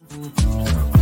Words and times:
Mm-hmm. 0.00 0.97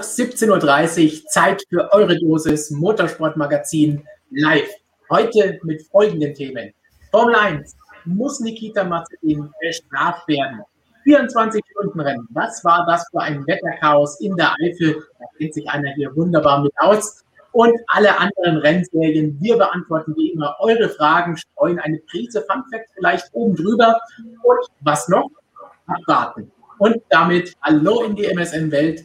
Mittwoch 0.00 0.02
17.30 0.02 1.04
Uhr, 1.04 1.26
Zeit 1.26 1.62
für 1.68 1.92
eure 1.92 2.18
Dosis 2.18 2.70
Motorsportmagazin 2.70 4.02
live. 4.30 4.70
Heute 5.10 5.60
mit 5.62 5.82
folgenden 5.88 6.32
Themen. 6.32 6.72
Formel 7.10 7.34
1. 7.34 7.76
Muss 8.06 8.40
Nikita 8.40 8.84
Mazepin 8.84 9.50
bestraft 9.60 10.26
werden? 10.28 10.62
24-Stunden-Rennen. 11.04 12.26
Was 12.30 12.64
war 12.64 12.86
das 12.86 13.06
für 13.10 13.20
ein 13.20 13.46
Wetterchaos 13.46 14.20
in 14.20 14.36
der 14.36 14.52
Eifel? 14.62 15.02
Da 15.18 15.26
kennt 15.36 15.54
sich 15.54 15.68
einer 15.68 15.92
hier 15.94 16.14
wunderbar 16.16 16.62
mit 16.62 16.72
aus. 16.78 17.22
Und 17.52 17.78
alle 17.88 18.16
anderen 18.18 18.58
Rennserien. 18.58 19.36
Wir 19.40 19.58
beantworten 19.58 20.14
wie 20.16 20.30
immer 20.30 20.56
eure 20.60 20.88
Fragen, 20.88 21.36
streuen 21.36 21.78
eine 21.80 21.98
Prise 22.10 22.42
Funfact 22.48 22.88
vielleicht 22.94 23.26
oben 23.32 23.56
drüber. 23.56 24.00
Und 24.42 24.66
was 24.80 25.08
noch? 25.08 25.28
Abwarten. 25.86 26.50
Und 26.78 27.02
damit 27.10 27.54
Hallo 27.62 28.02
in 28.04 28.14
die 28.14 28.24
MSN-Welt. 28.24 29.02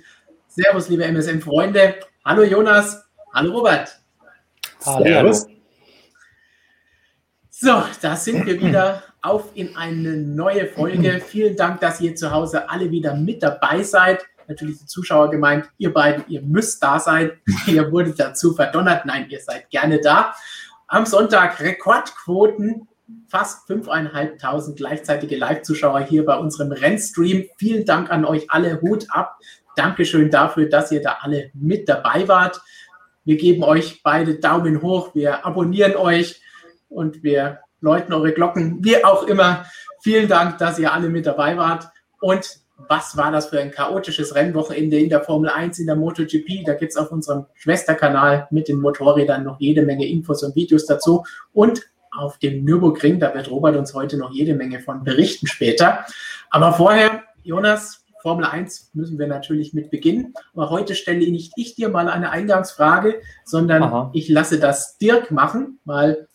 Servus, 0.58 0.88
liebe 0.88 1.04
MSM-Freunde. 1.04 1.96
Hallo 2.24 2.44
Jonas. 2.44 3.04
Hallo 3.34 3.58
Robert. 3.58 4.00
Hallo. 4.86 5.34
So, 7.50 7.84
da 8.02 8.16
sind 8.16 8.46
wir 8.46 8.62
wieder 8.62 9.04
auf 9.22 9.50
in 9.56 9.76
eine 9.76 10.16
neue 10.16 10.68
Folge. 10.68 11.20
Vielen 11.20 11.58
Dank, 11.58 11.82
dass 11.82 12.00
ihr 12.00 12.16
zu 12.16 12.32
Hause 12.32 12.70
alle 12.70 12.90
wieder 12.90 13.16
mit 13.16 13.44
dabei 13.44 13.84
seid. 13.84 14.26
Natürlich 14.48 14.80
die 14.80 14.86
Zuschauer 14.86 15.30
gemeint, 15.30 15.70
ihr 15.78 15.94
beiden, 15.94 16.24
ihr 16.30 16.42
müsst 16.42 16.82
da 16.82 17.02
sein. 17.02 17.34
ihr 17.68 17.92
wurdet 17.92 18.18
dazu 18.18 18.54
verdonnert. 18.54 19.06
Nein, 19.06 19.26
ihr 19.28 19.42
seid 19.42 19.70
gerne 19.72 20.00
da. 20.00 20.36
Am 20.88 21.06
Sonntag 21.06 21.60
Rekordquoten, 21.60 22.88
fast 23.28 23.70
5.500 23.70 24.76
gleichzeitige 24.76 25.36
Live-Zuschauer 25.36 26.06
hier 26.06 26.24
bei 26.24 26.38
unserem 26.38 26.72
Rennstream. 26.72 27.50
Vielen 27.58 27.86
Dank 27.86 28.10
an 28.10 28.24
euch 28.24 28.50
alle. 28.52 28.80
Hut 28.80 29.08
ab. 29.10 29.38
Dankeschön 29.76 30.30
dafür, 30.30 30.68
dass 30.68 30.92
ihr 30.92 31.02
da 31.02 31.18
alle 31.22 31.52
mit 31.54 31.90
dabei 31.90 32.28
wart. 32.28 32.62
Wir 33.24 33.38
geben 33.38 33.64
euch 33.64 34.02
beide 34.04 34.36
Daumen 34.36 34.82
hoch, 34.82 35.16
wir 35.16 35.46
abonnieren 35.46 35.96
euch 35.96 36.42
und 36.90 37.24
wir 37.24 37.60
läuten 37.82 38.14
eure 38.14 38.34
Glocken, 38.34 38.84
wie 38.84 39.04
auch 39.04 39.24
immer. 39.24 39.66
Vielen 40.02 40.28
Dank, 40.28 40.58
dass 40.60 40.80
ihr 40.80 40.94
alle 40.94 41.10
mit 41.10 41.26
dabei 41.26 41.58
wart. 41.58 41.88
Und 42.20 42.60
was 42.78 43.16
war 43.16 43.32
das 43.32 43.48
für 43.48 43.60
ein 43.60 43.72
chaotisches 43.72 44.36
Rennwochenende 44.36 44.98
in 44.98 45.10
der 45.10 45.22
Formel 45.22 45.50
1, 45.50 45.80
in 45.80 45.88
der 45.88 45.96
MotoGP? 45.96 46.66
Da 46.66 46.74
gibt 46.74 46.92
es 46.92 46.98
auf 46.98 47.12
unserem 47.12 47.46
Schwesterkanal 47.54 48.48
mit 48.52 48.68
den 48.68 48.80
Motorrädern 48.80 49.44
noch 49.44 49.60
jede 49.60 49.82
Menge 49.82 50.08
Infos 50.08 50.44
und 50.44 50.56
Videos 50.56 50.86
dazu. 50.86 51.24
Und 51.54 51.84
auf 52.12 52.38
dem 52.38 52.64
Nürburgring, 52.64 53.20
da 53.20 53.34
wird 53.34 53.50
Robert 53.50 53.76
uns 53.76 53.94
heute 53.94 54.18
noch 54.18 54.32
jede 54.32 54.56
Menge 54.56 54.80
von 54.80 55.04
berichten 55.04 55.48
später. 55.48 56.06
Aber 56.50 56.74
vorher, 56.74 57.24
Jonas, 57.44 58.05
Formel 58.26 58.46
1 58.46 58.90
müssen 58.96 59.20
wir 59.20 59.28
natürlich 59.28 59.76
mit 59.76 59.92
beginnen. 59.92 60.34
Aber 60.56 60.72
heute 60.72 60.96
stelle 60.96 61.30
nicht 61.30 61.54
ich 61.58 61.76
dir 61.76 61.90
mal 61.90 62.10
eine 62.10 62.32
Eingangsfrage, 62.32 63.22
sondern 63.44 63.84
Aha. 63.84 64.10
ich 64.16 64.30
lasse 64.30 64.60
das 64.60 64.98
Dirk 64.98 65.30
machen, 65.30 65.78
weil 65.86 66.28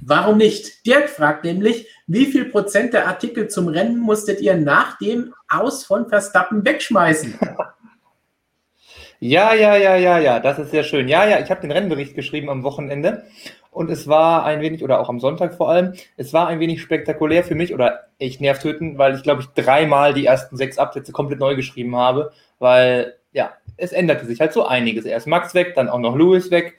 warum 0.00 0.36
nicht? 0.36 0.86
Dirk 0.86 1.08
fragt 1.08 1.42
nämlich, 1.42 1.88
wie 2.06 2.26
viel 2.26 2.44
Prozent 2.44 2.94
der 2.94 3.08
Artikel 3.08 3.48
zum 3.48 3.66
Rennen 3.66 3.98
musstet 3.98 4.40
ihr 4.40 4.56
nach 4.56 4.98
dem 4.98 5.34
Aus 5.48 5.84
von 5.84 6.08
Verstappen 6.08 6.64
wegschmeißen? 6.64 7.34
Ja, 9.24 9.54
ja, 9.54 9.76
ja, 9.76 9.94
ja, 9.94 10.18
ja, 10.18 10.40
das 10.40 10.58
ist 10.58 10.72
sehr 10.72 10.82
schön. 10.82 11.06
Ja, 11.06 11.24
ja, 11.24 11.38
ich 11.38 11.48
habe 11.48 11.60
den 11.60 11.70
Rennbericht 11.70 12.16
geschrieben 12.16 12.50
am 12.50 12.64
Wochenende 12.64 13.24
und 13.72 13.90
es 13.90 14.06
war 14.06 14.44
ein 14.44 14.60
wenig, 14.60 14.84
oder 14.84 15.00
auch 15.00 15.08
am 15.08 15.18
Sonntag 15.18 15.54
vor 15.54 15.70
allem, 15.70 15.94
es 16.16 16.32
war 16.32 16.46
ein 16.46 16.60
wenig 16.60 16.82
spektakulär 16.82 17.42
für 17.42 17.54
mich 17.54 17.74
oder 17.74 18.08
echt 18.18 18.40
nervtötend, 18.40 18.98
weil 18.98 19.16
ich 19.16 19.22
glaube 19.22 19.40
ich 19.40 19.48
dreimal 19.48 20.14
die 20.14 20.26
ersten 20.26 20.56
sechs 20.56 20.78
Absätze 20.78 21.10
komplett 21.10 21.40
neu 21.40 21.56
geschrieben 21.56 21.96
habe, 21.96 22.32
weil 22.58 23.14
ja, 23.32 23.52
es 23.78 23.92
änderte 23.92 24.26
sich 24.26 24.40
halt 24.40 24.52
so 24.52 24.66
einiges. 24.66 25.06
Erst 25.06 25.26
Max 25.26 25.54
weg, 25.54 25.74
dann 25.74 25.88
auch 25.88 25.98
noch 25.98 26.14
Lewis 26.14 26.50
weg, 26.50 26.78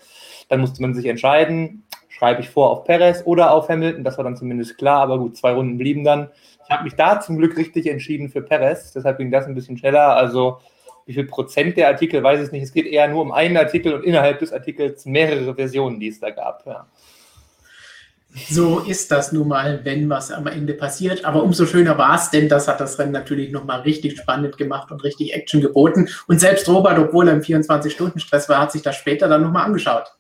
dann 0.50 0.62
musste 0.62 0.84
man 0.84 0.94
sich 0.94 1.08
entscheiden, 1.08 1.84
schreibe 2.10 2.42
ich 2.42 2.50
vor 2.52 2.70
auf 2.70 2.84
Perez 2.84 3.24
oder 3.26 3.52
auf 3.52 3.70
Hamilton, 3.70 4.04
das 4.04 4.18
war 4.18 4.24
dann 4.24 4.38
zumindest 4.38 4.78
klar, 4.78 5.02
aber 5.02 5.18
gut, 5.18 5.36
zwei 5.36 5.54
Runden 5.54 5.80
blieben 5.80 6.04
dann. 6.04 6.30
Ich 6.64 6.70
habe 6.70 6.84
mich 6.84 6.94
da 6.94 7.20
zum 7.20 7.40
Glück 7.40 7.58
richtig 7.58 7.88
entschieden 7.88 8.30
für 8.30 8.44
Perez, 8.44 8.94
deshalb 8.94 9.18
ging 9.18 9.32
das 9.32 9.48
ein 9.48 9.56
bisschen 9.56 9.78
schneller, 9.78 10.16
also 10.16 10.60
wie 11.06 11.14
viel 11.14 11.26
Prozent 11.26 11.78
der 11.78 11.88
Artikel, 11.88 12.24
weiß 12.24 12.46
ich 12.46 12.52
nicht. 12.52 12.64
Es 12.64 12.74
geht 12.74 12.86
eher 12.86 13.08
nur 13.08 13.22
um 13.22 13.32
einen 13.32 13.58
Artikel 13.58 13.94
und 13.94 14.04
innerhalb 14.04 14.40
des 14.40 14.54
Artikels 14.54 15.06
mehrere 15.06 15.56
Versionen, 15.56 16.00
die 16.00 16.08
es 16.08 16.20
da 16.20 16.30
gab. 16.30 16.66
Ja. 16.66 16.88
So 18.50 18.80
ist 18.80 19.12
das 19.12 19.32
nun 19.32 19.48
mal, 19.48 19.82
wenn 19.84 20.10
was 20.10 20.32
am 20.32 20.48
Ende 20.48 20.74
passiert. 20.74 21.24
Aber 21.24 21.44
umso 21.44 21.66
schöner 21.66 21.98
war 21.98 22.16
es, 22.16 22.32
denn 22.32 22.50
das 22.50 22.68
hat 22.68 22.80
das 22.80 22.98
Rennen 22.98 23.12
natürlich 23.12 23.52
nochmal 23.52 23.82
richtig 23.82 24.18
spannend 24.18 24.58
gemacht 24.58 24.92
und 24.92 25.04
richtig 25.04 25.34
Action 25.34 25.62
geboten. 25.62 26.10
Und 26.28 26.40
selbst 26.40 26.68
Robert, 26.68 26.98
obwohl 26.98 27.28
er 27.28 27.36
im 27.36 27.42
24-Stunden-Stress 27.42 28.50
war, 28.50 28.60
hat 28.60 28.72
sich 28.72 28.82
das 28.82 28.96
später 28.96 29.28
dann 29.28 29.44
nochmal 29.44 29.66
angeschaut. 29.66 30.12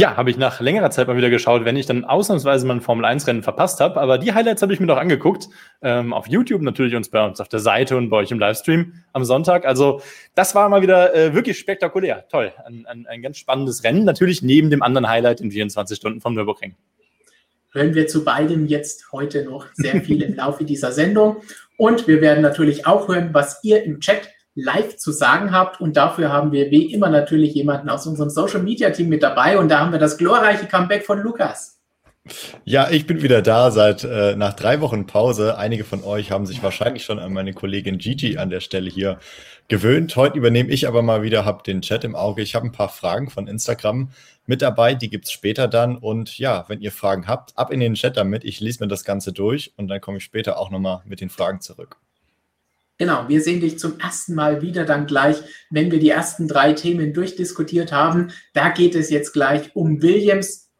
Ja, 0.00 0.16
habe 0.16 0.30
ich 0.30 0.38
nach 0.38 0.62
längerer 0.62 0.90
Zeit 0.90 1.08
mal 1.08 1.16
wieder 1.18 1.28
geschaut, 1.28 1.66
wenn 1.66 1.76
ich 1.76 1.84
dann 1.84 2.06
ausnahmsweise 2.06 2.66
mal 2.66 2.72
ein 2.76 2.80
Formel-1-Rennen 2.80 3.42
verpasst 3.42 3.80
habe. 3.80 4.00
Aber 4.00 4.16
die 4.16 4.32
Highlights 4.32 4.62
habe 4.62 4.72
ich 4.72 4.80
mir 4.80 4.86
noch 4.86 4.96
angeguckt. 4.96 5.50
Ähm, 5.82 6.14
auf 6.14 6.26
YouTube 6.26 6.62
natürlich 6.62 6.96
uns 6.96 7.10
bei 7.10 7.22
uns 7.22 7.38
auf 7.38 7.48
der 7.48 7.60
Seite 7.60 7.98
und 7.98 8.08
bei 8.08 8.16
euch 8.16 8.30
im 8.30 8.38
Livestream 8.38 8.94
am 9.12 9.26
Sonntag. 9.26 9.66
Also 9.66 10.00
das 10.34 10.54
war 10.54 10.70
mal 10.70 10.80
wieder 10.80 11.14
äh, 11.14 11.34
wirklich 11.34 11.58
spektakulär. 11.58 12.26
Toll. 12.30 12.50
Ein, 12.64 12.86
ein, 12.86 13.06
ein 13.08 13.20
ganz 13.20 13.36
spannendes 13.36 13.84
Rennen. 13.84 14.06
Natürlich 14.06 14.40
neben 14.40 14.70
dem 14.70 14.82
anderen 14.82 15.06
Highlight 15.06 15.42
in 15.42 15.50
24 15.50 15.98
Stunden 15.98 16.22
vom 16.22 16.32
Nürburgring. 16.32 16.76
Hören 17.72 17.94
wir 17.94 18.06
zu 18.06 18.24
beidem 18.24 18.64
jetzt 18.68 19.12
heute 19.12 19.44
noch 19.44 19.66
sehr 19.74 20.00
viel 20.00 20.22
im 20.22 20.34
Laufe 20.34 20.64
dieser 20.64 20.92
Sendung. 20.92 21.42
Und 21.76 22.08
wir 22.08 22.22
werden 22.22 22.40
natürlich 22.40 22.86
auch 22.86 23.08
hören, 23.08 23.34
was 23.34 23.62
ihr 23.64 23.82
im 23.82 24.00
Chat 24.00 24.30
live 24.54 24.96
zu 24.96 25.12
sagen 25.12 25.52
habt. 25.52 25.80
Und 25.80 25.96
dafür 25.96 26.32
haben 26.32 26.52
wir 26.52 26.70
wie 26.70 26.92
immer 26.92 27.10
natürlich 27.10 27.54
jemanden 27.54 27.88
aus 27.88 28.06
unserem 28.06 28.30
Social 28.30 28.62
Media 28.62 28.90
Team 28.90 29.08
mit 29.08 29.22
dabei. 29.22 29.58
Und 29.58 29.68
da 29.68 29.80
haben 29.80 29.92
wir 29.92 29.98
das 29.98 30.18
glorreiche 30.18 30.66
Comeback 30.66 31.04
von 31.04 31.20
Lukas. 31.20 31.80
Ja, 32.64 32.90
ich 32.90 33.06
bin 33.06 33.22
wieder 33.22 33.40
da 33.40 33.70
seit 33.70 34.04
äh, 34.04 34.36
nach 34.36 34.52
drei 34.52 34.80
Wochen 34.80 35.06
Pause. 35.06 35.56
Einige 35.56 35.84
von 35.84 36.04
euch 36.04 36.30
haben 36.30 36.46
sich 36.46 36.62
wahrscheinlich 36.62 37.04
schon 37.04 37.18
an 37.18 37.32
meine 37.32 37.54
Kollegin 37.54 37.98
Gigi 37.98 38.36
an 38.36 38.50
der 38.50 38.60
Stelle 38.60 38.90
hier 38.90 39.18
gewöhnt. 39.68 40.14
Heute 40.16 40.36
übernehme 40.36 40.70
ich 40.70 40.86
aber 40.86 41.02
mal 41.02 41.22
wieder, 41.22 41.44
habe 41.44 41.62
den 41.62 41.80
Chat 41.80 42.04
im 42.04 42.14
Auge. 42.14 42.42
Ich 42.42 42.54
habe 42.54 42.66
ein 42.66 42.72
paar 42.72 42.90
Fragen 42.90 43.30
von 43.30 43.46
Instagram 43.46 44.10
mit 44.46 44.62
dabei, 44.62 44.94
die 44.94 45.08
gibt 45.08 45.26
es 45.26 45.32
später 45.32 45.68
dann. 45.68 45.96
Und 45.96 46.38
ja, 46.38 46.64
wenn 46.68 46.80
ihr 46.80 46.92
Fragen 46.92 47.26
habt, 47.26 47.56
ab 47.56 47.72
in 47.72 47.80
den 47.80 47.94
Chat 47.94 48.16
damit. 48.16 48.44
Ich 48.44 48.60
lese 48.60 48.82
mir 48.82 48.88
das 48.88 49.04
Ganze 49.04 49.32
durch 49.32 49.72
und 49.76 49.88
dann 49.88 50.00
komme 50.00 50.18
ich 50.18 50.24
später 50.24 50.58
auch 50.58 50.70
nochmal 50.70 51.00
mit 51.06 51.20
den 51.20 51.30
Fragen 51.30 51.60
zurück. 51.60 51.96
Genau, 53.00 53.26
wir 53.28 53.40
sehen 53.40 53.62
dich 53.62 53.78
zum 53.78 53.98
ersten 53.98 54.34
Mal 54.34 54.60
wieder 54.60 54.84
dann 54.84 55.06
gleich, 55.06 55.38
wenn 55.70 55.90
wir 55.90 55.98
die 55.98 56.10
ersten 56.10 56.46
drei 56.46 56.74
Themen 56.74 57.14
durchdiskutiert 57.14 57.92
haben. 57.92 58.30
Da 58.52 58.68
geht 58.68 58.94
es 58.94 59.08
jetzt 59.08 59.32
gleich 59.32 59.74
um 59.74 60.02
Williams. 60.02 60.70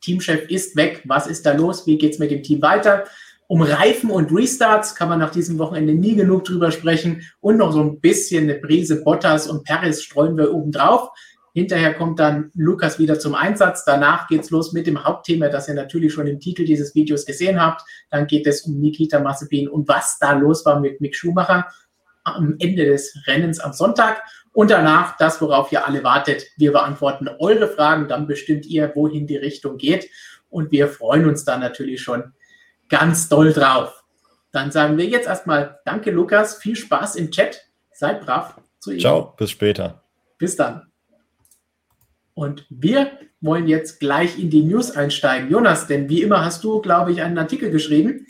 Teamchef 0.00 0.48
ist 0.48 0.74
weg. 0.76 1.02
Was 1.04 1.26
ist 1.26 1.44
da 1.44 1.52
los? 1.52 1.86
Wie 1.86 1.98
geht 1.98 2.14
es 2.14 2.18
mit 2.18 2.30
dem 2.30 2.42
Team 2.42 2.62
weiter? 2.62 3.04
Um 3.46 3.60
Reifen 3.60 4.08
und 4.08 4.32
Restarts 4.32 4.94
kann 4.94 5.10
man 5.10 5.18
nach 5.18 5.32
diesem 5.32 5.58
Wochenende 5.58 5.92
nie 5.92 6.16
genug 6.16 6.44
drüber 6.44 6.70
sprechen. 6.70 7.20
Und 7.40 7.58
noch 7.58 7.72
so 7.72 7.82
ein 7.82 8.00
bisschen 8.00 8.44
eine 8.44 8.54
Prise 8.54 9.02
Bottas 9.02 9.46
und 9.46 9.64
Paris 9.64 10.02
streuen 10.02 10.38
wir 10.38 10.54
oben 10.54 10.72
drauf. 10.72 11.10
Hinterher 11.56 11.94
kommt 11.94 12.18
dann 12.18 12.50
Lukas 12.54 12.98
wieder 12.98 13.18
zum 13.18 13.34
Einsatz. 13.34 13.86
Danach 13.86 14.28
geht's 14.28 14.50
los 14.50 14.74
mit 14.74 14.86
dem 14.86 15.02
Hauptthema, 15.02 15.48
das 15.48 15.68
ihr 15.68 15.74
natürlich 15.74 16.12
schon 16.12 16.26
im 16.26 16.38
Titel 16.38 16.66
dieses 16.66 16.94
Videos 16.94 17.24
gesehen 17.24 17.58
habt. 17.58 17.80
Dann 18.10 18.26
geht 18.26 18.46
es 18.46 18.66
um 18.66 18.78
Nikita 18.78 19.20
Mazepin 19.20 19.66
und 19.66 19.88
was 19.88 20.18
da 20.18 20.32
los 20.32 20.66
war 20.66 20.80
mit 20.80 21.00
Mick 21.00 21.16
Schumacher. 21.16 21.66
am 22.24 22.56
Ende 22.58 22.84
des 22.84 23.16
Rennens 23.26 23.58
am 23.58 23.72
Sonntag. 23.72 24.22
Und 24.52 24.70
danach 24.70 25.16
das, 25.16 25.40
worauf 25.40 25.72
ihr 25.72 25.86
alle 25.86 26.04
wartet. 26.04 26.44
Wir 26.58 26.72
beantworten 26.72 27.26
eure 27.38 27.68
Fragen, 27.68 28.06
dann 28.06 28.26
bestimmt 28.26 28.66
ihr, 28.66 28.92
wohin 28.94 29.26
die 29.26 29.38
Richtung 29.38 29.78
geht. 29.78 30.10
Und 30.50 30.72
wir 30.72 30.88
freuen 30.88 31.26
uns 31.26 31.46
dann 31.46 31.60
natürlich 31.60 32.02
schon 32.02 32.34
ganz 32.90 33.30
doll 33.30 33.54
drauf. 33.54 34.04
Dann 34.52 34.70
sagen 34.70 34.98
wir 34.98 35.06
jetzt 35.06 35.26
erstmal 35.26 35.78
Danke, 35.86 36.10
Lukas. 36.10 36.58
Viel 36.58 36.76
Spaß 36.76 37.16
im 37.16 37.30
Chat. 37.30 37.64
Seid 37.94 38.20
brav 38.20 38.60
zu 38.78 38.92
ihm. 38.92 39.00
Ciao, 39.00 39.32
bis 39.38 39.50
später. 39.52 40.02
Bis 40.36 40.54
dann. 40.54 40.92
Und 42.36 42.66
wir 42.68 43.12
wollen 43.40 43.66
jetzt 43.66 43.98
gleich 43.98 44.38
in 44.38 44.50
die 44.50 44.62
News 44.62 44.90
einsteigen. 44.90 45.50
Jonas, 45.50 45.86
denn 45.86 46.10
wie 46.10 46.22
immer 46.22 46.44
hast 46.44 46.62
du, 46.64 46.82
glaube 46.82 47.10
ich, 47.10 47.22
einen 47.22 47.38
Artikel 47.38 47.70
geschrieben, 47.70 48.26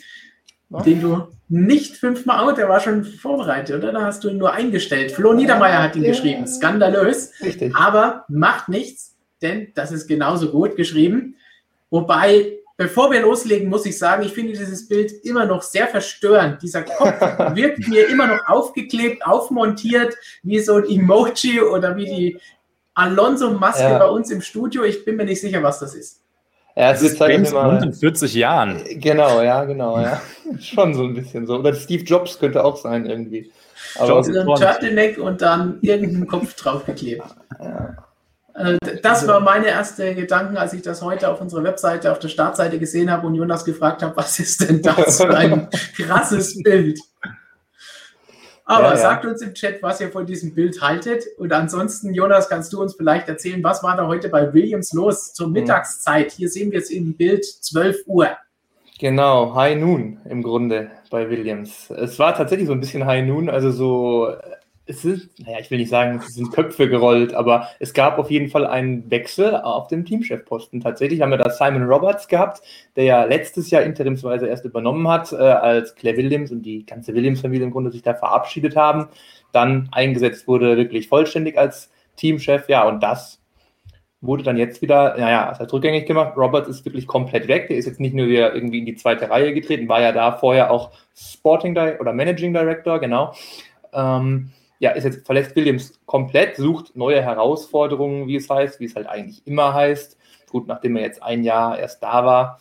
Was? 0.68 0.84
den 0.84 1.00
du 1.00 1.26
nicht 1.48 1.96
fünfmal 1.96 2.38
out, 2.38 2.56
der 2.56 2.68
war 2.68 2.78
schon 2.78 3.02
vorbereitet, 3.04 3.76
oder? 3.76 3.90
Da 3.90 4.02
hast 4.02 4.22
du 4.22 4.28
ihn 4.28 4.38
nur 4.38 4.52
eingestellt. 4.52 5.10
Flo 5.10 5.32
Niedermeyer 5.32 5.82
hat 5.82 5.96
ihn 5.96 6.04
geschrieben. 6.04 6.46
Skandalös. 6.46 7.32
Richtig. 7.42 7.74
Aber 7.74 8.24
macht 8.28 8.68
nichts, 8.68 9.16
denn 9.42 9.72
das 9.74 9.90
ist 9.90 10.06
genauso 10.06 10.52
gut 10.52 10.76
geschrieben. 10.76 11.34
Wobei, 11.90 12.58
bevor 12.76 13.10
wir 13.10 13.22
loslegen, 13.22 13.68
muss 13.68 13.86
ich 13.86 13.98
sagen, 13.98 14.22
ich 14.22 14.32
finde 14.32 14.52
dieses 14.52 14.86
Bild 14.86 15.10
immer 15.24 15.46
noch 15.46 15.62
sehr 15.62 15.88
verstörend. 15.88 16.62
Dieser 16.62 16.82
Kopf 16.82 17.20
wirkt 17.56 17.88
mir 17.88 18.08
immer 18.08 18.28
noch 18.28 18.46
aufgeklebt, 18.46 19.26
aufmontiert, 19.26 20.14
wie 20.44 20.60
so 20.60 20.76
ein 20.76 20.84
Emoji 20.84 21.60
oder 21.60 21.96
wie 21.96 22.04
die 22.04 22.40
Alonso-Maske 22.96 23.82
ja. 23.82 23.98
bei 23.98 24.08
uns 24.08 24.31
im 24.31 24.40
Studio. 24.40 24.82
Ich 24.82 25.04
bin 25.04 25.16
mir 25.16 25.25
nicht 25.25 25.40
sicher, 25.40 25.62
was 25.62 25.78
das 25.78 25.94
ist. 25.94 26.22
Ja, 26.75 26.90
es 26.90 27.02
ist 27.02 27.19
James 27.19 27.52
Bond 27.52 27.82
in 27.82 27.93
40 27.93 28.34
Jahren. 28.34 28.82
Genau, 28.96 29.40
ja, 29.40 29.64
genau, 29.64 29.98
ja. 29.98 30.20
Schon 30.60 30.94
so 30.94 31.04
ein 31.04 31.14
bisschen 31.14 31.46
so. 31.46 31.58
Oder 31.58 31.75
Steve 31.75 32.04
Jobs 32.04 32.38
könnte 32.38 32.64
auch 32.64 32.76
sein 32.76 33.06
irgendwie. 33.06 33.50
Aber 33.98 34.22
so 34.25 34.32
ein 34.32 34.46
Turtleneck 34.46 35.19
und 35.19 35.40
dann 35.40 35.78
irgendeinen 35.81 36.26
Kopf 36.26 36.54
draufgeklebt. 36.54 37.25
Ja. 37.58 37.96
Äh, 38.54 38.78
das 39.02 39.26
war 39.26 39.40
meine 39.40 39.69
erste 39.69 40.14
Gedanken, 40.14 40.56
als 40.56 40.72
ich 40.72 40.82
das 40.82 41.00
heute 41.00 41.31
auf 41.31 41.40
unserer 41.40 41.62
Webseite, 41.62 42.12
auf 42.12 42.19
der 42.19 42.28
Startseite 42.28 42.78
gesehen 42.78 43.10
habe 43.10 43.26
und 43.26 43.34
Jonas 43.34 43.64
gefragt 43.64 44.02
habe, 44.02 44.16
was 44.16 44.38
ist 44.38 44.69
denn 44.69 44.82
das 44.82 45.20
für 45.20 45.34
ein 45.34 45.69
krasses 45.96 46.62
Bild? 46.62 46.99
Aber 48.68 48.90
ja, 48.90 48.96
sagt 48.96 49.24
uns 49.24 49.40
im 49.42 49.54
Chat, 49.54 49.80
was 49.80 50.00
ihr 50.00 50.10
von 50.10 50.26
diesem 50.26 50.52
Bild 50.52 50.82
haltet. 50.82 51.24
Und 51.38 51.52
ansonsten, 51.52 52.12
Jonas, 52.12 52.48
kannst 52.48 52.72
du 52.72 52.82
uns 52.82 52.96
vielleicht 52.96 53.28
erzählen, 53.28 53.62
was 53.62 53.84
war 53.84 53.96
da 53.96 54.08
heute 54.08 54.28
bei 54.28 54.52
Williams 54.52 54.92
los 54.92 55.32
zur 55.32 55.46
mhm. 55.46 55.54
Mittagszeit? 55.54 56.32
Hier 56.32 56.48
sehen 56.48 56.72
wir 56.72 56.80
es 56.80 56.90
im 56.90 57.16
Bild 57.16 57.44
12 57.44 57.98
Uhr. 58.06 58.36
Genau, 58.98 59.54
High 59.54 59.78
Noon 59.78 60.18
im 60.24 60.42
Grunde 60.42 60.90
bei 61.10 61.30
Williams. 61.30 61.90
Es 61.90 62.18
war 62.18 62.34
tatsächlich 62.34 62.66
so 62.66 62.72
ein 62.72 62.80
bisschen 62.80 63.06
High 63.06 63.26
Noon, 63.26 63.48
also 63.48 63.70
so 63.70 64.34
es 64.88 65.02
sind, 65.02 65.28
naja, 65.44 65.58
ich 65.60 65.70
will 65.70 65.78
nicht 65.78 65.90
sagen, 65.90 66.20
es 66.24 66.34
sind 66.34 66.52
Köpfe 66.52 66.88
gerollt, 66.88 67.34
aber 67.34 67.68
es 67.80 67.92
gab 67.92 68.18
auf 68.18 68.30
jeden 68.30 68.48
Fall 68.48 68.64
einen 68.64 69.10
Wechsel 69.10 69.56
auf 69.56 69.88
dem 69.88 70.04
Teamchefposten. 70.04 70.80
Tatsächlich 70.80 71.20
haben 71.20 71.30
wir 71.30 71.38
da 71.38 71.50
Simon 71.50 71.82
Roberts 71.82 72.28
gehabt, 72.28 72.62
der 72.94 73.04
ja 73.04 73.24
letztes 73.24 73.70
Jahr 73.70 73.82
interimsweise 73.82 74.46
erst 74.46 74.64
übernommen 74.64 75.08
hat, 75.08 75.32
äh, 75.32 75.36
als 75.36 75.96
Claire 75.96 76.16
Williams 76.16 76.52
und 76.52 76.62
die 76.62 76.86
ganze 76.86 77.14
Williams-Familie 77.14 77.66
im 77.66 77.72
Grunde 77.72 77.90
sich 77.90 78.02
da 78.02 78.14
verabschiedet 78.14 78.76
haben. 78.76 79.08
Dann 79.50 79.88
eingesetzt 79.90 80.46
wurde 80.46 80.76
wirklich 80.76 81.08
vollständig 81.08 81.58
als 81.58 81.90
Teamchef, 82.14 82.68
ja, 82.68 82.86
und 82.86 83.02
das 83.02 83.40
wurde 84.20 84.44
dann 84.44 84.56
jetzt 84.56 84.82
wieder, 84.82 85.16
naja, 85.18 85.50
es 85.52 85.58
hat 85.58 85.72
rückgängig 85.72 86.06
gemacht. 86.06 86.36
Roberts 86.36 86.68
ist 86.68 86.84
wirklich 86.84 87.06
komplett 87.06 87.48
weg. 87.48 87.68
Der 87.68 87.76
ist 87.76 87.86
jetzt 87.86 88.00
nicht 88.00 88.14
nur 88.14 88.28
wieder 88.28 88.54
irgendwie 88.54 88.78
in 88.78 88.86
die 88.86 88.94
zweite 88.94 89.28
Reihe 89.28 89.52
getreten, 89.52 89.88
war 89.88 90.00
ja 90.00 90.12
da 90.12 90.32
vorher 90.32 90.70
auch 90.70 90.92
Sporting 91.14 91.74
Di 91.74 91.94
oder 92.00 92.12
Managing 92.12 92.52
Director, 92.52 92.98
genau. 92.98 93.34
Ähm, 93.92 94.52
ja, 94.78 94.90
ist 94.90 95.05
jetzt 95.05 95.26
verlässt 95.26 95.56
Williams 95.56 95.99
komplett, 96.06 96.56
sucht 96.56 96.96
neue 96.96 97.23
Herausforderungen, 97.23 98.26
wie 98.28 98.37
es 98.37 98.49
heißt, 98.50 98.81
wie 98.81 98.84
es 98.84 98.94
halt 98.94 99.06
eigentlich 99.06 99.46
immer 99.46 99.75
heißt. 99.75 100.19
Gut, 100.50 100.67
nachdem 100.67 100.96
er 100.96 101.02
jetzt 101.02 101.23
ein 101.23 101.44
Jahr 101.44 101.78
erst 101.78 102.02
da 102.02 102.25
war, 102.25 102.61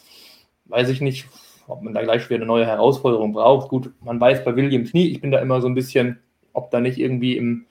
weiß 0.66 0.90
ich 0.90 1.02
nicht, 1.02 1.28
ob 1.68 1.82
man 1.82 1.94
da 1.94 2.04
gleich 2.04 2.30
wieder 2.30 2.38
eine 2.38 2.46
neue 2.46 2.66
Herausforderung 2.66 3.34
braucht. 3.34 3.70
Gut, 3.70 3.92
man 4.02 4.20
weiß 4.20 4.44
bei 4.44 4.56
Williams 4.56 4.94
nie. 4.94 5.08
Ich 5.10 5.22
bin 5.22 5.32
da 5.32 5.40
immer 5.40 5.62
so 5.62 5.68
ein 5.68 5.76
bisschen, 5.76 6.20
ob 6.54 6.72
da 6.72 6.80
nicht 6.80 6.98
irgendwie 6.98 7.38
im 7.38 7.66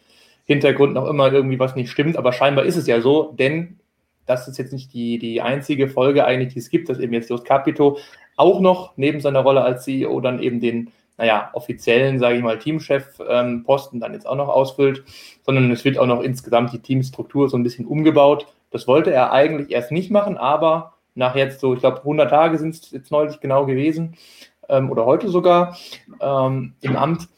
Hintergrund 0.45 0.95
noch 0.95 1.09
immer 1.09 1.33
irgendwie 1.33 1.59
was 1.59 1.75
nicht 1.75 1.91
stimmt, 1.91 2.17
aber 2.17 2.33
scheinbar 2.33 2.65
ist 2.65 2.77
es 2.77 2.87
ja 2.87 3.01
so, 3.01 3.33
denn 3.33 3.79
das 4.27 4.49
ist 4.49 4.59
jetzt 4.59 4.73
nicht 4.73 4.93
die, 4.93 5.19
die 5.19 5.41
einzige 5.41 5.89
Folge 5.89 6.25
eigentlich, 6.25 6.53
die 6.53 6.59
es 6.59 6.71
gibt, 6.71 6.89
dass 6.89 6.99
eben 6.99 7.13
jetzt 7.13 7.31
Jos 7.31 7.45
Capito 7.45 7.99
auch 8.37 8.61
noch 8.61 8.97
neben 8.97 9.21
seiner 9.21 9.41
Rolle 9.41 9.63
als 9.63 9.85
CEO 9.85 10.21
dann 10.21 10.43
eben 10.43 10.61
den 10.61 10.91
naja, 11.17 11.51
offiziellen, 11.53 12.19
sage 12.19 12.37
ich 12.37 12.43
mal, 12.43 12.59
Teamchef-Posten 12.59 13.97
ähm, 13.97 14.01
dann 14.01 14.13
jetzt 14.13 14.27
auch 14.27 14.37
noch 14.37 14.49
ausfüllt, 14.49 15.05
sondern 15.45 15.71
es 15.71 15.85
wird 15.85 15.99
auch 15.99 16.07
noch 16.07 16.23
insgesamt 16.23 16.73
die 16.73 16.81
Teamstruktur 16.81 17.49
so 17.49 17.57
ein 17.57 17.63
bisschen 17.63 17.87
umgebaut. 17.87 18.47
Das 18.71 18.89
wollte 18.89 19.13
er 19.13 19.33
eigentlich 19.33 19.71
erst 19.71 19.93
nicht 19.93 20.11
machen, 20.11 20.37
aber 20.37 20.95
nach 21.15 21.37
jetzt 21.37 21.61
so, 21.61 21.75
ich 21.75 21.81
glaube, 21.81 21.99
100 21.99 22.29
Tage 22.29 22.59
sind 22.59 22.75
es 22.75 22.91
jetzt 22.91 23.13
neulich 23.13 23.39
genau 23.41 23.67
gewesen 23.67 24.17
ähm, 24.69 24.91
oder 24.91 25.07
heute 25.07 25.29
sogar 25.29 25.77
ähm, 26.21 26.75
im 26.81 26.97
Amt. 26.97 27.29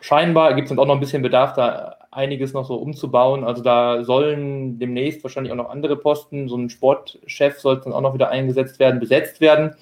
Scheinbar 0.00 0.54
gibt 0.54 0.66
es 0.66 0.68
dann 0.68 0.78
auch 0.78 0.86
noch 0.86 0.94
ein 0.94 1.00
bisschen 1.00 1.22
Bedarf, 1.22 1.54
da 1.54 1.96
einiges 2.10 2.52
noch 2.52 2.66
so 2.66 2.76
umzubauen. 2.76 3.44
Also 3.44 3.62
da 3.62 4.04
sollen 4.04 4.78
demnächst 4.78 5.22
wahrscheinlich 5.22 5.52
auch 5.52 5.56
noch 5.56 5.70
andere 5.70 5.96
Posten, 5.96 6.48
so 6.48 6.56
ein 6.56 6.70
Sportchef 6.70 7.58
soll 7.58 7.80
dann 7.80 7.92
auch 7.92 8.00
noch 8.02 8.14
wieder 8.14 8.28
eingesetzt 8.28 8.78
werden, 8.78 9.00
besetzt 9.00 9.40
werden 9.40 9.74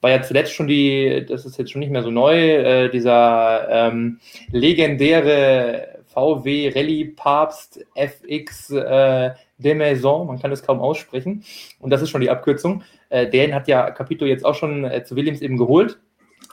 war 0.00 0.10
ja 0.10 0.22
zuletzt 0.22 0.52
schon 0.52 0.68
die, 0.68 1.24
das 1.28 1.44
ist 1.44 1.58
jetzt 1.58 1.70
schon 1.70 1.80
nicht 1.80 1.90
mehr 1.90 2.02
so 2.02 2.10
neu, 2.10 2.36
äh, 2.36 2.88
dieser 2.90 3.68
ähm, 3.70 4.20
legendäre 4.50 5.98
VW 6.06 6.72
Rallye 6.74 7.04
Papst 7.04 7.84
FX 7.94 8.70
äh, 8.70 9.30
de 9.58 9.74
Maison, 9.74 10.26
man 10.26 10.38
kann 10.38 10.52
es 10.52 10.62
kaum 10.62 10.80
aussprechen, 10.80 11.44
und 11.80 11.90
das 11.90 12.02
ist 12.02 12.10
schon 12.10 12.20
die 12.20 12.30
Abkürzung. 12.30 12.82
Äh, 13.10 13.28
den 13.28 13.54
hat 13.54 13.68
ja 13.68 13.90
Capito 13.90 14.24
jetzt 14.24 14.44
auch 14.44 14.54
schon 14.54 14.84
äh, 14.84 15.04
zu 15.04 15.16
Williams 15.16 15.40
eben 15.40 15.56
geholt 15.56 15.98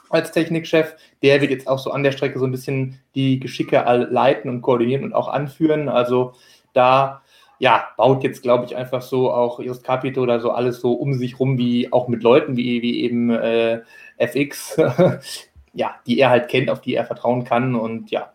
als 0.08 0.32
Technikchef. 0.32 0.94
Der 1.22 1.40
wird 1.40 1.50
jetzt 1.50 1.68
auch 1.68 1.78
so 1.78 1.90
an 1.90 2.02
der 2.02 2.12
Strecke 2.12 2.38
so 2.38 2.44
ein 2.44 2.52
bisschen 2.52 3.00
die 3.14 3.40
Geschicke 3.40 3.76
leiten 4.10 4.50
und 4.50 4.62
koordinieren 4.62 5.04
und 5.04 5.14
auch 5.14 5.28
anführen. 5.28 5.88
Also 5.88 6.34
da 6.72 7.22
ja, 7.58 7.88
baut 7.96 8.22
jetzt, 8.22 8.42
glaube 8.42 8.66
ich, 8.66 8.76
einfach 8.76 9.02
so 9.02 9.30
auch 9.30 9.60
Just 9.60 9.84
Capito 9.84 10.22
oder 10.22 10.40
so 10.40 10.50
alles 10.50 10.80
so 10.80 10.92
um 10.92 11.14
sich 11.14 11.40
rum, 11.40 11.58
wie 11.58 11.92
auch 11.92 12.08
mit 12.08 12.22
Leuten 12.22 12.56
wie, 12.56 12.82
wie 12.82 13.02
eben 13.02 13.30
äh, 13.30 13.80
FX, 14.18 14.76
ja, 15.72 15.94
die 16.06 16.18
er 16.18 16.30
halt 16.30 16.48
kennt, 16.48 16.70
auf 16.70 16.80
die 16.80 16.94
er 16.94 17.04
vertrauen 17.04 17.44
kann. 17.44 17.74
Und 17.74 18.10
ja, 18.10 18.32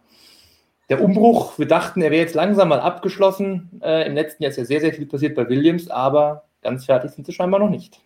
der 0.90 1.02
Umbruch, 1.02 1.58
wir 1.60 1.68
dachten, 1.68 2.02
er 2.02 2.12
wäre 2.12 2.22
jetzt 2.22 2.36
langsam 2.36 2.70
mal 2.70 2.80
abgeschlossen. 2.80 3.82
Äh, 3.84 4.08
Im 4.08 4.16
letzten 4.16 4.44
Jahr 4.44 4.50
ist 4.50 4.58
ja 4.58 4.66
sehr, 4.66 4.82
sehr 4.82 4.94
viel 4.94 5.06
passiert 5.06 5.36
bei 5.36 5.48
Williams, 5.48 5.90
aber 5.90 6.46
ganz 6.62 6.86
fertig 6.86 7.12
sind 7.12 7.26
sie 7.26 7.34
scheinbar 7.34 7.60
noch 7.60 7.70
nicht. 7.70 8.00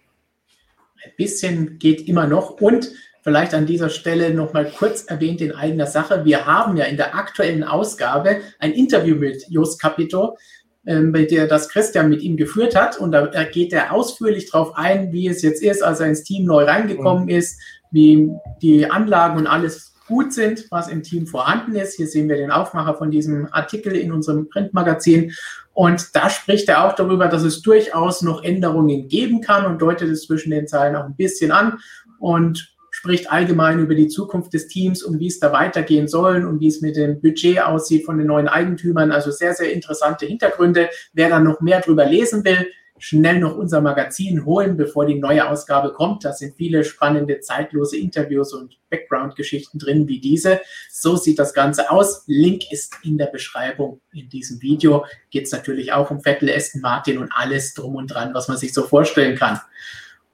Ein 1.03 1.11
bisschen 1.17 1.79
geht 1.79 2.07
immer 2.07 2.27
noch 2.27 2.61
und 2.61 2.91
vielleicht 3.25 3.55
an 3.55 3.65
dieser 3.65 3.89
Stelle 3.89 4.35
noch 4.35 4.53
mal 4.53 4.65
kurz 4.65 5.05
erwähnt 5.05 5.41
in 5.41 5.51
eigener 5.51 5.87
Sache. 5.87 6.25
Wir 6.25 6.45
haben 6.45 6.77
ja 6.77 6.85
in 6.85 6.95
der 6.95 7.15
aktuellen 7.15 7.63
Ausgabe 7.63 8.41
ein 8.59 8.71
Interview 8.71 9.15
mit 9.15 9.49
Jos 9.49 9.79
Capito, 9.79 10.37
bei 10.85 11.25
der 11.25 11.47
das 11.47 11.69
Christian 11.69 12.09
mit 12.09 12.21
ihm 12.21 12.37
geführt 12.37 12.75
hat. 12.75 12.99
Und 12.99 13.11
da 13.11 13.43
geht 13.43 13.73
er 13.73 13.91
ausführlich 13.91 14.51
darauf 14.51 14.75
ein, 14.75 15.11
wie 15.11 15.27
es 15.27 15.41
jetzt 15.41 15.63
ist, 15.63 15.83
als 15.83 15.99
er 15.99 16.07
ins 16.07 16.23
Team 16.23 16.45
neu 16.45 16.63
reingekommen 16.63 17.23
mhm. 17.23 17.29
ist, 17.29 17.59
wie 17.91 18.29
die 18.61 18.89
Anlagen 18.89 19.37
und 19.37 19.47
alles 19.47 19.95
gut 20.07 20.33
sind, 20.33 20.67
was 20.69 20.87
im 20.87 21.03
Team 21.03 21.27
vorhanden 21.27 21.75
ist. 21.75 21.95
Hier 21.95 22.07
sehen 22.07 22.29
wir 22.29 22.35
den 22.35 22.51
Aufmacher 22.51 22.95
von 22.95 23.11
diesem 23.11 23.47
Artikel 23.51 23.95
in 23.95 24.11
unserem 24.11 24.49
Printmagazin. 24.49 25.33
Und 25.73 26.15
da 26.15 26.29
spricht 26.29 26.69
er 26.69 26.85
auch 26.85 26.93
darüber, 26.93 27.27
dass 27.27 27.43
es 27.43 27.61
durchaus 27.61 28.21
noch 28.21 28.43
Änderungen 28.43 29.07
geben 29.07 29.41
kann 29.41 29.65
und 29.65 29.81
deutet 29.81 30.09
es 30.09 30.25
zwischen 30.25 30.51
den 30.51 30.67
Zeilen 30.67 30.95
auch 30.95 31.05
ein 31.05 31.15
bisschen 31.15 31.51
an. 31.51 31.79
Und 32.19 32.74
spricht 33.05 33.31
allgemein 33.31 33.77
über 33.77 33.93
die 33.93 34.07
Zukunft 34.07 34.51
des 34.55 34.67
Teams 34.67 35.03
und 35.03 35.19
wie 35.19 35.27
es 35.27 35.39
da 35.39 35.51
weitergehen 35.51 36.07
soll 36.07 36.43
und 36.43 36.59
wie 36.59 36.67
es 36.67 36.81
mit 36.81 36.95
dem 36.95 37.21
Budget 37.21 37.61
aussieht 37.61 38.03
von 38.03 38.17
den 38.17 38.25
neuen 38.25 38.47
Eigentümern. 38.47 39.11
Also 39.11 39.29
sehr, 39.29 39.53
sehr 39.53 39.71
interessante 39.71 40.25
Hintergründe. 40.25 40.89
Wer 41.13 41.29
da 41.29 41.39
noch 41.39 41.61
mehr 41.61 41.81
drüber 41.81 42.07
lesen 42.07 42.43
will, 42.43 42.65
schnell 42.97 43.37
noch 43.37 43.55
unser 43.57 43.79
Magazin 43.79 44.43
holen, 44.43 44.75
bevor 44.75 45.05
die 45.05 45.19
neue 45.19 45.47
Ausgabe 45.47 45.93
kommt. 45.93 46.25
Da 46.25 46.33
sind 46.33 46.55
viele 46.55 46.83
spannende, 46.83 47.41
zeitlose 47.41 47.95
Interviews 47.95 48.53
und 48.53 48.79
Background-Geschichten 48.89 49.77
drin 49.77 50.07
wie 50.07 50.19
diese. 50.19 50.61
So 50.89 51.15
sieht 51.15 51.37
das 51.37 51.53
Ganze 51.53 51.91
aus. 51.91 52.23
Link 52.25 52.71
ist 52.71 52.95
in 53.03 53.19
der 53.19 53.27
Beschreibung 53.27 54.01
in 54.13 54.29
diesem 54.29 54.63
Video. 54.63 55.05
Geht 55.29 55.45
es 55.45 55.51
natürlich 55.51 55.93
auch 55.93 56.09
um 56.09 56.21
Vettel, 56.21 56.49
Aston 56.49 56.81
Martin 56.81 57.19
und 57.19 57.31
alles 57.35 57.75
drum 57.75 57.93
und 57.93 58.07
dran, 58.07 58.33
was 58.33 58.47
man 58.47 58.57
sich 58.57 58.73
so 58.73 58.81
vorstellen 58.81 59.37
kann. 59.37 59.61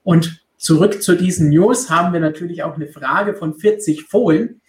Und 0.03 0.40
Zurück 0.61 1.01
zu 1.01 1.15
diesen 1.15 1.49
News 1.49 1.89
haben 1.89 2.13
wir 2.13 2.19
natürlich 2.19 2.61
auch 2.61 2.75
eine 2.75 2.85
Frage 2.85 3.33
von 3.33 3.55
40 3.55 4.03
Fohlen. 4.03 4.61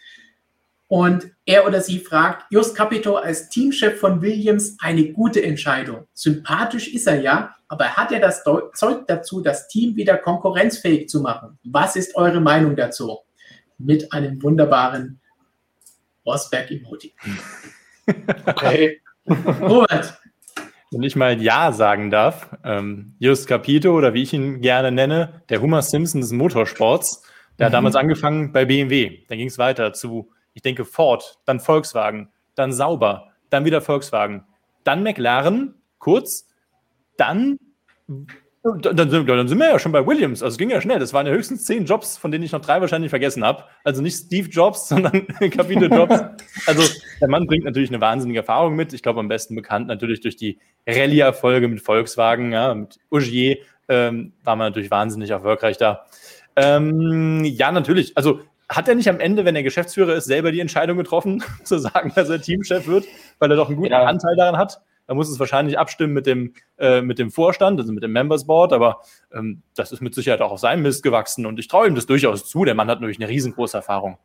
Und 0.89 1.31
er 1.45 1.67
oder 1.67 1.83
sie 1.83 1.99
fragt, 1.99 2.51
Just 2.51 2.75
Capito 2.75 3.17
als 3.17 3.51
Teamchef 3.51 4.01
von 4.01 4.23
Williams 4.23 4.79
eine 4.81 5.13
gute 5.13 5.43
Entscheidung. 5.43 6.07
Sympathisch 6.15 6.89
ist 6.89 7.07
er 7.07 7.21
ja, 7.21 7.55
aber 7.69 7.91
hat 7.91 8.11
er 8.11 8.21
das 8.21 8.43
Zeug 8.43 9.07
dazu, 9.07 9.43
das 9.43 9.69
Team 9.69 9.95
wieder 9.95 10.17
konkurrenzfähig 10.17 11.11
zu 11.11 11.21
machen? 11.21 11.59
Was 11.63 11.95
ist 11.95 12.17
eure 12.17 12.41
Meinung 12.41 12.75
dazu? 12.75 13.19
Mit 13.77 14.15
einem 14.15 14.43
wunderbaren 14.43 15.21
Rosberg-Emoji. 16.25 17.13
Okay. 18.47 19.01
Robert, 19.29 20.21
Wenn 20.93 21.03
ich 21.03 21.17
mal 21.17 21.41
Ja 21.41 21.73
sagen 21.73 22.11
darf, 22.11 22.51
ähm, 22.65 23.15
Just 23.19 23.47
Capito 23.49 23.97
oder 23.97 24.13
wie 24.15 24.23
ich 24.23 24.33
ihn 24.33 24.61
gerne 24.61 24.93
nenne, 24.93 25.43
der 25.49 25.63
Homer 25.63 25.81
Simpson 25.83 26.21
des 26.21 26.33
Motorsports, 26.33 27.23
der 27.59 27.67
hat 27.67 27.73
Mhm. 27.73 27.77
damals 27.77 27.97
angefangen 27.97 28.53
bei 28.53 28.65
BMW. 28.67 29.25
Dann 29.29 29.39
ging 29.39 29.49
es 29.49 29.57
weiter 29.59 29.93
zu, 29.95 30.31
ich 30.53 30.63
denke, 30.63 30.85
Ford, 30.85 31.39
dann 31.47 31.61
Volkswagen, 31.61 32.29
dann 32.55 32.73
Sauber, 32.73 33.29
dann 33.49 33.65
wieder 33.65 33.81
Volkswagen, 33.81 34.45
dann 34.85 35.03
McLaren, 35.03 35.75
kurz, 35.99 36.47
dann, 37.17 37.57
dann, 38.65 39.11
sind- 39.11 39.29
dann 39.29 39.49
sind 39.49 39.59
wir 39.59 39.69
ja 39.71 39.79
schon 39.79 39.93
bei 39.93 40.07
Williams. 40.07 40.43
Also 40.43 40.55
es 40.55 40.59
ging 40.59 40.71
ja 40.71 40.81
schnell. 40.81 40.99
Das 41.01 41.13
waren 41.13 41.27
ja 41.27 41.33
höchstens 41.33 41.65
zehn 41.65 41.85
Jobs, 41.85 42.17
von 42.17 42.31
denen 42.31 42.45
ich 42.45 42.53
noch 42.53 42.61
drei 42.61 42.81
wahrscheinlich 42.81 43.11
vergessen 43.11 43.45
habe. 43.45 43.65
Also 43.85 44.03
nicht 44.03 44.17
Steve 44.17 44.49
Jobs, 44.49 44.89
sondern 44.89 45.27
Capito 45.51 45.87
Jobs. 45.87 46.21
Also 46.67 46.83
der 47.21 47.29
Mann 47.29 47.47
bringt 47.47 47.65
natürlich 47.65 47.91
eine 47.91 48.01
wahnsinnige 48.01 48.41
Erfahrung 48.41 48.77
mit. 48.77 48.93
Ich 48.93 49.03
glaube, 49.03 49.21
am 49.21 49.29
besten 49.29 49.55
bekannt 49.57 49.89
natürlich 49.89 50.21
durch 50.21 50.37
die 50.37 50.59
Rallye-Erfolge 50.87 51.69
mit 51.69 51.81
Volkswagen, 51.81 52.53
ja, 52.53 52.75
mit 52.75 52.99
Ogier 53.11 53.59
ähm, 53.89 54.33
war 54.45 54.57
man 54.57 54.69
natürlich 54.69 54.91
wahnsinnig 54.91 55.31
erfolgreich 55.31 55.77
da. 55.77 56.07
Ähm, 56.57 57.45
ja, 57.45 57.73
natürlich. 57.73 58.17
Also 58.17 58.41
hat 58.69 58.89
er 58.89 58.95
nicht 58.95 59.09
am 59.09 59.21
Ende, 59.21 59.45
wenn 59.45 59.57
er 59.57 59.63
Geschäftsführer 59.63 60.15
ist, 60.15 60.25
selber 60.27 60.51
die 60.53 60.61
Entscheidung 60.61 60.97
getroffen, 60.97 61.43
zu 61.65 61.79
sagen, 61.79 62.13
dass 62.15 62.29
er 62.29 62.41
Teamchef 62.41 62.87
wird, 62.87 63.05
weil 63.39 63.51
er 63.51 63.57
doch 63.57 63.69
einen 63.69 63.77
guten 63.77 63.91
Ja. 63.93 64.05
Anteil 64.05 64.37
daran 64.37 64.57
hat? 64.57 64.81
Er 65.13 65.15
muss 65.15 65.29
es 65.29 65.39
wahrscheinlich 65.39 65.79
abstimmen 65.79 66.15
mit 66.15 66.25
dem, 66.25 66.55
äh, 66.79 67.03
mit 67.03 67.19
dem 67.19 67.31
Vorstand, 67.31 67.79
also 67.79 67.93
mit 67.93 68.03
dem 68.03 68.13
Members 68.13 68.47
Board, 68.47 68.73
aber 68.73 69.03
ähm, 69.31 69.61
das 69.75 69.93
ist 69.93 70.01
mit 70.01 70.15
Sicherheit 70.15 70.41
auch 70.41 70.53
auf 70.53 70.59
seinem 70.59 70.85
Mist 70.85 71.03
gewachsen 71.03 71.45
und 71.45 71.59
ich 71.59 71.69
traue 71.69 71.87
ihm 71.87 71.95
das 71.95 72.07
durchaus 72.07 72.49
zu. 72.49 72.65
Der 72.65 72.75
Mann 72.75 72.89
hat 72.89 73.03
natürlich 73.03 73.21
eine 73.21 73.29
riesengroße 73.29 73.77
Erfahrung. 73.77 74.17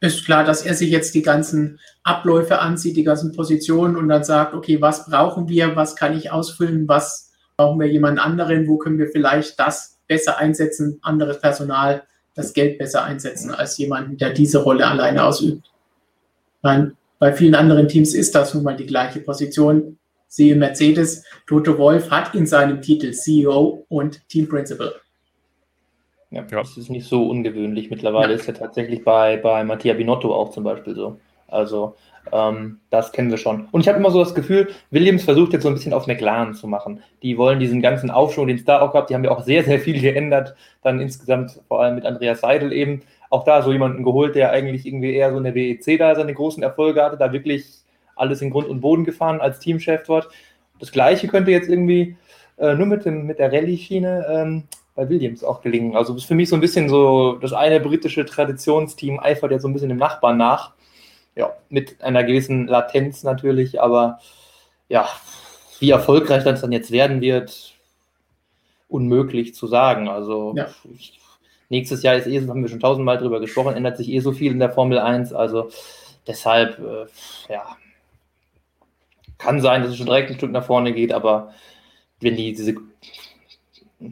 ist 0.00 0.24
klar, 0.24 0.42
dass 0.42 0.66
er 0.66 0.74
sich 0.74 0.90
jetzt 0.90 1.14
die 1.14 1.22
ganzen 1.22 1.78
Abläufe 2.02 2.58
ansieht, 2.58 2.96
die 2.96 3.04
ganzen 3.04 3.30
Positionen 3.30 3.94
und 3.94 4.08
dann 4.08 4.24
sagt, 4.24 4.54
okay, 4.54 4.80
was 4.80 5.06
brauchen 5.06 5.48
wir, 5.48 5.76
was 5.76 5.94
kann 5.94 6.18
ich 6.18 6.32
ausfüllen, 6.32 6.88
was 6.88 7.30
brauchen 7.56 7.78
wir 7.78 7.86
jemand 7.86 8.18
anderen, 8.18 8.66
wo 8.66 8.76
können 8.76 8.98
wir 8.98 9.06
vielleicht 9.06 9.60
das 9.60 10.00
besser 10.08 10.38
einsetzen, 10.38 10.98
anderes 11.02 11.40
Personal, 11.40 12.02
das 12.34 12.54
Geld 12.54 12.76
besser 12.76 13.04
einsetzen 13.04 13.54
als 13.54 13.78
jemanden, 13.78 14.16
der 14.16 14.30
diese 14.30 14.64
Rolle 14.64 14.84
alleine 14.84 15.22
ausübt. 15.22 15.70
Nein, 16.62 16.96
bei 17.18 17.32
vielen 17.32 17.54
anderen 17.54 17.88
Teams 17.88 18.14
ist 18.14 18.34
das 18.34 18.54
nun 18.54 18.64
mal 18.64 18.76
die 18.76 18.86
gleiche 18.86 19.20
Position. 19.20 19.98
Siehe 20.28 20.54
Mercedes, 20.56 21.24
Toto 21.46 21.78
Wolf 21.78 22.10
hat 22.10 22.34
in 22.34 22.46
seinem 22.46 22.82
Titel 22.82 23.12
CEO 23.12 23.84
und 23.88 24.28
Team 24.28 24.48
Principal. 24.48 24.92
Ja, 26.30 26.42
Ja. 26.42 26.58
das 26.60 26.76
ist 26.76 26.90
nicht 26.90 27.08
so 27.08 27.28
ungewöhnlich. 27.28 27.90
Mittlerweile 27.90 28.34
ist 28.34 28.46
ja 28.46 28.52
tatsächlich 28.52 29.02
bei, 29.04 29.38
bei 29.38 29.64
Mattia 29.64 29.94
Binotto 29.94 30.34
auch 30.34 30.50
zum 30.50 30.64
Beispiel 30.64 30.94
so. 30.94 31.18
Also, 31.48 31.94
ähm, 32.30 32.80
das 32.90 33.10
kennen 33.12 33.30
wir 33.30 33.38
schon. 33.38 33.68
Und 33.72 33.80
ich 33.80 33.88
habe 33.88 33.96
immer 33.98 34.10
so 34.10 34.18
das 34.22 34.34
Gefühl, 34.34 34.68
Williams 34.90 35.24
versucht 35.24 35.54
jetzt 35.54 35.62
so 35.62 35.68
ein 35.68 35.74
bisschen 35.74 35.94
auf 35.94 36.06
McLaren 36.06 36.52
zu 36.52 36.66
machen. 36.66 37.02
Die 37.22 37.38
wollen 37.38 37.58
diesen 37.58 37.80
ganzen 37.80 38.10
Aufschwung, 38.10 38.48
den 38.48 38.56
es 38.58 38.66
da 38.66 38.82
auch 38.82 38.92
gab, 38.92 39.06
die 39.06 39.14
haben 39.14 39.24
ja 39.24 39.30
auch 39.30 39.42
sehr, 39.42 39.64
sehr 39.64 39.80
viel 39.80 39.98
geändert. 39.98 40.54
Dann 40.82 41.00
insgesamt, 41.00 41.58
vor 41.68 41.80
allem 41.82 41.94
mit 41.94 42.04
Andreas 42.04 42.40
Seidel 42.42 42.74
eben, 42.74 43.00
auch 43.30 43.44
da 43.44 43.62
so 43.62 43.72
jemanden 43.72 44.04
geholt, 44.04 44.34
der 44.34 44.50
eigentlich 44.50 44.86
irgendwie 44.86 45.14
eher 45.14 45.30
so 45.30 45.38
in 45.38 45.44
der 45.44 45.54
WEC 45.54 45.98
da 45.98 46.14
seine 46.14 46.34
großen 46.34 46.62
Erfolge 46.62 47.02
hatte, 47.02 47.16
da 47.16 47.32
wirklich 47.32 47.66
alles 48.16 48.42
in 48.42 48.50
Grund 48.50 48.68
und 48.68 48.80
Boden 48.80 49.04
gefahren 49.04 49.40
als 49.40 49.58
Teamchef 49.60 50.02
dort. 50.04 50.28
Das 50.80 50.92
Gleiche 50.92 51.28
könnte 51.28 51.50
jetzt 51.50 51.68
irgendwie 51.68 52.16
äh, 52.58 52.74
nur 52.74 52.86
mit, 52.86 53.04
dem, 53.04 53.26
mit 53.26 53.38
der 53.38 53.52
Rallye-Schiene 53.52 54.26
ähm, 54.28 54.64
bei 54.94 55.08
Williams 55.08 55.44
auch 55.44 55.60
gelingen. 55.60 55.96
Also 55.96 56.14
ist 56.16 56.24
für 56.24 56.34
mich 56.34 56.48
so 56.48 56.56
ein 56.56 56.60
bisschen 56.60 56.88
so 56.88 57.34
das 57.34 57.52
eine 57.52 57.80
britische 57.80 58.24
Traditionsteam 58.24 59.20
eifert 59.20 59.52
jetzt 59.52 59.62
so 59.62 59.68
ein 59.68 59.72
bisschen 59.72 59.90
dem 59.90 59.98
Nachbarn 59.98 60.36
nach. 60.36 60.72
Ja, 61.36 61.52
mit 61.68 62.02
einer 62.02 62.24
gewissen 62.24 62.66
Latenz 62.66 63.22
natürlich, 63.22 63.80
aber 63.80 64.18
ja, 64.88 65.08
wie 65.78 65.90
erfolgreich 65.90 66.42
das 66.42 66.62
dann 66.62 66.72
jetzt 66.72 66.90
werden 66.90 67.20
wird, 67.20 67.74
unmöglich 68.88 69.54
zu 69.54 69.68
sagen. 69.68 70.08
Also 70.08 70.54
Ja. 70.56 70.66
ich, 70.96 71.17
nächstes 71.68 72.02
Jahr 72.02 72.16
ist 72.16 72.26
eh, 72.26 72.40
haben 72.46 72.62
wir 72.62 72.68
schon 72.68 72.80
tausendmal 72.80 73.18
drüber 73.18 73.40
gesprochen, 73.40 73.74
ändert 73.74 73.96
sich 73.96 74.08
eh 74.10 74.20
so 74.20 74.32
viel 74.32 74.52
in 74.52 74.58
der 74.58 74.70
Formel 74.70 74.98
1. 74.98 75.32
Also 75.32 75.70
deshalb, 76.26 76.78
äh, 76.78 77.52
ja, 77.52 77.76
kann 79.38 79.60
sein, 79.60 79.82
dass 79.82 79.92
es 79.92 79.96
schon 79.96 80.06
direkt 80.06 80.30
ein 80.30 80.36
Stück 80.36 80.50
nach 80.50 80.64
vorne 80.64 80.92
geht, 80.92 81.12
aber 81.12 81.52
wenn 82.20 82.36
die 82.36 82.52
diese 82.52 82.74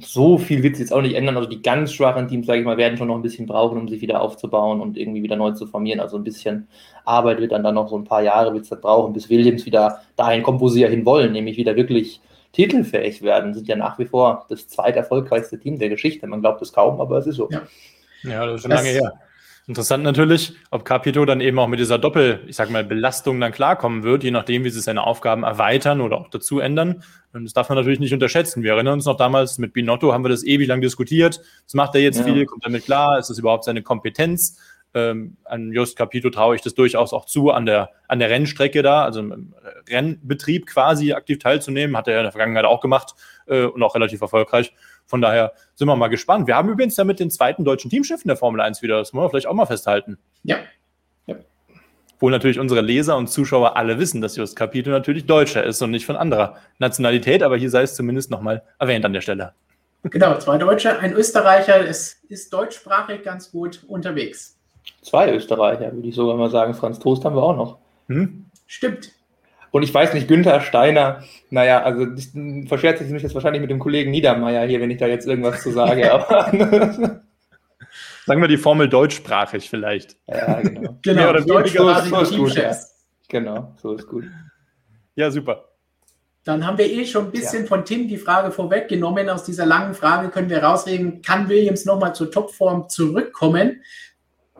so 0.00 0.36
viel 0.36 0.64
wird 0.64 0.74
es 0.74 0.80
jetzt 0.80 0.92
auch 0.92 1.00
nicht 1.00 1.14
ändern. 1.14 1.36
Also 1.36 1.48
die 1.48 1.62
ganz 1.62 1.92
schwachen 1.92 2.26
Teams, 2.26 2.46
sage 2.46 2.58
ich 2.58 2.64
mal, 2.64 2.76
werden 2.76 2.98
schon 2.98 3.08
noch 3.08 3.14
ein 3.14 3.22
bisschen 3.22 3.46
brauchen, 3.46 3.78
um 3.78 3.88
sich 3.88 4.00
wieder 4.00 4.20
aufzubauen 4.20 4.80
und 4.80 4.96
irgendwie 4.96 5.22
wieder 5.22 5.36
neu 5.36 5.52
zu 5.52 5.66
formieren. 5.66 6.00
Also 6.00 6.16
ein 6.16 6.24
bisschen 6.24 6.66
Arbeit 7.04 7.38
wird 7.40 7.52
dann 7.52 7.62
da 7.62 7.70
noch 7.70 7.88
so 7.88 7.96
ein 7.96 8.04
paar 8.04 8.22
Jahre 8.22 8.52
wird 8.52 8.64
es 8.64 8.70
dann 8.70 8.80
brauchen, 8.80 9.12
bis 9.12 9.30
Williams 9.30 9.64
wieder 9.64 10.00
dahin 10.16 10.42
kommt, 10.42 10.60
wo 10.60 10.68
sie 10.68 10.80
ja 10.80 10.88
hin 10.88 11.06
wollen, 11.06 11.32
nämlich 11.32 11.56
wieder 11.56 11.76
wirklich 11.76 12.20
titelfähig 12.56 13.22
werden. 13.22 13.54
Sind 13.54 13.68
ja 13.68 13.76
nach 13.76 13.98
wie 13.98 14.06
vor 14.06 14.46
das 14.48 14.66
zweiterfolgreichste 14.68 15.60
Team 15.60 15.78
der 15.78 15.90
Geschichte. 15.90 16.26
Man 16.26 16.40
glaubt 16.40 16.60
es 16.62 16.72
kaum, 16.72 17.00
aber 17.00 17.18
es 17.18 17.26
ist 17.26 17.36
so. 17.36 17.48
Ja. 17.52 17.62
Ja, 18.22 18.46
das 18.46 18.56
ist 18.56 18.62
schon 18.62 18.70
Das- 18.70 18.80
lange 18.82 18.90
her. 18.90 19.12
Interessant 19.68 20.04
natürlich, 20.04 20.52
ob 20.70 20.84
Capito 20.84 21.24
dann 21.24 21.40
eben 21.40 21.58
auch 21.58 21.66
mit 21.66 21.80
dieser 21.80 21.98
Doppel, 21.98 22.38
ich 22.46 22.54
sag 22.54 22.70
mal, 22.70 22.84
Belastung 22.84 23.40
dann 23.40 23.50
klarkommen 23.50 24.04
wird, 24.04 24.22
je 24.22 24.30
nachdem, 24.30 24.62
wie 24.62 24.70
sie 24.70 24.80
seine 24.80 25.02
Aufgaben 25.04 25.42
erweitern 25.42 26.00
oder 26.00 26.18
auch 26.18 26.30
dazu 26.30 26.60
ändern. 26.60 27.02
Und 27.32 27.44
das 27.44 27.52
darf 27.52 27.68
man 27.68 27.74
natürlich 27.76 27.98
nicht 27.98 28.12
unterschätzen. 28.14 28.62
Wir 28.62 28.74
erinnern 28.74 28.94
uns 28.94 29.06
noch 29.06 29.16
damals 29.16 29.58
mit 29.58 29.72
Binotto, 29.72 30.12
haben 30.12 30.24
wir 30.24 30.28
das 30.28 30.44
ewig 30.44 30.68
lang 30.68 30.80
diskutiert. 30.80 31.40
Was 31.64 31.74
macht 31.74 31.96
er 31.96 32.00
jetzt 32.00 32.18
Ja. 32.20 32.24
viel? 32.24 32.46
Kommt 32.46 32.64
damit 32.64 32.84
klar? 32.84 33.18
Ist 33.18 33.28
das 33.28 33.40
überhaupt 33.40 33.64
seine 33.64 33.82
Kompetenz? 33.82 34.56
Ähm, 34.94 35.36
an 35.44 35.72
Just 35.72 35.96
Capito 35.96 36.30
traue 36.30 36.56
ich 36.56 36.62
das 36.62 36.74
durchaus 36.74 37.12
auch 37.12 37.26
zu, 37.26 37.50
an 37.50 37.66
der, 37.66 37.90
an 38.08 38.18
der 38.18 38.30
Rennstrecke 38.30 38.82
da, 38.82 39.04
also 39.04 39.20
im 39.20 39.54
Rennbetrieb 39.88 40.66
quasi 40.66 41.12
aktiv 41.12 41.38
teilzunehmen. 41.38 41.96
Hat 41.96 42.08
er 42.08 42.14
ja 42.14 42.20
in 42.20 42.24
der 42.24 42.32
Vergangenheit 42.32 42.64
auch 42.64 42.80
gemacht 42.80 43.14
äh, 43.46 43.64
und 43.64 43.82
auch 43.82 43.94
relativ 43.94 44.20
erfolgreich. 44.20 44.72
Von 45.06 45.20
daher 45.20 45.52
sind 45.74 45.86
wir 45.86 45.96
mal 45.96 46.08
gespannt. 46.08 46.46
Wir 46.46 46.56
haben 46.56 46.68
übrigens 46.68 46.94
damit 46.94 47.20
den 47.20 47.30
zweiten 47.30 47.64
deutschen 47.64 47.90
Teamchef 47.90 48.22
in 48.22 48.28
der 48.28 48.36
Formel 48.36 48.60
1 48.60 48.82
wieder. 48.82 48.98
Das 48.98 49.14
wollen 49.14 49.24
wir 49.24 49.30
vielleicht 49.30 49.46
auch 49.46 49.54
mal 49.54 49.66
festhalten. 49.66 50.18
Ja, 50.42 50.58
Obwohl 52.16 52.32
natürlich 52.32 52.58
unsere 52.58 52.80
Leser 52.80 53.16
und 53.18 53.28
Zuschauer 53.28 53.76
alle 53.76 53.98
wissen, 53.98 54.22
dass 54.22 54.36
Just 54.36 54.56
Capito 54.56 54.88
natürlich 54.88 55.26
Deutscher 55.26 55.62
ist 55.64 55.82
und 55.82 55.90
nicht 55.90 56.06
von 56.06 56.16
anderer 56.16 56.56
Nationalität, 56.78 57.42
aber 57.42 57.58
hier 57.58 57.68
sei 57.68 57.82
es 57.82 57.94
zumindest 57.94 58.30
nochmal 58.30 58.62
erwähnt 58.78 59.04
an 59.04 59.12
der 59.12 59.20
Stelle. 59.20 59.52
genau, 60.02 60.38
zwei 60.38 60.56
Deutsche, 60.56 60.98
ein 60.98 61.12
Österreicher, 61.12 61.86
es 61.86 62.22
ist 62.28 62.54
deutschsprachig 62.54 63.22
ganz 63.22 63.52
gut 63.52 63.84
unterwegs. 63.86 64.55
Zwei 65.06 65.32
Österreicher, 65.32 65.92
würde 65.92 66.08
ich 66.08 66.16
sogar 66.16 66.36
mal 66.36 66.50
sagen. 66.50 66.74
Franz 66.74 66.98
Toast 66.98 67.24
haben 67.24 67.36
wir 67.36 67.42
auch 67.42 67.56
noch. 67.56 67.78
Hm? 68.08 68.46
Stimmt. 68.66 69.12
Und 69.70 69.84
ich 69.84 69.94
weiß 69.94 70.14
nicht, 70.14 70.26
Günther 70.26 70.60
Steiner, 70.60 71.22
naja, 71.50 71.82
also 71.82 72.06
das 72.06 72.32
verschert 72.66 72.98
sich 72.98 73.08
mich 73.10 73.22
jetzt 73.22 73.34
wahrscheinlich 73.34 73.60
mit 73.60 73.70
dem 73.70 73.78
Kollegen 73.78 74.10
Niedermeyer 74.10 74.66
hier, 74.66 74.80
wenn 74.80 74.90
ich 74.90 74.98
da 74.98 75.06
jetzt 75.06 75.28
irgendwas 75.28 75.62
zu 75.62 75.70
sage. 75.70 76.12
Aber 76.12 76.50
Sagen 78.26 78.40
wir 78.40 78.48
die 78.48 78.56
Formel 78.56 78.88
deutschsprachig 78.88 79.70
vielleicht. 79.70 80.16
ja, 80.26 80.60
genau. 80.60 80.98
Genau, 81.02 81.30
oder 81.30 81.40
weniger 81.40 81.54
deutschsprachige 81.54 82.16
so 82.16 82.22
ist 82.22 82.30
gut, 82.30 82.52
Teamchefs. 82.54 83.06
Genau, 83.28 83.74
so 83.80 83.92
ist 83.92 84.08
gut. 84.08 84.24
Ja, 85.14 85.30
super. 85.30 85.66
Dann 86.42 86.66
haben 86.66 86.78
wir 86.78 86.90
eh 86.90 87.04
schon 87.04 87.26
ein 87.26 87.30
bisschen 87.30 87.66
von 87.66 87.84
Tim 87.84 88.08
die 88.08 88.18
Frage 88.18 88.50
vorweggenommen. 88.50 89.28
Aus 89.28 89.44
dieser 89.44 89.66
langen 89.66 89.94
Frage 89.94 90.30
können 90.30 90.50
wir 90.50 90.62
rausreden, 90.62 91.22
kann 91.22 91.48
Williams 91.48 91.84
nochmal 91.84 92.14
zur 92.14 92.30
Topform 92.30 92.88
zurückkommen? 92.88 93.82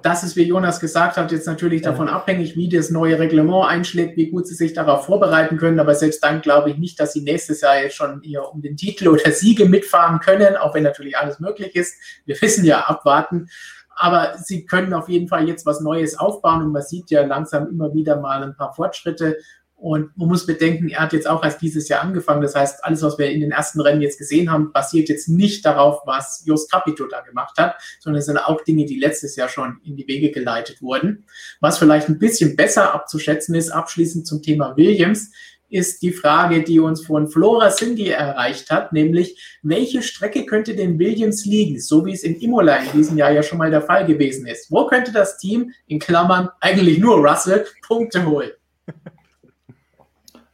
Das 0.07 0.23
ist, 0.23 0.37
wie 0.37 0.45
Jonas 0.45 0.79
gesagt 0.79 1.17
hat, 1.17 1.33
jetzt 1.33 1.49
natürlich 1.49 1.83
davon 1.83 2.09
abhängig, 2.09 2.55
wie 2.55 2.69
das 2.69 2.91
neue 2.91 3.19
Reglement 3.19 3.67
einschlägt, 3.67 4.17
wie 4.17 4.31
gut 4.31 4.47
sie 4.47 4.55
sich 4.55 4.73
darauf 4.73 5.07
vorbereiten 5.07 5.57
können. 5.57 5.81
Aber 5.81 5.97
selbst 5.97 6.23
dann 6.23 6.43
glaube 6.43 6.71
ich 6.71 6.77
nicht, 6.77 7.01
dass 7.01 7.13
sie 7.13 7.23
nächstes 7.23 7.61
Jahr 7.63 7.81
jetzt 7.81 7.97
schon 7.97 8.23
eher 8.23 8.49
um 8.53 8.63
den 8.63 8.77
Titel 8.77 9.09
oder 9.09 9.33
Siege 9.33 9.65
mitfahren 9.65 10.21
können, 10.21 10.57
auch 10.57 10.75
wenn 10.75 10.85
natürlich 10.85 11.19
alles 11.19 11.41
möglich 11.41 11.75
ist. 11.75 11.97
Wir 12.25 12.41
wissen 12.41 12.65
ja, 12.65 12.83
abwarten. 12.83 13.49
Aber 13.97 14.39
sie 14.39 14.65
können 14.65 14.95
auf 14.95 15.09
jeden 15.09 15.27
Fall 15.27 15.49
jetzt 15.49 15.67
was 15.67 15.81
Neues 15.81 16.17
aufbauen 16.17 16.63
und 16.63 16.71
man 16.71 16.83
sieht 16.83 17.11
ja 17.11 17.27
langsam 17.27 17.69
immer 17.69 17.93
wieder 17.93 18.21
mal 18.21 18.45
ein 18.45 18.55
paar 18.55 18.75
Fortschritte. 18.75 19.39
Und 19.79 20.17
man 20.17 20.29
muss 20.29 20.47
bedenken, 20.47 20.89
er 20.89 21.01
hat 21.01 21.13
jetzt 21.13 21.29
auch 21.29 21.45
erst 21.45 21.61
dieses 21.61 21.89
Jahr 21.89 22.01
angefangen. 22.01 22.41
Das 22.41 22.55
heißt, 22.55 22.83
alles, 22.83 23.03
was 23.03 23.19
wir 23.19 23.31
in 23.31 23.41
den 23.41 23.53
ersten 23.53 23.81
Rennen 23.81 24.01
jetzt 24.01 24.19
gesehen 24.19 24.51
haben, 24.51 24.73
basiert 24.73 25.11
jetzt 25.11 25.29
nicht 25.29 25.67
darauf, 25.67 26.01
was 26.07 26.43
Jos 26.47 26.67
Capito 26.67 27.07
da 27.07 27.21
gemacht 27.21 27.59
hat, 27.59 27.77
sondern 28.01 28.21
es 28.21 28.27
sind 28.27 28.39
auch 28.39 28.65
Dinge, 28.65 28.87
die 28.87 28.99
letztes 28.99 29.37
Jahr 29.37 29.51
schon 29.51 29.79
in 29.85 29.97
die 29.97 30.09
Wege 30.09 30.31
geleitet 30.31 30.81
wurden. 30.81 31.27
Was 31.61 31.79
vielleicht 31.79 32.09
ein 32.09 32.19
bisschen 32.19 32.57
besser 32.57 32.95
abzuschätzen 32.95 33.55
ist, 33.55 33.69
abschließend 33.71 34.27
zum 34.27 34.43
Thema 34.43 34.77
Williams, 34.79 35.31
ist 35.69 36.01
die 36.03 36.13
Frage, 36.13 36.63
die 36.63 36.81
uns 36.81 37.05
von 37.05 37.29
Flora 37.29 37.71
Cindy 37.71 38.09
erreicht 38.09 38.71
hat, 38.71 38.93
nämlich 38.93 39.59
welche 39.63 40.01
Strecke 40.01 40.47
könnte 40.47 40.75
denn 40.75 40.99
Williams 40.99 41.45
liegen, 41.45 41.81
so 41.81 42.07
wie 42.07 42.13
es 42.13 42.23
in 42.23 42.41
Imola 42.41 42.77
in 42.77 42.93
diesem 42.93 43.19
Jahr 43.19 43.33
ja 43.33 43.43
schon 43.43 43.59
mal 43.59 43.71
der 43.71 43.83
Fall 43.83 44.07
gewesen 44.07 44.47
ist. 44.47 44.71
Wo 44.71 44.87
könnte 44.87 45.13
das 45.13 45.39
Team, 45.39 45.73
in 45.87 45.99
Klammern 45.99 46.49
eigentlich 46.61 46.99
nur 46.99 47.17
Russell, 47.17 47.67
Punkte 47.87 48.25
holen? 48.25 48.53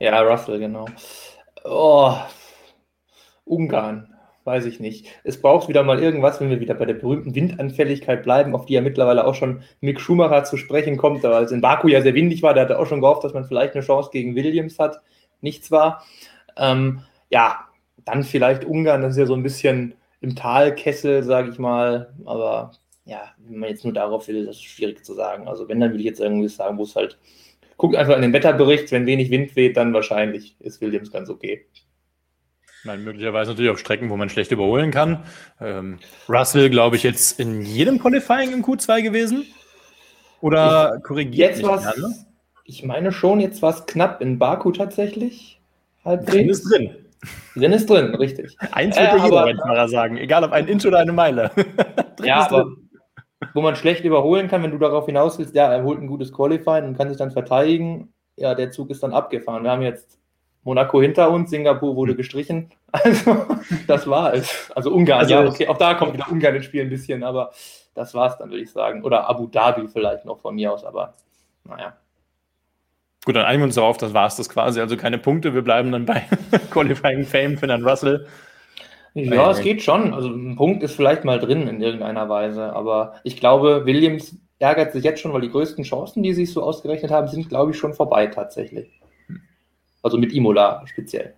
Ja, 0.02 0.20
Russell, 0.22 0.58
genau. 0.58 0.86
Oh, 1.62 2.12
Ungarn. 3.44 4.12
weiß 4.42 4.66
ich 4.66 4.80
nicht. 4.80 5.06
Es 5.22 5.40
braucht 5.40 5.68
wieder 5.68 5.84
mal 5.84 6.02
irgendwas, 6.02 6.40
wenn 6.40 6.50
wir 6.50 6.58
wieder 6.58 6.74
bei 6.74 6.86
der 6.86 6.94
berühmten 6.94 7.36
Windanfälligkeit 7.36 8.24
bleiben, 8.24 8.52
auf 8.56 8.66
die 8.66 8.72
ja 8.72 8.80
mittlerweile 8.80 9.24
auch 9.24 9.36
schon 9.36 9.62
Mick 9.80 10.00
Schumacher 10.00 10.42
zu 10.42 10.56
sprechen 10.56 10.96
kommt, 10.96 11.24
aber 11.24 11.36
als 11.36 11.52
in 11.52 11.60
Baku 11.60 11.86
ja 11.86 12.00
sehr 12.02 12.14
windig 12.14 12.42
war, 12.42 12.52
der 12.52 12.64
hatte 12.64 12.80
auch 12.80 12.86
schon 12.86 13.00
gehofft, 13.00 13.22
dass 13.22 13.32
man 13.32 13.44
vielleicht 13.44 13.74
eine 13.74 13.84
Chance 13.84 14.10
gegen 14.12 14.34
Williams 14.34 14.80
hat. 14.80 15.00
Nichts 15.40 15.70
war. 15.70 16.04
Ähm, 16.56 17.02
ja, 17.30 17.60
dann 18.04 18.24
vielleicht 18.24 18.64
Ungarn, 18.64 19.02
das 19.02 19.12
ist 19.12 19.18
ja 19.18 19.26
so 19.26 19.34
ein 19.34 19.44
bisschen 19.44 19.94
im 20.20 20.34
Talkessel, 20.34 21.22
sage 21.22 21.50
ich 21.50 21.60
mal, 21.60 22.12
aber 22.24 22.72
ja, 23.04 23.20
wenn 23.38 23.60
man 23.60 23.68
jetzt 23.68 23.84
nur 23.84 23.92
darauf 23.94 24.26
will, 24.26 24.46
das 24.46 24.56
ist 24.56 24.64
schwierig 24.64 25.04
zu 25.04 25.14
sagen. 25.14 25.46
Also 25.46 25.68
wenn, 25.68 25.78
dann 25.78 25.92
will 25.92 26.00
ich 26.00 26.06
jetzt 26.06 26.20
irgendwie 26.20 26.48
sagen, 26.48 26.76
wo 26.76 26.82
es 26.82 26.96
halt, 26.96 27.18
guckt 27.82 27.96
einfach 27.96 28.14
in 28.14 28.22
den 28.22 28.32
Wetterbericht, 28.32 28.92
wenn 28.92 29.06
wenig 29.06 29.28
Wind 29.32 29.56
weht, 29.56 29.76
dann 29.76 29.92
wahrscheinlich 29.92 30.54
ist 30.60 30.80
Williams 30.80 31.10
ganz 31.10 31.28
okay. 31.28 31.66
Meine, 32.84 33.02
möglicherweise 33.02 33.50
natürlich 33.50 33.72
auf 33.72 33.80
Strecken, 33.80 34.08
wo 34.08 34.16
man 34.16 34.28
schlecht 34.28 34.52
überholen 34.52 34.92
kann. 34.92 35.24
Ähm, 35.60 35.98
Russell, 36.28 36.70
glaube 36.70 36.94
ich, 36.94 37.02
jetzt 37.02 37.40
in 37.40 37.60
jedem 37.60 37.98
Qualifying 37.98 38.52
im 38.52 38.64
Q2 38.64 39.02
gewesen? 39.02 39.46
Oder 40.40 41.00
korrigiert 41.02 41.56
jetzt 41.56 41.64
was, 41.64 41.96
ne? 41.96 42.14
Ich 42.64 42.84
meine 42.84 43.10
schon, 43.10 43.40
jetzt 43.40 43.62
war 43.62 43.74
es 43.74 43.84
knapp 43.86 44.22
in 44.22 44.38
Baku 44.38 44.70
tatsächlich. 44.70 45.60
Halbwegs. 46.04 46.30
Drin 46.30 46.48
ist 46.50 46.70
drin. 46.70 46.96
Drin 47.56 47.72
ist 47.72 47.90
drin, 47.90 48.14
richtig. 48.14 48.56
Eins 48.70 48.96
wird 48.96 49.12
äh, 49.12 49.24
jeder 49.24 49.44
Rennfahrer 49.44 49.88
sagen, 49.88 50.18
egal 50.18 50.44
ob 50.44 50.52
ein 50.52 50.68
Inch 50.68 50.86
oder 50.86 50.98
eine 50.98 51.12
Meile. 51.12 51.50
ja, 52.22 52.46
aber 52.46 52.76
wo 53.54 53.60
man 53.60 53.76
schlecht 53.76 54.04
überholen 54.04 54.48
kann, 54.48 54.62
wenn 54.62 54.70
du 54.70 54.78
darauf 54.78 55.06
hinaus 55.06 55.38
willst, 55.38 55.54
ja, 55.54 55.72
er 55.72 55.82
holt 55.82 56.00
ein 56.00 56.06
gutes 56.06 56.32
Qualifying 56.32 56.84
und 56.84 56.96
kann 56.96 57.08
sich 57.08 57.18
dann 57.18 57.30
verteidigen. 57.30 58.12
Ja, 58.36 58.54
der 58.54 58.70
Zug 58.70 58.90
ist 58.90 59.02
dann 59.02 59.12
abgefahren. 59.12 59.62
Wir 59.64 59.70
haben 59.70 59.82
jetzt 59.82 60.18
Monaco 60.64 61.02
hinter 61.02 61.30
uns, 61.30 61.50
Singapur 61.50 61.96
wurde 61.96 62.12
hm. 62.12 62.16
gestrichen. 62.16 62.70
Also, 62.94 63.46
das 63.86 64.06
war 64.06 64.34
es. 64.34 64.70
Also 64.74 64.92
Ungarn, 64.92 65.20
also, 65.20 65.32
ja, 65.32 65.46
okay, 65.46 65.66
auch 65.66 65.78
da 65.78 65.94
kommt 65.94 66.12
wieder 66.12 66.30
Ungarn 66.30 66.56
ins 66.56 66.66
Spiel 66.66 66.82
ein 66.82 66.90
bisschen, 66.90 67.22
aber 67.22 67.50
das 67.94 68.12
war 68.12 68.28
es 68.28 68.36
dann, 68.36 68.50
würde 68.50 68.62
ich 68.62 68.70
sagen. 68.70 69.02
Oder 69.02 69.30
Abu 69.30 69.46
Dhabi 69.46 69.88
vielleicht 69.88 70.26
noch 70.26 70.40
von 70.40 70.54
mir 70.54 70.70
aus, 70.70 70.84
aber 70.84 71.14
naja. 71.64 71.94
Gut, 73.24 73.34
dann 73.34 73.46
einigen 73.46 73.62
wir 73.62 73.66
uns 73.66 73.76
darauf, 73.76 73.96
das 73.96 74.12
war 74.12 74.26
es 74.26 74.36
das 74.36 74.50
quasi. 74.50 74.78
Also 74.78 74.98
keine 74.98 75.16
Punkte, 75.16 75.54
wir 75.54 75.62
bleiben 75.62 75.90
dann 75.90 76.04
bei 76.04 76.26
Qualifying 76.70 77.24
Fame 77.24 77.56
für 77.56 77.66
Herrn 77.66 77.88
Russell. 77.88 78.26
Ja, 79.14 79.50
es 79.50 79.60
geht 79.60 79.82
schon. 79.82 80.14
Also 80.14 80.28
ein 80.28 80.56
Punkt 80.56 80.82
ist 80.82 80.94
vielleicht 80.94 81.24
mal 81.24 81.38
drin 81.38 81.68
in 81.68 81.82
irgendeiner 81.82 82.28
Weise, 82.28 82.72
aber 82.74 83.14
ich 83.24 83.36
glaube, 83.36 83.84
Williams 83.84 84.36
ärgert 84.58 84.92
sich 84.92 85.04
jetzt 85.04 85.20
schon, 85.20 85.32
weil 85.32 85.42
die 85.42 85.50
größten 85.50 85.84
Chancen, 85.84 86.22
die 86.22 86.32
sie 86.32 86.46
sich 86.46 86.54
so 86.54 86.62
ausgerechnet 86.62 87.10
haben, 87.10 87.28
sind, 87.28 87.48
glaube 87.48 87.72
ich, 87.72 87.78
schon 87.78 87.94
vorbei 87.94 88.28
tatsächlich. 88.28 89.00
Also 90.02 90.18
mit 90.18 90.32
Imola 90.32 90.82
speziell. 90.86 91.34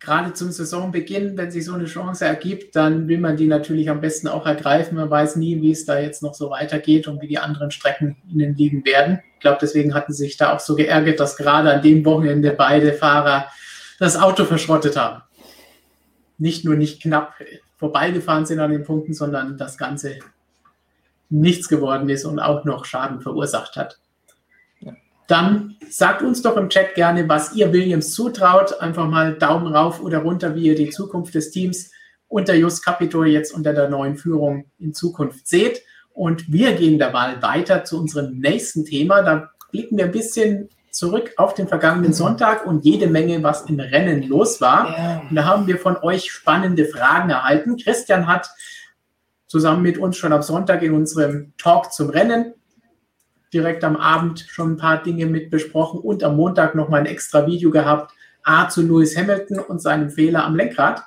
Gerade 0.00 0.32
zum 0.32 0.50
Saisonbeginn, 0.50 1.36
wenn 1.36 1.52
sich 1.52 1.64
so 1.64 1.74
eine 1.74 1.84
Chance 1.84 2.24
ergibt, 2.24 2.74
dann 2.74 3.06
will 3.06 3.18
man 3.18 3.36
die 3.36 3.46
natürlich 3.46 3.88
am 3.88 4.00
besten 4.00 4.26
auch 4.26 4.46
ergreifen. 4.46 4.96
Man 4.96 5.10
weiß 5.10 5.36
nie, 5.36 5.60
wie 5.62 5.70
es 5.70 5.84
da 5.84 6.00
jetzt 6.00 6.24
noch 6.24 6.34
so 6.34 6.50
weitergeht 6.50 7.06
und 7.06 7.22
wie 7.22 7.28
die 7.28 7.38
anderen 7.38 7.70
Strecken 7.70 8.16
ihnen 8.28 8.56
liegen 8.56 8.84
werden. 8.84 9.20
Ich 9.34 9.40
glaube, 9.40 9.58
deswegen 9.60 9.94
hatten 9.94 10.12
sie 10.12 10.24
sich 10.24 10.36
da 10.36 10.54
auch 10.54 10.60
so 10.60 10.74
geärgert, 10.74 11.20
dass 11.20 11.36
gerade 11.36 11.72
an 11.72 11.82
dem 11.82 12.04
Wochenende 12.04 12.50
beide 12.50 12.94
Fahrer 12.94 13.46
das 14.00 14.20
Auto 14.20 14.44
verschrottet 14.44 14.96
haben. 14.96 15.22
Nicht 16.38 16.64
nur 16.64 16.74
nicht 16.74 17.02
knapp 17.02 17.34
vorbeigefahren 17.76 18.46
sind 18.46 18.60
an 18.60 18.70
den 18.70 18.84
Punkten, 18.84 19.14
sondern 19.14 19.58
das 19.58 19.78
Ganze 19.78 20.18
nichts 21.30 21.68
geworden 21.68 22.08
ist 22.08 22.24
und 22.24 22.38
auch 22.38 22.64
noch 22.64 22.84
Schaden 22.84 23.20
verursacht 23.20 23.76
hat 23.76 23.98
dann 25.32 25.76
sagt 25.88 26.20
uns 26.20 26.42
doch 26.42 26.58
im 26.58 26.68
Chat 26.68 26.94
gerne, 26.94 27.26
was 27.26 27.54
ihr 27.54 27.72
Williams 27.72 28.12
zutraut. 28.12 28.78
Einfach 28.80 29.08
mal 29.08 29.32
Daumen 29.32 29.74
rauf 29.74 30.02
oder 30.02 30.18
runter, 30.18 30.54
wie 30.54 30.66
ihr 30.66 30.74
die 30.74 30.90
Zukunft 30.90 31.34
des 31.34 31.50
Teams 31.50 31.90
unter 32.28 32.54
Just 32.54 32.84
Capitol 32.84 33.28
jetzt 33.28 33.54
unter 33.54 33.72
der 33.72 33.88
neuen 33.88 34.16
Führung 34.16 34.66
in 34.78 34.92
Zukunft 34.92 35.48
seht. 35.48 35.82
Und 36.12 36.52
wir 36.52 36.74
gehen 36.74 36.98
dabei 36.98 37.40
weiter 37.40 37.84
zu 37.84 37.98
unserem 37.98 38.40
nächsten 38.40 38.84
Thema. 38.84 39.22
Da 39.22 39.50
blicken 39.70 39.96
wir 39.96 40.04
ein 40.04 40.12
bisschen 40.12 40.68
zurück 40.92 41.32
auf 41.38 41.54
den 41.54 41.66
vergangenen 41.66 42.12
Sonntag 42.12 42.66
und 42.66 42.84
jede 42.84 43.08
Menge, 43.08 43.42
was 43.42 43.62
im 43.62 43.80
Rennen 43.80 44.22
los 44.28 44.60
war. 44.60 44.96
Ja. 44.96 45.22
Und 45.28 45.34
da 45.34 45.44
haben 45.44 45.66
wir 45.66 45.78
von 45.78 45.96
euch 45.96 46.30
spannende 46.30 46.84
Fragen 46.84 47.30
erhalten. 47.30 47.76
Christian 47.76 48.26
hat 48.26 48.50
zusammen 49.46 49.82
mit 49.82 49.98
uns 49.98 50.16
schon 50.16 50.32
am 50.32 50.42
Sonntag 50.42 50.82
in 50.82 50.92
unserem 50.92 51.54
Talk 51.56 51.92
zum 51.92 52.10
Rennen 52.10 52.54
direkt 53.52 53.84
am 53.84 53.96
Abend 53.96 54.46
schon 54.48 54.72
ein 54.72 54.76
paar 54.76 55.02
Dinge 55.02 55.26
mit 55.26 55.50
besprochen 55.50 56.00
und 56.00 56.22
am 56.24 56.36
Montag 56.36 56.74
noch 56.74 56.88
mal 56.88 57.00
ein 57.00 57.06
extra 57.06 57.46
Video 57.46 57.70
gehabt. 57.70 58.12
A 58.44 58.68
zu 58.68 58.82
Lewis 58.82 59.16
Hamilton 59.16 59.60
und 59.60 59.80
seinem 59.80 60.10
Fehler 60.10 60.44
am 60.44 60.56
Lenkrad, 60.56 61.02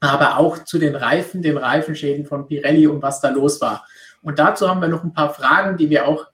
aber 0.00 0.38
auch 0.38 0.64
zu 0.64 0.78
den 0.78 0.94
Reifen, 0.94 1.42
den 1.42 1.56
Reifenschäden 1.56 2.26
von 2.26 2.46
Pirelli 2.46 2.86
und 2.86 3.02
was 3.02 3.20
da 3.20 3.30
los 3.30 3.60
war. 3.60 3.86
Und 4.22 4.38
dazu 4.38 4.68
haben 4.68 4.80
wir 4.80 4.88
noch 4.88 5.02
ein 5.02 5.14
paar 5.14 5.32
Fragen, 5.32 5.76
die 5.78 5.88
wir 5.88 6.06
auch 6.06 6.26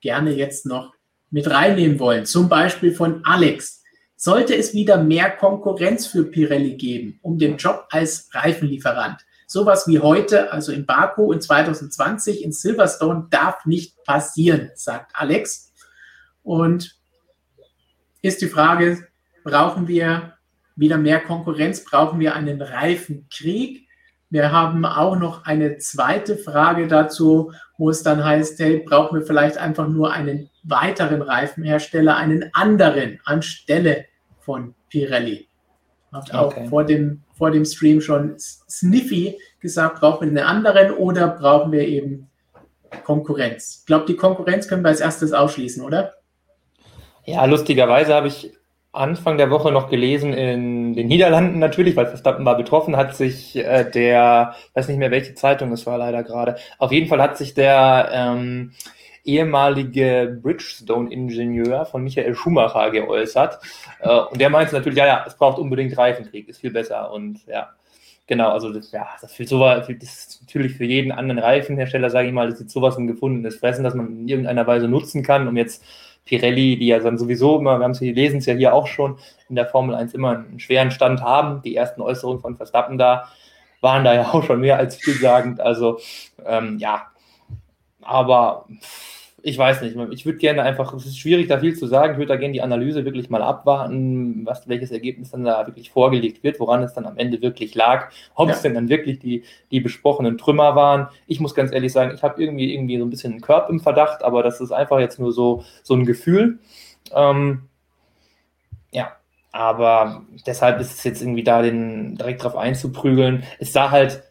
gerne 0.00 0.32
jetzt 0.32 0.66
noch 0.66 0.94
mit 1.30 1.48
reinnehmen 1.48 1.98
wollen. 1.98 2.26
Zum 2.26 2.48
Beispiel 2.48 2.92
von 2.92 3.24
Alex. 3.24 3.82
Sollte 4.16 4.54
es 4.54 4.74
wieder 4.74 5.02
mehr 5.02 5.30
Konkurrenz 5.30 6.06
für 6.06 6.24
Pirelli 6.24 6.76
geben, 6.76 7.18
um 7.22 7.38
den 7.38 7.56
Job 7.56 7.86
als 7.90 8.28
Reifenlieferant? 8.32 9.24
Sowas 9.46 9.88
wie 9.88 9.98
heute, 9.98 10.52
also 10.52 10.72
in 10.72 10.86
Baku 10.86 11.32
in 11.32 11.40
2020 11.40 12.44
in 12.44 12.52
Silverstone, 12.52 13.28
darf 13.30 13.64
nicht 13.64 14.04
passieren, 14.04 14.70
sagt 14.74 15.12
Alex. 15.14 15.72
Und 16.42 17.00
ist 18.22 18.42
die 18.42 18.48
Frage, 18.48 19.08
brauchen 19.42 19.88
wir 19.88 20.34
wieder 20.76 20.98
mehr 20.98 21.20
Konkurrenz? 21.20 21.84
Brauchen 21.84 22.20
wir 22.20 22.34
einen 22.34 22.60
Reifenkrieg? 22.60 23.88
Wir 24.30 24.52
haben 24.52 24.84
auch 24.84 25.16
noch 25.16 25.44
eine 25.44 25.78
zweite 25.78 26.36
Frage 26.36 26.86
dazu, 26.86 27.52
wo 27.76 27.90
es 27.90 28.04
dann 28.04 28.24
heißt, 28.24 28.60
hey, 28.60 28.78
brauchen 28.78 29.18
wir 29.18 29.26
vielleicht 29.26 29.58
einfach 29.58 29.88
nur 29.88 30.12
einen 30.12 30.48
weiteren 30.62 31.20
Reifenhersteller, 31.20 32.16
einen 32.16 32.50
anderen 32.52 33.18
anstelle 33.24 34.04
von 34.38 34.74
Pirelli? 34.88 35.48
Habt 36.12 36.32
auch 36.34 36.52
okay. 36.52 36.68
vor, 36.68 36.84
dem, 36.84 37.22
vor 37.36 37.50
dem 37.50 37.64
Stream 37.64 38.00
schon 38.00 38.36
Sniffy 38.38 39.36
gesagt, 39.60 40.00
brauchen 40.00 40.34
wir 40.34 40.46
einen 40.46 40.48
anderen 40.58 40.92
oder 40.92 41.28
brauchen 41.28 41.72
wir 41.72 41.86
eben 41.86 42.28
Konkurrenz? 43.04 43.78
Ich 43.80 43.86
glaube, 43.86 44.06
die 44.06 44.16
Konkurrenz 44.16 44.68
können 44.68 44.82
wir 44.82 44.88
als 44.88 45.00
erstes 45.00 45.32
ausschließen, 45.32 45.84
oder? 45.84 46.14
Ja, 47.26 47.44
lustigerweise 47.44 48.14
habe 48.14 48.28
ich 48.28 48.52
Anfang 48.92 49.38
der 49.38 49.50
Woche 49.50 49.70
noch 49.70 49.88
gelesen 49.88 50.32
in 50.32 50.94
den 50.94 51.06
Niederlanden 51.06 51.60
natürlich, 51.60 51.94
weil 51.94 52.06
Verstappen 52.06 52.44
war 52.44 52.56
betroffen, 52.56 52.96
hat 52.96 53.14
sich 53.14 53.56
äh, 53.56 53.88
der, 53.88 54.56
weiß 54.74 54.88
nicht 54.88 54.98
mehr 54.98 55.12
welche 55.12 55.34
Zeitung 55.34 55.70
es 55.72 55.86
war 55.86 55.96
leider 55.96 56.24
gerade, 56.24 56.56
auf 56.78 56.90
jeden 56.90 57.06
Fall 57.08 57.22
hat 57.22 57.38
sich 57.38 57.54
der 57.54 58.08
ähm, 58.12 58.72
ehemalige 59.24 60.38
Bridgestone-Ingenieur 60.42 61.86
von 61.86 62.02
Michael 62.02 62.34
Schumacher 62.34 62.90
geäußert. 62.90 63.60
Äh, 64.00 64.18
und 64.18 64.40
der 64.40 64.50
meinte 64.50 64.74
natürlich, 64.74 64.98
ja, 64.98 65.06
ja, 65.06 65.24
es 65.26 65.36
braucht 65.36 65.58
unbedingt 65.58 65.96
Reifenkrieg, 65.96 66.48
ist 66.48 66.60
viel 66.60 66.72
besser. 66.72 67.12
Und 67.12 67.46
ja, 67.46 67.70
genau, 68.26 68.50
also 68.50 68.72
das, 68.72 68.90
ja, 68.92 69.06
das, 69.20 69.34
für 69.34 69.46
sowas, 69.46 69.86
das 69.86 69.96
ist 70.02 70.42
natürlich 70.42 70.74
für 70.74 70.84
jeden 70.84 71.12
anderen 71.12 71.38
Reifenhersteller, 71.38 72.10
sage 72.10 72.28
ich 72.28 72.34
mal, 72.34 72.50
das 72.50 72.60
ist 72.60 72.70
sowas 72.70 72.96
ein 72.96 73.06
gefundenes 73.06 73.56
Fressen, 73.56 73.84
das 73.84 73.94
man 73.94 74.20
in 74.20 74.28
irgendeiner 74.28 74.66
Weise 74.66 74.88
nutzen 74.88 75.22
kann, 75.22 75.46
um 75.46 75.56
jetzt 75.56 75.84
Pirelli, 76.30 76.78
die 76.78 76.86
ja 76.86 77.00
dann 77.00 77.18
sowieso 77.18 77.58
immer, 77.58 77.78
wir 77.78 77.84
haben 77.84 77.90
es 77.90 78.00
lesen 78.00 78.38
es 78.38 78.46
ja 78.46 78.54
hier 78.54 78.72
auch 78.72 78.86
schon, 78.86 79.18
in 79.48 79.56
der 79.56 79.66
Formel 79.66 79.96
1 79.96 80.14
immer 80.14 80.30
einen 80.30 80.60
schweren 80.60 80.92
Stand 80.92 81.22
haben. 81.22 81.60
Die 81.62 81.74
ersten 81.74 82.00
Äußerungen 82.00 82.40
von 82.40 82.56
Verstappen 82.56 82.98
da 82.98 83.28
waren 83.80 84.04
da 84.04 84.14
ja 84.14 84.32
auch 84.32 84.44
schon 84.44 84.60
mehr 84.60 84.78
als 84.78 84.94
vielsagend. 84.94 85.60
Also 85.60 85.98
ähm, 86.46 86.78
ja, 86.78 87.08
aber 88.00 88.66
ich 89.42 89.58
weiß 89.58 89.82
nicht, 89.82 89.96
ich 90.10 90.26
würde 90.26 90.38
gerne 90.38 90.62
einfach, 90.62 90.92
es 90.94 91.06
ist 91.06 91.18
schwierig, 91.18 91.48
da 91.48 91.58
viel 91.58 91.76
zu 91.76 91.86
sagen, 91.86 92.12
ich 92.12 92.18
würde 92.18 92.28
da 92.28 92.36
gerne 92.36 92.52
die 92.52 92.62
Analyse 92.62 93.04
wirklich 93.04 93.30
mal 93.30 93.42
abwarten, 93.42 94.44
was, 94.46 94.68
welches 94.68 94.90
Ergebnis 94.90 95.30
dann 95.30 95.44
da 95.44 95.66
wirklich 95.66 95.90
vorgelegt 95.90 96.42
wird, 96.42 96.60
woran 96.60 96.82
es 96.82 96.94
dann 96.94 97.06
am 97.06 97.18
Ende 97.18 97.42
wirklich 97.42 97.74
lag, 97.74 98.10
ob 98.34 98.48
ja. 98.48 98.54
es 98.54 98.62
denn 98.62 98.74
dann 98.74 98.88
wirklich 98.88 99.18
die, 99.18 99.44
die 99.70 99.80
besprochenen 99.80 100.38
Trümmer 100.38 100.76
waren. 100.76 101.08
Ich 101.26 101.40
muss 101.40 101.54
ganz 101.54 101.72
ehrlich 101.72 101.92
sagen, 101.92 102.12
ich 102.14 102.22
habe 102.22 102.42
irgendwie, 102.42 102.74
irgendwie 102.74 102.98
so 102.98 103.04
ein 103.04 103.10
bisschen 103.10 103.32
einen 103.32 103.40
Körper 103.40 103.70
im 103.70 103.80
Verdacht, 103.80 104.22
aber 104.22 104.42
das 104.42 104.60
ist 104.60 104.72
einfach 104.72 104.98
jetzt 104.98 105.18
nur 105.18 105.32
so, 105.32 105.64
so 105.82 105.94
ein 105.94 106.06
Gefühl. 106.06 106.58
Ähm, 107.14 107.62
ja, 108.92 109.12
aber 109.52 110.24
deshalb 110.46 110.80
ist 110.80 110.98
es 110.98 111.04
jetzt 111.04 111.22
irgendwie 111.22 111.44
da, 111.44 111.62
den 111.62 112.16
direkt 112.16 112.42
drauf 112.44 112.56
einzuprügeln. 112.56 113.44
Es 113.58 113.72
sah 113.72 113.90
halt 113.90 114.22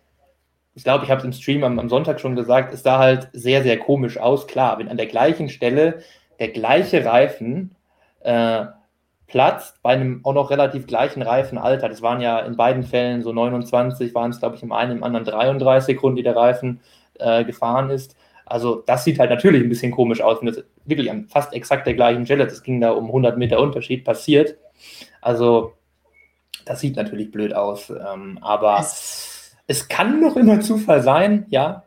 ich 0.80 0.86
glaube, 0.86 1.04
ich 1.04 1.12
habe 1.12 1.20
es 1.20 1.26
im 1.26 1.34
Stream 1.34 1.66
am, 1.66 1.78
am, 1.78 1.90
Sonntag 1.90 2.22
schon 2.22 2.38
gesagt, 2.38 2.74
es 2.74 2.84
sah 2.84 3.00
halt 3.00 3.28
sehr, 3.34 3.64
sehr 3.64 3.78
komisch 3.78 4.18
aus. 4.18 4.48
Klar, 4.48 4.80
wenn 4.80 4.88
an 4.88 4.96
der 4.96 5.08
gleichen 5.08 5.50
Stelle 5.50 6.00
der 6.40 6.48
gleiche 6.48 7.04
Reifen 7.04 7.76
äh, 8.22 8.64
platzt, 9.28 9.84
bei 9.84 9.90
einem 9.90 10.22
auch 10.24 10.34
noch 10.34 10.52
relativ 10.52 10.88
gleichen 10.88 11.22
Reifenalter, 11.22 11.90
das 11.90 12.02
waren 12.02 12.22
ja 12.22 12.40
in 12.40 12.56
beiden 12.56 12.84
Fällen 12.84 13.24
so 13.24 13.34
29, 13.34 14.16
waren 14.16 14.32
es, 14.32 14.40
glaube 14.40 14.56
ich, 14.56 14.64
im 14.64 14.72
einen, 14.72 15.00
im 15.00 15.04
anderen 15.04 15.26
33 15.26 15.98
Sekunden, 15.98 16.16
die 16.16 16.24
der 16.24 16.38
Reifen 16.38 16.80
äh, 17.16 17.44
gefahren 17.44 17.90
ist. 17.90 18.16
Also 18.46 18.82
das 18.88 19.04
sieht 19.04 19.20
halt 19.20 19.32
natürlich 19.32 19.62
ein 19.62 19.68
bisschen 19.68 19.92
komisch 19.92 20.22
aus, 20.22 20.40
wenn 20.40 20.48
das 20.48 20.64
wirklich 20.86 21.12
an 21.12 21.28
fast 21.28 21.54
exakt 21.54 21.88
der 21.88 21.96
gleichen 21.96 22.26
Stelle, 22.26 22.46
das 22.46 22.64
ging 22.64 22.80
da 22.80 22.92
um 22.92 23.08
100 23.08 23.38
Meter 23.38 23.60
Unterschied, 23.60 24.06
passiert. 24.06 24.56
Also 25.20 25.74
das 26.64 26.80
sieht 26.80 26.96
natürlich 26.96 27.32
blöd 27.32 27.54
aus, 27.54 27.90
ähm, 27.90 28.40
aber... 28.42 28.78
Es 28.80 29.29
es 29.70 29.88
kann 29.88 30.20
noch 30.20 30.36
immer 30.36 30.60
Zufall 30.62 31.04
sein, 31.04 31.46
ja. 31.50 31.84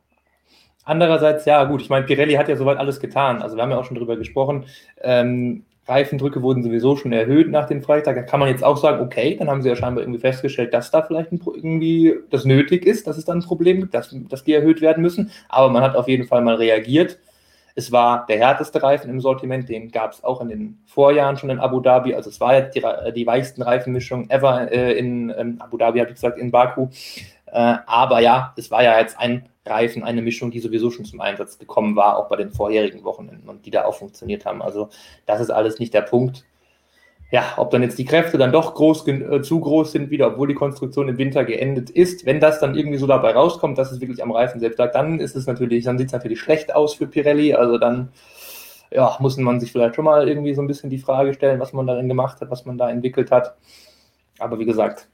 Andererseits, 0.85 1.45
ja, 1.47 1.65
gut, 1.65 1.83
ich 1.83 1.91
meine, 1.91 2.07
Pirelli 2.07 2.35
hat 2.35 2.49
ja 2.49 2.55
soweit 2.55 2.79
alles 2.79 3.01
getan. 3.01 3.43
Also 3.43 3.57
wir 3.57 3.63
haben 3.63 3.73
ja 3.73 3.79
auch 3.79 3.85
schon 3.85 3.97
drüber 3.97 4.17
gesprochen. 4.17 4.67
Ähm, 5.01 5.65
Reifendrücke 5.87 6.43
wurden 6.43 6.63
sowieso 6.63 6.95
schon 6.95 7.13
erhöht 7.13 7.51
nach 7.51 7.67
dem 7.67 7.83
Freitag. 7.83 8.15
Da 8.15 8.23
kann 8.23 8.39
man 8.39 8.49
jetzt 8.49 8.63
auch 8.63 8.77
sagen, 8.77 9.05
okay, 9.05 9.35
dann 9.37 9.51
haben 9.51 9.63
sie 9.63 9.69
ja 9.69 9.75
scheinbar 9.75 10.05
irgendwie 10.05 10.21
festgestellt, 10.21 10.73
dass 10.73 10.93
da 10.93 11.03
vielleicht 11.03 11.33
irgendwie 11.33 12.15
das 12.31 12.45
nötig 12.45 12.87
ist, 12.87 13.09
dass 13.09 13.19
es 13.19 13.25
dann 13.25 13.39
ein 13.39 13.45
Problem 13.45 13.81
gibt, 13.81 13.95
dass, 13.95 14.15
dass 14.29 14.45
die 14.45 14.55
erhöht 14.55 14.81
werden 14.81 15.03
müssen. 15.03 15.33
Aber 15.49 15.69
man 15.69 15.83
hat 15.83 15.97
auf 15.97 16.07
jeden 16.07 16.27
Fall 16.29 16.43
mal 16.43 16.55
reagiert. 16.55 17.19
Es 17.75 17.91
war 17.91 18.27
der 18.27 18.39
härteste 18.39 18.83
Reifen 18.83 19.11
im 19.11 19.21
Sortiment, 19.21 19.69
den 19.69 19.91
gab 19.91 20.13
es 20.13 20.23
auch 20.23 20.41
in 20.41 20.49
den 20.49 20.79
Vorjahren 20.87 21.37
schon 21.37 21.51
in 21.51 21.59
Abu 21.59 21.81
Dhabi. 21.81 22.15
Also 22.15 22.31
es 22.31 22.39
war 22.41 22.55
jetzt 22.55 22.77
die, 22.77 22.83
die 23.15 23.27
weichsten 23.27 23.63
Reifenmischungen 23.63 24.31
ever 24.31 24.71
äh, 24.71 24.93
in, 24.93 25.31
in, 25.31 25.61
Abu 25.61 25.79
Dhabi, 25.79 25.99
habe 26.01 26.11
ich 26.11 26.17
gesagt, 26.17 26.39
in 26.39 26.51
Baku. 26.51 26.89
Äh, 27.53 27.77
aber 27.87 28.21
ja, 28.21 28.55
es 28.57 28.71
war 28.71 28.83
ja 28.83 28.99
jetzt 28.99 29.19
ein 29.19 29.49
Reifen, 29.67 30.03
eine 30.03 30.23
Mischung, 30.23 30.51
die 30.51 30.61
sowieso 30.61 30.91
schon 30.91 31.05
zum 31.05 31.21
Einsatz 31.21 31.59
gekommen 31.59 31.95
war, 31.95 32.17
auch 32.17 32.29
bei 32.29 32.37
den 32.37 32.51
vorherigen 32.51 33.05
Wochenenden 33.05 33.49
und 33.49 33.67
die 33.67 33.71
da 33.71 33.85
auch 33.85 33.95
funktioniert 33.95 34.45
haben. 34.47 34.63
Also 34.63 34.89
das 35.27 35.41
ist 35.41 35.51
alles 35.51 35.79
nicht 35.79 35.95
der 35.95 36.01
Punkt. 36.01 36.45
Ja, 37.31 37.55
ob 37.57 37.71
dann 37.71 37.83
jetzt 37.83 37.99
die 37.99 38.05
Kräfte 38.05 38.37
dann 38.37 38.53
doch 38.53 38.75
groß, 38.75 39.07
äh, 39.09 39.43
zu 39.43 39.61
groß 39.61 39.93
sind 39.93 40.11
wieder, 40.11 40.29
obwohl 40.29 40.49
die 40.49 40.55
Konstruktion 40.55 41.09
im 41.09 41.19
Winter 41.19 41.45
geendet 41.45 41.89
ist. 41.89 42.27
Wenn 42.27 42.41
das 42.41 42.61
dann 42.61 42.75
irgendwie 42.75 42.99
so 42.99 43.07
dabei 43.07 43.33
rauskommt, 43.33 43.79
dass 43.79 43.93
es 43.93 44.01
wirklich 44.01 44.23
am 44.23 44.33
Reifen 44.33 44.61
selbst 44.61 44.79
lag, 44.79 44.93
dann 44.93 45.19
ist 45.21 45.37
es 45.37 45.47
natürlich, 45.47 45.85
dann 45.85 45.97
sieht 45.97 46.09
es 46.09 46.13
natürlich 46.13 46.41
schlecht 46.41 46.75
aus 46.75 46.95
für 46.95 47.07
Pirelli. 47.07 47.55
Also 47.55 47.79
dann 47.79 48.13
ja, 48.91 49.17
muss 49.21 49.37
man 49.39 49.61
sich 49.61 49.73
vielleicht 49.73 49.95
schon 49.95 50.05
mal 50.05 50.29
irgendwie 50.29 50.55
so 50.55 50.61
ein 50.61 50.67
bisschen 50.67 50.91
die 50.91 50.99
Frage 50.99 51.33
stellen, 51.33 51.61
was 51.61 51.73
man 51.73 51.87
darin 51.87 52.09
gemacht 52.09 52.41
hat, 52.41 52.51
was 52.51 52.67
man 52.67 52.77
da 52.77 52.91
entwickelt 52.91 53.31
hat. 53.31 53.57
Aber 54.39 54.59
wie 54.59 54.67
gesagt, 54.67 55.09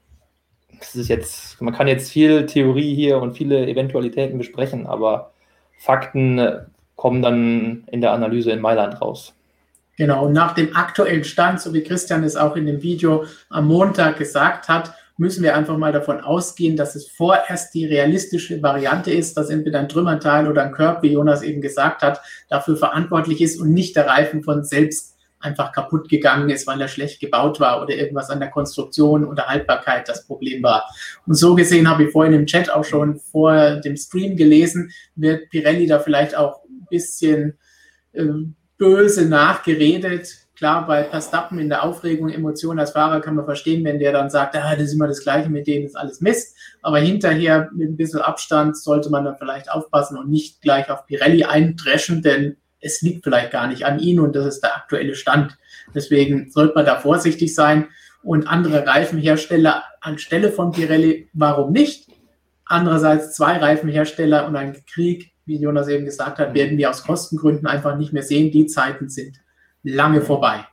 es 0.79 0.95
ist 0.95 1.07
jetzt, 1.07 1.61
man 1.61 1.73
kann 1.73 1.87
jetzt 1.87 2.11
viel 2.11 2.45
Theorie 2.45 2.95
hier 2.95 3.19
und 3.21 3.35
viele 3.35 3.67
Eventualitäten 3.67 4.37
besprechen, 4.37 4.87
aber 4.87 5.31
Fakten 5.77 6.39
äh, 6.39 6.61
kommen 6.95 7.21
dann 7.21 7.83
in 7.91 8.01
der 8.01 8.11
Analyse 8.11 8.51
in 8.51 8.61
Mailand 8.61 9.01
raus. 9.01 9.33
Genau, 9.97 10.27
und 10.27 10.33
nach 10.33 10.53
dem 10.53 10.75
aktuellen 10.75 11.23
Stand, 11.23 11.59
so 11.59 11.73
wie 11.73 11.83
Christian 11.83 12.23
es 12.23 12.35
auch 12.35 12.55
in 12.55 12.65
dem 12.65 12.81
Video 12.81 13.25
am 13.49 13.67
Montag 13.67 14.17
gesagt 14.17 14.69
hat, 14.69 14.93
müssen 15.17 15.43
wir 15.43 15.55
einfach 15.55 15.77
mal 15.77 15.91
davon 15.91 16.21
ausgehen, 16.21 16.77
dass 16.77 16.95
es 16.95 17.09
vorerst 17.09 17.73
die 17.73 17.85
realistische 17.85 18.61
Variante 18.63 19.11
ist, 19.11 19.35
dass 19.35 19.49
entweder 19.49 19.79
ein 19.79 19.89
Trümmerteil 19.89 20.47
oder 20.47 20.63
ein 20.63 20.71
Körper, 20.71 21.01
wie 21.01 21.11
Jonas 21.11 21.41
eben 21.41 21.59
gesagt 21.59 22.01
hat, 22.01 22.21
dafür 22.47 22.77
verantwortlich 22.77 23.41
ist 23.41 23.59
und 23.59 23.73
nicht 23.73 23.97
der 23.97 24.07
Reifen 24.07 24.43
von 24.43 24.63
selbst 24.63 25.17
einfach 25.39 25.71
kaputt 25.71 26.09
gegangen 26.09 26.49
ist, 26.49 26.67
weil 26.67 26.81
er 26.81 26.87
schlecht 26.87 27.19
gebaut 27.19 27.59
war 27.59 27.81
oder 27.81 27.95
irgendwas 27.95 28.29
an 28.29 28.39
der 28.39 28.49
Konstruktion 28.49 29.25
oder 29.25 29.47
Haltbarkeit 29.47 30.07
das 30.07 30.25
Problem 30.25 30.61
war. 30.63 30.85
Und 31.25 31.35
so 31.35 31.55
gesehen 31.55 31.89
habe 31.89 32.05
ich 32.05 32.11
vorhin 32.11 32.33
im 32.33 32.45
Chat 32.45 32.69
auch 32.69 32.83
schon 32.83 33.17
vor 33.17 33.77
dem 33.77 33.95
Stream 33.95 34.35
gelesen, 34.35 34.91
wird 35.15 35.49
Pirelli 35.49 35.87
da 35.87 35.99
vielleicht 35.99 36.35
auch 36.35 36.63
ein 36.65 36.87
bisschen 36.89 37.57
äh, 38.13 38.25
böse 38.77 39.27
nachgeredet. 39.27 40.27
Klar, 40.55 40.85
bei 40.85 41.05
Verstappen 41.05 41.57
in 41.57 41.69
der 41.69 41.83
Aufregung, 41.83 42.29
Emotionen 42.29 42.79
als 42.79 42.91
Fahrer 42.91 43.21
kann 43.21 43.35
man 43.35 43.45
verstehen, 43.45 43.85
wenn 43.85 43.97
der 43.97 44.11
dann 44.11 44.29
sagt, 44.29 44.57
ah, 44.57 44.75
das 44.75 44.87
ist 44.87 44.93
immer 44.93 45.07
das 45.07 45.23
Gleiche, 45.23 45.49
mit 45.49 45.67
denen 45.67 45.85
ist 45.85 45.95
alles 45.95 46.19
Mist. 46.19 46.57
Aber 46.81 46.99
hinterher 46.99 47.69
mit 47.73 47.87
ein 47.87 47.95
bisschen 47.95 48.19
Abstand 48.19 48.75
sollte 48.75 49.09
man 49.09 49.23
dann 49.23 49.37
vielleicht 49.37 49.71
aufpassen 49.71 50.17
und 50.17 50.29
nicht 50.29 50.61
gleich 50.61 50.89
auf 50.89 51.05
Pirelli 51.05 51.45
eindreschen, 51.45 52.21
denn 52.21 52.57
es 52.81 53.01
liegt 53.01 53.23
vielleicht 53.23 53.51
gar 53.51 53.67
nicht 53.67 53.85
an 53.85 53.99
ihnen 53.99 54.19
und 54.19 54.35
das 54.35 54.45
ist 54.45 54.61
der 54.61 54.75
aktuelle 54.75 55.15
Stand. 55.15 55.57
Deswegen 55.93 56.49
sollte 56.51 56.75
man 56.75 56.85
da 56.85 56.97
vorsichtig 56.97 57.53
sein 57.53 57.87
und 58.23 58.47
andere 58.47 58.85
Reifenhersteller 58.85 59.83
anstelle 60.01 60.51
von 60.51 60.71
Pirelli, 60.71 61.29
warum 61.33 61.71
nicht? 61.71 62.09
Andererseits 62.65 63.33
zwei 63.33 63.57
Reifenhersteller 63.57 64.47
und 64.47 64.55
ein 64.55 64.77
Krieg, 64.85 65.31
wie 65.45 65.57
Jonas 65.57 65.87
eben 65.87 66.05
gesagt 66.05 66.37
hat, 66.39 66.53
werden 66.53 66.77
wir 66.77 66.89
aus 66.89 67.03
Kostengründen 67.03 67.67
einfach 67.67 67.97
nicht 67.97 68.13
mehr 68.13 68.23
sehen. 68.23 68.51
Die 68.51 68.67
Zeiten 68.67 69.09
sind 69.09 69.37
lange 69.83 70.21
vorbei. 70.21 70.65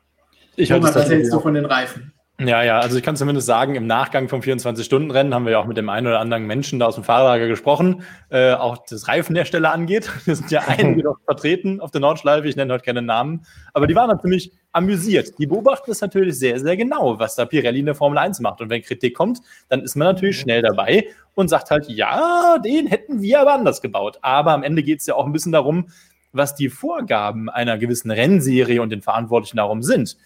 Ich 0.56 0.68
Thomas, 0.68 0.94
was 0.94 1.08
hältst 1.08 1.32
du 1.32 1.40
von 1.40 1.54
den 1.54 1.64
Reifen? 1.64 2.12
Ja, 2.38 2.62
ja, 2.62 2.80
also 2.80 2.98
ich 2.98 3.02
kann 3.02 3.16
zumindest 3.16 3.46
sagen, 3.46 3.76
im 3.76 3.86
Nachgang 3.86 4.28
vom 4.28 4.40
24-Stunden-Rennen 4.40 5.32
haben 5.32 5.46
wir 5.46 5.52
ja 5.52 5.58
auch 5.58 5.64
mit 5.64 5.78
dem 5.78 5.88
einen 5.88 6.06
oder 6.06 6.20
anderen 6.20 6.46
Menschen 6.46 6.78
da 6.78 6.84
aus 6.84 6.96
dem 6.96 7.02
Fahrerlager 7.02 7.48
gesprochen, 7.48 8.02
äh, 8.28 8.52
auch 8.52 8.76
das 8.86 9.08
Reifenhersteller 9.08 9.72
angeht. 9.72 10.10
Wir 10.26 10.36
sind 10.36 10.50
ja 10.50 10.60
einige 10.66 11.04
noch 11.04 11.16
vertreten 11.24 11.80
auf 11.80 11.92
der 11.92 12.02
Nordschleife, 12.02 12.46
ich 12.46 12.54
nenne 12.54 12.74
heute 12.74 12.84
keine 12.84 13.00
Namen, 13.00 13.46
aber 13.72 13.86
die 13.86 13.94
waren 13.94 14.10
dann 14.10 14.20
ziemlich 14.20 14.52
amüsiert. 14.72 15.38
Die 15.38 15.46
beobachten 15.46 15.90
es 15.90 16.02
natürlich 16.02 16.38
sehr, 16.38 16.60
sehr 16.60 16.76
genau, 16.76 17.18
was 17.18 17.36
da 17.36 17.46
Pirelli 17.46 17.80
in 17.80 17.86
der 17.86 17.94
Formel 17.94 18.18
1 18.18 18.40
macht. 18.40 18.60
Und 18.60 18.68
wenn 18.68 18.82
Kritik 18.82 19.16
kommt, 19.16 19.40
dann 19.70 19.80
ist 19.80 19.96
man 19.96 20.06
natürlich 20.06 20.38
schnell 20.38 20.60
dabei 20.60 21.06
und 21.34 21.48
sagt 21.48 21.70
halt, 21.70 21.88
ja, 21.88 22.58
den 22.58 22.86
hätten 22.86 23.22
wir 23.22 23.40
aber 23.40 23.54
anders 23.54 23.80
gebaut. 23.80 24.18
Aber 24.20 24.52
am 24.52 24.62
Ende 24.62 24.82
geht 24.82 25.00
es 25.00 25.06
ja 25.06 25.14
auch 25.14 25.24
ein 25.24 25.32
bisschen 25.32 25.52
darum, 25.52 25.88
was 26.32 26.54
die 26.54 26.68
Vorgaben 26.68 27.48
einer 27.48 27.78
gewissen 27.78 28.10
Rennserie 28.10 28.82
und 28.82 28.90
den 28.90 29.00
Verantwortlichen 29.00 29.56
darum 29.56 29.82
sind 29.82 30.18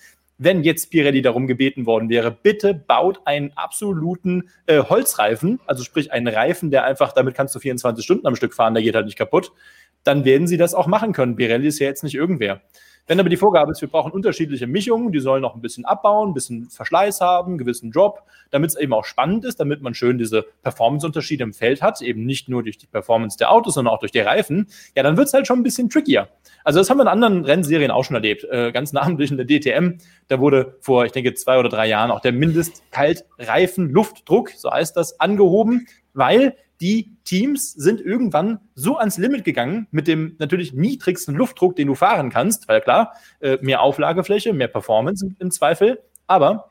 wenn 0.43 0.63
jetzt 0.63 0.91
Pirelli 0.91 1.21
darum 1.21 1.47
gebeten 1.47 1.85
worden 1.85 2.09
wäre, 2.09 2.31
bitte 2.31 2.73
baut 2.73 3.21
einen 3.27 3.53
absoluten 3.57 4.49
äh, 4.65 4.79
Holzreifen, 4.79 5.61
also 5.67 5.85
sprich 5.85 6.13
einen 6.13 6.29
Reifen, 6.29 6.71
der 6.71 6.85
einfach, 6.85 7.13
damit 7.13 7.35
kannst 7.35 7.55
du 7.55 7.59
24 7.59 8.03
Stunden 8.03 8.27
am 8.27 8.37
Stück 8.37 8.55
fahren, 8.55 8.73
der 8.73 8.83
geht 8.83 8.95
halt 8.95 9.05
nicht 9.05 9.19
kaputt, 9.19 9.53
dann 10.03 10.25
werden 10.25 10.47
sie 10.47 10.57
das 10.57 10.73
auch 10.75 10.87
machen 10.87 11.13
können. 11.13 11.37
Pirelli 11.37 11.69
ist 11.69 11.79
ja 11.79 11.89
jetzt 11.89 12.05
nicht 12.05 12.15
irgendwer. 12.15 12.63
Wenn 13.11 13.19
aber 13.19 13.29
die 13.29 13.37
Vorgabe 13.37 13.73
ist, 13.73 13.81
wir 13.81 13.89
brauchen 13.89 14.13
unterschiedliche 14.13 14.69
Mischungen, 14.69 15.11
die 15.11 15.19
sollen 15.19 15.43
noch 15.43 15.57
ein 15.57 15.61
bisschen 15.61 15.85
abbauen, 15.85 16.31
ein 16.31 16.33
bisschen 16.33 16.71
Verschleiß 16.71 17.21
haben, 17.21 17.49
einen 17.49 17.59
gewissen 17.59 17.91
Drop, 17.91 18.23
damit 18.53 18.71
es 18.71 18.77
eben 18.77 18.93
auch 18.93 19.05
spannend 19.05 19.45
ist, 19.45 19.59
damit 19.59 19.83
man 19.83 19.95
schön 19.95 20.17
diese 20.17 20.47
Performance-Unterschiede 20.63 21.43
im 21.43 21.53
Feld 21.53 21.83
hat, 21.83 22.03
eben 22.03 22.25
nicht 22.25 22.49
nur 22.49 22.63
durch 22.63 22.79
die 22.79 22.87
Performance 22.87 23.37
der 23.37 23.51
Autos, 23.51 23.75
sondern 23.75 23.93
auch 23.93 23.99
durch 23.99 24.13
die 24.13 24.21
Reifen, 24.21 24.69
ja, 24.95 25.03
dann 25.03 25.17
wird 25.17 25.27
es 25.27 25.35
halt 25.35 25.49
schon 25.49 25.59
ein 25.59 25.65
bisschen 25.65 25.91
trickier. 25.91 26.29
Also 26.63 26.79
das 26.79 26.89
haben 26.89 26.99
wir 26.99 27.03
in 27.03 27.09
anderen 27.09 27.45
Rennserien 27.45 27.91
auch 27.91 28.05
schon 28.05 28.15
erlebt. 28.15 28.45
Äh, 28.45 28.71
ganz 28.71 28.93
namentlich 28.93 29.33
in 29.33 29.39
der 29.39 29.47
DTM, 29.49 29.99
da 30.29 30.39
wurde 30.39 30.77
vor, 30.81 31.05
ich 31.05 31.11
denke, 31.11 31.35
zwei 31.35 31.59
oder 31.59 31.69
drei 31.69 31.89
Jahren 31.89 32.13
auch 32.13 32.21
der 32.21 32.31
Mindestkaltreifen-Luftdruck, 32.31 34.51
so 34.51 34.71
heißt 34.71 34.97
das, 34.97 35.19
angehoben, 35.19 35.89
weil 36.15 36.55
die 36.81 37.17
Teams 37.25 37.73
sind 37.73 38.01
irgendwann 38.01 38.61
so 38.75 38.97
ans 38.97 39.19
Limit 39.19 39.45
gegangen 39.45 39.87
mit 39.91 40.09
dem 40.09 40.37
natürlich 40.39 40.73
niedrigsten 40.73 41.35
Luftdruck, 41.35 41.77
den 41.77 41.89
du 41.89 41.95
fahren 41.95 42.31
kannst, 42.31 42.69
weil 42.69 42.81
klar, 42.81 43.13
äh, 43.41 43.59
mehr 43.61 43.83
Auflagefläche, 43.83 44.53
mehr 44.53 44.69
Performance 44.69 45.29
im 45.39 45.51
Zweifel. 45.51 46.03
Aber 46.27 46.71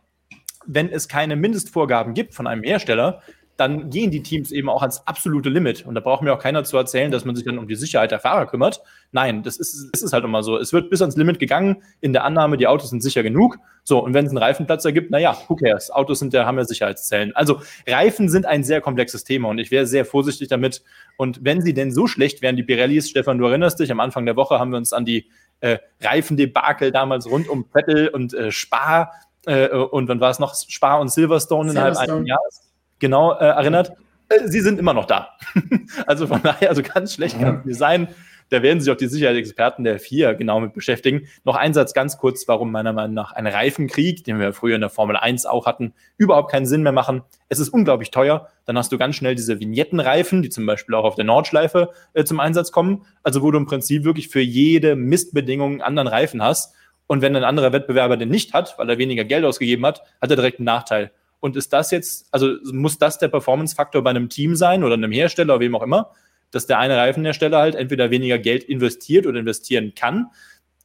wenn 0.65 0.89
es 0.89 1.08
keine 1.08 1.36
Mindestvorgaben 1.36 2.13
gibt 2.13 2.34
von 2.34 2.48
einem 2.48 2.63
Hersteller, 2.63 3.22
dann 3.60 3.89
gehen 3.89 4.10
die 4.10 4.24
Teams 4.24 4.52
eben 4.52 4.69
auch 4.69 4.82
ans 4.82 5.06
absolute 5.06 5.50
Limit. 5.50 5.86
Und 5.86 5.93
da 5.93 6.00
braucht 6.00 6.22
mir 6.22 6.34
auch 6.34 6.39
keiner 6.39 6.63
zu 6.63 6.78
erzählen, 6.78 7.12
dass 7.12 7.26
man 7.26 7.36
sich 7.36 7.43
dann 7.43 7.58
um 7.58 7.67
die 7.67 7.76
Sicherheit 7.76 8.12
der 8.12 8.19
Fahrer 8.19 8.45
kümmert. 8.45 8.82
Nein, 9.12 9.43
das 9.43 9.58
ist, 9.58 9.89
das 9.91 10.02
ist 10.02 10.13
halt 10.13 10.24
immer 10.24 10.43
so. 10.43 10.58
Es 10.58 10.72
wird 10.72 10.89
bis 10.89 11.02
ans 11.02 11.17
Limit 11.17 11.39
gegangen, 11.39 11.84
in 12.00 12.13
der 12.13 12.24
Annahme, 12.24 12.56
die 12.56 12.67
Autos 12.67 12.89
sind 12.89 13.04
sicher 13.04 13.22
genug. 13.22 13.58
So, 13.84 14.02
und 14.02 14.13
wenn 14.13 14.26
es 14.26 14.32
einen 14.32 14.38
Reifenplatz 14.38 14.86
ergibt, 14.86 15.12
naja, 15.12 15.38
who 15.48 15.56
cares? 15.56 15.91
Autos 15.91 16.19
sind 16.19 16.34
ja, 16.34 16.45
haben 16.45 16.58
ja 16.58 16.63
Sicherheitszellen. 16.63 17.36
Also 17.36 17.62
Reifen 17.86 18.30
sind 18.30 18.45
ein 18.45 18.63
sehr 18.63 18.80
komplexes 18.80 19.26
Thema 19.26 19.50
und 19.50 19.58
ich 19.58 19.72
wäre 19.72 19.86
sehr 19.86 20.06
vorsichtig 20.06 20.48
damit. 20.48 20.82
Und 21.17 21.43
wenn 21.43 21.62
sie 21.62 21.74
denn 21.74 21.91
so 21.91 22.08
schlecht 22.08 22.41
wären, 22.41 22.56
die 22.56 22.63
Pirellis, 22.63 23.10
Stefan, 23.10 23.39
du 23.39 23.45
erinnerst 23.45 23.80
dich, 23.80 23.91
am 23.91 24.00
Anfang 24.00 24.26
der 24.26 24.38
Woche 24.38 24.58
haben 24.58 24.72
wir 24.72 24.78
uns 24.78 24.93
an 24.93 25.04
die 25.04 25.28
äh, 25.60 25.80
Reifendebakel 26.02 26.91
damals 26.91 27.30
rund 27.30 27.50
um 27.50 27.65
Vettel 27.65 28.08
und 28.08 28.34
äh, 28.34 28.52
Spar 28.52 29.12
äh, 29.45 29.67
und 29.69 30.08
wann 30.08 30.19
war 30.22 30.30
es 30.30 30.39
noch? 30.39 30.56
Spar 30.56 31.02
und 31.02 31.12
Silverstone, 31.12 31.72
Silverstone. 31.72 31.72
innerhalb 31.72 31.98
eines 31.98 32.28
Jahres 32.28 32.69
genau 33.00 33.34
äh, 33.34 33.46
erinnert. 33.46 33.94
Äh, 34.30 34.48
sie 34.48 34.62
sind 34.62 34.80
immer 34.80 34.94
noch 34.94 35.06
da. 35.06 35.30
also 36.06 36.28
von 36.28 36.42
daher, 36.42 36.70
also 36.70 36.84
ganz 36.84 37.14
schlecht 37.14 37.40
kann 37.40 37.60
es 37.60 37.66
nicht 37.66 37.78
sein. 37.78 38.08
Da 38.50 38.64
werden 38.64 38.82
sich 38.82 38.92
auch 38.92 38.98
die 38.98 39.08
Sicherheitsexperten 39.08 39.84
der 39.84 40.00
vier 40.00 40.34
genau 40.34 40.60
mit 40.60 40.74
beschäftigen. 40.74 41.28
Noch 41.44 41.56
ein 41.56 41.74
Satz 41.74 41.94
ganz 41.94 42.18
kurz, 42.18 42.48
warum 42.48 42.72
meiner 42.72 42.94
Meinung 42.94 43.14
nach 43.14 43.32
ein 43.32 43.46
Reifenkrieg, 43.46 44.24
den 44.24 44.40
wir 44.40 44.54
früher 44.54 44.76
in 44.76 44.82
der 44.82 44.90
Formel 44.90 45.16
1 45.16 45.46
auch 45.46 45.66
hatten, 45.66 45.94
überhaupt 46.18 46.52
keinen 46.52 46.66
Sinn 46.66 46.82
mehr 46.82 46.92
machen. 46.92 47.22
Es 47.48 47.60
ist 47.60 47.70
unglaublich 47.70 48.10
teuer. 48.10 48.48
Dann 48.66 48.78
hast 48.78 48.92
du 48.92 48.98
ganz 48.98 49.16
schnell 49.16 49.36
diese 49.36 49.60
Vignettenreifen, 49.60 50.42
die 50.42 50.50
zum 50.50 50.66
Beispiel 50.66 50.96
auch 50.96 51.04
auf 51.04 51.16
der 51.16 51.26
Nordschleife 51.26 51.92
äh, 52.14 52.24
zum 52.24 52.40
Einsatz 52.40 52.72
kommen. 52.72 53.06
Also 53.24 53.44
wo 53.44 53.52
du 53.52 53.60
im 53.60 53.68
Prinzip 53.68 54.04
wirklich 54.04 54.30
für 54.30 54.42
jede 54.42 54.96
Mistbedingung 54.96 55.74
einen 55.74 55.82
anderen 55.82 56.08
Reifen 56.08 56.42
hast. 56.42 56.74
Und 57.06 57.22
wenn 57.22 57.36
ein 57.36 57.44
anderer 57.44 57.72
Wettbewerber 57.72 58.18
den 58.18 58.30
nicht 58.30 58.54
hat, 58.54 58.78
weil 58.78 58.90
er 58.90 58.98
weniger 58.98 59.26
Geld 59.26 59.46
ausgegeben 59.46 59.86
hat, 59.86 60.04
hat 60.22 60.30
er 60.30 60.36
direkt 60.36 60.60
einen 60.60 60.66
Nachteil. 60.66 61.12
Und 61.39 61.56
ist 61.56 61.71
das 61.71 61.91
jetzt, 61.91 62.28
also 62.32 62.56
muss 62.71 62.97
das 62.97 63.17
der 63.17 63.30
Performance-Faktor 63.30 64.04
bei 64.04 64.10
einem 64.10 64.30
Team 64.30 64.56
sein 64.56 64.84
oder 64.84 64.95
einem 64.95 65.12
Hersteller 65.12 65.56
oder 65.56 65.62
wem 65.62 65.75
auch 65.75 65.84
immer, 65.84 66.12
dass 66.52 66.67
der 66.67 66.80
eine 66.80 66.97
Reifenhersteller 66.97 67.58
halt 67.58 67.75
entweder 67.75 68.12
weniger 68.12 68.38
Geld 68.38 68.63
investiert 68.63 69.25
oder 69.25 69.39
investieren 69.39 69.93
kann? 69.95 70.28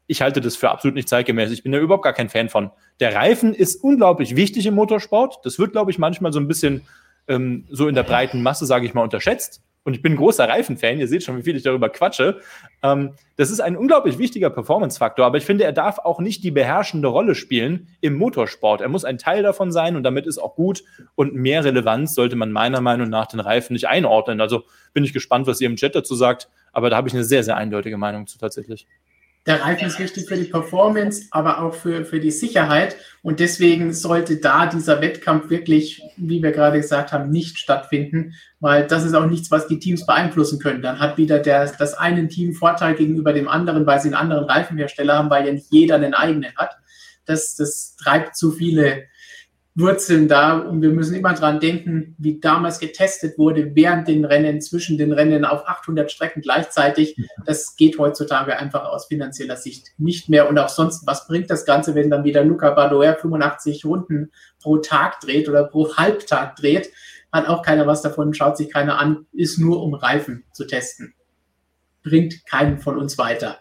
Ich 0.07 0.21
halte 0.21 0.41
das 0.41 0.57
für 0.57 0.71
absolut 0.71 0.95
nicht 0.95 1.09
zeitgemäß. 1.09 1.51
Ich 1.51 1.63
bin 1.63 1.73
da 1.73 1.79
überhaupt 1.79 2.05
gar 2.05 2.13
kein 2.13 2.29
Fan 2.29 2.49
von. 2.51 2.71
Der 3.01 3.15
Reifen 3.15 3.55
ist 3.55 3.83
unglaublich 3.83 4.37
wichtig 4.37 4.67
im 4.67 4.75
Motorsport. 4.75 5.39
Das 5.45 5.59
wird, 5.59 5.73
glaube 5.73 5.91
ich, 5.91 5.99
manchmal 5.99 6.33
so 6.33 6.39
ein 6.39 6.47
bisschen 6.47 6.83
ähm, 7.27 7.65
so 7.71 7.89
in 7.89 7.95
der 7.95 8.03
breiten 8.03 8.43
Masse, 8.43 8.67
sage 8.67 8.87
ich 8.87 8.95
mal, 8.95 9.03
unterschätzt. 9.03 9.63
Und 9.85 9.95
ich 9.95 10.03
bin 10.03 10.17
großer 10.17 10.49
Reifenfan, 10.49 10.99
ihr 10.99 11.09
seht 11.09 11.23
schon, 11.23 11.37
wie 11.37 11.43
viel 11.43 11.57
ich 11.57 11.63
darüber 11.63 11.91
quatsche. 11.91 12.41
Ähm, 12.83 13.13
das 13.37 13.51
ist 13.51 13.61
ein 13.61 13.77
unglaublich 13.77 14.19
wichtiger 14.19 14.49
Performance-Faktor, 14.49 15.27
aber 15.27 15.37
ich 15.37 15.45
finde, 15.45 15.65
er 15.65 15.73
darf 15.73 15.99
auch 15.99 16.21
nicht 16.21 16.43
die 16.43 16.51
beherrschende 16.51 17.09
Rolle 17.09 17.35
spielen 17.35 17.89
im 18.01 18.15
Motorsport. 18.15 18.81
Er 18.81 18.89
muss 18.89 19.05
ein 19.05 19.19
Teil 19.19 19.43
davon 19.43 19.73
sein 19.73 19.97
und 19.97 20.03
damit 20.03 20.27
ist 20.27 20.39
auch 20.39 20.57
gut 20.57 20.85
und 21.15 21.35
mehr 21.35 21.65
Relevanz 21.65 22.15
sollte 22.15 22.37
man 22.37 22.51
meiner 22.51 22.81
Meinung 22.81 23.11
nach 23.11 23.27
den 23.27 23.41
Reifen 23.41 23.75
nicht 23.75 23.87
einordnen. 23.87 24.41
Also 24.41 24.65
bin 24.95 25.05
ich 25.05 25.13
gespannt, 25.13 25.47
was 25.47 25.61
ihr 25.61 25.69
im 25.69 25.77
Chat 25.77 25.95
dazu 25.95 26.15
sagt, 26.15 26.49
aber 26.73 26.91
da 26.91 26.97
habe 26.97 27.09
ich 27.09 27.15
eine 27.15 27.25
sehr, 27.25 27.45
sehr 27.45 27.57
eindeutige 27.57 27.99
Meinung 27.99 28.27
zu 28.27 28.39
tatsächlich 28.39 28.87
der 29.47 29.61
Reifen 29.61 29.87
ist 29.87 29.99
wichtig 29.99 30.27
für 30.27 30.37
die 30.37 30.45
Performance, 30.45 31.27
aber 31.31 31.61
auch 31.61 31.75
für, 31.75 32.07
für 32.07 32.19
die 32.19 32.31
Sicherheit. 32.31 32.97
Und 33.23 33.41
deswegen 33.41 33.93
sollte 33.93 34.39
da 34.39 34.67
dieser 34.67 35.03
Wettkampf 35.03 35.51
wirklich, 35.51 36.03
wie 36.17 36.43
wir 36.43 36.51
gerade 36.51 36.81
gesagt 36.81 37.13
haben, 37.13 37.31
nicht 37.31 37.59
stattfinden, 37.59 38.35
weil 38.61 38.87
das 38.87 39.05
ist 39.05 39.15
auch 39.15 39.27
nichts, 39.27 39.51
was 39.51 39.67
die 39.67 39.79
Teams 39.79 40.07
beeinflussen 40.07 40.59
können. 40.59 40.81
Dann 40.81 40.99
hat 40.99 41.19
wieder 41.19 41.41
der, 41.41 41.67
das 41.67 41.93
eine 41.93 42.27
Team 42.29 42.55
Vorteil 42.55 42.95
gegenüber 42.95 43.35
dem 43.35 43.49
anderen, 43.49 43.85
weil 43.85 44.01
sie 44.01 44.09
einen 44.09 44.15
anderen 44.15 44.45
Reifenhersteller 44.45 45.19
haben, 45.19 45.31
weil 45.31 45.47
ja 45.47 45.53
nicht 45.53 45.67
jeder 45.71 45.97
einen 45.97 46.15
eigenen 46.15 46.57
hat. 46.57 46.79
Das, 47.27 47.55
das 47.57 47.97
treibt 47.97 48.37
zu 48.37 48.51
viele 48.51 49.05
Wurzeln 49.77 50.29
da 50.29 50.59
und 50.59 50.83
wir 50.83 50.91
müssen 50.91 51.17
immer 51.17 51.35
dran 51.35 51.59
denken, 51.59 52.15
wie 52.19 52.39
damals 52.39 52.79
getestet 52.79 53.39
wurde 53.39 53.75
während 53.75 54.07
den 54.07 54.25
Rennen, 54.25 54.61
zwischen 54.61 54.99
den 54.99 55.13
Rennen 55.13 55.45
auf 55.45 55.67
800 55.67 56.13
Strecken 56.13 56.43
gleichzeitig. 56.43 57.17
Das 57.45 57.75
geht 57.75 57.99
heutzutage 57.99 58.57
einfach 58.57 58.85
aus 58.85 59.07
finanzieller 59.07 59.57
Sicht 59.57 59.89
nicht 59.99 60.29
mehr 60.29 60.49
und 60.49 60.59
auch 60.59 60.69
sonst, 60.69 61.09
was 61.09 61.27
bringt 61.27 61.51
das 61.51 61.65
Ganze, 61.65 61.97
wenn 61.97 62.09
dann 62.09 62.23
wieder 62.23 62.45
Luca 62.45 62.71
Badoer 62.71 63.15
85 63.15 63.85
Runden 63.85 64.31
pro 64.63 64.79
Tag 64.79 65.21
dreht 65.21 65.49
oder 65.49 65.65
pro 65.65 65.97
Halbtag 65.97 66.55
dreht, 66.55 66.93
hat 67.33 67.49
auch 67.49 67.63
keiner 67.63 67.89
was 67.89 68.01
davon, 68.01 68.33
schaut 68.33 68.57
sich 68.57 68.73
keiner 68.73 69.01
an, 69.01 69.27
ist 69.33 69.59
nur 69.59 69.83
um 69.83 69.95
Reifen 69.95 70.45
zu 70.53 70.67
testen. 70.67 71.15
Bringt 72.05 72.47
keinen 72.47 72.79
von 72.79 72.97
uns 72.97 73.19
weiter. 73.19 73.59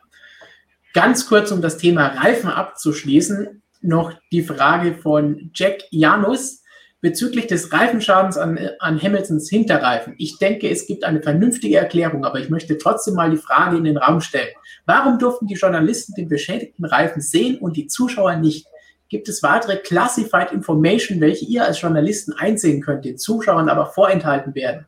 Ganz 0.94 1.28
kurz, 1.28 1.52
um 1.52 1.64
das 1.64 1.78
Thema 1.78 2.06
Reifen 2.10 2.52
abzuschließen 2.52 3.63
noch 3.84 4.14
die 4.32 4.44
Frage 4.44 4.96
von 4.96 5.52
Jack 5.54 5.84
Janus 5.92 6.64
bezüglich 7.02 7.48
des 7.48 7.74
Reifenschadens 7.74 8.38
an, 8.38 8.58
an 8.80 9.02
Hamiltons 9.02 9.50
Hinterreifen. 9.50 10.16
Ich 10.18 10.38
denke, 10.38 10.70
es 10.70 10.88
gibt 10.88 11.04
eine 11.04 11.22
vernünftige 11.22 11.78
Erklärung, 11.78 12.24
aber 12.24 12.40
ich 12.40 12.50
möchte 12.50 12.78
trotzdem 12.78 13.16
mal 13.16 13.30
die 13.30 13.38
Frage 13.38 13.76
in 13.76 13.84
den 13.84 13.98
Raum 13.98 14.22
stellen. 14.22 14.54
Warum 14.86 15.20
durften 15.20 15.48
die 15.48 15.56
Journalisten 15.56 16.14
den 16.16 16.30
beschädigten 16.30 16.86
Reifen 16.86 17.22
sehen 17.22 17.58
und 17.58 17.76
die 17.76 17.88
Zuschauer 17.88 18.38
nicht? 18.38 18.68
Gibt 19.10 19.28
es 19.28 19.44
weitere 19.44 19.78
Classified 19.78 20.54
Information, 20.54 21.20
welche 21.20 21.46
ihr 21.46 21.66
als 21.66 21.82
Journalisten 21.82 22.34
einsehen 22.34 22.82
könnt, 22.82 23.04
den 23.04 23.18
Zuschauern 23.18 23.68
aber 23.68 23.88
vorenthalten 23.88 24.56
werden? 24.56 24.86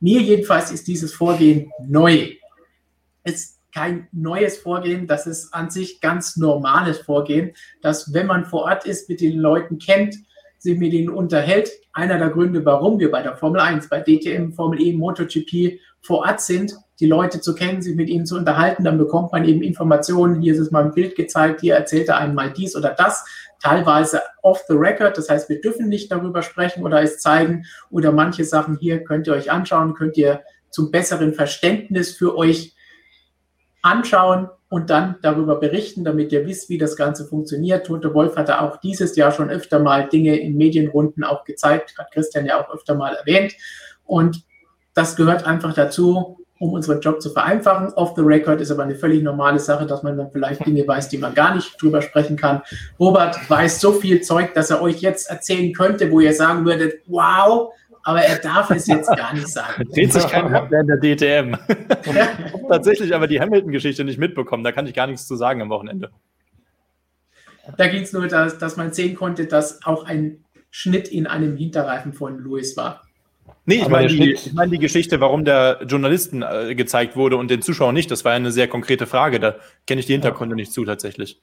Mir 0.00 0.20
jedenfalls 0.20 0.72
ist 0.72 0.88
dieses 0.88 1.14
Vorgehen 1.14 1.70
neu. 1.86 2.32
Es 3.22 3.57
kein 3.74 4.08
neues 4.12 4.58
Vorgehen, 4.58 5.06
das 5.06 5.26
ist 5.26 5.52
an 5.54 5.70
sich 5.70 6.00
ganz 6.00 6.36
normales 6.36 6.98
Vorgehen, 6.98 7.52
dass 7.82 8.12
wenn 8.14 8.26
man 8.26 8.44
vor 8.44 8.62
Ort 8.62 8.86
ist, 8.86 9.08
mit 9.08 9.20
den 9.20 9.38
Leuten 9.38 9.78
kennt, 9.78 10.16
sich 10.58 10.78
mit 10.78 10.92
ihnen 10.92 11.08
unterhält. 11.08 11.70
Einer 11.92 12.18
der 12.18 12.30
Gründe, 12.30 12.64
warum 12.64 12.98
wir 12.98 13.10
bei 13.10 13.22
der 13.22 13.36
Formel 13.36 13.60
1, 13.60 13.88
bei 13.88 14.00
DTM, 14.00 14.52
Formel 14.52 14.80
E, 14.80 14.92
MotoGP 14.92 15.78
vor 16.00 16.18
Ort 16.26 16.40
sind, 16.40 16.74
die 17.00 17.06
Leute 17.06 17.40
zu 17.40 17.54
kennen, 17.54 17.80
sich 17.80 17.94
mit 17.94 18.08
ihnen 18.08 18.26
zu 18.26 18.36
unterhalten, 18.36 18.84
dann 18.84 18.98
bekommt 18.98 19.32
man 19.32 19.44
eben 19.44 19.62
Informationen. 19.62 20.40
Hier 20.40 20.52
ist 20.52 20.58
es 20.58 20.70
mal 20.70 20.84
ein 20.84 20.92
Bild 20.92 21.14
gezeigt, 21.14 21.60
hier 21.60 21.74
erzählt 21.74 22.08
er 22.08 22.18
einem 22.18 22.34
mal 22.34 22.52
dies 22.52 22.74
oder 22.76 22.90
das, 22.90 23.24
teilweise 23.62 24.20
off 24.42 24.64
the 24.68 24.74
record. 24.74 25.16
Das 25.16 25.28
heißt, 25.28 25.48
wir 25.48 25.60
dürfen 25.60 25.88
nicht 25.88 26.10
darüber 26.10 26.42
sprechen 26.42 26.82
oder 26.82 27.02
es 27.02 27.18
zeigen 27.18 27.64
oder 27.90 28.12
manche 28.12 28.44
Sachen 28.44 28.76
hier 28.78 29.04
könnt 29.04 29.28
ihr 29.28 29.34
euch 29.34 29.50
anschauen, 29.50 29.94
könnt 29.94 30.16
ihr 30.16 30.42
zum 30.70 30.90
besseren 30.90 31.34
Verständnis 31.34 32.16
für 32.16 32.36
euch 32.36 32.74
anschauen 33.90 34.48
und 34.68 34.90
dann 34.90 35.16
darüber 35.22 35.56
berichten, 35.56 36.04
damit 36.04 36.32
ihr 36.32 36.46
wisst, 36.46 36.68
wie 36.68 36.78
das 36.78 36.96
Ganze 36.96 37.24
funktioniert. 37.24 37.86
Tote 37.86 38.12
Wolf 38.12 38.36
hatte 38.36 38.60
auch 38.60 38.76
dieses 38.78 39.16
Jahr 39.16 39.32
schon 39.32 39.50
öfter 39.50 39.78
mal 39.78 40.08
Dinge 40.08 40.36
in 40.36 40.56
Medienrunden 40.56 41.24
auch 41.24 41.44
gezeigt, 41.44 41.94
hat 41.98 42.12
Christian 42.12 42.46
ja 42.46 42.60
auch 42.60 42.72
öfter 42.74 42.94
mal 42.94 43.14
erwähnt. 43.14 43.54
Und 44.04 44.42
das 44.94 45.16
gehört 45.16 45.46
einfach 45.46 45.74
dazu, 45.74 46.38
um 46.58 46.72
unseren 46.72 47.00
Job 47.00 47.22
zu 47.22 47.30
vereinfachen. 47.30 47.92
Off 47.94 48.14
the 48.16 48.22
record 48.22 48.60
ist 48.60 48.70
aber 48.70 48.82
eine 48.82 48.96
völlig 48.96 49.22
normale 49.22 49.58
Sache, 49.58 49.86
dass 49.86 50.02
man 50.02 50.16
dann 50.16 50.30
vielleicht 50.30 50.66
Dinge 50.66 50.86
weiß, 50.86 51.08
die 51.08 51.18
man 51.18 51.34
gar 51.34 51.54
nicht 51.54 51.80
drüber 51.80 52.02
sprechen 52.02 52.36
kann. 52.36 52.62
Robert 52.98 53.38
weiß 53.48 53.80
so 53.80 53.92
viel 53.92 54.20
Zeug, 54.20 54.54
dass 54.54 54.70
er 54.70 54.82
euch 54.82 55.00
jetzt 55.00 55.30
erzählen 55.30 55.72
könnte, 55.72 56.10
wo 56.10 56.20
ihr 56.20 56.34
sagen 56.34 56.64
würdet, 56.64 57.02
wow, 57.06 57.72
aber 58.02 58.22
er 58.22 58.38
darf 58.38 58.70
es 58.70 58.86
jetzt 58.86 59.08
gar 59.08 59.34
nicht 59.34 59.48
sagen. 59.48 59.88
Dreht 59.92 60.12
sich 60.12 60.26
kein 60.26 60.46
Rad 60.46 60.72
in 60.72 60.86
der 60.86 60.96
DTM. 60.98 61.56
Tatsächlich 62.68 63.14
aber 63.14 63.26
die 63.26 63.40
Hamilton-Geschichte 63.40 64.04
nicht 64.04 64.18
mitbekommen. 64.18 64.64
Da 64.64 64.72
kann 64.72 64.86
ich 64.86 64.94
gar 64.94 65.06
nichts 65.06 65.26
zu 65.26 65.36
sagen 65.36 65.62
am 65.62 65.70
Wochenende. 65.70 66.10
Da 67.76 67.86
ging 67.88 68.02
es 68.02 68.12
nur, 68.12 68.26
dass, 68.28 68.58
dass 68.58 68.76
man 68.76 68.92
sehen 68.92 69.14
konnte, 69.14 69.46
dass 69.46 69.84
auch 69.84 70.04
ein 70.04 70.44
Schnitt 70.70 71.08
in 71.08 71.26
einem 71.26 71.56
Hinterreifen 71.56 72.12
von 72.12 72.42
Lewis 72.42 72.76
war. 72.76 73.02
Nee, 73.66 73.76
ich 73.76 73.88
meine 73.88 74.08
die, 74.08 74.32
ich 74.32 74.52
mein 74.54 74.70
die 74.70 74.78
Geschichte, 74.78 75.20
warum 75.20 75.44
der 75.44 75.80
Journalisten 75.86 76.42
äh, 76.42 76.74
gezeigt 76.74 77.16
wurde 77.16 77.36
und 77.36 77.50
den 77.50 77.60
Zuschauern 77.60 77.94
nicht. 77.94 78.10
Das 78.10 78.24
war 78.24 78.32
ja 78.32 78.36
eine 78.36 78.52
sehr 78.52 78.68
konkrete 78.68 79.06
Frage. 79.06 79.40
Da 79.40 79.56
kenne 79.86 80.00
ich 80.00 80.06
die 80.06 80.12
Hintergründe 80.12 80.54
ja. 80.54 80.56
nicht 80.56 80.72
zu 80.72 80.84
tatsächlich. 80.86 81.40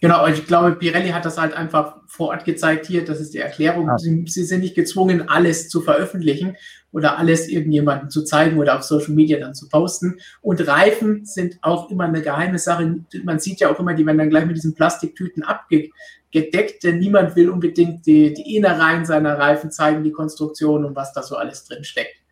Genau, 0.00 0.26
ich 0.26 0.46
glaube, 0.46 0.72
Pirelli 0.72 1.10
hat 1.10 1.24
das 1.24 1.38
halt 1.38 1.54
einfach 1.54 1.96
vor 2.06 2.28
Ort 2.28 2.44
gezeigt. 2.44 2.86
Hier, 2.86 3.04
das 3.04 3.20
ist 3.20 3.32
die 3.32 3.38
Erklärung. 3.38 3.88
Ah. 3.88 3.98
Sie, 3.98 4.24
sie, 4.26 4.44
sind 4.44 4.60
nicht 4.60 4.74
gezwungen, 4.74 5.28
alles 5.28 5.68
zu 5.68 5.80
veröffentlichen 5.80 6.56
oder 6.92 7.18
alles 7.18 7.48
irgendjemandem 7.48 8.10
zu 8.10 8.22
zeigen 8.22 8.58
oder 8.58 8.76
auf 8.76 8.82
Social 8.82 9.14
Media 9.14 9.38
dann 9.38 9.54
zu 9.54 9.68
posten. 9.68 10.18
Und 10.42 10.66
Reifen 10.66 11.24
sind 11.24 11.58
auch 11.62 11.90
immer 11.90 12.04
eine 12.04 12.22
geheime 12.22 12.58
Sache. 12.58 13.00
Man 13.24 13.40
sieht 13.40 13.60
ja 13.60 13.70
auch 13.70 13.80
immer, 13.80 13.94
die 13.94 14.04
werden 14.04 14.18
dann 14.18 14.30
gleich 14.30 14.46
mit 14.46 14.56
diesen 14.56 14.74
Plastiktüten 14.74 15.42
abgedeckt, 15.42 16.84
denn 16.84 16.98
niemand 16.98 17.34
will 17.34 17.48
unbedingt 17.48 18.06
die, 18.06 18.34
die 18.34 18.56
Innereien 18.56 19.04
seiner 19.04 19.38
Reifen 19.38 19.70
zeigen, 19.70 20.04
die 20.04 20.12
Konstruktion 20.12 20.84
und 20.84 20.94
was 20.94 21.12
da 21.12 21.22
so 21.22 21.36
alles 21.36 21.64
drin 21.64 21.82
steckt. 21.82 22.23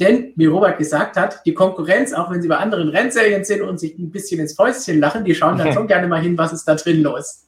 Denn, 0.00 0.32
wie 0.36 0.46
Robert 0.46 0.78
gesagt 0.78 1.16
hat, 1.16 1.44
die 1.44 1.54
Konkurrenz, 1.54 2.12
auch 2.12 2.30
wenn 2.30 2.40
sie 2.40 2.48
bei 2.48 2.56
anderen 2.56 2.88
Rennserien 2.88 3.44
sind 3.44 3.62
und 3.62 3.80
sich 3.80 3.98
ein 3.98 4.10
bisschen 4.10 4.40
ins 4.40 4.54
Fäustchen 4.54 5.00
lachen, 5.00 5.24
die 5.24 5.34
schauen 5.34 5.58
dann 5.58 5.72
schon 5.74 5.88
gerne 5.88 6.06
mal 6.06 6.20
hin, 6.20 6.38
was 6.38 6.52
ist 6.52 6.66
da 6.66 6.76
drin 6.76 7.02
los. 7.02 7.47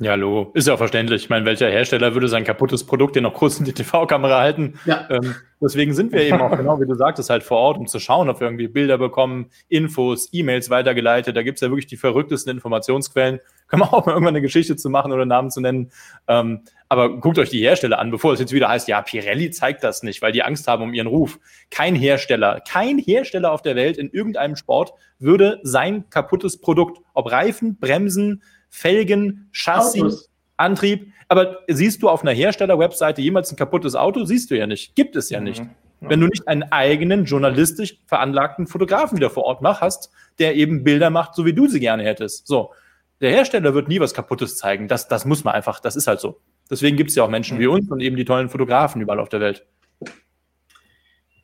Ja, 0.00 0.16
Logo. 0.16 0.50
Ist 0.54 0.66
ja 0.66 0.74
auch 0.74 0.78
verständlich. 0.78 1.22
Ich 1.22 1.30
meine, 1.30 1.46
welcher 1.46 1.70
Hersteller 1.70 2.14
würde 2.14 2.26
sein 2.26 2.42
kaputtes 2.42 2.84
Produkt 2.84 3.14
ja 3.14 3.22
noch 3.22 3.34
kurz 3.34 3.60
in 3.60 3.64
die 3.64 3.72
TV-Kamera 3.72 4.40
halten? 4.40 4.74
Ja. 4.86 5.06
Ähm, 5.08 5.36
deswegen 5.60 5.94
sind 5.94 6.10
wir 6.10 6.22
eben 6.22 6.40
auch, 6.40 6.50
genau 6.56 6.80
wie 6.80 6.86
du 6.86 6.94
sagtest, 6.94 7.30
halt 7.30 7.44
vor 7.44 7.58
Ort, 7.58 7.78
um 7.78 7.86
zu 7.86 8.00
schauen, 8.00 8.28
ob 8.28 8.40
wir 8.40 8.48
irgendwie 8.48 8.66
Bilder 8.66 8.98
bekommen, 8.98 9.50
Infos, 9.68 10.28
E-Mails 10.32 10.68
weitergeleitet. 10.68 11.36
Da 11.36 11.44
gibt 11.44 11.58
es 11.58 11.60
ja 11.60 11.68
wirklich 11.68 11.86
die 11.86 11.96
verrücktesten 11.96 12.52
Informationsquellen. 12.52 13.38
Können 13.68 13.82
wir 13.82 13.94
auch 13.94 14.04
mal 14.04 14.12
irgendwann 14.12 14.34
eine 14.34 14.42
Geschichte 14.42 14.74
zu 14.74 14.90
machen 14.90 15.12
oder 15.12 15.26
Namen 15.26 15.50
zu 15.50 15.60
nennen. 15.60 15.92
Ähm, 16.26 16.62
aber 16.88 17.20
guckt 17.20 17.38
euch 17.38 17.50
die 17.50 17.60
Hersteller 17.60 17.98
an, 17.98 18.10
bevor 18.10 18.32
es 18.32 18.40
jetzt 18.40 18.52
wieder 18.52 18.68
heißt, 18.68 18.88
ja, 18.88 19.00
Pirelli 19.00 19.50
zeigt 19.50 19.84
das 19.84 20.02
nicht, 20.02 20.22
weil 20.22 20.32
die 20.32 20.42
Angst 20.42 20.66
haben 20.68 20.82
um 20.82 20.92
ihren 20.92 21.06
Ruf. 21.06 21.38
Kein 21.70 21.94
Hersteller, 21.94 22.60
kein 22.68 22.98
Hersteller 22.98 23.52
auf 23.52 23.62
der 23.62 23.74
Welt 23.74 23.96
in 23.96 24.10
irgendeinem 24.10 24.56
Sport 24.56 24.92
würde 25.18 25.60
sein 25.62 26.08
kaputtes 26.10 26.60
Produkt, 26.60 27.00
ob 27.14 27.30
Reifen, 27.30 27.78
Bremsen, 27.78 28.42
Felgen, 28.74 29.48
Chassis, 29.52 30.02
Autos. 30.02 30.30
Antrieb. 30.56 31.12
Aber 31.28 31.60
siehst 31.68 32.02
du 32.02 32.08
auf 32.08 32.22
einer 32.22 32.32
Hersteller-Webseite 32.32 33.22
jemals 33.22 33.52
ein 33.52 33.56
kaputtes 33.56 33.94
Auto? 33.94 34.24
Siehst 34.24 34.50
du 34.50 34.58
ja 34.58 34.66
nicht. 34.66 34.96
Gibt 34.96 35.14
es 35.14 35.30
ja 35.30 35.38
mhm. 35.38 35.44
nicht. 35.44 35.62
Wenn 36.00 36.20
du 36.20 36.26
nicht 36.26 36.48
einen 36.48 36.64
eigenen 36.64 37.24
journalistisch 37.24 37.96
veranlagten 38.06 38.66
Fotografen 38.66 39.16
wieder 39.16 39.30
vor 39.30 39.44
Ort 39.44 39.62
mach, 39.62 39.80
hast, 39.80 40.10
der 40.40 40.56
eben 40.56 40.82
Bilder 40.82 41.08
macht, 41.08 41.36
so 41.36 41.46
wie 41.46 41.52
du 41.52 41.68
sie 41.68 41.78
gerne 41.78 42.02
hättest. 42.02 42.48
So. 42.48 42.72
Der 43.20 43.30
Hersteller 43.30 43.74
wird 43.74 43.88
nie 43.88 44.00
was 44.00 44.12
Kaputtes 44.12 44.58
zeigen. 44.58 44.88
Das, 44.88 45.06
das 45.06 45.24
muss 45.24 45.44
man 45.44 45.54
einfach, 45.54 45.78
das 45.78 45.94
ist 45.94 46.08
halt 46.08 46.18
so. 46.18 46.40
Deswegen 46.68 46.96
gibt 46.96 47.10
es 47.10 47.16
ja 47.16 47.22
auch 47.22 47.30
Menschen 47.30 47.60
wie 47.60 47.68
uns 47.68 47.88
und 47.90 48.00
eben 48.00 48.16
die 48.16 48.24
tollen 48.24 48.48
Fotografen 48.48 49.00
überall 49.00 49.20
auf 49.20 49.28
der 49.28 49.40
Welt. 49.40 49.64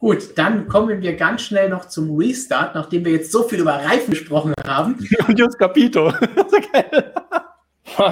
Gut, 0.00 0.38
dann 0.38 0.66
kommen 0.66 1.02
wir 1.02 1.14
ganz 1.14 1.42
schnell 1.42 1.68
noch 1.68 1.84
zum 1.84 2.16
Restart, 2.16 2.74
nachdem 2.74 3.04
wir 3.04 3.12
jetzt 3.12 3.30
so 3.30 3.42
viel 3.42 3.60
über 3.60 3.74
Reifen 3.74 4.12
gesprochen 4.12 4.54
haben. 4.66 4.94
Und 5.28 5.38
Just 5.38 5.58
Capito. 5.58 6.10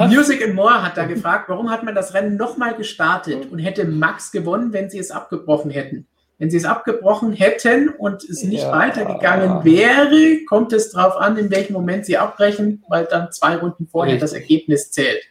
Music 0.08 0.44
and 0.44 0.54
More 0.54 0.82
hat 0.82 0.98
da 0.98 1.06
gefragt, 1.06 1.48
warum 1.48 1.70
hat 1.70 1.84
man 1.84 1.94
das 1.94 2.12
Rennen 2.12 2.36
nochmal 2.36 2.74
gestartet 2.74 3.50
und 3.50 3.58
hätte 3.58 3.86
Max 3.86 4.32
gewonnen, 4.32 4.72
wenn 4.72 4.90
sie 4.90 4.98
es 4.98 5.10
abgebrochen 5.10 5.70
hätten? 5.70 6.06
Wenn 6.36 6.50
sie 6.50 6.58
es 6.58 6.66
abgebrochen 6.66 7.32
hätten 7.32 7.88
und 7.88 8.22
es 8.24 8.42
nicht 8.42 8.64
ja. 8.64 8.72
weitergegangen 8.72 9.64
wäre, 9.64 10.44
kommt 10.46 10.74
es 10.74 10.90
darauf 10.90 11.16
an, 11.16 11.38
in 11.38 11.50
welchem 11.50 11.72
Moment 11.72 12.04
sie 12.04 12.18
abbrechen, 12.18 12.84
weil 12.88 13.06
dann 13.06 13.32
zwei 13.32 13.56
Runden 13.56 13.86
vorher 13.86 14.14
Richtig. 14.14 14.30
das 14.30 14.38
Ergebnis 14.38 14.90
zählt. 14.90 15.22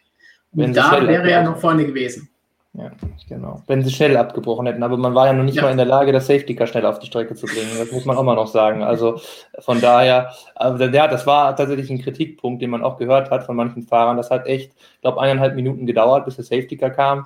Und 0.52 0.76
da 0.76 1.06
wäre 1.06 1.30
er 1.30 1.44
noch 1.44 1.60
vorne 1.60 1.86
gewesen. 1.86 2.30
Ja, 2.78 2.92
genau. 3.28 3.64
Wenn 3.66 3.84
sie 3.84 3.90
schnell 3.90 4.16
abgebrochen 4.18 4.68
hätten, 4.68 4.84
aber 4.84 4.98
man 4.98 5.16
war 5.16 5.26
ja 5.26 5.34
noch 5.34 5.44
nicht 5.44 5.56
ja. 5.56 5.64
mal 5.64 5.72
in 5.72 5.78
der 5.78 5.88
Lage, 5.88 6.12
das 6.12 6.28
Safety 6.28 6.56
Car 6.56 6.68
schnell 6.68 6.86
auf 6.86 7.00
die 7.00 7.08
Strecke 7.08 7.34
zu 7.34 7.48
bringen. 7.48 7.72
Das 7.76 7.92
muss 7.92 8.06
man 8.06 8.16
auch 8.16 8.24
mal 8.24 8.36
noch 8.36 8.46
sagen. 8.46 8.84
Also 8.84 9.20
von 9.58 9.82
daher, 9.82 10.32
also, 10.54 10.84
ja, 10.84 11.08
das 11.08 11.26
war 11.26 11.56
tatsächlich 11.56 11.90
ein 11.90 12.00
Kritikpunkt, 12.00 12.62
den 12.62 12.70
man 12.70 12.84
auch 12.84 12.98
gehört 12.98 13.32
hat 13.32 13.46
von 13.46 13.56
manchen 13.56 13.82
Fahrern. 13.82 14.16
Das 14.16 14.30
hat 14.30 14.46
echt, 14.46 14.74
ich 14.78 15.02
glaube, 15.02 15.20
eineinhalb 15.20 15.56
Minuten 15.56 15.88
gedauert, 15.88 16.26
bis 16.26 16.36
der 16.36 16.46
Safety 16.46 16.78
Car 16.78 16.92
kam. 16.92 17.26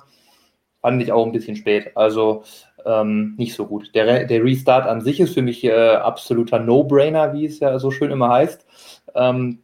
Fand 0.80 1.02
ich 1.02 1.12
auch 1.12 1.26
ein 1.26 1.32
bisschen 1.32 1.56
spät. 1.56 1.94
Also 1.98 2.44
ähm, 2.86 3.34
nicht 3.36 3.54
so 3.54 3.66
gut. 3.66 3.94
Der, 3.94 4.24
der 4.24 4.42
Restart 4.42 4.86
an 4.86 5.02
sich 5.02 5.20
ist 5.20 5.34
für 5.34 5.42
mich 5.42 5.62
äh, 5.64 5.96
absoluter 5.96 6.60
No-Brainer, 6.60 7.34
wie 7.34 7.44
es 7.44 7.60
ja 7.60 7.78
so 7.78 7.90
schön 7.90 8.10
immer 8.10 8.30
heißt. 8.30 8.66
Ähm, 9.14 9.58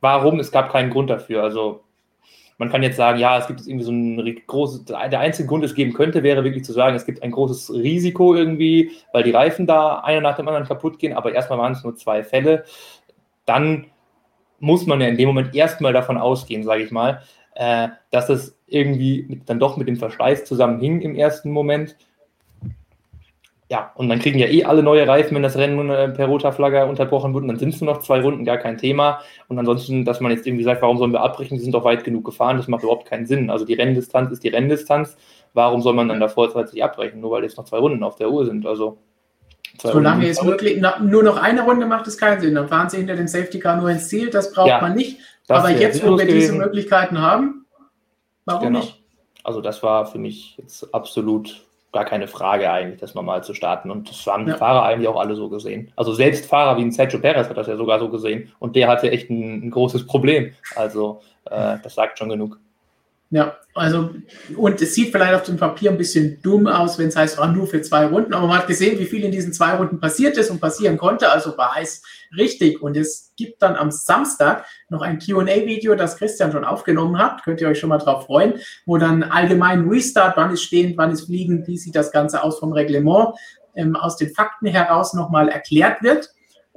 warum? 0.00 0.38
Es 0.38 0.52
gab 0.52 0.70
keinen 0.70 0.90
Grund 0.90 1.10
dafür. 1.10 1.42
Also 1.42 1.82
man 2.60 2.68
kann 2.68 2.82
jetzt 2.82 2.98
sagen, 2.98 3.18
ja, 3.18 3.38
es 3.38 3.46
gibt 3.46 3.66
irgendwie 3.66 3.84
so 3.84 3.90
ein 3.90 4.42
großes, 4.46 4.84
der 4.84 5.18
einzige 5.18 5.48
Grund, 5.48 5.64
es 5.64 5.74
geben 5.74 5.94
könnte, 5.94 6.22
wäre 6.22 6.44
wirklich 6.44 6.62
zu 6.62 6.74
sagen, 6.74 6.94
es 6.94 7.06
gibt 7.06 7.22
ein 7.22 7.30
großes 7.30 7.72
Risiko 7.72 8.34
irgendwie, 8.34 8.90
weil 9.14 9.22
die 9.22 9.30
Reifen 9.30 9.66
da 9.66 10.00
einer 10.00 10.20
nach 10.20 10.36
dem 10.36 10.46
anderen 10.46 10.66
kaputt 10.66 10.98
gehen, 10.98 11.14
aber 11.14 11.32
erstmal 11.32 11.58
waren 11.58 11.72
es 11.72 11.82
nur 11.82 11.96
zwei 11.96 12.22
Fälle. 12.22 12.64
Dann 13.46 13.86
muss 14.58 14.84
man 14.84 15.00
ja 15.00 15.08
in 15.08 15.16
dem 15.16 15.28
Moment 15.28 15.54
erstmal 15.54 15.94
davon 15.94 16.18
ausgehen, 16.18 16.62
sage 16.62 16.82
ich 16.82 16.90
mal, 16.90 17.22
äh, 17.54 17.88
dass 18.10 18.28
es 18.28 18.58
irgendwie 18.66 19.24
mit, 19.26 19.48
dann 19.48 19.58
doch 19.58 19.78
mit 19.78 19.88
dem 19.88 19.96
Verschleiß 19.96 20.44
zusammenhing 20.44 21.00
im 21.00 21.14
ersten 21.14 21.52
Moment 21.52 21.96
ja, 23.70 23.92
und 23.94 24.08
dann 24.08 24.18
kriegen 24.18 24.40
ja 24.40 24.48
eh 24.48 24.64
alle 24.64 24.82
neue 24.82 25.06
Reifen, 25.06 25.36
wenn 25.36 25.44
das 25.44 25.56
Rennen 25.56 25.90
äh, 25.90 26.08
per 26.08 26.26
roter 26.26 26.52
Flagge 26.52 26.86
unterbrochen 26.86 27.32
wird. 27.32 27.42
Und 27.42 27.48
dann 27.48 27.58
sind 27.58 27.72
es 27.72 27.80
nur 27.80 27.94
noch 27.94 28.00
zwei 28.00 28.20
Runden, 28.20 28.44
gar 28.44 28.58
kein 28.58 28.78
Thema. 28.78 29.20
Und 29.46 29.60
ansonsten, 29.60 30.04
dass 30.04 30.20
man 30.20 30.32
jetzt 30.32 30.44
irgendwie 30.44 30.64
sagt, 30.64 30.82
warum 30.82 30.98
sollen 30.98 31.12
wir 31.12 31.20
abbrechen? 31.20 31.56
Die 31.56 31.62
sind 31.62 31.72
doch 31.72 31.84
weit 31.84 32.02
genug 32.02 32.24
gefahren. 32.24 32.56
Das 32.56 32.66
macht 32.66 32.82
überhaupt 32.82 33.06
keinen 33.06 33.26
Sinn. 33.26 33.48
Also 33.48 33.64
die 33.64 33.74
Renndistanz 33.74 34.32
ist 34.32 34.42
die 34.42 34.48
Renndistanz. 34.48 35.16
Warum 35.54 35.82
soll 35.82 35.94
man 35.94 36.08
dann 36.08 36.18
da 36.18 36.26
vorzeitig 36.26 36.82
abbrechen? 36.82 37.20
Nur 37.20 37.30
weil 37.30 37.44
jetzt 37.44 37.58
noch 37.58 37.64
zwei 37.64 37.78
Runden 37.78 38.02
auf 38.02 38.16
der 38.16 38.28
Uhr 38.28 38.44
sind. 38.44 38.66
Also 38.66 38.98
Solange 39.78 40.28
es 40.28 40.44
wirklich 40.44 40.82
nur 41.00 41.22
noch 41.22 41.36
eine 41.36 41.62
Runde 41.62 41.86
macht, 41.86 42.08
es 42.08 42.18
keinen 42.18 42.40
Sinn. 42.40 42.56
Dann 42.56 42.66
fahren 42.66 42.90
sie 42.90 42.96
hinter 42.96 43.14
dem 43.14 43.28
Safety 43.28 43.60
Car 43.60 43.76
nur 43.76 43.88
ins 43.88 44.08
Ziel. 44.08 44.30
Das 44.30 44.52
braucht 44.52 44.66
ja, 44.66 44.80
man 44.80 44.96
nicht. 44.96 45.20
Aber 45.46 45.70
jetzt, 45.70 46.04
wo 46.04 46.18
wir 46.18 46.26
gewesen. 46.26 46.34
diese 46.34 46.52
Möglichkeiten 46.54 47.20
haben, 47.20 47.66
warum 48.46 48.66
genau. 48.66 48.80
nicht? 48.80 49.00
Also 49.44 49.60
das 49.60 49.80
war 49.84 50.06
für 50.06 50.18
mich 50.18 50.56
jetzt 50.58 50.92
absolut 50.92 51.62
gar 51.92 52.04
keine 52.04 52.28
Frage 52.28 52.70
eigentlich, 52.70 53.00
das 53.00 53.14
normal 53.14 53.42
zu 53.42 53.54
starten. 53.54 53.90
Und 53.90 54.08
das 54.08 54.26
haben 54.26 54.44
die 54.44 54.52
ja. 54.52 54.56
Fahrer 54.56 54.84
eigentlich 54.84 55.08
auch 55.08 55.18
alle 55.18 55.34
so 55.34 55.48
gesehen. 55.48 55.92
Also 55.96 56.12
selbst 56.12 56.46
Fahrer 56.46 56.76
wie 56.76 56.82
ein 56.82 56.92
Sergio 56.92 57.18
Perez 57.18 57.48
hat 57.48 57.56
das 57.56 57.66
ja 57.66 57.76
sogar 57.76 57.98
so 57.98 58.08
gesehen. 58.08 58.52
Und 58.58 58.76
der 58.76 58.88
hatte 58.88 59.10
echt 59.10 59.30
ein, 59.30 59.66
ein 59.66 59.70
großes 59.70 60.06
Problem. 60.06 60.52
Also 60.76 61.20
äh, 61.46 61.78
das 61.82 61.94
sagt 61.94 62.18
schon 62.18 62.28
genug. 62.28 62.58
Ja, 63.32 63.56
also, 63.74 64.10
und 64.56 64.82
es 64.82 64.96
sieht 64.96 65.12
vielleicht 65.12 65.34
auf 65.34 65.44
dem 65.44 65.56
Papier 65.56 65.92
ein 65.92 65.96
bisschen 65.96 66.42
dumm 66.42 66.66
aus, 66.66 66.98
wenn 66.98 67.06
es 67.06 67.16
heißt, 67.16 67.38
oh, 67.40 67.46
nur 67.46 67.68
für 67.68 67.80
zwei 67.80 68.06
Runden, 68.06 68.34
aber 68.34 68.48
man 68.48 68.58
hat 68.58 68.66
gesehen, 68.66 68.98
wie 68.98 69.04
viel 69.04 69.24
in 69.24 69.30
diesen 69.30 69.52
zwei 69.52 69.74
Runden 69.74 70.00
passiert 70.00 70.36
ist 70.36 70.50
und 70.50 70.60
passieren 70.60 70.98
konnte, 70.98 71.30
also 71.30 71.56
war 71.56 71.76
es 71.80 72.02
richtig. 72.36 72.82
Und 72.82 72.96
es 72.96 73.32
gibt 73.36 73.62
dann 73.62 73.76
am 73.76 73.92
Samstag 73.92 74.66
noch 74.88 75.00
ein 75.02 75.20
QA-Video, 75.20 75.94
das 75.94 76.16
Christian 76.16 76.50
schon 76.50 76.64
aufgenommen 76.64 77.18
hat, 77.18 77.44
könnt 77.44 77.60
ihr 77.60 77.68
euch 77.68 77.78
schon 77.78 77.90
mal 77.90 77.98
drauf 77.98 78.26
freuen, 78.26 78.54
wo 78.84 78.98
dann 78.98 79.22
allgemein 79.22 79.88
Restart, 79.88 80.36
wann 80.36 80.52
ist 80.52 80.64
stehend, 80.64 80.96
wann 80.96 81.12
ist 81.12 81.26
fliegend, 81.26 81.68
wie 81.68 81.78
sieht 81.78 81.94
das 81.94 82.10
Ganze 82.10 82.42
aus 82.42 82.58
vom 82.58 82.72
Reglement, 82.72 83.36
ähm, 83.76 83.94
aus 83.94 84.16
den 84.16 84.34
Fakten 84.34 84.66
heraus 84.66 85.14
nochmal 85.14 85.48
erklärt 85.48 86.02
wird. 86.02 86.30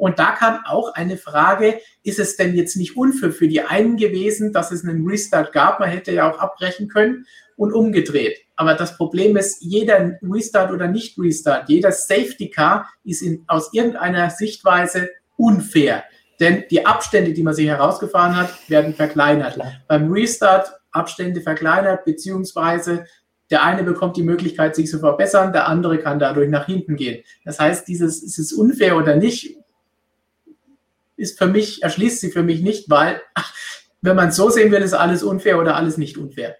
Und 0.04 0.20
da 0.20 0.32
kam 0.32 0.60
auch 0.66 0.96
eine 0.96 1.16
Frage, 1.16 1.80
ist 2.04 2.20
es 2.20 2.36
denn 2.36 2.56
jetzt 2.56 2.76
nicht 2.76 2.98
unfair 2.98 3.32
für 3.32 3.48
die 3.48 3.62
einen 3.62 3.96
gewesen, 3.96 4.52
dass 4.52 4.74
es 4.74 4.84
einen 4.84 5.08
Restart 5.08 5.54
gab? 5.54 5.80
Man 5.80 5.88
hätte 5.88 6.12
ja 6.12 6.30
auch 6.30 6.39
abbrechen 6.39 6.89
können 6.89 7.26
und 7.56 7.72
umgedreht. 7.72 8.38
Aber 8.58 8.74
das 8.74 8.98
Problem 8.98 9.38
ist, 9.38 9.62
jeder 9.62 10.20
Restart 10.22 10.74
oder 10.74 10.89
nicht 10.89 11.18
Restart, 11.18 11.70
jeder 11.70 11.94
Safety 11.94 12.50
Car 12.50 12.89
ist 13.06 13.22
in, 13.22 13.46
aus 13.48 13.74
irgendeiner 13.74 14.30
Sichtweise 14.30 15.10
unfair. 15.38 16.04
Denn 16.38 16.66
die 16.70 16.86
Abstände, 16.86 17.32
die 17.32 17.44
man 17.44 17.54
sich 17.54 17.68
herausgefahren 17.68 18.36
hat, 18.36 18.50
werden 18.70 18.94
verkleinert. 18.96 19.58
Beim 19.88 20.12
Restart 20.12 20.74
Abstände 20.92 21.39
verkleinert, 21.39 22.04
beziehungsweise 22.04 23.06
der 23.50 23.63
eine 23.63 23.84
bekommt 23.84 24.18
die 24.18 24.24
Möglichkeit, 24.24 24.76
sich 24.76 24.89
zu 24.89 25.00
verbessern, 25.00 25.54
der 25.54 25.70
andere 25.70 25.98
kann 26.00 26.20
dadurch 26.20 26.50
nach 26.50 26.66
hinten 26.66 26.98
gehen. 26.98 27.24
Das 27.46 27.58
heißt, 27.58 27.88
dieses, 27.88 28.22
ist 28.22 28.38
es 28.38 28.52
unfair 28.52 28.98
oder 28.98 29.16
nicht, 29.16 29.62
ist 31.24 31.40
für 31.40 31.48
mich, 31.48 31.82
erschließt 31.82 32.20
sie 32.20 32.32
für 32.32 32.44
mich 32.44 32.62
nicht, 32.62 32.90
weil, 32.90 33.22
wenn 34.02 34.16
man 34.16 34.30
es 34.30 34.36
so 34.36 34.50
sehen 34.50 34.72
will, 34.72 34.82
ist 34.82 34.94
alles 34.94 35.24
unfair 35.24 35.60
oder 35.60 35.76
alles 35.76 35.98
nicht 35.98 36.18
unfair. 36.18 36.58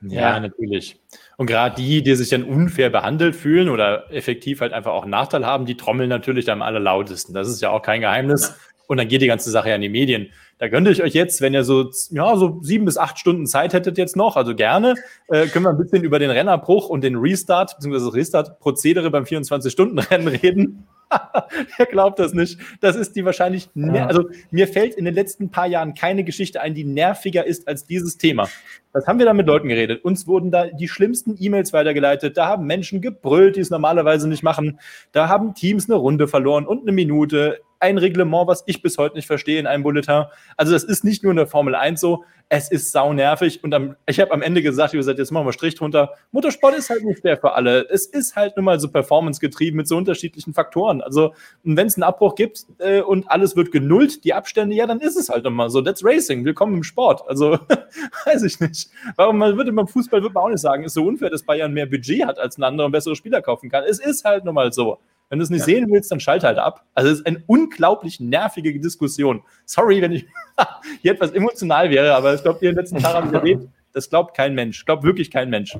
Ja, 0.00 0.20
ja. 0.20 0.40
natürlich. 0.40 1.00
Und 1.36 1.46
gerade 1.46 1.74
die, 1.76 2.02
die 2.02 2.14
sich 2.14 2.28
dann 2.28 2.44
unfair 2.44 2.90
behandelt 2.90 3.34
fühlen 3.36 3.68
oder 3.68 4.10
effektiv 4.12 4.60
halt 4.60 4.72
einfach 4.72 4.92
auch 4.92 5.02
einen 5.02 5.10
Nachteil 5.10 5.44
haben, 5.44 5.66
die 5.66 5.76
trommeln 5.76 6.08
natürlich 6.08 6.50
am 6.50 6.62
allerlautesten. 6.62 7.34
Das 7.34 7.48
ist 7.48 7.60
ja 7.60 7.70
auch 7.70 7.82
kein 7.82 8.00
Geheimnis. 8.00 8.48
Ja. 8.48 8.73
Und 8.86 8.98
dann 8.98 9.08
geht 9.08 9.22
die 9.22 9.26
ganze 9.26 9.50
Sache 9.50 9.70
ja 9.70 9.76
in 9.76 9.82
die 9.82 9.88
Medien. 9.88 10.28
Da 10.58 10.68
könnte 10.68 10.90
ich 10.90 11.02
euch 11.02 11.14
jetzt, 11.14 11.40
wenn 11.40 11.52
ihr 11.52 11.64
so, 11.64 11.90
ja, 12.10 12.36
so 12.36 12.60
sieben 12.62 12.84
bis 12.84 12.96
acht 12.96 13.18
Stunden 13.18 13.46
Zeit 13.46 13.72
hättet 13.72 13.98
jetzt 13.98 14.16
noch, 14.16 14.36
also 14.36 14.54
gerne, 14.54 14.94
äh, 15.28 15.46
können 15.46 15.64
wir 15.64 15.70
ein 15.70 15.78
bisschen 15.78 16.04
über 16.04 16.18
den 16.18 16.30
Rennerbruch 16.30 16.88
und 16.88 17.02
den 17.02 17.16
Restart, 17.16 17.74
beziehungsweise 17.76 18.06
das 18.06 18.14
Restart-Prozedere 18.14 19.10
beim 19.10 19.24
24-Stunden-Rennen 19.24 20.28
reden. 20.28 20.86
Wer 21.76 21.86
glaubt 21.86 22.18
das 22.18 22.34
nicht? 22.34 22.58
Das 22.80 22.96
ist 22.96 23.16
die 23.16 23.24
wahrscheinlich, 23.24 23.68
ja. 23.74 24.06
also 24.06 24.28
mir 24.50 24.68
fällt 24.68 24.94
in 24.94 25.04
den 25.04 25.14
letzten 25.14 25.50
paar 25.50 25.66
Jahren 25.66 25.94
keine 25.94 26.24
Geschichte 26.24 26.60
ein, 26.60 26.74
die 26.74 26.84
nerviger 26.84 27.46
ist 27.46 27.68
als 27.68 27.86
dieses 27.86 28.16
Thema. 28.16 28.48
Was 28.92 29.06
haben 29.06 29.18
wir 29.18 29.26
da 29.26 29.34
mit 29.34 29.46
Leuten 29.46 29.68
geredet? 29.68 30.04
Uns 30.04 30.26
wurden 30.26 30.50
da 30.50 30.66
die 30.66 30.88
schlimmsten 30.88 31.36
E-Mails 31.38 31.72
weitergeleitet. 31.72 32.36
Da 32.36 32.46
haben 32.46 32.66
Menschen 32.66 33.00
gebrüllt, 33.00 33.56
die 33.56 33.60
es 33.60 33.70
normalerweise 33.70 34.28
nicht 34.28 34.42
machen. 34.42 34.78
Da 35.12 35.28
haben 35.28 35.54
Teams 35.54 35.90
eine 35.90 35.98
Runde 35.98 36.28
verloren 36.28 36.66
und 36.66 36.82
eine 36.82 36.92
Minute 36.92 37.60
ein 37.80 37.98
Reglement, 37.98 38.46
was 38.46 38.62
ich 38.66 38.82
bis 38.82 38.98
heute 38.98 39.16
nicht 39.16 39.26
verstehe 39.26 39.58
in 39.58 39.66
einem 39.66 39.82
Bulletin. 39.82 40.24
Also 40.56 40.72
das 40.72 40.84
ist 40.84 41.04
nicht 41.04 41.22
nur 41.22 41.32
in 41.32 41.36
der 41.36 41.46
Formel 41.46 41.74
1 41.74 42.00
so, 42.00 42.24
es 42.48 42.70
ist 42.70 42.92
sau 42.92 43.12
nervig 43.12 43.64
und 43.64 43.74
am, 43.74 43.96
ich 44.06 44.20
habe 44.20 44.30
am 44.32 44.42
Ende 44.42 44.62
gesagt, 44.62 44.92
wie 44.92 44.98
gesagt, 44.98 45.18
jetzt 45.18 45.32
machen 45.32 45.46
wir 45.46 45.52
Strich 45.52 45.74
drunter. 45.74 46.10
Motorsport 46.30 46.74
ist 46.76 46.90
halt 46.90 47.02
nicht 47.04 47.20
fair 47.20 47.36
für 47.36 47.54
alle. 47.54 47.88
Es 47.88 48.06
ist 48.06 48.36
halt 48.36 48.56
nun 48.56 48.66
mal 48.66 48.78
so 48.78 48.88
performance 48.88 49.40
getrieben 49.40 49.78
mit 49.78 49.88
so 49.88 49.96
unterschiedlichen 49.96 50.52
Faktoren. 50.52 51.00
Also 51.00 51.34
wenn 51.62 51.86
es 51.86 51.96
einen 51.96 52.02
Abbruch 52.02 52.34
gibt 52.34 52.66
äh, 52.78 53.00
und 53.00 53.30
alles 53.30 53.56
wird 53.56 53.72
genullt, 53.72 54.24
die 54.24 54.34
Abstände, 54.34 54.76
ja, 54.76 54.86
dann 54.86 55.00
ist 55.00 55.16
es 55.16 55.30
halt 55.30 55.44
nochmal 55.44 55.70
so. 55.70 55.80
That's 55.80 56.04
Racing. 56.04 56.44
Willkommen 56.44 56.76
im 56.76 56.82
Sport. 56.82 57.22
Also 57.28 57.58
weiß 58.26 58.42
ich 58.42 58.60
nicht. 58.60 58.90
Warum 59.16 59.38
man 59.38 59.56
würde 59.56 59.72
beim 59.72 59.88
Fußball 59.88 60.22
würde 60.22 60.34
man 60.34 60.44
auch 60.44 60.50
nicht 60.50 60.60
sagen, 60.60 60.84
ist 60.84 60.94
so 60.94 61.04
unfair, 61.04 61.30
dass 61.30 61.42
Bayern 61.42 61.72
mehr 61.72 61.86
Budget 61.86 62.26
hat 62.26 62.38
als 62.38 62.58
ein 62.58 62.62
anderer 62.62 62.86
und 62.86 62.92
bessere 62.92 63.16
Spieler 63.16 63.40
kaufen 63.42 63.70
kann. 63.70 63.84
Es 63.84 63.98
ist 63.98 64.24
halt 64.24 64.44
nun 64.44 64.54
mal 64.54 64.72
so. 64.72 64.98
Wenn 65.28 65.38
du 65.38 65.44
es 65.44 65.50
nicht 65.50 65.60
ja. 65.60 65.66
sehen 65.66 65.90
willst, 65.90 66.10
dann 66.10 66.20
schalte 66.20 66.46
halt 66.46 66.58
ab. 66.58 66.84
Also 66.94 67.10
es 67.10 67.18
ist 67.18 67.26
eine 67.26 67.42
unglaublich 67.46 68.20
nervige 68.20 68.78
Diskussion. 68.78 69.42
Sorry, 69.64 70.00
wenn 70.02 70.12
ich 70.12 70.26
hier 71.02 71.12
etwas 71.12 71.32
emotional 71.32 71.90
wäre, 71.90 72.14
aber 72.14 72.34
ich 72.34 72.42
glaube, 72.42 72.58
die 72.60 72.68
letzten 72.68 72.98
Tage 72.98 73.14
haben 73.14 73.34
erlebt, 73.34 73.68
das 73.92 74.10
glaubt 74.10 74.36
kein 74.36 74.54
Mensch. 74.54 74.84
Glaubt 74.84 75.04
wirklich 75.04 75.30
kein 75.30 75.50
Mensch. 75.50 75.76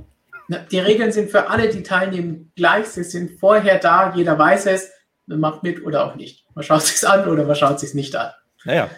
Die 0.70 0.78
Regeln 0.78 1.11
sind 1.12 1.30
für 1.30 1.48
alle, 1.48 1.68
die 1.68 1.83
teilnehmen, 1.83 2.52
gleich. 2.54 2.87
Sie 2.87 3.04
sind 3.04 3.38
vorher 3.38 3.78
da, 3.78 4.14
jeder 4.14 4.38
weiß 4.38 4.66
es, 4.66 4.90
man 5.26 5.40
macht 5.40 5.62
mit 5.62 5.85
oder 5.85 6.04
auch 6.07 6.16
nicht. 6.16 6.44
Man 6.54 6.62
schaut 6.62 6.83
es 6.83 7.00
sich 7.00 7.09
an 7.09 7.28
oder 7.28 7.44
man 7.44 7.57
schaut 7.57 7.76
es 7.76 7.80
sich 7.80 7.94
nicht 7.94 8.14
an. 8.14 8.30
Naja. 8.64 8.90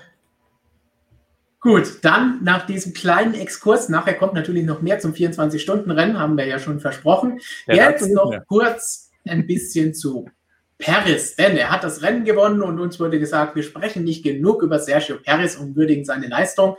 Gut, 1.61 2.05
dann 2.05 2.45
nach 2.45 2.67
diesem 2.67 2.93
kleinen 2.95 3.35
Exkurs, 3.35 3.89
nachher 3.89 4.15
kommt 4.15 4.35
natürlich 4.35 4.65
noch 4.65 4.83
mehr 4.83 4.99
zum 4.99 5.13
24-Stunden-Rennen, 5.13 6.19
haben 6.19 6.37
wir 6.37 6.47
ja 6.47 6.59
schon 6.59 6.81
versprochen. 6.81 7.41
Ja, 7.67 7.91
Jetzt 7.91 8.09
noch 8.13 8.33
kurz 8.47 9.06
ein 9.29 9.47
bisschen 9.47 9.95
zu 9.95 10.29
Paris, 10.79 11.37
denn 11.37 11.57
er 11.57 11.71
hat 11.71 11.85
das 11.85 12.03
Rennen 12.03 12.25
gewonnen 12.25 12.63
und 12.63 12.79
uns 12.81 13.01
wurde 13.01 13.19
gesagt, 13.19 13.57
wir 13.57 13.63
sprechen 13.63 14.05
nicht 14.05 14.23
genug 14.23 14.63
über 14.63 14.79
Sergio 14.79 15.17
Paris 15.25 15.57
und 15.57 15.75
würdigen 15.75 16.05
seine 16.05 16.29
Leistung. 16.29 16.77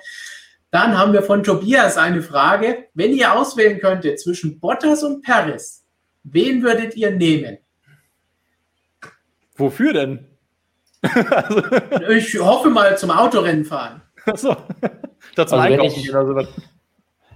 Dann 0.69 0.97
haben 0.97 1.13
wir 1.13 1.23
von 1.23 1.43
Tobias 1.43 1.97
eine 1.97 2.21
Frage. 2.21 2.85
Wenn 2.93 3.13
ihr 3.13 3.33
auswählen 3.33 3.79
könntet 3.79 4.19
zwischen 4.19 4.59
Bottas 4.59 5.03
und 5.03 5.23
Paris, 5.23 5.83
wen 6.23 6.61
würdet 6.61 6.95
ihr 6.95 7.11
nehmen? 7.11 7.57
Wofür 9.55 9.93
denn? 9.93 10.27
ich 12.09 12.39
hoffe 12.39 12.69
mal 12.69 12.97
zum 12.97 13.11
Autorennen 13.11 13.65
fahren. 13.65 14.01
Achso. 14.25 14.55
Dazu 15.35 15.55
also 15.55 15.73
einkaufen 15.73 15.95
wenn 15.95 16.03
ich, 16.03 16.09
oder 16.09 16.25
sowas. 16.25 16.47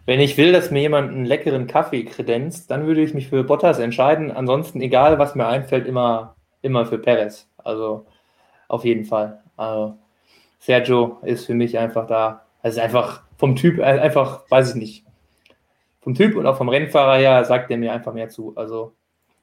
Wenn 0.06 0.20
ich 0.20 0.38
will, 0.38 0.52
dass 0.52 0.72
mir 0.72 0.82
jemand 0.82 1.12
einen 1.12 1.26
leckeren 1.26 1.68
Kaffee 1.68 2.04
kredenzt, 2.06 2.72
dann 2.72 2.88
würde 2.88 3.02
ich 3.02 3.14
mich 3.14 3.30
für 3.30 3.44
Bottas 3.44 3.80
entscheiden. 3.80 4.32
Ansonsten, 4.32 4.82
egal 4.82 5.20
was 5.20 5.36
mir 5.36 5.48
einfällt, 5.48 5.88
immer 5.88 6.36
immer 6.62 6.86
für 6.86 6.98
Perez. 6.98 7.48
Also 7.58 8.06
auf 8.68 8.86
jeden 8.86 9.06
Fall. 9.06 9.42
Also, 9.58 9.98
Sergio 10.60 11.20
ist 11.24 11.46
für 11.46 11.54
mich 11.54 11.78
einfach 11.78 12.08
da. 12.08 12.46
Also 12.62 12.82
einfach 12.82 13.24
vom 13.38 13.56
Typ, 13.56 13.80
äh, 13.80 13.84
einfach, 13.84 14.50
weiß 14.50 14.72
ich 14.72 14.76
nicht. 14.76 15.06
Vom 16.02 16.16
Typ 16.16 16.36
und 16.36 16.46
auch 16.46 16.58
vom 16.58 16.70
Rennfahrer 16.70 17.18
her 17.18 17.44
sagt 17.46 17.72
er 17.72 17.78
mir 17.78 17.92
einfach 17.92 18.14
mehr 18.14 18.30
zu. 18.30 18.54
Also 18.56 18.94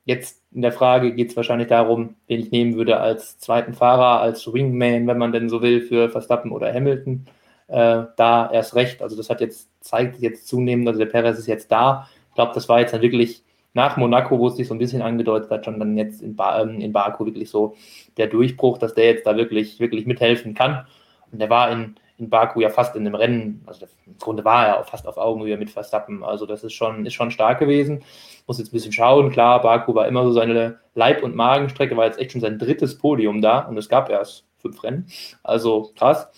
jetzt 0.05 0.43
in 0.53 0.63
der 0.63 0.73
Frage 0.73 1.15
geht 1.15 1.31
es 1.31 1.37
wahrscheinlich 1.37 1.69
darum, 1.69 2.17
wen 2.27 2.41
ich 2.41 2.51
nehmen 2.51 2.75
würde 2.75 2.99
als 2.99 3.39
zweiten 3.39 3.75
Fahrer, 3.75 4.21
als 4.21 4.53
Wingman, 4.53 5.07
wenn 5.07 5.19
man 5.19 5.33
denn 5.33 5.49
so 5.49 5.63
will, 5.63 5.83
für 5.83 6.09
Verstappen 6.09 6.53
oder 6.53 6.73
Hamilton. 6.73 7.27
Äh, 7.69 8.05
da 8.17 8.51
erst 8.51 8.75
recht. 8.75 9.03
Also 9.03 9.17
das 9.17 9.31
hat 9.31 9.41
jetzt, 9.41 9.69
zeigt 9.81 10.19
jetzt 10.21 10.49
zunehmend, 10.49 10.89
also 10.89 10.99
der 10.99 11.07
Perez 11.07 11.39
ist 11.39 11.47
jetzt 11.47 11.71
da. 11.71 12.09
Ich 12.31 12.35
glaube, 12.35 12.53
das 12.55 12.69
war 12.69 12.81
jetzt 12.81 12.95
dann 12.95 13.03
wirklich 13.03 13.45
nach 13.75 13.97
Monaco, 13.97 14.39
wo 14.39 14.49
es 14.49 14.57
sich 14.57 14.67
so 14.67 14.75
ein 14.75 14.79
bisschen 14.79 15.03
angedeutet 15.03 15.51
hat, 15.51 15.65
schon 15.65 15.79
dann 15.79 15.97
jetzt 15.97 16.23
in, 16.23 16.35
ba 16.35 16.63
ähm, 16.63 16.81
in 16.81 16.93
Baku 16.93 17.27
wirklich 17.27 17.51
so 17.51 17.77
der 18.17 18.27
Durchbruch, 18.27 18.79
dass 18.79 18.95
der 18.95 19.05
jetzt 19.05 19.27
da 19.27 19.37
wirklich, 19.37 19.79
wirklich 19.81 20.07
mithelfen 20.07 20.55
kann. 20.55 20.87
Und 21.31 21.41
der 21.41 21.51
war 21.51 21.71
in, 21.71 21.97
in 22.17 22.31
Baku 22.31 22.61
ja 22.61 22.71
fast 22.71 22.97
in 22.97 23.05
dem 23.05 23.15
Rennen, 23.15 23.63
also 23.67 23.87
im 24.07 24.17
Grunde 24.19 24.45
war 24.45 24.67
er 24.67 24.81
auch 24.81 24.87
fast 24.87 25.07
auf 25.07 25.19
Augenhöhe 25.19 25.59
mit 25.59 25.71
Verstappen. 25.71 26.25
Also 26.25 26.47
das 26.47 26.65
ist 26.65 26.73
schon, 26.73 27.05
ist 27.05 27.15
schon 27.15 27.31
stark 27.31 27.59
gewesen. 27.59 28.03
Muss 28.47 28.59
jetzt 28.59 28.69
ein 28.69 28.73
bisschen 28.73 28.93
schauen. 28.93 29.31
Klar, 29.31 29.61
Baku 29.61 29.95
war 29.95 30.09
immer 30.09 30.25
so 30.25 30.33
seine 30.33 30.79
Leib- 30.95 31.23
und 31.23 31.37
Magenstrecke, 31.37 31.97
war 31.97 32.07
jetzt 32.07 32.19
echt 32.19 32.33
schon 32.33 32.41
sein 32.41 32.59
drittes 32.59 32.97
Podium 32.97 33.43
da 33.43 33.61
und 33.61 33.77
es 33.77 33.91
gab 33.91 34.09
erst 34.09 34.47
fünf 34.57 34.83
Rennen. 34.83 35.07
Also 35.43 35.93
krass. 35.95 36.29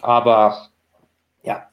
Aber 0.00 0.68
ja, 1.46 1.68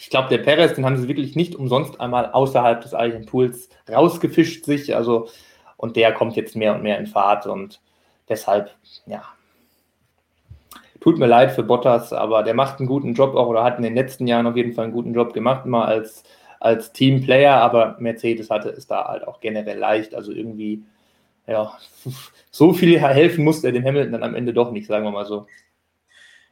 ich 0.00 0.10
glaube, 0.10 0.28
der 0.28 0.38
Perez, 0.38 0.74
den 0.74 0.84
haben 0.84 0.96
sie 0.96 1.08
wirklich 1.08 1.36
nicht 1.36 1.54
umsonst 1.54 2.00
einmal 2.00 2.32
außerhalb 2.32 2.80
des 2.80 2.94
eigenen 2.94 3.26
Pools 3.26 3.68
rausgefischt 3.88 4.64
sich. 4.64 4.96
Also, 4.96 5.28
und 5.76 5.96
der 5.96 6.12
kommt 6.12 6.34
jetzt 6.36 6.56
mehr 6.56 6.74
und 6.74 6.82
mehr 6.82 6.98
in 6.98 7.06
Fahrt 7.06 7.46
und 7.46 7.80
deshalb, 8.28 8.74
ja, 9.06 9.22
tut 11.00 11.18
mir 11.18 11.26
leid 11.26 11.52
für 11.52 11.62
Bottas, 11.62 12.12
aber 12.12 12.42
der 12.42 12.54
macht 12.54 12.78
einen 12.78 12.88
guten 12.88 13.12
Job 13.14 13.34
auch 13.34 13.46
oder 13.46 13.62
hat 13.62 13.76
in 13.76 13.84
den 13.84 13.94
letzten 13.94 14.26
Jahren 14.26 14.46
auf 14.46 14.56
jeden 14.56 14.72
Fall 14.72 14.84
einen 14.84 14.94
guten 14.94 15.14
Job 15.14 15.34
gemacht, 15.34 15.66
mal 15.66 15.84
als, 15.84 16.24
als 16.58 16.92
Teamplayer, 16.92 17.54
aber 17.56 17.96
Mercedes 18.00 18.48
hatte 18.48 18.70
es 18.70 18.86
da 18.86 19.04
halt 19.04 19.28
auch 19.28 19.40
generell 19.40 19.78
leicht. 19.78 20.14
Also 20.14 20.32
irgendwie, 20.32 20.82
ja, 21.46 21.76
so 22.50 22.72
viel 22.72 22.98
helfen 22.98 23.44
musste 23.44 23.68
er 23.68 23.72
dem 23.72 23.84
Hamilton 23.84 24.12
dann 24.12 24.22
am 24.22 24.34
Ende 24.34 24.54
doch 24.54 24.72
nicht, 24.72 24.86
sagen 24.86 25.04
wir 25.04 25.10
mal 25.10 25.26
so. 25.26 25.46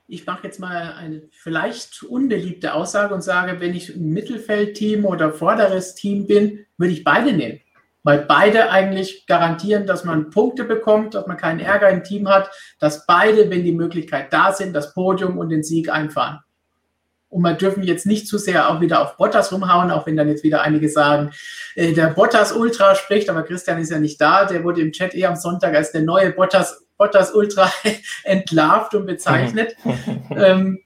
Ich 0.06 0.26
mache 0.26 0.44
jetzt 0.44 0.60
mal 0.60 0.94
eine 0.98 1.22
vielleicht 1.30 2.02
unbeliebte 2.02 2.74
Aussage 2.74 3.14
und 3.14 3.22
sage, 3.22 3.60
wenn 3.60 3.74
ich 3.74 3.94
ein 3.94 4.10
Mittelfeldteam 4.10 5.04
oder 5.04 5.32
vorderes 5.32 5.94
Team 5.94 6.26
bin, 6.26 6.66
würde 6.76 6.92
ich 6.92 7.04
beide 7.04 7.32
nehmen 7.32 7.60
weil 8.04 8.18
beide 8.18 8.70
eigentlich 8.70 9.26
garantieren, 9.26 9.86
dass 9.86 10.04
man 10.04 10.30
Punkte 10.30 10.64
bekommt, 10.64 11.14
dass 11.14 11.26
man 11.26 11.38
keinen 11.38 11.58
Ärger 11.58 11.88
im 11.88 12.04
Team 12.04 12.28
hat, 12.28 12.50
dass 12.78 13.06
beide, 13.06 13.50
wenn 13.50 13.64
die 13.64 13.72
Möglichkeit 13.72 14.32
da 14.32 14.52
sind, 14.52 14.74
das 14.74 14.92
Podium 14.92 15.38
und 15.38 15.48
den 15.48 15.64
Sieg 15.64 15.90
einfahren. 15.90 16.40
Und 17.30 17.42
wir 17.42 17.54
dürfen 17.54 17.82
jetzt 17.82 18.06
nicht 18.06 18.28
zu 18.28 18.38
sehr 18.38 18.70
auch 18.70 18.80
wieder 18.80 19.00
auf 19.00 19.16
Bottas 19.16 19.50
rumhauen, 19.50 19.90
auch 19.90 20.06
wenn 20.06 20.16
dann 20.16 20.28
jetzt 20.28 20.44
wieder 20.44 20.62
einige 20.62 20.88
sagen, 20.88 21.32
äh, 21.74 21.92
der 21.92 22.08
Bottas 22.08 22.52
Ultra 22.52 22.94
spricht, 22.94 23.28
aber 23.28 23.42
Christian 23.42 23.80
ist 23.80 23.90
ja 23.90 23.98
nicht 23.98 24.20
da. 24.20 24.44
Der 24.44 24.62
wurde 24.62 24.82
im 24.82 24.92
Chat 24.92 25.14
eher 25.14 25.30
am 25.30 25.36
Sonntag 25.36 25.74
als 25.74 25.90
der 25.90 26.02
neue 26.02 26.30
Bottas, 26.30 26.83
Bottas 26.96 27.32
Ultra 27.32 27.70
entlarvt 28.24 28.94
und 28.94 29.06
bezeichnet. 29.06 29.76
ähm, 30.30 30.78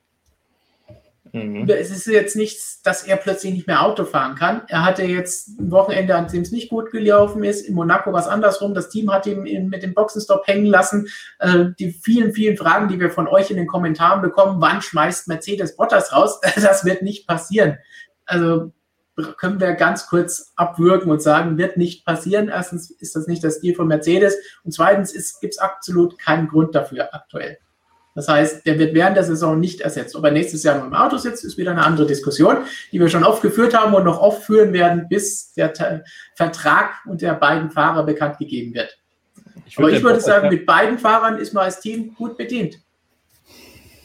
Mhm. 1.32 1.68
Es 1.68 1.90
ist 1.90 2.06
jetzt 2.06 2.36
nichts, 2.36 2.82
dass 2.82 3.02
er 3.02 3.16
plötzlich 3.16 3.52
nicht 3.52 3.66
mehr 3.66 3.82
Auto 3.82 4.04
fahren 4.04 4.34
kann. 4.34 4.62
Er 4.68 4.84
hatte 4.84 5.04
jetzt 5.04 5.48
ein 5.60 5.70
Wochenende, 5.70 6.14
an 6.14 6.28
dem 6.28 6.42
es 6.42 6.52
nicht 6.52 6.70
gut 6.70 6.90
gelaufen 6.90 7.44
ist. 7.44 7.62
In 7.62 7.74
Monaco 7.74 8.12
war 8.12 8.20
es 8.20 8.26
andersrum. 8.26 8.74
Das 8.74 8.88
Team 8.88 9.12
hat 9.12 9.26
ihn 9.26 9.68
mit 9.68 9.82
dem 9.82 9.94
Boxenstopp 9.94 10.46
hängen 10.46 10.66
lassen. 10.66 11.08
Äh, 11.38 11.66
die 11.78 11.92
vielen, 11.92 12.32
vielen 12.32 12.56
Fragen, 12.56 12.88
die 12.88 13.00
wir 13.00 13.10
von 13.10 13.28
euch 13.28 13.50
in 13.50 13.56
den 13.56 13.66
Kommentaren 13.66 14.22
bekommen, 14.22 14.60
wann 14.60 14.82
schmeißt 14.82 15.28
Mercedes 15.28 15.76
Bottas 15.76 16.12
raus? 16.12 16.40
Das 16.68 16.84
wird 16.84 17.02
nicht 17.02 17.26
passieren. 17.26 17.78
Also 18.26 18.72
können 19.36 19.60
wir 19.60 19.72
ganz 19.74 20.06
kurz 20.06 20.52
abwürgen 20.56 21.10
und 21.10 21.22
sagen, 21.22 21.58
wird 21.58 21.76
nicht 21.76 22.04
passieren. 22.04 22.48
Erstens 22.48 22.90
ist 22.90 23.16
das 23.16 23.26
nicht 23.26 23.42
das 23.42 23.56
Stil 23.56 23.74
von 23.74 23.88
Mercedes 23.88 24.36
und 24.64 24.72
zweitens 24.72 25.40
gibt 25.40 25.54
es 25.54 25.58
absolut 25.58 26.18
keinen 26.18 26.48
Grund 26.48 26.74
dafür 26.74 27.14
aktuell. 27.14 27.58
Das 28.14 28.26
heißt, 28.26 28.66
der 28.66 28.78
wird 28.80 28.94
während 28.94 29.16
der 29.16 29.24
Saison 29.24 29.60
nicht 29.60 29.80
ersetzt. 29.80 30.16
Ob 30.16 30.24
er 30.24 30.32
nächstes 30.32 30.64
Jahr 30.64 30.78
noch 30.78 30.86
im 30.86 30.94
Auto 30.94 31.18
sitzt, 31.18 31.44
ist 31.44 31.56
wieder 31.56 31.70
eine 31.70 31.84
andere 31.84 32.06
Diskussion, 32.06 32.58
die 32.90 32.98
wir 32.98 33.08
schon 33.08 33.22
oft 33.22 33.42
geführt 33.42 33.74
haben 33.74 33.94
und 33.94 34.04
noch 34.04 34.20
oft 34.20 34.42
führen 34.42 34.72
werden, 34.72 35.06
bis 35.08 35.52
der 35.52 35.72
Te 35.72 36.02
Vertrag 36.34 36.94
und 37.06 37.22
der 37.22 37.34
beiden 37.34 37.70
Fahrer 37.70 38.04
bekannt 38.04 38.38
gegeben 38.38 38.74
wird. 38.74 38.98
Ich 39.66 39.78
Aber 39.78 39.90
ich 39.90 40.02
würde 40.02 40.20
sagen, 40.20 40.48
mit 40.48 40.66
beiden 40.66 40.98
Fahrern 40.98 41.38
ist 41.38 41.52
man 41.52 41.64
als 41.64 41.80
Team 41.80 42.14
gut 42.14 42.36
bedient. 42.36 42.80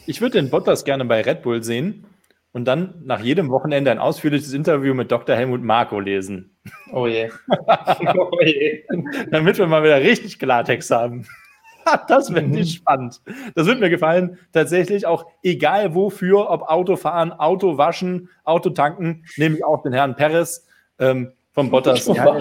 Ich 0.06 0.20
würde 0.20 0.38
den 0.38 0.50
Bottas 0.50 0.84
gerne 0.84 1.04
bei 1.04 1.22
Red 1.22 1.42
Bull 1.42 1.64
sehen 1.64 2.06
und 2.54 2.64
dann 2.64 2.94
nach 3.04 3.20
jedem 3.20 3.50
Wochenende 3.50 3.90
ein 3.90 3.98
ausführliches 3.98 4.52
Interview 4.52 4.94
mit 4.94 5.10
Dr. 5.10 5.36
Helmut 5.36 5.62
Marko 5.62 5.98
lesen. 5.98 6.56
Oh 6.92 7.06
je. 7.06 7.28
oh 8.16 8.40
je. 8.40 8.84
Damit 9.30 9.58
wir 9.58 9.66
mal 9.66 9.82
wieder 9.82 10.00
richtig 10.00 10.38
Klartext 10.38 10.90
haben. 10.92 11.26
das 12.08 12.32
wird 12.32 12.46
nicht 12.46 12.78
mhm. 12.78 12.82
spannend. 12.82 13.20
Das 13.56 13.66
wird 13.66 13.80
mir 13.80 13.90
gefallen. 13.90 14.38
Tatsächlich 14.52 15.04
auch 15.04 15.26
egal 15.42 15.96
wofür, 15.96 16.48
ob 16.48 16.62
Autofahren, 16.62 17.32
Auto 17.32 17.76
waschen, 17.76 18.28
Auto 18.44 18.70
tanken, 18.70 19.24
nehme 19.36 19.56
ich 19.56 19.64
auch 19.64 19.82
den 19.82 19.92
Herrn 19.92 20.14
Perez 20.14 20.64
ähm, 21.00 21.32
vom 21.50 21.70
Bottas. 21.70 22.06
Ja, 22.06 22.38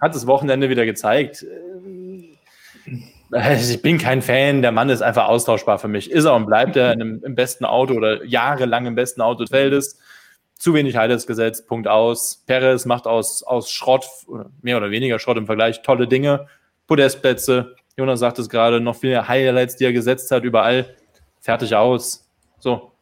hat 0.00 0.14
das 0.14 0.28
Wochenende 0.28 0.70
wieder 0.70 0.86
gezeigt. 0.86 1.44
Äh, 3.32 3.56
ich 3.56 3.82
bin 3.82 3.98
kein 3.98 4.22
Fan, 4.22 4.62
der 4.62 4.72
Mann 4.72 4.88
ist 4.88 5.02
einfach 5.02 5.28
austauschbar 5.28 5.78
für 5.78 5.88
mich. 5.88 6.10
Ist 6.10 6.24
er 6.24 6.34
und 6.34 6.46
bleibt 6.46 6.76
er 6.76 6.92
im, 6.92 7.22
im 7.24 7.34
besten 7.34 7.64
Auto 7.64 7.94
oder 7.94 8.24
jahrelang 8.24 8.86
im 8.86 8.94
besten 8.94 9.20
Auto 9.20 9.40
des 9.40 9.50
Feldes. 9.50 9.98
Zu 10.58 10.72
wenig 10.72 10.96
Highlights 10.96 11.26
gesetzt, 11.26 11.68
Punkt 11.68 11.86
aus. 11.86 12.42
Perez 12.46 12.86
macht 12.86 13.06
aus, 13.06 13.42
aus 13.42 13.70
Schrott, 13.70 14.06
mehr 14.62 14.78
oder 14.78 14.90
weniger 14.90 15.18
Schrott 15.18 15.36
im 15.36 15.46
Vergleich, 15.46 15.82
tolle 15.82 16.08
Dinge. 16.08 16.46
Podestplätze, 16.86 17.74
Jonas 17.96 18.20
sagt 18.20 18.38
es 18.38 18.48
gerade, 18.48 18.80
noch 18.80 18.96
viele 18.96 19.28
Highlights, 19.28 19.76
die 19.76 19.84
er 19.84 19.92
gesetzt 19.92 20.30
hat, 20.30 20.44
überall. 20.44 20.94
Fertig 21.40 21.74
aus. 21.74 22.28
So. 22.58 22.92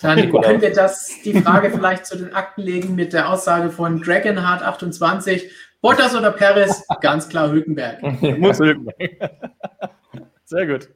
Dann 0.00 0.30
können 0.30 0.60
wir 0.60 0.72
das, 0.72 1.22
die 1.24 1.40
Frage 1.40 1.70
vielleicht 1.70 2.04
zu 2.04 2.18
den 2.18 2.34
Akten 2.34 2.62
legen 2.62 2.94
mit 2.94 3.12
der 3.12 3.30
Aussage 3.30 3.70
von 3.70 4.02
Dragonheart 4.02 4.62
28. 4.62 5.50
Bottas 5.84 6.14
oder 6.14 6.32
Perez? 6.32 6.82
Ganz 7.02 7.28
klar 7.28 7.52
Hülkenberg. 7.52 8.02
Muss 8.38 8.58
Hülkenberg. 8.58 8.96
Sehr 10.46 10.66
gut. 10.66 10.88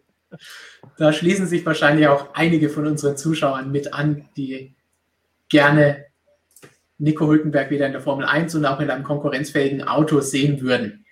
Da 0.97 1.13
schließen 1.13 1.47
sich 1.47 1.67
wahrscheinlich 1.67 2.09
auch 2.09 2.33
einige 2.33 2.71
von 2.71 2.87
unseren 2.87 3.19
Zuschauern 3.19 3.71
mit 3.71 3.93
an, 3.93 4.31
die 4.39 4.75
gerne 5.51 6.07
Nico 6.97 7.27
Hülkenberg 7.27 7.69
wieder 7.69 7.85
in 7.85 7.93
der 7.93 8.01
Formel 8.01 8.25
1 8.25 8.55
und 8.55 8.65
auch 8.65 8.81
in 8.81 8.89
einem 8.89 9.05
konkurrenzfähigen 9.05 9.87
Auto 9.87 10.21
sehen 10.21 10.63
würden. 10.63 11.05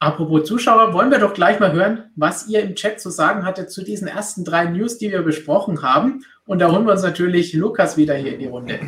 Apropos 0.00 0.48
Zuschauer, 0.48 0.92
wollen 0.92 1.12
wir 1.12 1.20
doch 1.20 1.34
gleich 1.34 1.60
mal 1.60 1.70
hören, 1.70 2.10
was 2.16 2.48
ihr 2.48 2.62
im 2.62 2.74
Chat 2.74 3.00
zu 3.00 3.10
sagen 3.10 3.44
hattet 3.44 3.70
zu 3.70 3.84
diesen 3.84 4.08
ersten 4.08 4.44
drei 4.44 4.64
News, 4.64 4.98
die 4.98 5.12
wir 5.12 5.22
besprochen 5.22 5.82
haben. 5.82 6.24
Und 6.46 6.58
da 6.58 6.72
holen 6.72 6.84
wir 6.84 6.94
uns 6.94 7.02
natürlich 7.02 7.52
Lukas 7.52 7.96
wieder 7.96 8.16
hier 8.16 8.32
in 8.32 8.40
die 8.40 8.48
Runde. 8.48 8.80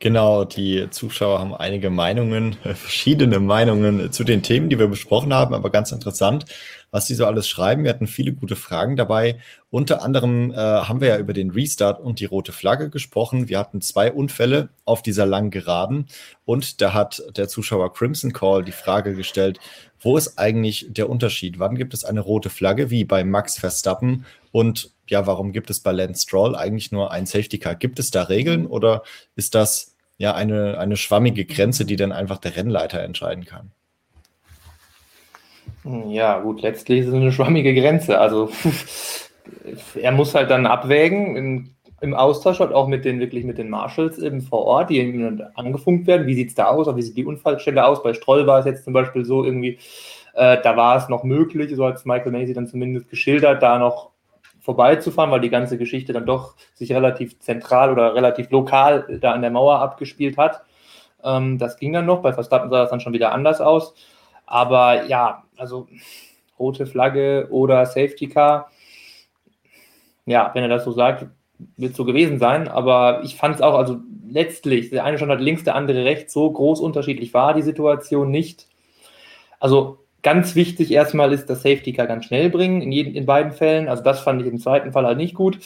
Genau, 0.00 0.44
die 0.44 0.88
Zuschauer 0.90 1.40
haben 1.40 1.54
einige 1.54 1.90
Meinungen, 1.90 2.52
verschiedene 2.62 3.40
Meinungen 3.40 4.12
zu 4.12 4.22
den 4.22 4.44
Themen, 4.44 4.68
die 4.68 4.78
wir 4.78 4.86
besprochen 4.86 5.34
haben, 5.34 5.54
aber 5.54 5.70
ganz 5.70 5.90
interessant, 5.90 6.44
was 6.92 7.08
sie 7.08 7.16
so 7.16 7.26
alles 7.26 7.48
schreiben. 7.48 7.82
Wir 7.82 7.90
hatten 7.90 8.06
viele 8.06 8.32
gute 8.32 8.54
Fragen 8.54 8.94
dabei. 8.94 9.40
Unter 9.70 10.02
anderem 10.02 10.52
äh, 10.52 10.54
haben 10.54 11.00
wir 11.00 11.08
ja 11.08 11.18
über 11.18 11.32
den 11.32 11.50
Restart 11.50 12.00
und 12.00 12.20
die 12.20 12.26
rote 12.26 12.52
Flagge 12.52 12.90
gesprochen. 12.90 13.48
Wir 13.48 13.58
hatten 13.58 13.80
zwei 13.80 14.12
Unfälle 14.12 14.68
auf 14.84 15.02
dieser 15.02 15.26
langen 15.26 15.50
Geraden 15.50 16.06
und 16.44 16.80
da 16.80 16.94
hat 16.94 17.20
der 17.36 17.48
Zuschauer 17.48 17.92
Crimson 17.92 18.32
Call 18.32 18.64
die 18.64 18.72
Frage 18.72 19.16
gestellt, 19.16 19.58
wo 19.98 20.16
ist 20.16 20.38
eigentlich 20.38 20.86
der 20.90 21.10
Unterschied? 21.10 21.58
Wann 21.58 21.74
gibt 21.74 21.92
es 21.92 22.04
eine 22.04 22.20
rote 22.20 22.50
Flagge 22.50 22.90
wie 22.90 23.04
bei 23.04 23.24
Max 23.24 23.58
Verstappen 23.58 24.24
und 24.52 24.92
ja, 25.10 25.26
warum 25.26 25.52
gibt 25.52 25.70
es 25.70 25.80
bei 25.80 25.92
Lance 25.92 26.22
Stroll 26.22 26.54
eigentlich 26.56 26.92
nur 26.92 27.10
ein 27.10 27.26
Safety 27.26 27.58
Car? 27.58 27.74
Gibt 27.74 27.98
es 27.98 28.10
da 28.10 28.24
Regeln 28.24 28.66
oder 28.66 29.02
ist 29.36 29.54
das 29.54 29.96
ja 30.18 30.34
eine, 30.34 30.78
eine 30.78 30.96
schwammige 30.96 31.44
Grenze, 31.44 31.84
die 31.84 31.96
dann 31.96 32.12
einfach 32.12 32.38
der 32.38 32.56
Rennleiter 32.56 33.02
entscheiden 33.02 33.44
kann? 33.44 33.70
Ja, 36.08 36.40
gut, 36.40 36.60
letztlich 36.60 37.00
ist 37.00 37.08
es 37.08 37.14
eine 37.14 37.32
schwammige 37.32 37.74
Grenze. 37.74 38.18
Also 38.18 38.50
er 39.94 40.12
muss 40.12 40.34
halt 40.34 40.50
dann 40.50 40.66
abwägen 40.66 41.36
im, 41.36 41.70
im 42.00 42.14
Austausch 42.14 42.60
halt 42.60 42.72
auch 42.72 42.88
mit 42.88 43.04
den 43.04 43.20
wirklich 43.20 43.44
mit 43.44 43.58
den 43.58 43.70
Marshals 43.70 44.18
eben 44.18 44.40
vor 44.40 44.64
Ort, 44.64 44.90
die 44.90 45.00
ihm 45.00 45.42
angefunkt 45.54 46.06
werden. 46.06 46.26
Wie 46.26 46.34
sieht 46.34 46.48
es 46.48 46.54
da 46.54 46.66
aus? 46.66 46.94
Wie 46.94 47.02
sieht 47.02 47.16
die 47.16 47.24
Unfallstelle 47.24 47.84
aus? 47.84 48.02
Bei 48.02 48.12
Stroll 48.12 48.46
war 48.46 48.60
es 48.60 48.66
jetzt 48.66 48.84
zum 48.84 48.92
Beispiel 48.92 49.24
so 49.24 49.44
irgendwie, 49.44 49.78
äh, 50.34 50.58
da 50.62 50.76
war 50.76 50.96
es 50.96 51.08
noch 51.08 51.24
möglich, 51.24 51.74
so 51.74 51.86
hat 51.86 51.96
es 51.96 52.04
Michael 52.04 52.32
Macy 52.32 52.54
dann 52.54 52.66
zumindest 52.66 53.08
geschildert, 53.08 53.62
da 53.62 53.78
noch 53.78 54.07
vorbeizufahren, 54.68 55.30
weil 55.30 55.40
die 55.40 55.48
ganze 55.48 55.78
Geschichte 55.78 56.12
dann 56.12 56.26
doch 56.26 56.54
sich 56.74 56.92
relativ 56.92 57.38
zentral 57.38 57.90
oder 57.90 58.14
relativ 58.14 58.50
lokal 58.50 59.18
da 59.22 59.32
an 59.32 59.40
der 59.40 59.50
Mauer 59.50 59.80
abgespielt 59.80 60.36
hat. 60.36 60.60
Ähm, 61.24 61.56
das 61.56 61.78
ging 61.78 61.94
dann 61.94 62.04
noch. 62.04 62.20
Bei 62.20 62.34
Verstappen 62.34 62.68
sah 62.68 62.82
das 62.82 62.90
dann 62.90 63.00
schon 63.00 63.14
wieder 63.14 63.32
anders 63.32 63.62
aus. 63.62 63.94
Aber 64.44 65.06
ja, 65.06 65.44
also 65.56 65.88
rote 66.58 66.84
Flagge 66.84 67.48
oder 67.50 67.86
Safety 67.86 68.28
Car, 68.28 68.70
ja, 70.26 70.50
wenn 70.52 70.64
er 70.64 70.68
das 70.68 70.84
so 70.84 70.92
sagt, 70.92 71.24
wird 71.78 71.96
so 71.96 72.04
gewesen 72.04 72.38
sein. 72.38 72.68
Aber 72.68 73.22
ich 73.24 73.36
fand 73.36 73.54
es 73.54 73.62
auch, 73.62 73.72
also 73.72 73.96
letztlich, 74.28 74.90
der 74.90 75.02
eine 75.02 75.16
stand 75.16 75.30
halt 75.30 75.40
links, 75.40 75.64
der 75.64 75.76
andere 75.76 76.04
rechts, 76.04 76.34
so 76.34 76.50
groß 76.50 76.80
unterschiedlich 76.80 77.32
war 77.32 77.54
die 77.54 77.62
Situation 77.62 78.30
nicht. 78.30 78.66
Also 79.60 80.00
Ganz 80.22 80.54
wichtig 80.54 80.90
erstmal 80.90 81.32
ist 81.32 81.48
das 81.48 81.62
Safety 81.62 81.92
Car 81.92 82.06
ganz 82.06 82.24
schnell 82.24 82.50
bringen, 82.50 82.82
in, 82.82 82.90
jeden, 82.90 83.14
in 83.14 83.26
beiden 83.26 83.52
Fällen. 83.52 83.88
Also 83.88 84.02
das 84.02 84.20
fand 84.20 84.42
ich 84.42 84.48
im 84.48 84.58
zweiten 84.58 84.92
Fall 84.92 85.06
halt 85.06 85.16
nicht 85.16 85.34
gut. 85.34 85.58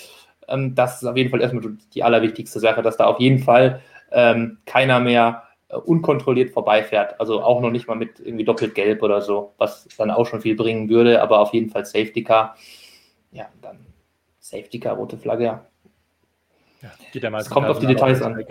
Ähm, 0.49 0.75
das 0.75 1.03
ist 1.03 1.09
auf 1.09 1.17
jeden 1.17 1.31
Fall 1.31 1.41
erstmal 1.41 1.77
die 1.95 2.03
allerwichtigste 2.03 2.61
Sache, 2.61 2.83
dass 2.83 2.97
da 2.97 3.07
auf 3.07 3.19
jeden 3.19 3.39
Fall 3.39 3.81
ähm, 4.11 4.59
keiner 4.67 5.01
mehr 5.01 5.45
äh, 5.69 5.77
unkontrolliert 5.77 6.51
vorbeifährt. 6.51 7.19
Also 7.19 7.43
auch 7.43 7.61
noch 7.61 7.71
nicht 7.71 7.89
mal 7.89 7.95
mit 7.95 8.21
irgendwie 8.21 8.45
doppelt 8.45 8.75
gelb 8.75 9.03
oder 9.03 9.23
so, 9.23 9.55
was 9.57 9.89
dann 9.97 10.11
auch 10.11 10.27
schon 10.27 10.43
viel 10.43 10.55
bringen 10.55 10.89
würde, 10.89 11.23
aber 11.23 11.41
auf 11.41 11.55
jeden 11.55 11.71
Fall 11.71 11.85
Safety 11.87 12.23
Car. 12.23 12.57
Ja, 13.33 13.47
dann 13.63 13.87
Safety 14.39 14.79
Car, 14.79 14.97
rote 14.97 15.17
Flagge, 15.17 15.45
ja. 15.45 15.65
ja 16.83 16.91
geht 17.13 17.23
ja 17.23 17.31
meistens 17.31 17.53
kommt 17.53 17.69
auf 17.69 17.79
die 17.79 17.87
Details 17.87 18.21
an. 18.21 18.45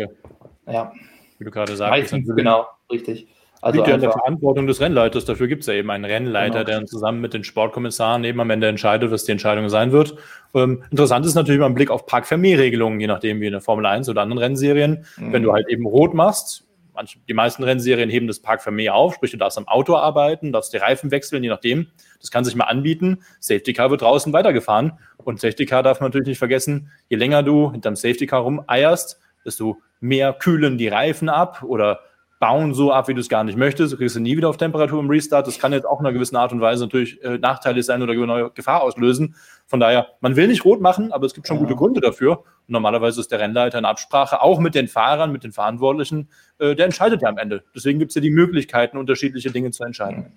Ja. 0.67 0.91
Wie 1.37 1.45
du 1.45 1.51
gerade 1.51 1.75
sagst. 1.75 1.91
Meistens, 1.91 2.35
genau, 2.35 2.67
richtig. 2.91 3.27
Also 3.61 3.77
liegt 3.77 3.87
ja 3.87 3.95
in 3.95 4.01
der 4.01 4.11
Verantwortung 4.11 4.65
des 4.65 4.81
Rennleiters. 4.81 5.25
Dafür 5.25 5.47
gibt 5.47 5.61
es 5.61 5.67
ja 5.67 5.73
eben 5.73 5.91
einen 5.91 6.05
Rennleiter, 6.05 6.65
genau. 6.65 6.79
der 6.79 6.85
zusammen 6.87 7.21
mit 7.21 7.33
den 7.33 7.43
Sportkommissaren 7.43 8.23
eben 8.23 8.41
am 8.41 8.49
Ende 8.49 8.67
entscheidet, 8.67 9.11
was 9.11 9.23
die 9.23 9.31
Entscheidung 9.31 9.69
sein 9.69 9.91
wird. 9.91 10.15
Ähm, 10.55 10.83
interessant 10.89 11.25
ist 11.25 11.35
natürlich 11.35 11.59
mal 11.59 11.67
ein 11.67 11.75
Blick 11.75 11.91
auf 11.91 12.07
Park-Vermehr-Regelungen, 12.07 12.99
je 12.99 13.07
nachdem 13.07 13.39
wie 13.39 13.45
in 13.45 13.51
der 13.51 13.61
Formel 13.61 13.85
1 13.85 14.09
oder 14.09 14.21
anderen 14.21 14.39
Rennserien. 14.39 15.05
Mhm. 15.17 15.33
Wenn 15.33 15.43
du 15.43 15.53
halt 15.53 15.69
eben 15.69 15.85
rot 15.85 16.15
machst, 16.15 16.65
manche, 16.93 17.19
die 17.27 17.33
meisten 17.33 17.63
Rennserien 17.63 18.09
heben 18.09 18.27
das 18.27 18.39
Park-Vermehr 18.39 18.95
auf, 18.95 19.15
sprich 19.15 19.31
du 19.31 19.37
darfst 19.37 19.59
am 19.59 19.67
Auto 19.67 19.95
arbeiten, 19.95 20.51
darfst 20.51 20.73
die 20.73 20.77
Reifen 20.77 21.11
wechseln, 21.11 21.43
je 21.43 21.49
nachdem. 21.49 21.87
Das 22.19 22.31
kann 22.31 22.43
sich 22.43 22.55
mal 22.55 22.65
anbieten. 22.65 23.19
Safety 23.39 23.73
Car 23.73 23.91
wird 23.91 24.01
draußen 24.01 24.33
weitergefahren. 24.33 24.93
Und 25.17 25.39
Safety 25.39 25.65
Car 25.65 25.83
darf 25.83 25.99
man 25.99 26.09
natürlich 26.09 26.27
nicht 26.27 26.39
vergessen, 26.39 26.91
je 27.09 27.17
länger 27.17 27.43
du 27.43 27.71
hinterm 27.71 27.95
Safety 27.95 28.25
Car 28.25 28.41
rumeierst, 28.41 29.19
desto 29.45 29.77
mehr 29.99 30.33
kühlen 30.33 30.77
die 30.77 30.87
Reifen 30.87 31.29
ab 31.29 31.63
oder 31.63 31.99
bauen 32.41 32.73
so 32.73 32.91
ab, 32.91 33.07
wie 33.07 33.13
du 33.13 33.19
es 33.21 33.29
gar 33.29 33.43
nicht 33.43 33.55
möchtest. 33.55 33.93
Du 33.93 33.97
kriegst 33.97 34.15
du 34.15 34.19
nie 34.19 34.35
wieder 34.35 34.49
auf 34.49 34.57
Temperatur 34.57 34.99
im 34.99 35.07
Restart. 35.07 35.45
Das 35.45 35.59
kann 35.59 35.73
jetzt 35.73 35.85
auch 35.85 35.99
in 35.99 36.07
einer 36.07 36.13
gewissen 36.13 36.35
Art 36.35 36.51
und 36.51 36.59
Weise 36.59 36.83
natürlich 36.85 37.23
äh, 37.23 37.37
nachteilig 37.37 37.85
sein 37.85 38.01
oder 38.01 38.15
neue 38.15 38.49
Gefahr 38.49 38.81
auslösen. 38.81 39.35
Von 39.67 39.79
daher, 39.79 40.07
man 40.21 40.35
will 40.35 40.47
nicht 40.47 40.65
rot 40.65 40.81
machen, 40.81 41.13
aber 41.13 41.27
es 41.27 41.35
gibt 41.35 41.47
schon 41.47 41.57
ja. 41.57 41.63
gute 41.63 41.75
Gründe 41.75 42.01
dafür. 42.01 42.39
Und 42.39 42.69
normalerweise 42.69 43.21
ist 43.21 43.31
der 43.31 43.39
Rennleiter 43.39 43.77
in 43.77 43.85
Absprache, 43.85 44.41
auch 44.41 44.59
mit 44.59 44.73
den 44.73 44.87
Fahrern, 44.87 45.31
mit 45.31 45.43
den 45.43 45.51
Verantwortlichen, 45.51 46.29
äh, 46.57 46.73
der 46.73 46.85
entscheidet 46.85 47.21
ja 47.21 47.29
am 47.29 47.37
Ende. 47.37 47.63
Deswegen 47.75 47.99
gibt 47.99 48.09
es 48.09 48.15
ja 48.15 48.21
die 48.21 48.31
Möglichkeiten, 48.31 48.97
unterschiedliche 48.97 49.51
Dinge 49.51 49.69
zu 49.69 49.83
entscheiden. 49.83 50.33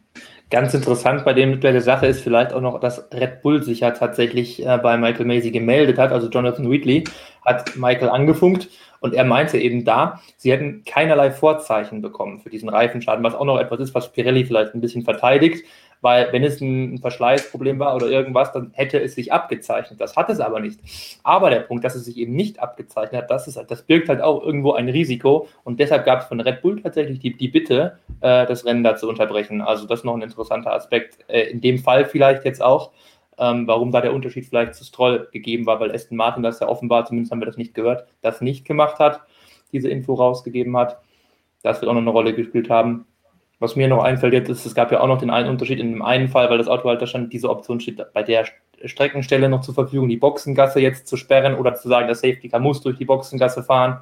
Ganz 0.51 0.75
interessant 0.75 1.25
bei, 1.25 1.33
dem, 1.33 1.59
bei 1.59 1.73
der 1.73 1.81
Sache 1.81 2.07
ist 2.07 2.21
vielleicht 2.21 2.53
auch 2.53 2.61
noch, 2.61 2.81
dass 2.81 3.09
Red 3.15 3.41
Bull 3.41 3.63
sich 3.63 3.81
ja 3.81 3.93
tatsächlich 3.93 4.65
äh, 4.65 4.77
bei 4.77 4.99
Michael 4.99 5.25
Macy 5.25 5.51
gemeldet 5.51 5.97
hat. 5.97 6.13
Also 6.13 6.29
Jonathan 6.29 6.71
Wheatley 6.71 7.05
hat 7.47 7.77
Michael 7.77 8.11
angefunkt 8.11 8.69
und 9.05 9.13
er 9.13 9.25
meinte 9.25 9.59
eben 9.59 9.85
da, 9.85 10.23
sie 10.39 10.51
hätten 10.51 10.83
keinerlei 10.87 11.31
Vorzeichen 11.31 12.01
bekommen 12.01 12.39
für 12.39 12.49
diesen 12.49 12.71
Reifenschaden, 12.71 13.23
was 13.23 13.35
auch 13.35 13.45
noch 13.45 13.59
etwas 13.59 13.81
ist, 13.81 13.95
was 13.95 14.11
Pirelli 14.11 14.47
vielleicht 14.47 14.75
ein 14.75 14.81
bisschen 14.81 15.03
verteidigt, 15.03 15.67
weil 16.01 16.33
wenn 16.33 16.43
es 16.43 16.59
ein 16.63 16.97
Verschleißproblem 16.97 17.79
war 17.79 17.95
oder 17.97 18.07
irgendwas, 18.07 18.53
dann 18.53 18.71
hätte 18.73 18.99
es 18.99 19.15
sich 19.15 19.31
abgezeichnet. 19.31 20.01
Das 20.01 20.17
hat 20.17 20.31
es 20.31 20.41
aber 20.41 20.59
nicht. 20.59 20.81
Aber 21.23 21.51
der 21.51 21.61
Punkt, 21.61 21.85
dass 21.85 21.95
es 21.95 22.07
sich 22.07 22.17
eben 22.17 22.35
nicht 22.35 22.61
abgezeichnet 22.61 23.25
hat, 23.25 23.31
das, 23.31 23.47
ist, 23.47 23.63
das 23.69 23.83
birgt 23.83 24.09
halt 24.09 24.23
auch 24.23 24.43
irgendwo 24.43 24.73
ein 24.73 24.89
Risiko 24.89 25.49
und 25.65 25.81
deshalb 25.81 26.07
gab 26.07 26.21
es 26.21 26.27
von 26.27 26.41
Red 26.41 26.63
Bull 26.63 26.81
tatsächlich 26.81 27.19
die, 27.19 27.37
die 27.37 27.49
Bitte, 27.49 27.99
äh, 28.23 28.47
das 28.47 28.65
Rennen 28.65 28.85
da 28.85 28.97
zu 28.97 29.07
unterbrechen. 29.07 29.61
Also 29.61 29.87
das 29.87 29.99
ist 29.99 30.05
noch 30.07 30.15
ein 30.15 30.23
interessanter 30.23 30.73
Aspekt. 30.73 31.19
Äh, 31.29 31.51
in 31.51 31.61
dem 31.61 31.77
Fall 31.77 32.07
vielleicht 32.07 32.47
jetzt 32.47 32.63
auch, 32.63 32.91
ähm, 33.39 33.66
warum 33.66 33.93
da 33.93 34.01
der 34.01 34.14
Unterschied 34.14 34.47
vielleicht 34.47 34.74
zu 34.74 34.85
Stroll 34.85 35.28
gegeben 35.32 35.66
war, 35.66 35.80
weil 35.80 35.93
Aston 35.93 36.16
Martin 36.16 36.43
das 36.43 36.61
ja 36.61 36.68
offenbar, 36.68 37.05
zumindest 37.05 37.32
haben 37.32 37.41
wir 37.41 37.47
das 37.47 37.57
nicht 37.57 37.74
gehört, 37.74 38.07
das 38.22 38.41
nicht 38.41 38.64
gemacht 38.64 38.99
hat, 38.99 39.22
diese 39.72 39.89
Info 39.89 40.14
rausgegeben 40.14 40.76
hat. 40.76 40.99
Das 41.62 41.80
wird 41.80 41.89
auch 41.89 41.95
noch 41.95 42.03
eine 42.03 42.11
Rolle 42.11 42.35
gespielt 42.35 42.70
haben. 42.70 43.07
Was 43.59 43.76
mir 43.76 43.89
noch 43.89 44.03
einfällt 44.03 44.35
jetzt 44.35 44.51
ist, 44.51 44.66
es 44.66 44.74
gab 44.74 44.93
ja 44.93 45.01
auch 45.01 45.07
noch 45.07 45.18
den 45.18 45.30
einen 45.30 45.49
Unterschied 45.49 45.80
in 45.80 45.93
dem 45.93 46.03
einen 46.03 46.28
Fall, 46.28 46.51
weil 46.51 46.59
das 46.59 46.68
Auto 46.68 46.89
halt 46.89 47.01
da 47.01 47.07
stand, 47.07 47.32
diese 47.32 47.49
Option 47.49 47.80
steht 47.80 48.05
bei 48.12 48.22
der 48.22 48.45
Streckenstelle 48.85 49.49
noch 49.49 49.62
zur 49.62 49.74
Verfügung, 49.74 50.09
die 50.09 50.16
Boxengasse 50.16 50.80
jetzt 50.80 51.07
zu 51.07 51.16
sperren 51.16 51.55
oder 51.55 51.74
zu 51.74 51.89
sagen, 51.89 52.07
der 52.07 52.16
Safety 52.16 52.49
Car 52.49 52.61
muss 52.61 52.82
durch 52.82 52.99
die 52.99 53.05
Boxengasse 53.05 53.62
fahren. 53.62 54.01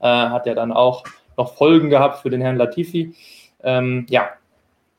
Äh, 0.00 0.06
hat 0.06 0.46
ja 0.46 0.54
dann 0.54 0.72
auch 0.72 1.04
noch 1.36 1.54
Folgen 1.54 1.90
gehabt 1.90 2.18
für 2.18 2.30
den 2.30 2.40
Herrn 2.40 2.56
Latifi. 2.56 3.14
Ähm, 3.62 4.06
ja, 4.08 4.30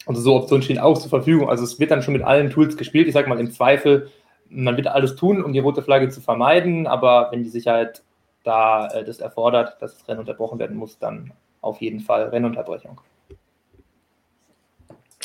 und 0.08 0.16
so 0.16 0.36
Optionen 0.36 0.64
stehen 0.64 0.80
auch 0.80 0.98
zur 0.98 1.10
Verfügung. 1.10 1.50
Also 1.50 1.64
es 1.64 1.80
wird 1.80 1.92
dann 1.92 2.02
schon 2.02 2.14
mit 2.14 2.24
allen 2.24 2.50
Tools 2.50 2.78
gespielt. 2.78 3.08
Ich 3.08 3.14
sage 3.14 3.30
mal 3.30 3.40
im 3.40 3.52
Zweifel, 3.52 4.10
man 4.50 4.78
wird 4.78 4.88
alles 4.88 5.16
tun, 5.16 5.44
um 5.44 5.54
die 5.54 5.60
rote 5.60 5.82
Flagge 5.82 6.10
zu 6.10 6.22
vermeiden, 6.22 6.88
aber 6.88 7.28
wenn 7.32 7.44
die 7.44 7.50
Sicherheit 7.50 8.04
da 8.44 8.88
äh, 8.88 9.04
das 9.04 9.20
erfordert, 9.20 9.82
dass 9.82 9.98
das 9.98 10.08
Rennen 10.08 10.22
unterbrochen 10.22 10.60
werden 10.60 10.78
muss, 10.78 10.98
dann 10.98 11.34
auf 11.62 11.82
jeden 11.82 12.00
Fall 12.00 12.30
Rennunterbrechung. 12.30 13.02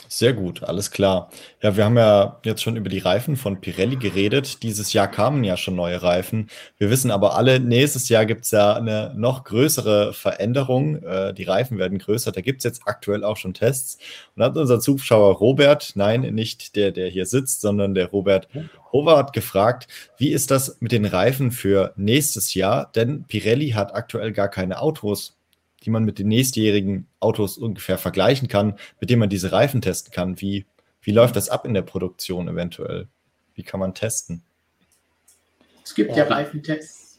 Sehr 0.09 0.33
gut, 0.33 0.63
alles 0.63 0.91
klar. 0.91 1.31
Ja, 1.63 1.77
wir 1.77 1.85
haben 1.85 1.97
ja 1.97 2.39
jetzt 2.45 2.63
schon 2.63 2.77
über 2.77 2.89
die 2.89 2.99
Reifen 2.99 3.37
von 3.37 3.61
Pirelli 3.61 3.97
geredet. 3.97 4.63
Dieses 4.63 4.93
Jahr 4.93 5.09
kamen 5.09 5.45
ja 5.45 5.57
schon 5.57 5.75
neue 5.75 6.03
Reifen. 6.03 6.49
Wir 6.79 6.91
wissen 6.91 7.11
aber 7.11 7.35
alle, 7.37 7.61
nächstes 7.61 8.09
Jahr 8.09 8.27
gibt 8.27 8.45
es 8.45 8.51
ja 8.51 8.75
eine 8.75 9.13
noch 9.17 9.45
größere 9.45 10.13
Veränderung. 10.13 11.03
Äh, 11.03 11.35
die 11.35 11.45
Reifen 11.45 11.79
werden 11.79 11.99
größer. 11.99 12.33
Da 12.33 12.41
gibt 12.41 12.59
es 12.59 12.65
jetzt 12.65 12.83
aktuell 12.87 13.25
auch 13.25 13.37
schon 13.37 13.55
Tests. 13.55 13.99
Und 14.35 14.43
hat 14.43 14.57
unser 14.57 14.81
Zuschauer 14.81 15.37
Robert, 15.37 15.93
nein, 15.95 16.23
nicht 16.35 16.77
der, 16.77 16.91
der 16.91 17.09
hier 17.09 17.27
sitzt, 17.27 17.61
sondern 17.61 17.95
der 17.95 18.07
Robert 18.07 18.49
Howard 18.93 19.33
gefragt, 19.33 19.89
wie 20.19 20.33
ist 20.33 20.51
das 20.51 20.77
mit 20.81 20.93
den 20.93 21.05
Reifen 21.07 21.51
für 21.51 21.93
nächstes 21.97 22.55
Jahr? 22.55 22.91
Denn 22.95 23.25
Pirelli 23.25 23.71
hat 23.71 23.95
aktuell 23.95 24.33
gar 24.33 24.49
keine 24.49 24.81
Autos 24.81 25.37
die 25.83 25.91
man 25.91 26.05
mit 26.05 26.19
den 26.19 26.29
nächstjährigen 26.29 27.07
Autos 27.21 27.59
ungefähr 27.59 27.99
vergleichen 27.99 28.49
kann, 28.49 28.77
mit 29.01 29.11
denen 29.11 29.21
man 29.21 29.29
diese 29.29 29.53
Reifen 29.53 29.83
testen 29.83 30.13
kann. 30.13 30.41
Wie, 30.41 30.67
wie 31.03 31.13
läuft 31.13 31.37
das 31.37 31.49
ab 31.49 31.67
in 31.67 31.75
der 31.75 31.83
Produktion 31.83 32.49
eventuell? 32.49 33.09
Wie 33.55 33.63
kann 33.63 33.81
man 33.81 33.95
testen? 33.95 34.43
Es 35.85 35.95
gibt 35.95 36.11
ja, 36.11 36.19
ja 36.19 36.25
Reifentests. 36.25 37.19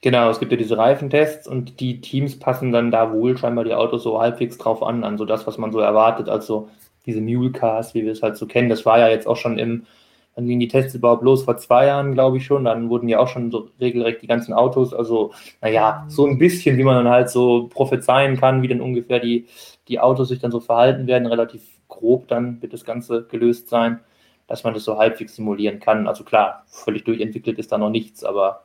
Genau, 0.00 0.28
es 0.28 0.38
gibt 0.38 0.52
ja 0.52 0.58
diese 0.58 0.76
Reifentests 0.76 1.48
und 1.48 1.80
die 1.80 2.02
Teams 2.02 2.38
passen 2.38 2.72
dann 2.72 2.90
da 2.90 3.10
wohl 3.10 3.38
scheinbar 3.38 3.64
die 3.64 3.72
Autos 3.72 4.02
so 4.02 4.20
halbwegs 4.20 4.58
drauf 4.58 4.82
an, 4.82 5.02
an 5.02 5.16
so 5.16 5.24
das, 5.24 5.46
was 5.46 5.56
man 5.56 5.72
so 5.72 5.80
erwartet. 5.80 6.28
Also 6.28 6.68
diese 7.06 7.22
Mule 7.22 7.52
Cars, 7.52 7.94
wie 7.94 8.04
wir 8.04 8.12
es 8.12 8.22
halt 8.22 8.36
so 8.36 8.46
kennen, 8.46 8.68
das 8.68 8.84
war 8.84 8.98
ja 8.98 9.08
jetzt 9.08 9.26
auch 9.26 9.38
schon 9.38 9.58
im 9.58 9.86
dann 10.34 10.46
gingen 10.46 10.60
die 10.60 10.68
Tests 10.68 10.94
überhaupt 10.94 11.22
los 11.22 11.44
vor 11.44 11.56
zwei 11.58 11.86
Jahren, 11.86 12.12
glaube 12.12 12.38
ich 12.38 12.44
schon. 12.44 12.64
Dann 12.64 12.90
wurden 12.90 13.08
ja 13.08 13.20
auch 13.20 13.28
schon 13.28 13.52
so 13.52 13.68
regelrecht 13.80 14.22
die 14.22 14.26
ganzen 14.26 14.52
Autos. 14.52 14.92
Also, 14.92 15.32
naja, 15.60 16.04
so 16.08 16.26
ein 16.26 16.38
bisschen, 16.38 16.76
wie 16.76 16.82
man 16.82 16.96
dann 16.96 17.12
halt 17.12 17.30
so 17.30 17.68
prophezeien 17.68 18.36
kann, 18.36 18.62
wie 18.62 18.68
dann 18.68 18.80
ungefähr 18.80 19.20
die, 19.20 19.46
die 19.86 20.00
Autos 20.00 20.28
sich 20.28 20.40
dann 20.40 20.50
so 20.50 20.58
verhalten 20.58 21.06
werden. 21.06 21.26
Relativ 21.26 21.62
grob 21.88 22.26
dann 22.28 22.60
wird 22.62 22.72
das 22.72 22.84
Ganze 22.84 23.24
gelöst 23.30 23.68
sein, 23.68 24.00
dass 24.48 24.64
man 24.64 24.74
das 24.74 24.84
so 24.84 24.98
halbwegs 24.98 25.36
simulieren 25.36 25.78
kann. 25.78 26.08
Also 26.08 26.24
klar, 26.24 26.64
völlig 26.66 27.04
durchentwickelt 27.04 27.58
ist 27.58 27.70
da 27.70 27.78
noch 27.78 27.90
nichts, 27.90 28.24
aber 28.24 28.64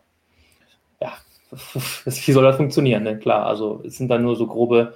ja, 0.99 1.13
wie 2.05 2.32
soll 2.32 2.43
das 2.43 2.57
funktionieren? 2.57 3.03
Ne? 3.03 3.20
Klar, 3.20 3.45
also 3.45 3.82
es 3.86 3.97
sind 3.97 4.09
dann 4.09 4.24
nur 4.24 4.36
so 4.36 4.47
grobe 4.47 4.95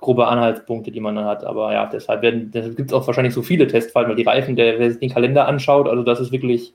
grobe 0.00 0.26
Anhaltspunkte, 0.26 0.90
die 0.90 1.00
man 1.00 1.14
dann 1.14 1.26
hat. 1.26 1.44
Aber 1.44 1.72
ja, 1.72 1.86
deshalb, 1.86 2.22
deshalb 2.22 2.76
gibt 2.76 2.90
es 2.90 2.94
auch 2.94 3.06
wahrscheinlich 3.06 3.34
so 3.34 3.42
viele 3.42 3.66
Testfallen, 3.66 4.08
weil 4.08 4.16
die 4.16 4.24
Reifen, 4.24 4.56
der, 4.56 4.78
wer 4.78 4.90
sich 4.90 5.00
den 5.00 5.12
Kalender 5.12 5.46
anschaut, 5.46 5.88
also 5.88 6.02
das 6.02 6.20
ist 6.20 6.32
wirklich 6.32 6.74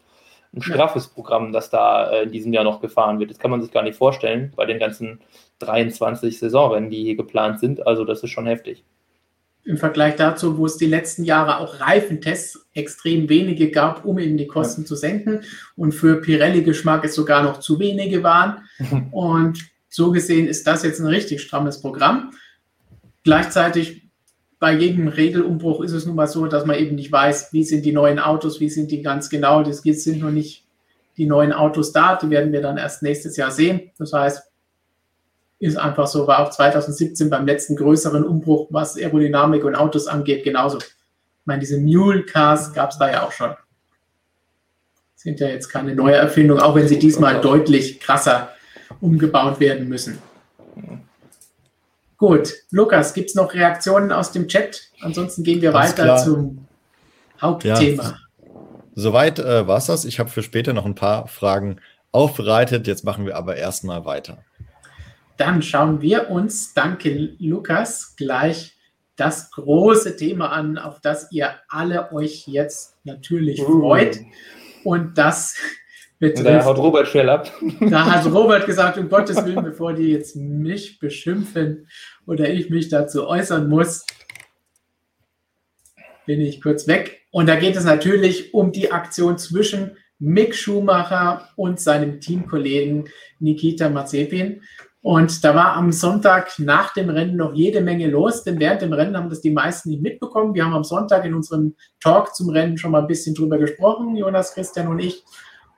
ein 0.55 0.61
straffes 0.61 1.07
Programm, 1.07 1.51
das 1.51 1.69
da 1.69 2.09
äh, 2.11 2.23
in 2.23 2.31
diesem 2.31 2.53
Jahr 2.53 2.63
noch 2.63 2.79
gefahren 2.79 3.19
wird. 3.19 3.31
Das 3.31 3.39
kann 3.39 3.51
man 3.51 3.61
sich 3.61 3.71
gar 3.71 3.83
nicht 3.83 3.97
vorstellen 3.97 4.53
bei 4.55 4.65
den 4.65 4.79
ganzen 4.79 5.19
23 5.59 6.39
Saisonrennen, 6.39 6.89
die 6.89 7.03
hier 7.03 7.15
geplant 7.15 7.59
sind. 7.59 7.85
Also 7.85 8.05
das 8.05 8.23
ist 8.23 8.29
schon 8.29 8.45
heftig. 8.45 8.83
Im 9.65 9.77
Vergleich 9.77 10.15
dazu, 10.15 10.57
wo 10.57 10.67
es 10.67 10.77
die 10.77 10.85
letzten 10.85 11.23
Jahre 11.23 11.57
auch 11.57 11.79
Reifentests 11.81 12.67
extrem 12.73 13.27
wenige 13.29 13.71
gab, 13.71 14.05
um 14.05 14.19
eben 14.19 14.37
die 14.37 14.47
Kosten 14.47 14.81
ja. 14.81 14.87
zu 14.87 14.95
senken. 14.95 15.41
Und 15.75 15.91
für 15.91 16.21
Pirelli-Geschmack 16.21 17.03
es 17.03 17.15
sogar 17.15 17.41
noch 17.41 17.59
zu 17.59 17.79
wenige 17.79 18.21
waren. 18.21 18.59
Und 19.11 19.59
so 19.89 20.11
gesehen 20.11 20.47
ist 20.47 20.67
das 20.67 20.83
jetzt 20.83 20.99
ein 20.99 21.07
richtig 21.07 21.41
strammes 21.41 21.81
Programm. 21.81 22.31
Gleichzeitig 23.25 24.03
bei 24.59 24.73
jedem 24.73 25.07
Regelumbruch 25.07 25.81
ist 25.81 25.93
es 25.93 26.05
nun 26.05 26.15
mal 26.15 26.27
so, 26.27 26.45
dass 26.45 26.65
man 26.65 26.77
eben 26.77 26.95
nicht 26.95 27.11
weiß, 27.11 27.51
wie 27.51 27.63
sind 27.63 27.83
die 27.83 27.91
neuen 27.91 28.19
Autos, 28.19 28.59
wie 28.59 28.69
sind 28.69 28.91
die 28.91 29.01
ganz 29.01 29.29
genau. 29.29 29.63
Das 29.63 29.81
sind 29.81 30.21
noch 30.21 30.29
nicht 30.29 30.63
die 31.17 31.25
neuen 31.25 31.51
Autos 31.51 31.91
da, 31.91 32.15
die 32.15 32.29
werden 32.29 32.53
wir 32.53 32.61
dann 32.61 32.77
erst 32.77 33.01
nächstes 33.01 33.35
Jahr 33.35 33.49
sehen. 33.49 33.91
Das 33.97 34.13
heißt, 34.13 34.43
ist 35.57 35.75
einfach 35.75 36.05
so, 36.05 36.27
war 36.27 36.39
auch 36.39 36.51
2017 36.51 37.29
beim 37.29 37.47
letzten 37.47 37.75
größeren 37.75 38.23
Umbruch, 38.23 38.67
was 38.69 38.95
Aerodynamik 38.95 39.63
und 39.63 39.75
Autos 39.75 40.05
angeht, 40.05 40.43
genauso. 40.43 40.77
Ich 40.77 41.45
meine, 41.45 41.61
diese 41.61 41.79
Mule 41.79 42.23
Cars 42.23 42.73
gab 42.73 42.91
es 42.91 42.99
da 42.99 43.11
ja 43.11 43.25
auch 43.25 43.31
schon. 43.31 43.55
Sind 45.15 45.39
ja 45.39 45.47
jetzt 45.47 45.69
keine 45.69 45.95
neue 45.95 46.15
Erfindung, 46.15 46.59
auch 46.59 46.75
wenn 46.75 46.87
sie 46.87 46.99
diesmal 46.99 47.41
deutlich 47.41 47.99
krasser 47.99 48.49
umgebaut 49.01 49.59
werden 49.59 49.89
müssen. 49.89 50.19
Gut, 52.17 52.53
Lukas, 52.71 53.13
gibt 53.13 53.29
es 53.29 53.35
noch 53.35 53.53
Reaktionen 53.53 54.11
aus 54.11 54.31
dem 54.31 54.47
Chat? 54.47 54.89
Ansonsten 55.01 55.43
gehen 55.43 55.61
wir 55.61 55.71
Ganz 55.71 55.91
weiter 55.91 56.03
klar. 56.03 56.23
zum 56.23 56.67
Hauptthema. 57.41 58.03
Ja, 58.03 58.17
soweit 58.95 59.39
äh, 59.39 59.67
war 59.67 59.77
es 59.77 59.87
das. 59.87 60.05
Ich 60.05 60.19
habe 60.19 60.29
für 60.29 60.43
später 60.43 60.73
noch 60.73 60.85
ein 60.85 60.95
paar 60.95 61.27
Fragen 61.27 61.81
aufbereitet. 62.11 62.87
Jetzt 62.87 63.03
machen 63.03 63.25
wir 63.25 63.35
aber 63.35 63.57
erstmal 63.57 64.05
weiter. 64.05 64.37
Dann 65.37 65.61
schauen 65.61 66.01
wir 66.01 66.29
uns, 66.29 66.73
danke 66.73 67.35
Lukas, 67.39 68.15
gleich 68.15 68.75
das 69.17 69.51
große 69.51 70.15
Thema 70.15 70.51
an, 70.51 70.77
auf 70.77 71.01
das 71.01 71.31
ihr 71.31 71.55
alle 71.67 72.11
euch 72.13 72.47
jetzt 72.47 72.95
natürlich 73.03 73.61
uh. 73.61 73.81
freut. 73.81 74.19
Und 74.83 75.17
das 75.17 75.57
betrifft. 76.19 76.45
Da 76.45 76.65
haut 76.65 76.77
Robert 76.77 77.07
schnell 77.07 77.29
ab. 77.29 77.51
Da 77.79 78.05
hat 78.05 78.25
Robert 78.33 78.65
gesagt, 78.65 78.97
um 78.97 79.09
Gottes 79.09 79.43
Willen, 79.45 79.63
bevor 79.63 79.93
die 79.93 80.11
jetzt 80.11 80.35
mich 80.35 80.99
beschimpfen 80.99 81.87
oder 82.25 82.49
ich 82.49 82.69
mich 82.69 82.89
dazu 82.89 83.27
äußern 83.27 83.69
muss, 83.69 84.05
bin 86.25 86.41
ich 86.41 86.61
kurz 86.61 86.87
weg. 86.87 87.21
Und 87.31 87.47
da 87.47 87.55
geht 87.55 87.75
es 87.75 87.83
natürlich 87.83 88.53
um 88.53 88.71
die 88.71 88.91
Aktion 88.91 89.37
zwischen 89.37 89.97
Mick 90.19 90.55
Schumacher 90.55 91.49
und 91.55 91.79
seinem 91.79 92.21
Teamkollegen 92.21 93.09
Nikita 93.39 93.89
Mazepin. 93.89 94.61
Und 95.01 95.43
da 95.43 95.53
war 95.53 95.73
am 95.73 95.91
Sonntag 95.91 96.57
nach 96.57 96.93
dem 96.93 97.11
Rennen 97.11 97.35
noch 97.35 97.53
jede 97.53 97.81
Menge 97.81 98.07
los, 98.07 98.43
denn 98.43 98.59
während 98.59 98.81
dem 98.81 98.91
Rennen 98.91 99.15
haben 99.15 99.29
das 99.29 99.41
die 99.41 99.51
meisten 99.51 99.91
nicht 99.91 100.01
mitbekommen. 100.01 100.55
Wir 100.55 100.65
haben 100.65 100.73
am 100.73 100.83
Sonntag 100.83 101.25
in 101.25 101.35
unserem 101.35 101.75
Talk 101.99 102.33
zum 102.33 102.49
Rennen 102.49 102.79
schon 102.79 102.89
mal 102.89 103.01
ein 103.01 103.07
bisschen 103.07 103.35
drüber 103.35 103.59
gesprochen, 103.59 104.15
Jonas, 104.15 104.55
Christian 104.55 104.87
und 104.87 104.97
ich. 104.97 105.23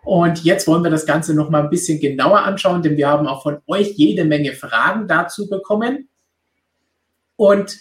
Und 0.08 0.46
jetzt 0.46 0.68
wollen 0.68 0.86
wir 0.86 0.90
das 0.90 1.06
Ganze 1.06 1.34
noch 1.34 1.50
mal 1.50 1.64
ein 1.64 1.70
bisschen 1.70 2.00
genauer 2.00 2.40
anschauen, 2.40 2.82
denn 2.82 2.96
wir 2.96 3.10
haben 3.10 3.28
auch 3.28 3.44
von 3.44 3.58
euch 3.68 3.90
jede 3.98 4.24
Menge 4.24 4.54
Fragen 4.54 5.06
dazu 5.06 5.50
bekommen. 5.50 6.08
Und 7.36 7.78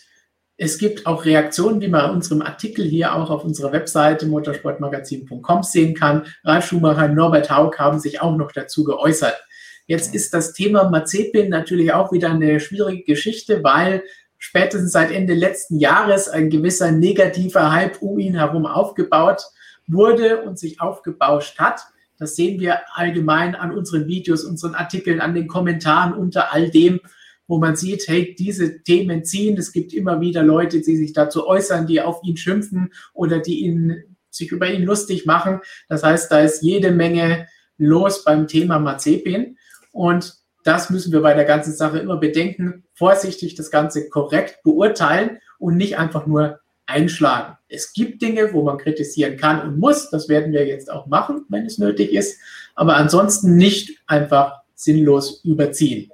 es 0.57 0.77
gibt 0.79 1.07
auch 1.07 1.25
Reaktionen, 1.25 1.81
wie 1.81 1.87
man 1.87 2.07
in 2.07 2.17
unserem 2.17 2.43
Artikel 2.43 2.85
hier 2.85 3.15
auch 3.15 3.31
auf 3.31 3.45
unserer 3.45 3.71
Webseite 3.71 4.27
motorsportmagazin.com 4.27 5.63
sehen 5.63 5.95
kann. 5.95 6.27
Ralf 6.43 6.67
Schumacher, 6.67 7.07
Norbert 7.07 7.49
Haug 7.49 7.79
haben 7.79 8.01
sich 8.01 8.21
auch 8.21 8.37
noch 8.37 8.51
dazu 8.51 8.83
geäußert. 8.83 9.41
Jetzt 9.87 10.13
ist 10.13 10.35
das 10.35 10.53
Thema 10.53 10.91
Mazepin 10.91 11.49
natürlich 11.49 11.93
auch 11.93 12.11
wieder 12.11 12.31
eine 12.31 12.59
schwierige 12.59 13.05
Geschichte, 13.05 13.63
weil 13.63 14.03
spätestens 14.37 14.91
seit 14.91 15.13
Ende 15.13 15.35
letzten 15.35 15.79
Jahres 15.79 16.29
ein 16.29 16.51
gewisser 16.51 16.91
negativer 16.91 17.71
Hype 17.71 18.03
um 18.03 18.19
ihn 18.19 18.35
herum 18.35 18.67
aufgebaut 18.67 19.45
wurde 19.87 20.43
und 20.43 20.59
sich 20.59 20.81
aufgebauscht 20.81 21.61
hat. 21.61 21.83
Das 22.19 22.37
sehen 22.37 22.61
wir 22.61 22.81
allgemein 22.95 23.55
an 23.55 23.73
unseren 23.73 24.07
Videos, 24.07 24.45
unseren 24.45 24.75
Artikeln, 24.75 25.21
an 25.21 25.35
den 25.35 25.47
Kommentaren 25.47 26.13
unter 26.13 26.53
all 26.53 26.71
dem, 26.71 27.01
wo 27.47 27.59
man 27.59 27.77
sieht, 27.77 28.09
hey, 28.09 28.35
diese 28.39 28.83
Themen 28.83 29.25
ziehen. 29.25 29.57
Es 29.57 29.73
gibt 29.73 29.93
immer 29.93 30.21
wieder 30.21 30.43
Leute, 30.43 30.81
die 30.81 30.97
sich 30.97 31.13
dazu 31.13 31.47
äußern, 31.47 31.87
die 31.87 32.01
auf 32.01 32.21
ihn 32.25 32.37
schimpfen 32.37 32.93
oder 33.13 33.39
die 33.39 33.65
ihn, 33.65 34.17
sich 34.31 34.51
über 34.51 34.71
ihn 34.71 34.83
lustig 34.83 35.27
machen. 35.27 35.61
Das 35.89 36.03
heißt, 36.03 36.31
da 36.31 36.41
ist 36.41 36.63
jede 36.63 36.91
Menge 36.91 37.47
los 37.79 38.25
beim 38.25 38.49
Thema 38.49 38.79
Mazepin. 38.79 39.57
Und 39.93 40.35
das 40.65 40.91
müssen 40.91 41.13
wir 41.13 41.21
bei 41.21 41.35
der 41.35 41.45
ganzen 41.45 41.73
Sache 41.73 41.99
immer 41.99 42.17
bedenken, 42.17 42.85
vorsichtig 42.95 43.55
das 43.55 43.71
Ganze 43.71 44.09
korrekt 44.09 44.63
beurteilen 44.65 45.39
und 45.59 45.77
nicht 45.77 45.97
einfach 45.97 46.27
nur 46.27 46.59
einschlagen. 46.87 47.57
Es 47.69 47.93
gibt 47.93 48.23
Dinge, 48.23 48.53
wo 48.53 48.63
man 48.63 48.79
kritisieren 48.79 49.37
kann 49.37 49.61
und 49.63 49.79
muss. 49.79 50.11
Das 50.11 50.29
werden 50.29 50.53
wir 50.53 50.67
jetzt 50.67 50.91
auch 50.91 51.07
machen, 51.07 51.45
wenn 51.49 51.67
es 51.67 51.79
nötig 51.79 52.13
ist. 52.13 52.41
Aber 52.75 52.97
ansonsten 52.97 53.57
nicht 53.57 53.99
einfach 54.07 54.61
sinnlos 54.75 55.43
überziehen. 55.45 56.11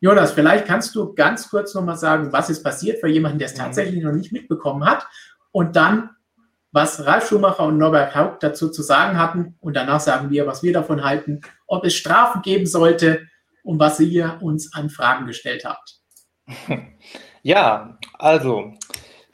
Jonas, 0.00 0.32
vielleicht 0.32 0.66
kannst 0.66 0.94
du 0.94 1.14
ganz 1.14 1.50
kurz 1.50 1.74
nochmal 1.74 1.96
sagen, 1.96 2.32
was 2.32 2.50
ist 2.50 2.62
passiert 2.62 3.00
für 3.00 3.08
jemanden, 3.08 3.38
der 3.38 3.46
es 3.46 3.54
mhm. 3.54 3.62
tatsächlich 3.62 4.02
noch 4.02 4.12
nicht 4.12 4.32
mitbekommen 4.32 4.84
hat. 4.84 5.06
Und 5.50 5.76
dann, 5.76 6.10
was 6.72 7.04
Ralf 7.04 7.28
Schumacher 7.28 7.64
und 7.64 7.78
Norbert 7.78 8.14
Haupt 8.14 8.42
dazu 8.42 8.70
zu 8.70 8.82
sagen 8.82 9.18
hatten. 9.18 9.56
Und 9.60 9.74
danach 9.74 10.00
sagen 10.00 10.30
wir, 10.30 10.46
was 10.46 10.62
wir 10.62 10.72
davon 10.72 11.04
halten 11.04 11.40
ob 11.68 11.84
es 11.84 11.94
Strafen 11.94 12.42
geben 12.42 12.66
sollte 12.66 13.28
und 13.62 13.78
was 13.78 14.00
ihr 14.00 14.38
uns 14.40 14.74
an 14.74 14.90
Fragen 14.90 15.26
gestellt 15.26 15.64
habt. 15.64 16.00
Ja, 17.44 17.96
also 18.14 18.74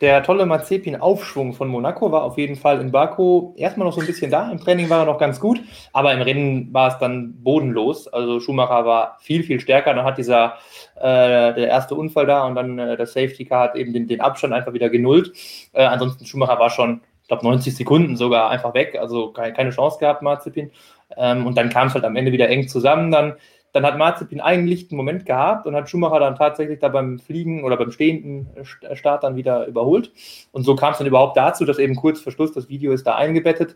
der 0.05 0.23
tolle 0.23 0.45
Mazepin-Aufschwung 0.45 1.55
von 1.55 1.67
Monaco 1.69 2.13
war 2.13 2.25
auf 2.25 2.37
jeden 2.37 2.57
Fall 2.57 2.79
in 2.83 2.93
Baku 2.93 3.55
erstmal 3.57 3.87
noch 3.87 3.95
so 3.95 4.03
ein 4.03 4.07
bisschen 4.07 4.31
da. 4.31 4.51
Im 4.51 4.61
Training 4.61 4.91
war 4.91 4.99
er 4.99 5.07
noch 5.07 5.17
ganz 5.17 5.41
gut, 5.41 5.63
aber 5.95 6.13
im 6.13 6.21
Rennen 6.21 6.69
war 6.75 6.89
es 6.89 6.99
dann 6.99 7.43
bodenlos. 7.43 8.07
Also 8.09 8.39
Schumacher 8.39 8.85
war 8.85 9.17
viel, 9.23 9.43
viel 9.45 9.61
stärker. 9.61 9.95
Dann 9.95 10.05
hat 10.05 10.19
dieser 10.19 10.59
äh, 10.97 11.55
der 11.55 11.69
erste 11.69 11.95
Unfall 11.95 12.27
da 12.27 12.47
und 12.47 12.55
dann 12.55 12.79
äh, 12.79 12.99
der 12.99 13.07
Safety 13.07 13.47
Car 13.47 13.63
hat 13.63 13.77
eben 13.77 13.95
den, 13.95 14.07
den 14.07 14.21
Abstand 14.21 14.53
einfach 14.53 14.75
wieder 14.75 14.91
genullt. 14.91 15.33
Äh, 15.73 15.85
ansonsten 15.85 16.27
Schumacher 16.27 16.59
war 16.59 16.69
schon, 16.69 17.01
ich 17.23 17.29
glaube, 17.29 17.47
90 17.47 17.75
Sekunden 17.75 18.19
sogar 18.19 18.51
einfach 18.51 18.75
weg. 18.75 18.99
Also 19.01 19.33
keine, 19.33 19.55
keine 19.55 19.71
Chance 19.71 19.99
gehabt, 20.01 20.21
Mazepin. 20.21 20.71
Ähm, 21.17 21.47
und 21.47 21.57
dann 21.57 21.71
kam 21.71 21.89
es 21.89 21.95
halt 21.95 22.05
am 22.05 22.17
Ende 22.17 22.31
wieder 22.31 22.51
eng 22.51 22.69
zusammen. 22.69 23.11
Dann, 23.11 23.37
dann 23.75 23.85
hat 23.85 23.99
Marzipin 23.99 24.41
einen 24.41 24.69
lichten 24.69 24.95
Moment 24.95 25.27
gehabt 25.27 25.67
und 25.67 25.75
hat 25.75 25.91
Schumacher 25.91 26.21
dann 26.21 26.37
tatsächlich 26.37 26.79
da 26.79 26.89
beim 26.89 27.19
Fliegen 27.19 27.65
oder 27.65 27.77
beim 27.77 27.91
stehenden 27.91 28.47
Start 28.93 29.25
dann 29.25 29.35
wieder 29.35 29.67
überholt. 29.67 30.13
Und 30.53 30.63
so 30.63 30.77
kam 30.77 30.93
es 30.93 30.99
dann 30.99 31.09
überhaupt 31.09 31.37
dazu, 31.37 31.65
dass 31.65 31.81
eben 31.81 31.97
kurz 31.97 32.21
vor 32.21 32.33
Schluss, 32.33 32.53
das 32.53 32.69
Video 32.69 32.93
ist 32.93 33.05
da 33.05 33.17
eingebettet, 33.17 33.75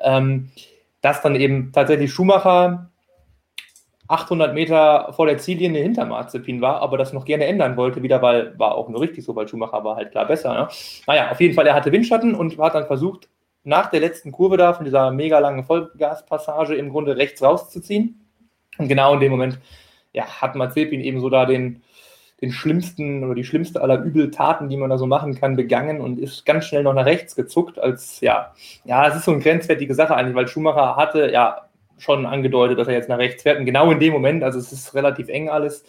ähm, 0.00 0.50
dass 1.00 1.20
dann 1.20 1.34
eben 1.34 1.72
tatsächlich 1.72 2.12
Schumacher 2.12 2.90
800 4.06 4.54
Meter 4.54 5.12
vor 5.14 5.26
der 5.26 5.38
Ziellinie 5.38 5.82
hinter 5.82 6.04
Marzipin 6.04 6.60
war, 6.60 6.80
aber 6.80 6.96
das 6.96 7.12
noch 7.12 7.24
gerne 7.24 7.46
ändern 7.46 7.76
wollte, 7.76 8.04
wieder, 8.04 8.22
weil 8.22 8.56
war 8.56 8.76
auch 8.76 8.88
nur 8.88 9.00
richtig 9.00 9.24
so, 9.24 9.34
weil 9.34 9.48
Schumacher 9.48 9.82
war 9.82 9.96
halt 9.96 10.12
klar 10.12 10.26
besser. 10.26 10.54
Ne? 10.54 10.68
Naja, 11.08 11.32
auf 11.32 11.40
jeden 11.40 11.54
Fall, 11.54 11.66
er 11.66 11.74
hatte 11.74 11.90
Windschatten 11.90 12.36
und 12.36 12.56
hat 12.56 12.76
dann 12.76 12.86
versucht, 12.86 13.28
nach 13.64 13.90
der 13.90 14.00
letzten 14.00 14.30
Kurve 14.30 14.56
da, 14.56 14.74
von 14.74 14.84
dieser 14.84 15.10
mega 15.10 15.40
langen 15.40 15.64
Vollgaspassage 15.64 16.76
im 16.76 16.90
Grunde 16.90 17.16
rechts 17.16 17.42
rauszuziehen. 17.42 18.19
Und 18.78 18.88
genau 18.88 19.14
in 19.14 19.20
dem 19.20 19.30
Moment 19.30 19.58
ja, 20.12 20.24
hat 20.24 20.54
Mazepin 20.54 21.00
eben 21.00 21.20
so 21.20 21.30
da 21.30 21.46
den, 21.46 21.82
den 22.40 22.52
schlimmsten 22.52 23.24
oder 23.24 23.34
die 23.34 23.44
schlimmste 23.44 23.80
aller 23.80 24.02
Übeltaten, 24.02 24.68
die 24.68 24.76
man 24.76 24.90
da 24.90 24.98
so 24.98 25.06
machen 25.06 25.38
kann, 25.38 25.56
begangen 25.56 26.00
und 26.00 26.18
ist 26.18 26.46
ganz 26.46 26.64
schnell 26.64 26.82
noch 26.82 26.94
nach 26.94 27.04
rechts 27.04 27.36
gezuckt, 27.36 27.78
als 27.78 28.20
ja, 28.20 28.54
ja, 28.84 29.06
es 29.06 29.16
ist 29.16 29.24
so 29.24 29.32
eine 29.32 29.40
grenzwertige 29.40 29.94
Sache 29.94 30.14
eigentlich, 30.14 30.34
weil 30.34 30.48
Schumacher 30.48 30.96
hatte 30.96 31.30
ja 31.30 31.66
schon 31.98 32.24
angedeutet, 32.24 32.78
dass 32.78 32.88
er 32.88 32.94
jetzt 32.94 33.08
nach 33.08 33.18
rechts 33.18 33.42
fährt 33.42 33.58
und 33.58 33.66
genau 33.66 33.90
in 33.90 34.00
dem 34.00 34.12
Moment, 34.12 34.42
also 34.42 34.58
es 34.58 34.72
ist 34.72 34.94
relativ 34.94 35.28
eng 35.28 35.50
alles, 35.50 35.84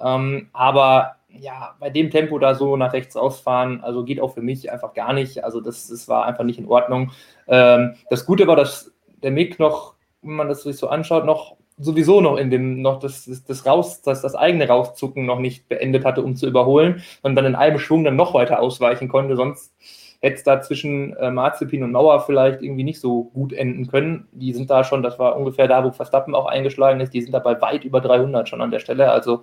ähm, 0.00 0.48
aber 0.52 1.16
ja, 1.28 1.74
bei 1.80 1.90
dem 1.90 2.10
Tempo 2.10 2.38
da 2.38 2.54
so 2.54 2.76
nach 2.76 2.92
rechts 2.92 3.16
ausfahren, 3.16 3.82
also 3.82 4.04
geht 4.04 4.20
auch 4.20 4.34
für 4.34 4.42
mich 4.42 4.70
einfach 4.70 4.94
gar 4.94 5.12
nicht. 5.12 5.42
Also 5.42 5.60
das, 5.60 5.88
das 5.88 6.08
war 6.08 6.26
einfach 6.26 6.44
nicht 6.44 6.58
in 6.58 6.68
Ordnung. 6.68 7.10
Ähm, 7.48 7.96
das 8.08 8.24
Gute 8.24 8.46
war, 8.46 8.56
dass 8.56 8.92
der 9.22 9.30
Mick 9.30 9.58
noch, 9.58 9.94
wenn 10.22 10.34
man 10.34 10.48
das 10.48 10.62
sich 10.62 10.76
so 10.76 10.88
anschaut, 10.88 11.24
noch 11.24 11.56
sowieso 11.76 12.20
noch 12.20 12.36
in 12.36 12.50
dem, 12.50 12.82
noch 12.82 13.00
das, 13.00 13.28
das, 13.46 13.66
raus, 13.66 14.02
das, 14.02 14.22
das 14.22 14.34
eigene 14.34 14.68
Rauszucken 14.68 15.26
noch 15.26 15.40
nicht 15.40 15.68
beendet 15.68 16.04
hatte, 16.04 16.22
um 16.22 16.36
zu 16.36 16.46
überholen 16.46 17.02
und 17.22 17.34
dann 17.34 17.46
in 17.46 17.54
einem 17.54 17.78
Schwung 17.78 18.04
dann 18.04 18.16
noch 18.16 18.34
weiter 18.34 18.60
ausweichen 18.60 19.08
konnte. 19.08 19.36
Sonst 19.36 19.74
hätte 20.20 20.36
es 20.36 20.42
da 20.44 20.60
zwischen 20.62 21.14
äh, 21.16 21.30
Marzipin 21.30 21.82
und 21.82 21.92
Mauer 21.92 22.24
vielleicht 22.24 22.62
irgendwie 22.62 22.84
nicht 22.84 23.00
so 23.00 23.24
gut 23.24 23.52
enden 23.52 23.88
können. 23.88 24.28
Die 24.32 24.52
sind 24.52 24.70
da 24.70 24.84
schon, 24.84 25.02
das 25.02 25.18
war 25.18 25.36
ungefähr 25.36 25.68
da, 25.68 25.84
wo 25.84 25.90
Verstappen 25.90 26.34
auch 26.34 26.46
eingeschlagen 26.46 27.00
ist, 27.00 27.12
die 27.12 27.20
sind 27.20 27.32
dabei 27.32 27.60
weit 27.60 27.84
über 27.84 28.00
300 28.00 28.48
schon 28.48 28.62
an 28.62 28.70
der 28.70 28.78
Stelle. 28.78 29.10
Also 29.10 29.42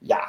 ja, 0.00 0.20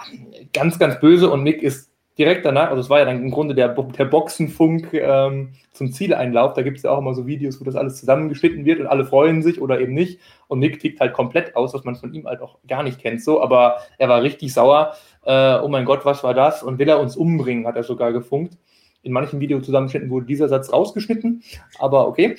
ganz, 0.53 0.80
ganz 0.80 0.99
böse 0.99 1.30
und 1.30 1.43
Mick 1.43 1.62
ist 1.62 1.89
direkt 2.20 2.46
danach, 2.46 2.70
also 2.70 2.82
es 2.82 2.90
war 2.90 3.00
ja 3.00 3.06
dann 3.06 3.24
im 3.24 3.32
Grunde 3.32 3.56
der, 3.56 3.70
der 3.70 4.06
Boxenfunk 4.06 4.94
ähm, 4.94 5.54
zum 5.72 5.92
Zieleinlauf, 5.94 6.54
da 6.54 6.62
gibt 6.62 6.78
es 6.78 6.84
ja 6.84 6.92
auch 6.92 7.00
immer 7.00 7.14
so 7.14 7.26
Videos, 7.26 7.60
wo 7.62 7.64
das 7.66 7.78
alles 7.78 7.98
zusammengeschnitten 7.98 8.66
wird 8.66 8.82
und 8.82 8.88
alle 8.88 9.06
freuen 9.06 9.42
sich 9.42 9.62
oder 9.62 9.80
eben 9.80 9.94
nicht 9.94 10.20
und 10.48 10.60
Nick 10.60 10.82
tickt 10.82 11.00
halt 11.00 11.14
komplett 11.14 11.56
aus, 11.56 11.74
was 11.74 11.86
man 11.86 11.96
von 11.96 12.14
ihm 12.14 12.28
halt 12.28 12.42
auch 12.42 12.60
gar 12.68 12.84
nicht 12.84 13.00
kennt 13.00 13.24
so, 13.24 13.42
aber 13.42 13.78
er 13.98 14.10
war 14.10 14.22
richtig 14.22 14.54
sauer, 14.54 14.96
äh, 15.26 15.60
oh 15.60 15.70
mein 15.70 15.86
Gott, 15.86 16.06
was 16.06 16.22
war 16.24 16.34
das 16.34 16.62
und 16.62 16.78
will 16.78 16.90
er 16.90 17.00
uns 17.00 17.16
umbringen, 17.16 17.66
hat 17.66 17.78
er 17.78 17.84
sogar 17.84 18.12
gefunkt. 18.12 18.58
In 19.02 19.14
manchen 19.14 19.40
Videozusammenschnitten 19.40 20.10
wurde 20.10 20.26
dieser 20.26 20.50
Satz 20.50 20.74
rausgeschnitten, 20.74 21.42
aber 21.80 22.06
okay. 22.10 22.36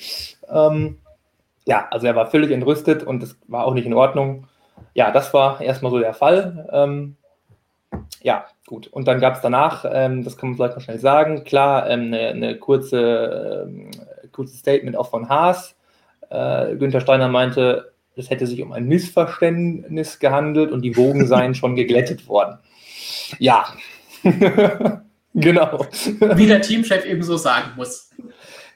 Ähm, 0.47 0.99
ja, 1.65 1.87
also 1.89 2.05
er 2.05 2.15
war 2.15 2.27
völlig 2.27 2.51
entrüstet 2.51 3.01
und 3.01 3.23
das 3.23 3.35
war 3.47 3.65
auch 3.65 3.73
nicht 3.73 3.87
in 3.87 3.95
Ordnung. 3.95 4.47
Ja, 4.93 5.11
das 5.11 5.33
war 5.33 5.59
erstmal 5.59 5.91
so 5.91 5.97
der 5.97 6.13
Fall. 6.13 6.69
Ähm, 6.71 7.15
ja, 8.21 8.45
gut. 8.71 8.87
Und 8.87 9.05
dann 9.05 9.19
gab 9.19 9.35
es 9.35 9.41
danach, 9.41 9.85
ähm, 9.91 10.23
das 10.23 10.37
kann 10.37 10.49
man 10.49 10.55
vielleicht 10.55 10.75
noch 10.75 10.81
schnell 10.81 10.97
sagen, 10.97 11.43
klar, 11.43 11.89
ähm, 11.89 12.05
eine, 12.05 12.29
eine 12.29 12.57
kurze, 12.57 13.67
ähm, 13.67 13.91
kurzes 14.31 14.59
Statement 14.59 14.95
auch 14.95 15.09
von 15.09 15.27
Haas. 15.27 15.75
Äh, 16.29 16.77
Günther 16.77 17.01
Steiner 17.01 17.27
meinte, 17.27 17.91
es 18.15 18.29
hätte 18.29 18.47
sich 18.47 18.61
um 18.61 18.71
ein 18.71 18.85
Missverständnis 18.87 20.19
gehandelt 20.19 20.71
und 20.71 20.83
die 20.83 20.95
Wogen 20.95 21.27
seien 21.27 21.53
schon 21.53 21.75
geglättet 21.75 22.29
worden. 22.29 22.59
Ja, 23.39 23.65
genau. 25.33 25.85
Wie 26.35 26.47
der 26.47 26.61
Teamchef 26.61 27.05
eben 27.05 27.23
so 27.23 27.35
sagen 27.35 27.71
muss. 27.75 28.11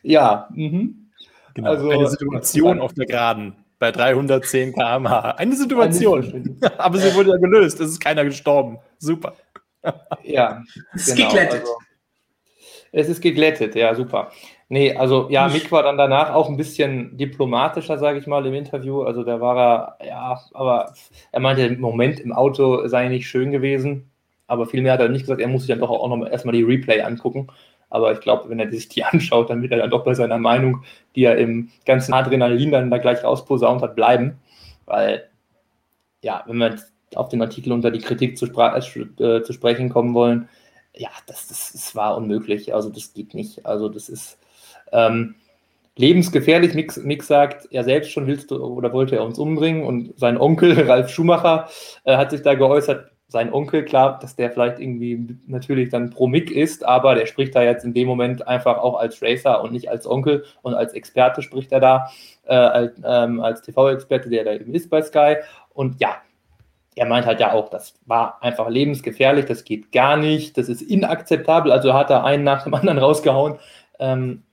Ja, 0.03 0.49
mhm. 0.53 1.09
genau. 1.53 1.69
Also, 1.69 1.89
eine 1.89 2.09
Situation 2.09 2.81
auf 2.81 2.93
der 2.93 3.05
Geraden 3.05 3.55
bei 3.79 3.91
310 3.91 4.73
km/h. 4.73 5.31
Eine 5.31 5.55
Situation. 5.55 6.59
Aber 6.77 6.97
sie 6.97 7.15
wurde 7.15 7.29
ja 7.31 7.37
gelöst. 7.37 7.79
Es 7.79 7.91
ist 7.91 7.99
keiner 8.01 8.25
gestorben. 8.25 8.79
Super. 8.97 9.35
Ja. 10.23 10.63
Es 10.93 11.07
ist 11.07 11.15
genau. 11.15 11.29
geglättet. 11.29 11.61
Also, 11.61 11.77
es 12.91 13.09
ist 13.09 13.21
geglättet, 13.21 13.75
ja, 13.75 13.93
super. 13.93 14.31
Nee, 14.69 14.95
also 14.95 15.27
ja, 15.29 15.47
Mick 15.49 15.71
war 15.71 15.83
dann 15.83 15.97
danach 15.97 16.33
auch 16.33 16.49
ein 16.49 16.57
bisschen 16.57 17.17
diplomatischer, 17.17 17.97
sage 17.99 18.19
ich 18.19 18.25
mal, 18.25 18.45
im 18.45 18.53
Interview. 18.53 19.03
Also 19.03 19.23
da 19.23 19.39
war 19.39 19.97
er, 19.99 20.07
ja, 20.07 20.39
aber 20.53 20.93
er 21.31 21.39
meinte, 21.39 21.63
im 21.63 21.79
Moment 21.81 22.19
im 22.19 22.31
Auto 22.31 22.87
sei 22.87 23.09
nicht 23.09 23.27
schön 23.27 23.51
gewesen. 23.51 24.09
Aber 24.47 24.65
vielmehr 24.65 24.93
hat 24.93 25.01
er 25.01 25.09
nicht 25.09 25.21
gesagt, 25.21 25.41
er 25.41 25.47
muss 25.47 25.63
sich 25.63 25.69
dann 25.69 25.79
doch 25.79 25.89
auch 25.89 26.07
noch 26.07 26.25
erstmal 26.25 26.55
die 26.55 26.63
Replay 26.63 27.01
angucken. 27.01 27.47
Aber 27.89 28.11
ich 28.11 28.21
glaube, 28.21 28.49
wenn 28.49 28.59
er 28.59 28.71
sich 28.71 28.87
die 28.89 29.03
anschaut, 29.05 29.49
dann 29.49 29.61
wird 29.61 29.71
er 29.71 29.79
dann 29.79 29.91
doch 29.91 30.03
bei 30.03 30.13
seiner 30.13 30.37
Meinung, 30.37 30.83
die 31.15 31.25
er 31.25 31.37
im 31.37 31.69
ganzen 31.85 32.13
Adrenalin 32.13 32.71
dann 32.71 32.89
da 32.89 32.97
gleich 32.97 33.23
rausposaunt 33.23 33.81
hat, 33.81 33.95
bleiben. 33.95 34.39
Weil, 34.85 35.29
ja, 36.23 36.43
wenn 36.47 36.57
wir 36.57 36.75
auf 37.17 37.29
den 37.29 37.41
Artikel 37.41 37.71
unter 37.71 37.91
die 37.91 37.99
Kritik 37.99 38.37
zu, 38.37 38.45
äh, 38.47 39.41
zu 39.43 39.53
sprechen 39.53 39.89
kommen 39.89 40.13
wollen, 40.13 40.49
ja, 40.93 41.09
das, 41.27 41.47
das, 41.47 41.73
das 41.73 41.95
war 41.95 42.15
unmöglich. 42.15 42.73
Also 42.73 42.89
das 42.89 43.13
geht 43.13 43.33
nicht. 43.33 43.65
Also 43.65 43.89
das 43.89 44.07
ist, 44.07 44.37
ähm, 44.91 45.35
lebensgefährlich. 45.95 46.73
Mix, 46.73 46.97
Mix 46.97 47.27
sagt, 47.27 47.67
er 47.71 47.83
selbst 47.83 48.11
schon 48.11 48.27
willst 48.27 48.51
du 48.51 48.57
oder 48.57 48.93
wollte 48.93 49.15
er 49.15 49.23
uns 49.23 49.39
umbringen 49.39 49.83
und 49.83 50.17
sein 50.19 50.37
Onkel 50.37 50.79
Ralf 50.89 51.09
Schumacher 51.09 51.69
äh, 52.03 52.17
hat 52.17 52.31
sich 52.31 52.41
da 52.41 52.53
geäußert, 52.53 53.11
sein 53.27 53.51
Onkel, 53.51 53.83
klar, 53.83 54.19
dass 54.19 54.35
der 54.35 54.51
vielleicht 54.51 54.79
irgendwie 54.79 55.35
natürlich 55.47 55.89
dann 55.89 56.11
pro 56.11 56.27
Mick 56.27 56.51
ist, 56.51 56.85
aber 56.85 57.15
der 57.15 57.25
spricht 57.25 57.55
da 57.55 57.63
jetzt 57.63 57.83
in 57.83 57.93
dem 57.93 58.07
Moment 58.07 58.47
einfach 58.47 58.77
auch 58.77 58.99
als 58.99 59.21
Racer 59.21 59.63
und 59.63 59.71
nicht 59.71 59.89
als 59.89 60.05
Onkel 60.05 60.45
und 60.61 60.75
als 60.75 60.93
Experte 60.93 61.41
spricht 61.41 61.71
er 61.71 61.79
da, 61.79 62.11
äh, 62.45 62.53
als, 62.53 62.93
ähm, 63.03 63.41
als 63.41 63.63
TV-Experte, 63.63 64.29
der 64.29 64.43
da 64.43 64.53
eben 64.53 64.73
ist 64.73 64.89
bei 64.91 65.01
Sky. 65.01 65.37
Und 65.73 65.99
ja, 65.99 66.17
er 66.95 67.05
meint 67.05 67.25
halt 67.25 67.39
ja 67.39 67.51
auch, 67.51 67.69
das 67.69 67.93
war 68.05 68.41
einfach 68.41 68.69
lebensgefährlich, 68.69 69.45
das 69.45 69.65
geht 69.65 69.91
gar 69.91 70.15
nicht, 70.17 70.57
das 70.57 70.69
ist 70.69 70.81
inakzeptabel. 70.81 71.71
Also 71.71 71.93
hat 71.93 72.09
er 72.09 72.23
einen 72.23 72.43
nach 72.43 72.63
dem 72.63 72.73
anderen 72.73 72.97
rausgehauen. 72.99 73.59
Ähm, 73.99 74.43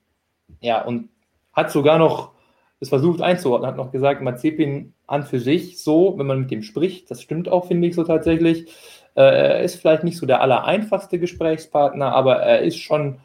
ja, 0.61 0.83
und 0.83 1.09
hat 1.53 1.71
sogar 1.71 1.99
noch 1.99 2.33
es 2.81 2.89
versucht 2.89 3.21
einzuordnen, 3.21 3.69
hat 3.69 3.77
noch 3.77 3.93
gesagt, 3.93 4.23
Mazepin 4.23 4.93
an 5.07 5.23
für 5.23 5.39
sich 5.39 5.81
so, 5.81 6.19
wenn 6.19 6.27
man 6.27 6.41
mit 6.41 6.51
ihm 6.51 6.63
spricht, 6.63 7.09
das 7.13 7.23
stimmt 7.23 7.49
auch, 7.49 7.67
finde 7.67 7.87
ich 7.87 7.95
so 7.95 8.03
tatsächlich. 8.03 8.67
Äh, 9.15 9.23
er 9.23 9.63
ist 9.63 9.77
vielleicht 9.77 10.03
nicht 10.03 10.17
so 10.17 10.27
der 10.27 10.41
allereinfachste 10.41 11.21
Gesprächspartner, 11.21 12.13
aber 12.13 12.39
er 12.39 12.63
ist 12.63 12.79
schon, 12.79 13.21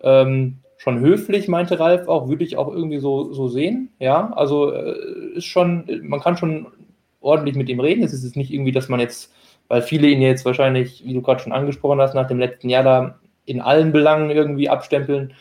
ähm, 0.00 0.60
schon 0.78 1.00
höflich, 1.00 1.48
meinte 1.48 1.78
Ralf 1.78 2.08
auch, 2.08 2.28
würde 2.28 2.44
ich 2.44 2.56
auch 2.56 2.72
irgendwie 2.72 2.98
so, 2.98 3.34
so 3.34 3.48
sehen. 3.48 3.92
Ja, 3.98 4.32
also 4.32 4.72
äh, 4.72 5.34
ist 5.34 5.44
schon, 5.44 5.84
man 6.02 6.20
kann 6.20 6.38
schon 6.38 6.68
ordentlich 7.24 7.56
mit 7.56 7.68
ihm 7.68 7.80
reden. 7.80 8.04
Es 8.04 8.12
ist 8.12 8.36
nicht 8.36 8.52
irgendwie, 8.52 8.72
dass 8.72 8.88
man 8.88 9.00
jetzt, 9.00 9.32
weil 9.68 9.82
viele 9.82 10.08
ihn 10.08 10.22
jetzt 10.22 10.44
wahrscheinlich, 10.44 11.04
wie 11.04 11.14
du 11.14 11.22
gerade 11.22 11.40
schon 11.42 11.52
angesprochen 11.52 12.00
hast, 12.00 12.14
nach 12.14 12.28
dem 12.28 12.38
letzten 12.38 12.68
Jahr 12.68 12.84
da 12.84 13.18
in 13.46 13.60
allen 13.60 13.92
Belangen 13.92 14.30
irgendwie 14.30 14.68
abstempeln. 14.68 15.34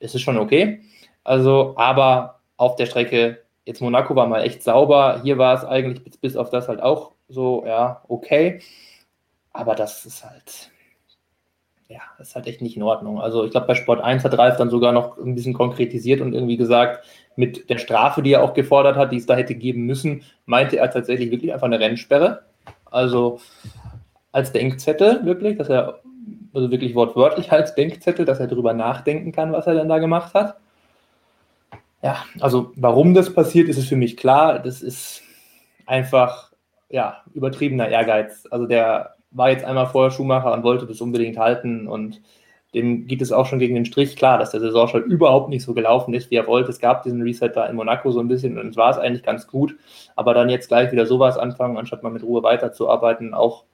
Es 0.00 0.14
ist 0.14 0.22
schon 0.22 0.38
okay. 0.38 0.80
Also, 1.24 1.74
aber 1.76 2.40
auf 2.56 2.76
der 2.76 2.86
Strecke, 2.86 3.42
jetzt 3.64 3.80
Monaco 3.80 4.14
war 4.14 4.26
mal 4.26 4.42
echt 4.42 4.62
sauber, 4.62 5.20
hier 5.22 5.38
war 5.38 5.54
es 5.54 5.64
eigentlich 5.64 6.04
bis, 6.04 6.16
bis 6.18 6.36
auf 6.36 6.50
das 6.50 6.68
halt 6.68 6.82
auch 6.82 7.12
so, 7.28 7.64
ja, 7.66 8.02
okay. 8.08 8.60
Aber 9.52 9.74
das 9.74 10.04
ist 10.04 10.24
halt, 10.24 10.70
ja, 11.88 12.00
das 12.18 12.28
ist 12.28 12.34
halt 12.34 12.46
echt 12.46 12.60
nicht 12.60 12.76
in 12.76 12.82
Ordnung. 12.82 13.20
Also 13.20 13.44
ich 13.44 13.50
glaube, 13.50 13.66
bei 13.66 13.74
Sport 13.74 14.00
1 14.00 14.24
hat 14.24 14.36
Ralf 14.36 14.56
dann 14.56 14.70
sogar 14.70 14.92
noch 14.92 15.16
ein 15.18 15.34
bisschen 15.34 15.54
konkretisiert 15.54 16.20
und 16.20 16.34
irgendwie 16.34 16.56
gesagt, 16.56 17.04
mit 17.36 17.68
der 17.70 17.78
Strafe, 17.78 18.22
die 18.22 18.32
er 18.32 18.42
auch 18.42 18.54
gefordert 18.54 18.96
hat, 18.96 19.12
die 19.12 19.16
es 19.16 19.26
da 19.26 19.34
hätte 19.34 19.54
geben 19.54 19.86
müssen, 19.86 20.22
meinte 20.46 20.76
er 20.78 20.90
tatsächlich 20.90 21.30
wirklich 21.30 21.52
einfach 21.52 21.66
eine 21.66 21.80
Rennsperre. 21.80 22.42
Also 22.90 23.40
als 24.32 24.52
Denkzettel 24.52 25.24
wirklich, 25.24 25.58
dass 25.58 25.68
er, 25.68 26.00
also 26.52 26.70
wirklich 26.70 26.94
wortwörtlich 26.94 27.52
als 27.52 27.74
Denkzettel, 27.74 28.24
dass 28.24 28.40
er 28.40 28.46
darüber 28.46 28.72
nachdenken 28.72 29.32
kann, 29.32 29.52
was 29.52 29.66
er 29.66 29.74
denn 29.74 29.88
da 29.88 29.98
gemacht 29.98 30.34
hat. 30.34 30.56
Ja, 32.02 32.24
also 32.40 32.72
warum 32.76 33.14
das 33.14 33.32
passiert, 33.32 33.68
ist 33.68 33.78
es 33.78 33.88
für 33.88 33.96
mich 33.96 34.16
klar. 34.16 34.58
Das 34.58 34.82
ist 34.82 35.22
einfach 35.86 36.52
ja, 36.90 37.22
übertriebener 37.32 37.88
Ehrgeiz. 37.88 38.46
Also 38.50 38.66
der 38.66 39.14
war 39.30 39.50
jetzt 39.50 39.64
einmal 39.64 39.86
vorher 39.86 40.10
Schuhmacher 40.10 40.52
und 40.52 40.62
wollte 40.62 40.86
das 40.86 41.00
unbedingt 41.00 41.38
halten 41.38 41.88
und 41.88 42.20
dem 42.74 43.06
geht 43.06 43.22
es 43.22 43.32
auch 43.32 43.46
schon 43.46 43.58
gegen 43.58 43.74
den 43.74 43.84
Strich. 43.84 44.16
Klar, 44.16 44.38
dass 44.38 44.50
der 44.50 44.60
Saisonstart 44.60 45.06
überhaupt 45.06 45.48
nicht 45.48 45.62
so 45.62 45.74
gelaufen 45.74 46.12
ist, 46.12 46.30
wie 46.30 46.36
er 46.36 46.46
wollte. 46.46 46.70
Es 46.70 46.80
gab 46.80 47.02
diesen 47.04 47.22
Reset 47.22 47.50
da 47.54 47.66
in 47.66 47.76
Monaco 47.76 48.10
so 48.10 48.20
ein 48.20 48.28
bisschen 48.28 48.58
und 48.58 48.68
es 48.68 48.76
war 48.76 48.90
es 48.90 48.98
eigentlich 48.98 49.22
ganz 49.22 49.46
gut. 49.46 49.76
Aber 50.16 50.34
dann 50.34 50.50
jetzt 50.50 50.68
gleich 50.68 50.92
wieder 50.92 51.06
sowas 51.06 51.38
anfangen, 51.38 51.78
anstatt 51.78 52.02
mal 52.02 52.10
mit 52.10 52.22
Ruhe 52.22 52.42
weiterzuarbeiten, 52.42 53.32
auch 53.32 53.64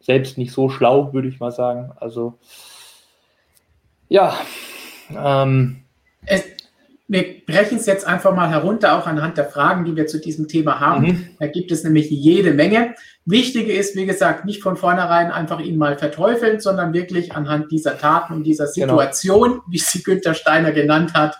selbst 0.00 0.38
nicht 0.38 0.52
so 0.52 0.68
schlau, 0.68 1.12
würde 1.12 1.28
ich 1.28 1.40
mal 1.40 1.50
sagen. 1.50 1.92
Also 1.96 2.34
ja, 4.08 4.36
ähm, 5.16 5.82
es, 6.26 6.44
wir 7.08 7.44
brechen 7.46 7.78
es 7.78 7.86
jetzt 7.86 8.06
einfach 8.06 8.34
mal 8.34 8.50
herunter, 8.50 8.98
auch 8.98 9.06
anhand 9.06 9.38
der 9.38 9.44
Fragen, 9.44 9.84
die 9.84 9.94
wir 9.94 10.06
zu 10.06 10.18
diesem 10.18 10.48
Thema 10.48 10.80
haben. 10.80 11.06
Mhm. 11.06 11.28
Da 11.38 11.46
gibt 11.46 11.70
es 11.70 11.84
nämlich 11.84 12.10
jede 12.10 12.52
Menge. 12.52 12.94
Wichtige 13.24 13.72
ist, 13.72 13.94
wie 13.94 14.06
gesagt, 14.06 14.44
nicht 14.44 14.62
von 14.62 14.76
vornherein 14.76 15.30
einfach 15.30 15.60
ihn 15.60 15.78
mal 15.78 15.98
verteufeln, 15.98 16.58
sondern 16.60 16.92
wirklich 16.92 17.32
anhand 17.34 17.70
dieser 17.70 17.98
Taten 17.98 18.34
und 18.34 18.44
dieser 18.44 18.66
genau. 18.66 18.94
Situation, 18.94 19.50
genau. 19.50 19.64
wie 19.68 19.78
sie 19.78 20.02
Günther 20.02 20.34
Steiner 20.34 20.72
genannt 20.72 21.14
hat, 21.14 21.38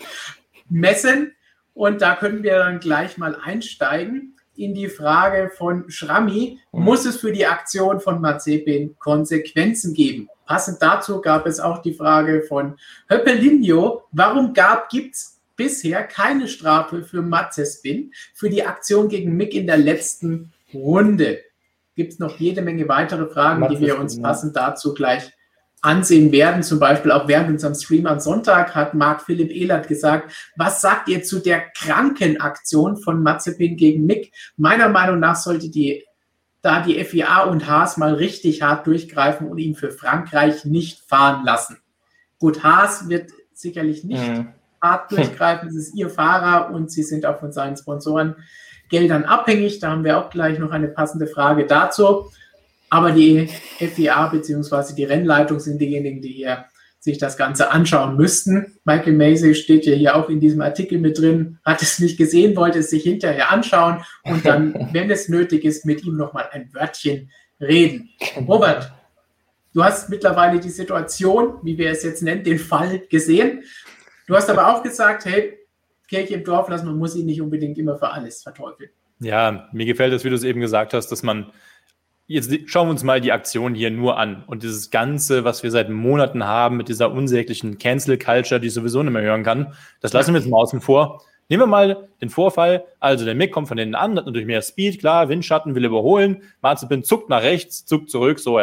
messen. 0.69 1.33
Und 1.75 2.01
da 2.01 2.14
können 2.14 2.43
wir 2.43 2.59
dann 2.59 2.79
gleich 2.79 3.19
mal 3.19 3.37
einsteigen 3.43 4.37
in 4.55 4.73
die 4.73 4.89
Frage 4.89 5.51
von 5.55 5.91
Schrammi. 5.91 6.61
Mhm. 6.73 6.85
Muss 6.85 7.05
es 7.07 7.17
für 7.17 7.33
die 7.33 7.47
Aktion 7.47 7.99
von 8.01 8.21
Mazepin 8.21 8.97
Konsequenzen 8.99 9.95
geben? 9.95 10.29
Passend 10.47 10.81
dazu 10.81 11.21
gab 11.21 11.47
es 11.47 11.59
auch 11.59 11.83
die 11.83 11.93
Frage 11.93 12.43
von 12.43 12.77
Höppelinho. 13.09 14.05
Warum 14.12 14.55
gibt 14.91 15.17
es 15.17 15.36
bisher 15.57 16.05
keine 16.05 16.49
Strafe 16.49 17.03
für 17.03 17.23
Matzespin 17.23 18.13
für 18.35 18.51
die 18.51 18.65
Aktion 18.65 19.09
gegen 19.09 19.37
Mick 19.37 19.55
in 19.55 19.67
der 19.67 19.79
letzten 19.79 20.53
Runde. 20.73 21.41
Gibt 21.95 22.13
es 22.13 22.19
noch 22.19 22.39
jede 22.39 22.63
Menge 22.63 22.89
weitere 22.89 23.27
Fragen, 23.27 23.61
Matzespin, 23.61 23.87
die 23.87 23.93
wir 23.93 23.99
uns 23.99 24.21
passend 24.21 24.55
dazu 24.55 24.95
gleich 24.95 25.33
ansehen 25.83 26.33
werden. 26.33 26.63
Zum 26.63 26.79
Beispiel 26.79 27.11
auch 27.11 27.29
während 27.29 27.49
unserem 27.49 27.75
Stream 27.75 28.07
am 28.07 28.21
Sonntag 28.21 28.75
hat 28.75 28.95
Marc 28.95 29.23
Philipp 29.23 29.51
Ehlert 29.51 29.89
gesagt, 29.89 30.33
was 30.57 30.81
sagt 30.81 31.09
ihr 31.09 31.23
zu 31.23 31.39
der 31.39 31.61
Krankenaktion 31.71 32.97
von 32.97 33.23
Mazepin 33.23 33.77
gegen 33.77 34.05
Mick? 34.05 34.33
Meiner 34.57 34.89
Meinung 34.89 35.21
nach 35.21 35.37
sollte 35.37 35.71
die 35.71 36.05
da 36.63 36.81
die 36.81 37.03
FIA 37.05 37.45
und 37.45 37.69
Haas 37.69 37.97
mal 37.97 38.15
richtig 38.15 38.63
hart 38.63 38.89
durchgreifen 38.89 39.47
und 39.47 39.59
ihn 39.59 39.77
für 39.77 39.93
Frankreich 39.93 40.65
nicht 40.65 40.99
fahren 41.09 41.45
lassen. 41.45 41.79
Gut, 42.41 42.65
Haas 42.65 43.09
wird 43.09 43.31
sicherlich 43.53 44.03
nicht 44.03 44.27
mhm 44.27 44.56
hart 44.83 45.12
durchgreifen. 45.12 45.68
Es 45.68 45.77
ist 45.77 45.95
ihr 45.95 46.11
Fahrer 46.11 46.72
und 46.72 46.91
sie 46.91 47.03
sind 47.03 47.27
auch 47.27 47.39
von 47.39 47.53
seinen 47.53 47.77
Sponsoren 47.77 48.37
Geldern 48.89 49.24
abhängig. 49.24 49.81
Da 49.81 49.91
haben 49.91 50.05
wir 50.05 50.18
auch 50.18 50.31
gleich 50.31 50.59
noch 50.59 50.70
eine 50.70 50.89
passende 50.89 51.27
Frage 51.27 51.66
dazu. 51.66 52.31
Aber 52.89 53.12
die 53.12 53.49
FIA 53.79 54.29
bzw. 54.29 54.95
die 54.95 55.05
Rennleitung 55.05 55.59
sind 55.59 55.81
diejenigen, 55.81 56.22
die 56.22 56.33
hier 56.33 56.66
sich 57.07 57.18
das 57.18 57.37
Ganze 57.37 57.70
anschauen 57.70 58.16
müssten. 58.16 58.79
Michael 58.85 59.14
Macy 59.14 59.55
steht 59.55 59.87
ja 59.87 59.95
hier 59.95 60.16
auch 60.16 60.29
in 60.29 60.41
diesem 60.41 60.61
Artikel 60.61 60.99
mit 60.99 61.18
drin, 61.18 61.59
hat 61.64 61.81
es 61.81 61.99
nicht 62.01 62.18
gesehen, 62.18 62.57
wollte 62.57 62.81
es 62.81 62.91
sich 62.91 63.05
hinterher 63.05 63.51
anschauen 63.53 64.05
und 64.24 64.45
dann, 64.45 64.89
wenn 64.93 65.11
es 65.11 65.29
nötig 65.29 65.64
ist, 65.64 65.87
mit 65.87 66.05
ihm 66.05 66.16
nochmal 66.16 66.49
ein 66.53 66.68
Wörtchen 66.74 67.31
reden. 67.61 68.11
Robert, 68.47 68.93
du 69.72 69.85
hast 69.85 70.11
mittlerweile 70.11 70.59
die 70.59 70.70
Situation, 70.70 71.59
wie 71.62 71.79
wir 71.79 71.91
es 71.91 72.03
jetzt 72.03 72.22
nennen, 72.22 72.43
den 72.43 72.59
Fall 72.59 73.03
gesehen. 73.09 73.62
Du 74.27 74.35
hast 74.35 74.51
aber 74.51 74.68
auch 74.68 74.83
gesagt, 74.83 75.24
hey, 75.24 75.59
Kirche 76.09 76.35
im 76.35 76.45
Dorf 76.45 76.68
lassen, 76.68 76.87
man 76.87 76.99
muss 76.99 77.16
ihn 77.16 77.27
nicht 77.27 77.41
unbedingt 77.41 77.79
immer 77.79 77.97
für 77.97 78.11
alles 78.11 78.43
verteufeln. 78.43 78.91
Ja, 79.20 79.68
mir 79.72 79.87
gefällt 79.87 80.12
es, 80.12 80.24
wie 80.24 80.31
du 80.31 80.37
es 80.37 80.45
eben 80.45 80.61
gesagt 80.61 80.93
hast, 80.93 81.09
dass 81.09 81.22
man 81.22 81.53
Jetzt 82.29 82.53
schauen 82.68 82.89
wir 82.89 82.91
uns 82.91 83.05
mal 83.05 83.20
die 83.20 83.31
Aktion 83.31 83.77
hier 83.77 83.93
nur 83.93 84.18
an 84.18 84.43
und 84.49 84.64
dieses 84.64 84.91
Ganze, 84.91 85.45
was 85.45 85.62
wir 85.62 85.70
seit 85.70 85.91
Monaten 85.91 86.45
haben 86.45 86.77
mit 86.77 86.89
dieser 86.89 87.12
unsäglichen 87.12 87.79
Cancel 87.79 88.18
Culture, 88.18 88.59
die 88.59 88.66
ich 88.66 88.74
sowieso 88.74 89.01
nicht 89.01 89.12
mehr 89.12 89.22
hören 89.22 89.45
kann, 89.45 89.74
das 90.01 90.12
lassen 90.12 90.35
wir 90.35 90.41
jetzt 90.41 90.51
mal 90.51 90.59
außen 90.59 90.81
vor. 90.81 91.22
Nehmen 91.49 91.62
wir 91.62 91.66
mal 91.68 92.09
den 92.20 92.28
Vorfall, 92.28 92.84
also 92.99 93.24
der 93.24 93.36
Mick 93.36 93.53
kommt 93.53 93.68
von 93.68 93.78
hinten 93.78 93.94
an, 93.94 94.16
hat 94.16 94.26
natürlich 94.26 94.49
mehr 94.49 94.62
Speed, 94.62 94.99
klar, 94.99 95.28
Windschatten 95.28 95.76
will 95.76 95.84
überholen, 95.84 96.42
Marzipin 96.61 97.05
zuckt 97.05 97.28
nach 97.28 97.42
rechts, 97.42 97.84
zuckt 97.84 98.11
zurück, 98.11 98.40
so, 98.40 98.59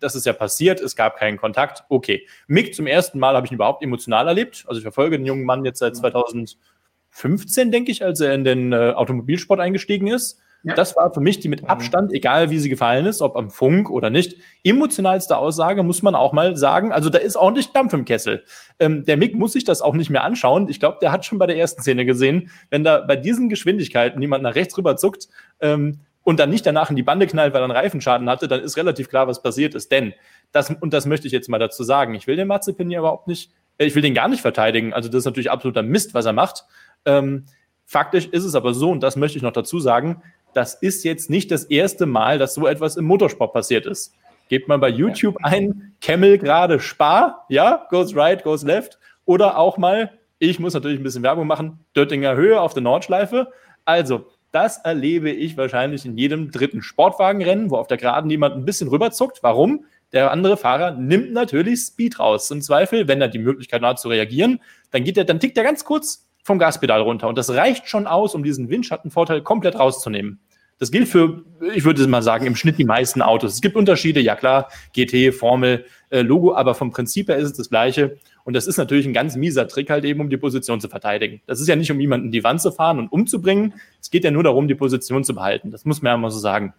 das 0.00 0.16
ist 0.16 0.26
ja 0.26 0.32
passiert, 0.32 0.80
es 0.80 0.96
gab 0.96 1.16
keinen 1.16 1.36
Kontakt, 1.36 1.84
okay. 1.88 2.26
Mick 2.48 2.74
zum 2.74 2.88
ersten 2.88 3.20
Mal 3.20 3.36
habe 3.36 3.46
ich 3.46 3.52
ihn 3.52 3.56
überhaupt 3.56 3.84
emotional 3.84 4.26
erlebt, 4.26 4.64
also 4.66 4.78
ich 4.78 4.82
verfolge 4.82 5.16
den 5.16 5.26
jungen 5.26 5.44
Mann 5.44 5.64
jetzt 5.64 5.78
seit 5.78 5.94
2015, 5.94 7.70
denke 7.70 7.92
ich, 7.92 8.04
als 8.04 8.20
er 8.20 8.34
in 8.34 8.42
den 8.42 8.72
äh, 8.72 8.92
Automobilsport 8.96 9.60
eingestiegen 9.60 10.08
ist. 10.08 10.40
Ja. 10.64 10.74
Das 10.74 10.96
war 10.96 11.12
für 11.12 11.20
mich 11.20 11.40
die 11.40 11.48
mit 11.48 11.62
mhm. 11.62 11.68
Abstand, 11.68 12.12
egal 12.12 12.50
wie 12.50 12.58
sie 12.58 12.70
gefallen 12.70 13.04
ist, 13.04 13.20
ob 13.20 13.36
am 13.36 13.50
Funk 13.50 13.90
oder 13.90 14.08
nicht, 14.08 14.36
emotionalste 14.64 15.36
Aussage, 15.36 15.82
muss 15.82 16.02
man 16.02 16.14
auch 16.14 16.32
mal 16.32 16.56
sagen. 16.56 16.90
Also 16.90 17.10
da 17.10 17.18
ist 17.18 17.36
ordentlich 17.36 17.72
Dampf 17.72 17.92
im 17.92 18.06
Kessel. 18.06 18.44
Ähm, 18.80 19.04
der 19.04 19.18
Mick 19.18 19.34
muss 19.34 19.52
sich 19.52 19.64
das 19.64 19.82
auch 19.82 19.94
nicht 19.94 20.08
mehr 20.08 20.24
anschauen. 20.24 20.68
Ich 20.68 20.80
glaube, 20.80 20.98
der 21.02 21.12
hat 21.12 21.26
schon 21.26 21.38
bei 21.38 21.46
der 21.46 21.58
ersten 21.58 21.82
Szene 21.82 22.06
gesehen, 22.06 22.50
wenn 22.70 22.82
da 22.82 23.00
bei 23.00 23.16
diesen 23.16 23.50
Geschwindigkeiten 23.50 24.20
jemand 24.22 24.42
nach 24.42 24.54
rechts 24.54 24.76
rüber 24.78 24.96
zuckt 24.96 25.28
ähm, 25.60 26.00
und 26.22 26.40
dann 26.40 26.48
nicht 26.48 26.64
danach 26.64 26.88
in 26.88 26.96
die 26.96 27.02
Bande 27.02 27.26
knallt, 27.26 27.52
weil 27.52 27.60
er 27.60 27.64
einen 27.64 27.76
Reifenschaden 27.76 28.30
hatte, 28.30 28.48
dann 28.48 28.60
ist 28.60 28.78
relativ 28.78 29.10
klar, 29.10 29.28
was 29.28 29.42
passiert 29.42 29.74
ist. 29.74 29.92
Denn, 29.92 30.14
das, 30.50 30.70
und 30.70 30.94
das 30.94 31.04
möchte 31.04 31.26
ich 31.26 31.32
jetzt 31.34 31.50
mal 31.50 31.58
dazu 31.58 31.84
sagen, 31.84 32.14
ich 32.14 32.26
will 32.26 32.36
den 32.36 32.48
Mazepin 32.48 32.90
ja 32.90 33.00
überhaupt 33.00 33.28
nicht, 33.28 33.52
äh, 33.76 33.84
ich 33.84 33.94
will 33.94 34.02
den 34.02 34.14
gar 34.14 34.28
nicht 34.28 34.40
verteidigen. 34.40 34.94
Also 34.94 35.10
das 35.10 35.20
ist 35.20 35.26
natürlich 35.26 35.50
absoluter 35.50 35.82
Mist, 35.82 36.14
was 36.14 36.24
er 36.24 36.32
macht. 36.32 36.64
Ähm, 37.04 37.44
faktisch 37.84 38.26
ist 38.26 38.44
es 38.44 38.54
aber 38.54 38.72
so, 38.72 38.90
und 38.90 39.02
das 39.02 39.16
möchte 39.16 39.36
ich 39.36 39.42
noch 39.42 39.52
dazu 39.52 39.78
sagen, 39.78 40.22
das 40.54 40.74
ist 40.74 41.04
jetzt 41.04 41.30
nicht 41.30 41.50
das 41.50 41.64
erste 41.64 42.06
Mal, 42.06 42.38
dass 42.38 42.54
so 42.54 42.66
etwas 42.66 42.96
im 42.96 43.04
Motorsport 43.04 43.52
passiert 43.52 43.86
ist. 43.86 44.14
Gebt 44.48 44.68
mal 44.68 44.78
bei 44.78 44.88
YouTube 44.88 45.36
ein, 45.42 45.94
Camel 46.00 46.38
gerade 46.38 46.80
Spar, 46.80 47.46
ja, 47.48 47.86
goes 47.90 48.14
right, 48.14 48.42
goes 48.42 48.62
left. 48.62 48.98
Oder 49.24 49.58
auch 49.58 49.78
mal, 49.78 50.12
ich 50.38 50.58
muss 50.58 50.74
natürlich 50.74 51.00
ein 51.00 51.02
bisschen 51.02 51.22
Werbung 51.22 51.46
machen, 51.46 51.78
Döttinger 51.96 52.36
Höhe 52.36 52.60
auf 52.60 52.74
der 52.74 52.82
Nordschleife. 52.82 53.48
Also, 53.84 54.26
das 54.52 54.78
erlebe 54.78 55.30
ich 55.30 55.56
wahrscheinlich 55.56 56.04
in 56.04 56.16
jedem 56.16 56.50
dritten 56.50 56.82
Sportwagenrennen, 56.82 57.70
wo 57.70 57.76
auf 57.76 57.88
der 57.88 57.96
Geraden 57.96 58.30
jemand 58.30 58.54
ein 58.54 58.64
bisschen 58.64 58.88
rüberzuckt. 58.88 59.42
Warum? 59.42 59.86
Der 60.12 60.30
andere 60.30 60.56
Fahrer 60.56 60.92
nimmt 60.92 61.32
natürlich 61.32 61.80
Speed 61.80 62.20
raus. 62.20 62.48
Im 62.52 62.62
Zweifel, 62.62 63.08
wenn 63.08 63.20
er 63.20 63.26
die 63.26 63.40
Möglichkeit 63.40 63.82
hat 63.82 63.98
zu 63.98 64.08
reagieren, 64.08 64.60
dann 64.92 65.02
geht 65.02 65.18
er, 65.18 65.24
dann 65.24 65.40
tickt 65.40 65.58
er 65.58 65.64
ganz 65.64 65.84
kurz 65.84 66.23
vom 66.44 66.58
Gaspedal 66.58 67.00
runter. 67.00 67.26
Und 67.26 67.36
das 67.36 67.50
reicht 67.50 67.88
schon 67.88 68.06
aus, 68.06 68.34
um 68.34 68.44
diesen 68.44 68.68
Windschattenvorteil 68.68 69.42
komplett 69.42 69.76
rauszunehmen. 69.76 70.38
Das 70.78 70.90
gilt 70.90 71.08
für, 71.08 71.44
ich 71.74 71.84
würde 71.84 72.06
mal 72.08 72.22
sagen, 72.22 72.46
im 72.46 72.56
Schnitt 72.56 72.78
die 72.78 72.84
meisten 72.84 73.22
Autos. 73.22 73.54
Es 73.54 73.60
gibt 73.60 73.76
Unterschiede, 73.76 74.20
ja 74.20 74.34
klar, 74.34 74.68
GT, 74.92 75.32
Formel, 75.32 75.86
äh, 76.10 76.20
Logo, 76.20 76.54
aber 76.54 76.74
vom 76.74 76.90
Prinzip 76.90 77.28
her 77.28 77.36
ist 77.36 77.46
es 77.46 77.52
das 77.54 77.70
gleiche. 77.70 78.18
Und 78.44 78.54
das 78.54 78.66
ist 78.66 78.76
natürlich 78.76 79.06
ein 79.06 79.12
ganz 79.12 79.36
mieser 79.36 79.66
Trick 79.68 79.88
halt 79.88 80.04
eben, 80.04 80.20
um 80.20 80.28
die 80.28 80.36
Position 80.36 80.80
zu 80.80 80.88
verteidigen. 80.88 81.40
Das 81.46 81.60
ist 81.60 81.68
ja 81.68 81.76
nicht, 81.76 81.90
um 81.90 82.00
jemanden 82.00 82.26
in 82.26 82.32
die 82.32 82.44
Wand 82.44 82.60
zu 82.60 82.72
fahren 82.72 82.98
und 82.98 83.10
umzubringen. 83.10 83.74
Es 84.00 84.10
geht 84.10 84.24
ja 84.24 84.30
nur 84.30 84.42
darum, 84.42 84.68
die 84.68 84.74
Position 84.74 85.24
zu 85.24 85.34
behalten. 85.34 85.70
Das 85.70 85.84
muss 85.84 86.02
man 86.02 86.10
ja 86.10 86.16
mal 86.16 86.30
so 86.30 86.38
sagen. 86.38 86.74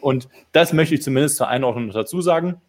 Und 0.00 0.28
das 0.52 0.72
möchte 0.72 0.96
ich 0.96 1.02
zumindest 1.02 1.36
zur 1.36 1.48
Einordnung 1.48 1.90
dazu 1.90 2.20
sagen. 2.20 2.60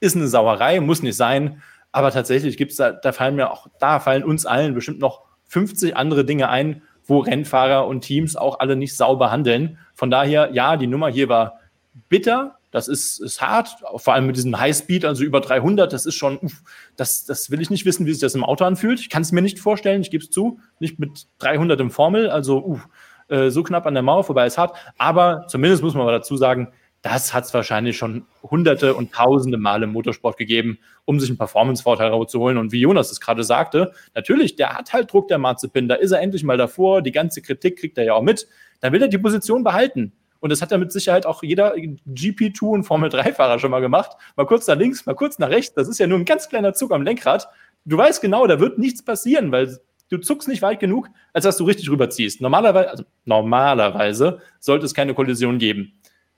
Ist 0.00 0.16
eine 0.16 0.26
Sauerei, 0.26 0.80
muss 0.80 1.02
nicht 1.02 1.16
sein. 1.16 1.62
Aber 1.92 2.10
tatsächlich 2.10 2.56
gibt 2.56 2.72
es 2.72 2.78
da, 2.78 2.92
da 2.92 3.12
fallen 3.12 3.36
mir 3.36 3.50
auch, 3.50 3.68
da 3.78 4.00
fallen 4.00 4.24
uns 4.24 4.44
allen 4.44 4.74
bestimmt 4.74 4.98
noch 4.98 5.25
50 5.48 5.96
andere 5.96 6.24
Dinge 6.24 6.48
ein, 6.48 6.82
wo 7.04 7.20
Rennfahrer 7.20 7.86
und 7.86 8.00
Teams 8.00 8.36
auch 8.36 8.58
alle 8.60 8.76
nicht 8.76 8.96
sauber 8.96 9.30
handeln. 9.30 9.78
Von 9.94 10.10
daher, 10.10 10.50
ja, 10.52 10.76
die 10.76 10.86
Nummer 10.86 11.08
hier 11.08 11.28
war 11.28 11.60
bitter. 12.08 12.58
Das 12.72 12.88
ist, 12.88 13.20
ist 13.20 13.40
hart, 13.40 13.76
vor 13.96 14.12
allem 14.12 14.26
mit 14.26 14.36
diesem 14.36 14.58
Highspeed, 14.58 15.04
also 15.04 15.24
über 15.24 15.40
300. 15.40 15.92
Das 15.92 16.04
ist 16.04 16.16
schon, 16.16 16.36
uff, 16.38 16.62
das, 16.96 17.24
das 17.24 17.50
will 17.50 17.60
ich 17.60 17.70
nicht 17.70 17.86
wissen, 17.86 18.06
wie 18.06 18.12
sich 18.12 18.20
das 18.20 18.34
im 18.34 18.44
Auto 18.44 18.64
anfühlt. 18.64 19.00
Ich 19.00 19.08
kann 19.08 19.22
es 19.22 19.32
mir 19.32 19.40
nicht 19.40 19.58
vorstellen, 19.58 20.02
ich 20.02 20.10
gebe 20.10 20.24
es 20.24 20.30
zu. 20.30 20.58
Nicht 20.78 20.98
mit 20.98 21.26
300 21.38 21.80
im 21.80 21.90
Formel, 21.90 22.28
also 22.28 22.62
uff, 22.64 22.88
äh, 23.28 23.50
so 23.50 23.62
knapp 23.62 23.86
an 23.86 23.94
der 23.94 24.02
Mauer 24.02 24.24
vorbei 24.24 24.46
ist 24.46 24.58
hart. 24.58 24.76
Aber 24.98 25.46
zumindest 25.48 25.82
muss 25.82 25.94
man 25.94 26.04
mal 26.04 26.12
dazu 26.12 26.36
sagen, 26.36 26.72
das 27.02 27.32
hat 27.32 27.44
es 27.44 27.54
wahrscheinlich 27.54 27.96
schon 27.96 28.26
hunderte 28.42 28.94
und 28.94 29.12
tausende 29.12 29.58
Male 29.58 29.84
im 29.84 29.92
Motorsport 29.92 30.36
gegeben, 30.36 30.78
um 31.04 31.20
sich 31.20 31.28
einen 31.30 31.38
Performance-Vorteil 31.38 32.08
rauszuholen. 32.08 32.58
Und 32.58 32.72
wie 32.72 32.80
Jonas 32.80 33.12
es 33.12 33.20
gerade 33.20 33.44
sagte, 33.44 33.92
natürlich, 34.14 34.56
der 34.56 34.74
hat 34.74 34.92
halt 34.92 35.12
Druck, 35.12 35.28
der 35.28 35.38
Marzipin, 35.38 35.88
da 35.88 35.94
ist 35.94 36.10
er 36.10 36.20
endlich 36.20 36.42
mal 36.42 36.56
davor, 36.56 37.02
die 37.02 37.12
ganze 37.12 37.42
Kritik 37.42 37.78
kriegt 37.78 37.96
er 37.98 38.04
ja 38.04 38.14
auch 38.14 38.22
mit, 38.22 38.48
da 38.80 38.92
will 38.92 39.02
er 39.02 39.08
die 39.08 39.18
Position 39.18 39.62
behalten. 39.62 40.12
Und 40.40 40.50
das 40.50 40.62
hat 40.62 40.70
ja 40.70 40.78
mit 40.78 40.92
Sicherheit 40.92 41.26
auch 41.26 41.42
jeder 41.42 41.74
GP2 41.74 42.62
und 42.62 42.84
Formel 42.84 43.10
3-Fahrer 43.10 43.58
schon 43.58 43.70
mal 43.70 43.80
gemacht. 43.80 44.12
Mal 44.36 44.46
kurz 44.46 44.66
nach 44.66 44.76
links, 44.76 45.06
mal 45.06 45.14
kurz 45.14 45.38
nach 45.38 45.48
rechts. 45.48 45.74
Das 45.74 45.88
ist 45.88 45.98
ja 45.98 46.06
nur 46.06 46.18
ein 46.18 46.24
ganz 46.24 46.48
kleiner 46.48 46.74
Zug 46.74 46.92
am 46.92 47.02
Lenkrad. 47.02 47.48
Du 47.84 47.96
weißt 47.96 48.20
genau, 48.20 48.46
da 48.46 48.60
wird 48.60 48.78
nichts 48.78 49.04
passieren, 49.04 49.52
weil 49.52 49.78
du 50.08 50.18
zuckst 50.18 50.48
nicht 50.48 50.62
weit 50.62 50.80
genug, 50.80 51.08
als 51.32 51.44
dass 51.44 51.56
du 51.56 51.64
richtig 51.64 51.90
rüberziehst. 51.90 52.40
Normalerweise, 52.40 52.90
also 52.90 53.04
normalerweise 53.24 54.40
sollte 54.60 54.86
es 54.86 54.94
keine 54.94 55.14
Kollision 55.14 55.58
geben. 55.58 55.94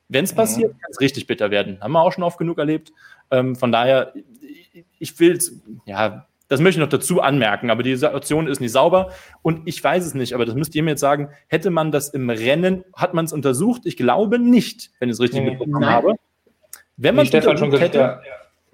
Wenn 0.08 0.24
es 0.24 0.32
mhm. 0.32 0.36
passiert, 0.36 0.72
kann 0.72 0.90
es 0.90 1.00
richtig 1.00 1.26
bitter 1.26 1.50
werden. 1.50 1.78
Haben 1.80 1.92
wir 1.92 2.02
auch 2.02 2.12
schon 2.12 2.24
oft 2.24 2.38
genug 2.38 2.58
erlebt. 2.58 2.92
Ähm, 3.30 3.56
von 3.56 3.72
daher, 3.72 4.12
ich 4.98 5.18
will 5.20 5.38
ja, 5.86 6.26
das 6.48 6.60
möchte 6.60 6.80
ich 6.80 6.84
noch 6.84 6.90
dazu 6.90 7.20
anmerken, 7.20 7.70
aber 7.70 7.82
die 7.82 7.94
Situation 7.94 8.46
ist 8.46 8.60
nicht 8.60 8.72
sauber 8.72 9.12
und 9.42 9.68
ich 9.68 9.84
weiß 9.84 10.04
es 10.06 10.14
nicht, 10.14 10.32
aber 10.32 10.46
das 10.46 10.54
müsst 10.54 10.74
ihr 10.74 10.82
mir 10.82 10.90
jetzt 10.90 11.00
sagen, 11.00 11.28
hätte 11.46 11.68
man 11.70 11.92
das 11.92 12.08
im 12.08 12.30
Rennen, 12.30 12.84
hat 12.94 13.12
man 13.12 13.26
es 13.26 13.34
untersucht? 13.34 13.82
Ich 13.84 13.98
glaube 13.98 14.38
nicht, 14.38 14.90
wenn 14.98 15.10
ich 15.10 15.14
es 15.14 15.20
richtig 15.20 15.42
mitbekommen 15.42 15.82
nein. 15.82 15.90
habe. 15.90 16.14
Wenn 16.96 17.14
man 17.14 17.26
es 17.26 17.32
gesagt, 17.32 17.60
hätte, 17.60 17.98
ja. 17.98 18.20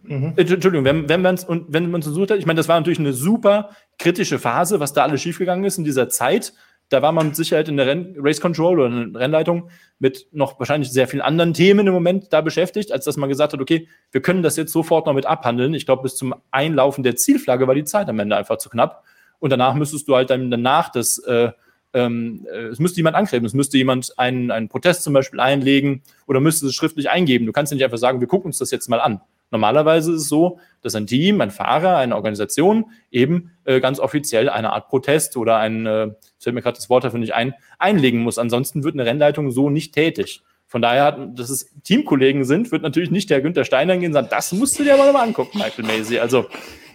Mhm. 0.05 0.35
Entschuldigung, 0.37 0.85
wenn, 0.85 1.09
wenn 1.09 1.22
man 1.22 1.35
es 1.35 1.45
und 1.45 1.72
wenn 1.72 1.91
man 1.91 2.01
es 2.01 2.07
untersucht 2.07 2.30
hat, 2.30 2.39
ich 2.39 2.47
meine, 2.47 2.59
das 2.59 2.68
war 2.68 2.78
natürlich 2.78 2.99
eine 2.99 3.12
super 3.12 3.70
kritische 3.99 4.39
Phase, 4.39 4.78
was 4.78 4.93
da 4.93 5.03
alles 5.03 5.22
schiefgegangen 5.22 5.64
ist 5.64 5.78
in 5.78 5.85
dieser 5.85 6.09
Zeit 6.09 6.53
da 6.95 7.03
war 7.03 7.11
man 7.11 7.26
mit 7.26 7.36
Sicherheit 7.36 7.68
in 7.68 7.76
der 7.76 7.88
Renn 7.88 8.14
Race 8.18 8.40
Control 8.40 8.78
oder 8.78 8.86
in 8.86 9.12
der 9.12 9.22
Rennleitung 9.22 9.68
mit 9.99 10.28
noch 10.30 10.61
wahrscheinlich 10.61 10.92
sehr 10.92 11.09
vielen 11.09 11.22
anderen 11.22 11.53
Themen 11.53 11.86
im 11.88 11.92
Moment 11.92 12.32
da 12.32 12.40
beschäftigt, 12.40 12.92
als 12.92 13.05
dass 13.05 13.16
man 13.16 13.28
gesagt 13.28 13.53
hat, 13.53 13.61
okay, 13.61 13.88
wir 14.12 14.22
können 14.22 14.45
das 14.45 14.57
jetzt 14.57 14.72
sofort 14.72 15.07
noch 15.07 15.12
mit 15.12 15.26
abhandeln. 15.26 15.74
Ich 15.74 15.86
glaube, 15.86 16.03
bis 16.03 16.14
zum 16.14 16.36
Einlaufen 16.53 17.03
der 17.03 17.16
Zielflagge 17.16 17.66
war 17.66 17.74
die 17.74 17.84
Zeit 17.84 18.09
am 18.09 18.20
Ende 18.20 18.36
einfach 18.36 18.59
zu 18.59 18.68
knapp. 18.70 19.03
Und 19.40 19.51
danach 19.51 19.74
müsstest 19.74 20.07
du 20.07 20.14
halt 20.14 20.30
dann 20.30 20.53
danach 20.53 20.88
das, 20.88 21.18
äh, 21.18 21.51
ähm, 21.95 22.47
äh, 22.49 22.66
es 22.66 22.78
müsste 22.78 22.99
jemand 22.99 23.16
angreifen, 23.16 23.45
es 23.45 23.55
müsste 23.55 23.76
jemand 23.76 24.16
einen, 24.16 24.53
einen 24.53 24.68
Protest 24.68 25.03
zum 25.03 25.12
Beispiel 25.12 25.40
einlegen 25.40 26.03
oder 26.28 26.38
müsste 26.38 26.66
es 26.66 26.74
schriftlich 26.74 27.11
eingeben. 27.11 27.45
Du 27.45 27.53
kannst 27.53 27.72
nicht 27.72 27.82
einfach 27.82 27.99
sagen, 27.99 28.20
wir 28.20 28.28
gucken 28.28 28.47
uns 28.47 28.59
das 28.59 28.70
jetzt 28.70 28.88
mal 28.88 29.01
an. 29.01 29.20
Normalerweise 29.51 30.12
ist 30.12 30.22
es 30.22 30.28
so, 30.28 30.59
dass 30.82 30.95
ein 30.95 31.07
Team, 31.07 31.40
ein 31.40 31.51
Fahrer, 31.51 31.97
eine 31.97 32.16
Organisation 32.16 32.86
eben 33.11 33.53
äh, 33.64 33.80
ganz 33.80 34.01
offiziell 34.01 34.49
eine 34.49 34.72
Art 34.72 34.88
Protest 34.88 35.36
oder 35.36 35.59
ein, 35.59 35.86
äh, 35.86 36.11
fällt 36.38 36.55
mir 36.55 36.62
gerade 36.62 36.76
das 36.76 36.90
Wort 36.90 37.05
dafür 37.05 37.20
nicht 37.20 37.34
ein, 37.34 37.55
einlegen 37.78 38.20
muss. 38.20 38.38
Ansonsten 38.38 38.84
wird 38.84 38.95
eine 38.95 39.07
Rennleitung 39.07 39.51
so 39.51 39.70
nicht 39.70 39.95
tätig. 39.95 40.42
Von 40.66 40.82
daher, 40.82 41.12
dass 41.12 41.51
es 41.51 41.70
Teamkollegen 41.84 42.45
sind, 42.45 42.72
wird 42.72 42.82
natürlich 42.82 43.11
nicht 43.11 43.30
der 43.30 43.40
Günther 43.40 43.64
Steiner 43.64 43.97
gehen 43.97 44.09
und 44.09 44.14
sagen, 44.14 44.28
das 44.30 44.53
musst 44.53 44.78
du 44.78 44.82
dir 44.82 44.95
aber 44.95 45.12
mal 45.12 45.22
angucken, 45.22 45.59
Michael 45.59 45.84
Macy. 45.84 46.18
Also 46.18 46.47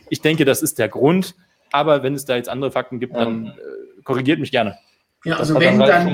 ich 0.09 0.21
denke, 0.21 0.43
das 0.43 0.61
ist 0.61 0.79
der 0.79 0.89
Grund. 0.89 1.35
Aber 1.71 2.03
wenn 2.03 2.15
es 2.15 2.25
da 2.25 2.35
jetzt 2.35 2.49
andere 2.49 2.71
Fakten 2.71 2.99
gibt, 2.99 3.15
dann 3.15 3.47
äh, 3.47 4.01
korrigiert 4.03 4.39
mich 4.39 4.51
gerne. 4.51 4.77
Ja, 5.23 5.37
also 5.37 5.59
wenn 5.59 5.79
dann, 5.79 6.13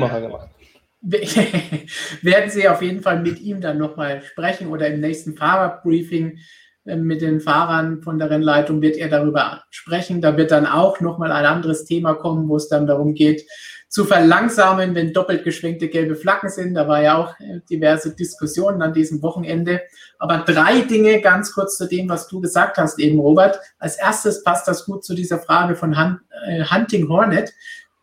werden 2.21 2.49
Sie 2.49 2.67
auf 2.67 2.81
jeden 2.81 3.01
Fall 3.01 3.21
mit 3.21 3.39
ihm 3.39 3.61
dann 3.61 3.77
nochmal 3.77 4.21
sprechen 4.23 4.67
oder 4.67 4.87
im 4.87 5.01
nächsten 5.01 5.37
Fahrerbriefing 5.37 6.39
äh, 6.85 6.95
mit 6.95 7.21
den 7.21 7.41
Fahrern 7.41 8.01
von 8.01 8.17
der 8.17 8.29
Rennleitung 8.29 8.81
wird 8.81 8.97
er 8.97 9.09
darüber 9.09 9.63
sprechen. 9.69 10.21
Da 10.21 10.37
wird 10.37 10.51
dann 10.51 10.65
auch 10.65 10.99
nochmal 11.01 11.31
ein 11.31 11.45
anderes 11.45 11.85
Thema 11.85 12.13
kommen, 12.13 12.47
wo 12.49 12.55
es 12.55 12.69
dann 12.69 12.87
darum 12.87 13.13
geht, 13.13 13.45
zu 13.87 14.03
verlangsamen, 14.03 14.93
wenn 14.95 15.13
doppelt 15.13 15.43
geschwenkte 15.43 15.87
gelbe 15.87 16.15
Flaggen 16.15 16.49
sind. 16.49 16.73
Da 16.73 16.87
war 16.87 17.01
ja 17.01 17.17
auch 17.17 17.39
äh, 17.39 17.61
diverse 17.69 18.15
Diskussionen 18.15 18.81
an 18.81 18.93
diesem 18.93 19.21
Wochenende. 19.21 19.81
Aber 20.17 20.39
drei 20.39 20.81
Dinge 20.81 21.21
ganz 21.21 21.53
kurz 21.53 21.77
zu 21.77 21.87
dem, 21.87 22.09
was 22.09 22.27
du 22.27 22.41
gesagt 22.41 22.77
hast 22.77 22.99
eben, 22.99 23.19
Robert. 23.19 23.59
Als 23.79 23.97
erstes 23.97 24.43
passt 24.43 24.67
das 24.67 24.85
gut 24.85 25.05
zu 25.05 25.13
dieser 25.13 25.39
Frage 25.39 25.75
von 25.75 25.93
äh, 25.93 26.65
Hunting 26.65 27.07
Hornet 27.07 27.53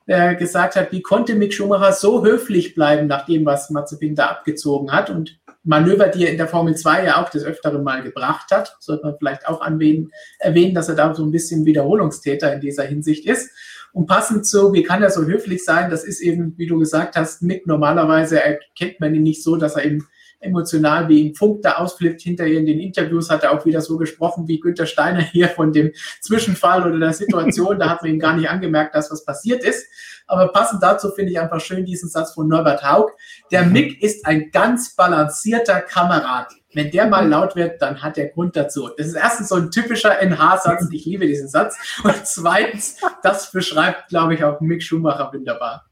äh, 0.07 0.35
gesagt 0.35 0.77
hat, 0.77 0.93
wie 0.93 1.03
konnte 1.03 1.35
Mick 1.35 1.55
Schumacher 1.55 1.93
so 1.93 2.25
höflich 2.25 2.75
bleiben 2.75 3.07
nach 3.07 3.27
dem, 3.27 3.45
was 3.45 3.71
Mazepin 3.71 4.15
da 4.15 4.27
abgezogen 4.27 4.93
hat 4.93 5.11
und 5.11 5.39
Manöver, 5.65 6.09
die 6.09 6.25
er 6.25 6.33
in 6.33 6.39
der 6.39 6.49
Formel 6.49 6.75
2 6.75 7.05
ja 7.05 7.23
auch 7.23 7.29
des 7.29 7.45
Öfteren 7.45 7.85
mal 7.85 8.03
gebracht 8.03 8.51
hat, 8.51 8.77
sollte 8.81 9.07
man 9.07 9.17
vielleicht 9.17 9.47
auch 9.47 9.61
anwählen, 9.61 10.11
erwähnen, 10.41 10.75
dass 10.75 10.89
er 10.89 10.97
da 10.97 11.15
so 11.15 11.25
ein 11.25 11.31
bisschen 11.31 11.65
Wiederholungstäter 11.65 12.53
in 12.53 12.61
dieser 12.61 12.83
Hinsicht 12.83 13.27
ist. 13.27 13.51
Und 13.93 14.07
passend 14.07 14.47
zu, 14.47 14.73
wie 14.73 14.83
kann 14.83 15.03
er 15.03 15.11
so 15.11 15.25
höflich 15.25 15.65
sein, 15.65 15.91
das 15.91 16.03
ist 16.03 16.21
eben, 16.21 16.55
wie 16.57 16.67
du 16.67 16.79
gesagt 16.79 17.15
hast, 17.15 17.43
Mick 17.43 17.67
normalerweise 17.67 18.43
erkennt 18.43 18.99
man 19.01 19.15
ihn 19.15 19.23
nicht 19.23 19.45
so, 19.45 19.57
dass 19.57 19.77
er 19.77 19.85
eben 19.85 20.09
emotional 20.43 21.09
wie 21.09 21.29
im 21.29 21.35
Funk 21.35 21.63
da 21.63 21.75
ausflippt. 21.75 22.21
Hinterher 22.21 22.59
in 22.59 22.67
den 22.67 22.81
Interviews 22.81 23.31
hat 23.31 23.45
er 23.45 23.53
auch 23.53 23.65
wieder 23.65 23.81
so 23.81 23.97
gesprochen 23.97 24.47
wie 24.49 24.61
Günter 24.61 24.87
Steiner 24.87 25.21
hier 25.21 25.49
von 25.49 25.73
dem 25.73 25.93
Zwischenfall 26.21 26.87
oder 26.87 26.99
der 26.99 27.13
Situation. 27.13 27.79
Da 27.79 27.89
hat 27.89 28.03
man 28.03 28.13
ihm 28.13 28.19
gar 28.19 28.37
nicht 28.37 28.49
angemerkt, 28.49 28.95
dass 28.95 29.11
was 29.11 29.25
passiert 29.25 29.65
ist. 29.65 29.87
Aber 30.27 30.49
passend 30.49 30.83
dazu 30.83 31.11
finde 31.11 31.33
ich 31.33 31.41
einfach 31.41 31.61
schön 31.61 31.85
diesen 31.85 32.09
Satz 32.09 32.33
von 32.33 32.49
Norbert 32.49 32.83
Haug. 32.83 33.13
Der. 33.51 33.65
Mick 33.65 34.03
ist 34.03 34.27
ein 34.27 34.51
ganz 34.51 34.95
balancierter 34.95 35.81
Kamerad. 35.81 36.53
Wenn 36.75 36.91
der 36.91 37.07
mal 37.07 37.29
laut 37.29 37.55
wird, 37.55 37.83
dann 37.83 38.03
hat 38.03 38.17
er 38.17 38.29
Grund 38.29 38.57
dazu. 38.57 38.89
Das 38.97 39.07
ist 39.07 39.15
erstens 39.15 39.49
so 39.49 39.57
ein 39.57 39.71
typischer 39.71 40.21
NH-Satz. 40.23 40.89
Ich 40.91 41.05
liebe 41.05 41.27
diesen 41.27 41.49
Satz. 41.49 41.77
Und 42.03 42.27
zweitens, 42.27 42.97
das 43.23 43.51
beschreibt, 43.53 44.09
glaube 44.09 44.35
ich, 44.35 44.45
auch 44.45 44.61
Mick 44.61 44.83
Schumacher 44.83 45.31
wunderbar. 45.33 45.87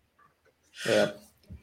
Ja. 0.85 1.13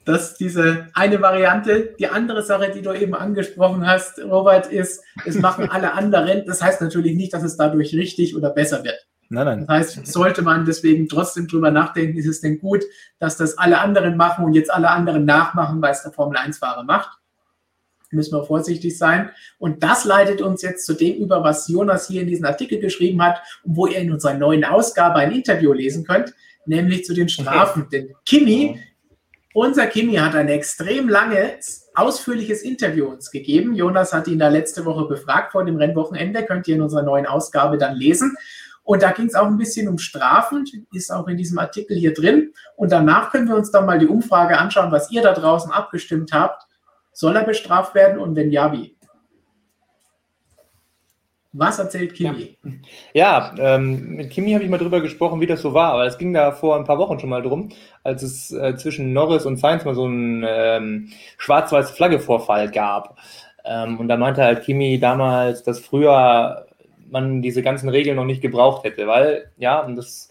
Das 0.07 0.31
ist 0.31 0.37
diese 0.39 0.87
eine 0.93 1.21
Variante. 1.21 1.93
Die 1.99 2.07
andere 2.07 2.41
Sache, 2.41 2.71
die 2.73 2.81
du 2.81 2.93
eben 2.93 3.13
angesprochen 3.13 3.85
hast, 3.85 4.23
Robert, 4.23 4.67
ist, 4.67 5.03
es 5.25 5.35
machen 5.35 5.69
alle 5.69 5.93
anderen. 5.93 6.45
Das 6.45 6.63
heißt 6.63 6.79
natürlich 6.81 7.17
nicht, 7.17 7.33
dass 7.33 7.43
es 7.43 7.57
dadurch 7.57 7.93
richtig 7.93 8.33
oder 8.33 8.51
besser 8.51 8.85
wird. 8.85 9.05
Nein, 9.27 9.45
nein. 9.45 9.59
Das 9.67 9.97
heißt, 9.97 10.07
sollte 10.07 10.43
man 10.43 10.63
deswegen 10.63 11.09
trotzdem 11.09 11.49
drüber 11.49 11.71
nachdenken, 11.71 12.17
ist 12.17 12.25
es 12.25 12.39
denn 12.39 12.59
gut, 12.59 12.85
dass 13.19 13.35
das 13.35 13.57
alle 13.57 13.79
anderen 13.79 14.15
machen 14.15 14.45
und 14.45 14.53
jetzt 14.53 14.71
alle 14.73 14.89
anderen 14.89 15.25
nachmachen, 15.25 15.81
weil 15.81 15.91
es 15.91 16.03
der 16.03 16.13
Formel-1-Fahrer 16.13 16.85
macht? 16.85 17.09
Müssen 18.09 18.37
wir 18.37 18.45
vorsichtig 18.45 18.97
sein. 18.97 19.31
Und 19.59 19.83
das 19.83 20.05
leitet 20.05 20.41
uns 20.41 20.61
jetzt 20.61 20.85
zu 20.85 20.93
dem 20.93 21.17
über, 21.17 21.43
was 21.43 21.67
Jonas 21.67 22.07
hier 22.07 22.21
in 22.21 22.27
diesem 22.27 22.45
Artikel 22.45 22.79
geschrieben 22.79 23.21
hat 23.21 23.41
und 23.63 23.75
wo 23.75 23.87
ihr 23.87 23.97
in 23.97 24.13
unserer 24.13 24.35
neuen 24.35 24.63
Ausgabe 24.63 25.15
ein 25.15 25.33
Interview 25.33 25.73
lesen 25.73 26.05
könnt, 26.05 26.33
nämlich 26.65 27.03
zu 27.03 27.13
den 27.13 27.27
Strafen. 27.27 27.81
Okay. 27.81 27.89
Denn 28.07 28.15
Kimi 28.23 28.79
unser 29.53 29.87
Kimi 29.87 30.15
hat 30.15 30.35
ein 30.35 30.49
extrem 30.49 31.09
langes, 31.09 31.89
ausführliches 31.95 32.61
Interview 32.61 33.05
uns 33.05 33.31
gegeben. 33.31 33.73
Jonas 33.73 34.13
hat 34.13 34.27
ihn 34.27 34.39
da 34.39 34.49
letzte 34.49 34.85
Woche 34.85 35.05
befragt 35.05 35.51
vor 35.51 35.65
dem 35.65 35.77
Rennwochenende. 35.77 36.45
Könnt 36.45 36.67
ihr 36.67 36.75
in 36.75 36.81
unserer 36.81 37.03
neuen 37.03 37.25
Ausgabe 37.25 37.77
dann 37.77 37.95
lesen. 37.95 38.35
Und 38.83 39.03
da 39.03 39.11
ging 39.11 39.27
es 39.27 39.35
auch 39.35 39.47
ein 39.47 39.57
bisschen 39.57 39.89
um 39.89 39.97
Strafen, 39.97 40.65
ist 40.93 41.11
auch 41.11 41.27
in 41.27 41.37
diesem 41.37 41.59
Artikel 41.59 41.97
hier 41.97 42.13
drin. 42.13 42.53
Und 42.75 42.91
danach 42.91 43.31
können 43.31 43.47
wir 43.47 43.55
uns 43.55 43.69
dann 43.71 43.85
mal 43.85 43.99
die 43.99 44.07
Umfrage 44.07 44.57
anschauen, 44.57 44.91
was 44.91 45.11
ihr 45.11 45.21
da 45.21 45.33
draußen 45.33 45.71
abgestimmt 45.71 46.31
habt. 46.31 46.63
Soll 47.11 47.35
er 47.35 47.43
bestraft 47.43 47.95
werden 47.95 48.19
und 48.19 48.35
wenn 48.35 48.51
ja, 48.51 48.71
wie? 48.71 48.96
Was 51.57 51.79
erzählt 51.79 52.13
Kimi? 52.13 52.55
Ja, 53.13 53.53
ähm, 53.57 54.15
mit 54.15 54.29
Kimi 54.29 54.51
habe 54.53 54.63
ich 54.63 54.69
mal 54.69 54.77
drüber 54.77 55.01
gesprochen, 55.01 55.41
wie 55.41 55.47
das 55.47 55.61
so 55.61 55.73
war, 55.73 55.93
aber 55.93 56.05
es 56.05 56.19
ging 56.19 56.31
da 56.31 56.51
vor 56.51 56.75
ein 56.75 56.83
paar 56.83 56.99
Wochen 56.99 57.19
schon 57.19 57.29
mal 57.29 57.41
drum, 57.41 57.69
als 58.03 58.21
es 58.21 58.51
äh, 58.51 58.75
zwischen 58.75 59.11
Norris 59.11 59.45
und 59.45 59.57
Sainz 59.57 59.83
mal 59.83 59.95
so 59.95 60.05
einen 60.05 60.45
ähm, 60.47 61.09
schwarz-weiß 61.39 61.91
Flagge-Vorfall 61.91 62.69
gab. 62.69 63.17
Ähm, 63.65 63.99
und 63.99 64.07
da 64.07 64.17
meinte 64.17 64.43
halt 64.43 64.63
Kimi 64.63 64.99
damals, 64.99 65.63
dass 65.63 65.79
früher 65.79 66.67
man 67.09 67.41
diese 67.41 67.63
ganzen 67.63 67.89
Regeln 67.89 68.17
noch 68.17 68.25
nicht 68.25 68.41
gebraucht 68.41 68.83
hätte, 68.83 69.07
weil, 69.07 69.51
ja, 69.57 69.79
und 69.79 69.95
das 69.95 70.26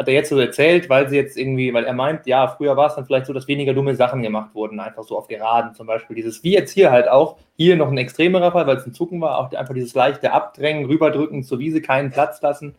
hat 0.00 0.08
er 0.08 0.14
jetzt 0.14 0.30
so 0.30 0.38
erzählt, 0.38 0.88
weil 0.88 1.10
sie 1.10 1.16
jetzt 1.16 1.36
irgendwie, 1.36 1.74
weil 1.74 1.84
er 1.84 1.92
meint, 1.92 2.26
ja, 2.26 2.48
früher 2.48 2.74
war 2.74 2.86
es 2.86 2.94
dann 2.94 3.04
vielleicht 3.04 3.26
so, 3.26 3.34
dass 3.34 3.46
weniger 3.48 3.74
dumme 3.74 3.94
Sachen 3.94 4.22
gemacht 4.22 4.54
wurden, 4.54 4.80
einfach 4.80 5.02
so 5.02 5.18
auf 5.18 5.28
Geraden 5.28 5.74
zum 5.74 5.86
Beispiel. 5.86 6.16
Dieses, 6.16 6.42
wie 6.42 6.54
jetzt 6.54 6.72
hier 6.72 6.90
halt 6.90 7.06
auch, 7.06 7.36
hier 7.58 7.76
noch 7.76 7.88
ein 7.88 7.98
extremerer 7.98 8.50
Fall, 8.50 8.66
weil 8.66 8.78
es 8.78 8.86
ein 8.86 8.94
Zucken 8.94 9.20
war, 9.20 9.36
auch 9.36 9.52
einfach 9.52 9.74
dieses 9.74 9.94
leichte 9.94 10.32
Abdrängen, 10.32 10.86
rüberdrücken 10.86 11.42
zur 11.42 11.58
Wiese, 11.58 11.82
keinen 11.82 12.10
Platz 12.10 12.40
lassen. 12.40 12.76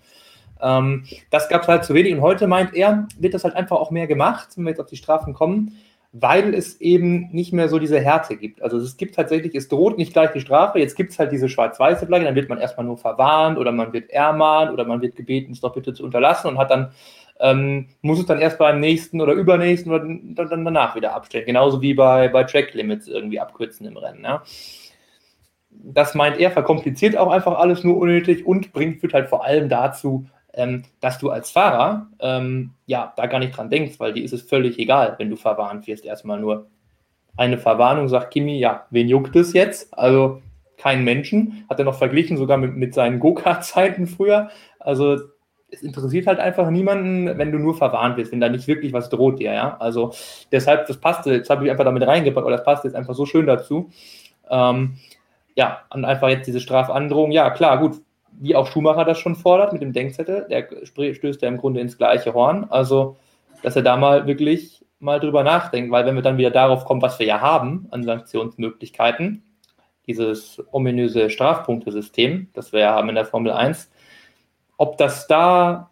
Ähm, 0.60 1.06
das 1.30 1.48
gab 1.48 1.62
es 1.62 1.68
halt 1.68 1.86
zu 1.86 1.94
wenig 1.94 2.16
und 2.16 2.22
heute 2.22 2.48
meint 2.48 2.74
er, 2.74 3.08
wird 3.20 3.36
das 3.36 3.44
halt 3.44 3.56
einfach 3.56 3.78
auch 3.78 3.92
mehr 3.92 4.08
gemacht, 4.08 4.48
wenn 4.56 4.64
wir 4.64 4.72
jetzt 4.72 4.82
auf 4.82 4.88
die 4.88 4.98
Strafen 4.98 5.36
kommen 5.36 5.78
weil 6.14 6.54
es 6.54 6.82
eben 6.82 7.30
nicht 7.32 7.54
mehr 7.54 7.70
so 7.70 7.80
diese 7.80 8.00
Härte 8.00 8.36
gibt. 8.36 8.62
Also 8.62 8.78
es 8.78 8.98
gibt 8.98 9.16
tatsächlich, 9.16 9.56
es 9.56 9.70
droht 9.70 9.98
nicht 9.98 10.12
gleich 10.12 10.32
die 10.32 10.42
Strafe, 10.42 10.80
jetzt 10.80 10.96
gibt 10.96 11.12
es 11.12 11.20
halt 11.20 11.32
diese 11.32 11.48
schwarz-weiße 11.48 12.06
Flagge, 12.06 12.26
dann 12.26 12.36
wird 12.36 12.50
man 12.50 12.58
erstmal 12.58 12.86
nur 12.86 12.98
verwarnt 12.98 13.58
oder 13.58 13.72
man 13.72 13.94
wird 13.94 14.10
ermahnt 14.10 14.72
oder 14.74 14.84
man 14.84 15.02
wird 15.02 15.16
gebeten, 15.16 15.54
es 15.54 15.62
doch 15.62 15.74
bitte 15.74 15.94
zu 15.94 16.04
unterlassen 16.04 16.50
und 16.50 16.58
hat 16.58 16.70
dann, 16.70 16.92
ähm, 17.40 17.88
muss 18.02 18.20
es 18.20 18.26
dann 18.26 18.40
erst 18.40 18.58
beim 18.58 18.82
nächsten 18.82 19.22
oder 19.22 19.34
übernächsten 19.34 19.92
oder 19.92 20.04
dann, 20.04 20.36
dann 20.36 20.66
danach 20.66 20.96
wieder 20.96 21.16
abstellen. 21.16 21.46
Genauso 21.46 21.82
wie 21.82 21.94
bei, 21.94 22.28
bei 22.28 22.44
Track-Limits 22.44 23.08
irgendwie 23.08 23.40
abkürzen 23.40 23.88
im 23.88 23.96
Rennen. 23.96 24.24
Ja. 24.26 24.44
Das 25.70 26.14
meint 26.14 26.38
er, 26.38 26.52
verkompliziert 26.52 27.16
auch 27.16 27.32
einfach 27.32 27.58
alles 27.58 27.86
nur 27.86 27.98
unnötig 27.98 28.46
und 28.46 28.74
bringt, 28.74 29.00
führt 29.00 29.14
halt 29.14 29.30
vor 29.30 29.46
allem 29.46 29.70
dazu, 29.70 30.26
ähm, 30.54 30.84
dass 31.00 31.20
du 31.20 31.30
als 31.30 31.52
Fahrer 31.52 32.08
ähm, 32.20 32.72
ja 32.86 33.14
da 33.16 33.26
gar 33.28 33.40
nicht 33.40 33.56
dran 33.56 33.70
denkst, 33.70 34.00
weil 34.00 34.14
dir 34.14 34.24
ist 34.24 34.34
es 34.34 34.42
völlig 34.42 34.80
egal, 34.80 35.16
wenn 35.18 35.30
du 35.30 35.36
verwarnt 35.36 35.88
wirst. 35.88 36.06
Erstmal 36.06 36.40
nur 36.40 36.68
eine 37.38 37.58
Verwarnung, 37.58 38.10
sagt 38.10 38.32
Kimi, 38.32 38.60
ja, 38.60 38.86
wen 38.90 39.08
juckt 39.08 39.36
es 39.36 39.54
jetzt? 39.54 39.98
Also 39.98 40.42
keinen 40.78 41.04
Menschen. 41.04 41.66
Hat 41.70 41.80
er 41.80 41.86
noch 41.86 41.98
verglichen, 41.98 42.38
sogar 42.38 42.58
mit, 42.58 42.76
mit 42.76 42.94
seinen 42.94 43.20
Go-Kart-Zeiten 43.20 44.08
früher. 44.08 44.50
Also 44.80 45.20
es 45.72 45.82
interessiert 45.82 46.28
halt 46.28 46.40
einfach 46.40 46.70
niemanden, 46.70 47.38
wenn 47.38 47.52
du 47.52 47.58
nur 47.58 47.76
verwarnt 47.76 48.18
wirst, 48.18 48.32
wenn 48.32 48.42
da 48.42 48.50
nicht 48.50 48.68
wirklich 48.68 48.92
was 48.92 49.10
droht 49.10 49.40
dir, 49.40 49.54
ja. 49.54 49.78
Also 49.78 50.12
deshalb, 50.52 50.88
das 50.88 50.98
passte, 50.98 51.34
jetzt 51.34 51.50
habe 51.50 51.64
ich 51.64 51.72
einfach 51.72 51.86
damit 51.86 52.06
reingepackt, 52.06 52.46
aber 52.46 52.58
das 52.58 52.66
passt 52.66 52.84
jetzt 52.84 52.96
einfach 52.96 53.14
so 53.14 53.26
schön 53.26 53.46
dazu. 53.46 53.90
Ähm, 54.50 54.98
ja, 55.56 55.82
und 55.94 56.04
einfach 56.04 56.30
jetzt 56.30 56.48
diese 56.48 56.60
Strafandrohung, 56.60 57.32
ja, 57.32 57.50
klar, 57.52 57.80
gut, 57.80 58.02
wie 58.42 58.56
auch 58.56 58.68
Schumacher 58.68 59.06
das 59.06 59.20
schon 59.20 59.36
fordert 59.36 59.72
mit 59.72 59.84
dem 59.84 59.94
Denkzettel, 59.94 60.48
der 60.50 60.68
stößt 60.84 61.42
ja 61.42 61.48
im 61.48 61.58
Grunde 61.58 61.80
ins 61.80 61.98
gleiche 61.98 62.34
Horn. 62.34 62.66
Also, 62.70 63.18
dass 63.62 63.76
er 63.76 63.84
da 63.84 63.96
mal 63.98 64.26
wirklich 64.26 64.84
mal 65.00 65.20
drüber 65.20 65.44
nachdenkt, 65.44 65.92
weil 65.92 66.06
wenn 66.06 66.16
wir 66.16 66.24
dann 66.24 66.38
wieder 66.38 66.50
darauf 66.50 66.86
kommen, 66.86 67.02
was 67.02 67.20
wir 67.20 67.28
ja 67.28 67.40
haben 67.40 67.88
an 67.92 68.04
Sanktionsmöglichkeiten, 68.04 69.44
dieses 70.08 70.62
ominöse 70.72 71.30
Strafpunktesystem, 71.30 72.50
das 72.54 72.74
wir 72.74 72.82
ja 72.82 72.96
haben 72.96 73.10
in 73.10 73.16
der 73.16 73.26
Formel 73.26 73.52
1, 73.52 73.92
ob 74.78 74.98
das 74.98 75.28
da 75.28 75.92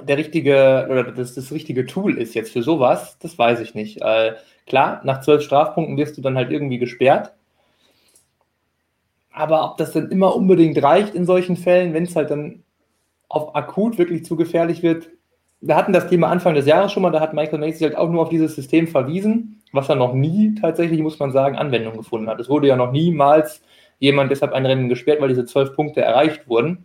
der 0.00 0.18
richtige 0.18 0.86
oder 0.88 1.02
das, 1.02 1.34
das 1.34 1.50
richtige 1.50 1.84
Tool 1.84 2.16
ist 2.16 2.34
jetzt 2.34 2.52
für 2.52 2.62
sowas, 2.62 3.18
das 3.18 3.36
weiß 3.36 3.58
ich 3.58 3.74
nicht. 3.74 4.00
Äh, 4.00 4.34
klar, 4.66 5.00
nach 5.02 5.20
zwölf 5.20 5.42
Strafpunkten 5.42 5.96
wirst 5.96 6.16
du 6.16 6.22
dann 6.22 6.36
halt 6.36 6.52
irgendwie 6.52 6.78
gesperrt, 6.78 7.34
aber 9.32 9.64
ob 9.64 9.76
das 9.76 9.92
dann 9.92 10.10
immer 10.10 10.34
unbedingt 10.34 10.82
reicht 10.82 11.14
in 11.14 11.24
solchen 11.24 11.56
Fällen, 11.56 11.94
wenn 11.94 12.04
es 12.04 12.16
halt 12.16 12.30
dann 12.30 12.62
auf 13.28 13.54
akut 13.54 13.98
wirklich 13.98 14.24
zu 14.24 14.36
gefährlich 14.36 14.82
wird. 14.82 15.08
Wir 15.60 15.76
hatten 15.76 15.92
das 15.92 16.08
Thema 16.08 16.28
Anfang 16.28 16.54
des 16.54 16.66
Jahres 16.66 16.92
schon 16.92 17.02
mal, 17.02 17.10
da 17.10 17.20
hat 17.20 17.34
Michael 17.34 17.58
Macy 17.60 17.84
halt 17.84 17.96
auch 17.96 18.10
nur 18.10 18.22
auf 18.22 18.28
dieses 18.28 18.56
System 18.56 18.88
verwiesen, 18.88 19.62
was 19.72 19.88
er 19.88 19.94
noch 19.94 20.14
nie 20.14 20.54
tatsächlich, 20.54 21.00
muss 21.00 21.18
man 21.18 21.32
sagen, 21.32 21.56
Anwendung 21.56 21.96
gefunden 21.96 22.28
hat. 22.28 22.40
Es 22.40 22.48
wurde 22.48 22.66
ja 22.66 22.76
noch 22.76 22.92
niemals 22.92 23.62
jemand 23.98 24.30
deshalb 24.30 24.52
ein 24.52 24.66
Rennen 24.66 24.88
gesperrt, 24.88 25.20
weil 25.20 25.28
diese 25.28 25.44
zwölf 25.44 25.74
Punkte 25.76 26.00
erreicht 26.00 26.48
wurden. 26.48 26.84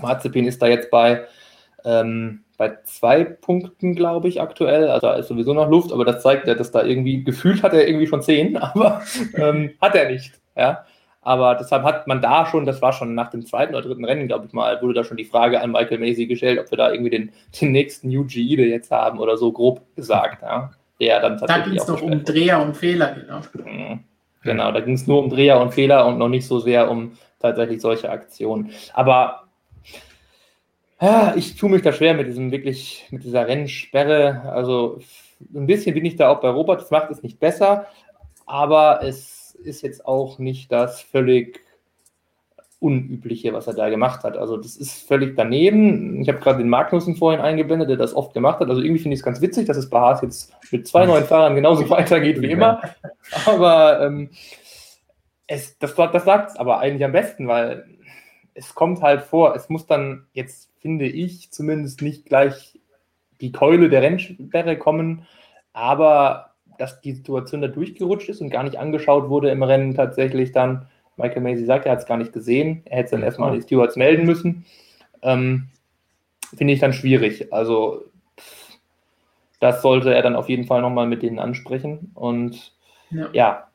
Marzipin 0.00 0.46
ist 0.46 0.60
da 0.62 0.66
jetzt 0.66 0.90
bei, 0.90 1.24
ähm, 1.84 2.40
bei 2.56 2.78
zwei 2.84 3.24
Punkten, 3.24 3.94
glaube 3.94 4.28
ich, 4.28 4.40
aktuell. 4.40 4.88
Also 4.88 5.06
da 5.06 5.14
ist 5.14 5.28
sowieso 5.28 5.52
noch 5.52 5.70
Luft, 5.70 5.92
aber 5.92 6.04
das 6.04 6.22
zeigt 6.22 6.48
ja, 6.48 6.54
dass 6.54 6.72
da 6.72 6.82
irgendwie, 6.82 7.22
gefühlt 7.22 7.62
hat 7.62 7.74
er 7.74 7.86
irgendwie 7.86 8.06
schon 8.06 8.22
zehn, 8.22 8.56
aber 8.58 9.02
ähm, 9.36 9.72
hat 9.80 9.94
er 9.94 10.10
nicht. 10.10 10.32
Ja. 10.56 10.86
Aber 11.24 11.54
deshalb 11.54 11.84
hat 11.84 12.08
man 12.08 12.20
da 12.20 12.46
schon, 12.46 12.66
das 12.66 12.82
war 12.82 12.92
schon 12.92 13.14
nach 13.14 13.30
dem 13.30 13.46
zweiten 13.46 13.74
oder 13.74 13.86
dritten 13.86 14.04
Rennen, 14.04 14.26
glaube 14.26 14.46
ich 14.46 14.52
mal, 14.52 14.82
wurde 14.82 14.94
da 14.94 15.04
schon 15.04 15.16
die 15.16 15.24
Frage 15.24 15.60
an 15.60 15.70
Michael 15.70 15.98
Macy 15.98 16.26
gestellt, 16.26 16.58
ob 16.58 16.70
wir 16.70 16.78
da 16.78 16.90
irgendwie 16.90 17.10
den, 17.10 17.32
den 17.60 17.70
nächsten 17.70 18.10
Ide 18.10 18.66
jetzt 18.66 18.90
haben 18.90 19.20
oder 19.20 19.36
so 19.36 19.52
grob 19.52 19.82
gesagt. 19.94 20.42
Ja. 20.42 20.72
Der 21.00 21.20
dann 21.20 21.38
da 21.38 21.58
ging 21.58 21.76
es 21.76 21.86
doch 21.86 22.02
um 22.02 22.24
Dreher 22.24 22.60
und 22.60 22.76
Fehler, 22.76 23.14
genau. 23.14 23.40
Mhm. 23.64 24.00
Genau, 24.42 24.72
da 24.72 24.80
ging 24.80 24.94
es 24.94 25.06
nur 25.06 25.20
um 25.20 25.30
Dreher 25.30 25.60
und 25.60 25.72
Fehler 25.72 26.06
und 26.06 26.18
noch 26.18 26.28
nicht 26.28 26.46
so 26.46 26.58
sehr 26.58 26.90
um 26.90 27.12
tatsächlich 27.38 27.80
solche 27.80 28.10
Aktionen. 28.10 28.70
Aber 28.92 29.44
ja, 31.00 31.34
ich 31.36 31.56
tue 31.56 31.70
mich 31.70 31.82
da 31.82 31.92
schwer 31.92 32.14
mit 32.14 32.26
diesem 32.26 32.50
wirklich, 32.50 33.06
mit 33.10 33.22
dieser 33.22 33.46
Rennsperre. 33.46 34.42
Also 34.52 35.00
ein 35.54 35.66
bisschen 35.66 35.94
bin 35.94 36.04
ich 36.04 36.16
da 36.16 36.30
auch 36.30 36.40
bei 36.40 36.48
Robert, 36.48 36.80
das 36.80 36.90
macht 36.90 37.10
es 37.10 37.22
nicht 37.22 37.38
besser, 37.38 37.86
aber 38.46 39.00
es 39.02 39.41
ist 39.66 39.82
jetzt 39.82 40.06
auch 40.06 40.38
nicht 40.38 40.70
das 40.72 41.00
völlig 41.00 41.60
Unübliche, 42.82 43.52
was 43.52 43.68
er 43.68 43.74
da 43.74 43.88
gemacht 43.90 44.24
hat. 44.24 44.36
Also 44.36 44.56
das 44.56 44.76
ist 44.76 45.06
völlig 45.06 45.36
daneben. 45.36 46.20
Ich 46.20 46.28
habe 46.28 46.40
gerade 46.40 46.58
den 46.58 46.68
Magnussen 46.68 47.14
vorhin 47.14 47.40
eingeblendet, 47.40 47.88
der 47.88 47.96
das 47.96 48.14
oft 48.14 48.34
gemacht 48.34 48.58
hat. 48.58 48.68
Also 48.68 48.82
irgendwie 48.82 49.00
finde 49.00 49.14
ich 49.14 49.20
es 49.20 49.24
ganz 49.24 49.40
witzig, 49.40 49.68
dass 49.68 49.76
es 49.76 49.88
bei 49.88 50.00
Haas 50.00 50.20
jetzt 50.22 50.52
mit 50.72 50.88
zwei 50.88 51.06
neuen 51.06 51.24
Fahrern 51.24 51.54
genauso 51.54 51.88
weitergeht 51.90 52.42
wie 52.42 52.50
immer. 52.50 52.82
Aber 53.46 54.00
ähm, 54.04 54.30
es, 55.46 55.78
das, 55.78 55.94
das 55.94 56.24
sagt 56.24 56.50
es 56.50 56.56
aber 56.56 56.80
eigentlich 56.80 57.04
am 57.04 57.12
besten, 57.12 57.46
weil 57.46 57.86
es 58.54 58.74
kommt 58.74 59.00
halt 59.00 59.22
vor, 59.22 59.54
es 59.54 59.68
muss 59.68 59.86
dann 59.86 60.26
jetzt, 60.32 60.70
finde 60.80 61.06
ich, 61.06 61.52
zumindest 61.52 62.02
nicht 62.02 62.26
gleich 62.26 62.80
die 63.40 63.52
Keule 63.52 63.90
der 63.90 64.02
Rennsperre 64.02 64.76
kommen, 64.76 65.26
aber 65.72 66.51
dass 66.82 67.00
die 67.00 67.12
Situation 67.12 67.60
da 67.60 67.68
durchgerutscht 67.68 68.28
ist 68.28 68.40
und 68.40 68.50
gar 68.50 68.64
nicht 68.64 68.76
angeschaut 68.76 69.28
wurde 69.28 69.50
im 69.50 69.62
Rennen 69.62 69.94
tatsächlich 69.94 70.50
dann. 70.50 70.86
Michael 71.16 71.42
Macy 71.42 71.64
sagt, 71.64 71.86
er 71.86 71.92
hat 71.92 72.00
es 72.00 72.06
gar 72.06 72.16
nicht 72.16 72.32
gesehen. 72.32 72.82
Er 72.86 72.96
hätte 72.96 73.04
es 73.04 73.10
dann 73.12 73.22
erstmal 73.22 73.50
an 73.50 73.54
die 73.54 73.62
Stewards 73.62 73.94
melden 73.94 74.26
müssen. 74.26 74.64
Ähm, 75.22 75.68
Finde 76.56 76.72
ich 76.72 76.80
dann 76.80 76.92
schwierig. 76.92 77.52
Also 77.52 78.02
das 79.60 79.80
sollte 79.80 80.12
er 80.12 80.22
dann 80.22 80.34
auf 80.34 80.48
jeden 80.48 80.64
Fall 80.64 80.82
nochmal 80.82 81.06
mit 81.06 81.22
denen 81.22 81.38
ansprechen. 81.38 82.10
Und 82.14 82.72
ja. 83.10 83.28
ja. 83.32 83.68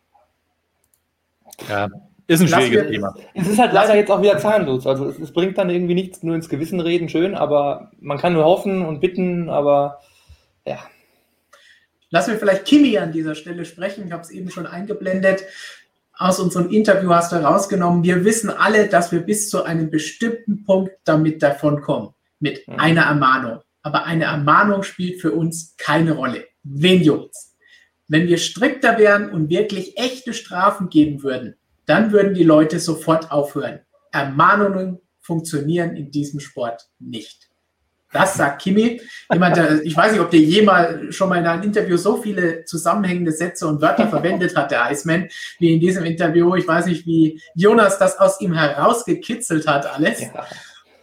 ja. 1.70 1.88
Ist 2.28 2.42
ein 2.42 2.50
schwieriges 2.50 2.84
wir, 2.84 2.92
Thema. 2.92 3.16
Es 3.36 3.48
ist 3.48 3.58
halt 3.58 3.72
leider 3.72 3.96
jetzt 3.96 4.12
auch 4.12 4.22
wieder 4.22 4.38
zahnlos. 4.38 4.86
Also 4.86 5.06
es, 5.06 5.18
es, 5.18 5.32
bringt 5.32 5.58
dann 5.58 5.70
irgendwie 5.70 5.94
nichts, 5.94 6.24
nur 6.24 6.36
ins 6.36 6.50
Gewissen 6.50 6.82
reden, 6.82 7.08
schön, 7.08 7.36
aber 7.36 7.90
man 8.02 8.18
kann 8.18 8.34
nur 8.34 8.44
hoffen 8.44 8.86
und 8.86 9.00
bitten, 9.00 9.50
aber 9.50 10.02
ja. 10.66 10.80
Lassen 12.10 12.32
wir 12.32 12.40
vielleicht 12.40 12.66
Kimi 12.66 12.98
an 12.98 13.12
dieser 13.12 13.36
Stelle 13.36 13.66
sprechen. 13.66 14.06
Ich 14.08 14.12
habe 14.12 14.24
es 14.24 14.30
eben 14.30 14.50
schon 14.50 14.66
eingeblendet. 14.66 15.44
Aus 16.14 16.40
unserem 16.40 16.70
Interview 16.70 17.12
hast 17.12 17.32
du 17.32 17.36
herausgenommen, 17.36 18.04
wir 18.04 18.26
wissen 18.26 18.50
alle, 18.50 18.88
dass 18.88 19.12
wir 19.12 19.20
bis 19.20 19.50
zu 19.50 19.64
einem 19.64 19.92
bestimmten 19.92 20.64
Punkt 20.64 20.94
damit 21.04 21.44
davonkommen. 21.44 22.10
Mit 22.40 22.68
mhm. 22.68 22.80
einer 22.80 23.04
Ermahnung. 23.04 23.62
Aber 23.84 24.06
eine 24.06 24.26
Ermahnung 24.26 24.84
spielt 24.84 25.22
für 25.22 25.32
uns 25.32 25.76
keine 25.78 26.14
Rolle. 26.14 26.46
Wen 26.64 27.02
juckt's? 27.02 27.56
Wenn 28.08 28.28
wir 28.28 28.38
strikter 28.38 28.98
wären 28.98 29.30
und 29.30 29.50
wirklich 29.50 29.98
echte 29.98 30.34
Strafen 30.34 30.90
geben 30.90 31.24
würden, 31.24 31.56
dann 31.86 32.12
würden 32.12 32.34
die 32.34 32.44
Leute 32.44 32.80
sofort 32.80 33.32
aufhören. 33.32 33.82
Ermahnungen 34.12 35.00
funktionieren 35.20 35.96
in 35.96 36.10
diesem 36.10 36.40
Sport 36.40 36.90
nicht. 37.00 37.47
Das 38.18 38.34
sagt 38.34 38.64
Kimi. 38.64 39.00
Jemand, 39.32 39.58
der, 39.58 39.84
ich 39.84 39.96
weiß 39.96 40.12
nicht, 40.12 40.22
ob 40.22 40.32
der 40.32 40.40
jemals 40.40 41.16
schon 41.16 41.30
mal 41.30 41.38
in 41.38 41.46
einem 41.46 41.62
Interview 41.62 41.98
so 41.98 42.18
viele 42.18 42.66
zusammenhängende 42.66 43.32
Sätze 43.32 43.68
und 43.68 43.80
Wörter 43.80 44.08
verwendet 44.10 44.56
hat, 44.56 44.72
der 44.72 44.90
Iceman, 44.92 45.28
wie 45.60 45.74
in 45.74 45.80
diesem 45.80 46.04
Interview. 46.04 46.56
Ich 46.56 46.68
weiß 46.68 46.88
nicht, 46.88 47.06
wie 47.06 47.40
Jonas 47.54 48.00
das 48.00 48.18
aus 48.18 48.42
ihm 48.42 48.54
herausgekitzelt 48.54 49.68
hat, 49.68 49.86
alles. 49.86 50.22
Ja. 50.22 50.48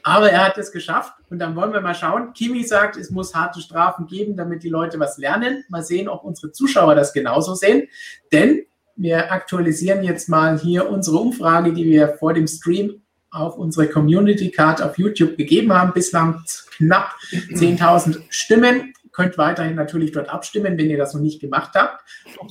Aber 0.02 0.30
er 0.30 0.44
hat 0.44 0.58
es 0.58 0.72
geschafft 0.72 1.14
und 1.30 1.38
dann 1.38 1.54
wollen 1.54 1.72
wir 1.72 1.80
mal 1.80 1.94
schauen. 1.94 2.32
Kimi 2.34 2.64
sagt, 2.64 2.96
es 2.96 3.10
muss 3.10 3.34
harte 3.34 3.60
Strafen 3.60 4.06
geben, 4.06 4.36
damit 4.36 4.64
die 4.64 4.68
Leute 4.68 4.98
was 4.98 5.16
lernen. 5.16 5.64
Mal 5.68 5.82
sehen, 5.82 6.08
ob 6.08 6.24
unsere 6.24 6.50
Zuschauer 6.50 6.96
das 6.96 7.12
genauso 7.12 7.54
sehen. 7.54 7.88
Denn 8.32 8.66
wir 8.96 9.32
aktualisieren 9.32 10.02
jetzt 10.02 10.28
mal 10.28 10.58
hier 10.58 10.90
unsere 10.90 11.18
Umfrage, 11.18 11.72
die 11.72 11.84
wir 11.84 12.08
vor 12.18 12.34
dem 12.34 12.46
Stream 12.48 13.03
auf 13.34 13.58
unsere 13.58 13.88
Community 13.88 14.50
Card 14.50 14.80
auf 14.80 14.98
YouTube 14.98 15.36
gegeben 15.36 15.72
haben. 15.72 15.92
Bislang 15.92 16.42
knapp 16.76 17.14
10.000 17.32 18.22
Stimmen. 18.30 18.94
Könnt 19.12 19.38
weiterhin 19.38 19.76
natürlich 19.76 20.12
dort 20.12 20.28
abstimmen, 20.28 20.76
wenn 20.78 20.90
ihr 20.90 20.98
das 20.98 21.14
noch 21.14 21.20
nicht 21.20 21.40
gemacht 21.40 21.72
habt. 21.74 22.02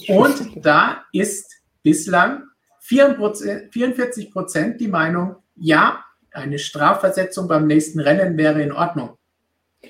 Und 0.07 0.65
da 0.65 1.03
ist 1.11 1.51
bislang 1.81 2.43
44 2.79 4.31
Prozent 4.31 4.79
die 4.79 4.88
Meinung, 4.88 5.38
ja, 5.55 6.03
eine 6.31 6.59
Strafversetzung 6.59 7.47
beim 7.47 7.67
nächsten 7.67 7.99
Rennen 7.99 8.38
wäre 8.38 8.61
in 8.61 8.71
Ordnung. 8.71 9.17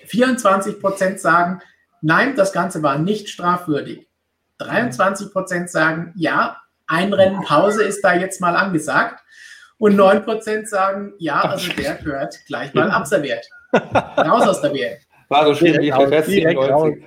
24 0.05 0.79
Prozent 0.79 1.19
sagen, 1.19 1.61
nein, 2.01 2.35
das 2.35 2.53
Ganze 2.53 2.83
war 2.83 2.97
nicht 2.97 3.29
strafwürdig. 3.29 4.07
23 4.57 5.31
Prozent 5.31 5.69
sagen, 5.69 6.13
ja, 6.15 6.57
ein 6.87 7.13
Rennen 7.13 7.41
Pause 7.43 7.83
ist 7.83 8.01
da 8.03 8.13
jetzt 8.13 8.41
mal 8.41 8.55
angesagt. 8.55 9.22
Und 9.84 9.97
9% 9.99 10.65
sagen, 10.65 11.11
ja, 11.17 11.41
also 11.41 11.73
der 11.73 11.95
gehört 11.95 12.39
gleich 12.47 12.73
mal 12.73 12.89
abserviert. 12.89 13.45
Raus 14.17 14.47
aus 14.47 14.61
der 14.61 14.73
WM. 14.73 14.97
War 15.27 15.45
so 15.45 15.55
schlimm 15.55 15.81
wie 15.81 15.89
raus, 15.89 16.09
Rest 16.09 16.29
direkt 16.29 16.57
97. 16.61 17.03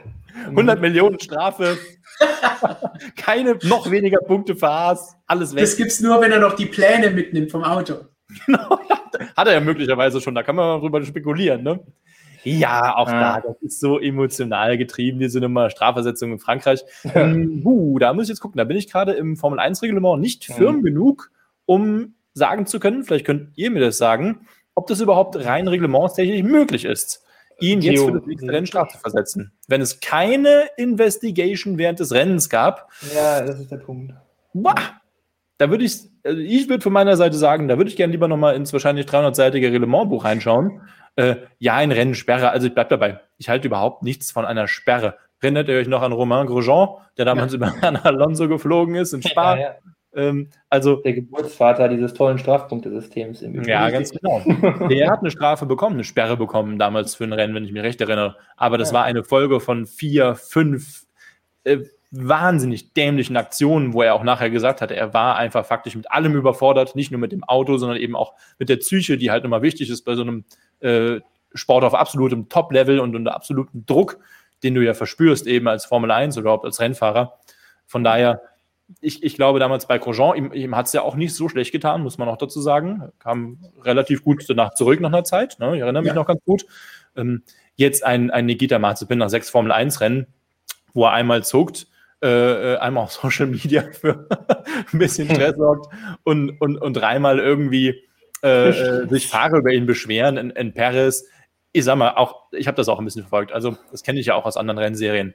100 0.49 0.81
Millionen 0.83 1.19
Strafe. 1.19 1.79
Keine 3.17 3.57
noch 3.63 3.91
weniger 3.91 4.19
Punkte 4.19 4.57
für 4.57 4.69
Haas. 4.69 5.17
Alles 5.27 5.55
weg. 5.55 5.63
Das 5.63 5.79
gibt's 5.79 6.01
nur, 6.01 6.21
wenn 6.21 6.33
er 6.33 6.39
noch 6.39 6.53
die 6.55 6.67
Pläne 6.67 7.11
mitnimmt 7.13 7.51
vom 7.51 7.65
Auto. 7.65 7.95
Hat 9.37 9.47
er 9.47 9.55
ja 9.55 9.61
möglicherweise 9.61 10.21
schon, 10.21 10.35
da 10.35 10.43
kann 10.43 10.57
man 10.57 10.67
mal 10.69 10.81
drüber 10.81 11.03
spekulieren, 11.03 11.63
ne? 11.63 11.81
Ja, 12.45 12.95
auch 12.97 13.09
Ja. 13.09 13.41
da, 13.41 13.41
das 13.41 13.57
ist 13.63 13.81
so 13.81 13.99
emotional 13.99 14.77
getrieben, 14.77 15.19
diese 15.19 15.41
Nummer 15.41 15.71
Strafversetzung 15.71 16.31
in 16.33 16.41
Frankreich. 16.41 16.85
Huh, 17.65 17.99
da 17.99 18.13
muss 18.13 18.25
ich 18.25 18.29
jetzt 18.29 18.41
gucken, 18.41 18.59
da 18.59 18.65
bin 18.65 18.77
ich 18.77 18.93
gerade 18.93 19.13
im 19.15 19.39
Formel-1-Reglement 19.39 20.21
nicht 20.21 20.51
Mhm. 20.51 20.55
firm 20.55 20.83
genug, 20.83 21.31
um 21.65 22.16
sagen 22.37 22.67
zu 22.67 22.79
können, 22.79 23.03
vielleicht 23.03 23.25
könnt 23.25 23.57
ihr 23.57 23.71
mir 23.71 23.81
das 23.81 23.97
sagen, 23.97 24.47
ob 24.75 24.87
das 24.87 25.01
überhaupt 25.01 25.37
rein 25.43 25.67
reglementstechnisch 25.69 26.43
möglich 26.43 26.85
ist, 26.85 27.25
ihn 27.61 27.81
jetzt 27.81 28.05
für 28.05 28.13
das 28.13 28.27
nächste 28.27 28.53
Rennen 28.53 28.67
Straf 28.67 28.93
zu 28.93 28.99
versetzen. 28.99 29.53
Wenn 29.69 29.81
es 29.81 30.01
keine 30.01 30.65
Investigation 30.77 31.79
während 31.79 31.99
des 31.99 32.13
Rennens 32.13 32.51
gab, 32.51 32.91
Ja, 33.15 33.41
das 33.41 33.59
ist 33.59 33.73
der 33.73 33.79
Punkt. 33.79 34.13
Boah, 34.53 34.75
da 35.57 35.71
würde 35.71 35.85
ich, 35.85 36.01
also 36.25 36.39
ich 36.39 36.69
würde 36.69 36.83
von 36.83 36.93
meiner 36.93 37.17
Seite 37.17 37.37
sagen, 37.37 37.69
da 37.69 37.79
würde 37.79 37.89
ich 37.89 37.97
gerne 37.97 38.13
lieber 38.13 38.29
nochmal 38.29 38.55
ins 38.55 38.73
wahrscheinlich 38.75 39.07
300-seitige 39.07 39.73
Reglementbuch 39.73 40.25
reinschauen. 40.25 40.83
Äh, 41.17 41.37
ja, 41.59 41.77
ein 41.77 41.91
Rennen 41.91 42.15
Sperre, 42.15 42.51
also 42.51 42.67
ich 42.67 42.75
bleib 42.75 42.91
dabei. 42.91 43.21
Ich 43.39 43.49
halte 43.49 43.69
überhaupt 43.69 44.03
nichts 44.03 44.31
von 44.31 44.45
einer 44.45 44.69
Sperre. 44.69 45.17
Erinnert 45.41 45.69
ihr 45.69 45.77
euch 45.77 45.89
noch 45.89 46.03
an 46.03 46.13
Romain 46.13 46.47
Grosjean, 46.47 46.89
der 47.17 47.25
damals 47.25 47.53
über 47.55 47.73
Herrn 47.81 47.97
Alonso 47.97 48.47
geflogen 48.47 48.95
ist 48.95 49.15
in 49.15 49.23
Spa? 49.23 49.57
Ja, 49.57 49.63
ja. 49.63 49.75
Ähm, 50.17 50.49
also, 50.71 50.97
Der 50.97 51.13
Geburtsvater 51.13 51.89
dieses 51.89 52.15
tollen 52.15 52.39
Strafpunktesystems. 52.39 53.43
im 53.43 53.53
Übrigen. 53.55 53.69
ja, 53.71 53.89
ganz 53.91 54.11
genau. 54.11 54.43
Der 54.89 55.11
hat 55.11 55.21
eine 55.21 55.31
Strafe 55.31 55.67
bekommen, 55.67 55.97
eine 55.97 56.05
Sperre 56.05 56.37
bekommen 56.37 56.79
damals 56.79 57.15
für 57.15 57.25
ein 57.25 57.33
Rennen, 57.33 57.55
wenn 57.55 57.65
ich 57.65 57.73
mich 57.73 57.83
recht 57.83 58.01
erinnere. 58.01 58.37
Aber 58.57 58.79
das 58.79 58.91
Ja. 58.91 58.95
war 58.95 59.05
eine 59.05 59.23
Folge 59.25 59.61
von 59.61 59.87
vier, 59.87 60.35
fünf 60.35 61.05
äh, 61.65 61.79
wahnsinnig 62.11 62.95
dämlichen 62.95 63.37
Aktionen, 63.37 63.93
wo 63.93 64.01
er 64.03 64.15
auch 64.15 64.23
nachher 64.23 64.49
gesagt 64.49 64.81
hat, 64.81 64.91
er 64.91 65.13
war 65.13 65.37
einfach 65.37 65.67
faktisch 65.67 65.97
mit 65.97 66.11
allem 66.11 66.35
überfordert, 66.35 66.95
nicht 66.97 67.11
nur 67.11 67.21
mit 67.21 67.33
dem 67.33 67.45
Auto, 67.45 67.77
sondern 67.77 67.99
eben 67.99 68.17
auch 68.17 68.35
mit 68.59 68.69
der 68.69 68.77
Psyche, 68.77 69.19
die 69.19 69.31
halt 69.31 69.45
immer 69.45 69.61
wichtig 69.61 69.91
ist 69.91 70.03
bei 70.03 70.15
so 70.15 70.23
einem 70.23 70.45
äh, 70.81 71.21
Sport 71.53 71.85
auf 71.85 71.95
absolutem 71.95 72.49
Top-Level 72.49 73.01
und 73.01 73.17
unter 73.17 73.35
absolutem 73.35 73.85
Druck, 73.87 74.19
den 74.63 74.75
du 74.75 74.83
ja 74.85 74.95
verspürst 74.95 75.47
eben 75.47 75.69
als 75.69 75.85
Formel 75.85 76.11
1 76.11 76.37
oder 76.37 76.43
überhaupt 76.45 76.65
als 76.65 76.81
Rennfahrer. 76.81 77.39
Von 77.87 78.05
daher, 78.05 78.41
ich, 79.01 79.23
ich 79.23 79.35
glaube 79.35 79.59
damals 79.59 79.87
bei 79.87 79.99
Grosjean, 79.99 80.37
ihm, 80.37 80.53
ihm 80.53 80.77
hat 80.77 80.87
es 80.87 80.93
ja 80.93 81.03
auch 81.03 81.17
nicht 81.17 81.35
so 81.35 81.49
schlecht 81.49 81.73
getan, 81.73 82.03
muss 82.03 82.19
man 82.19 82.29
auch 82.29 82.37
dazu 82.39 82.61
sagen. 82.61 83.11
Kam 83.19 83.59
relativ 83.83 84.23
gut 84.23 84.45
danach 84.49 84.75
zurück 84.75 85.01
nach 85.01 85.09
einer 85.09 85.25
Zeit. 85.25 85.59
Ne? 85.59 85.75
Ich 85.75 85.81
erinnere 85.83 86.03
mich 86.03 86.11
Ja. 86.11 86.15
noch 86.15 86.27
ganz 86.27 86.41
gut. 86.45 86.67
Ähm, 87.17 87.43
jetzt 87.75 88.05
ein, 88.05 88.31
ein 88.31 88.47
Nikita 88.47 88.79
Mazepin 88.79 89.19
nach 89.19 89.29
sechs 89.31 89.51
Formel 89.51 89.73
1 89.73 90.01
Rennen, 90.01 90.27
wo 90.95 91.05
er 91.05 91.13
einmal 91.13 91.45
zuckt, 91.45 91.89
äh, 92.23 92.75
äh, 92.75 92.77
einmal 92.79 93.05
auf 93.05 93.13
Social 93.21 93.47
Media 93.47 93.85
für 93.93 94.29
ein 94.93 94.99
bisschen 94.99 95.29
Stress 95.29 95.55
sorgt 95.59 95.93
und, 96.25 96.61
und, 96.61 96.79
und 96.79 96.95
dreimal 96.95 97.39
irgendwie 97.39 98.03
äh, 98.43 98.69
äh, 98.69 99.09
sich 99.09 99.27
Fahrer 99.27 99.59
über 99.59 99.73
ihn 99.73 99.87
beschweren 99.87 100.37
in, 100.37 100.51
in 100.51 100.73
Paris. 100.75 101.29
Ich 101.73 101.85
sag 101.85 101.97
mal, 101.97 102.15
auch, 102.15 102.45
ich 102.53 102.67
habe 102.69 102.77
das 102.77 102.89
auch 102.89 102.99
ein 102.99 103.05
bisschen 103.05 103.23
verfolgt. 103.23 103.53
Also, 103.53 103.77
das 103.91 104.03
kenne 104.03 104.21
ich 104.21 104.27
ja 104.27 104.35
auch 104.35 104.47
aus 104.47 104.57
anderen 104.57 104.79
Rennserien. 104.79 105.35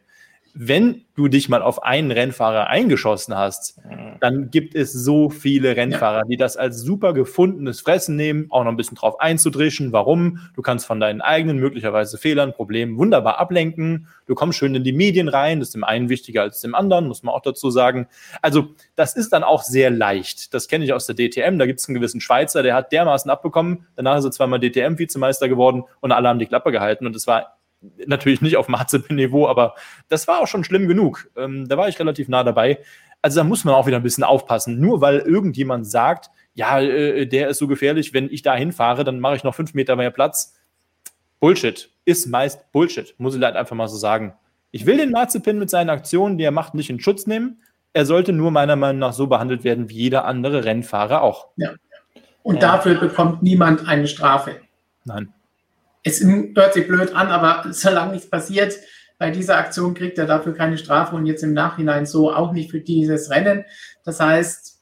Wenn 0.54 1.06
du 1.16 1.28
dich 1.28 1.50
mal 1.50 1.62
auf 1.62 1.84
einen 1.84 2.12
Rennfahrer 2.12 2.68
eingeschossen 2.68 3.38
hast, 3.38 3.80
dann 4.20 4.52
gibt 4.52 4.76
es 4.76 4.92
so 4.92 5.30
viele 5.30 5.76
Rennfahrer, 5.76 6.24
die 6.28 6.38
das 6.38 6.58
als 6.58 6.82
super 6.82 7.14
gefundenes 7.14 7.82
Fressen 7.82 8.16
nehmen, 8.16 8.48
auch 8.50 8.64
noch 8.64 8.72
ein 8.72 8.78
bisschen 8.78 8.96
drauf 8.96 9.20
einzudrischen. 9.20 9.92
Warum? 9.94 10.40
Du 10.56 10.62
kannst 10.62 10.86
von 10.86 11.00
deinen 11.00 11.22
eigenen 11.22 11.58
möglicherweise 11.58 12.18
Fehlern, 12.18 12.54
Problemen 12.54 12.98
wunderbar 12.98 13.40
ablenken. 13.40 14.08
Du 14.26 14.36
kommst 14.36 14.58
schön 14.58 14.76
in 14.76 14.84
die 14.84 14.94
Medien 14.94 15.28
rein. 15.28 15.60
Das 15.60 15.70
ist 15.70 15.76
dem 15.76 15.84
einen 15.84 16.10
wichtiger 16.10 16.42
als 16.42 16.62
dem 16.62 16.76
anderen, 16.76 17.08
muss 17.08 17.24
man 17.24 17.34
auch 17.34 17.42
dazu 17.42 17.70
sagen. 17.70 18.08
Also, 18.42 18.76
das 18.96 19.16
ist 19.16 19.34
dann 19.34 19.44
auch 19.44 19.64
sehr 19.64 19.90
leicht. 19.90 20.54
Das 20.54 20.68
kenne 20.68 20.86
ich 20.86 20.94
aus 20.94 21.06
der 21.06 21.16
DTM. 21.16 21.58
Da 21.58 21.66
gibt 21.66 21.80
es 21.80 21.88
einen 21.88 21.96
gewissen 21.96 22.22
Schweizer, 22.22 22.64
der 22.64 22.76
hat 22.76 22.92
dermaßen 22.92 23.32
abbekommen. 23.32 23.88
Danach 23.96 24.18
ist 24.18 24.26
er 24.26 24.32
zweimal 24.32 24.60
DTM-Vizemeister 24.60 25.50
geworden 25.50 25.84
und 26.00 26.12
alle 26.12 26.28
haben 26.28 26.40
die 26.40 26.46
Klappe 26.46 26.72
gehalten. 26.72 27.06
Und 27.06 27.16
es 27.16 27.28
war 27.28 27.58
natürlich 28.06 28.42
nicht 28.42 28.58
auf 28.58 28.68
Mazepin-Niveau, 28.68 29.48
aber 29.48 29.76
das 30.10 30.28
war 30.28 30.40
auch 30.40 30.48
schon 30.48 30.64
schlimm 30.64 30.88
genug. 30.88 31.30
Ähm, 31.36 31.68
da 31.68 31.78
war 31.78 31.88
ich 31.90 32.00
relativ 32.00 32.28
nah 32.28 32.44
dabei. 32.44 32.80
Also 33.22 33.40
da 33.40 33.44
muss 33.44 33.64
man 33.66 33.76
auch 33.76 33.88
wieder 33.88 33.98
ein 33.98 34.04
bisschen 34.04 34.24
aufpassen. 34.24 34.80
Nur 34.80 35.02
weil 35.02 35.20
irgendjemand 35.20 35.88
sagt, 35.88 36.30
ja, 36.54 36.80
äh, 36.80 37.26
der 37.28 37.50
ist 37.50 37.60
so 37.60 37.68
gefährlich, 37.68 38.14
wenn 38.14 38.30
ich 38.32 38.42
da 38.42 38.56
hinfahre, 38.56 39.04
dann 39.04 39.20
mache 39.20 39.36
ich 39.36 39.44
noch 39.44 39.56
fünf 39.56 39.74
Meter 39.74 39.96
mehr 39.96 40.12
Platz. 40.12 40.56
Bullshit. 41.40 41.90
Ist 42.06 42.28
meist 42.28 42.72
Bullshit. 42.72 43.16
Muss 43.18 43.36
ich 43.36 43.42
halt 43.42 43.56
einfach 43.56 43.76
mal 43.76 43.88
so 43.88 43.98
sagen. 43.98 44.34
Ich 44.72 44.86
will 44.86 44.98
den 44.98 45.12
Mazepin 45.12 45.60
mit 45.60 45.70
seinen 45.70 45.90
Aktionen, 45.90 46.38
die 46.38 46.44
er 46.44 46.52
macht, 46.52 46.74
nicht 46.76 46.90
in 46.90 47.00
Schutz 47.00 47.28
nehmen. 47.28 47.62
Er 47.94 48.06
sollte 48.06 48.32
nur 48.32 48.52
meiner 48.52 48.76
Meinung 48.76 49.00
nach 49.00 49.14
so 49.14 49.28
behandelt 49.28 49.64
werden 49.64 49.90
wie 49.90 49.96
jeder 49.96 50.26
andere 50.26 50.64
Rennfahrer 50.64 51.22
auch. 51.22 51.48
Und 52.44 52.56
Ja. 52.56 52.62
dafür 52.62 52.96
bekommt 52.96 53.44
niemand 53.44 53.88
eine 53.88 54.08
Strafe. 54.08 54.62
Nein. 55.04 55.34
Es 56.04 56.24
hört 56.24 56.74
sich 56.74 56.88
blöd 56.88 57.16
an, 57.16 57.28
aber 57.28 57.66
solange 57.72 58.14
nichts 58.14 58.30
passiert, 58.30 58.76
bei 59.18 59.30
dieser 59.30 59.58
Aktion 59.58 59.94
kriegt 59.94 60.18
er 60.18 60.26
dafür 60.26 60.54
keine 60.54 60.80
Strafe 60.80 61.16
und 61.16 61.28
jetzt 61.28 61.44
im 61.44 61.54
Nachhinein 61.54 62.08
so 62.08 62.34
auch 62.34 62.54
nicht 62.54 62.72
für 62.72 62.80
dieses 62.80 63.30
Rennen. 63.30 63.66
Das 64.04 64.20
heißt, 64.20 64.80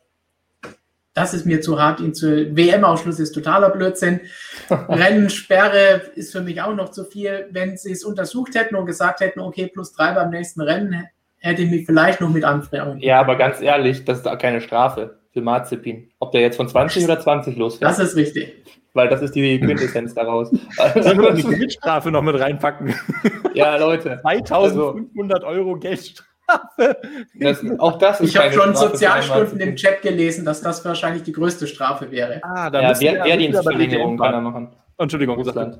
das 1.13 1.33
ist 1.33 1.45
mir 1.45 1.59
zu 1.59 1.81
hart, 1.81 1.99
ihn 1.99 2.13
zu. 2.13 2.55
WM-Ausschluss 2.55 3.19
ist 3.19 3.33
totaler 3.33 3.69
Blödsinn. 3.69 4.21
Rennsperre 4.69 6.03
ist 6.15 6.31
für 6.31 6.39
mich 6.39 6.61
auch 6.61 6.73
noch 6.73 6.91
zu 6.91 7.03
viel. 7.03 7.47
Wenn 7.51 7.75
sie 7.75 7.91
es 7.91 8.05
untersucht 8.05 8.55
hätten 8.55 8.75
und 8.75 8.85
gesagt 8.85 9.19
hätten, 9.19 9.41
okay, 9.41 9.67
plus 9.67 9.91
drei 9.91 10.13
beim 10.13 10.29
nächsten 10.29 10.61
Rennen, 10.61 11.09
hätte 11.39 11.63
ich 11.63 11.69
mich 11.69 11.85
vielleicht 11.85 12.21
noch 12.21 12.29
mit 12.29 12.45
anfreunden. 12.45 12.99
Ja, 12.99 13.19
aber 13.19 13.35
ganz 13.35 13.59
ehrlich, 13.59 14.05
das 14.05 14.19
ist 14.19 14.25
da 14.25 14.37
keine 14.37 14.61
Strafe 14.61 15.19
für 15.33 15.41
Mazepin. 15.41 16.11
Ob 16.19 16.31
der 16.31 16.41
jetzt 16.41 16.55
von 16.55 16.69
20 16.69 17.03
oder 17.03 17.19
20 17.19 17.57
losfährt. 17.57 17.91
Das 17.91 17.99
ist 17.99 18.15
richtig. 18.15 18.63
Weil 18.93 19.07
das 19.09 19.21
ist 19.21 19.35
die 19.35 19.59
Quintessenz 19.63 20.13
daraus. 20.13 20.49
Sollen 20.49 21.21
wir 21.21 21.33
die 21.33 21.43
Geldstrafe 21.55 22.11
noch 22.11 22.21
mit 22.21 22.39
reinpacken? 22.39 22.93
ja, 23.53 23.77
Leute. 23.77 24.19
2500 24.21 25.43
Euro 25.43 25.75
Geldstrafe. 25.77 26.29
Das, 27.35 27.63
auch 27.77 27.97
das 27.99 28.21
ist 28.21 28.29
Ich 28.29 28.37
habe 28.37 28.51
schon 28.51 28.71
Strafe 28.75 28.89
Sozialstunden 28.89 29.59
im 29.59 29.75
Chat 29.75 30.01
gelesen, 30.01 30.45
dass 30.45 30.61
das 30.61 30.83
wahrscheinlich 30.83 31.23
die 31.23 31.31
größte 31.31 31.67
Strafe 31.67 32.09
wäre. 32.11 32.41
Ah, 32.43 32.69
da 32.69 32.81
Ja, 32.81 32.99
Wehr, 32.99 33.23
Wehrdienstverlängerung 33.23 34.17
kann 34.17 34.33
er 34.33 34.41
machen. 34.41 34.75
Entschuldigung, 34.97 35.35
Russland. 35.35 35.79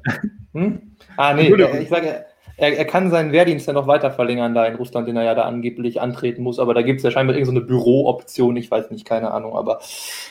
Hm? 0.54 0.96
Ah, 1.18 1.34
nee, 1.34 1.48
Entschuldigung. 1.48 1.82
ich 1.82 1.90
sage, 1.90 2.26
er, 2.60 2.78
er 2.78 2.86
kann 2.86 3.10
seinen 3.10 3.32
Wehrdienst 3.32 3.68
ja 3.68 3.74
noch 3.74 3.88
weiter 3.88 4.12
verlängern 4.12 4.54
da 4.54 4.66
in 4.66 4.76
Russland, 4.76 5.08
den 5.08 5.18
er 5.18 5.24
ja 5.24 5.36
da 5.36 5.44
angeblich 5.44 6.02
antreten 6.02 6.44
muss, 6.44 6.60
aber 6.60 6.74
da 6.74 6.82
gibt 6.82 6.98
es 6.98 7.04
ja 7.04 7.12
scheinbar 7.12 7.36
irgendeine 7.36 7.60
so 7.60 7.64
eine 7.64 7.68
Bürooption, 7.68 8.56
ich 8.58 8.70
weiß 8.70 8.92
nicht, 8.92 9.06
keine 9.06 9.32
Ahnung, 9.32 9.56
aber 9.56 9.80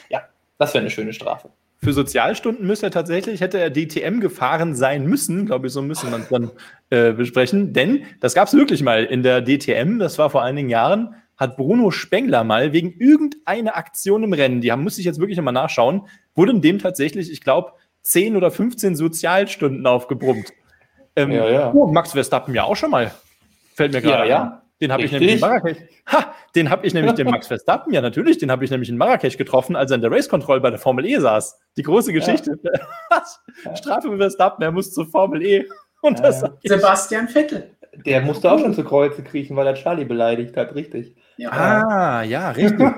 ja, 0.08 0.22
das 0.58 0.74
wäre 0.74 0.82
eine 0.82 0.90
schöne 0.90 1.12
Strafe. 1.12 1.50
Für 1.80 1.92
Sozialstunden 1.92 2.66
müsste 2.66 2.86
er 2.86 2.90
tatsächlich, 2.90 3.40
hätte 3.40 3.58
er 3.58 3.70
DTM 3.70 4.18
gefahren 4.18 4.74
sein 4.74 5.06
müssen, 5.06 5.46
glaube 5.46 5.68
ich, 5.68 5.72
so 5.72 5.80
müssen 5.80 6.10
wir 6.10 6.18
es 6.18 6.28
dann 6.28 6.50
äh, 6.90 7.12
besprechen. 7.12 7.72
Denn 7.72 8.02
das 8.20 8.34
gab 8.34 8.48
es 8.48 8.54
wirklich 8.54 8.82
mal 8.82 9.04
in 9.04 9.22
der 9.22 9.42
DTM, 9.42 10.00
das 10.00 10.18
war 10.18 10.28
vor 10.28 10.42
einigen 10.42 10.68
Jahren, 10.68 11.14
hat 11.36 11.56
Bruno 11.56 11.92
Spengler 11.92 12.42
mal 12.42 12.72
wegen 12.72 12.92
irgendeiner 12.98 13.76
Aktion 13.76 14.24
im 14.24 14.32
Rennen, 14.32 14.60
die 14.60 14.72
haben, 14.72 14.82
muss 14.82 14.98
ich 14.98 15.04
jetzt 15.04 15.20
wirklich 15.20 15.36
nochmal 15.36 15.54
nachschauen, 15.54 16.08
wurden 16.34 16.60
dem 16.60 16.80
tatsächlich, 16.80 17.30
ich 17.30 17.42
glaube, 17.42 17.72
10 18.02 18.36
oder 18.36 18.50
15 18.50 18.96
Sozialstunden 18.96 19.86
aufgebrummt. 19.86 20.52
Ähm, 21.14 21.30
Ja, 21.30 21.48
ja. 21.48 21.72
Oh, 21.72 21.86
Max 21.86 22.12
Verstappen 22.12 22.54
ja 22.54 22.64
auch 22.64 22.76
schon 22.76 22.90
mal. 22.90 23.12
Fällt 23.74 23.92
mir 23.92 24.02
gerade 24.02 24.28
Ja, 24.28 24.42
ja. 24.44 24.62
Den 24.80 24.92
habe 24.92 25.02
ich 25.02 25.12
nämlich 25.12 25.34
in 25.34 25.40
Marrakesch. 25.40 25.78
Ha, 26.06 26.34
den 26.54 26.70
habe 26.70 26.86
ich 26.86 26.94
nämlich 26.94 27.14
den 27.14 27.28
Max 27.28 27.46
Verstappen, 27.48 27.92
ja 27.92 28.00
natürlich, 28.00 28.38
den 28.38 28.50
habe 28.50 28.64
ich 28.64 28.70
nämlich 28.70 28.88
in 28.88 28.96
Marrakesch 28.96 29.36
getroffen, 29.36 29.74
als 29.74 29.90
er 29.90 29.96
in 29.96 30.02
der 30.02 30.10
Race 30.10 30.28
Control 30.28 30.60
bei 30.60 30.70
der 30.70 30.78
Formel 30.78 31.04
E 31.04 31.18
saß. 31.18 31.58
Die 31.76 31.82
große 31.82 32.12
Geschichte. 32.12 32.58
Strafe 33.74 34.08
für 34.08 34.16
Verstappen, 34.16 34.62
er 34.62 34.70
muss 34.70 34.92
zur 34.92 35.06
Formel 35.06 35.44
E. 35.44 35.66
Und 36.00 36.18
Ja, 36.18 36.26
das 36.26 36.42
ja. 36.42 36.52
Sebastian 36.62 37.28
Vettel. 37.28 37.74
Der 38.06 38.20
musste 38.20 38.52
auch 38.52 38.60
schon 38.60 38.72
zu 38.72 38.84
Kreuze 38.84 39.24
kriechen, 39.24 39.56
weil 39.56 39.66
er 39.66 39.74
Charlie 39.74 40.04
beleidigt 40.04 40.56
hat, 40.56 40.76
richtig. 40.76 41.16
Ja. 41.36 41.50
Ah, 41.50 42.22
ja, 42.22 42.50
richtig. 42.50 42.88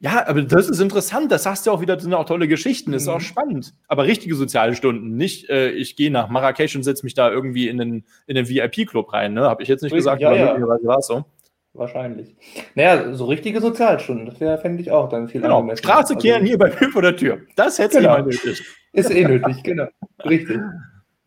Ja, 0.00 0.26
aber 0.26 0.42
das 0.42 0.68
ist 0.68 0.80
interessant. 0.80 1.30
Das 1.30 1.46
hast 1.46 1.66
du 1.66 1.70
auch 1.70 1.80
wieder, 1.80 1.94
das 1.94 2.04
sind 2.04 2.14
auch 2.14 2.24
tolle 2.24 2.48
Geschichten. 2.48 2.92
Das 2.92 3.02
ist 3.02 3.08
Mhm. 3.08 3.14
auch 3.14 3.20
spannend. 3.20 3.74
Aber 3.86 4.04
richtige 4.04 4.34
Sozialstunden. 4.34 5.16
Nicht, 5.16 5.48
äh, 5.50 5.70
ich 5.70 5.94
gehe 5.96 6.10
nach 6.10 6.28
Marrakesch 6.30 6.74
und 6.74 6.82
setze 6.82 7.04
mich 7.04 7.14
da 7.14 7.30
irgendwie 7.30 7.68
in 7.68 7.78
den, 7.78 8.04
in 8.26 8.34
den 8.34 8.48
VIP-Club 8.48 9.12
rein. 9.12 9.34
Ne? 9.34 9.42
Habe 9.42 9.62
ich 9.62 9.68
jetzt 9.68 9.82
nicht 9.82 9.92
Richtig, 9.92 10.04
gesagt, 10.06 10.22
ja, 10.22 10.28
aber 10.28 10.38
ja. 10.38 10.44
möglicherweise 10.46 10.86
war 10.86 10.98
es 10.98 11.06
so. 11.06 11.24
Wahrscheinlich. 11.72 12.34
Naja, 12.74 13.12
so 13.14 13.26
richtige 13.26 13.60
Sozialstunden, 13.60 14.26
das 14.26 14.40
wäre, 14.40 14.58
fände 14.58 14.82
ich 14.82 14.90
auch 14.90 15.08
dann 15.08 15.28
viel 15.28 15.40
Genau. 15.40 15.58
angemessen. 15.60 15.84
Straße 15.84 16.14
Also, 16.14 16.26
kehren 16.26 16.44
hier 16.44 16.58
bei 16.58 16.68
mir 16.68 16.90
vor 16.90 17.02
der 17.02 17.16
Tür. 17.16 17.38
Das 17.54 17.78
hätte 17.78 17.98
Genau. 17.98 18.16
genau. 18.16 18.26
nötig. 18.26 18.64
Ist 18.92 19.10
eh 19.10 19.24
nötig, 19.24 19.62
genau. 19.62 19.86
Richtig. 20.24 20.58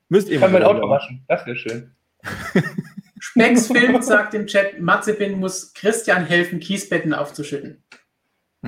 Müsst 0.10 0.28
ihr 0.28 0.36
Ich 0.36 0.42
kann 0.42 0.52
mal 0.52 0.60
mein 0.62 0.68
Auto 0.68 0.90
waschen, 0.90 1.24
das 1.30 1.46
wäre 1.46 1.56
schön. 1.56 1.92
Specksfilm 3.20 4.02
sagt 4.02 4.34
im 4.34 4.48
Chat, 4.48 4.82
Mazepin 4.82 5.40
muss 5.40 5.74
Christian 5.74 6.26
helfen, 6.26 6.60
Kiesbetten 6.60 7.14
aufzuschütten. 7.14 7.83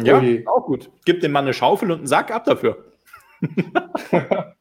Ja, 0.01 0.19
Ui. 0.19 0.45
auch 0.47 0.65
gut. 0.65 0.89
Gib 1.05 1.21
dem 1.21 1.31
Mann 1.31 1.45
eine 1.45 1.53
Schaufel 1.53 1.91
und 1.91 1.99
einen 1.99 2.07
Sack 2.07 2.31
ab 2.31 2.45
dafür. 2.45 2.85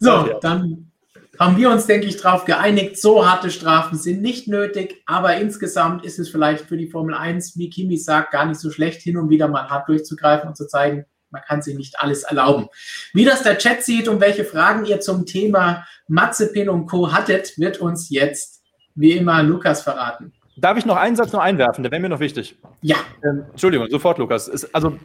So, 0.00 0.10
Ja. 0.10 0.38
dann 0.40 0.90
haben 1.38 1.56
wir 1.56 1.70
uns, 1.70 1.86
denke 1.86 2.06
ich, 2.06 2.16
darauf 2.20 2.44
geeinigt, 2.44 2.98
so 3.00 3.26
harte 3.28 3.50
Strafen 3.50 3.98
sind 3.98 4.22
nicht 4.22 4.48
nötig, 4.48 5.02
aber 5.06 5.36
insgesamt 5.36 6.04
ist 6.04 6.18
es 6.18 6.28
vielleicht 6.30 6.64
für 6.66 6.76
die 6.76 6.86
Formel 6.88 7.14
1, 7.14 7.58
wie 7.58 7.70
Kimi 7.70 7.96
sagt, 7.98 8.32
gar 8.32 8.46
nicht 8.46 8.60
so 8.60 8.70
schlecht, 8.70 9.02
hin 9.02 9.16
und 9.16 9.30
wieder 9.30 9.48
mal 9.48 9.68
hart 9.68 9.88
durchzugreifen 9.88 10.48
und 10.48 10.56
zu 10.56 10.66
zeigen, 10.66 11.04
man 11.30 11.42
kann 11.42 11.60
sich 11.62 11.76
nicht 11.76 11.98
alles 11.98 12.22
erlauben. 12.22 12.68
Wie 13.12 13.24
das 13.24 13.42
der 13.42 13.58
Chat 13.58 13.82
sieht 13.82 14.08
und 14.08 14.20
welche 14.20 14.44
Fragen 14.44 14.84
ihr 14.84 15.00
zum 15.00 15.26
Thema 15.26 15.84
Matzepin 16.06 16.68
und 16.68 16.86
Co. 16.86 17.12
hattet, 17.12 17.58
wird 17.58 17.80
uns 17.80 18.10
jetzt 18.10 18.62
wie 18.94 19.12
immer 19.12 19.42
Lukas 19.42 19.82
verraten. 19.82 20.32
Darf 20.56 20.78
ich 20.78 20.86
noch 20.86 20.96
einen 20.96 21.16
Satz 21.16 21.32
noch 21.32 21.40
einwerfen? 21.40 21.82
Der 21.82 21.90
wäre 21.90 22.00
mir 22.00 22.08
noch 22.08 22.20
wichtig. 22.20 22.56
Ja. 22.80 22.96
Ähm, 23.24 23.44
Entschuldigung, 23.50 23.88
sofort, 23.90 24.18
Lukas. 24.18 24.48
Ist, 24.48 24.74
also, 24.74 24.96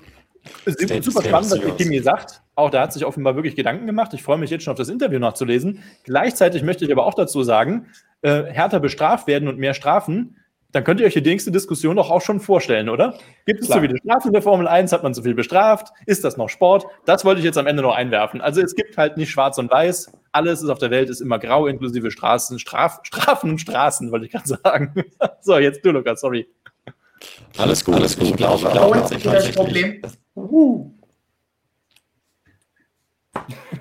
es 0.65 0.75
ist 0.75 1.03
super 1.03 1.23
spannend, 1.23 1.51
was 1.51 1.77
Kimi 1.77 1.99
sagt. 1.99 2.41
Auch 2.55 2.69
da 2.69 2.83
hat 2.83 2.93
sich 2.93 3.05
offenbar 3.05 3.35
wirklich 3.35 3.55
Gedanken 3.55 3.85
gemacht. 3.85 4.13
Ich 4.13 4.23
freue 4.23 4.37
mich 4.37 4.49
jetzt 4.49 4.63
schon 4.63 4.71
auf 4.71 4.77
das 4.77 4.89
Interview 4.89 5.19
nachzulesen. 5.19 5.83
Gleichzeitig 6.03 6.63
möchte 6.63 6.85
ich 6.85 6.91
aber 6.91 7.05
auch 7.05 7.13
dazu 7.13 7.43
sagen, 7.43 7.87
äh, 8.21 8.43
härter 8.43 8.79
bestraft 8.79 9.27
werden 9.27 9.47
und 9.47 9.57
mehr 9.57 9.73
Strafen 9.73 10.35
dann 10.71 10.83
könnt 10.83 10.99
ihr 10.99 11.07
euch 11.07 11.15
die 11.15 11.21
nächste 11.21 11.51
Diskussion 11.51 11.95
doch 11.95 12.11
auch 12.11 12.21
schon 12.21 12.39
vorstellen, 12.39 12.89
oder? 12.89 13.17
Gibt 13.45 13.61
es 13.61 13.67
Klar. 13.67 13.79
zu 13.79 13.87
viele 13.87 13.97
Strafen 13.97 14.27
in 14.27 14.33
der 14.33 14.41
Formel 14.41 14.67
1? 14.67 14.91
Hat 14.91 15.01
man 15.01 15.13
zu 15.13 15.23
viel 15.23 15.33
bestraft? 15.33 15.87
Ist 16.05 16.23
das 16.23 16.37
noch 16.37 16.49
Sport? 16.49 16.85
Das 17.05 17.25
wollte 17.25 17.39
ich 17.39 17.45
jetzt 17.45 17.57
am 17.57 17.65
Ende 17.65 17.81
noch 17.81 17.95
einwerfen. 17.95 18.39
Also 18.39 18.61
es 18.61 18.75
gibt 18.75 18.97
halt 18.97 19.17
nicht 19.17 19.31
schwarz 19.31 19.57
und 19.57 19.71
weiß. 19.71 20.11
Alles 20.31 20.61
ist 20.61 20.69
auf 20.69 20.79
der 20.79 20.91
Welt 20.91 21.09
ist 21.09 21.21
immer 21.21 21.39
grau, 21.39 21.67
inklusive 21.67 22.11
Straßen, 22.11 22.59
Straf, 22.59 22.99
Strafen 23.03 23.51
und 23.51 23.59
Straßen, 23.59 24.11
wollte 24.11 24.25
ich 24.25 24.31
gerade 24.31 24.47
sagen. 24.47 25.05
so, 25.41 25.57
jetzt 25.57 25.83
du, 25.85 25.91
Lukas, 25.91 26.21
sorry. 26.21 26.47
Alles 27.57 27.83
gut, 27.83 27.95
alles 27.95 28.17
gut. 28.17 28.29
Ich 28.29 28.37
glaube, 28.37 28.65
ich 28.65 28.71
glaube, 28.71 28.99
das, 28.99 29.23
das 29.23 29.51
Problem. 29.51 30.01
Uh. 30.35 30.91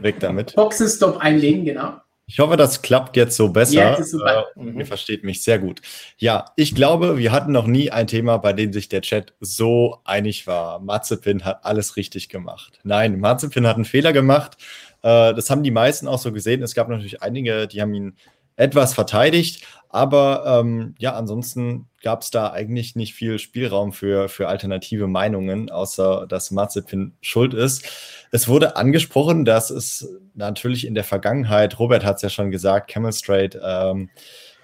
Weg 0.00 0.20
damit. 0.20 0.54
Boxenstopp 0.54 1.18
einlegen, 1.18 1.64
genau. 1.64 2.00
Ich 2.30 2.38
hoffe, 2.40 2.58
das 2.58 2.82
klappt 2.82 3.16
jetzt 3.16 3.36
so 3.36 3.48
besser. 3.48 3.72
Ja, 3.72 4.02
super. 4.02 4.44
Äh, 4.54 4.60
mhm. 4.62 4.80
Ihr 4.80 4.86
versteht 4.86 5.24
mich 5.24 5.42
sehr 5.42 5.58
gut. 5.58 5.80
Ja, 6.18 6.44
ich 6.56 6.74
glaube, 6.74 7.16
wir 7.16 7.32
hatten 7.32 7.52
noch 7.52 7.66
nie 7.66 7.90
ein 7.90 8.06
Thema, 8.06 8.36
bei 8.36 8.52
dem 8.52 8.70
sich 8.70 8.90
der 8.90 9.00
Chat 9.00 9.32
so 9.40 10.00
einig 10.04 10.46
war. 10.46 10.78
Mazepin 10.78 11.46
hat 11.46 11.64
alles 11.64 11.96
richtig 11.96 12.28
gemacht. 12.28 12.80
Nein, 12.84 13.18
Mazepin 13.18 13.66
hat 13.66 13.76
einen 13.76 13.86
Fehler 13.86 14.12
gemacht. 14.12 14.58
Äh, 15.02 15.34
das 15.34 15.50
haben 15.50 15.62
die 15.62 15.70
meisten 15.70 16.08
auch 16.08 16.18
so 16.18 16.32
gesehen. 16.32 16.62
Es 16.62 16.74
gab 16.74 16.88
natürlich 16.88 17.22
einige, 17.22 17.66
die 17.66 17.80
haben 17.80 17.94
ihn 17.94 18.16
etwas 18.56 18.92
verteidigt, 18.92 19.64
aber 19.88 20.60
ähm, 20.60 20.94
ja, 20.98 21.14
ansonsten 21.14 21.88
gab 22.02 22.22
es 22.22 22.30
da 22.30 22.50
eigentlich 22.50 22.96
nicht 22.96 23.14
viel 23.14 23.38
Spielraum 23.38 23.92
für, 23.92 24.28
für 24.28 24.48
alternative 24.48 25.06
Meinungen, 25.06 25.70
außer 25.70 26.26
dass 26.28 26.50
Mazepin 26.50 27.14
schuld 27.20 27.54
ist. 27.54 27.88
Es 28.32 28.48
wurde 28.48 28.76
angesprochen, 28.76 29.44
dass 29.44 29.70
es 29.70 30.08
natürlich 30.34 30.86
in 30.86 30.94
der 30.94 31.04
Vergangenheit, 31.04 31.78
Robert 31.78 32.04
hat 32.04 32.16
es 32.16 32.22
ja 32.22 32.30
schon 32.30 32.50
gesagt, 32.50 32.90
Camel 32.90 33.12
Straight, 33.12 33.58
ähm, 33.62 34.10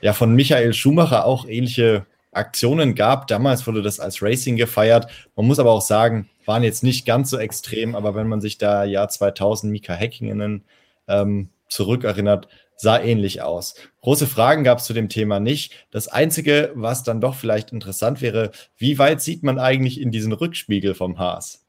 ja, 0.00 0.12
von 0.12 0.34
Michael 0.34 0.74
Schumacher 0.74 1.24
auch 1.24 1.46
ähnliche 1.46 2.04
Aktionen 2.36 2.94
gab. 2.94 3.26
Damals 3.26 3.66
wurde 3.66 3.82
das 3.82 4.00
als 4.00 4.22
Racing 4.22 4.56
gefeiert. 4.56 5.10
Man 5.36 5.46
muss 5.46 5.58
aber 5.58 5.72
auch 5.72 5.82
sagen, 5.82 6.28
waren 6.46 6.62
jetzt 6.62 6.82
nicht 6.82 7.06
ganz 7.06 7.30
so 7.30 7.38
extrem, 7.38 7.94
aber 7.94 8.14
wenn 8.14 8.28
man 8.28 8.40
sich 8.40 8.58
da 8.58 8.84
Jahr 8.84 9.08
2000 9.08 9.72
Mika 9.72 9.94
Häkkinen 9.94 10.64
ähm, 11.08 11.48
zurückerinnert, 11.68 12.48
sah 12.76 13.00
ähnlich 13.00 13.42
aus. 13.42 13.74
Große 14.02 14.26
Fragen 14.26 14.64
gab 14.64 14.78
es 14.78 14.84
zu 14.84 14.92
dem 14.92 15.08
Thema 15.08 15.40
nicht. 15.40 15.86
Das 15.90 16.08
Einzige, 16.08 16.72
was 16.74 17.02
dann 17.02 17.20
doch 17.20 17.34
vielleicht 17.34 17.72
interessant 17.72 18.20
wäre, 18.20 18.50
wie 18.76 18.98
weit 18.98 19.20
sieht 19.20 19.42
man 19.42 19.58
eigentlich 19.58 20.00
in 20.00 20.10
diesen 20.10 20.32
Rückspiegel 20.32 20.94
vom 20.94 21.18
Haas? 21.18 21.64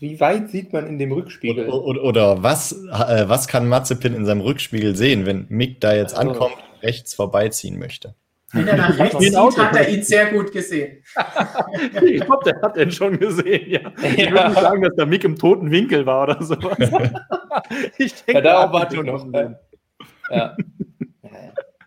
Wie 0.00 0.18
weit 0.18 0.50
sieht 0.50 0.72
man 0.72 0.86
in 0.86 0.98
dem 0.98 1.12
Rückspiegel? 1.12 1.68
Oder, 1.68 1.84
oder, 1.84 2.02
oder 2.02 2.42
was, 2.42 2.72
äh, 2.72 3.28
was 3.28 3.46
kann 3.46 3.68
Mazepin 3.68 4.14
in 4.14 4.26
seinem 4.26 4.40
Rückspiegel 4.40 4.96
sehen, 4.96 5.26
wenn 5.26 5.46
Mick 5.48 5.80
da 5.80 5.94
jetzt 5.94 6.16
also. 6.16 6.32
ankommt, 6.32 6.56
rechts 6.82 7.14
vorbeiziehen 7.14 7.78
möchte? 7.78 8.14
Wenn 8.52 8.68
er 8.68 8.76
nach 8.76 8.98
rechts 8.98 9.18
sieht, 9.18 9.36
hat 9.36 9.76
er 9.76 9.88
ihn 9.88 10.02
sehr 10.02 10.32
gut 10.32 10.52
gesehen. 10.52 11.02
ich 12.02 12.20
glaube, 12.20 12.44
der 12.44 12.60
hat 12.62 12.76
den 12.76 12.92
schon 12.92 13.18
gesehen, 13.18 13.70
ja. 13.70 13.92
Ich 14.02 14.16
ja. 14.16 14.30
würde 14.30 14.48
nicht 14.50 14.60
sagen, 14.60 14.82
dass 14.82 14.94
der 14.94 15.06
Mick 15.06 15.24
im 15.24 15.36
toten 15.36 15.70
Winkel 15.70 16.06
war 16.06 16.22
oder 16.24 16.42
sowas. 16.42 16.78
ich 17.98 18.14
denke, 18.14 18.32
ja, 18.32 18.40
darauf 18.40 18.72
warte 18.72 18.96
ich 18.96 19.02
noch. 19.02 19.26
Ja. 20.30 20.56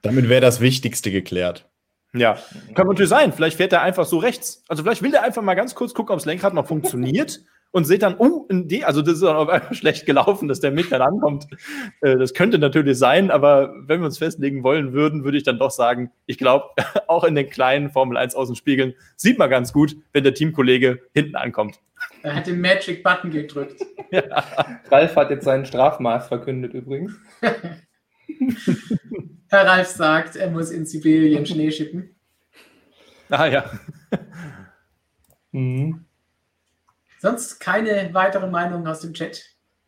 Damit 0.01 0.29
wäre 0.29 0.41
das 0.41 0.59
Wichtigste 0.59 1.11
geklärt. 1.11 1.69
Ja, 2.13 2.37
kann 2.73 2.87
natürlich 2.87 3.09
sein. 3.09 3.31
Vielleicht 3.31 3.57
fährt 3.57 3.71
er 3.71 3.81
einfach 3.81 4.05
so 4.05 4.17
rechts. 4.17 4.63
Also 4.67 4.83
vielleicht 4.83 5.01
will 5.01 5.13
er 5.13 5.23
einfach 5.23 5.41
mal 5.41 5.55
ganz 5.55 5.75
kurz 5.75 5.93
gucken, 5.93 6.13
ob 6.13 6.19
das 6.19 6.25
Lenkrad 6.25 6.53
noch 6.53 6.67
funktioniert 6.67 7.41
und 7.71 7.85
seht 7.85 8.01
dann, 8.01 8.15
oh, 8.17 8.47
die, 8.49 8.83
also 8.83 9.01
das 9.01 9.15
ist 9.15 9.23
dann 9.23 9.35
auf 9.35 9.49
einmal 9.49 9.73
schlecht 9.75 10.05
gelaufen, 10.05 10.47
dass 10.47 10.59
der 10.59 10.71
Mick 10.71 10.89
dann 10.89 11.01
ankommt. 11.01 11.47
Äh, 12.01 12.17
das 12.17 12.33
könnte 12.33 12.57
natürlich 12.57 12.97
sein, 12.97 13.31
aber 13.31 13.73
wenn 13.85 14.01
wir 14.01 14.05
uns 14.05 14.17
festlegen 14.17 14.63
wollen 14.63 14.93
würden, 14.93 15.23
würde 15.23 15.37
ich 15.37 15.43
dann 15.43 15.59
doch 15.59 15.71
sagen, 15.71 16.11
ich 16.25 16.37
glaube, 16.37 16.65
auch 17.07 17.23
in 17.23 17.35
den 17.35 17.49
kleinen 17.49 17.89
Formel 17.91 18.17
1 18.17 18.35
Außenspiegeln 18.35 18.95
sieht 19.15 19.37
man 19.37 19.49
ganz 19.49 19.73
gut, 19.73 19.95
wenn 20.13 20.23
der 20.23 20.33
Teamkollege 20.33 20.99
hinten 21.13 21.35
ankommt. 21.35 21.79
Er 22.23 22.35
hat 22.35 22.47
den 22.47 22.61
Magic 22.61 23.03
Button 23.03 23.29
gedrückt. 23.31 23.81
ja. 24.11 24.43
Ralf 24.89 25.15
hat 25.15 25.29
jetzt 25.29 25.45
seinen 25.45 25.65
Strafmaß 25.65 26.27
verkündet 26.27 26.73
übrigens. 26.73 27.13
Herr 29.49 29.65
Ralf 29.65 29.87
sagt, 29.87 30.35
er 30.35 30.49
muss 30.49 30.71
in 30.71 30.85
Sibirien 30.85 31.45
Schnee 31.45 31.71
schippen. 31.71 32.15
Ah 33.29 33.47
ja. 33.47 33.69
Mhm. 35.51 36.05
Sonst 37.19 37.59
keine 37.59 38.13
weiteren 38.13 38.49
Meinungen 38.49 38.87
aus 38.87 39.01
dem 39.01 39.13
Chat. 39.13 39.43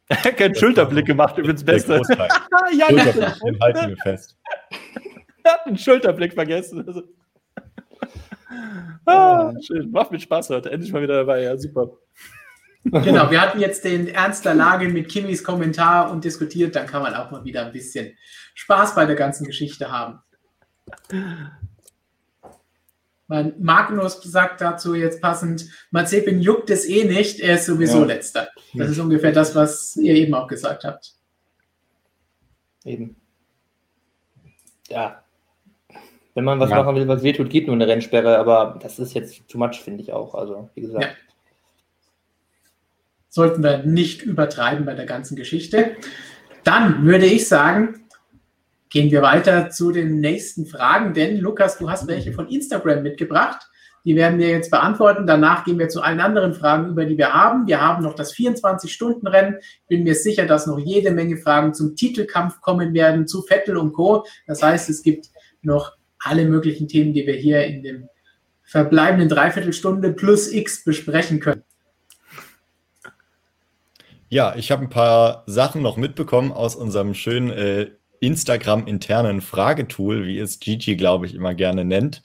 Kein 0.37 0.53
Schulterblick 0.53 1.05
gemacht, 1.05 1.37
übrigens 1.37 1.63
Beste. 1.63 1.93
ja, 2.73 2.87
Schulterblick, 2.87 3.61
halten 3.61 3.89
wir 3.89 3.97
fest. 3.97 4.37
Er 5.43 5.53
hat 5.53 5.65
einen 5.65 5.77
Schulterblick 5.77 6.33
vergessen. 6.33 6.85
Also. 6.87 7.01
Ah, 9.07 9.51
schön. 9.65 9.89
Macht 9.89 10.11
mir 10.11 10.19
Spaß 10.19 10.51
heute. 10.51 10.69
Endlich 10.69 10.93
mal 10.93 11.01
wieder 11.01 11.15
dabei. 11.15 11.41
Ja, 11.41 11.57
super. 11.57 11.89
Genau, 12.83 13.31
wir 13.31 13.41
hatten 13.41 13.59
jetzt 13.59 13.83
den 13.83 14.07
Ernst 14.07 14.45
der 14.45 14.53
Lage 14.53 14.87
mit 14.89 15.09
Kimmys 15.09 15.43
Kommentar 15.43 16.11
und 16.11 16.23
diskutiert. 16.23 16.75
Dann 16.75 16.85
kann 16.85 17.01
man 17.01 17.15
auch 17.15 17.31
mal 17.31 17.43
wieder 17.43 17.65
ein 17.65 17.71
bisschen 17.71 18.15
Spaß 18.53 18.93
bei 18.93 19.07
der 19.07 19.15
ganzen 19.15 19.45
Geschichte 19.45 19.91
haben. 19.91 20.19
Mein 23.31 23.53
Magnus 23.59 24.21
sagt 24.23 24.59
dazu 24.59 24.93
jetzt 24.93 25.21
passend, 25.21 25.69
Mazepin 25.91 26.41
juckt 26.41 26.69
es 26.69 26.85
eh 26.85 27.05
nicht, 27.05 27.39
er 27.39 27.55
ist 27.55 27.65
sowieso 27.65 27.99
ja. 27.99 28.07
letzter. 28.07 28.49
Das 28.73 28.89
ist 28.89 28.99
ungefähr 28.99 29.31
das, 29.31 29.55
was 29.55 29.95
ihr 29.95 30.15
eben 30.15 30.33
auch 30.33 30.49
gesagt 30.49 30.83
habt. 30.83 31.13
Eben. 32.83 33.15
Ja. 34.89 35.23
Wenn 36.35 36.43
man 36.43 36.59
was 36.59 36.71
ja. 36.71 36.83
machen 36.83 36.93
will, 36.93 37.07
was 37.07 37.23
wehtut, 37.23 37.49
geht 37.49 37.67
nur 37.67 37.75
eine 37.77 37.87
Rennsperre, 37.87 38.37
aber 38.37 38.77
das 38.81 38.99
ist 38.99 39.13
jetzt 39.13 39.47
too 39.47 39.57
much, 39.57 39.79
finde 39.81 40.03
ich 40.03 40.11
auch. 40.11 40.35
Also, 40.35 40.69
wie 40.75 40.81
gesagt. 40.81 41.05
Ja. 41.05 41.11
Sollten 43.29 43.63
wir 43.63 43.83
nicht 43.83 44.23
übertreiben 44.23 44.83
bei 44.83 44.93
der 44.93 45.05
ganzen 45.05 45.37
Geschichte. 45.37 45.95
Dann 46.65 47.05
würde 47.05 47.27
ich 47.27 47.47
sagen, 47.47 48.01
Gehen 48.91 49.09
wir 49.09 49.21
weiter 49.21 49.69
zu 49.69 49.93
den 49.93 50.19
nächsten 50.19 50.65
Fragen, 50.65 51.13
denn 51.13 51.37
Lukas, 51.37 51.77
du 51.77 51.89
hast 51.89 52.07
welche 52.07 52.33
von 52.33 52.49
Instagram 52.49 53.03
mitgebracht. 53.03 53.65
Die 54.03 54.17
werden 54.17 54.37
wir 54.37 54.49
jetzt 54.49 54.69
beantworten. 54.69 55.25
Danach 55.25 55.63
gehen 55.63 55.79
wir 55.79 55.87
zu 55.87 56.01
allen 56.01 56.19
anderen 56.19 56.53
Fragen 56.53 56.89
über, 56.89 57.05
die 57.05 57.17
wir 57.17 57.33
haben. 57.33 57.67
Wir 57.67 57.79
haben 57.79 58.03
noch 58.03 58.15
das 58.15 58.35
24-Stunden-Rennen. 58.35 59.59
Bin 59.87 60.03
mir 60.03 60.15
sicher, 60.15 60.45
dass 60.45 60.67
noch 60.67 60.77
jede 60.77 61.11
Menge 61.11 61.37
Fragen 61.37 61.73
zum 61.73 61.95
Titelkampf 61.95 62.59
kommen 62.59 62.93
werden, 62.93 63.27
zu 63.27 63.43
Vettel 63.43 63.77
und 63.77 63.93
Co. 63.93 64.25
Das 64.45 64.61
heißt, 64.61 64.89
es 64.89 65.03
gibt 65.03 65.27
noch 65.61 65.93
alle 66.19 66.43
möglichen 66.43 66.89
Themen, 66.89 67.13
die 67.13 67.25
wir 67.25 67.35
hier 67.35 67.63
in 67.65 67.83
dem 67.83 68.09
verbleibenden 68.63 69.29
Dreiviertelstunde 69.29 70.11
plus 70.11 70.51
X 70.51 70.83
besprechen 70.83 71.39
können. 71.39 71.63
Ja, 74.27 74.53
ich 74.57 74.69
habe 74.69 74.81
ein 74.83 74.89
paar 74.89 75.43
Sachen 75.45 75.81
noch 75.81 75.95
mitbekommen 75.95 76.51
aus 76.51 76.75
unserem 76.75 77.13
schönen 77.13 77.51
äh, 77.51 77.91
Instagram-internen 78.21 79.41
Fragetool, 79.41 80.25
wie 80.25 80.39
es 80.39 80.59
Gigi, 80.59 80.95
glaube 80.95 81.25
ich, 81.25 81.35
immer 81.35 81.53
gerne 81.53 81.83
nennt. 81.83 82.21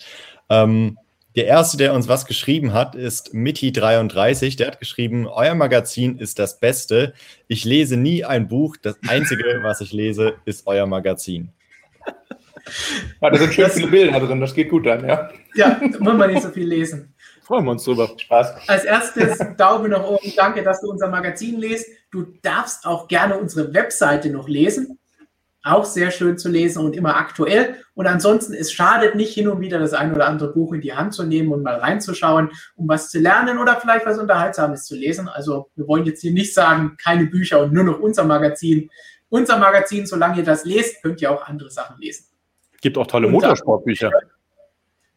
Ähm, 0.48 0.98
der 1.34 1.46
erste, 1.46 1.76
der 1.76 1.92
uns 1.92 2.08
was 2.08 2.24
geschrieben 2.24 2.72
hat, 2.72 2.94
ist 2.94 3.34
Mitti33. 3.34 4.56
Der 4.56 4.68
hat 4.68 4.80
geschrieben: 4.80 5.26
Euer 5.26 5.54
Magazin 5.54 6.18
ist 6.18 6.38
das 6.38 6.60
Beste. 6.60 7.12
Ich 7.48 7.64
lese 7.64 7.96
nie 7.96 8.24
ein 8.24 8.48
Buch. 8.48 8.76
Das 8.80 8.96
Einzige, 9.06 9.44
was 9.62 9.80
ich 9.80 9.92
lese, 9.92 10.36
ist 10.44 10.66
euer 10.66 10.86
Magazin. 10.86 11.50
Ja, 13.20 13.30
da 13.30 13.38
sind 13.38 13.54
schön 13.54 13.70
viele 13.70 13.88
Bilder 13.88 14.18
drin. 14.18 14.40
Das 14.40 14.54
geht 14.54 14.70
gut 14.70 14.86
dann, 14.86 15.06
ja. 15.06 15.30
Ja, 15.54 15.80
muss 16.00 16.14
man 16.14 16.30
nicht 16.30 16.42
so 16.42 16.50
viel 16.50 16.66
lesen. 16.66 17.14
Freuen 17.42 17.64
wir 17.64 17.72
uns 17.72 17.84
drüber. 17.84 18.10
Spaß. 18.16 18.68
Als 18.68 18.84
erstes 18.84 19.38
Daumen 19.56 19.90
nach 19.90 20.04
oben. 20.04 20.32
Danke, 20.36 20.62
dass 20.62 20.80
du 20.80 20.90
unser 20.90 21.08
Magazin 21.08 21.60
liest. 21.60 21.86
Du 22.10 22.24
darfst 22.42 22.84
auch 22.86 23.08
gerne 23.08 23.38
unsere 23.38 23.72
Webseite 23.72 24.30
noch 24.30 24.48
lesen 24.48 24.98
auch 25.66 25.84
sehr 25.84 26.10
schön 26.10 26.38
zu 26.38 26.48
lesen 26.48 26.84
und 26.84 26.94
immer 26.94 27.16
aktuell. 27.16 27.76
Und 27.94 28.06
ansonsten, 28.06 28.54
es 28.54 28.72
schadet 28.72 29.14
nicht, 29.14 29.34
hin 29.34 29.48
und 29.48 29.60
wieder 29.60 29.78
das 29.78 29.92
ein 29.92 30.14
oder 30.14 30.26
andere 30.26 30.52
Buch 30.52 30.72
in 30.72 30.80
die 30.80 30.94
Hand 30.94 31.14
zu 31.14 31.24
nehmen 31.24 31.52
und 31.52 31.62
mal 31.62 31.76
reinzuschauen, 31.76 32.50
um 32.76 32.88
was 32.88 33.10
zu 33.10 33.18
lernen 33.18 33.58
oder 33.58 33.76
vielleicht 33.80 34.06
was 34.06 34.18
Unterhaltsames 34.18 34.84
zu 34.84 34.94
lesen. 34.94 35.28
Also 35.28 35.70
wir 35.74 35.86
wollen 35.88 36.04
jetzt 36.04 36.20
hier 36.20 36.32
nicht 36.32 36.54
sagen, 36.54 36.96
keine 37.02 37.26
Bücher 37.26 37.62
und 37.62 37.72
nur 37.72 37.84
noch 37.84 37.98
unser 37.98 38.24
Magazin. 38.24 38.90
unser 39.28 39.58
Magazin. 39.58 40.06
Solange 40.06 40.38
ihr 40.38 40.44
das 40.44 40.64
lest, 40.64 41.02
könnt 41.02 41.20
ihr 41.20 41.30
auch 41.30 41.46
andere 41.46 41.70
Sachen 41.70 42.00
lesen. 42.00 42.26
Gibt 42.80 42.96
auch 42.98 43.06
tolle 43.06 43.28
Motorsportbücher. 43.28 44.10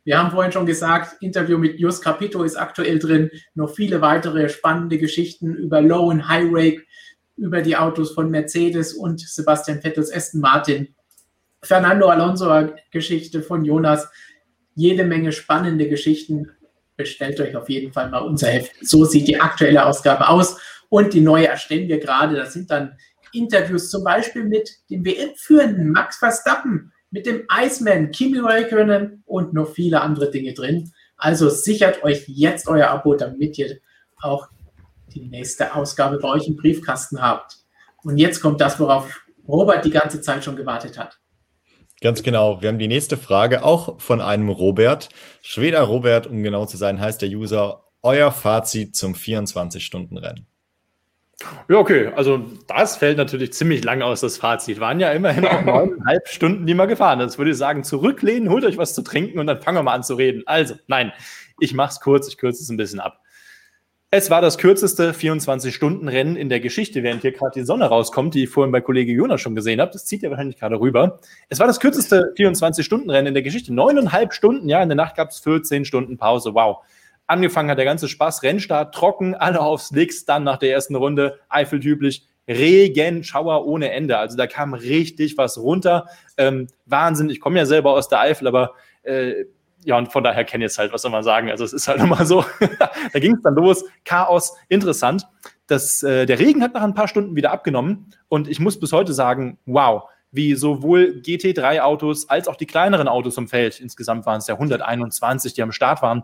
Wir 0.06 0.18
haben 0.18 0.32
vorhin 0.32 0.52
schon 0.52 0.66
gesagt, 0.66 1.22
Interview 1.22 1.58
mit 1.58 1.80
Jus 1.80 2.02
Capito 2.02 2.42
ist 2.42 2.56
aktuell 2.56 2.98
drin. 2.98 3.30
Noch 3.54 3.70
viele 3.70 4.02
weitere 4.02 4.50
spannende 4.50 4.98
Geschichten 4.98 5.54
über 5.54 5.82
Low 5.82 6.10
und 6.10 6.28
High 6.28 6.48
Rake, 6.52 6.82
über 7.40 7.62
die 7.62 7.76
Autos 7.76 8.12
von 8.12 8.30
Mercedes 8.30 8.94
und 8.94 9.20
Sebastian 9.20 9.82
Vettels 9.82 10.14
Aston 10.14 10.42
Martin. 10.42 10.96
Fernando 11.62 12.08
Alonso 12.08 12.70
Geschichte 12.92 13.42
von 13.42 13.66
Jonas. 13.66 14.08
Jede 14.76 15.04
Menge 15.04 15.32
spannende 15.32 15.90
Geschichten. 15.90 16.52
Bestellt 16.96 17.40
euch 17.40 17.56
auf 17.56 17.70
jeden 17.70 17.92
Fall 17.92 18.10
mal 18.10 18.20
unser 18.20 18.48
Heft. 18.48 18.72
So 18.82 19.06
sieht 19.06 19.28
die 19.28 19.40
aktuelle 19.40 19.86
Ausgabe 19.86 20.28
aus. 20.28 20.58
Und 20.90 21.14
die 21.14 21.22
neue 21.22 21.48
erstellen 21.48 21.88
wir 21.88 22.00
gerade. 22.00 22.36
Das 22.36 22.54
sind 22.54 22.72
dann 22.72 22.98
Interviews 23.32 23.90
zum 23.90 24.04
Beispiel 24.04 24.44
mit 24.44 24.70
dem 24.90 25.06
WM-Führenden 25.06 25.92
Max 25.92 26.18
Verstappen 26.18 26.92
mit 27.12 27.26
dem 27.26 27.44
Iceman, 27.52 28.12
Kimi 28.12 28.40
Räikkönen 28.40 29.24
und 29.26 29.54
noch 29.54 29.74
viele 29.74 30.02
andere 30.02 30.30
Dinge 30.30 30.54
drin. 30.54 30.92
Also 31.18 31.50
sichert 31.50 32.04
euch 32.04 32.26
jetzt 32.28 32.68
euer 32.68 32.88
Abo, 32.90 33.16
damit 33.16 33.58
ihr 33.58 33.80
auch 34.22 34.48
die 35.20 35.30
nächste 35.30 35.76
Ausgabe 35.76 36.20
bei 36.20 36.30
euch 36.30 36.48
im 36.48 36.56
Briefkasten 36.56 37.22
habt. 37.22 37.58
Und 38.04 38.18
jetzt 38.18 38.42
kommt 38.42 38.62
das, 38.62 38.80
worauf 38.80 39.22
Robert 39.48 39.84
die 39.86 39.90
ganze 39.90 40.22
Zeit 40.22 40.44
schon 40.44 40.56
gewartet 40.56 40.98
hat. 40.98 41.20
Ganz 42.02 42.24
genau. 42.24 42.62
Wir 42.62 42.70
haben 42.70 42.80
die 42.80 42.88
nächste 42.88 43.18
Frage 43.18 43.64
auch 43.64 44.00
von 44.00 44.22
einem 44.22 44.50
Robert. 44.50 45.10
Schweder 45.42 45.82
Robert, 45.82 46.28
um 46.28 46.44
genau 46.44 46.66
zu 46.66 46.78
sein, 46.78 47.00
heißt 47.00 47.22
der 47.22 47.30
User. 47.30 47.84
Euer 48.02 48.32
Fazit 48.32 48.96
zum 48.96 49.14
24-Stunden-Rennen. 49.14 50.48
Ja, 51.68 51.78
okay. 51.78 52.12
Also 52.16 52.46
das 52.68 52.96
fällt 52.96 53.18
natürlich 53.18 53.52
ziemlich 53.52 53.84
lang 53.84 54.02
aus, 54.02 54.22
das 54.22 54.38
Fazit. 54.38 54.80
Waren 54.80 55.02
ja 55.02 55.12
immerhin 55.12 55.46
auch 55.46 55.62
neuneinhalb 55.62 56.28
Stunden, 56.30 56.66
die 56.66 56.74
wir 56.74 56.88
gefahren 56.88 57.20
sind. 57.20 57.30
Jetzt 57.30 57.38
würde 57.38 57.52
ich 57.52 57.58
sagen, 57.58 57.84
zurücklehnen, 57.84 58.50
holt 58.50 58.64
euch 58.64 58.78
was 58.78 58.94
zu 58.94 59.02
trinken 59.02 59.40
und 59.40 59.48
dann 59.48 59.62
fangen 59.62 59.78
wir 59.78 59.84
mal 59.84 59.94
an 59.96 60.04
zu 60.04 60.16
reden. 60.16 60.44
Also, 60.46 60.76
nein, 60.88 61.12
ich 61.60 61.74
mache 61.74 61.92
es 61.92 62.00
kurz, 62.00 62.28
ich 62.30 62.38
kürze 62.38 62.64
es 62.64 62.70
ein 62.70 62.78
bisschen 62.78 63.02
ab. 63.02 63.22
Es 64.12 64.32
war 64.32 64.42
das 64.42 64.58
kürzeste 64.58 65.12
24-Stunden-Rennen 65.14 66.36
in 66.36 66.50
der 66.50 66.60
Geschichte, 66.60 67.04
während 67.04 67.22
hier 67.22 67.32
gerade 67.32 67.52
die 67.54 67.64
Sonne 67.64 67.86
rauskommt, 67.86 68.34
die 68.34 68.46
ich 68.46 68.50
vorhin 68.50 68.72
bei 68.72 68.82
Kollege 68.82 69.12
Jonas 69.12 69.40
schon 69.40 69.54
gesehen 69.54 69.80
habe. 69.80 69.92
Das 69.92 70.06
zieht 70.06 70.24
ja 70.24 70.32
wahrscheinlich 70.32 70.58
gerade 70.58 70.80
rüber. 70.80 71.20
Es 71.48 71.60
war 71.60 71.68
das 71.68 71.80
kürzeste 71.80 72.34
24-Stunden-Rennen 72.36 73.28
in 73.28 73.34
der 73.36 73.44
Geschichte. 73.44 73.72
Neuneinhalb 73.72 74.34
Stunden, 74.34 74.68
ja, 74.68 74.82
in 74.82 74.90
der 74.90 74.96
Nacht 74.96 75.16
gab 75.16 75.30
es 75.30 75.38
14 75.42 75.86
Stunden 75.86 76.18
Pause. 76.18 76.56
Wow. 76.56 76.78
Angefangen 77.28 77.70
hat 77.70 77.78
der 77.78 77.86
ganze 77.86 78.08
Spaß, 78.08 78.42
Rennstart 78.42 78.96
trocken, 78.96 79.36
alle 79.36 79.60
aufs 79.60 79.92
Nix, 79.92 80.26
dann 80.26 80.44
nach 80.44 80.58
der 80.58 80.72
ersten 80.72 80.96
Runde, 80.96 81.38
Eiffeltypisch, 81.48 82.24
Regen, 82.48 83.24
Schauer 83.24 83.68
ohne 83.68 83.92
Ende. 83.92 84.18
Also 84.18 84.38
da 84.38 84.48
kam 84.48 84.74
richtig 84.74 85.38
was 85.38 85.60
runter. 85.60 86.08
Ähm, 86.36 86.66
Wahnsinn, 86.88 87.30
ich 87.30 87.40
komme 87.40 87.60
ja 87.60 87.68
selber 87.68 87.92
aus 87.92 88.10
der 88.10 88.22
Eifel, 88.22 88.48
aber 88.48 88.74
äh, 89.04 89.46
ja, 89.84 89.98
und 89.98 90.12
von 90.12 90.24
daher 90.24 90.44
kenne 90.44 90.66
ich 90.66 90.72
es 90.72 90.78
halt, 90.78 90.94
was 90.94 91.02
soll 91.02 91.12
man 91.12 91.24
sagen. 91.24 91.50
Also 91.50 91.64
es 91.64 91.74
ist 91.74 91.88
halt 91.88 92.00
immer 92.04 92.26
so, 92.26 92.46
da 93.14 93.20
ging 93.20 93.36
es 93.36 93.42
dann 93.42 93.56
los, 93.56 93.86
Chaos, 94.06 94.56
interessant. 94.68 95.28
Das, 95.68 96.04
äh, 96.04 96.26
der 96.26 96.40
Regen 96.40 96.64
hat 96.64 96.74
nach 96.74 96.84
ein 96.84 96.94
paar 96.94 97.08
Stunden 97.08 97.36
wieder 97.36 97.52
abgenommen 97.52 98.14
und 98.28 98.48
ich 98.48 98.60
muss 98.60 98.80
bis 98.80 98.92
heute 98.92 99.14
sagen, 99.14 99.60
wow, 99.66 100.10
wie 100.32 100.56
sowohl 100.56 101.22
GT3-Autos 101.24 102.30
als 102.30 102.48
auch 102.48 102.56
die 102.56 102.66
kleineren 102.66 103.08
Autos 103.08 103.38
im 103.38 103.48
Feld, 103.48 103.80
insgesamt 103.80 104.26
waren 104.26 104.40
es 104.40 104.48
ja 104.48 104.56
121, 104.56 105.54
die 105.54 105.64
am 105.64 105.72
Start 105.72 106.02
waren, 106.02 106.24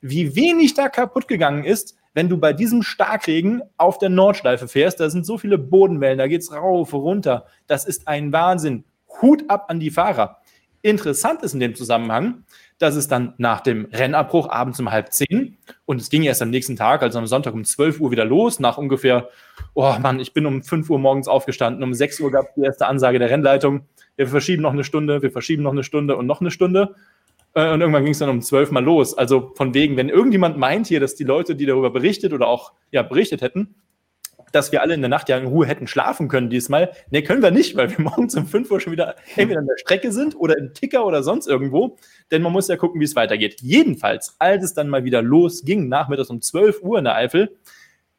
wie 0.00 0.36
wenig 0.36 0.74
da 0.74 0.88
kaputt 0.88 1.28
gegangen 1.28 1.64
ist, 1.64 1.96
wenn 2.12 2.28
du 2.28 2.38
bei 2.38 2.52
diesem 2.52 2.82
Starkregen 2.82 3.62
auf 3.76 3.98
der 3.98 4.08
Nordschleife 4.08 4.68
fährst. 4.68 5.00
Da 5.00 5.10
sind 5.10 5.26
so 5.26 5.36
viele 5.36 5.58
Bodenwellen, 5.58 6.18
da 6.18 6.28
geht 6.28 6.42
es 6.42 6.52
rauf, 6.52 6.92
runter. 6.92 7.46
Das 7.66 7.84
ist 7.84 8.06
ein 8.06 8.32
Wahnsinn. 8.32 8.84
Hut 9.20 9.44
ab 9.48 9.66
an 9.68 9.80
die 9.80 9.90
Fahrer. 9.90 10.38
Interessant 10.84 11.42
ist 11.42 11.54
in 11.54 11.60
dem 11.60 11.74
Zusammenhang, 11.74 12.44
dass 12.78 12.94
es 12.94 13.08
dann 13.08 13.32
nach 13.38 13.62
dem 13.62 13.86
Rennabbruch 13.90 14.50
abends 14.50 14.78
um 14.80 14.92
halb 14.92 15.14
zehn 15.14 15.56
und 15.86 15.98
es 15.98 16.10
ging 16.10 16.24
erst 16.24 16.42
am 16.42 16.50
nächsten 16.50 16.76
Tag, 16.76 17.02
also 17.02 17.18
am 17.18 17.26
Sonntag 17.26 17.54
um 17.54 17.64
12 17.64 18.00
Uhr 18.00 18.10
wieder 18.10 18.26
los, 18.26 18.60
nach 18.60 18.76
ungefähr, 18.76 19.30
oh 19.72 19.94
Mann, 20.02 20.20
ich 20.20 20.34
bin 20.34 20.44
um 20.44 20.62
5 20.62 20.90
Uhr 20.90 20.98
morgens 20.98 21.26
aufgestanden, 21.26 21.82
um 21.82 21.94
6 21.94 22.20
Uhr 22.20 22.30
gab 22.30 22.48
es 22.48 22.54
die 22.56 22.66
erste 22.66 22.86
Ansage 22.86 23.18
der 23.18 23.30
Rennleitung, 23.30 23.86
wir 24.16 24.26
verschieben 24.26 24.60
noch 24.60 24.74
eine 24.74 24.84
Stunde, 24.84 25.22
wir 25.22 25.30
verschieben 25.30 25.62
noch 25.62 25.72
eine 25.72 25.84
Stunde 25.84 26.16
und 26.16 26.26
noch 26.26 26.42
eine 26.42 26.50
Stunde. 26.50 26.94
Äh, 27.54 27.72
und 27.72 27.80
irgendwann 27.80 28.04
ging 28.04 28.12
es 28.12 28.18
dann 28.18 28.28
um 28.28 28.42
zwölf 28.42 28.70
Mal 28.70 28.84
los. 28.84 29.16
Also 29.16 29.52
von 29.54 29.72
wegen, 29.72 29.96
wenn 29.96 30.10
irgendjemand 30.10 30.58
meint 30.58 30.86
hier, 30.86 31.00
dass 31.00 31.14
die 31.14 31.24
Leute, 31.24 31.56
die 31.56 31.64
darüber 31.64 31.90
berichtet 31.90 32.34
oder 32.34 32.46
auch 32.46 32.72
ja, 32.90 33.02
berichtet 33.02 33.40
hätten, 33.40 33.74
dass 34.54 34.70
wir 34.70 34.82
alle 34.82 34.94
in 34.94 35.00
der 35.00 35.08
Nacht 35.08 35.28
ja 35.28 35.36
in 35.36 35.46
Ruhe 35.46 35.66
hätten 35.66 35.88
schlafen 35.88 36.28
können 36.28 36.48
diesmal. 36.48 36.92
Nee, 37.10 37.22
können 37.22 37.42
wir 37.42 37.50
nicht, 37.50 37.74
weil 37.76 37.90
wir 37.90 38.00
morgens 38.04 38.36
um 38.36 38.46
5 38.46 38.70
Uhr 38.70 38.80
schon 38.80 38.92
wieder 38.92 39.16
entweder 39.36 39.60
an 39.60 39.66
der 39.66 39.78
Strecke 39.78 40.12
sind 40.12 40.36
oder 40.36 40.56
im 40.56 40.72
Ticker 40.74 41.04
oder 41.04 41.22
sonst 41.22 41.48
irgendwo. 41.48 41.96
Denn 42.30 42.40
man 42.40 42.52
muss 42.52 42.68
ja 42.68 42.76
gucken, 42.76 43.00
wie 43.00 43.04
es 43.04 43.16
weitergeht. 43.16 43.60
Jedenfalls, 43.60 44.36
als 44.38 44.64
es 44.64 44.74
dann 44.74 44.88
mal 44.88 45.04
wieder 45.04 45.22
losging, 45.22 45.88
nachmittags 45.88 46.30
um 46.30 46.40
12 46.40 46.82
Uhr 46.82 46.98
in 46.98 47.04
der 47.04 47.16
Eifel, 47.16 47.56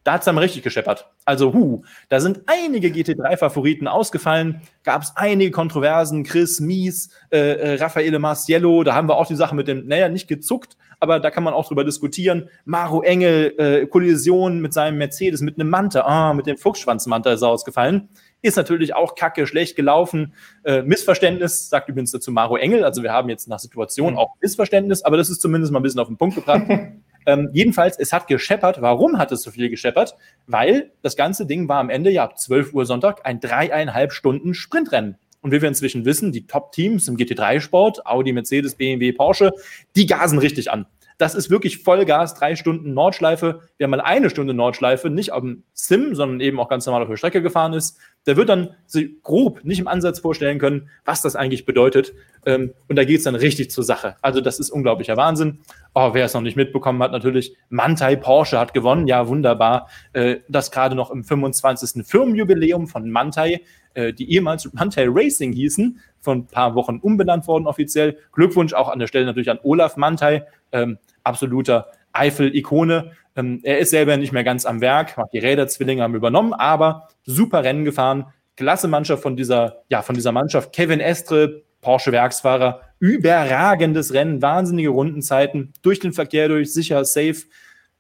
da 0.04 0.14
hat 0.14 0.22
es 0.22 0.26
dann 0.26 0.38
richtig 0.38 0.62
gescheppert. 0.62 1.10
Also, 1.26 1.54
hu, 1.54 1.84
da 2.10 2.20
sind 2.20 2.42
einige 2.46 2.90
GT3-Favoriten 2.90 3.88
ausgefallen, 3.88 4.62
gab 4.84 5.02
es 5.02 5.14
einige 5.16 5.50
Kontroversen, 5.50 6.24
Chris 6.24 6.60
Mies, 6.60 7.10
äh, 7.32 7.40
äh, 7.40 7.76
Raffaele 7.82 8.20
Marciello, 8.20 8.84
da 8.84 8.94
haben 8.94 9.10
wir 9.10 9.16
auch 9.16 9.26
die 9.26 9.36
Sache 9.36 9.56
mit 9.56 9.68
dem, 9.68 9.88
naja, 9.88 10.08
nicht 10.08 10.28
gezuckt, 10.28 10.78
aber 11.06 11.20
da 11.20 11.30
kann 11.30 11.44
man 11.44 11.54
auch 11.54 11.68
drüber 11.68 11.84
diskutieren. 11.84 12.50
Maro 12.66 13.04
Engel, 13.04 13.54
äh, 13.60 13.86
Kollision 13.86 14.60
mit 14.60 14.74
seinem 14.74 14.98
Mercedes, 14.98 15.42
mit 15.42 15.60
einem 15.60 15.70
Manta, 15.70 16.02
ah, 16.02 16.34
mit 16.34 16.48
dem 16.48 16.58
Fuchsschwanzmanta 16.58 17.32
ist 17.32 17.44
er 17.44 17.50
ausgefallen. 17.50 18.10
Ist 18.42 18.58
natürlich 18.58 18.96
auch 18.96 19.14
kacke, 19.14 19.46
schlecht 19.46 19.76
gelaufen. 19.76 20.34
Äh, 20.64 20.82
Missverständnis, 20.82 21.70
sagt 21.70 21.90
übrigens 21.90 22.10
dazu 22.10 22.32
Maro 22.32 22.58
Engel. 22.58 22.84
Also 22.84 23.04
wir 23.04 23.14
haben 23.14 23.30
jetzt 23.30 23.48
nach 23.48 23.60
Situation 23.60 24.14
mhm. 24.14 24.18
auch 24.18 24.30
Missverständnis, 24.42 25.04
aber 25.04 25.18
das 25.18 25.30
ist 25.30 25.42
zumindest 25.42 25.72
mal 25.72 25.80
ein 25.80 25.84
bisschen 25.84 26.00
auf 26.00 26.08
den 26.08 26.18
Punkt 26.18 26.36
gebracht. 26.36 26.64
Ähm, 27.28 27.50
jedenfalls, 27.54 27.98
es 27.98 28.14
hat 28.14 28.28
gescheppert. 28.28 28.82
Warum 28.82 29.18
hat 29.18 29.32
es 29.32 29.42
so 29.42 29.50
viel 29.50 29.70
gescheppert? 29.70 30.16
Weil 30.46 30.92
das 31.02 31.16
ganze 31.16 31.48
Ding 31.48 31.68
war 31.68 31.80
am 31.80 31.90
Ende 31.90 32.12
ja 32.12 32.24
ab 32.24 32.38
12 32.38 32.72
Uhr 32.74 32.86
Sonntag 32.86 33.26
ein 33.26 33.40
dreieinhalb 33.40 34.12
Stunden 34.12 34.54
Sprintrennen. 34.54 35.18
Und 35.46 35.52
wie 35.52 35.62
wir 35.62 35.70
inzwischen 35.70 36.06
wissen, 36.06 36.32
die 36.32 36.48
Top-Teams 36.48 37.08
im 37.08 37.18
GT3-Sport, 37.18 38.08
Audi, 38.08 38.34
Mercedes, 38.34 38.74
BMW, 38.74 39.12
Porsche, 39.12 39.52
die 39.96 40.08
gasen 40.08 40.40
richtig 40.40 40.72
an. 40.72 40.88
Das 41.20 41.36
ist 41.36 41.52
wirklich 41.52 41.84
Vollgas, 41.84 42.34
drei 42.34 42.56
Stunden 42.56 42.96
Nordschleife. 42.96 43.62
Wer 43.78 43.88
mal 43.88 44.02
eine 44.02 44.32
Stunde 44.32 44.56
Nordschleife 44.56 45.12
nicht 45.12 45.32
auf 45.34 45.42
dem 45.42 45.62
Sim, 45.72 46.16
sondern 46.16 46.40
eben 46.42 46.60
auch 46.60 46.68
ganz 46.68 46.88
normal 46.88 47.04
auf 47.04 47.10
der 47.10 47.18
Strecke 47.18 47.44
gefahren 47.44 47.74
ist, 47.74 48.00
der 48.26 48.38
wird 48.38 48.50
dann 48.50 48.72
sich 48.88 49.22
grob 49.22 49.64
nicht 49.64 49.78
im 49.78 49.88
Ansatz 49.88 50.18
vorstellen 50.18 50.58
können, 50.58 50.90
was 51.06 51.22
das 51.22 51.36
eigentlich 51.36 51.68
bedeutet. 51.68 52.14
Ähm, 52.48 52.74
und 52.88 52.96
da 52.96 53.06
geht 53.06 53.20
es 53.20 53.24
dann 53.26 53.36
richtig 53.36 53.70
zur 53.70 53.84
Sache. 53.84 54.16
Also 54.24 54.42
das 54.42 54.60
ist 54.60 54.72
unglaublicher 54.72 55.16
Wahnsinn. 55.16 55.60
Oh, 55.94 56.16
wer 56.16 56.26
es 56.26 56.34
noch 56.34 56.42
nicht 56.42 56.58
mitbekommen 56.58 57.04
hat, 57.04 57.12
natürlich, 57.12 57.56
Mantai 57.70 58.16
Porsche 58.16 58.60
hat 58.60 58.74
gewonnen. 58.74 59.06
Ja, 59.06 59.28
wunderbar. 59.28 59.90
Äh, 60.14 60.38
das 60.50 60.72
gerade 60.72 60.96
noch 60.96 61.12
im 61.12 61.24
25. 61.24 62.04
Firmenjubiläum 62.04 62.88
von 62.88 63.12
Mantai, 63.12 63.62
äh, 63.96 64.14
die 64.14 64.32
ehemals 64.32 64.72
Mantai 64.74 65.08
Racing 65.10 65.54
hießen, 65.54 66.00
von 66.20 66.40
ein 66.40 66.48
paar 66.48 66.76
Wochen 66.76 66.98
umbenannt 66.98 67.48
worden 67.48 67.68
offiziell. 67.68 68.18
Glückwunsch 68.32 68.74
auch 68.74 68.90
an 68.90 69.00
der 69.00 69.08
Stelle 69.08 69.26
natürlich 69.26 69.50
an 69.50 69.60
Olaf 69.64 69.98
Mantai, 69.98 70.46
ähm, 70.72 70.98
absoluter 71.24 71.88
Eifel-Ikone. 72.14 73.12
Ähm, 73.36 73.60
er 73.64 73.80
ist 73.80 73.90
selber 73.90 74.18
nicht 74.18 74.32
mehr 74.32 74.44
ganz 74.44 74.66
am 74.66 74.82
Werk, 74.82 75.16
die 75.34 75.40
Räder-Zwillinge 75.40 76.04
haben 76.04 76.16
übernommen, 76.16 76.54
aber 76.54 77.10
super 77.24 77.64
Rennen 77.64 77.86
gefahren. 77.86 78.26
Klasse 78.56 78.88
Mannschaft 78.88 79.22
von 79.24 79.36
dieser, 79.36 79.84
ja, 79.90 80.02
von 80.02 80.16
dieser 80.16 80.32
Mannschaft. 80.32 80.72
Kevin 80.74 81.02
Estre, 81.02 81.64
Porsche-Werksfahrer, 81.82 82.82
überragendes 83.00 84.14
Rennen, 84.14 84.42
wahnsinnige 84.42 84.90
Rundenzeiten, 84.90 85.74
durch 85.82 86.00
den 86.00 86.14
Verkehr 86.14 86.48
durch, 86.48 86.74
sicher, 86.74 87.04
safe, 87.06 87.44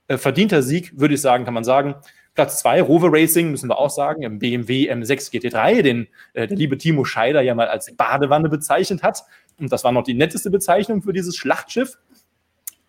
äh, 0.08 0.18
verdienter 0.18 0.62
Sieg, 0.62 1.00
würde 1.00 1.16
ich 1.16 1.22
sagen, 1.22 1.46
kann 1.46 1.54
man 1.54 1.64
sagen. 1.64 1.96
Platz 2.36 2.60
zwei 2.60 2.82
Rover 2.82 3.10
Racing, 3.12 3.52
müssen 3.52 3.70
wir 3.70 3.78
auch 3.78 3.90
sagen, 3.90 4.22
im 4.22 4.40
BMW 4.40 4.92
M6 4.92 5.32
GT3, 5.32 5.82
den 5.82 6.08
äh, 6.34 6.48
der 6.48 6.58
liebe 6.58 6.78
Timo 6.78 7.06
Scheider 7.06 7.42
ja 7.42 7.56
mal 7.56 7.68
als 7.68 7.96
Badewanne 7.96 8.50
bezeichnet 8.50 9.02
hat. 9.04 9.24
Und 9.58 9.72
das 9.72 9.84
war 9.84 9.94
noch 9.94 10.04
die 10.04 10.14
netteste 10.14 10.52
Bezeichnung 10.52 11.02
für 11.02 11.14
dieses 11.14 11.38
Schlachtschiff. 11.38 11.98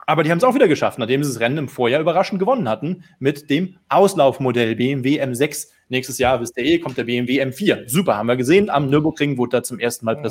Aber 0.09 0.23
die 0.23 0.31
haben 0.31 0.39
es 0.39 0.45
auch 0.45 0.55
wieder 0.55 0.69
geschafft, 0.69 0.99
nachdem 0.99 1.25
sie 1.25 1.33
das 1.33 1.41
Rennen 1.41 1.59
im 1.59 1.69
Vorjahr 1.69 2.01
überraschend 2.01 2.39
gewonnen 2.39 2.69
hatten 2.69 3.05
mit 3.19 3.51
dem 3.51 3.77
Auslaufmodell 3.89 4.77
BMW 4.77 5.21
M6. 5.21 5.69
Nächstes 5.89 6.19
Jahr, 6.19 6.41
wisst 6.41 6.57
ihr 6.57 6.65
eh, 6.65 6.79
kommt 6.79 6.97
der 6.97 7.05
BMW 7.05 7.43
M4. 7.43 7.89
Super, 7.89 8.17
haben 8.17 8.27
wir 8.27 8.37
gesehen. 8.37 8.71
Am 8.71 8.89
Nürburgring 8.89 9.37
wurde 9.37 9.59
da 9.59 9.63
zum 9.63 9.81
ersten 9.81 10.05
Mal 10.05 10.17
mhm. 10.17 10.23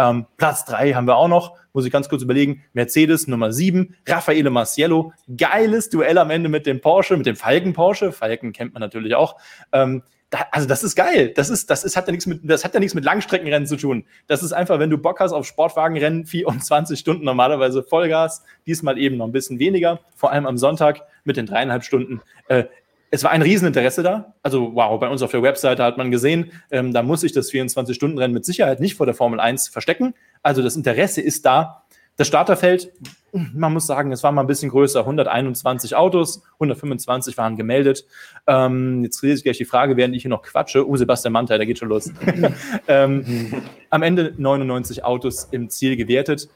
Ähm, 0.00 0.24
Platz 0.38 0.64
drei 0.64 0.94
haben 0.94 1.06
wir 1.06 1.16
auch 1.16 1.28
noch, 1.28 1.58
muss 1.74 1.84
ich 1.84 1.92
ganz 1.92 2.08
kurz 2.08 2.22
überlegen. 2.22 2.64
Mercedes 2.72 3.26
Nummer 3.26 3.52
sieben, 3.52 3.96
Raffaele 4.08 4.48
Marciello. 4.48 5.12
Geiles 5.36 5.90
Duell 5.90 6.16
am 6.16 6.30
Ende 6.30 6.48
mit 6.48 6.64
dem 6.64 6.80
Porsche, 6.80 7.18
mit 7.18 7.26
dem 7.26 7.36
Falken 7.36 7.74
Porsche. 7.74 8.10
Falken 8.10 8.54
kennt 8.54 8.72
man 8.72 8.80
natürlich 8.80 9.14
auch. 9.14 9.36
Ähm, 9.72 10.02
da, 10.30 10.46
also 10.52 10.66
das 10.66 10.82
ist 10.84 10.96
geil. 10.96 11.34
Das 11.36 11.50
ist, 11.50 11.68
das 11.68 11.84
ist, 11.84 11.98
hat 11.98 12.06
ja 12.06 12.12
nichts 12.12 12.26
mit, 12.26 12.40
das 12.44 12.64
hat 12.64 12.72
ja 12.72 12.80
nichts 12.80 12.94
mit 12.94 13.04
Langstreckenrennen 13.04 13.66
zu 13.66 13.76
tun. 13.76 14.06
Das 14.26 14.42
ist 14.42 14.54
einfach, 14.54 14.78
wenn 14.78 14.88
du 14.88 14.96
Bock 14.96 15.20
hast 15.20 15.32
auf 15.32 15.46
Sportwagenrennen, 15.46 16.24
24 16.24 16.98
Stunden 16.98 17.24
normalerweise 17.26 17.82
Vollgas, 17.82 18.42
diesmal 18.66 18.96
eben 18.96 19.18
noch 19.18 19.26
ein 19.26 19.32
bisschen 19.32 19.58
weniger, 19.58 20.00
vor 20.16 20.32
allem 20.32 20.46
am 20.46 20.56
Sonntag 20.56 21.02
mit 21.24 21.36
den 21.36 21.44
dreieinhalb 21.44 21.84
Stunden. 21.84 22.22
Äh, 22.48 22.64
es 23.10 23.24
war 23.24 23.30
ein 23.32 23.42
Rieseninteresse 23.42 24.02
da. 24.02 24.34
Also, 24.42 24.74
wow, 24.74 24.98
bei 25.00 25.08
uns 25.08 25.22
auf 25.22 25.32
der 25.32 25.42
Webseite 25.42 25.82
hat 25.82 25.98
man 25.98 26.10
gesehen, 26.10 26.52
ähm, 26.70 26.92
da 26.92 27.02
muss 27.02 27.22
sich 27.22 27.32
das 27.32 27.50
24-Stunden-Rennen 27.50 28.34
mit 28.34 28.44
Sicherheit 28.44 28.80
nicht 28.80 28.94
vor 28.94 29.06
der 29.06 29.14
Formel 29.14 29.40
1 29.40 29.68
verstecken. 29.68 30.14
Also, 30.42 30.62
das 30.62 30.76
Interesse 30.76 31.20
ist 31.20 31.44
da. 31.44 31.84
Das 32.16 32.28
Starterfeld, 32.28 32.92
man 33.32 33.72
muss 33.72 33.86
sagen, 33.86 34.12
es 34.12 34.22
war 34.22 34.30
mal 34.30 34.42
ein 34.42 34.46
bisschen 34.46 34.68
größer. 34.68 35.00
121 35.00 35.96
Autos, 35.96 36.42
125 36.54 37.38
waren 37.38 37.56
gemeldet. 37.56 38.04
Ähm, 38.46 39.02
jetzt 39.02 39.22
lese 39.22 39.38
ich 39.38 39.42
gleich 39.44 39.56
die 39.56 39.64
Frage, 39.64 39.96
während 39.96 40.14
ich 40.14 40.22
hier 40.22 40.28
noch 40.28 40.42
quatsche. 40.42 40.86
Oh, 40.86 40.96
Sebastian 40.96 41.32
Mantei, 41.32 41.56
da 41.56 41.64
geht 41.64 41.78
schon 41.78 41.88
los. 41.88 42.12
ähm, 42.88 43.62
am 43.88 44.02
Ende 44.02 44.34
99 44.36 45.02
Autos 45.02 45.48
im 45.50 45.70
Ziel 45.70 45.96
gewertet. 45.96 46.50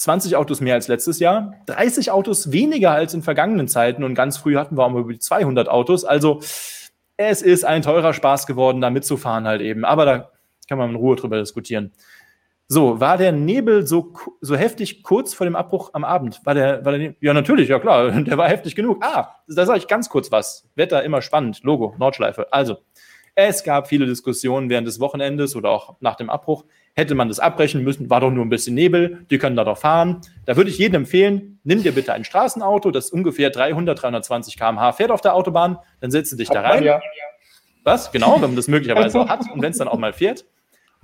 20 0.00 0.34
Autos 0.34 0.62
mehr 0.62 0.74
als 0.74 0.88
letztes 0.88 1.18
Jahr, 1.18 1.52
30 1.66 2.10
Autos 2.10 2.52
weniger 2.52 2.92
als 2.92 3.12
in 3.12 3.22
vergangenen 3.22 3.68
Zeiten 3.68 4.02
und 4.02 4.14
ganz 4.14 4.38
früh 4.38 4.56
hatten 4.56 4.78
wir 4.78 4.86
auch 4.86 4.94
über 4.94 5.12
die 5.12 5.18
200 5.18 5.68
Autos. 5.68 6.06
Also 6.06 6.40
es 7.18 7.42
ist 7.42 7.66
ein 7.66 7.82
teurer 7.82 8.14
Spaß 8.14 8.46
geworden, 8.46 8.80
da 8.80 8.88
mitzufahren 8.88 9.46
halt 9.46 9.60
eben. 9.60 9.84
Aber 9.84 10.06
da 10.06 10.30
kann 10.68 10.78
man 10.78 10.88
in 10.88 10.96
Ruhe 10.96 11.16
drüber 11.16 11.38
diskutieren. 11.38 11.92
So, 12.66 12.98
war 12.98 13.18
der 13.18 13.32
Nebel 13.32 13.86
so, 13.86 14.14
so 14.40 14.56
heftig 14.56 15.02
kurz 15.02 15.34
vor 15.34 15.44
dem 15.44 15.54
Abbruch 15.54 15.90
am 15.92 16.04
Abend? 16.04 16.40
War 16.44 16.54
der, 16.54 16.82
war 16.82 16.96
der 16.96 17.14
ja, 17.20 17.34
natürlich, 17.34 17.68
ja 17.68 17.78
klar, 17.78 18.10
der 18.22 18.38
war 18.38 18.48
heftig 18.48 18.74
genug. 18.74 19.04
Ah, 19.04 19.34
da 19.48 19.66
sage 19.66 19.80
ich 19.80 19.86
ganz 19.86 20.08
kurz 20.08 20.32
was. 20.32 20.66
Wetter 20.76 21.02
immer 21.02 21.20
spannend, 21.20 21.62
Logo, 21.62 21.94
Nordschleife. 21.98 22.50
Also, 22.54 22.78
es 23.34 23.64
gab 23.64 23.88
viele 23.88 24.06
Diskussionen 24.06 24.70
während 24.70 24.86
des 24.86 24.98
Wochenendes 24.98 25.56
oder 25.56 25.70
auch 25.70 25.96
nach 26.00 26.16
dem 26.16 26.30
Abbruch. 26.30 26.64
Hätte 27.00 27.14
man 27.14 27.28
das 27.28 27.40
abbrechen 27.40 27.82
müssen, 27.82 28.10
war 28.10 28.20
doch 28.20 28.30
nur 28.30 28.44
ein 28.44 28.50
bisschen 28.50 28.74
Nebel, 28.74 29.24
die 29.30 29.38
können 29.38 29.56
da 29.56 29.64
doch 29.64 29.78
fahren. 29.78 30.20
Da 30.44 30.58
würde 30.58 30.68
ich 30.68 30.76
jedem 30.76 30.96
empfehlen, 30.96 31.58
nimm 31.64 31.82
dir 31.82 31.92
bitte 31.92 32.12
ein 32.12 32.24
Straßenauto, 32.24 32.90
das 32.90 33.08
ungefähr 33.08 33.48
300, 33.48 34.02
320 34.02 34.58
km/h 34.58 34.92
fährt 34.92 35.10
auf 35.10 35.22
der 35.22 35.34
Autobahn, 35.34 35.78
dann 36.00 36.10
setze 36.10 36.36
dich 36.36 36.50
da 36.50 36.60
rein. 36.60 36.84
Ja. 36.84 37.00
Was? 37.84 38.12
Genau, 38.12 38.34
wenn 38.34 38.50
man 38.50 38.56
das 38.56 38.68
möglicherweise 38.68 39.18
auch 39.18 39.30
hat 39.30 39.50
und 39.50 39.62
wenn 39.62 39.70
es 39.70 39.78
dann 39.78 39.88
auch 39.88 39.96
mal 39.96 40.12
fährt. 40.12 40.44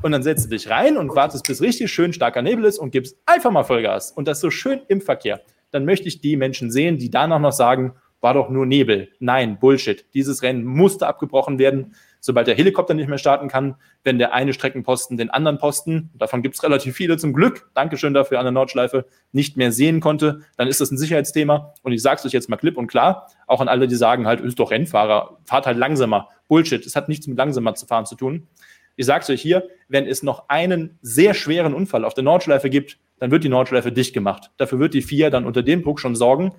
Und 0.03 0.13
dann 0.13 0.23
setzt 0.23 0.45
du 0.45 0.51
dich 0.51 0.69
rein 0.69 0.99
und 0.99 1.17
wartest, 1.17 1.47
bis 1.47 1.63
richtig 1.63 1.91
schön 1.91 2.13
starker 2.13 2.43
Nebel 2.43 2.67
ist 2.67 2.79
und 2.79 2.91
gibst 2.91 3.17
einfach 3.25 3.51
mal 3.51 3.65
Vollgas. 3.65 4.13
Und 4.13 4.29
das 4.29 4.41
so 4.41 4.51
schön 4.51 4.83
im 4.89 5.01
Verkehr. 5.01 5.41
Dann 5.71 5.87
möchte 5.87 6.09
ich 6.09 6.21
die 6.21 6.37
Menschen 6.37 6.71
sehen, 6.71 6.99
die 6.99 7.11
danach 7.11 7.41
noch 7.41 7.53
sagen, 7.53 7.95
war 8.21 8.35
doch 8.35 8.51
nur 8.51 8.67
Nebel. 8.67 9.09
Nein, 9.19 9.59
Bullshit. 9.59 10.05
Dieses 10.13 10.43
Rennen 10.43 10.67
musste 10.67 11.07
abgebrochen 11.07 11.59
werden 11.59 11.95
sobald 12.27 12.49
der 12.49 12.57
Helikopter 12.57 12.93
nicht 12.93 13.09
mehr 13.09 13.19
starten 13.19 13.49
kann, 13.49 13.77
wenn 14.03 14.19
der 14.19 14.35
eine 14.35 14.53
Streckenposten 14.53 15.17
den 15.17 15.31
anderen 15.31 15.59
Posten, 15.59 16.11
davon 16.15 16.43
gibt 16.43 16.57
es 16.57 16.63
relativ 16.65 16.97
viele 16.97 17.17
zum 17.17 17.33
Glück, 17.33 17.71
Dankeschön 17.73 18.15
dafür 18.15 18.41
an 18.41 18.45
der 18.45 18.53
Nordschleife, 18.53 19.07
nicht 19.31 19.57
mehr 19.57 19.71
sehen 19.71 20.01
konnte, 20.01 20.41
dann 20.57 20.67
ist 20.67 20.81
das 20.81 20.91
ein 20.91 20.99
Sicherheitsthema. 20.99 21.73
Und 21.83 21.93
ich 21.93 22.03
sage 22.03 22.19
es 22.19 22.27
euch 22.27 22.33
jetzt 22.33 22.49
mal 22.49 22.57
klipp 22.57 22.77
und 22.77 22.89
klar, 22.89 23.31
auch 23.47 23.61
an 23.61 23.69
alle, 23.69 23.87
die 23.87 23.95
sagen 23.95 24.27
halt, 24.27 24.41
ist 24.41 24.59
doch 24.59 24.73
Rennfahrer, 24.73 25.39
fahrt 25.45 25.67
halt 25.67 25.79
langsamer. 25.79 26.29
Bullshit, 26.49 26.85
es 26.85 26.97
hat 26.97 27.09
nichts 27.09 27.29
mit 27.29 27.39
langsamer 27.39 27.77
zu 27.77 27.87
fahren 27.87 28.07
zu 28.07 28.17
tun. 28.17 28.49
Ich 28.97 29.07
sage 29.07 29.23
es 29.23 29.31
euch 29.31 29.41
hier, 29.41 29.69
wenn 29.89 30.07
es 30.07 30.25
noch 30.25 30.49
einen 30.49 30.99
sehr 31.03 31.33
schweren 31.33 31.75
Unfall 31.75 32.05
auf 32.05 32.15
der 32.15 32.25
Nordschleife 32.25 32.71
gibt, 32.71 32.99
dann 33.21 33.31
wird 33.31 33.45
die 33.45 33.49
Nordschleife 33.49 33.93
dicht 33.93 34.15
gemacht. 34.15 34.51
Dafür 34.57 34.81
wird 34.81 34.95
die 34.95 35.03
FIA 35.03 35.31
dann 35.31 35.47
unter 35.47 35.63
dem 35.63 35.85
Druck 35.85 36.01
schon 36.01 36.17
sorgen. 36.17 36.57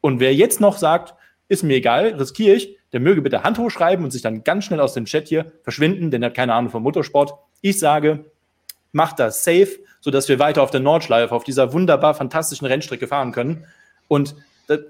Und 0.00 0.20
wer 0.20 0.32
jetzt 0.32 0.60
noch 0.60 0.78
sagt, 0.78 1.14
ist 1.48 1.64
mir 1.64 1.74
egal, 1.74 2.14
riskiere 2.14 2.54
ich, 2.54 2.76
der 2.92 3.00
möge 3.00 3.22
bitte 3.22 3.42
Hand 3.42 3.58
hochschreiben 3.58 4.04
und 4.04 4.10
sich 4.10 4.22
dann 4.22 4.44
ganz 4.44 4.64
schnell 4.64 4.80
aus 4.80 4.94
dem 4.94 5.04
Chat 5.04 5.28
hier 5.28 5.52
verschwinden, 5.62 6.10
denn 6.10 6.22
er 6.22 6.26
hat 6.26 6.36
keine 6.36 6.54
Ahnung 6.54 6.70
vom 6.70 6.82
Motorsport. 6.82 7.34
Ich 7.60 7.78
sage, 7.78 8.24
macht 8.92 9.18
das 9.18 9.44
safe, 9.44 9.78
sodass 10.00 10.28
wir 10.28 10.38
weiter 10.38 10.62
auf 10.62 10.70
der 10.70 10.80
Nordschleife, 10.80 11.34
auf 11.34 11.44
dieser 11.44 11.72
wunderbar 11.72 12.14
fantastischen 12.14 12.66
Rennstrecke 12.66 13.06
fahren 13.06 13.32
können. 13.32 13.66
Und 14.08 14.34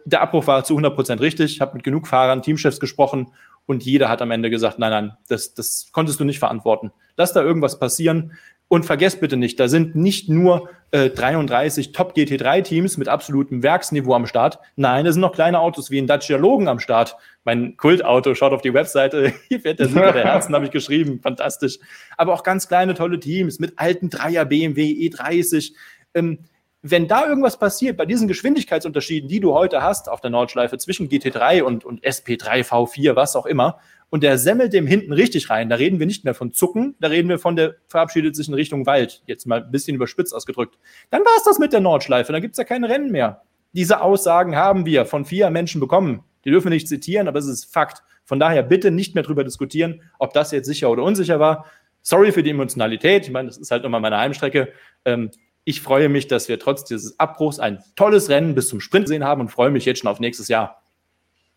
der 0.05 0.21
Abbruch 0.21 0.47
war 0.47 0.65
zu 0.65 0.77
100% 0.77 1.21
richtig. 1.21 1.53
Ich 1.53 1.61
habe 1.61 1.75
mit 1.75 1.85
genug 1.85 2.07
Fahrern, 2.07 2.43
Teamchefs 2.43 2.81
gesprochen 2.81 3.33
und 3.67 3.85
jeder 3.85 4.09
hat 4.09 4.23
am 4.23 4.31
Ende 4.31 4.51
gesagt, 4.51 4.79
nein, 4.79 4.91
nein, 4.91 5.13
das, 5.29 5.55
das 5.55 5.89
konntest 5.93 6.21
du 6.21 6.25
nicht 6.25 6.39
verantworten. 6.39 6.93
Lass 7.17 7.33
da 7.33 7.43
irgendwas 7.43 7.79
passieren. 7.79 8.33
Und 8.73 8.87
vergesst 8.87 9.21
bitte 9.21 9.37
nicht, 9.37 9.59
da 9.59 9.67
sind 9.67 9.97
nicht 9.97 10.29
nur 10.29 10.69
äh, 10.93 11.11
33 11.11 11.91
Top-GT3-Teams 11.91 12.99
mit 12.99 13.09
absolutem 13.09 13.65
Werksniveau 13.65 14.15
am 14.15 14.29
Start. 14.29 14.61
Nein, 14.77 15.05
da 15.05 15.11
sind 15.11 15.21
noch 15.21 15.33
kleine 15.33 15.59
Autos 15.59 15.91
wie 15.91 15.99
ein 15.99 16.07
Dacia 16.07 16.37
Logan 16.37 16.69
am 16.69 16.79
Start. 16.79 17.17
Mein 17.43 17.77
Kultauto, 17.77 18.33
schaut 18.37 18.53
auf 18.53 18.63
die 18.63 18.73
Webseite, 18.73 19.33
hier 19.49 19.59
fährt 19.59 19.81
der 19.81 19.89
Sieger 19.89 20.13
der 20.13 20.23
Herzen, 20.23 20.55
habe 20.55 20.67
ich 20.67 20.71
geschrieben, 20.71 21.19
fantastisch. 21.21 21.81
Aber 22.17 22.33
auch 22.33 22.45
ganz 22.45 22.69
kleine, 22.69 22.95
tolle 22.95 23.19
Teams 23.19 23.59
mit 23.59 23.73
alten 23.75 24.09
Dreier 24.09 24.45
BMW 24.45 24.85
E30. 24.85 25.73
Ähm, 26.15 26.39
wenn 26.83 27.09
da 27.09 27.27
irgendwas 27.27 27.59
passiert, 27.59 27.97
bei 27.97 28.07
diesen 28.07 28.29
Geschwindigkeitsunterschieden, 28.29 29.29
die 29.29 29.41
du 29.41 29.53
heute 29.53 29.83
hast 29.83 30.09
auf 30.09 30.21
der 30.21 30.31
Nordschleife 30.31 30.79
zwischen 30.79 31.09
GT3 31.09 31.63
und, 31.63 31.85
und 31.85 32.05
SP3, 32.05 32.65
V4, 32.65 33.17
was 33.17 33.35
auch 33.35 33.47
immer, 33.47 33.81
und 34.11 34.23
der 34.23 34.39
semmelt 34.39 34.73
dem 34.73 34.87
hinten 34.87 35.13
richtig 35.13 35.51
rein, 35.51 35.69
da 35.69 35.77
reden 35.77 35.99
wir 35.99 36.07
nicht 36.07 36.25
mehr 36.25 36.35
von 36.35 36.53
Zucken, 36.53 36.97
da 37.01 37.09
reden 37.09 37.29
wir 37.29 37.39
von 37.39 37.57
der 37.57 37.77
verabschiedet 37.89 38.37
sich 38.37 38.49
in 38.49 38.55
Richtung 38.55 38.87
Wald, 38.87 39.23
jetzt 39.27 39.47
mal 39.47 39.63
ein 39.63 39.71
bisschen 39.71 39.95
überspitzt 39.95 40.35
ausgedrückt, 40.35 40.79
dann 41.11 41.23
war 41.23 41.33
es 41.37 41.45
das 41.45 41.59
mit 41.59 41.73
der 41.73 41.81
Nordschleife, 41.81 42.33
da 42.33 42.41
gibt 42.41 42.53
es 42.53 42.59
ja 42.59 42.65
keine 42.65 42.89
Rennen 42.89 43.11
mehr. 43.11 43.43
Diese 43.73 44.01
Aussagen 44.01 44.57
haben 44.57 44.85
wir 44.85 45.07
von 45.07 45.25
vier 45.25 45.49
Menschen 45.51 45.81
bekommen. 45.81 46.25
Die 46.45 46.51
dürfen 46.51 46.67
wir 46.67 46.75
nicht 46.75 46.89
zitieren, 46.89 47.29
aber 47.29 47.39
es 47.39 47.47
ist 47.47 47.73
Fakt. 47.73 48.03
Von 48.25 48.41
daher 48.41 48.63
bitte 48.63 48.91
nicht 48.91 49.15
mehr 49.15 49.23
darüber 49.23 49.45
diskutieren, 49.45 50.03
ob 50.19 50.33
das 50.33 50.51
jetzt 50.51 50.67
sicher 50.67 50.91
oder 50.91 51.03
unsicher 51.05 51.39
war. 51.39 51.67
Sorry 52.03 52.33
für 52.33 52.43
die 52.43 52.51
Emotionalität. 52.51 53.27
Ich 53.27 53.31
meine, 53.31 53.49
das 53.49 53.59
ist 53.59 53.71
halt 53.71 53.85
immer 53.85 54.01
meine 54.01 54.19
Heimstrecke. 54.19 54.73
Ähm, 55.05 55.31
ich 55.65 55.83
freue 55.83 56.09
mich, 56.09 56.27
dass 56.27 56.49
wir 56.49 56.59
trotz 56.59 56.85
dieses 56.85 57.21
Abbruchs 57.21 57.59
ein 57.59 57.83
tolles 57.95 58.29
Rennen 58.29 58.55
bis 58.55 58.69
zum 58.69 58.81
Sprint 58.81 59.05
gesehen 59.05 59.25
haben 59.25 59.41
und 59.41 59.51
freue 59.51 59.71
mich 59.71 59.85
jetzt 59.85 60.01
schon 60.01 60.11
auf 60.11 60.19
nächstes 60.19 60.49
Jahr. 60.49 60.80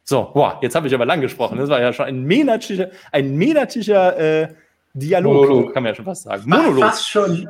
So, 0.03 0.31
boah, 0.33 0.59
jetzt 0.61 0.75
habe 0.75 0.87
ich 0.87 0.93
aber 0.93 1.05
lang 1.05 1.21
gesprochen. 1.21 1.57
Das 1.57 1.69
war 1.69 1.79
ja 1.79 1.93
schon 1.93 2.05
ein 2.05 2.23
menatischer, 2.23 2.91
ein 3.11 3.35
menatischer 3.35 4.17
äh, 4.17 4.47
Dialog, 4.93 5.33
Monolog. 5.33 5.73
kann 5.73 5.83
man 5.83 5.91
ja 5.91 5.95
schon 5.95 6.05
fast 6.05 6.23
sagen. 6.23 6.43
Monolog. 6.45 6.83
Fast 6.83 7.09
schon, 7.09 7.49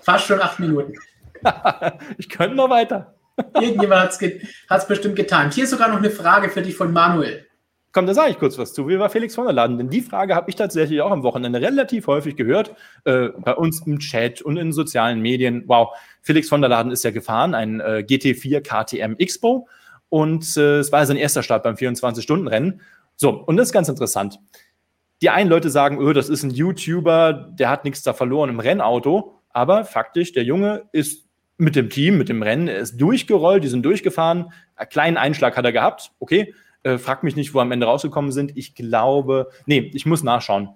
fast 0.00 0.26
schon 0.26 0.40
acht 0.40 0.58
Minuten. 0.58 0.94
ich 2.18 2.28
könnte 2.28 2.56
noch 2.56 2.70
weiter. 2.70 3.14
Irgendjemand 3.54 4.12
hat 4.12 4.80
es 4.82 4.86
bestimmt 4.86 5.16
getan. 5.16 5.50
Hier 5.50 5.64
ist 5.64 5.70
sogar 5.70 5.88
noch 5.88 5.98
eine 5.98 6.10
Frage 6.10 6.50
für 6.50 6.62
dich 6.62 6.74
von 6.74 6.92
Manuel. 6.92 7.46
Komm, 7.92 8.06
da 8.06 8.14
sage 8.14 8.30
ich 8.30 8.38
kurz 8.38 8.56
was 8.56 8.72
zu. 8.72 8.86
Wie 8.88 8.98
war 8.98 9.10
Felix 9.10 9.34
von 9.34 9.46
der 9.46 9.52
Laden? 9.52 9.76
Denn 9.76 9.90
die 9.90 10.00
Frage 10.00 10.36
habe 10.36 10.48
ich 10.48 10.54
tatsächlich 10.54 11.00
auch 11.00 11.10
am 11.10 11.24
Wochenende 11.24 11.60
relativ 11.60 12.06
häufig 12.06 12.36
gehört, 12.36 12.74
äh, 13.04 13.28
bei 13.38 13.54
uns 13.54 13.84
im 13.84 13.98
Chat 13.98 14.42
und 14.42 14.56
in 14.56 14.72
sozialen 14.72 15.20
Medien. 15.20 15.64
Wow, 15.66 15.96
Felix 16.22 16.48
von 16.48 16.60
der 16.60 16.70
Laden 16.70 16.92
ist 16.92 17.02
ja 17.02 17.10
gefahren, 17.10 17.54
ein 17.54 17.80
äh, 17.80 18.04
GT4 18.06 18.60
KTM 18.60 19.16
Expo. 19.18 19.66
Und 20.10 20.56
äh, 20.56 20.80
es 20.80 20.92
war 20.92 21.06
sein 21.06 21.16
erster 21.16 21.42
Start 21.42 21.62
beim 21.62 21.76
24-Stunden-Rennen. 21.76 22.82
So, 23.16 23.30
und 23.30 23.56
das 23.56 23.68
ist 23.68 23.72
ganz 23.72 23.88
interessant. 23.88 24.38
Die 25.22 25.30
einen 25.30 25.48
Leute 25.48 25.70
sagen, 25.70 25.98
oh, 25.98 26.12
das 26.12 26.28
ist 26.28 26.42
ein 26.42 26.50
YouTuber, 26.50 27.50
der 27.52 27.70
hat 27.70 27.84
nichts 27.84 28.02
da 28.02 28.12
verloren 28.12 28.50
im 28.50 28.60
Rennauto. 28.60 29.34
Aber 29.50 29.84
faktisch, 29.84 30.32
der 30.32 30.44
Junge 30.44 30.84
ist 30.92 31.26
mit 31.56 31.76
dem 31.76 31.90
Team, 31.90 32.18
mit 32.18 32.28
dem 32.28 32.42
Rennen, 32.42 32.68
er 32.68 32.78
ist 32.78 32.96
durchgerollt, 32.96 33.62
die 33.62 33.68
sind 33.68 33.84
durchgefahren. 33.84 34.52
Einen 34.76 34.88
kleinen 34.88 35.16
Einschlag 35.16 35.56
hat 35.56 35.64
er 35.64 35.72
gehabt, 35.72 36.12
okay. 36.18 36.54
Äh, 36.82 36.96
frag 36.96 37.22
mich 37.22 37.36
nicht, 37.36 37.52
wo 37.52 37.60
am 37.60 37.72
Ende 37.72 37.84
rausgekommen 37.84 38.32
sind. 38.32 38.56
Ich 38.56 38.74
glaube, 38.74 39.50
nee, 39.66 39.90
ich 39.92 40.06
muss 40.06 40.22
nachschauen. 40.22 40.70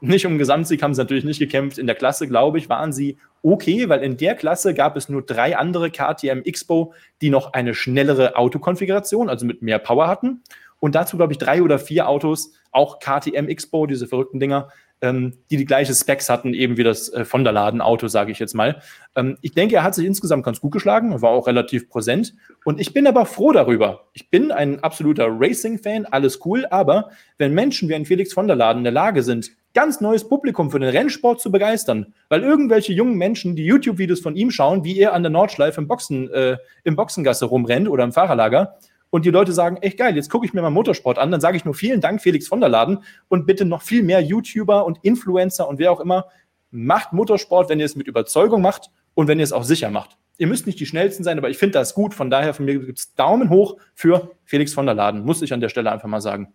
Nicht 0.00 0.26
um 0.26 0.38
Gesamtsieg 0.38 0.82
haben 0.82 0.94
sie 0.94 1.00
natürlich 1.00 1.24
nicht 1.24 1.38
gekämpft. 1.38 1.78
In 1.78 1.86
der 1.86 1.96
Klasse, 1.96 2.28
glaube 2.28 2.58
ich, 2.58 2.68
waren 2.68 2.92
sie 2.92 3.18
okay, 3.42 3.88
weil 3.88 4.02
in 4.02 4.16
der 4.16 4.34
Klasse 4.34 4.74
gab 4.74 4.96
es 4.96 5.08
nur 5.08 5.22
drei 5.22 5.56
andere 5.56 5.90
KTM 5.90 6.42
Expo, 6.44 6.94
die 7.20 7.30
noch 7.30 7.52
eine 7.52 7.74
schnellere 7.74 8.36
Autokonfiguration, 8.36 9.28
also 9.28 9.46
mit 9.46 9.62
mehr 9.62 9.78
Power 9.78 10.06
hatten. 10.06 10.42
Und 10.80 10.94
dazu, 10.94 11.16
glaube 11.16 11.32
ich, 11.32 11.38
drei 11.38 11.62
oder 11.62 11.78
vier 11.78 12.08
Autos, 12.08 12.52
auch 12.70 13.00
KTM 13.00 13.48
Expo, 13.48 13.86
diese 13.86 14.06
verrückten 14.06 14.38
Dinger, 14.38 14.68
ähm, 15.00 15.34
die 15.50 15.56
die 15.56 15.64
gleiche 15.64 15.94
Specs 15.94 16.28
hatten, 16.28 16.54
eben 16.54 16.76
wie 16.76 16.84
das 16.84 17.08
äh, 17.12 17.24
von 17.24 17.44
der 17.44 17.52
Laden-Auto, 17.52 18.08
sage 18.08 18.32
ich 18.32 18.38
jetzt 18.38 18.54
mal. 18.54 18.80
Ähm, 19.14 19.38
ich 19.42 19.52
denke, 19.52 19.76
er 19.76 19.82
hat 19.82 19.94
sich 19.94 20.06
insgesamt 20.06 20.44
ganz 20.44 20.60
gut 20.60 20.72
geschlagen, 20.72 21.20
war 21.22 21.30
auch 21.30 21.46
relativ 21.46 21.88
präsent. 21.88 22.34
Und 22.64 22.80
ich 22.80 22.92
bin 22.94 23.06
aber 23.06 23.26
froh 23.26 23.52
darüber. 23.52 24.06
Ich 24.12 24.30
bin 24.30 24.50
ein 24.50 24.82
absoluter 24.82 25.28
Racing-Fan, 25.28 26.06
alles 26.06 26.44
cool, 26.44 26.66
aber 26.70 27.10
wenn 27.38 27.54
Menschen 27.54 27.88
wie 27.88 27.94
ein 27.94 28.06
Felix 28.06 28.32
von 28.32 28.46
der 28.46 28.56
Laden 28.56 28.78
in 28.78 28.84
der 28.84 28.92
Lage 28.92 29.22
sind, 29.22 29.52
ganz 29.74 30.00
neues 30.00 30.28
Publikum 30.28 30.70
für 30.70 30.80
den 30.80 30.88
Rennsport 30.88 31.40
zu 31.40 31.50
begeistern, 31.50 32.14
weil 32.28 32.42
irgendwelche 32.42 32.92
jungen 32.92 33.16
Menschen 33.16 33.56
die 33.56 33.64
YouTube-Videos 33.64 34.20
von 34.20 34.36
ihm 34.36 34.50
schauen, 34.50 34.84
wie 34.84 34.98
er 34.98 35.12
an 35.12 35.22
der 35.22 35.30
Nordschleife 35.30 35.80
im 35.80 35.88
Boxen, 35.88 36.30
äh, 36.30 36.56
im 36.84 36.96
Boxengasse 36.96 37.46
rumrennt 37.46 37.88
oder 37.88 38.04
im 38.04 38.12
Fahrerlager 38.12 38.78
und 39.10 39.24
die 39.24 39.30
Leute 39.30 39.52
sagen, 39.52 39.76
echt 39.78 39.98
geil, 39.98 40.16
jetzt 40.16 40.30
gucke 40.30 40.46
ich 40.46 40.52
mir 40.52 40.62
mal 40.62 40.70
Motorsport 40.70 41.18
an, 41.18 41.30
dann 41.30 41.40
sage 41.40 41.56
ich 41.56 41.64
nur 41.64 41.74
vielen 41.74 42.00
Dank, 42.00 42.20
Felix 42.20 42.48
von 42.48 42.60
der 42.60 42.68
Laden 42.68 42.98
und 43.28 43.46
bitte 43.46 43.64
noch 43.64 43.82
viel 43.82 44.02
mehr 44.02 44.20
YouTuber 44.20 44.84
und 44.84 44.98
Influencer 45.02 45.68
und 45.68 45.78
wer 45.78 45.92
auch 45.92 46.00
immer, 46.00 46.26
macht 46.70 47.12
Motorsport, 47.12 47.68
wenn 47.68 47.78
ihr 47.78 47.86
es 47.86 47.96
mit 47.96 48.06
Überzeugung 48.06 48.62
macht 48.62 48.90
und 49.14 49.28
wenn 49.28 49.38
ihr 49.38 49.44
es 49.44 49.52
auch 49.52 49.64
sicher 49.64 49.90
macht. 49.90 50.18
Ihr 50.36 50.46
müsst 50.46 50.66
nicht 50.66 50.78
die 50.78 50.86
schnellsten 50.86 51.24
sein, 51.24 51.38
aber 51.38 51.50
ich 51.50 51.58
finde 51.58 51.72
das 51.72 51.94
gut. 51.94 52.14
Von 52.14 52.30
daher 52.30 52.54
von 52.54 52.64
mir 52.64 52.78
gibt 52.78 52.98
es 52.98 53.14
Daumen 53.14 53.50
hoch 53.50 53.76
für 53.94 54.30
Felix 54.44 54.72
von 54.72 54.86
der 54.86 54.94
Laden, 54.94 55.24
muss 55.24 55.42
ich 55.42 55.52
an 55.52 55.60
der 55.60 55.68
Stelle 55.68 55.90
einfach 55.90 56.08
mal 56.08 56.20
sagen. 56.20 56.52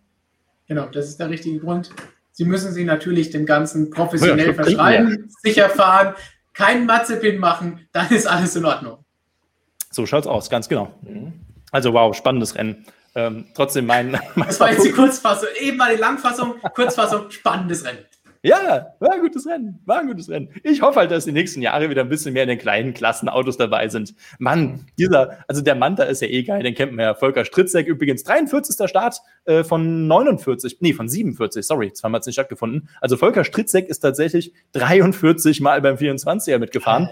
Genau, 0.66 0.86
das 0.86 1.08
ist 1.08 1.20
der 1.20 1.28
richtige 1.28 1.58
Grund. 1.58 1.90
Sie 2.36 2.44
müssen 2.44 2.72
sich 2.72 2.84
natürlich 2.84 3.30
dem 3.30 3.46
Ganzen 3.46 3.90
professionell 3.90 4.48
ja, 4.48 4.54
verschreiben, 4.54 5.30
sicher 5.40 5.70
fahren, 5.70 6.14
keinen 6.52 6.84
Matzepin 6.84 7.38
machen, 7.38 7.86
dann 7.92 8.10
ist 8.10 8.26
alles 8.26 8.56
in 8.56 8.64
Ordnung. 8.64 9.04
So 9.92 10.04
schaut 10.04 10.24
es 10.24 10.26
aus, 10.26 10.50
ganz 10.50 10.68
genau. 10.68 10.92
Also 11.70 11.92
wow, 11.92 12.12
spannendes 12.12 12.56
Rennen. 12.56 12.86
Ähm, 13.14 13.46
trotzdem 13.54 13.86
mein, 13.86 14.18
mein. 14.34 14.48
Das 14.48 14.58
war 14.58 14.72
jetzt 14.72 14.84
die 14.84 14.90
Kurzfassung. 14.92 15.48
Eben 15.60 15.76
mal 15.76 15.94
die 15.94 16.00
Langfassung, 16.00 16.54
Kurzfassung, 16.74 17.30
spannendes 17.30 17.84
Rennen. 17.84 18.04
Ja, 18.44 18.94
war 19.00 19.12
ein 19.12 19.22
gutes 19.22 19.46
Rennen. 19.46 19.80
War 19.86 20.00
ein 20.00 20.06
gutes 20.06 20.28
Rennen. 20.28 20.50
Ich 20.62 20.82
hoffe 20.82 21.00
halt, 21.00 21.10
dass 21.10 21.24
die 21.24 21.32
nächsten 21.32 21.62
Jahre 21.62 21.88
wieder 21.88 22.02
ein 22.02 22.10
bisschen 22.10 22.34
mehr 22.34 22.42
in 22.42 22.50
den 22.50 22.58
kleinen 22.58 22.92
Klassen 22.92 23.30
Autos 23.30 23.56
dabei 23.56 23.88
sind. 23.88 24.14
Mann, 24.38 24.84
dieser, 24.98 25.42
also 25.48 25.62
der 25.62 25.74
Manta 25.74 26.02
ist 26.02 26.20
ja 26.20 26.28
eh 26.28 26.42
geil, 26.42 26.62
den 26.62 26.74
kennt 26.74 26.92
man 26.92 27.06
ja. 27.06 27.14
Volker 27.14 27.46
Stritzek 27.46 27.86
übrigens, 27.86 28.22
43. 28.24 28.86
Start 28.86 29.22
äh, 29.46 29.64
von 29.64 30.06
49, 30.08 30.76
nee, 30.80 30.92
von 30.92 31.08
47, 31.08 31.66
sorry, 31.66 31.94
zweimal 31.94 32.18
hat 32.18 32.24
es 32.24 32.26
nicht 32.26 32.34
stattgefunden. 32.34 32.90
Also 33.00 33.16
Volker 33.16 33.44
Stritzek 33.44 33.88
ist 33.88 34.00
tatsächlich 34.00 34.52
43 34.72 35.62
Mal 35.62 35.80
beim 35.80 35.96
24er 35.96 36.58
mitgefahren. 36.58 37.08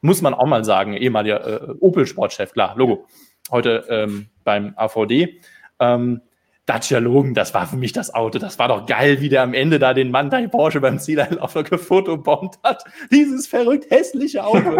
Muss 0.00 0.22
man 0.22 0.32
auch 0.32 0.46
mal 0.46 0.64
sagen, 0.64 0.94
ehemaliger 0.94 1.68
äh, 1.68 1.74
Opel-Sportchef, 1.80 2.52
klar, 2.52 2.74
Logo. 2.78 3.04
Heute 3.50 3.84
ähm, 3.90 4.28
beim 4.42 4.72
AVD. 4.76 5.38
Ähm, 5.80 6.22
Dacia 6.66 6.98
Logan, 6.98 7.32
das 7.32 7.54
war 7.54 7.68
für 7.68 7.76
mich 7.76 7.92
das 7.92 8.12
Auto. 8.12 8.40
Das 8.40 8.58
war 8.58 8.66
doch 8.66 8.86
geil, 8.86 9.20
wie 9.20 9.28
der 9.28 9.42
am 9.42 9.54
Ende 9.54 9.78
da 9.78 9.94
den 9.94 10.10
Mantai 10.10 10.48
Porsche 10.48 10.80
beim 10.80 10.98
Zieleinlaufer 10.98 11.62
gefotobombt 11.62 12.58
hat. 12.64 12.82
Dieses 13.12 13.46
verrückt 13.46 13.88
hässliche 13.88 14.44
Auto. 14.44 14.70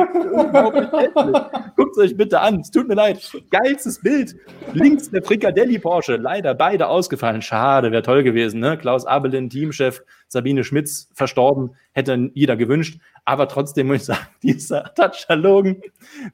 Guckt 1.76 1.96
euch 1.98 2.16
bitte 2.16 2.40
an. 2.40 2.58
Es 2.60 2.72
tut 2.72 2.88
mir 2.88 2.94
leid. 2.96 3.30
Geilstes 3.50 4.00
Bild. 4.00 4.34
Links 4.72 5.10
der 5.12 5.22
Frikadelli 5.22 5.78
Porsche. 5.78 6.16
Leider 6.16 6.54
beide 6.56 6.88
ausgefallen. 6.88 7.40
Schade, 7.40 7.92
wäre 7.92 8.02
toll 8.02 8.24
gewesen. 8.24 8.58
Ne? 8.58 8.76
Klaus 8.76 9.06
Abelin, 9.06 9.48
Teamchef, 9.48 10.02
Sabine 10.28 10.64
Schmitz 10.64 11.08
verstorben. 11.14 11.76
Hätte 11.92 12.30
jeder 12.34 12.56
gewünscht. 12.56 13.00
Aber 13.24 13.48
trotzdem 13.48 13.88
muss 13.88 13.96
ich 13.96 14.04
sagen, 14.04 14.26
dieser 14.42 14.92
Dacia 14.94 15.34
Logan, 15.34 15.82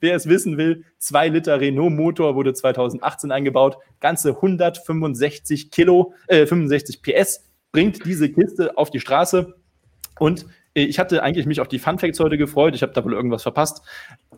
wer 0.01 0.15
es 0.17 0.29
wissen 0.29 0.59
will, 0.59 0.85
2 0.99 1.29
Liter 1.29 1.61
Renault 1.61 1.93
Motor 1.93 2.35
wurde 2.35 2.53
2018 2.53 3.33
eingebaut, 3.33 3.79
ganze 4.01 4.31
165 4.31 5.71
Kilo, 5.71 6.15
äh, 6.27 6.47
65 6.47 7.03
PS 7.03 7.49
bringt 7.73 8.05
diese 8.05 8.31
Kiste 8.31 8.77
auf 8.77 8.91
die 8.91 9.01
Straße 9.01 9.55
und 10.19 10.47
äh, 10.75 10.83
ich 10.83 10.99
hatte 10.99 11.23
eigentlich 11.23 11.47
mich 11.47 11.61
auf 11.61 11.69
die 11.69 11.79
Fun 11.79 11.99
Facts 11.99 12.21
heute 12.21 12.39
gefreut. 12.39 12.75
Ich 12.75 12.83
habe 12.83 12.93
da 12.93 13.05
wohl 13.05 13.15
irgendwas 13.15 13.43
verpasst. 13.43 13.83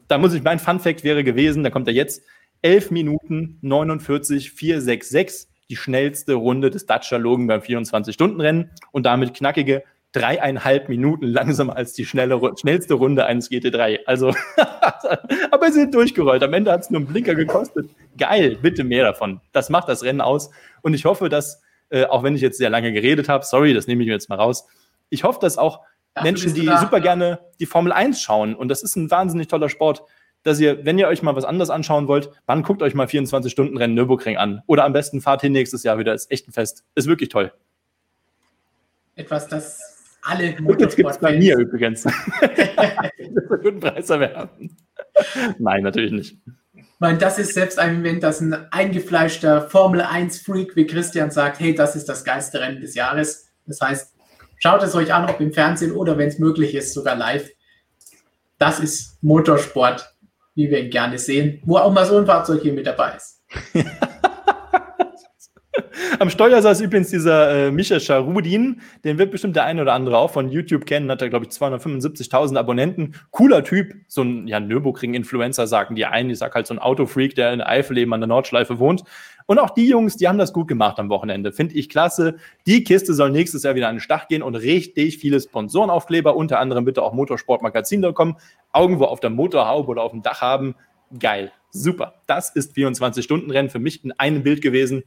Da 0.09 0.19
muss 0.19 0.35
ich, 0.35 0.43
mein 0.43 0.59
Fun 0.59 0.81
Fact 0.81 1.05
wäre 1.05 1.25
gewesen, 1.25 1.63
da 1.63 1.71
kommt 1.71 1.89
er 1.89 1.95
jetzt, 1.95 2.23
11 2.63 2.91
Minuten 2.91 3.59
49 3.63 4.53
466, 4.53 5.49
die 5.69 5.77
schnellste 5.77 6.35
Runde 6.35 6.71
des 6.71 6.87
Dacia 6.87 7.19
Logan 7.19 7.47
beim 7.47 7.61
24-Stunden-Rennen 7.61 8.71
und 8.93 9.07
damit 9.07 9.35
knackige 9.35 9.83
dreieinhalb 10.15 10.89
Minuten 10.89 11.27
langsamer 11.27 11.77
als 11.77 11.93
die 11.93 12.07
schnelle, 12.07 12.41
schnellste 12.57 12.95
Runde 12.95 13.27
eines 13.27 13.51
GT3. 13.51 14.01
Also, 14.07 14.33
aber 15.51 15.67
sie 15.73 15.81
sind 15.81 15.95
durchgerollt. 15.95 16.43
Am 16.43 16.53
Ende 16.53 16.71
hat 16.71 16.83
es 16.83 16.91
nur 16.91 17.01
einen 17.01 17.09
Blinker 17.09 17.35
gekostet. 17.35 17.91
Geil, 18.17 18.57
bitte 18.63 18.85
mehr 18.85 19.05
davon. 19.05 19.41
Das 19.53 19.71
macht 19.71 19.89
das 19.89 20.05
Rennen 20.05 20.21
aus. 20.21 20.51
Und 20.83 20.95
ich 20.95 21.05
hoffe, 21.05 21.29
dass, 21.29 21.63
äh, 21.91 22.05
auch 22.05 22.23
wenn 22.23 22.37
ich 22.37 22.43
jetzt 22.43 22.59
sehr 22.59 22.71
lange 22.71 22.93
geredet 22.93 23.29
habe, 23.29 23.45
sorry, 23.45 23.75
das 23.75 23.89
nehme 23.89 24.03
ich 24.03 24.07
mir 24.07 24.15
jetzt 24.15 24.29
mal 24.29 24.37
raus. 24.37 24.69
Ich 25.11 25.25
hoffe, 25.25 25.41
dass 25.41 25.59
auch 25.59 25.81
Ach, 26.15 26.23
Menschen, 26.23 26.55
die 26.55 26.65
da, 26.65 26.79
super 26.79 27.01
gerne 27.01 27.41
die 27.59 27.67
Formel 27.67 27.93
1 27.93 28.23
schauen, 28.23 28.55
und 28.55 28.69
das 28.69 28.85
ist 28.85 28.95
ein 28.95 29.11
wahnsinnig 29.11 29.49
toller 29.49 29.69
Sport, 29.69 30.05
dass 30.45 30.61
ihr, 30.61 30.85
wenn 30.85 30.99
ihr 30.99 31.09
euch 31.09 31.23
mal 31.23 31.35
was 31.35 31.45
anderes 31.45 31.71
anschauen 31.71 32.07
wollt, 32.07 32.31
dann 32.47 32.63
guckt 32.63 32.83
euch 32.83 32.95
mal 32.95 33.07
24-Stunden-Rennen 33.07 33.95
Nürburgring 33.95 34.37
an. 34.37 34.63
Oder 34.67 34.85
am 34.85 34.93
besten 34.93 35.21
fahrt 35.21 35.41
hin 35.41 35.53
nächstes 35.53 35.83
Jahr 35.83 35.99
wieder. 35.99 36.15
Ist 36.15 36.31
echt 36.31 36.47
ein 36.49 36.53
Fest. 36.53 36.85
Ist 36.95 37.09
wirklich 37.09 37.31
toll. 37.31 37.53
Etwas, 39.17 39.49
das 39.49 39.81
alle 40.25 40.55
Motorsport 40.61 40.97
gibt 40.97 41.11
es 41.11 41.19
bei 41.19 41.37
mir 41.37 41.59
übrigens. 41.59 42.05
guten 43.63 43.81
Preis 43.81 44.09
erwerben. 44.09 44.77
Nein, 45.59 45.83
natürlich 45.83 46.13
nicht. 46.13 46.39
meine, 46.99 47.19
das 47.19 47.39
ist 47.39 47.55
selbst 47.55 47.79
ein 47.79 47.97
Moment, 47.97 48.23
dass 48.23 48.41
ein 48.41 48.73
eingefleischter 48.73 49.69
Formel 49.69 50.01
1-Freak 50.01 50.77
wie 50.77 50.87
Christian 50.87 51.31
sagt, 51.31 51.61
hey, 51.61 51.75
das 51.75 51.95
ist 51.95 52.09
das 52.09 52.25
geilste 52.25 52.61
Rennen 52.61 52.81
des 52.81 52.95
Jahres. 52.95 53.51
Das 53.67 53.81
heißt, 53.81 54.15
schaut 54.59 54.83
es 54.83 54.95
euch 54.95 55.13
an, 55.13 55.29
ob 55.29 55.41
im 55.41 55.53
Fernsehen 55.53 55.93
oder 55.93 56.17
wenn 56.17 56.29
es 56.29 56.39
möglich 56.39 56.75
ist, 56.75 56.95
sogar 56.95 57.17
live. 57.17 57.51
Das 58.59 58.81
ist 58.81 59.23
Motorsport, 59.23 60.14
wie 60.55 60.71
wir 60.71 60.81
ihn 60.81 60.91
gerne 60.91 61.19
sehen, 61.19 61.61
wo 61.65 61.77
auch 61.77 61.93
mal 61.93 62.07
so 62.07 62.17
ein 62.19 62.27
Fahrzeug 62.27 62.63
hier 62.63 62.73
mit 62.73 62.87
dabei 62.87 63.17
ist. 63.17 63.43
Am 66.19 66.31
Steuer 66.31 66.63
saß 66.63 66.81
übrigens 66.81 67.11
dieser 67.11 67.67
äh, 67.67 67.71
Mischa 67.71 67.99
Scharudin, 67.99 68.81
den 69.05 69.19
wird 69.19 69.31
bestimmt 69.31 69.57
der 69.57 69.65
eine 69.65 69.83
oder 69.83 69.93
andere 69.93 70.19
auch 70.19 70.31
von 70.31 70.49
YouTube 70.49 70.87
kennen, 70.87 71.11
hat 71.11 71.23
er, 71.23 71.29
glaube 71.29 71.47
ich, 71.47 71.51
275.000 71.51 72.57
Abonnenten. 72.57 73.15
Cooler 73.31 73.65
Typ, 73.65 73.95
so 74.07 74.23
ein 74.23 74.47
ja, 74.47 74.61
Nürburgring-Influencer, 74.61 75.67
sagen 75.67 75.97
die 75.97 76.07
einen. 76.07 76.31
Ich 76.31 76.39
sag 76.39 76.55
halt 76.55 76.67
so 76.67 76.75
ein 76.75 76.79
Autofreak, 76.79 77.35
der 77.35 77.53
in 77.53 77.61
Eifel 77.61 77.99
eben 77.99 78.15
an 78.15 78.21
der 78.21 78.29
Nordschleife 78.29 78.79
wohnt. 78.79 79.03
Und 79.47 79.59
auch 79.59 79.71
die 79.71 79.87
Jungs, 79.87 80.17
die 80.17 80.27
haben 80.27 80.39
das 80.39 80.53
gut 80.53 80.69
gemacht 80.69 80.99
am 80.99 81.11
Wochenende. 81.11 81.53
Finde 81.53 81.75
ich 81.75 81.89
klasse. 81.89 82.37
Die 82.67 82.83
Kiste 82.83 83.13
soll 83.13 83.31
nächstes 83.31 83.63
Jahr 83.63 83.75
wieder 83.75 83.89
an 83.89 83.97
den 83.97 84.01
Start 84.01 84.29
gehen 84.29 84.43
und 84.43 84.55
richtig 84.55 85.19
viele 85.19 85.41
Sponsorenaufkleber, 85.41 86.35
unter 86.35 86.61
anderem 86.61 86.85
bitte 86.85 87.03
auch 87.03 87.13
Motorsportmagazin.com, 87.13 88.39
irgendwo 88.75 89.05
auf 89.05 89.21
der 89.21 89.31
Motorhaube 89.31 89.89
oder 89.89 90.03
auf 90.03 90.13
dem 90.13 90.23
Dach 90.23 90.41
haben. 90.41 90.75
Geil. 91.19 91.53
Super. 91.71 92.15
Das 92.27 92.51
ist 92.51 92.75
24-Stunden-Rennen 92.77 93.69
für 93.69 93.81
mich 93.81 94.05
in 94.05 94.13
einem 94.13 94.43
Bild 94.43 94.63
gewesen 94.63 95.05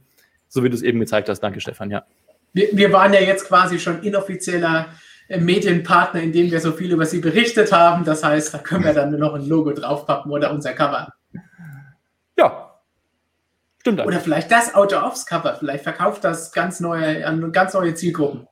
so 0.48 0.64
wie 0.64 0.68
du 0.68 0.74
es 0.74 0.82
eben 0.82 0.98
gezeigt 0.98 1.28
hast. 1.28 1.40
Danke, 1.40 1.60
Stefan, 1.60 1.90
ja. 1.90 2.04
Wir, 2.52 2.68
wir 2.72 2.92
waren 2.92 3.12
ja 3.12 3.20
jetzt 3.20 3.46
quasi 3.46 3.78
schon 3.78 4.02
inoffizieller 4.02 4.86
äh, 5.28 5.38
Medienpartner, 5.38 6.22
indem 6.22 6.50
wir 6.50 6.60
so 6.60 6.72
viel 6.72 6.92
über 6.92 7.04
sie 7.04 7.20
berichtet 7.20 7.72
haben. 7.72 8.04
Das 8.04 8.24
heißt, 8.24 8.54
da 8.54 8.58
können 8.58 8.84
wir 8.84 8.94
dann 8.94 9.16
noch 9.18 9.34
ein 9.34 9.46
Logo 9.46 9.72
draufpappen 9.72 10.32
oder 10.32 10.50
unser 10.50 10.72
Cover. 10.72 11.12
Ja. 12.36 12.67
Stimmt. 13.88 14.06
Oder 14.06 14.20
vielleicht 14.20 14.50
das 14.50 14.74
Auto 14.74 14.96
aufs 14.96 15.24
Cover. 15.24 15.56
Vielleicht 15.58 15.84
verkauft 15.84 16.22
das 16.22 16.52
ganz 16.52 16.80
neue, 16.80 17.26
an 17.26 17.52
ganz 17.52 17.72
neue 17.72 17.94
Zielgruppen. 17.94 18.46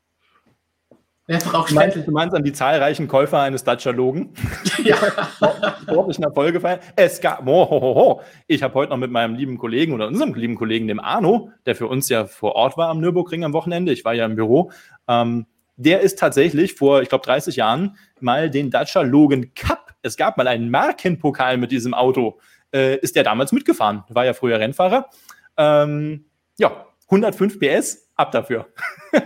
Wer 1.29 1.39
braucht 1.41 1.73
meinst, 1.73 1.97
du 1.97 2.11
meinst 2.13 2.37
an 2.37 2.45
die 2.45 2.53
zahlreichen 2.53 3.09
Käufer 3.09 3.41
eines 3.41 3.65
Dacia 3.65 3.93
Logan? 3.93 4.31
Ja. 4.85 4.97
Sportlichen 5.83 6.23
Erfolg 6.23 6.53
gefallen. 6.53 6.79
Es 6.95 7.21
gab, 7.21 7.47
oh, 7.47 7.69
ho, 7.69 7.81
ho, 7.81 7.95
ho. 7.97 8.21
ich 8.47 8.63
habe 8.63 8.73
heute 8.75 8.91
noch 8.91 8.99
mit 8.99 9.11
meinem 9.11 9.35
lieben 9.35 9.59
Kollegen 9.59 9.93
oder 9.93 10.07
unserem 10.07 10.33
lieben 10.35 10.55
Kollegen, 10.55 10.87
dem 10.87 11.01
Arno, 11.01 11.51
der 11.67 11.75
für 11.75 11.89
uns 11.89 12.09
ja 12.09 12.27
vor 12.27 12.55
Ort 12.55 12.77
war 12.77 12.89
am 12.89 13.01
Nürburgring 13.01 13.43
am 13.43 13.53
Wochenende, 13.53 13.93
ich 13.93 14.05
war 14.05 14.15
ja 14.15 14.25
im 14.25 14.37
Büro, 14.37 14.71
ähm, 15.09 15.47
der 15.75 16.03
ist 16.03 16.21
tatsächlich 16.21 16.75
vor, 16.75 17.03
ich 17.03 17.09
glaube, 17.09 17.25
30 17.25 17.57
Jahren 17.57 17.97
mal 18.21 18.49
den 18.49 18.71
Dacia 18.71 19.03
Logan 19.03 19.53
Cup, 19.55 19.95
es 20.03 20.17
gab 20.17 20.37
mal 20.37 20.47
einen 20.47 20.71
Markenpokal 20.71 21.57
mit 21.57 21.73
diesem 21.73 21.93
Auto, 21.93 22.39
äh, 22.73 22.99
ist 22.99 23.17
der 23.17 23.25
damals 23.25 23.53
mitgefahren. 23.53 24.05
War 24.09 24.25
ja 24.25 24.35
früher 24.35 24.61
Rennfahrer. 24.61 25.09
Ähm, 25.57 26.27
ja, 26.59 26.87
105 27.07 27.59
PS, 27.59 28.09
ab 28.17 28.33
dafür. 28.33 28.67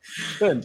Schön. 0.00 0.64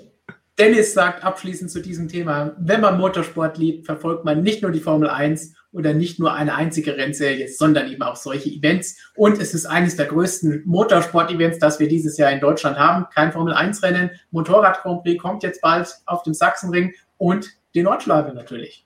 Dennis 0.59 0.93
sagt 0.93 1.23
abschließend 1.23 1.71
zu 1.71 1.81
diesem 1.81 2.09
Thema, 2.09 2.53
wenn 2.59 2.81
man 2.81 2.97
Motorsport 2.97 3.57
liebt, 3.57 3.85
verfolgt 3.85 4.25
man 4.25 4.43
nicht 4.43 4.61
nur 4.61 4.71
die 4.71 4.81
Formel 4.81 5.09
1 5.09 5.55
oder 5.71 5.93
nicht 5.93 6.19
nur 6.19 6.33
eine 6.33 6.55
einzige 6.55 6.97
Rennserie, 6.97 7.47
sondern 7.47 7.89
eben 7.89 8.01
auch 8.01 8.17
solche 8.17 8.49
Events. 8.49 8.97
Und 9.15 9.39
es 9.39 9.53
ist 9.53 9.65
eines 9.65 9.95
der 9.95 10.07
größten 10.07 10.63
Motorsport-Events, 10.65 11.59
das 11.59 11.79
wir 11.79 11.87
dieses 11.87 12.17
Jahr 12.17 12.31
in 12.31 12.41
Deutschland 12.41 12.77
haben. 12.77 13.05
Kein 13.13 13.31
Formel 13.31 13.53
1-Rennen, 13.53 14.11
Motorrad 14.31 14.81
Grand 14.81 15.03
Prix 15.03 15.21
kommt 15.21 15.43
jetzt 15.43 15.61
bald 15.61 15.95
auf 16.05 16.23
dem 16.23 16.33
Sachsenring 16.33 16.93
und 17.17 17.49
die 17.73 17.83
Nordschleife 17.83 18.33
natürlich. 18.33 18.85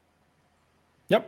Ja, 1.07 1.23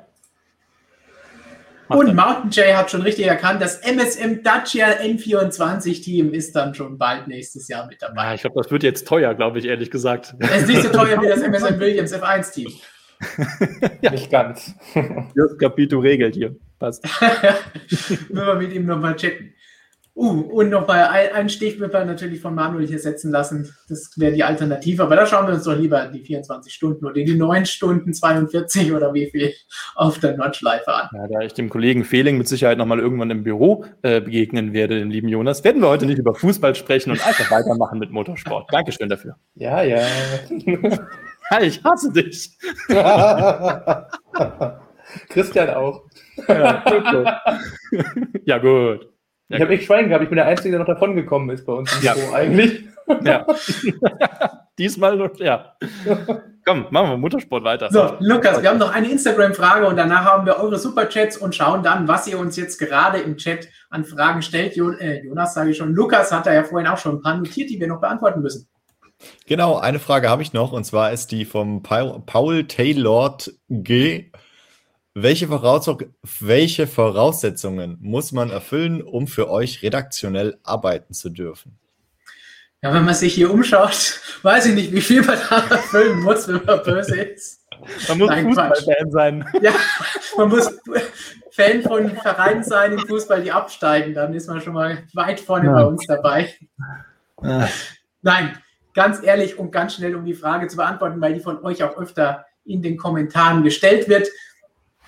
und 1.89 2.15
Mountain 2.15 2.49
Jay 2.51 2.73
hat 2.73 2.91
schon 2.91 3.01
richtig 3.01 3.27
erkannt, 3.27 3.61
das 3.61 3.77
MSM 3.79 4.43
Dacia 4.43 4.87
N24-Team 5.01 6.33
ist 6.33 6.55
dann 6.55 6.73
schon 6.73 6.97
bald 6.97 7.27
nächstes 7.27 7.67
Jahr 7.67 7.87
mit 7.87 8.01
dabei. 8.01 8.23
Ja, 8.23 8.33
ich 8.33 8.41
glaube, 8.41 8.61
das 8.61 8.71
wird 8.71 8.83
jetzt 8.83 9.07
teuer, 9.07 9.33
glaube 9.33 9.59
ich, 9.59 9.65
ehrlich 9.65 9.91
gesagt. 9.91 10.35
Es 10.39 10.63
ist 10.63 10.67
nicht 10.67 10.81
so 10.83 10.89
teuer 10.89 11.21
wie 11.21 11.27
das 11.27 11.41
MSM 11.43 11.79
Williams 11.79 12.13
F1-Team. 12.13 12.71
ja. 14.01 14.11
Nicht 14.11 14.29
ganz. 14.29 14.73
Das 14.93 15.57
Capito 15.57 15.99
regelt 15.99 16.35
hier. 16.35 16.55
Passt. 16.79 17.03
Müssen 17.89 18.29
wir 18.29 18.55
mit 18.55 18.73
ihm 18.73 18.85
nochmal 18.85 19.15
checken. 19.15 19.54
Uh, 20.17 20.43
und 20.43 20.69
nochmal 20.69 21.09
ein, 21.09 21.33
ein 21.33 21.49
Stichwipper 21.49 22.05
natürlich 22.05 22.39
von 22.39 22.55
Manuel 22.55 22.87
hier 22.87 22.99
setzen 22.99 23.31
lassen. 23.31 23.75
Das 23.89 24.11
wäre 24.15 24.31
die 24.31 24.45
Alternative. 24.45 25.03
Aber 25.03 25.17
da 25.17 25.25
schauen 25.25 25.45
wir 25.45 25.55
uns 25.55 25.65
doch 25.65 25.75
lieber 25.75 26.07
die 26.07 26.21
24 26.21 26.73
Stunden 26.73 27.05
oder 27.05 27.15
die 27.15 27.35
9 27.35 27.65
Stunden 27.65 28.13
42 28.13 28.93
oder 28.93 29.13
wie 29.13 29.29
viel 29.29 29.51
auf 29.95 30.19
der 30.19 30.37
Nordschleife 30.37 30.93
an. 30.93 31.09
Ja, 31.13 31.27
da 31.27 31.41
ich 31.41 31.51
dem 31.53 31.69
Kollegen 31.69 32.05
Fehling 32.05 32.37
mit 32.37 32.47
Sicherheit 32.47 32.77
nochmal 32.77 32.99
irgendwann 32.99 33.29
im 33.29 33.43
Büro 33.43 33.83
äh, 34.03 34.21
begegnen 34.21 34.71
werde, 34.71 34.99
dem 34.99 35.09
lieben 35.09 35.27
Jonas, 35.27 35.65
werden 35.65 35.81
wir 35.81 35.89
heute 35.89 36.05
nicht 36.05 36.19
über 36.19 36.33
Fußball 36.33 36.75
sprechen 36.75 37.11
und 37.11 37.27
einfach 37.27 37.51
weitermachen 37.51 37.99
mit 37.99 38.11
Motorsport. 38.11 38.71
Dankeschön 38.71 39.09
dafür. 39.09 39.35
Ja, 39.55 39.83
ja. 39.83 39.97
ja 41.51 41.61
ich 41.61 41.83
hasse 41.83 42.13
dich. 42.13 42.57
Christian 45.29 45.71
auch. 45.71 46.03
Ja, 46.47 46.83
gut. 46.85 47.27
ja, 48.45 48.57
gut. 48.59 49.14
Ich 49.49 49.61
habe 49.61 49.73
echt 49.73 49.85
Schwein 49.85 50.07
gehabt. 50.07 50.23
Ich 50.23 50.29
bin 50.29 50.37
der 50.37 50.47
Einzige, 50.47 50.71
der 50.71 50.79
noch 50.79 50.87
davon 50.87 51.15
gekommen 51.15 51.49
ist 51.49 51.65
bei 51.65 51.73
uns 51.73 51.95
im 51.97 52.03
ja. 52.03 52.13
Büro 52.13 52.33
eigentlich. 52.33 52.83
Ja. 53.23 53.45
Diesmal 54.77 55.31
ja. 55.37 55.75
komm, 56.65 56.87
machen 56.89 57.11
wir 57.11 57.17
Motorsport 57.17 57.63
weiter. 57.63 57.89
So, 57.91 58.15
Lukas, 58.19 58.61
wir 58.61 58.69
haben 58.69 58.79
noch 58.79 58.93
eine 58.93 59.09
Instagram-Frage 59.09 59.87
und 59.87 59.95
danach 59.95 60.25
haben 60.25 60.45
wir 60.45 60.57
eure 60.57 60.79
Superchats 60.79 61.37
und 61.37 61.55
schauen 61.55 61.83
dann, 61.83 62.07
was 62.07 62.27
ihr 62.27 62.39
uns 62.39 62.57
jetzt 62.57 62.79
gerade 62.79 63.19
im 63.19 63.37
Chat 63.37 63.69
an 63.89 64.03
Fragen 64.03 64.41
stellt. 64.41 64.75
äh, 64.75 65.23
Jonas, 65.23 65.53
sage 65.53 65.69
ich 65.69 65.77
schon. 65.77 65.93
Lukas 65.93 66.31
hat 66.31 66.47
da 66.47 66.53
ja 66.53 66.63
vorhin 66.63 66.87
auch 66.87 66.97
schon 66.97 67.17
ein 67.17 67.21
paar 67.21 67.37
notiert, 67.37 67.69
die 67.69 67.79
wir 67.79 67.87
noch 67.87 68.01
beantworten 68.01 68.41
müssen. 68.41 68.67
Genau, 69.47 69.77
eine 69.77 69.99
Frage 69.99 70.29
habe 70.29 70.41
ich 70.41 70.51
noch 70.51 70.73
und 70.73 70.83
zwar 70.83 71.11
ist 71.13 71.31
die 71.31 71.45
vom 71.45 71.83
Paul 71.83 72.65
Taylor 72.67 73.37
G. 73.69 74.31
Welche, 75.17 75.49
welche 75.49 76.87
Voraussetzungen 76.87 77.97
muss 78.01 78.33
man 78.33 78.49
erfüllen, 78.49 79.01
um 79.01 79.27
für 79.27 79.49
euch 79.49 79.81
redaktionell 79.81 80.57
arbeiten 80.61 81.13
zu 81.13 81.29
dürfen? 81.29 81.79
Ja, 82.81 82.93
wenn 82.93 83.05
man 83.05 83.15
sich 83.15 83.33
hier 83.33 83.49
umschaut, 83.49 84.19
weiß 84.41 84.65
ich 84.65 84.75
nicht, 84.75 84.91
wie 84.91 84.99
viel 84.99 85.23
man 85.23 85.39
da 85.49 85.65
erfüllen 85.69 86.19
muss, 86.19 86.49
wenn 86.49 86.63
man 86.65 86.83
böse 86.83 87.15
ist. 87.15 87.65
Man 88.09 88.17
muss 88.17 88.29
Fußballfan 88.29 89.11
sein. 89.11 89.45
Ja, 89.61 89.71
man 90.35 90.49
muss 90.49 90.69
Fan 91.51 91.81
von 91.81 92.09
Vereinen 92.17 92.63
sein 92.63 92.91
im 92.93 92.99
Fußball, 92.99 93.41
die 93.41 93.53
absteigen. 93.53 94.13
Dann 94.13 94.33
ist 94.33 94.47
man 94.47 94.59
schon 94.59 94.73
mal 94.73 95.03
weit 95.13 95.39
vorne 95.39 95.67
ja. 95.67 95.73
bei 95.75 95.85
uns 95.85 96.05
dabei. 96.07 96.53
Ja. 97.41 97.69
Nein, 98.21 98.57
ganz 98.93 99.23
ehrlich 99.23 99.57
und 99.57 99.71
ganz 99.71 99.95
schnell, 99.95 100.13
um 100.13 100.25
die 100.25 100.33
Frage 100.33 100.67
zu 100.67 100.75
beantworten, 100.75 101.21
weil 101.21 101.33
die 101.33 101.39
von 101.39 101.63
euch 101.63 101.83
auch 101.83 101.97
öfter 101.97 102.45
in 102.65 102.81
den 102.81 102.97
Kommentaren 102.97 103.63
gestellt 103.63 104.09
wird. 104.09 104.27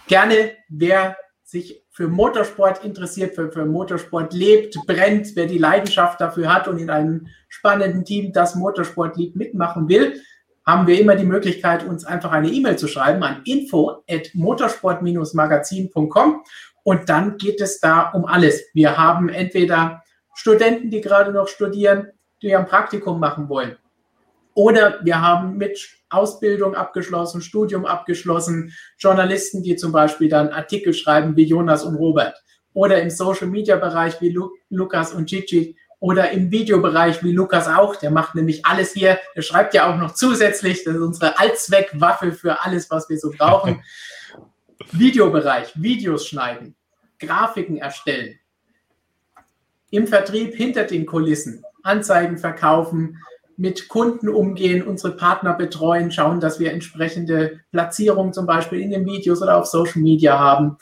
Gerne, 0.07 0.53
wer 0.69 1.17
sich 1.43 1.83
für 1.91 2.07
Motorsport 2.07 2.83
interessiert, 2.83 3.35
für, 3.35 3.51
für 3.51 3.65
Motorsport 3.65 4.33
lebt, 4.33 4.75
brennt, 4.85 5.35
wer 5.35 5.47
die 5.47 5.57
Leidenschaft 5.57 6.21
dafür 6.21 6.53
hat 6.53 6.67
und 6.67 6.77
in 6.77 6.89
einem 6.89 7.27
spannenden 7.49 8.05
Team, 8.05 8.33
das 8.33 8.55
Motorsport 8.55 9.17
liebt, 9.17 9.35
mitmachen 9.35 9.89
will, 9.89 10.21
haben 10.65 10.87
wir 10.87 10.99
immer 10.99 11.15
die 11.15 11.25
Möglichkeit, 11.25 11.85
uns 11.85 12.05
einfach 12.05 12.31
eine 12.31 12.49
E-Mail 12.49 12.77
zu 12.77 12.87
schreiben 12.87 13.23
an 13.23 13.41
info 13.45 14.03
at 14.09 14.29
motorsport-magazin.com 14.33 16.43
und 16.83 17.09
dann 17.09 17.37
geht 17.37 17.61
es 17.61 17.79
da 17.79 18.09
um 18.11 18.25
alles. 18.25 18.63
Wir 18.73 18.97
haben 18.97 19.29
entweder 19.29 20.03
Studenten, 20.35 20.89
die 20.89 21.01
gerade 21.01 21.31
noch 21.31 21.47
studieren, 21.47 22.07
die 22.41 22.55
ein 22.55 22.65
Praktikum 22.65 23.19
machen 23.19 23.49
wollen. 23.49 23.77
Oder 24.57 24.97
wir 25.03 25.21
haben 25.21 25.57
mit 25.57 25.79
Ausbildung 26.09 26.73
abgeschlossen, 26.73 27.41
Studium 27.41 27.85
abgeschlossen, 27.85 28.73
Journalisten, 28.97 29.61
die 29.61 29.75
zum 29.75 29.91
Beispiel 29.91 30.29
dann 30.29 30.49
Artikel 30.49 30.95
schreiben 30.95 31.35
wie 31.35 31.43
Jonas 31.43 31.83
und 31.83 31.93
Robert. 31.93 32.35
Oder 32.73 32.99
im 32.99 33.11
Social-Media-Bereich 33.11 34.19
wie 34.19 34.29
Lu 34.29 34.49
Lukas 34.71 35.13
und 35.13 35.29
Gigi. 35.29 35.77
Oder 35.99 36.31
im 36.31 36.49
Videobereich 36.49 37.23
wie 37.23 37.33
Lukas 37.33 37.67
auch. 37.67 37.97
Der 37.97 38.09
macht 38.09 38.33
nämlich 38.33 38.65
alles 38.65 38.93
hier. 38.93 39.19
Der 39.35 39.43
schreibt 39.43 39.75
ja 39.75 39.93
auch 39.93 39.97
noch 39.97 40.15
zusätzlich. 40.15 40.83
Das 40.83 40.95
ist 40.95 41.01
unsere 41.01 41.37
Allzweckwaffe 41.37 42.31
für 42.31 42.59
alles, 42.63 42.89
was 42.89 43.07
wir 43.09 43.19
so 43.19 43.29
brauchen. 43.29 43.83
Videobereich, 44.91 45.71
Videos 45.75 46.25
schneiden, 46.25 46.75
Grafiken 47.19 47.77
erstellen, 47.77 48.39
im 49.91 50.07
Vertrieb 50.07 50.55
hinter 50.55 50.85
den 50.85 51.05
Kulissen, 51.05 51.63
Anzeigen 51.83 52.39
verkaufen, 52.39 53.19
mit 53.57 53.87
Kunden 53.87 54.29
umgehen, 54.29 54.83
unsere 54.83 55.15
Partner 55.15 55.53
betreuen, 55.53 56.11
schauen, 56.11 56.39
dass 56.39 56.59
wir 56.59 56.71
entsprechende 56.71 57.59
Platzierungen 57.71 58.31
zum 58.31 58.45
Beispiel 58.45 58.79
in 58.79 58.91
den 58.91 59.05
Videos 59.05 59.41
oder 59.41 59.57
auf 59.57 59.65
Social 59.65 60.01
Media 60.01 60.37
haben. 60.37 60.77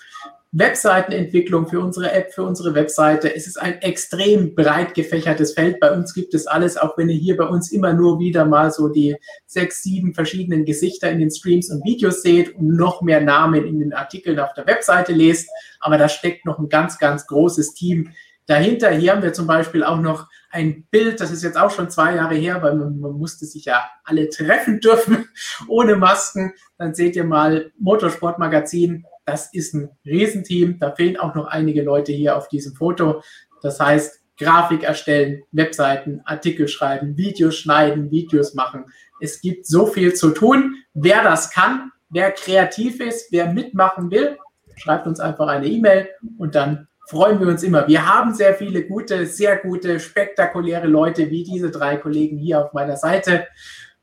Webseitenentwicklung 0.57 1.67
für 1.67 1.81
unsere 1.81 2.13
App, 2.13 2.33
für 2.33 2.43
unsere 2.43 2.75
Webseite. 2.75 3.33
Es 3.35 3.45
ist 3.45 3.61
ein 3.61 3.81
extrem 3.81 4.55
breit 4.55 4.93
gefächertes 4.93 5.53
Feld. 5.53 5.81
Bei 5.81 5.91
uns 5.91 6.13
gibt 6.13 6.33
es 6.33 6.47
alles, 6.47 6.77
auch 6.77 6.97
wenn 6.97 7.09
ihr 7.09 7.17
hier 7.17 7.35
bei 7.35 7.45
uns 7.45 7.73
immer 7.73 7.91
nur 7.91 8.19
wieder 8.19 8.45
mal 8.45 8.71
so 8.71 8.87
die 8.87 9.17
sechs, 9.45 9.83
sieben 9.83 10.13
verschiedenen 10.13 10.63
Gesichter 10.63 11.11
in 11.11 11.19
den 11.19 11.29
Streams 11.31 11.69
und 11.71 11.83
Videos 11.83 12.21
seht 12.21 12.55
und 12.55 12.73
noch 12.73 13.01
mehr 13.01 13.19
Namen 13.19 13.65
in 13.65 13.79
den 13.79 13.93
Artikeln 13.93 14.39
auf 14.39 14.53
der 14.53 14.65
Webseite 14.65 15.11
lest. 15.11 15.49
Aber 15.81 15.97
da 15.97 16.07
steckt 16.07 16.45
noch 16.45 16.57
ein 16.57 16.69
ganz, 16.69 16.99
ganz 16.99 17.27
großes 17.27 17.73
Team 17.73 18.11
dahinter. 18.45 18.91
Hier 18.91 19.11
haben 19.11 19.23
wir 19.23 19.33
zum 19.33 19.47
Beispiel 19.47 19.83
auch 19.83 19.99
noch 19.99 20.29
ein 20.55 20.87
Bild, 20.89 21.19
das 21.19 21.31
ist 21.31 21.43
jetzt 21.43 21.57
auch 21.57 21.69
schon 21.69 21.89
zwei 21.89 22.15
Jahre 22.15 22.35
her, 22.35 22.63
weil 22.63 22.75
man, 22.75 22.97
man, 22.99 23.11
musste 23.11 23.45
sich 23.45 23.65
ja 23.65 23.89
alle 24.05 24.29
treffen 24.29 24.79
dürfen 24.79 25.27
ohne 25.67 25.97
Masken. 25.97 26.53
Dann 26.77 26.95
seht 26.95 27.17
ihr 27.17 27.25
mal 27.25 27.71
Motorsportmagazin. 27.77 29.05
Das 29.25 29.53
ist 29.53 29.73
ein 29.73 29.89
Riesenteam. 30.05 30.79
Da 30.79 30.93
fehlen 30.93 31.17
auch 31.17 31.35
noch 31.35 31.47
einige 31.47 31.83
Leute 31.83 32.13
hier 32.13 32.37
auf 32.37 32.47
diesem 32.47 32.73
Foto. 32.73 33.21
Das 33.61 33.81
heißt, 33.81 34.21
Grafik 34.39 34.83
erstellen, 34.83 35.43
Webseiten, 35.51 36.21
Artikel 36.23 36.69
schreiben, 36.69 37.17
Videos 37.17 37.57
schneiden, 37.57 38.11
Videos 38.11 38.53
machen. 38.53 38.85
Es 39.19 39.41
gibt 39.41 39.67
so 39.67 39.85
viel 39.85 40.13
zu 40.13 40.31
tun. 40.31 40.75
Wer 40.93 41.21
das 41.23 41.51
kann, 41.51 41.91
wer 42.09 42.31
kreativ 42.31 43.01
ist, 43.01 43.31
wer 43.31 43.51
mitmachen 43.51 44.09
will, 44.09 44.37
schreibt 44.77 45.05
uns 45.05 45.19
einfach 45.19 45.47
eine 45.47 45.67
E-Mail 45.67 46.09
und 46.37 46.55
dann 46.55 46.87
freuen 47.07 47.39
wir 47.39 47.47
uns 47.47 47.63
immer. 47.63 47.87
Wir 47.87 48.05
haben 48.05 48.33
sehr 48.33 48.55
viele 48.55 48.83
gute, 48.85 49.25
sehr 49.25 49.57
gute, 49.57 49.99
spektakuläre 49.99 50.87
Leute 50.87 51.29
wie 51.29 51.43
diese 51.43 51.71
drei 51.71 51.97
Kollegen 51.97 52.37
hier 52.37 52.63
auf 52.63 52.73
meiner 52.73 52.97
Seite 52.97 53.47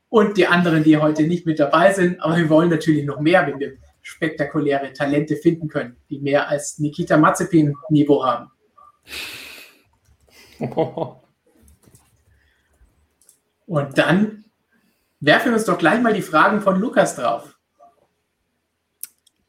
und 0.09 0.37
die 0.37 0.47
anderen, 0.47 0.83
die 0.83 0.97
heute 0.97 1.23
nicht 1.23 1.45
mit 1.45 1.59
dabei 1.59 1.91
sind. 1.93 2.21
Aber 2.21 2.37
wir 2.37 2.49
wollen 2.49 2.69
natürlich 2.69 3.05
noch 3.05 3.19
mehr, 3.19 3.45
wenn 3.47 3.59
wir 3.59 3.73
spektakuläre 4.01 4.93
Talente 4.93 5.35
finden 5.35 5.67
können, 5.67 5.97
die 6.09 6.19
mehr 6.19 6.49
als 6.49 6.79
Nikita 6.79 7.17
Mazepin 7.17 7.73
Niveau 7.89 8.23
haben. 8.25 8.51
Und 13.65 13.97
dann 13.97 14.45
werfen 15.19 15.47
wir 15.47 15.53
uns 15.53 15.65
doch 15.65 15.77
gleich 15.77 16.01
mal 16.01 16.13
die 16.13 16.21
Fragen 16.21 16.61
von 16.61 16.79
Lukas 16.79 17.15
drauf. 17.15 17.57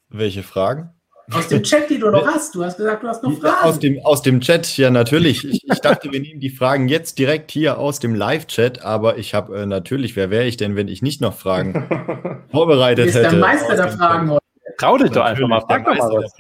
Welche 0.09 0.43
Fragen? 0.43 0.94
Aus 1.33 1.49
dem 1.49 1.63
Chat, 1.63 1.89
die 1.89 1.99
du 1.99 2.11
noch 2.11 2.27
hast. 2.27 2.55
Du 2.55 2.63
hast 2.65 2.77
gesagt, 2.77 3.03
du 3.03 3.09
hast 3.09 3.23
noch 3.23 3.39
Fragen. 3.41 3.65
Aus 3.65 3.79
dem, 3.79 4.05
aus 4.05 4.23
dem 4.23 4.41
Chat, 4.41 4.77
ja, 4.77 4.91
natürlich. 4.91 5.45
Ich, 5.45 5.65
ich 5.65 5.81
dachte, 5.81 6.13
wir 6.13 6.21
nehmen 6.21 6.41
die 6.41 6.51
Fragen 6.51 6.89
jetzt 6.89 7.19
direkt 7.19 7.51
hier 7.51 7.79
aus 7.79 7.99
dem 7.99 8.15
Live-Chat, 8.15 8.83
aber 8.85 9.17
ich 9.17 9.33
habe 9.33 9.63
äh, 9.63 9.67
natürlich, 9.67 10.17
wer 10.17 10.31
wäre 10.31 10.45
ich 10.45 10.57
denn, 10.57 10.77
wenn 10.77 10.89
ich 10.89 11.01
nicht 11.01 11.21
noch 11.21 11.35
Fragen 11.35 12.45
vorbereitet 12.51 13.07
hätte? 13.07 13.19
Du 13.19 13.23
bist 13.23 13.33
der 13.33 13.41
Meister 13.41 13.77
der 13.77 13.89
Fragen 13.89 14.31
heute. 14.31 14.45
Trau 14.77 14.99
dich 14.99 15.11
doch 15.13 15.25
einfach 15.25 15.49
mal. 15.49 15.61
Frag 15.61 15.85
doch 15.85 15.97
mal 15.97 16.11
was. 16.11 16.33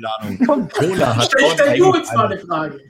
Komm, 0.46 0.68
Cola 0.68 1.16
hat 1.16 1.26
stell, 1.26 1.50
stell 1.54 1.76
jetzt 1.76 2.14
mal 2.14 2.26
eine 2.26 2.38
Frage. 2.40 2.80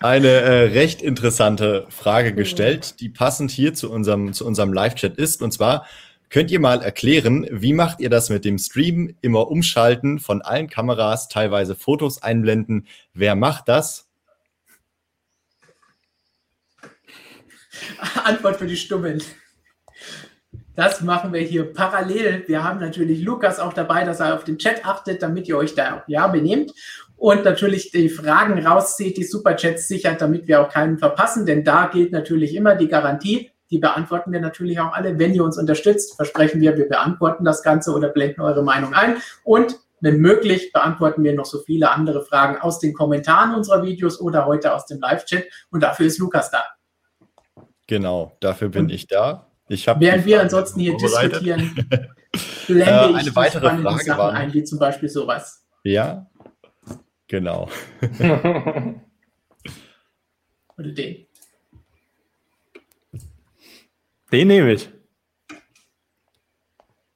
Eine 0.00 0.28
äh, 0.28 0.64
recht 0.68 1.02
interessante 1.02 1.86
Frage 1.88 2.34
gestellt, 2.34 3.00
die 3.00 3.08
passend 3.08 3.50
hier 3.50 3.74
zu 3.74 3.90
unserem, 3.90 4.32
zu 4.32 4.46
unserem 4.46 4.72
Live-Chat 4.72 5.16
ist. 5.16 5.42
Und 5.42 5.52
zwar, 5.52 5.86
Könnt 6.32 6.50
ihr 6.50 6.60
mal 6.60 6.80
erklären, 6.80 7.46
wie 7.50 7.74
macht 7.74 8.00
ihr 8.00 8.08
das 8.08 8.30
mit 8.30 8.46
dem 8.46 8.56
Stream? 8.56 9.14
Immer 9.20 9.50
umschalten 9.50 10.18
von 10.18 10.40
allen 10.40 10.66
Kameras, 10.66 11.28
teilweise 11.28 11.74
Fotos 11.74 12.22
einblenden. 12.22 12.86
Wer 13.12 13.36
macht 13.36 13.68
das? 13.68 14.08
Antwort 18.24 18.56
für 18.56 18.66
die 18.66 18.78
Stummen. 18.78 19.22
Das 20.74 21.02
machen 21.02 21.34
wir 21.34 21.42
hier 21.42 21.70
parallel. 21.70 22.44
Wir 22.46 22.64
haben 22.64 22.80
natürlich 22.80 23.20
Lukas 23.20 23.60
auch 23.60 23.74
dabei, 23.74 24.04
dass 24.04 24.20
er 24.20 24.34
auf 24.34 24.44
den 24.44 24.56
Chat 24.56 24.86
achtet, 24.86 25.22
damit 25.22 25.48
ihr 25.48 25.58
euch 25.58 25.74
da 25.74 26.02
ja 26.06 26.28
benehmt. 26.28 26.72
Und 27.16 27.44
natürlich 27.44 27.90
die 27.90 28.08
Fragen 28.08 28.66
rauszieht, 28.66 29.18
die 29.18 29.24
Superchats 29.24 29.86
sichert, 29.86 30.22
damit 30.22 30.48
wir 30.48 30.62
auch 30.62 30.70
keinen 30.70 30.96
verpassen. 30.96 31.44
Denn 31.44 31.62
da 31.62 31.90
gilt 31.92 32.10
natürlich 32.10 32.54
immer 32.54 32.74
die 32.74 32.88
Garantie 32.88 33.51
die 33.72 33.78
beantworten 33.78 34.30
wir 34.32 34.40
natürlich 34.40 34.78
auch 34.78 34.92
alle. 34.92 35.18
Wenn 35.18 35.34
ihr 35.34 35.42
uns 35.42 35.58
unterstützt, 35.58 36.14
versprechen 36.16 36.60
wir, 36.60 36.76
wir 36.76 36.88
beantworten 36.88 37.44
das 37.44 37.62
Ganze 37.62 37.92
oder 37.92 38.10
blenden 38.10 38.42
eure 38.42 38.62
Meinung 38.62 38.92
ein. 38.92 39.16
Und 39.44 39.78
wenn 40.00 40.18
möglich, 40.18 40.72
beantworten 40.72 41.24
wir 41.24 41.34
noch 41.34 41.46
so 41.46 41.58
viele 41.60 41.90
andere 41.90 42.22
Fragen 42.22 42.60
aus 42.60 42.80
den 42.80 42.92
Kommentaren 42.92 43.54
unserer 43.54 43.82
Videos 43.82 44.20
oder 44.20 44.44
heute 44.44 44.74
aus 44.74 44.84
dem 44.86 45.00
Live-Chat. 45.00 45.44
Und 45.70 45.82
dafür 45.82 46.06
ist 46.06 46.18
Lukas 46.18 46.50
da. 46.50 46.64
Genau, 47.86 48.36
dafür 48.40 48.68
bin 48.68 48.84
Und 48.84 48.92
ich 48.92 49.06
da. 49.06 49.46
Ich 49.68 49.86
während 49.86 50.26
wir 50.26 50.42
ansonsten 50.42 50.80
hier 50.80 50.96
diskutieren, 50.96 51.88
blende 52.66 52.84
äh, 52.84 53.14
eine 53.14 53.20
ich 53.22 53.34
weitere 53.34 53.70
Frage 53.70 53.82
Sachen 53.82 54.18
war, 54.18 54.32
ein, 54.32 54.52
wie 54.52 54.64
zum 54.64 54.78
Beispiel 54.78 55.08
sowas. 55.08 55.64
Ja, 55.82 56.26
genau. 57.26 57.70
oder 60.76 60.90
den. 60.90 61.26
Den 64.32 64.48
nehme 64.48 64.72
ich. 64.72 64.88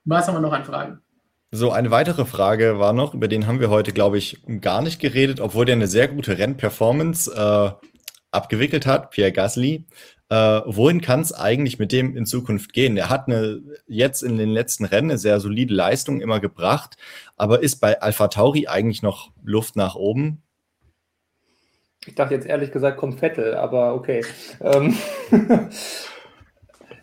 Was 0.05 0.29
haben 0.29 0.35
wir 0.35 0.41
noch 0.41 0.53
an 0.53 0.65
Fragen? 0.65 1.01
So, 1.51 1.71
eine 1.71 1.91
weitere 1.91 2.27
Frage 2.27 2.79
war 2.79 2.93
noch, 2.93 3.15
über 3.15 3.27
den 3.27 3.47
haben 3.47 3.59
wir 3.59 3.71
heute, 3.71 3.93
glaube 3.93 4.19
ich, 4.19 4.43
gar 4.61 4.83
nicht 4.83 5.01
geredet, 5.01 5.41
obwohl 5.41 5.65
der 5.65 5.77
eine 5.77 5.87
sehr 5.87 6.09
gute 6.09 6.37
Rennperformance 6.37 7.33
äh, 7.33 7.87
abgewickelt 8.31 8.85
hat, 8.85 9.11
Pierre 9.11 9.33
Gasly. 9.33 9.87
Äh, 10.29 10.61
wohin 10.67 11.01
kann 11.01 11.21
es 11.21 11.33
eigentlich 11.33 11.79
mit 11.79 11.91
dem 11.91 12.17
in 12.17 12.27
Zukunft 12.27 12.75
gehen? 12.75 12.99
Er 12.99 13.09
hat 13.09 13.29
eine, 13.29 13.63
jetzt 13.87 14.23
in 14.23 14.37
den 14.37 14.51
letzten 14.51 14.85
Rennen 14.85 15.11
eine 15.11 15.19
sehr 15.19 15.41
solide 15.41 15.73
Leistung 15.73 16.21
immer 16.21 16.41
gebracht, 16.41 16.99
aber 17.37 17.63
ist 17.63 17.77
bei 17.77 18.03
Alpha 18.03 18.29
Tauri 18.29 18.67
eigentlich 18.67 19.03
noch 19.03 19.31
Luft 19.43 19.77
nach 19.77 19.95
oben? 19.95 20.43
Ich 22.05 22.15
dachte 22.15 22.35
jetzt 22.35 22.47
ehrlich 22.47 22.73
gesagt, 22.73 22.99
kommt 22.99 23.21
Vettel, 23.21 23.55
aber 23.55 23.95
okay. 23.95 24.23
Ähm 24.61 24.97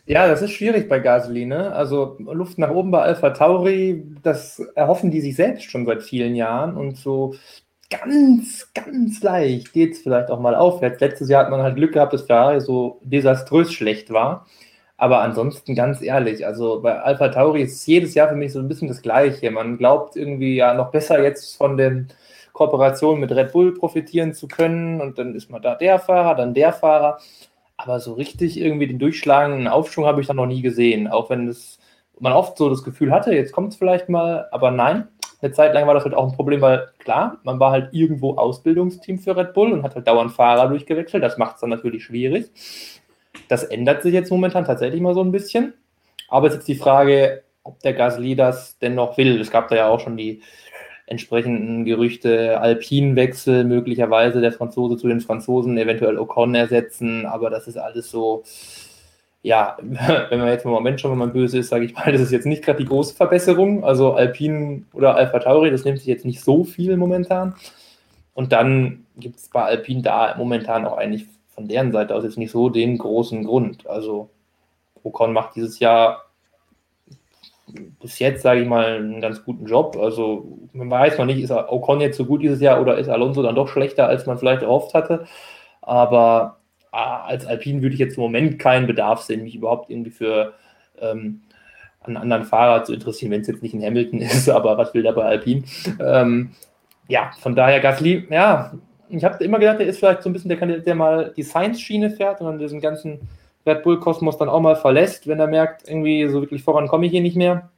Ja, 0.05 0.27
das 0.27 0.41
ist 0.41 0.51
schwierig 0.51 0.89
bei 0.89 0.99
Gasly, 0.99 1.45
ne? 1.45 1.71
Also 1.73 2.17
Luft 2.19 2.57
nach 2.57 2.71
oben 2.71 2.91
bei 2.91 3.01
Alpha 3.01 3.29
Tauri, 3.29 4.03
das 4.21 4.59
erhoffen 4.75 5.11
die 5.11 5.21
sich 5.21 5.35
selbst 5.37 5.63
schon 5.71 5.85
seit 5.85 6.03
vielen 6.03 6.35
Jahren 6.35 6.75
und 6.75 6.97
so 6.97 7.35
ganz, 7.89 8.71
ganz 8.73 9.21
leicht 9.23 9.73
geht 9.73 9.93
es 9.93 10.01
vielleicht 10.01 10.31
auch 10.31 10.39
mal 10.41 10.55
aufwärts. 10.55 10.99
Letztes 11.01 11.29
Jahr 11.29 11.43
hat 11.45 11.51
man 11.51 11.61
halt 11.61 11.75
Glück 11.77 11.93
gehabt, 11.93 12.13
dass 12.13 12.23
Ferrari 12.23 12.59
so 12.61 12.99
desaströs 13.03 13.71
schlecht 13.73 14.11
war. 14.11 14.47
Aber 14.97 15.21
ansonsten 15.21 15.75
ganz 15.75 16.01
ehrlich, 16.01 16.45
also 16.45 16.81
bei 16.81 16.99
Alpha 17.01 17.29
Tauri 17.29 17.63
ist 17.63 17.85
jedes 17.87 18.13
Jahr 18.15 18.29
für 18.29 18.35
mich 18.35 18.53
so 18.53 18.59
ein 18.59 18.67
bisschen 18.67 18.87
das 18.89 19.01
Gleiche. 19.01 19.51
Man 19.51 19.77
glaubt 19.77 20.15
irgendwie 20.17 20.55
ja 20.55 20.73
noch 20.73 20.91
besser 20.91 21.21
jetzt 21.23 21.55
von 21.57 21.77
den 21.77 22.09
Kooperationen 22.53 23.21
mit 23.21 23.31
Red 23.31 23.51
Bull 23.53 23.73
profitieren 23.73 24.33
zu 24.33 24.47
können 24.47 25.01
und 25.01 25.17
dann 25.17 25.35
ist 25.35 25.49
man 25.49 25.61
da 25.61 25.75
der 25.75 25.99
Fahrer, 25.99 26.35
dann 26.35 26.53
der 26.53 26.73
Fahrer. 26.73 27.19
Aber 27.77 27.99
so 27.99 28.13
richtig 28.13 28.59
irgendwie 28.59 28.87
den 28.87 28.99
durchschlagenden 28.99 29.67
Aufschwung 29.67 30.05
habe 30.05 30.21
ich 30.21 30.27
da 30.27 30.33
noch 30.33 30.45
nie 30.45 30.61
gesehen. 30.61 31.07
Auch 31.07 31.29
wenn 31.29 31.47
es, 31.47 31.79
man 32.19 32.33
oft 32.33 32.57
so 32.57 32.69
das 32.69 32.83
Gefühl 32.83 33.11
hatte, 33.11 33.33
jetzt 33.33 33.51
kommt 33.51 33.73
es 33.73 33.77
vielleicht 33.77 34.09
mal, 34.09 34.47
aber 34.51 34.71
nein. 34.71 35.07
Eine 35.41 35.51
Zeit 35.51 35.73
lang 35.73 35.87
war 35.87 35.93
das 35.93 36.05
halt 36.05 36.13
auch 36.13 36.29
ein 36.29 36.35
Problem, 36.35 36.61
weil 36.61 36.87
klar, 36.99 37.39
man 37.43 37.59
war 37.59 37.71
halt 37.71 37.89
irgendwo 37.93 38.35
Ausbildungsteam 38.35 39.19
für 39.19 39.35
Red 39.35 39.53
Bull 39.53 39.73
und 39.73 39.83
hat 39.83 39.93
halt 39.93 40.07
dauernd 40.07 40.31
Fahrer 40.31 40.69
durchgewechselt. 40.69 41.21
Das 41.21 41.37
macht 41.37 41.55
es 41.55 41.61
dann 41.61 41.69
natürlich 41.69 42.05
schwierig. 42.05 42.49
Das 43.49 43.65
ändert 43.65 44.03
sich 44.03 44.13
jetzt 44.13 44.31
momentan 44.31 44.63
tatsächlich 44.63 45.01
mal 45.01 45.13
so 45.13 45.21
ein 45.21 45.33
bisschen. 45.33 45.73
Aber 46.29 46.47
es 46.47 46.53
ist 46.53 46.59
jetzt 46.59 46.67
die 46.69 46.75
Frage, 46.75 47.43
ob 47.63 47.79
der 47.79 47.93
Gasly 47.93 48.35
das 48.35 48.77
denn 48.79 48.95
noch 48.95 49.17
will. 49.17 49.41
Es 49.41 49.51
gab 49.51 49.67
da 49.67 49.75
ja 49.75 49.89
auch 49.89 49.99
schon 49.99 50.15
die 50.15 50.41
entsprechenden 51.05 51.85
Gerüchte, 51.85 52.59
Alpinwechsel, 52.59 53.65
möglicherweise 53.65 54.41
der 54.41 54.51
Franzose 54.51 54.97
zu 54.97 55.07
den 55.07 55.21
Franzosen, 55.21 55.77
eventuell 55.77 56.17
Ocon 56.17 56.55
ersetzen, 56.55 57.25
aber 57.25 57.49
das 57.49 57.67
ist 57.67 57.77
alles 57.77 58.09
so, 58.09 58.43
ja, 59.41 59.77
wenn 59.81 60.39
man 60.39 60.47
jetzt 60.47 60.65
im 60.65 60.71
Moment 60.71 60.99
schon, 61.01 61.11
wenn 61.11 61.17
man 61.17 61.33
böse 61.33 61.59
ist, 61.59 61.69
sage 61.69 61.85
ich 61.85 61.93
mal, 61.93 62.11
das 62.11 62.21
ist 62.21 62.31
jetzt 62.31 62.45
nicht 62.45 62.63
gerade 62.63 62.79
die 62.79 62.89
große 62.89 63.15
Verbesserung. 63.15 63.83
Also 63.83 64.13
Alpin 64.13 64.85
oder 64.93 65.15
Alpha 65.15 65.39
Tauri, 65.39 65.69
das 65.69 65.83
nimmt 65.83 65.99
sich 65.99 66.07
jetzt 66.07 66.25
nicht 66.25 66.41
so 66.41 66.63
viel 66.63 66.97
momentan. 66.97 67.55
Und 68.33 68.51
dann 68.51 69.05
gibt 69.17 69.37
es 69.37 69.49
bei 69.49 69.61
Alpin 69.61 70.01
da 70.01 70.35
momentan 70.37 70.85
auch 70.85 70.97
eigentlich 70.97 71.25
von 71.53 71.67
deren 71.67 71.91
Seite 71.91 72.15
aus 72.15 72.23
jetzt 72.23 72.37
nicht 72.37 72.51
so 72.51 72.69
den 72.69 72.97
großen 72.97 73.43
Grund. 73.43 73.85
Also 73.87 74.29
Ocon 75.03 75.33
macht 75.33 75.55
dieses 75.55 75.79
Jahr 75.79 76.25
bis 78.01 78.19
jetzt, 78.19 78.41
sage 78.41 78.61
ich 78.61 78.67
mal, 78.67 78.97
einen 78.97 79.21
ganz 79.21 79.43
guten 79.43 79.65
Job. 79.65 79.97
Also 79.99 80.59
man 80.73 80.89
weiß 80.89 81.17
noch 81.17 81.25
nicht, 81.25 81.41
ist 81.41 81.51
Ocon 81.51 82.01
jetzt 82.01 82.17
so 82.17 82.25
gut 82.25 82.41
dieses 82.41 82.61
Jahr 82.61 82.81
oder 82.81 82.97
ist 82.97 83.09
Alonso 83.09 83.41
dann 83.41 83.55
doch 83.55 83.67
schlechter, 83.67 84.07
als 84.07 84.25
man 84.25 84.37
vielleicht 84.37 84.63
erhofft 84.63 84.93
hatte. 84.93 85.25
Aber 85.81 86.57
äh, 86.91 86.97
als 86.97 87.45
Alpine 87.45 87.81
würde 87.81 87.93
ich 87.93 87.99
jetzt 87.99 88.17
im 88.17 88.23
Moment 88.23 88.59
keinen 88.59 88.87
Bedarf 88.87 89.21
sehen, 89.21 89.43
mich 89.43 89.55
überhaupt 89.55 89.89
irgendwie 89.89 90.11
für 90.11 90.53
ähm, 90.99 91.41
einen 92.01 92.17
anderen 92.17 92.43
Fahrer 92.43 92.83
zu 92.83 92.93
interessieren, 92.93 93.31
wenn 93.31 93.41
es 93.41 93.47
jetzt 93.47 93.63
nicht 93.63 93.73
in 93.73 93.83
Hamilton 93.83 94.19
ist, 94.21 94.49
aber 94.49 94.77
was 94.77 94.93
will 94.93 95.03
der 95.03 95.13
bei 95.13 95.23
Alpine? 95.23 95.63
Ähm, 95.99 96.51
ja, 97.07 97.31
von 97.39 97.55
daher 97.55 97.79
Gasly, 97.79 98.27
ja, 98.29 98.73
ich 99.09 99.23
habe 99.23 99.43
immer 99.43 99.59
gedacht, 99.59 99.79
er 99.79 99.85
ist 99.85 99.99
vielleicht 99.99 100.23
so 100.23 100.29
ein 100.29 100.33
bisschen 100.33 100.49
der 100.49 100.57
Kandidat, 100.57 100.85
der 100.85 100.95
mal 100.95 101.33
die 101.35 101.43
Science-Schiene 101.43 102.09
fährt 102.09 102.41
und 102.41 102.47
dann 102.47 102.59
diesen 102.59 102.81
ganzen 102.81 103.19
Red 103.65 103.83
Bull-Kosmos 103.83 104.37
dann 104.37 104.49
auch 104.49 104.59
mal 104.59 104.75
verlässt, 104.75 105.27
wenn 105.27 105.39
er 105.39 105.47
merkt, 105.47 105.87
irgendwie 105.87 106.27
so 106.27 106.41
wirklich 106.41 106.63
voran 106.63 106.87
komme 106.87 107.05
ich 107.05 107.11
hier 107.11 107.21
nicht 107.21 107.37
mehr. 107.37 107.69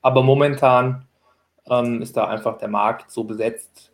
Aber 0.00 0.22
momentan 0.22 1.04
ähm, 1.68 2.02
ist 2.02 2.16
da 2.16 2.26
einfach 2.26 2.58
der 2.58 2.68
Markt 2.68 3.10
so 3.10 3.24
besetzt. 3.24 3.92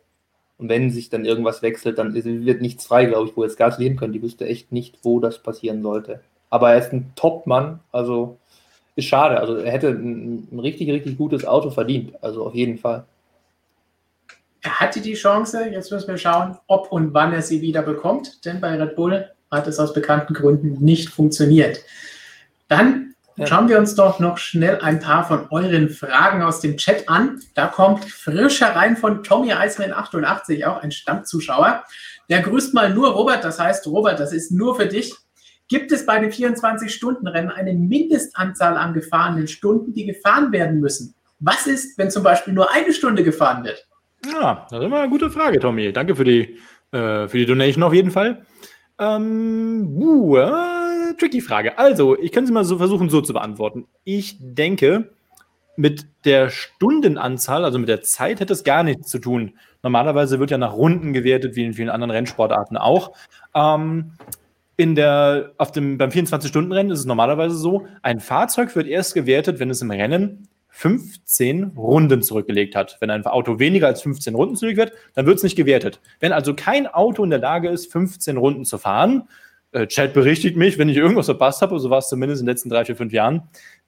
Und 0.57 0.69
wenn 0.69 0.89
sich 0.89 1.09
dann 1.09 1.25
irgendwas 1.25 1.61
wechselt, 1.61 1.97
dann 1.97 2.13
wird 2.13 2.61
nichts 2.61 2.87
frei, 2.87 3.05
glaube 3.05 3.27
ich, 3.27 3.35
wo 3.35 3.43
jetzt 3.43 3.57
Gas 3.57 3.77
leben 3.77 3.97
können. 3.97 4.13
Die 4.13 4.21
wüsste 4.21 4.45
echt 4.45 4.71
nicht, 4.71 4.99
wo 5.03 5.19
das 5.19 5.39
passieren 5.39 5.81
sollte. 5.81 6.21
Aber 6.49 6.71
er 6.71 6.79
ist 6.79 6.93
ein 6.93 7.11
Top-Mann, 7.15 7.81
also 7.91 8.37
ist 8.95 9.05
schade. 9.05 9.39
Also 9.39 9.57
er 9.57 9.71
hätte 9.71 9.89
ein, 9.89 10.47
ein 10.51 10.59
richtig, 10.59 10.89
richtig 10.89 11.17
gutes 11.17 11.45
Auto 11.45 11.71
verdient. 11.71 12.13
Also 12.23 12.45
auf 12.45 12.55
jeden 12.55 12.77
Fall. 12.77 13.05
Er 14.61 14.79
hatte 14.79 15.01
die 15.01 15.13
Chance, 15.13 15.67
jetzt 15.69 15.91
müssen 15.91 16.07
wir 16.07 16.17
schauen, 16.17 16.57
ob 16.67 16.91
und 16.91 17.13
wann 17.13 17.33
er 17.33 17.41
sie 17.41 17.61
wieder 17.61 17.81
bekommt, 17.81 18.45
denn 18.45 18.61
bei 18.61 18.81
Red 18.81 18.95
Bull 18.95 19.29
hat 19.55 19.67
es 19.67 19.79
aus 19.79 19.93
bekannten 19.93 20.33
Gründen 20.33 20.83
nicht 20.83 21.09
funktioniert. 21.09 21.79
Dann 22.67 23.15
ja. 23.35 23.47
schauen 23.47 23.69
wir 23.69 23.79
uns 23.79 23.95
doch 23.95 24.19
noch 24.19 24.37
schnell 24.37 24.79
ein 24.81 24.99
paar 24.99 25.27
von 25.27 25.47
euren 25.49 25.89
Fragen 25.89 26.41
aus 26.41 26.61
dem 26.61 26.77
Chat 26.77 27.09
an. 27.09 27.41
Da 27.53 27.67
kommt 27.67 28.05
frisch 28.05 28.61
herein 28.61 28.97
von 28.97 29.23
Tommy 29.23 29.53
Eisman 29.53 29.93
88, 29.93 30.65
auch 30.65 30.81
ein 30.81 30.91
Stammzuschauer. 30.91 31.83
Der 32.29 32.41
grüßt 32.41 32.73
mal 32.73 32.93
nur 32.93 33.09
Robert, 33.09 33.43
das 33.43 33.59
heißt, 33.59 33.85
Robert, 33.87 34.19
das 34.19 34.33
ist 34.33 34.51
nur 34.51 34.75
für 34.75 34.87
dich. 34.87 35.13
Gibt 35.67 35.91
es 35.91 36.05
bei 36.05 36.19
den 36.19 36.31
24-Stunden-Rennen 36.31 37.49
eine 37.49 37.73
Mindestanzahl 37.73 38.77
an 38.77 38.93
gefahrenen 38.93 39.47
Stunden, 39.47 39.93
die 39.93 40.05
gefahren 40.05 40.51
werden 40.51 40.79
müssen? 40.79 41.15
Was 41.39 41.67
ist, 41.67 41.97
wenn 41.97 42.11
zum 42.11 42.23
Beispiel 42.23 42.53
nur 42.53 42.71
eine 42.71 42.93
Stunde 42.93 43.23
gefahren 43.23 43.63
wird? 43.63 43.87
Ja, 44.31 44.65
das 44.69 44.79
ist 44.79 44.85
immer 44.85 45.01
eine 45.01 45.09
gute 45.09 45.29
Frage, 45.29 45.59
Tommy. 45.59 45.91
Danke 45.91 46.15
für 46.15 46.23
die, 46.23 46.57
äh, 46.91 47.27
für 47.27 47.37
die 47.37 47.45
Donation 47.45 47.83
auf 47.83 47.93
jeden 47.93 48.11
Fall. 48.11 48.45
Ähm, 48.99 49.97
uh, 49.97 50.37
äh, 50.37 51.13
tricky 51.17 51.41
Frage. 51.41 51.77
Also, 51.77 52.17
ich 52.17 52.31
kann 52.31 52.45
sie 52.45 52.53
mal 52.53 52.63
so 52.63 52.77
versuchen, 52.77 53.09
so 53.09 53.21
zu 53.21 53.33
beantworten. 53.33 53.87
Ich 54.03 54.37
denke, 54.39 55.11
mit 55.75 56.05
der 56.23 56.49
Stundenanzahl, 56.49 57.65
also 57.65 57.79
mit 57.79 57.89
der 57.89 58.01
Zeit, 58.01 58.39
hätte 58.39 58.53
es 58.53 58.63
gar 58.63 58.83
nichts 58.83 59.09
zu 59.09 59.19
tun. 59.19 59.53
Normalerweise 59.83 60.39
wird 60.39 60.51
ja 60.51 60.57
nach 60.57 60.73
Runden 60.73 61.13
gewertet, 61.13 61.55
wie 61.55 61.65
in 61.65 61.73
vielen 61.73 61.89
anderen 61.89 62.11
Rennsportarten 62.11 62.77
auch. 62.77 63.11
Ähm, 63.53 64.13
in 64.77 64.95
der, 64.95 65.51
auf 65.57 65.71
dem, 65.71 65.97
beim 65.97 66.09
24-Stunden-Rennen 66.09 66.91
ist 66.91 66.99
es 66.99 67.05
normalerweise 67.05 67.55
so, 67.55 67.87
ein 68.01 68.19
Fahrzeug 68.19 68.75
wird 68.75 68.87
erst 68.87 69.13
gewertet, 69.13 69.59
wenn 69.59 69.69
es 69.69 69.81
im 69.81 69.91
Rennen 69.91 70.47
15 70.77 71.71
Runden 71.77 72.21
zurückgelegt 72.21 72.75
hat. 72.75 72.97
Wenn 72.99 73.09
ein 73.09 73.25
Auto 73.25 73.59
weniger 73.59 73.87
als 73.87 74.01
15 74.01 74.35
Runden 74.35 74.57
zurück 74.57 74.91
dann 75.13 75.25
wird 75.25 75.37
es 75.37 75.43
nicht 75.43 75.55
gewertet. 75.55 76.01
Wenn 76.19 76.33
also 76.33 76.53
kein 76.53 76.85
Auto 76.85 77.23
in 77.23 77.29
der 77.29 77.39
Lage 77.39 77.69
ist, 77.69 77.89
15 77.93 78.35
Runden 78.35 78.65
zu 78.65 78.77
fahren, 78.77 79.29
äh, 79.71 79.87
Chat 79.87 80.13
berichtigt 80.13 80.57
mich, 80.57 80.77
wenn 80.77 80.89
ich 80.89 80.97
irgendwas 80.97 81.27
verpasst 81.27 81.61
habe, 81.61 81.79
so 81.79 81.89
war 81.89 81.99
es 81.99 82.09
zumindest 82.09 82.41
in 82.41 82.45
den 82.45 82.51
letzten 82.51 82.67
drei, 82.67 82.83
vier, 82.83 82.97
fünf 82.97 83.13
Jahren, 83.13 83.43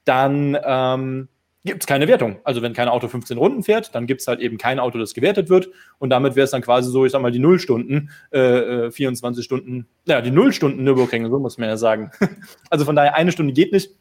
dann 0.05 0.57
ähm, 0.63 1.27
gibt 1.65 1.83
es 1.83 1.87
keine 1.87 2.07
Wertung. 2.07 2.37
Also 2.45 2.61
wenn 2.61 2.71
kein 2.71 2.87
Auto 2.87 3.09
15 3.09 3.37
Runden 3.37 3.63
fährt, 3.63 3.93
dann 3.93 4.07
gibt 4.07 4.21
es 4.21 4.27
halt 4.27 4.39
eben 4.39 4.57
kein 4.57 4.79
Auto, 4.79 4.97
das 4.97 5.13
gewertet 5.13 5.49
wird. 5.49 5.67
Und 5.99 6.09
damit 6.09 6.37
wäre 6.37 6.45
es 6.45 6.51
dann 6.51 6.61
quasi 6.61 6.89
so, 6.89 7.05
ich 7.05 7.11
sag 7.11 7.21
mal, 7.21 7.33
die 7.33 7.39
Nullstunden, 7.39 8.11
äh, 8.31 8.91
24 8.91 9.41
äh, 9.41 9.43
Stunden, 9.43 9.87
ja, 10.05 10.21
die 10.21 10.31
Nullstunden 10.31 10.85
Nürburgring, 10.85 11.29
so 11.29 11.37
muss 11.37 11.57
man 11.57 11.67
ja 11.67 11.75
sagen. 11.75 12.11
also 12.69 12.85
von 12.85 12.95
daher, 12.95 13.15
eine 13.15 13.33
Stunde 13.33 13.51
geht 13.51 13.73
nicht. 13.73 13.91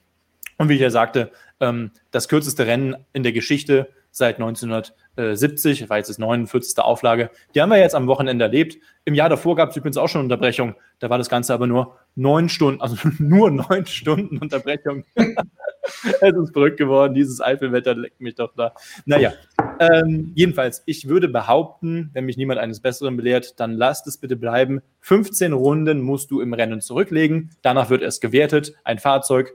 Und 0.59 0.69
wie 0.69 0.74
ich 0.74 0.81
ja 0.81 0.91
sagte, 0.91 1.31
ähm, 1.61 1.91
das 2.11 2.28
kürzeste 2.28 2.66
Rennen 2.66 2.97
in 3.12 3.23
der 3.23 3.33
Geschichte 3.33 3.89
seit 4.16 4.37
1970, 4.37 5.91
war 5.91 5.99
jetzt 5.99 6.09
das 6.09 6.16
49. 6.16 6.78
Auflage. 6.78 7.31
Die 7.55 7.61
haben 7.61 7.69
wir 7.69 7.77
jetzt 7.77 7.95
am 7.95 8.07
Wochenende 8.07 8.47
erlebt. 8.47 8.78
Im 9.05 9.12
Jahr 9.12 9.28
davor 9.28 9.57
gab 9.57 9.70
es 9.70 9.77
übrigens 9.77 9.99
auch 9.99 10.09
schon 10.09 10.23
Unterbrechung. 10.23 10.74
Da 11.01 11.11
war 11.11 11.19
das 11.19 11.28
Ganze 11.28 11.53
aber 11.53 11.66
nur 11.66 11.99
neun 12.15 12.49
Stunden, 12.49 12.81
also 12.81 12.97
nur 13.19 13.51
neun 13.51 13.85
Stunden 13.85 14.39
Unterbrechung. 14.39 15.05
es 15.16 16.33
ist 16.33 16.53
verrückt 16.55 16.78
geworden, 16.78 17.12
dieses 17.12 17.43
Eifelwetter 17.43 17.95
leckt 17.95 18.23
mich 18.23 18.37
doch 18.37 18.55
da. 18.57 18.73
Naja, 19.05 19.35
ähm, 19.78 20.33
jedenfalls, 20.35 20.83
ich 20.87 21.09
würde 21.09 21.28
behaupten, 21.28 22.09
wenn 22.15 22.24
mich 22.24 22.39
niemand 22.39 22.59
eines 22.59 22.81
Besseren 22.81 23.19
belehrt, 23.19 23.61
dann 23.61 23.73
lasst 23.73 24.07
es 24.07 24.16
bitte 24.16 24.37
bleiben. 24.37 24.81
15 25.01 25.53
Runden 25.53 26.01
musst 26.01 26.31
du 26.31 26.41
im 26.41 26.55
Rennen 26.55 26.81
zurücklegen. 26.81 27.51
Danach 27.61 27.91
wird 27.91 28.03
es 28.03 28.20
gewertet. 28.20 28.73
Ein 28.83 28.99
Fahrzeug 28.99 29.53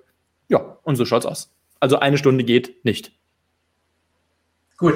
ja, 0.51 0.77
und 0.83 0.97
so 0.97 1.05
schaut's 1.05 1.25
aus. 1.25 1.49
Also 1.79 1.97
eine 1.99 2.17
Stunde 2.17 2.43
geht 2.43 2.83
nicht. 2.85 3.13
Gut. 4.77 4.95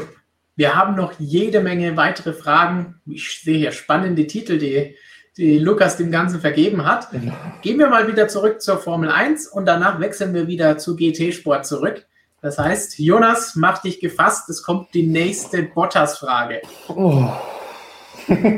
Wir 0.58 0.76
haben 0.76 0.96
noch 0.96 1.14
jede 1.20 1.60
Menge 1.60 1.98
weitere 1.98 2.34
Fragen. 2.34 3.02
Ich 3.06 3.42
sehe 3.42 3.58
hier 3.58 3.72
spannende 3.72 4.28
Titel, 4.28 4.58
die, 4.58 4.96
die 5.38 5.60
Lukas 5.60 5.98
dem 5.98 6.12
Ganzen 6.12 6.40
vergeben 6.40 6.86
hat. 6.86 7.10
Gehen 7.62 7.80
wir 7.80 7.90
mal 7.90 8.08
wieder 8.08 8.28
zurück 8.28 8.62
zur 8.62 8.78
Formel 8.78 9.10
1 9.10 9.48
und 9.48 9.66
danach 9.66 10.00
wechseln 10.00 10.34
wir 10.34 10.48
wieder 10.48 10.78
zu 10.78 10.96
GT-Sport 10.96 11.66
zurück. 11.66 12.06
Das 12.42 12.58
heißt, 12.58 13.00
Jonas, 13.00 13.56
mach 13.56 13.82
dich 13.82 14.00
gefasst, 14.00 14.50
es 14.50 14.62
kommt 14.62 14.94
die 14.94 15.08
nächste 15.08 15.64
Bottas-Frage. 15.64 16.62
Oh. 16.88 17.28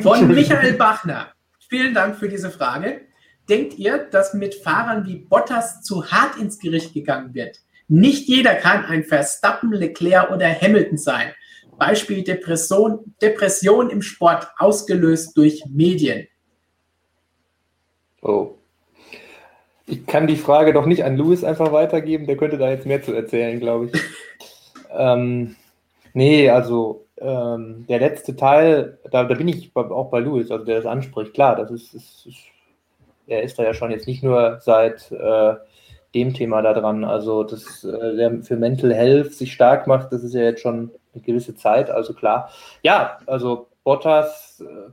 Von 0.02 0.28
Michael 0.34 0.74
Bachner. 0.74 1.30
Vielen 1.68 1.94
Dank 1.94 2.18
für 2.18 2.30
diese 2.30 2.52
Frage. 2.52 3.07
Denkt 3.50 3.78
ihr, 3.78 4.00
dass 4.00 4.34
mit 4.34 4.56
Fahrern 4.56 5.06
wie 5.06 5.18
Bottas 5.18 5.82
zu 5.82 6.06
hart 6.12 6.38
ins 6.38 6.60
Gericht 6.60 6.94
gegangen 6.94 7.34
wird? 7.34 7.60
Nicht 7.88 8.28
jeder 8.28 8.56
kann 8.56 8.84
ein 8.84 9.06
Verstappen, 9.06 9.72
Leclerc 9.72 10.32
oder 10.32 10.50
Hamilton 10.50 10.98
sein. 10.98 11.32
Beispiel 11.78 12.24
Depression, 12.24 13.16
Depression 13.22 13.90
im 13.90 14.02
Sport 14.02 14.50
ausgelöst 14.58 15.38
durch 15.38 15.64
Medien. 15.70 16.28
Oh. 18.22 18.56
Ich 19.86 20.06
kann 20.06 20.28
die 20.28 20.36
Frage 20.36 20.74
doch 20.74 20.86
nicht 20.86 21.06
an 21.06 21.16
Louis 21.16 21.46
einfach 21.46 21.72
weitergeben, 21.72 22.28
der 22.28 22.36
könnte 22.36 22.58
da 22.58 22.70
jetzt 22.70 22.86
mehr 22.86 23.02
zu 23.02 23.14
erzählen, 23.14 23.58
glaube 23.60 23.86
ich. 23.86 24.02
ähm, 24.92 25.56
nee, 26.14 26.50
also 26.50 27.06
ähm, 27.20 27.86
der 27.88 28.00
letzte 28.00 28.36
Teil, 28.36 29.00
da, 29.10 29.24
da 29.24 29.36
bin 29.36 29.48
ich 29.48 29.72
auch 29.74 30.10
bei 30.10 30.20
Louis, 30.20 30.52
also 30.52 30.66
der 30.66 30.78
das 30.78 30.86
anspricht. 30.86 31.34
Klar, 31.34 31.56
das 31.56 31.72
ist, 31.72 31.94
ist, 31.94 32.26
ist 32.26 32.38
er 33.28 33.44
ist 33.44 33.60
da 33.60 33.64
ja 33.64 33.74
schon 33.74 33.92
jetzt 33.92 34.08
nicht 34.08 34.24
nur 34.24 34.60
seit 34.62 35.12
äh, 35.12 35.56
dem 36.16 36.34
Thema 36.34 36.62
da 36.62 36.74
dran. 36.74 37.04
Also, 37.04 37.44
dass 37.44 37.84
äh, 37.84 38.16
der 38.16 38.42
für 38.44 38.56
Mental 38.56 38.94
Health 38.94 39.34
sich 39.34 39.54
stark 39.54 39.88
macht, 39.88 40.12
das 40.12 40.24
ist 40.24 40.34
ja 40.34 40.42
jetzt 40.42 40.62
schon 40.62 40.92
eine 41.14 41.24
gewisse 41.24 41.56
Zeit. 41.56 41.90
Also 41.90 42.14
klar. 42.14 42.50
Ja, 42.84 43.20
also 43.28 43.68
Bottas. 43.84 44.62
Äh, 44.62 44.92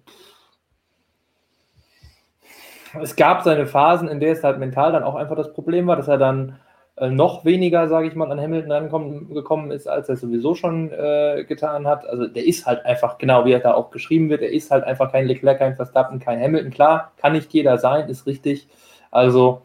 es 3.01 3.17
gab 3.17 3.43
seine 3.43 3.67
Phasen, 3.67 4.09
in 4.09 4.21
der 4.21 4.33
es 4.33 4.45
halt 4.45 4.59
mental 4.59 4.93
dann 4.93 5.03
auch 5.03 5.17
einfach 5.17 5.37
das 5.37 5.53
Problem 5.53 5.87
war, 5.87 5.97
dass 5.97 6.07
er 6.07 6.19
dann 6.19 6.61
äh, 6.97 7.11
noch 7.11 7.45
weniger, 7.45 7.89
sage 7.89 8.07
ich 8.07 8.15
mal, 8.15 8.31
an 8.31 8.41
Hamilton 8.41 8.73
rangekommen 8.73 9.71
ist, 9.73 9.89
als 9.89 10.09
er 10.09 10.17
sowieso 10.17 10.55
schon 10.55 10.93
äh, 10.93 11.45
getan 11.47 11.87
hat. 11.87 12.07
Also 12.07 12.29
der 12.29 12.45
ist 12.47 12.67
halt 12.67 12.85
einfach, 12.85 13.19
genau 13.19 13.45
wie 13.45 13.53
er 13.53 13.61
da 13.61 13.75
auch 13.75 13.91
geschrieben 13.91 14.31
wird, 14.31 14.43
er 14.43 14.53
ist 14.53 14.71
halt 14.71 14.85
einfach 14.85 15.11
kein 15.11 15.27
Leclerc, 15.27 15.59
kein 15.59 15.77
Verstappen, 15.77 16.21
kein 16.21 16.41
Hamilton. 16.41 16.71
Klar, 16.71 17.13
kann 17.17 17.33
nicht 17.33 17.53
jeder 17.53 17.79
sein, 17.79 18.09
ist 18.09 18.27
richtig. 18.27 18.69
Also 19.11 19.63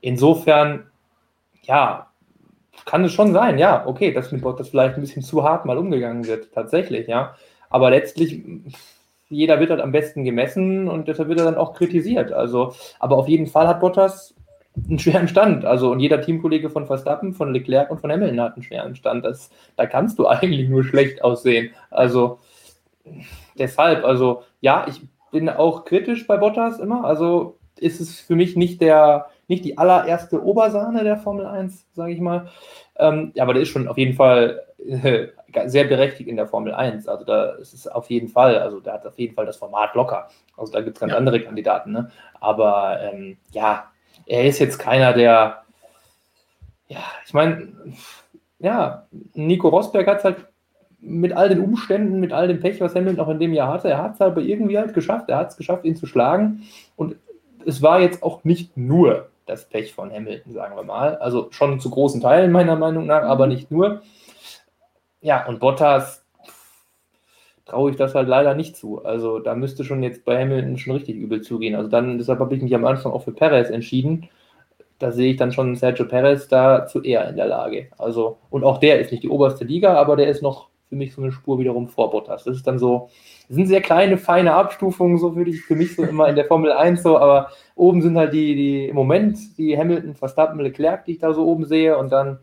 insofern, 0.00 0.86
ja, 1.62 2.08
kann 2.84 3.04
es 3.04 3.12
schon 3.12 3.32
sein, 3.32 3.58
ja, 3.58 3.86
okay, 3.86 4.12
dass 4.12 4.32
mit 4.32 4.42
Bottas 4.42 4.68
vielleicht 4.68 4.96
ein 4.96 5.00
bisschen 5.00 5.22
zu 5.22 5.42
hart 5.42 5.64
mal 5.64 5.78
umgegangen 5.78 6.26
wird, 6.26 6.52
tatsächlich, 6.52 7.06
ja. 7.06 7.34
Aber 7.68 7.90
letztlich, 7.90 8.42
jeder 9.28 9.58
wird 9.60 9.70
halt 9.70 9.80
am 9.80 9.92
besten 9.92 10.24
gemessen 10.24 10.88
und 10.88 11.08
deshalb 11.08 11.28
wird 11.28 11.40
er 11.40 11.46
dann 11.46 11.56
auch 11.56 11.74
kritisiert. 11.74 12.32
Also, 12.32 12.74
aber 12.98 13.16
auf 13.16 13.28
jeden 13.28 13.46
Fall 13.46 13.66
hat 13.66 13.80
Bottas 13.80 14.34
einen 14.88 14.98
schweren 14.98 15.28
Stand. 15.28 15.64
Also, 15.64 15.90
und 15.90 16.00
jeder 16.00 16.20
Teamkollege 16.20 16.70
von 16.70 16.86
Verstappen, 16.86 17.32
von 17.32 17.52
Leclerc 17.52 17.90
und 17.90 18.00
von 18.00 18.10
Hamilton 18.12 18.40
hat 18.40 18.54
einen 18.54 18.62
schweren 18.62 18.94
Stand. 18.94 19.24
Das, 19.24 19.50
da 19.76 19.86
kannst 19.86 20.18
du 20.18 20.26
eigentlich 20.28 20.68
nur 20.68 20.84
schlecht 20.84 21.22
aussehen. 21.22 21.70
Also, 21.90 22.38
deshalb, 23.58 24.04
also, 24.04 24.42
ja, 24.60 24.86
ich 24.88 25.00
bin 25.30 25.48
auch 25.48 25.84
kritisch 25.84 26.26
bei 26.26 26.36
Bottas 26.36 26.78
immer. 26.78 27.04
Also, 27.04 27.58
ist 27.78 28.00
es 28.00 28.20
für 28.20 28.36
mich 28.36 28.56
nicht 28.56 28.80
der, 28.80 29.26
nicht 29.48 29.64
die 29.64 29.78
allererste 29.78 30.42
Obersahne 30.42 31.04
der 31.04 31.16
Formel 31.16 31.46
1, 31.46 31.86
sage 31.92 32.12
ich 32.12 32.20
mal. 32.20 32.48
Ähm, 32.98 33.32
aber 33.38 33.54
der 33.54 33.62
ist 33.62 33.68
schon 33.68 33.88
auf 33.88 33.98
jeden 33.98 34.14
Fall 34.14 34.62
äh, 34.78 35.28
sehr 35.66 35.84
berechtigt 35.84 36.28
in 36.28 36.36
der 36.36 36.46
Formel 36.46 36.74
1. 36.74 37.08
Also 37.08 37.24
da 37.24 37.52
ist 37.52 37.72
es 37.72 37.86
auf 37.86 38.10
jeden 38.10 38.28
Fall, 38.28 38.58
also 38.58 38.80
der 38.80 38.94
hat 38.94 39.06
auf 39.06 39.18
jeden 39.18 39.34
Fall 39.34 39.46
das 39.46 39.56
Format 39.56 39.94
locker. 39.94 40.28
Also 40.56 40.72
da 40.72 40.80
gibt 40.80 40.96
es 40.96 41.00
ganz 41.00 41.12
ja. 41.12 41.18
andere 41.18 41.40
Kandidaten. 41.40 41.92
Ne? 41.92 42.10
Aber 42.40 43.00
ähm, 43.00 43.36
ja, 43.52 43.90
er 44.26 44.44
ist 44.44 44.58
jetzt 44.58 44.78
keiner, 44.78 45.12
der, 45.12 45.62
ja, 46.88 47.04
ich 47.24 47.32
meine, 47.32 47.68
ja, 48.58 49.06
Nico 49.34 49.68
Rosberg 49.68 50.06
hat 50.06 50.18
es 50.18 50.24
halt 50.24 50.46
mit 51.00 51.32
all 51.32 51.48
den 51.48 51.60
Umständen, 51.60 52.20
mit 52.20 52.32
all 52.32 52.48
dem 52.48 52.60
Pech, 52.60 52.80
was 52.80 52.94
Hamilton 52.94 53.24
auch 53.24 53.28
in 53.28 53.38
dem 53.38 53.52
Jahr 53.52 53.72
hatte, 53.72 53.88
er 53.88 54.02
hat 54.02 54.14
es 54.14 54.20
aber 54.20 54.40
irgendwie 54.40 54.78
halt 54.78 54.92
geschafft. 54.92 55.28
Er 55.28 55.38
hat 55.38 55.50
es 55.50 55.56
geschafft, 55.56 55.84
ihn 55.84 55.96
zu 55.96 56.06
schlagen. 56.06 56.62
Und 56.96 57.16
es 57.64 57.82
war 57.82 58.00
jetzt 58.00 58.22
auch 58.22 58.42
nicht 58.44 58.76
nur 58.76 59.28
das 59.46 59.68
Pech 59.68 59.94
von 59.94 60.10
Hamilton, 60.10 60.52
sagen 60.52 60.76
wir 60.76 60.82
mal. 60.82 61.16
Also 61.18 61.48
schon 61.50 61.78
zu 61.78 61.90
großen 61.90 62.20
Teilen 62.20 62.50
meiner 62.50 62.76
Meinung 62.76 63.06
nach, 63.06 63.22
aber 63.22 63.46
nicht 63.46 63.70
nur. 63.70 64.02
Ja, 65.20 65.46
und 65.46 65.60
Bottas 65.60 66.24
traue 67.66 67.90
ich 67.90 67.96
das 67.96 68.14
halt 68.14 68.28
leider 68.28 68.54
nicht 68.54 68.76
zu. 68.76 69.04
Also 69.04 69.38
da 69.40 69.54
müsste 69.54 69.84
schon 69.84 70.02
jetzt 70.02 70.24
bei 70.24 70.40
Hamilton 70.40 70.78
schon 70.78 70.94
richtig 70.94 71.16
übel 71.16 71.42
zugehen. 71.42 71.74
Also 71.74 71.90
dann, 71.90 72.18
deshalb 72.18 72.38
habe 72.40 72.54
ich 72.54 72.62
mich 72.62 72.74
am 72.74 72.86
Anfang 72.86 73.12
auch 73.12 73.24
für 73.24 73.32
Perez 73.32 73.70
entschieden. 73.70 74.28
Da 74.98 75.12
sehe 75.12 75.32
ich 75.32 75.36
dann 75.36 75.52
schon 75.52 75.74
Sergio 75.76 76.06
Perez 76.06 76.48
dazu 76.48 77.02
eher 77.02 77.28
in 77.28 77.36
der 77.36 77.46
Lage. 77.46 77.88
Also, 77.98 78.38
und 78.48 78.64
auch 78.64 78.78
der 78.78 79.00
ist 79.00 79.10
nicht 79.12 79.24
die 79.24 79.28
oberste 79.28 79.64
Liga, 79.64 79.94
aber 79.94 80.16
der 80.16 80.28
ist 80.28 80.42
noch 80.42 80.68
für 80.88 80.96
mich 80.96 81.12
so 81.12 81.20
eine 81.20 81.32
Spur 81.32 81.58
wiederum 81.58 81.88
vor 81.88 82.10
Bottas. 82.10 82.44
Das 82.44 82.56
ist 82.56 82.66
dann 82.66 82.78
so, 82.78 83.10
das 83.48 83.56
sind 83.56 83.66
sehr 83.66 83.82
kleine, 83.82 84.16
feine 84.16 84.54
Abstufungen, 84.54 85.18
so 85.18 85.34
würde 85.36 85.50
ich 85.50 85.60
für 85.62 85.74
mich 85.74 85.96
so 85.96 86.04
immer 86.04 86.28
in 86.28 86.36
der 86.36 86.46
Formel 86.46 86.72
1 86.72 87.02
so, 87.02 87.18
aber 87.18 87.50
oben 87.74 88.00
sind 88.02 88.16
halt 88.16 88.32
die, 88.32 88.54
die 88.54 88.86
im 88.86 88.94
Moment 88.94 89.58
die 89.58 89.76
Hamilton, 89.76 90.14
Verstappen, 90.14 90.60
Leclerc, 90.60 91.04
die 91.04 91.12
ich 91.12 91.18
da 91.18 91.34
so 91.34 91.44
oben 91.44 91.64
sehe 91.64 91.98
und 91.98 92.12
dann 92.12 92.38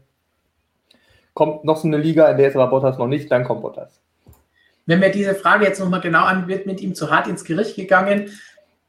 kommt 1.33 1.63
noch 1.63 1.77
so 1.77 1.87
eine 1.87 1.97
Liga, 1.97 2.29
in 2.29 2.37
der 2.37 2.49
ist 2.49 2.55
aber 2.55 2.69
Bottas 2.69 2.97
noch 2.97 3.07
nicht, 3.07 3.31
dann 3.31 3.45
kommt 3.45 3.61
Bottas. 3.61 4.02
Wenn 4.85 4.99
mir 4.99 5.11
diese 5.11 5.35
Frage 5.35 5.65
jetzt 5.65 5.79
nochmal 5.79 6.01
genau 6.01 6.23
an, 6.25 6.47
wird 6.47 6.65
mit 6.65 6.81
ihm 6.81 6.95
zu 6.95 7.09
hart 7.09 7.27
ins 7.27 7.43
Gericht 7.43 7.75
gegangen. 7.75 8.31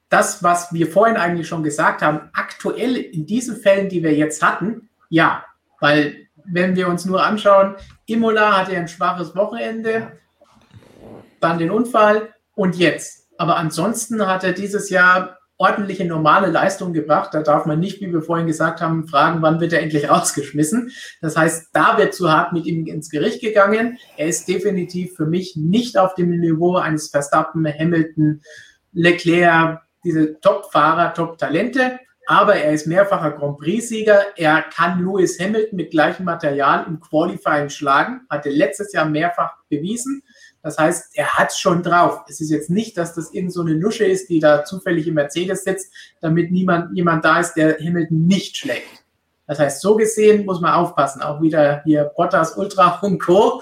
Das, 0.09 0.43
was 0.43 0.73
wir 0.73 0.87
vorhin 0.87 1.17
eigentlich 1.17 1.49
schon 1.49 1.63
gesagt 1.63 2.03
haben, 2.03 2.31
aktuell 2.33 2.97
in 2.97 3.27
diesen 3.27 3.57
Fällen, 3.57 3.89
die 3.89 4.03
wir 4.03 4.15
jetzt 4.15 4.43
hatten, 4.43 4.89
ja, 5.09 5.45
weil 5.81 6.17
wenn 6.45 6.77
wir 6.77 6.89
uns 6.89 7.05
nur 7.05 7.25
anschauen, 7.25 7.77
Imola 8.07 8.59
hatte 8.59 8.77
ein 8.77 8.89
schwaches 8.89 9.35
Wochenende, 9.35 10.13
dann 11.41 11.59
den 11.59 11.71
Unfall 11.71 12.35
und 12.55 12.77
jetzt. 12.77 13.29
Aber 13.39 13.57
ansonsten 13.57 14.27
hat 14.27 14.45
er 14.45 14.53
dieses 14.53 14.91
Jahr 14.91 15.39
ordentliche 15.57 16.05
normale 16.05 16.49
Leistung 16.49 16.93
gebracht. 16.93 17.33
Da 17.33 17.43
darf 17.43 17.67
man 17.67 17.79
nicht, 17.79 18.01
wie 18.01 18.13
wir 18.13 18.23
vorhin 18.23 18.47
gesagt 18.47 18.81
haben, 18.81 19.07
fragen, 19.07 19.41
wann 19.43 19.61
wird 19.61 19.73
er 19.73 19.83
endlich 19.83 20.09
rausgeschmissen. 20.11 20.91
Das 21.21 21.37
heißt, 21.37 21.69
da 21.73 21.97
wird 21.99 22.15
zu 22.15 22.31
hart 22.31 22.53
mit 22.53 22.67
ihm 22.67 22.87
ins 22.87 23.11
Gericht 23.11 23.41
gegangen. 23.41 23.99
Er 24.17 24.27
ist 24.27 24.49
definitiv 24.49 25.15
für 25.17 25.27
mich 25.27 25.57
nicht 25.57 25.97
auf 25.97 26.15
dem 26.15 26.31
Niveau 26.41 26.77
eines 26.77 27.09
Verstappen, 27.09 27.67
Hamilton, 27.67 28.43
Leclerc, 28.93 29.81
diese 30.05 30.41
Top-Fahrer, 30.41 31.15
Top-Talente. 31.15 31.99
Aber 32.27 32.55
er 32.55 32.73
ist 32.73 32.87
mehrfacher 32.87 33.33
Grand 33.33 33.59
Prix-Sieger. 33.59 34.37
Er 34.37 34.63
kann 34.63 35.01
Lewis 35.01 35.39
Hamilton 35.39 35.77
mit 35.77 35.91
gleichem 35.91 36.25
Material 36.25 36.85
im 36.89 36.99
Qualifying 36.99 37.69
schlagen. 37.69 38.23
Hatte 38.31 38.49
letztes 38.49 38.93
Jahr 38.93 39.05
mehrfach 39.05 39.57
bewiesen. 39.69 40.23
Das 40.65 40.79
heißt, 40.79 41.11
er 41.13 41.35
hat 41.35 41.51
es 41.51 41.59
schon 41.59 41.83
drauf. 41.83 42.23
Es 42.27 42.41
ist 42.41 42.49
jetzt 42.49 42.71
nicht, 42.71 42.97
dass 42.97 43.15
das 43.15 43.35
irgend 43.35 43.53
so 43.53 43.61
eine 43.61 43.75
Lusche 43.75 44.07
ist, 44.07 44.31
die 44.31 44.41
da 44.41 44.65
zufällig 44.65 45.07
im 45.07 45.15
Mercedes 45.15 45.63
sitzt, 45.63 45.93
damit 46.23 46.51
niemand, 46.51 46.97
jemand 46.97 47.23
da 47.23 47.39
ist, 47.39 47.53
der 47.53 47.77
Hamilton 47.79 48.27
nicht 48.27 48.57
schlägt. 48.57 49.05
Das 49.47 49.59
heißt, 49.59 49.83
so 49.83 49.95
gesehen 49.95 50.47
muss 50.47 50.63
man 50.63 50.73
aufpassen. 50.73 51.21
Auch 51.21 51.43
wieder 51.43 51.83
hier 51.85 52.11
Bottas, 52.17 52.57
Ultra 52.57 52.99
und 53.03 53.19
Co. 53.19 53.61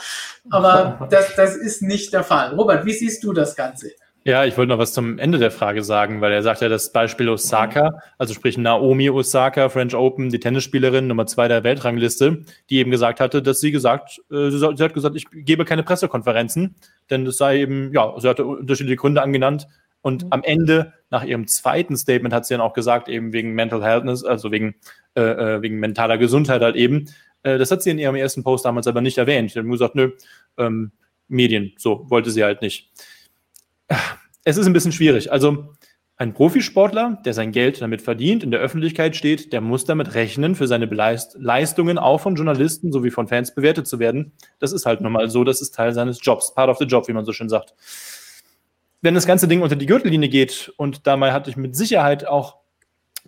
Aber 0.48 1.06
das, 1.10 1.34
das 1.34 1.56
ist 1.56 1.82
nicht 1.82 2.12
der 2.12 2.22
Fall. 2.22 2.54
Robert, 2.54 2.86
wie 2.86 2.92
siehst 2.92 3.24
du 3.24 3.32
das 3.32 3.56
Ganze? 3.56 3.90
Ja, 4.24 4.44
ich 4.44 4.56
wollte 4.56 4.68
noch 4.68 4.78
was 4.78 4.92
zum 4.92 5.18
Ende 5.18 5.38
der 5.38 5.50
Frage 5.50 5.82
sagen, 5.82 6.20
weil 6.20 6.32
er 6.32 6.44
sagt 6.44 6.60
ja 6.60 6.68
das 6.68 6.92
Beispiel 6.92 7.28
Osaka, 7.28 8.00
also 8.18 8.32
sprich 8.34 8.56
Naomi 8.56 9.10
Osaka, 9.10 9.68
French 9.68 9.96
Open, 9.96 10.30
die 10.30 10.38
Tennisspielerin 10.38 11.08
Nummer 11.08 11.26
zwei 11.26 11.48
der 11.48 11.64
Weltrangliste, 11.64 12.44
die 12.70 12.78
eben 12.78 12.92
gesagt 12.92 13.18
hatte, 13.18 13.42
dass 13.42 13.60
sie 13.60 13.72
gesagt, 13.72 14.22
äh, 14.30 14.50
sie 14.50 14.64
hat 14.64 14.94
gesagt, 14.94 15.16
ich 15.16 15.26
gebe 15.32 15.64
keine 15.64 15.82
Pressekonferenzen, 15.82 16.76
denn 17.10 17.26
es 17.26 17.36
sei 17.36 17.58
eben, 17.58 17.92
ja, 17.92 18.14
sie 18.18 18.28
hatte 18.28 18.44
unterschiedliche 18.44 18.96
Gründe 18.96 19.22
angenannt 19.22 19.66
und 20.02 20.22
mhm. 20.22 20.28
am 20.30 20.42
Ende, 20.44 20.92
nach 21.10 21.24
ihrem 21.24 21.48
zweiten 21.48 21.96
Statement, 21.96 22.32
hat 22.32 22.46
sie 22.46 22.54
dann 22.54 22.60
auch 22.60 22.74
gesagt, 22.74 23.08
eben 23.08 23.32
wegen 23.32 23.54
Mental 23.54 23.82
Healthness, 23.82 24.22
also 24.22 24.52
wegen, 24.52 24.76
äh, 25.16 25.20
äh, 25.22 25.62
wegen 25.62 25.80
mentaler 25.80 26.16
Gesundheit 26.16 26.62
halt 26.62 26.76
eben. 26.76 27.06
Äh, 27.42 27.58
das 27.58 27.72
hat 27.72 27.82
sie 27.82 27.90
in 27.90 27.98
ihrem 27.98 28.14
ersten 28.14 28.44
Post 28.44 28.66
damals 28.66 28.86
aber 28.86 29.00
nicht 29.00 29.18
erwähnt. 29.18 29.50
Sie 29.50 29.58
hat 29.58 29.66
nur 29.66 29.74
gesagt, 29.74 29.96
nö, 29.96 30.12
ähm, 30.58 30.92
Medien, 31.26 31.72
so 31.76 32.08
wollte 32.08 32.30
sie 32.30 32.44
halt 32.44 32.62
nicht 32.62 32.90
es 34.44 34.56
ist 34.56 34.66
ein 34.66 34.72
bisschen 34.72 34.92
schwierig. 34.92 35.32
Also 35.32 35.74
ein 36.16 36.34
Profisportler, 36.34 37.20
der 37.24 37.34
sein 37.34 37.52
Geld 37.52 37.80
damit 37.80 38.02
verdient, 38.02 38.44
in 38.44 38.50
der 38.50 38.60
Öffentlichkeit 38.60 39.16
steht, 39.16 39.52
der 39.52 39.60
muss 39.60 39.84
damit 39.84 40.14
rechnen, 40.14 40.54
für 40.54 40.68
seine 40.68 40.86
Leistungen 41.34 41.98
auch 41.98 42.20
von 42.20 42.36
Journalisten 42.36 42.92
sowie 42.92 43.10
von 43.10 43.26
Fans 43.26 43.54
bewertet 43.54 43.88
zu 43.88 43.98
werden. 43.98 44.32
Das 44.58 44.72
ist 44.72 44.86
halt 44.86 45.00
normal 45.00 45.30
so, 45.30 45.42
das 45.42 45.60
ist 45.60 45.74
Teil 45.74 45.92
seines 45.94 46.18
Jobs, 46.22 46.54
part 46.54 46.68
of 46.68 46.78
the 46.78 46.84
job, 46.84 47.08
wie 47.08 47.12
man 47.12 47.24
so 47.24 47.32
schön 47.32 47.48
sagt. 47.48 47.74
Wenn 49.00 49.14
das 49.14 49.26
ganze 49.26 49.48
Ding 49.48 49.62
unter 49.62 49.74
die 49.74 49.86
Gürtellinie 49.86 50.28
geht, 50.28 50.72
und 50.76 51.06
dabei 51.08 51.32
hatte 51.32 51.50
ich 51.50 51.56
mit 51.56 51.74
Sicherheit 51.74 52.26
auch 52.26 52.58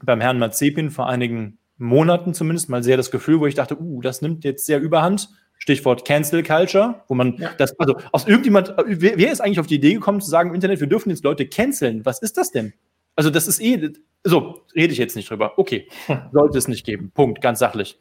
beim 0.01 0.21
Herrn 0.21 0.39
Mazepin 0.39 0.91
vor 0.91 1.09
einigen 1.09 1.59
Monaten 1.77 2.35
zumindest 2.35 2.69
mal 2.69 2.85
sehr 2.85 2.97
das 2.97 3.11
Gefühl, 3.11 3.41
wo 3.41 3.47
ich 3.47 3.57
dachte, 3.57 3.81
uh, 3.81 4.01
das 4.01 4.23
nimmt 4.23 4.45
jetzt 4.45 4.67
sehr 4.67 4.81
überhand. 4.81 5.31
Stichwort 5.65 6.05
Cancel 6.05 6.43
Culture, 6.43 7.03
wo 7.09 7.15
man 7.15 7.39
ja. 7.39 7.51
das, 7.57 7.79
also 7.81 7.97
aus 8.13 8.27
irgendjemand, 8.27 8.75
wer, 8.85 9.17
wer, 9.17 9.33
ist 9.33 9.41
eigentlich 9.41 9.61
auf 9.61 9.67
die 9.67 9.77
Idee 9.77 9.95
gekommen 9.95 10.21
zu 10.21 10.29
sagen 10.29 10.51
im 10.51 10.55
Internet, 10.55 10.81
wir 10.81 10.87
dürfen 10.87 11.09
jetzt 11.09 11.25
Leute 11.25 11.49
canceln? 11.49 12.05
Was 12.05 12.21
ist 12.21 12.37
das 12.37 12.51
denn? 12.51 12.75
Also 13.17 13.31
das 13.31 13.49
ist 13.49 13.63
eh, 13.63 13.91
so 14.25 14.61
rede 14.75 14.93
ich 14.93 14.99
jetzt 14.99 15.17
nicht 15.17 15.31
drüber. 15.31 15.59
Okay, 15.59 15.89
sollte 16.33 16.59
es 16.59 16.69
nicht 16.69 16.85
geben. 16.85 17.13
Punkt, 17.15 17.41
ganz 17.41 17.61
sachlich. 17.61 17.99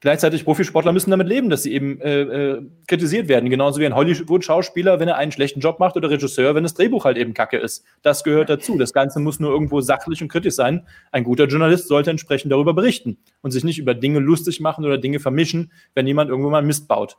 Gleichzeitig 0.00 0.44
Profisportler 0.44 0.92
müssen 0.92 1.10
damit 1.10 1.26
leben, 1.26 1.48
dass 1.48 1.62
sie 1.62 1.72
eben 1.72 1.98
äh, 2.02 2.20
äh, 2.20 2.62
kritisiert 2.86 3.28
werden. 3.28 3.48
Genauso 3.48 3.80
wie 3.80 3.86
ein 3.86 3.94
Hollywood-Schauspieler, 3.94 5.00
wenn 5.00 5.08
er 5.08 5.16
einen 5.16 5.32
schlechten 5.32 5.60
Job 5.60 5.80
macht 5.80 5.96
oder 5.96 6.10
Regisseur, 6.10 6.54
wenn 6.54 6.64
das 6.64 6.74
Drehbuch 6.74 7.06
halt 7.06 7.16
eben 7.16 7.32
kacke 7.32 7.56
ist. 7.56 7.82
Das 8.02 8.22
gehört 8.22 8.50
dazu. 8.50 8.76
Das 8.76 8.92
Ganze 8.92 9.20
muss 9.20 9.40
nur 9.40 9.50
irgendwo 9.50 9.80
sachlich 9.80 10.20
und 10.20 10.28
kritisch 10.28 10.54
sein. 10.54 10.86
Ein 11.12 11.24
guter 11.24 11.46
Journalist 11.46 11.88
sollte 11.88 12.10
entsprechend 12.10 12.52
darüber 12.52 12.74
berichten 12.74 13.16
und 13.40 13.52
sich 13.52 13.64
nicht 13.64 13.78
über 13.78 13.94
Dinge 13.94 14.18
lustig 14.18 14.60
machen 14.60 14.84
oder 14.84 14.98
Dinge 14.98 15.18
vermischen, 15.18 15.72
wenn 15.94 16.06
jemand 16.06 16.28
irgendwo 16.28 16.50
mal 16.50 16.62
Mist 16.62 16.88
baut. 16.88 17.16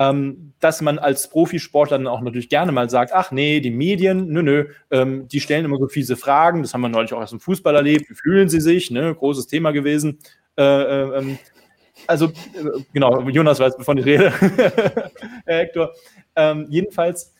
Ähm, 0.00 0.54
dass 0.58 0.80
man 0.80 0.98
als 0.98 1.30
Profisportler 1.30 1.98
dann 1.98 2.06
auch 2.08 2.22
natürlich 2.22 2.48
gerne 2.48 2.72
mal 2.72 2.90
sagt, 2.90 3.12
ach 3.12 3.30
nee, 3.30 3.60
die 3.60 3.70
Medien, 3.70 4.28
nö, 4.28 4.42
nö, 4.42 4.64
ähm, 4.90 5.28
die 5.28 5.40
stellen 5.40 5.64
immer 5.64 5.76
so 5.76 5.86
fiese 5.86 6.16
Fragen. 6.16 6.62
Das 6.62 6.74
haben 6.74 6.80
wir 6.80 6.88
neulich 6.88 7.12
auch 7.12 7.20
aus 7.20 7.30
dem 7.30 7.38
Fußball 7.38 7.76
erlebt. 7.76 8.10
Wie 8.10 8.14
fühlen 8.14 8.48
sie 8.48 8.60
sich? 8.60 8.90
Ne? 8.90 9.14
Großes 9.14 9.46
Thema 9.46 9.70
gewesen. 9.70 10.18
Äh, 10.56 10.62
äh, 10.64 11.18
ähm, 11.18 11.38
also, 12.10 12.26
äh, 12.26 12.82
genau, 12.92 13.20
Jonas 13.28 13.60
weiß, 13.60 13.76
bevor 13.76 13.96
ich 13.96 14.04
rede, 14.04 14.32
Herr 15.46 15.58
Hector. 15.58 15.92
Ähm, 16.34 16.66
jedenfalls, 16.68 17.32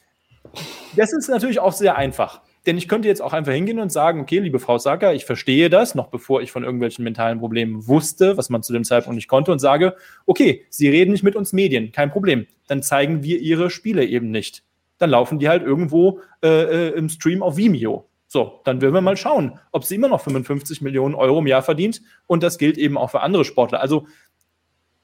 das 0.96 1.12
ist 1.12 1.28
natürlich 1.28 1.58
auch 1.58 1.72
sehr 1.72 1.96
einfach. 1.96 2.40
Denn 2.66 2.76
ich 2.76 2.88
könnte 2.88 3.08
jetzt 3.08 3.22
auch 3.22 3.32
einfach 3.32 3.52
hingehen 3.52 3.78
und 3.78 3.90
sagen, 3.90 4.20
okay, 4.20 4.38
liebe 4.38 4.58
Frau 4.58 4.78
Sacker, 4.78 5.14
ich 5.14 5.24
verstehe 5.24 5.70
das, 5.70 5.94
noch 5.94 6.08
bevor 6.08 6.42
ich 6.42 6.52
von 6.52 6.62
irgendwelchen 6.62 7.04
mentalen 7.04 7.40
Problemen 7.40 7.88
wusste, 7.88 8.36
was 8.36 8.50
man 8.50 8.62
zu 8.62 8.72
dem 8.72 8.84
Zeitpunkt 8.84 9.16
nicht 9.16 9.28
konnte, 9.28 9.50
und 9.50 9.58
sage, 9.58 9.96
okay, 10.26 10.64
Sie 10.68 10.88
reden 10.88 11.10
nicht 11.12 11.24
mit 11.24 11.36
uns 11.36 11.52
Medien, 11.52 11.90
kein 11.90 12.10
Problem. 12.10 12.46
Dann 12.68 12.82
zeigen 12.82 13.22
wir 13.22 13.40
Ihre 13.40 13.70
Spiele 13.70 14.04
eben 14.04 14.30
nicht. 14.30 14.62
Dann 14.98 15.10
laufen 15.10 15.38
die 15.38 15.48
halt 15.48 15.62
irgendwo 15.62 16.20
äh, 16.44 16.48
äh 16.48 16.88
im 16.90 17.08
Stream 17.08 17.42
auf 17.42 17.56
Vimeo. 17.56 18.10
So, 18.32 18.60
dann 18.62 18.80
werden 18.80 18.94
wir 18.94 19.00
mal 19.00 19.16
schauen, 19.16 19.58
ob 19.72 19.84
sie 19.84 19.96
immer 19.96 20.06
noch 20.06 20.20
55 20.20 20.82
Millionen 20.82 21.16
Euro 21.16 21.40
im 21.40 21.48
Jahr 21.48 21.62
verdient. 21.62 22.00
Und 22.28 22.44
das 22.44 22.58
gilt 22.58 22.78
eben 22.78 22.96
auch 22.96 23.10
für 23.10 23.22
andere 23.22 23.44
Sportler. 23.44 23.80
Also 23.80 24.06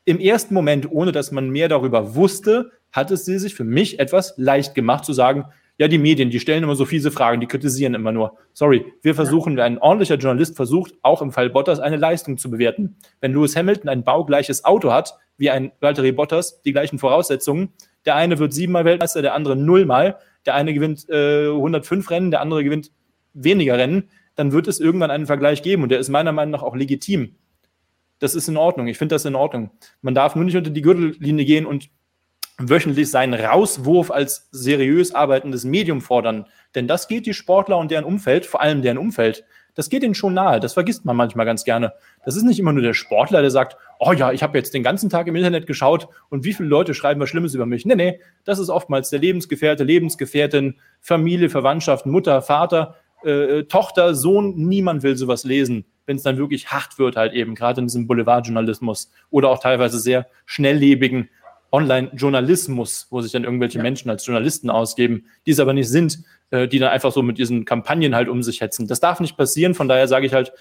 im 0.07 0.21
ersten 0.21 0.55
Moment, 0.55 0.91
ohne 0.91 1.13
dass 1.13 1.33
man 1.33 1.51
mehr 1.51 1.69
darüber 1.69 2.15
wusste, 2.15 2.71
hat 2.93 3.11
es 3.11 3.25
sie 3.25 3.39
sich 3.39 3.55
für 3.55 3.65
mich 3.65 3.99
etwas 3.99 4.35
leicht 4.37 4.75
gemacht 4.75 5.05
zu 5.05 5.13
sagen, 5.13 5.47
ja, 5.79 5.89
die 5.89 5.99
Medien, 5.99 6.31
die 6.31 6.41
stellen 6.41 6.63
immer 6.63 6.77
so 6.77 6.87
fiese 6.87 7.11
Fragen, 7.11 7.41
die 7.41 7.47
kritisieren 7.47 7.93
immer 7.93 8.13
nur. 8.13 8.39
Sorry, 8.55 8.87
wir 9.03 9.15
versuchen, 9.15 9.59
ein 9.61 9.77
ordentlicher 9.77 10.15
Journalist 10.15 10.57
versucht, 10.57 10.95
auch 11.03 11.21
im 11.21 11.33
Fall 11.33 11.51
Bottas 11.51 11.81
eine 11.81 11.97
Leistung 11.97 12.39
zu 12.39 12.51
bewerten. 12.51 12.97
Wenn 13.21 13.35
Lewis 13.35 13.57
Hamilton 13.57 13.91
ein 13.91 14.05
baugleiches 14.05 14.65
Auto 14.65 14.91
hat, 14.91 15.19
wie 15.37 15.51
ein 15.51 15.73
Valtteri 15.81 16.13
Bottas, 16.13 16.63
die 16.63 16.73
gleichen 16.73 16.99
Voraussetzungen, 16.99 17.75
der 18.07 18.15
eine 18.15 18.39
wird 18.39 18.55
siebenmal 18.55 18.87
Weltmeister, 18.87 19.21
der 19.21 19.35
andere 19.35 19.57
nullmal, 19.57 20.17
der 20.47 20.55
eine 20.55 20.73
gewinnt 20.73 21.07
äh, 21.11 21.49
105 21.49 22.09
Rennen, 22.11 22.31
der 22.31 22.41
andere 22.41 22.65
gewinnt 22.65 22.91
weniger 23.35 23.77
Rennen, 23.77 24.09
dann 24.37 24.53
wird 24.53 24.69
es 24.69 24.81
irgendwann 24.81 25.11
einen 25.11 25.27
Vergleich 25.27 25.63
geben 25.63 25.83
und 25.83 25.91
der 25.91 25.99
ist 25.99 26.09
meiner 26.09 26.33
Meinung 26.33 26.53
nach 26.53 26.63
auch 26.63 26.77
legitim. 26.77 27.35
Das 28.19 28.35
ist 28.35 28.49
in 28.49 28.57
Ordnung. 28.57 28.87
Ich 28.87 28.99
finde 28.99 29.15
das 29.15 29.25
in 29.25 29.35
Ordnung. 29.35 29.71
Man 30.01 30.15
darf 30.15 30.35
nur 30.35 30.45
nicht 30.45 30.57
unter 30.57 30.71
die 30.71 30.83
Gürtellinie 30.83 31.45
gehen 31.45 31.67
und 31.67 31.91
wöchentlich 32.59 33.11
seinen 33.11 33.35
Rauswurf 33.35 34.11
als 34.11 34.49
seriös 34.51 35.15
arbeitendes 35.15 35.65
Medium 35.65 36.01
fordern. 36.01 36.47
Denn 36.75 36.89
das 36.89 37.09
geht 37.09 37.27
die 37.27 37.35
Sportler 37.35 37.77
und 37.77 37.91
deren 37.91 38.05
Umfeld, 38.05 38.47
vor 38.47 38.63
allem 38.63 38.81
deren 38.81 38.99
Umfeld, 38.99 39.45
das 39.75 39.91
geht 39.91 40.03
ihnen 40.03 40.15
schon 40.15 40.33
nahe. 40.33 40.59
Das 40.59 40.73
vergisst 40.73 41.05
man 41.05 41.17
manchmal 41.17 41.45
ganz 41.45 41.65
gerne. 41.65 41.93
Das 42.25 42.35
ist 42.35 42.45
nicht 42.45 42.59
immer 42.59 42.73
nur 42.73 42.83
der 42.83 42.95
Sportler, 42.95 43.43
der 43.43 43.51
sagt, 43.51 43.77
oh 43.99 44.13
ja, 44.13 44.33
ich 44.33 44.43
habe 44.43 44.57
jetzt 44.57 44.73
den 44.73 44.83
ganzen 44.83 45.11
Tag 45.11 45.27
im 45.27 45.37
Internet 45.37 45.67
geschaut 45.67 46.09
und 46.31 46.45
wie 46.45 46.55
viele 46.55 46.71
Leute 46.71 46.95
schreiben 46.95 47.21
was 47.21 47.29
Schlimmes 47.29 47.55
über 47.55 47.67
mich. 47.67 47.85
Nee, 47.85 47.95
nee, 47.95 48.21
das 48.45 48.59
ist 48.59 48.71
oftmals 48.71 49.11
der 49.11 49.19
Lebensgefährte, 49.19 49.85
Lebensgefährtin, 49.85 50.79
Familie, 51.01 51.51
Verwandtschaft, 51.51 52.07
Mutter, 52.07 52.41
Vater, 52.41 52.97
äh, 53.23 53.65
Tochter, 53.65 54.15
Sohn. 54.15 54.55
Niemand 54.57 55.03
will 55.03 55.17
sowas 55.17 55.45
lesen 55.45 55.85
wenn 56.07 56.17
es 56.17 56.23
dann 56.23 56.39
wirklich 56.39 56.69
hart 56.69 56.99
wird, 56.99 57.17
halt 57.17 57.33
eben, 57.33 57.55
gerade 57.55 57.81
in 57.81 57.87
diesem 57.87 58.07
Boulevardjournalismus 58.07 59.11
oder 59.31 59.51
auch 59.51 59.59
teilweise 59.59 59.99
sehr 59.99 60.27
schnelllebigen 60.45 61.29
Online-Journalismus, 61.73 63.09
wo 63.11 63.21
sich 63.21 63.33
dann 63.33 63.45
irgendwelche 63.45 63.79
ja. 63.79 63.83
Menschen 63.83 64.09
als 64.09 64.25
Journalisten 64.25 64.71
ausgeben, 64.71 65.27
die 65.47 65.51
es 65.51 65.61
aber 65.61 65.73
nicht 65.73 65.89
sind, 65.89 66.23
äh, 66.51 66.69
die 66.69 66.79
dann 66.79 66.91
einfach 66.91 67.13
so 67.13 67.23
mit 67.23 67.39
diesen 67.39 67.65
Kampagnen 67.65 68.15
halt 68.15 68.29
um 68.29 68.43
sich 68.43 68.61
hetzen. 68.61 68.87
Das 68.87 69.01
darf 69.01 69.21
nicht 69.21 69.37
passieren, 69.37 69.75
von 69.75 69.89
daher 69.89 70.09
sage 70.09 70.27
ich 70.27 70.33
halt, 70.33 70.53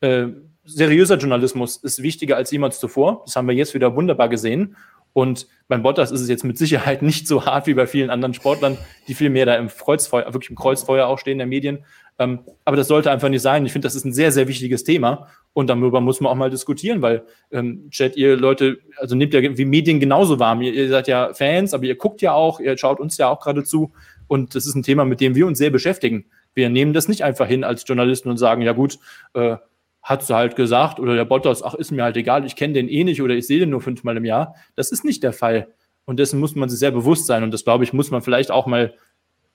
äh, 0.00 0.28
seriöser 0.64 1.16
Journalismus 1.16 1.76
ist 1.76 2.02
wichtiger 2.02 2.36
als 2.36 2.50
jemals 2.50 2.78
zuvor. 2.78 3.22
Das 3.26 3.36
haben 3.36 3.48
wir 3.48 3.54
jetzt 3.54 3.74
wieder 3.74 3.96
wunderbar 3.96 4.28
gesehen. 4.28 4.76
Und 5.12 5.46
beim 5.68 5.82
Bottas 5.82 6.10
ist 6.10 6.20
es 6.20 6.28
jetzt 6.28 6.44
mit 6.44 6.56
Sicherheit 6.56 7.02
nicht 7.02 7.26
so 7.26 7.44
hart 7.44 7.66
wie 7.66 7.74
bei 7.74 7.86
vielen 7.86 8.10
anderen 8.10 8.34
Sportlern, 8.34 8.78
die 9.08 9.14
viel 9.14 9.30
mehr 9.30 9.46
da 9.46 9.56
im 9.56 9.68
Kreuzfeuer, 9.68 10.32
wirklich 10.32 10.50
im 10.50 10.56
Kreuzfeuer 10.56 11.06
auch 11.06 11.18
stehen 11.18 11.38
der 11.38 11.46
Medien. 11.46 11.84
Ähm, 12.18 12.40
aber 12.64 12.76
das 12.76 12.88
sollte 12.88 13.10
einfach 13.10 13.28
nicht 13.28 13.42
sein. 13.42 13.64
Ich 13.64 13.72
finde, 13.72 13.86
das 13.86 13.94
ist 13.94 14.04
ein 14.04 14.12
sehr, 14.12 14.32
sehr 14.32 14.48
wichtiges 14.48 14.84
Thema 14.84 15.28
und 15.52 15.68
darüber 15.68 16.00
muss 16.00 16.20
man 16.20 16.30
auch 16.30 16.36
mal 16.36 16.50
diskutieren, 16.50 17.02
weil 17.02 17.24
ähm, 17.50 17.88
Chat, 17.90 18.16
ihr 18.16 18.36
Leute, 18.36 18.78
also 18.96 19.14
nehmt 19.14 19.34
ja 19.34 19.40
wie 19.42 19.64
Medien 19.64 19.98
genauso 19.98 20.38
warm. 20.38 20.62
Ihr, 20.62 20.72
ihr 20.72 20.88
seid 20.88 21.08
ja 21.08 21.32
Fans, 21.34 21.74
aber 21.74 21.84
ihr 21.84 21.96
guckt 21.96 22.22
ja 22.22 22.32
auch, 22.32 22.60
ihr 22.60 22.76
schaut 22.76 23.00
uns 23.00 23.16
ja 23.18 23.28
auch 23.28 23.40
gerade 23.40 23.64
zu 23.64 23.92
und 24.26 24.54
das 24.54 24.66
ist 24.66 24.74
ein 24.74 24.82
Thema, 24.82 25.04
mit 25.04 25.20
dem 25.20 25.34
wir 25.34 25.46
uns 25.46 25.58
sehr 25.58 25.70
beschäftigen. 25.70 26.26
Wir 26.54 26.68
nehmen 26.68 26.92
das 26.92 27.08
nicht 27.08 27.24
einfach 27.24 27.46
hin 27.46 27.64
als 27.64 27.84
Journalisten 27.86 28.28
und 28.28 28.36
sagen, 28.36 28.62
ja 28.62 28.72
gut, 28.72 28.98
äh, 29.34 29.56
hat 30.02 30.24
sie 30.24 30.34
halt 30.34 30.56
gesagt 30.56 30.98
oder 30.98 31.14
der 31.14 31.24
Bottas, 31.24 31.62
ach, 31.62 31.74
ist 31.74 31.92
mir 31.92 32.02
halt 32.02 32.16
egal, 32.16 32.44
ich 32.44 32.56
kenne 32.56 32.74
den 32.74 32.88
eh 32.88 33.04
nicht 33.04 33.22
oder 33.22 33.34
ich 33.34 33.46
sehe 33.46 33.60
den 33.60 33.70
nur 33.70 33.80
fünfmal 33.80 34.16
im 34.16 34.24
Jahr. 34.24 34.56
Das 34.74 34.90
ist 34.90 35.04
nicht 35.04 35.22
der 35.22 35.32
Fall. 35.32 35.68
Und 36.04 36.18
dessen 36.18 36.40
muss 36.40 36.56
man 36.56 36.68
sich 36.68 36.80
sehr 36.80 36.90
bewusst 36.90 37.26
sein. 37.26 37.44
Und 37.44 37.54
das, 37.54 37.64
glaube 37.64 37.84
ich, 37.84 37.92
muss 37.92 38.10
man 38.10 38.22
vielleicht 38.22 38.50
auch 38.50 38.66
mal, 38.66 38.94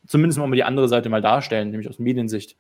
zumindest 0.08 0.40
mal 0.40 0.50
die 0.52 0.64
andere 0.64 0.88
Seite 0.88 1.10
mal 1.10 1.22
darstellen, 1.22 1.72
nämlich 1.72 1.90
aus 1.90 2.00
Mediensicht. 2.00 2.58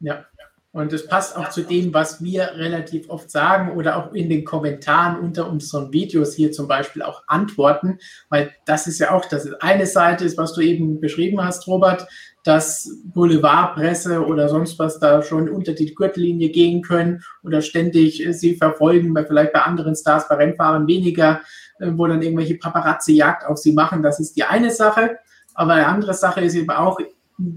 Ja, 0.00 0.24
und 0.72 0.92
das 0.92 1.08
passt 1.08 1.36
auch 1.36 1.50
zu 1.50 1.62
dem, 1.62 1.92
was 1.92 2.22
wir 2.22 2.52
relativ 2.54 3.10
oft 3.10 3.28
sagen 3.28 3.76
oder 3.76 3.96
auch 3.96 4.12
in 4.12 4.28
den 4.28 4.44
Kommentaren 4.44 5.18
unter 5.18 5.50
unseren 5.50 5.92
Videos 5.92 6.34
hier 6.34 6.52
zum 6.52 6.68
Beispiel 6.68 7.02
auch 7.02 7.24
antworten, 7.26 7.98
weil 8.28 8.52
das 8.66 8.86
ist 8.86 9.00
ja 9.00 9.10
auch, 9.10 9.24
das 9.24 9.52
eine 9.54 9.86
Seite 9.86 10.24
ist, 10.24 10.38
was 10.38 10.52
du 10.52 10.60
eben 10.60 11.00
beschrieben 11.00 11.42
hast, 11.42 11.66
Robert, 11.66 12.06
dass 12.44 12.88
Boulevardpresse 13.04 14.24
oder 14.24 14.48
sonst 14.48 14.78
was 14.78 15.00
da 15.00 15.22
schon 15.22 15.48
unter 15.48 15.72
die 15.72 15.92
Gürtellinie 15.92 16.50
gehen 16.50 16.82
können 16.82 17.24
oder 17.42 17.62
ständig 17.62 18.24
sie 18.30 18.54
verfolgen, 18.54 19.12
weil 19.12 19.26
vielleicht 19.26 19.52
bei 19.52 19.62
anderen 19.62 19.96
Stars, 19.96 20.28
bei 20.28 20.36
Rennfahrern 20.36 20.86
weniger, 20.86 21.40
äh, 21.80 21.90
wo 21.92 22.06
dann 22.06 22.22
irgendwelche 22.22 22.54
Paparazzi-Jagd 22.54 23.44
auf 23.44 23.58
sie 23.58 23.72
machen. 23.72 24.04
Das 24.04 24.20
ist 24.20 24.36
die 24.36 24.44
eine 24.44 24.70
Sache. 24.70 25.18
Aber 25.54 25.74
eine 25.74 25.86
andere 25.86 26.14
Sache 26.14 26.40
ist 26.40 26.54
eben 26.54 26.70
auch, 26.70 26.98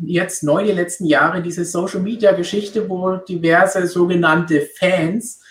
jetzt 0.03 0.43
neu 0.43 0.63
die 0.63 0.71
letzten 0.71 1.05
Jahre 1.05 1.41
diese 1.41 1.65
Social 1.65 2.01
Media 2.01 2.31
Geschichte, 2.31 2.89
wo 2.89 3.17
diverse 3.17 3.87
sogenannte 3.87 4.61
Fans 4.77 5.41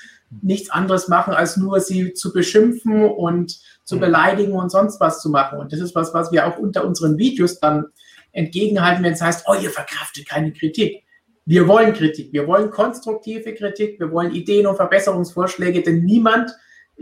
nichts 0.40 0.70
anderes 0.70 1.08
machen, 1.08 1.34
als 1.34 1.56
nur 1.56 1.80
sie 1.80 2.14
zu 2.14 2.32
beschimpfen 2.32 3.04
und 3.04 3.58
zu 3.84 3.96
mhm. 3.96 4.00
beleidigen 4.00 4.52
und 4.52 4.70
sonst 4.70 5.00
was 5.00 5.20
zu 5.20 5.28
machen. 5.28 5.58
Und 5.58 5.72
das 5.72 5.80
ist 5.80 5.94
was, 5.94 6.14
was 6.14 6.32
wir 6.32 6.46
auch 6.46 6.58
unter 6.58 6.86
unseren 6.86 7.18
Videos 7.18 7.60
dann 7.60 7.86
entgegenhalten, 8.32 9.04
wenn 9.04 9.12
es 9.12 9.20
heißt, 9.20 9.44
oh, 9.46 9.54
ihr 9.54 9.70
verkraftet 9.70 10.26
keine 10.26 10.52
Kritik. 10.52 11.04
Wir 11.44 11.66
wollen 11.66 11.92
Kritik, 11.92 12.32
wir 12.32 12.46
wollen 12.46 12.70
konstruktive 12.70 13.52
Kritik, 13.54 13.98
wir 13.98 14.12
wollen 14.12 14.32
Ideen 14.32 14.66
und 14.66 14.76
Verbesserungsvorschläge, 14.76 15.82
denn 15.82 16.04
niemand 16.04 16.52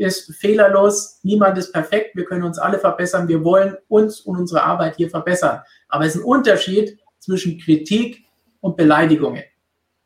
ist 0.09 0.35
fehlerlos, 0.35 1.21
niemand 1.23 1.59
ist 1.59 1.73
perfekt, 1.73 2.17
wir 2.17 2.25
können 2.25 2.45
uns 2.45 2.59
alle 2.59 2.79
verbessern, 2.79 3.29
wir 3.29 3.45
wollen 3.45 3.77
uns 3.89 4.21
und 4.21 4.37
unsere 4.37 4.63
Arbeit 4.63 4.97
hier 4.97 5.11
verbessern. 5.11 5.61
Aber 5.89 6.05
es 6.05 6.15
ist 6.15 6.23
ein 6.23 6.25
Unterschied, 6.25 6.99
zwischen 7.21 7.59
Kritik 7.59 8.25
und 8.61 8.77
Beleidigungen. 8.77 9.45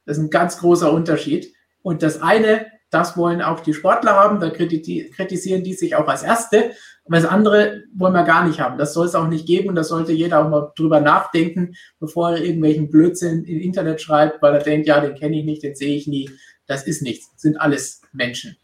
Das 0.05 0.19
ist 0.19 0.25
ein 0.25 0.31
ganz 0.31 0.59
großer 0.59 0.93
Unterschied. 0.93 1.55
Und 1.83 2.03
das 2.03 2.21
eine, 2.21 2.67
das 2.91 3.17
wollen 3.17 3.41
auch 3.41 3.61
die 3.61 3.75
Sportler 3.75 4.15
haben, 4.15 4.41
da 4.41 4.51
kritisieren 4.51 5.65
die 5.65 5.73
sich 5.73 5.97
auch 5.97 6.07
als 6.07 6.23
Erste. 6.23 6.73
Aber 7.07 7.17
das 7.17 7.25
andere 7.25 7.85
wollen 7.95 8.13
wir 8.13 8.25
gar 8.25 8.47
nicht 8.47 8.61
haben. 8.61 8.79
Das 8.79 8.95
soll 8.95 9.07
es 9.07 9.15
auch 9.15 9.29
nicht 9.29 9.47
geben 9.47 9.69
und 9.69 9.75
da 9.75 9.85
sollte 9.85 10.13
jeder 10.13 10.45
auch 10.45 10.49
mal 10.49 10.73
drüber 10.77 11.01
nachdenken, 11.01 11.75
bevor 12.01 12.33
er 12.33 12.43
irgendwelchen 12.43 12.91
Blödsinn 12.91 13.45
im 13.45 13.61
Internet 13.61 14.01
schreibt, 14.01 14.43
weil 14.43 14.55
er 14.55 14.63
denkt, 14.63 14.87
ja, 14.87 15.01
den 15.01 15.15
kenne 15.15 15.39
ich 15.39 15.45
nicht, 15.45 15.63
den 15.63 15.75
sehe 15.75 15.97
ich 15.97 16.07
nie. 16.07 16.31
Das 16.67 16.87
ist 16.87 17.03
nichts. 17.03 17.31
Das 17.33 17.43
sind 17.43 17.61
alles 17.61 18.01
Menschen. 18.13 18.57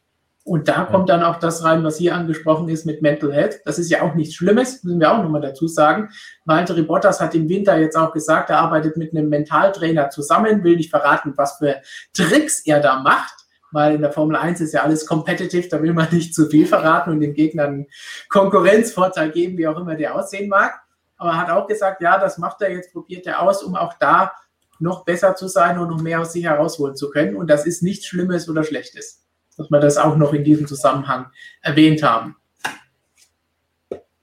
Und 0.42 0.68
da 0.68 0.84
kommt 0.84 1.10
dann 1.10 1.22
auch 1.22 1.38
das 1.38 1.64
rein, 1.64 1.84
was 1.84 1.98
hier 1.98 2.14
angesprochen 2.14 2.68
ist 2.70 2.86
mit 2.86 3.02
Mental 3.02 3.32
Health. 3.32 3.60
Das 3.66 3.78
ist 3.78 3.90
ja 3.90 4.02
auch 4.02 4.14
nichts 4.14 4.34
Schlimmes, 4.34 4.82
müssen 4.82 4.98
wir 4.98 5.12
auch 5.12 5.22
nochmal 5.22 5.42
dazu 5.42 5.68
sagen. 5.68 6.08
Walter 6.46 6.82
Bottas 6.82 7.20
hat 7.20 7.34
im 7.34 7.48
Winter 7.48 7.76
jetzt 7.76 7.96
auch 7.96 8.12
gesagt, 8.12 8.48
er 8.48 8.58
arbeitet 8.58 8.96
mit 8.96 9.14
einem 9.14 9.28
Mentaltrainer 9.28 10.08
zusammen, 10.08 10.64
will 10.64 10.76
nicht 10.76 10.90
verraten, 10.90 11.34
was 11.36 11.58
für 11.58 11.76
Tricks 12.14 12.64
er 12.64 12.80
da 12.80 13.00
macht, 13.00 13.34
weil 13.70 13.94
in 13.94 14.00
der 14.00 14.12
Formel 14.12 14.34
1 14.34 14.62
ist 14.62 14.72
ja 14.72 14.82
alles 14.82 15.04
competitive, 15.04 15.68
da 15.68 15.82
will 15.82 15.92
man 15.92 16.08
nicht 16.10 16.34
zu 16.34 16.48
viel 16.48 16.66
verraten 16.66 17.10
und 17.10 17.20
dem 17.20 17.34
Gegner 17.34 17.64
einen 17.64 17.86
Konkurrenzvorteil 18.30 19.30
geben, 19.30 19.58
wie 19.58 19.68
auch 19.68 19.78
immer 19.78 19.94
der 19.94 20.14
aussehen 20.14 20.48
mag. 20.48 20.72
Aber 21.18 21.30
er 21.30 21.36
hat 21.36 21.50
auch 21.50 21.66
gesagt, 21.66 22.00
ja, 22.00 22.18
das 22.18 22.38
macht 22.38 22.62
er 22.62 22.72
jetzt, 22.72 22.94
probiert 22.94 23.26
er 23.26 23.42
aus, 23.42 23.62
um 23.62 23.76
auch 23.76 23.92
da 24.00 24.32
noch 24.78 25.04
besser 25.04 25.36
zu 25.36 25.48
sein 25.48 25.78
und 25.78 25.90
noch 25.90 26.00
mehr 26.00 26.22
aus 26.22 26.32
sich 26.32 26.44
herausholen 26.44 26.96
zu 26.96 27.10
können. 27.10 27.36
Und 27.36 27.50
das 27.50 27.66
ist 27.66 27.82
nichts 27.82 28.06
Schlimmes 28.06 28.48
oder 28.48 28.64
Schlechtes 28.64 29.19
dass 29.60 29.70
wir 29.70 29.80
das 29.80 29.98
auch 29.98 30.16
noch 30.16 30.32
in 30.32 30.42
diesem 30.42 30.66
Zusammenhang 30.66 31.26
erwähnt 31.60 32.02
haben. 32.02 32.36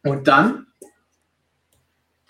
Und 0.03 0.27
dann 0.27 0.65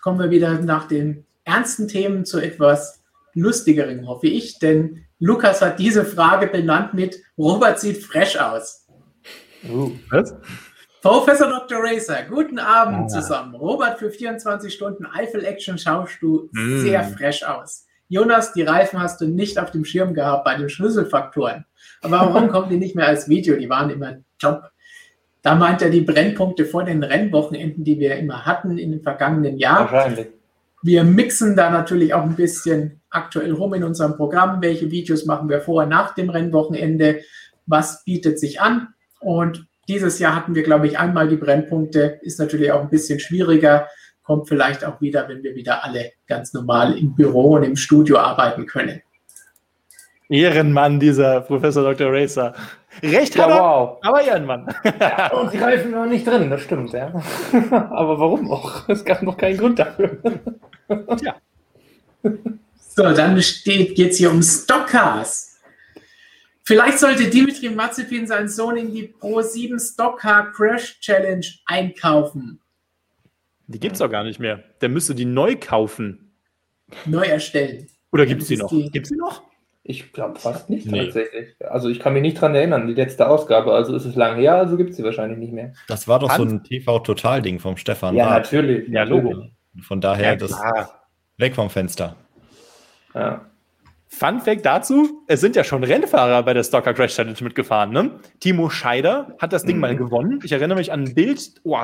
kommen 0.01 0.19
wir 0.19 0.29
wieder 0.29 0.59
nach 0.59 0.89
den 0.89 1.25
ernsten 1.45 1.87
Themen 1.87 2.25
zu 2.25 2.39
etwas 2.39 3.01
lustigeren, 3.33 4.07
hoffe 4.07 4.27
ich, 4.27 4.59
denn 4.59 5.05
Lukas 5.19 5.61
hat 5.61 5.79
diese 5.79 6.03
Frage 6.03 6.47
benannt 6.47 6.93
mit 6.93 7.17
Robert 7.37 7.79
sieht 7.79 8.03
fresh 8.03 8.35
aus. 8.35 8.85
Uh, 9.69 9.91
was? 10.09 10.35
Professor 11.01 11.47
Dr. 11.47 11.79
Racer, 11.81 12.23
guten 12.29 12.59
Abend 12.59 13.05
ah. 13.05 13.07
zusammen. 13.07 13.55
Robert, 13.55 13.99
für 13.99 14.11
24 14.11 14.73
Stunden 14.73 15.05
Eifel 15.05 15.45
Action 15.45 15.77
schaust 15.77 16.21
du 16.21 16.49
mm. 16.51 16.81
sehr 16.81 17.03
fresh 17.05 17.43
aus. 17.43 17.85
Jonas, 18.09 18.53
die 18.53 18.63
Reifen 18.63 18.99
hast 18.99 19.21
du 19.21 19.27
nicht 19.27 19.59
auf 19.59 19.71
dem 19.71 19.85
Schirm 19.85 20.13
gehabt 20.13 20.43
bei 20.43 20.55
den 20.55 20.69
Schlüsselfaktoren. 20.69 21.65
Aber 22.01 22.19
warum 22.19 22.49
kommen 22.49 22.69
die 22.69 22.77
nicht 22.77 22.95
mehr 22.95 23.07
als 23.07 23.27
Video? 23.29 23.55
Die 23.55 23.69
waren 23.69 23.89
immer 23.89 24.17
top. 24.39 24.63
Da 25.41 25.55
meint 25.55 25.81
er 25.81 25.89
die 25.89 26.01
Brennpunkte 26.01 26.65
vor 26.65 26.83
den 26.83 27.03
Rennwochenenden, 27.03 27.83
die 27.83 27.99
wir 27.99 28.15
immer 28.17 28.45
hatten 28.45 28.77
in 28.77 28.91
den 28.91 29.01
vergangenen 29.01 29.57
Jahren. 29.57 29.91
Wahrscheinlich. 29.91 30.27
Wir 30.83 31.03
mixen 31.03 31.55
da 31.55 31.69
natürlich 31.69 32.13
auch 32.13 32.23
ein 32.23 32.35
bisschen 32.35 33.01
aktuell 33.09 33.51
rum 33.51 33.73
in 33.73 33.83
unserem 33.83 34.15
Programm. 34.15 34.61
Welche 34.61 34.91
Videos 34.91 35.25
machen 35.25 35.49
wir 35.49 35.61
vor, 35.61 35.85
nach 35.85 36.13
dem 36.13 36.29
Rennwochenende? 36.29 37.21
Was 37.65 38.03
bietet 38.03 38.39
sich 38.39 38.61
an? 38.61 38.89
Und 39.19 39.65
dieses 39.87 40.19
Jahr 40.19 40.35
hatten 40.35 40.53
wir, 40.53 40.63
glaube 40.63 40.87
ich, 40.87 40.99
einmal 40.99 41.27
die 41.27 41.37
Brennpunkte. 41.37 42.19
Ist 42.21 42.39
natürlich 42.39 42.71
auch 42.71 42.81
ein 42.81 42.89
bisschen 42.89 43.19
schwieriger 43.19 43.87
kommt 44.27 44.49
vielleicht 44.49 44.83
auch 44.83 44.99
wieder, 44.99 45.29
wenn 45.29 45.41
wir 45.41 45.55
wieder 45.55 45.85
alle 45.85 46.11
ganz 46.27 46.53
normal 46.53 46.97
im 46.97 47.15
Büro 47.15 47.53
und 47.53 47.63
im 47.63 47.77
Studio 47.77 48.17
arbeiten 48.17 48.65
können. 48.65 49.01
Ehrenmann, 50.29 50.99
dieser 50.99 51.41
Professor 51.41 51.83
Dr. 51.83 52.11
Racer. 52.11 52.53
Recht 53.01 53.35
ja, 53.35 53.43
hat 53.43 53.49
er, 53.51 53.59
wow. 53.59 53.97
aber 54.01 54.21
Ehrenmann. 54.21 54.73
Ja, 54.99 55.31
und 55.33 55.51
sie 55.51 55.57
greifen 55.57 55.91
noch 55.91 56.05
nicht 56.05 56.25
drin, 56.27 56.49
das 56.49 56.61
stimmt, 56.61 56.91
ja. 56.91 57.07
aber 57.71 58.19
warum 58.19 58.51
auch? 58.51 58.89
Es 58.89 59.05
gab 59.05 59.21
noch 59.21 59.37
keinen 59.37 59.57
Grund 59.57 59.79
dafür. 59.79 60.17
Tja. 61.17 61.35
So, 62.95 63.03
dann 63.03 63.35
geht 63.35 63.99
es 63.99 64.17
hier 64.17 64.31
um 64.31 64.41
Stockcars. 64.41 65.59
Vielleicht 66.63 66.99
sollte 66.99 67.29
Dimitri 67.29 67.69
Mazepin 67.69 68.27
seinen 68.27 68.49
Sohn 68.49 68.75
in 68.75 68.91
die 68.91 69.03
Pro 69.03 69.41
7 69.41 69.79
Stockcar 69.79 70.51
Crash 70.51 70.99
Challenge 70.99 71.45
einkaufen. 71.65 72.59
Die 73.67 73.79
gibt 73.79 73.95
es 73.95 74.01
auch 74.01 74.09
gar 74.09 74.23
nicht 74.23 74.39
mehr. 74.39 74.63
Der 74.81 74.89
müsste 74.89 75.15
die 75.15 75.25
neu 75.25 75.55
kaufen. 75.55 76.33
Neu 77.05 77.23
erstellen. 77.23 77.87
Oder 78.11 78.25
gibt 78.25 78.41
es 78.41 78.47
die 78.47 78.57
noch? 78.57 78.69
Gibt 78.69 79.05
es 79.05 79.09
die 79.09 79.17
noch? 79.17 79.43
Ich 79.89 80.11
glaube 80.11 80.37
fast 80.37 80.69
nicht 80.69 80.85
nee. 80.85 81.05
tatsächlich. 81.05 81.55
Also 81.61 81.87
ich 81.87 82.01
kann 82.01 82.11
mich 82.11 82.21
nicht 82.21 82.41
dran 82.41 82.53
erinnern, 82.53 82.87
die 82.87 82.93
letzte 82.93 83.29
Ausgabe. 83.29 83.73
Also 83.73 83.95
ist 83.95 84.03
es 84.03 84.15
lang 84.15 84.35
her, 84.35 84.55
also 84.55 84.75
gibt 84.75 84.89
es 84.89 84.97
sie 84.97 85.03
wahrscheinlich 85.03 85.39
nicht 85.39 85.53
mehr. 85.53 85.71
Das 85.87 86.09
war 86.09 86.19
doch 86.19 86.27
Hans? 86.27 86.37
so 86.37 86.57
ein 86.57 86.61
TV-Total-Ding 86.61 87.59
vom 87.59 87.77
Stefan. 87.77 88.13
Ja, 88.13 88.25
Rath. 88.27 88.51
natürlich. 88.51 88.89
Ja, 88.89 89.03
Logo. 89.03 89.45
Von 89.81 90.01
daher, 90.01 90.31
ja, 90.31 90.35
das 90.35 90.59
weg 91.37 91.55
vom 91.55 91.69
Fenster. 91.69 92.17
Ja. 93.15 93.45
Fun 94.09 94.41
Fact 94.41 94.65
dazu: 94.65 95.23
Es 95.27 95.39
sind 95.39 95.55
ja 95.55 95.63
schon 95.63 95.85
Rennfahrer 95.85 96.43
bei 96.43 96.53
der 96.53 96.63
Stocker 96.63 96.93
Crash 96.93 97.15
Challenge 97.15 97.37
mitgefahren. 97.39 97.91
Ne? 97.91 98.19
Timo 98.41 98.69
Scheider 98.69 99.37
hat 99.39 99.53
das 99.53 99.63
Ding 99.63 99.77
mhm. 99.77 99.81
mal 99.81 99.95
gewonnen. 99.95 100.41
Ich 100.43 100.51
erinnere 100.51 100.79
mich 100.79 100.91
an 100.91 101.05
ein 101.05 101.15
Bild, 101.15 101.61
oh, 101.63 101.77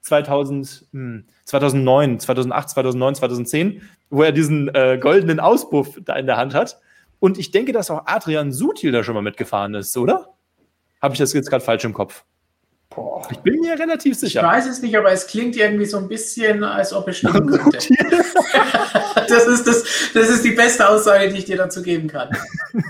2000, 0.00 0.86
hm, 0.92 1.24
2009, 1.44 2.18
2008, 2.18 2.70
2009, 2.70 3.14
2010, 3.14 3.82
wo 4.10 4.24
er 4.24 4.32
diesen 4.32 4.74
äh, 4.74 4.98
goldenen 5.00 5.38
Auspuff 5.38 6.00
da 6.04 6.16
in 6.16 6.26
der 6.26 6.36
Hand 6.36 6.52
hat. 6.52 6.80
Und 7.20 7.38
ich 7.38 7.50
denke, 7.50 7.72
dass 7.72 7.90
auch 7.90 8.02
Adrian 8.06 8.52
Sutil 8.52 8.92
da 8.92 9.02
schon 9.02 9.14
mal 9.14 9.22
mitgefahren 9.22 9.74
ist, 9.74 9.96
oder? 9.96 10.34
Habe 11.00 11.14
ich 11.14 11.18
das 11.18 11.32
jetzt 11.32 11.50
gerade 11.50 11.64
falsch 11.64 11.84
im 11.84 11.94
Kopf? 11.94 12.24
Boah. 12.94 13.26
Ich 13.30 13.38
bin 13.38 13.60
mir 13.60 13.78
relativ 13.78 14.16
sicher. 14.16 14.40
Ich 14.40 14.46
weiß 14.46 14.66
es 14.68 14.82
nicht, 14.82 14.96
aber 14.96 15.10
es 15.10 15.26
klingt 15.26 15.56
irgendwie 15.56 15.86
so 15.86 15.98
ein 15.98 16.08
bisschen, 16.08 16.62
als 16.62 16.92
ob 16.92 17.08
es 17.08 17.18
stimmen 17.18 17.46
könnte. 17.58 17.78
das, 19.28 19.46
ist 19.46 19.66
das, 19.66 19.84
das 20.14 20.28
ist 20.30 20.44
die 20.44 20.52
beste 20.52 20.88
Aussage, 20.88 21.28
die 21.28 21.38
ich 21.38 21.44
dir 21.44 21.56
dazu 21.56 21.82
geben 21.82 22.08
kann. 22.08 22.30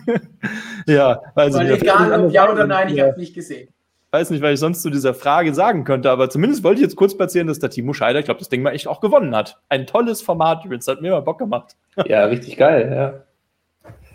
ja, 0.86 1.20
also 1.34 1.58
Weil 1.58 1.72
egal 1.72 2.26
ob 2.26 2.32
ja 2.32 2.50
oder 2.50 2.66
nein, 2.66 2.88
ich 2.88 3.00
habe 3.00 3.10
es 3.10 3.16
nicht 3.16 3.34
gesehen. 3.34 3.68
Weiß 4.10 4.30
nicht, 4.30 4.42
weil 4.42 4.54
ich 4.54 4.60
sonst 4.60 4.82
zu 4.82 4.90
dieser 4.90 5.12
Frage 5.12 5.52
sagen 5.54 5.82
könnte, 5.82 6.08
aber 6.08 6.30
zumindest 6.30 6.62
wollte 6.62 6.80
ich 6.80 6.84
jetzt 6.84 6.94
kurz 6.94 7.16
platzieren, 7.16 7.48
dass 7.48 7.58
der 7.58 7.70
Timo 7.70 7.94
Scheider, 7.94 8.20
ich 8.20 8.26
glaube, 8.26 8.38
das 8.38 8.48
Ding 8.48 8.62
mal 8.62 8.70
echt 8.70 8.86
auch 8.86 9.00
gewonnen 9.00 9.34
hat. 9.34 9.58
Ein 9.68 9.88
tolles 9.88 10.22
Format 10.22 10.64
übrigens, 10.64 10.86
hat 10.86 11.00
mir 11.00 11.10
mal 11.10 11.20
Bock 11.20 11.38
gemacht. 11.38 11.74
Ja, 12.06 12.26
richtig 12.26 12.56
geil, 12.56 12.92
ja. 12.94 13.24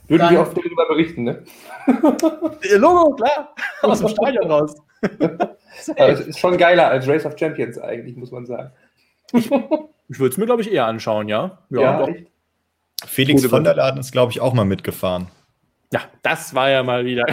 Würden 0.10 0.22
Dann, 0.22 0.34
wir 0.34 0.42
oft 0.42 0.58
darüber 0.58 0.88
berichten, 0.88 1.24
ne? 1.24 1.44
Logo, 2.78 3.16
klar. 3.16 3.54
Aus 3.84 4.00
dem 4.00 4.08
Stadion 4.08 4.50
raus. 4.50 4.76
es 5.96 6.20
ist 6.22 6.40
schon 6.40 6.58
geiler 6.58 6.88
als 6.90 7.08
Race 7.08 7.26
of 7.28 7.38
Champions 7.38 7.78
eigentlich, 7.78 8.18
muss 8.18 8.32
man 8.32 8.48
sagen. 8.48 8.72
Ich, 9.34 9.46
ich 9.46 10.20
würde 10.20 10.32
es 10.32 10.38
mir, 10.38 10.48
glaube 10.48 10.64
ich, 10.64 10.72
eher 10.72 10.88
anschauen, 10.88 11.30
ja. 11.30 11.60
Ja, 11.70 12.08
ja 12.08 12.16
Felix 13.06 13.46
von 13.46 13.64
der 13.64 13.76
Laden 13.76 14.00
ist, 14.00 14.12
glaube 14.12 14.32
ich, 14.32 14.42
auch 14.42 14.54
mal 14.54 14.66
mitgefahren. 14.66 15.28
Ja, 15.94 16.02
das 16.24 16.56
war 16.56 16.72
ja 16.72 16.82
mal 16.82 17.06
wieder. 17.06 17.26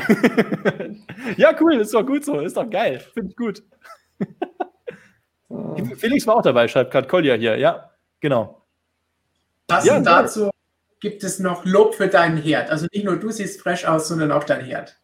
ja, 1.39 1.55
cool, 1.59 1.77
ist 1.77 1.95
doch 1.95 2.05
gut 2.05 2.27
so, 2.27 2.41
ist 2.41 2.59
doch 2.59 2.69
geil, 2.69 3.01
finde 3.15 3.31
ich 3.31 3.37
gut. 3.37 3.63
Felix 5.97 6.27
war 6.27 6.37
auch 6.37 6.43
dabei, 6.43 6.69
schreibt 6.69 6.91
gerade 6.91 7.09
Kolja 7.09 7.35
hier, 7.35 7.57
ja, 7.57 7.91
genau. 8.21 8.63
Passend 9.67 10.07
ja, 10.07 10.23
dazu 10.23 10.51
gibt 11.01 11.25
es 11.25 11.39
noch 11.39 11.65
Lob 11.65 11.95
für 11.95 12.09
deinen 12.09 12.37
Herd. 12.37 12.71
Also 12.71 12.87
nicht 12.93 13.05
nur 13.05 13.17
du 13.17 13.31
siehst 13.31 13.61
fresh 13.61 13.85
aus, 13.85 14.09
sondern 14.09 14.33
auch 14.33 14.45
dein 14.45 14.65
Herd. 14.65 14.99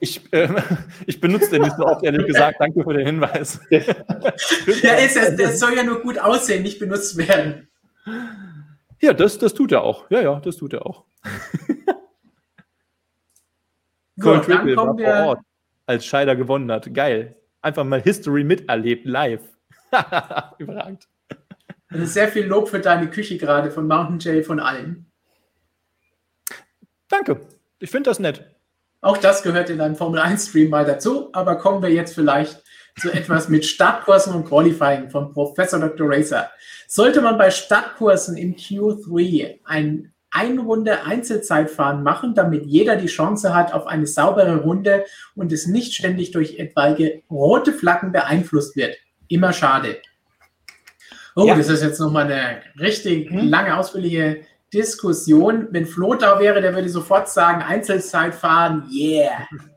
Ich, 0.00 0.32
äh, 0.32 0.48
ich 1.06 1.20
benutze 1.20 1.50
den 1.50 1.62
nicht 1.62 1.76
so 1.76 1.84
oft, 1.84 2.04
ehrlich 2.04 2.26
gesagt. 2.26 2.56
Danke 2.60 2.82
für 2.82 2.92
den 2.92 3.06
Hinweis. 3.06 3.60
ja, 3.70 3.80
es, 4.98 5.16
es 5.16 5.58
soll 5.58 5.74
ja 5.74 5.82
nur 5.82 6.00
gut 6.00 6.18
aussehen, 6.18 6.62
nicht 6.62 6.78
benutzt 6.78 7.16
werden. 7.16 7.68
Ja, 9.00 9.12
das, 9.12 9.38
das 9.38 9.54
tut 9.54 9.72
er 9.72 9.82
auch. 9.82 10.10
Ja, 10.10 10.20
ja, 10.20 10.40
das 10.40 10.56
tut 10.56 10.74
er 10.74 10.86
auch. 10.86 11.04
Cole 14.20 14.36
so, 14.36 14.42
Triple 14.42 14.76
war 14.76 14.96
wir... 14.96 15.06
vor 15.06 15.26
Ort, 15.26 15.40
als 15.86 16.06
Scheider 16.06 16.36
gewonnen 16.36 16.70
hat. 16.70 16.92
Geil. 16.94 17.36
Einfach 17.62 17.84
mal 17.84 18.00
History 18.00 18.44
miterlebt, 18.44 19.06
live. 19.06 19.42
Überragend. 20.58 21.08
Also 21.94 22.06
sehr 22.06 22.26
viel 22.26 22.44
Lob 22.44 22.68
für 22.68 22.80
deine 22.80 23.08
Küche 23.08 23.38
gerade 23.38 23.70
von 23.70 23.86
Mountain 23.86 24.18
Jay 24.18 24.42
von 24.42 24.58
allen. 24.58 25.06
Danke. 27.08 27.40
Ich 27.78 27.88
finde 27.88 28.10
das 28.10 28.18
nett. 28.18 28.50
Auch 29.00 29.16
das 29.16 29.44
gehört 29.44 29.70
in 29.70 29.80
einem 29.80 29.94
Formel 29.94 30.18
1 30.18 30.48
Stream 30.48 30.70
mal 30.70 30.84
dazu, 30.84 31.30
aber 31.32 31.54
kommen 31.56 31.82
wir 31.82 31.90
jetzt 31.90 32.16
vielleicht 32.16 32.60
zu 32.98 33.12
etwas 33.12 33.48
mit 33.48 33.64
Startkursen 33.64 34.34
und 34.34 34.44
Qualifying 34.44 35.08
von 35.08 35.32
Professor 35.32 35.78
Dr. 35.78 36.10
Racer. 36.10 36.50
Sollte 36.88 37.20
man 37.20 37.38
bei 37.38 37.52
Startkursen 37.52 38.36
im 38.36 38.56
Q3 38.56 39.60
ein 39.64 40.12
Einrunde 40.32 41.04
Einzelzeitfahren 41.04 42.02
machen, 42.02 42.34
damit 42.34 42.66
jeder 42.66 42.96
die 42.96 43.06
Chance 43.06 43.54
hat 43.54 43.72
auf 43.72 43.86
eine 43.86 44.08
saubere 44.08 44.56
Runde 44.62 45.04
und 45.36 45.52
es 45.52 45.68
nicht 45.68 45.94
ständig 45.94 46.32
durch 46.32 46.58
etwaige 46.58 47.22
rote 47.30 47.72
Flaggen 47.72 48.10
beeinflusst 48.10 48.74
wird. 48.74 48.96
Immer 49.28 49.52
schade. 49.52 49.98
Oh, 51.36 51.46
ja. 51.46 51.56
das 51.56 51.68
ist 51.68 51.82
jetzt 51.82 51.98
nochmal 51.98 52.24
eine 52.24 52.60
richtig 52.78 53.30
hm. 53.30 53.48
lange, 53.48 53.76
ausführliche 53.76 54.42
Diskussion. 54.72 55.68
Wenn 55.70 55.86
Flo 55.86 56.14
da 56.14 56.38
wäre, 56.38 56.60
der 56.60 56.74
würde 56.74 56.88
sofort 56.88 57.28
sagen, 57.28 57.62
Einzelzeitfahren, 57.62 58.84
yeah. 58.92 59.46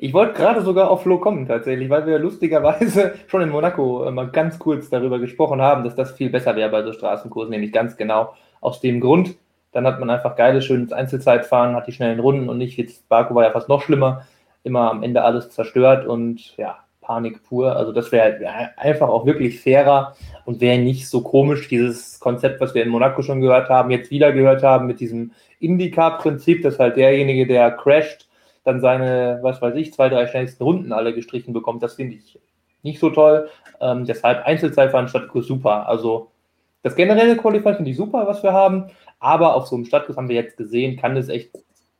Ich 0.00 0.12
wollte 0.12 0.34
gerade 0.34 0.62
sogar 0.62 0.92
auf 0.92 1.02
Flo 1.02 1.18
kommen 1.18 1.48
tatsächlich, 1.48 1.90
weil 1.90 2.06
wir 2.06 2.20
lustigerweise 2.20 3.14
schon 3.26 3.42
in 3.42 3.48
Monaco 3.48 4.08
mal 4.12 4.30
ganz 4.30 4.56
kurz 4.56 4.88
darüber 4.88 5.18
gesprochen 5.18 5.60
haben, 5.60 5.82
dass 5.82 5.96
das 5.96 6.12
viel 6.12 6.30
besser 6.30 6.54
wäre 6.54 6.70
bei 6.70 6.84
so 6.84 6.92
Straßenkursen, 6.92 7.50
nämlich 7.50 7.72
ganz 7.72 7.96
genau 7.96 8.36
aus 8.60 8.80
dem 8.80 9.00
Grund. 9.00 9.34
Dann 9.72 9.88
hat 9.88 9.98
man 9.98 10.08
einfach 10.08 10.36
geiles, 10.36 10.64
schönes 10.64 10.92
Einzelzeitfahren, 10.92 11.74
hat 11.74 11.88
die 11.88 11.92
schnellen 11.92 12.20
Runden 12.20 12.48
und 12.48 12.58
nicht, 12.58 12.78
jetzt 12.78 13.08
Baku 13.08 13.34
war 13.34 13.42
ja 13.42 13.50
fast 13.50 13.68
noch 13.68 13.82
schlimmer, 13.82 14.24
immer 14.62 14.88
am 14.88 15.02
Ende 15.02 15.24
alles 15.24 15.50
zerstört 15.50 16.06
und 16.06 16.56
ja, 16.56 16.78
Panik 17.08 17.42
pur. 17.42 17.74
Also 17.74 17.92
das 17.92 18.12
wäre 18.12 18.38
einfach 18.76 19.08
auch 19.08 19.24
wirklich 19.24 19.60
fairer 19.60 20.14
und 20.44 20.60
wäre 20.60 20.78
nicht 20.78 21.08
so 21.08 21.22
komisch, 21.22 21.66
dieses 21.68 22.20
Konzept, 22.20 22.60
was 22.60 22.74
wir 22.74 22.82
in 22.82 22.90
Monaco 22.90 23.22
schon 23.22 23.40
gehört 23.40 23.70
haben, 23.70 23.90
jetzt 23.90 24.10
wieder 24.10 24.30
gehört 24.32 24.62
haben 24.62 24.86
mit 24.86 25.00
diesem 25.00 25.32
Indycar-Prinzip, 25.58 26.62
dass 26.62 26.78
halt 26.78 26.96
derjenige, 26.96 27.46
der 27.46 27.70
crasht, 27.70 28.28
dann 28.62 28.80
seine, 28.80 29.38
was 29.42 29.62
weiß 29.62 29.74
ich, 29.76 29.94
zwei, 29.94 30.10
drei 30.10 30.26
schnellsten 30.26 30.62
Runden 30.62 30.92
alle 30.92 31.14
gestrichen 31.14 31.54
bekommt. 31.54 31.82
Das 31.82 31.94
finde 31.94 32.16
ich 32.16 32.38
nicht 32.82 33.00
so 33.00 33.08
toll. 33.08 33.48
Ähm, 33.80 34.04
deshalb 34.04 34.44
Einzelzeitfahren 34.44 35.08
Stadtkurs 35.08 35.46
super. 35.46 35.88
Also 35.88 36.30
das 36.82 36.94
generelle 36.94 37.38
Qualifying 37.38 37.76
finde 37.76 37.90
ich 37.90 37.96
super, 37.96 38.26
was 38.26 38.42
wir 38.42 38.52
haben. 38.52 38.88
Aber 39.18 39.54
auf 39.54 39.66
so 39.66 39.76
einem 39.76 39.86
Stadtkurs 39.86 40.18
haben 40.18 40.28
wir 40.28 40.36
jetzt 40.36 40.58
gesehen, 40.58 40.98
kann 40.98 41.16
es 41.16 41.30
echt 41.30 41.50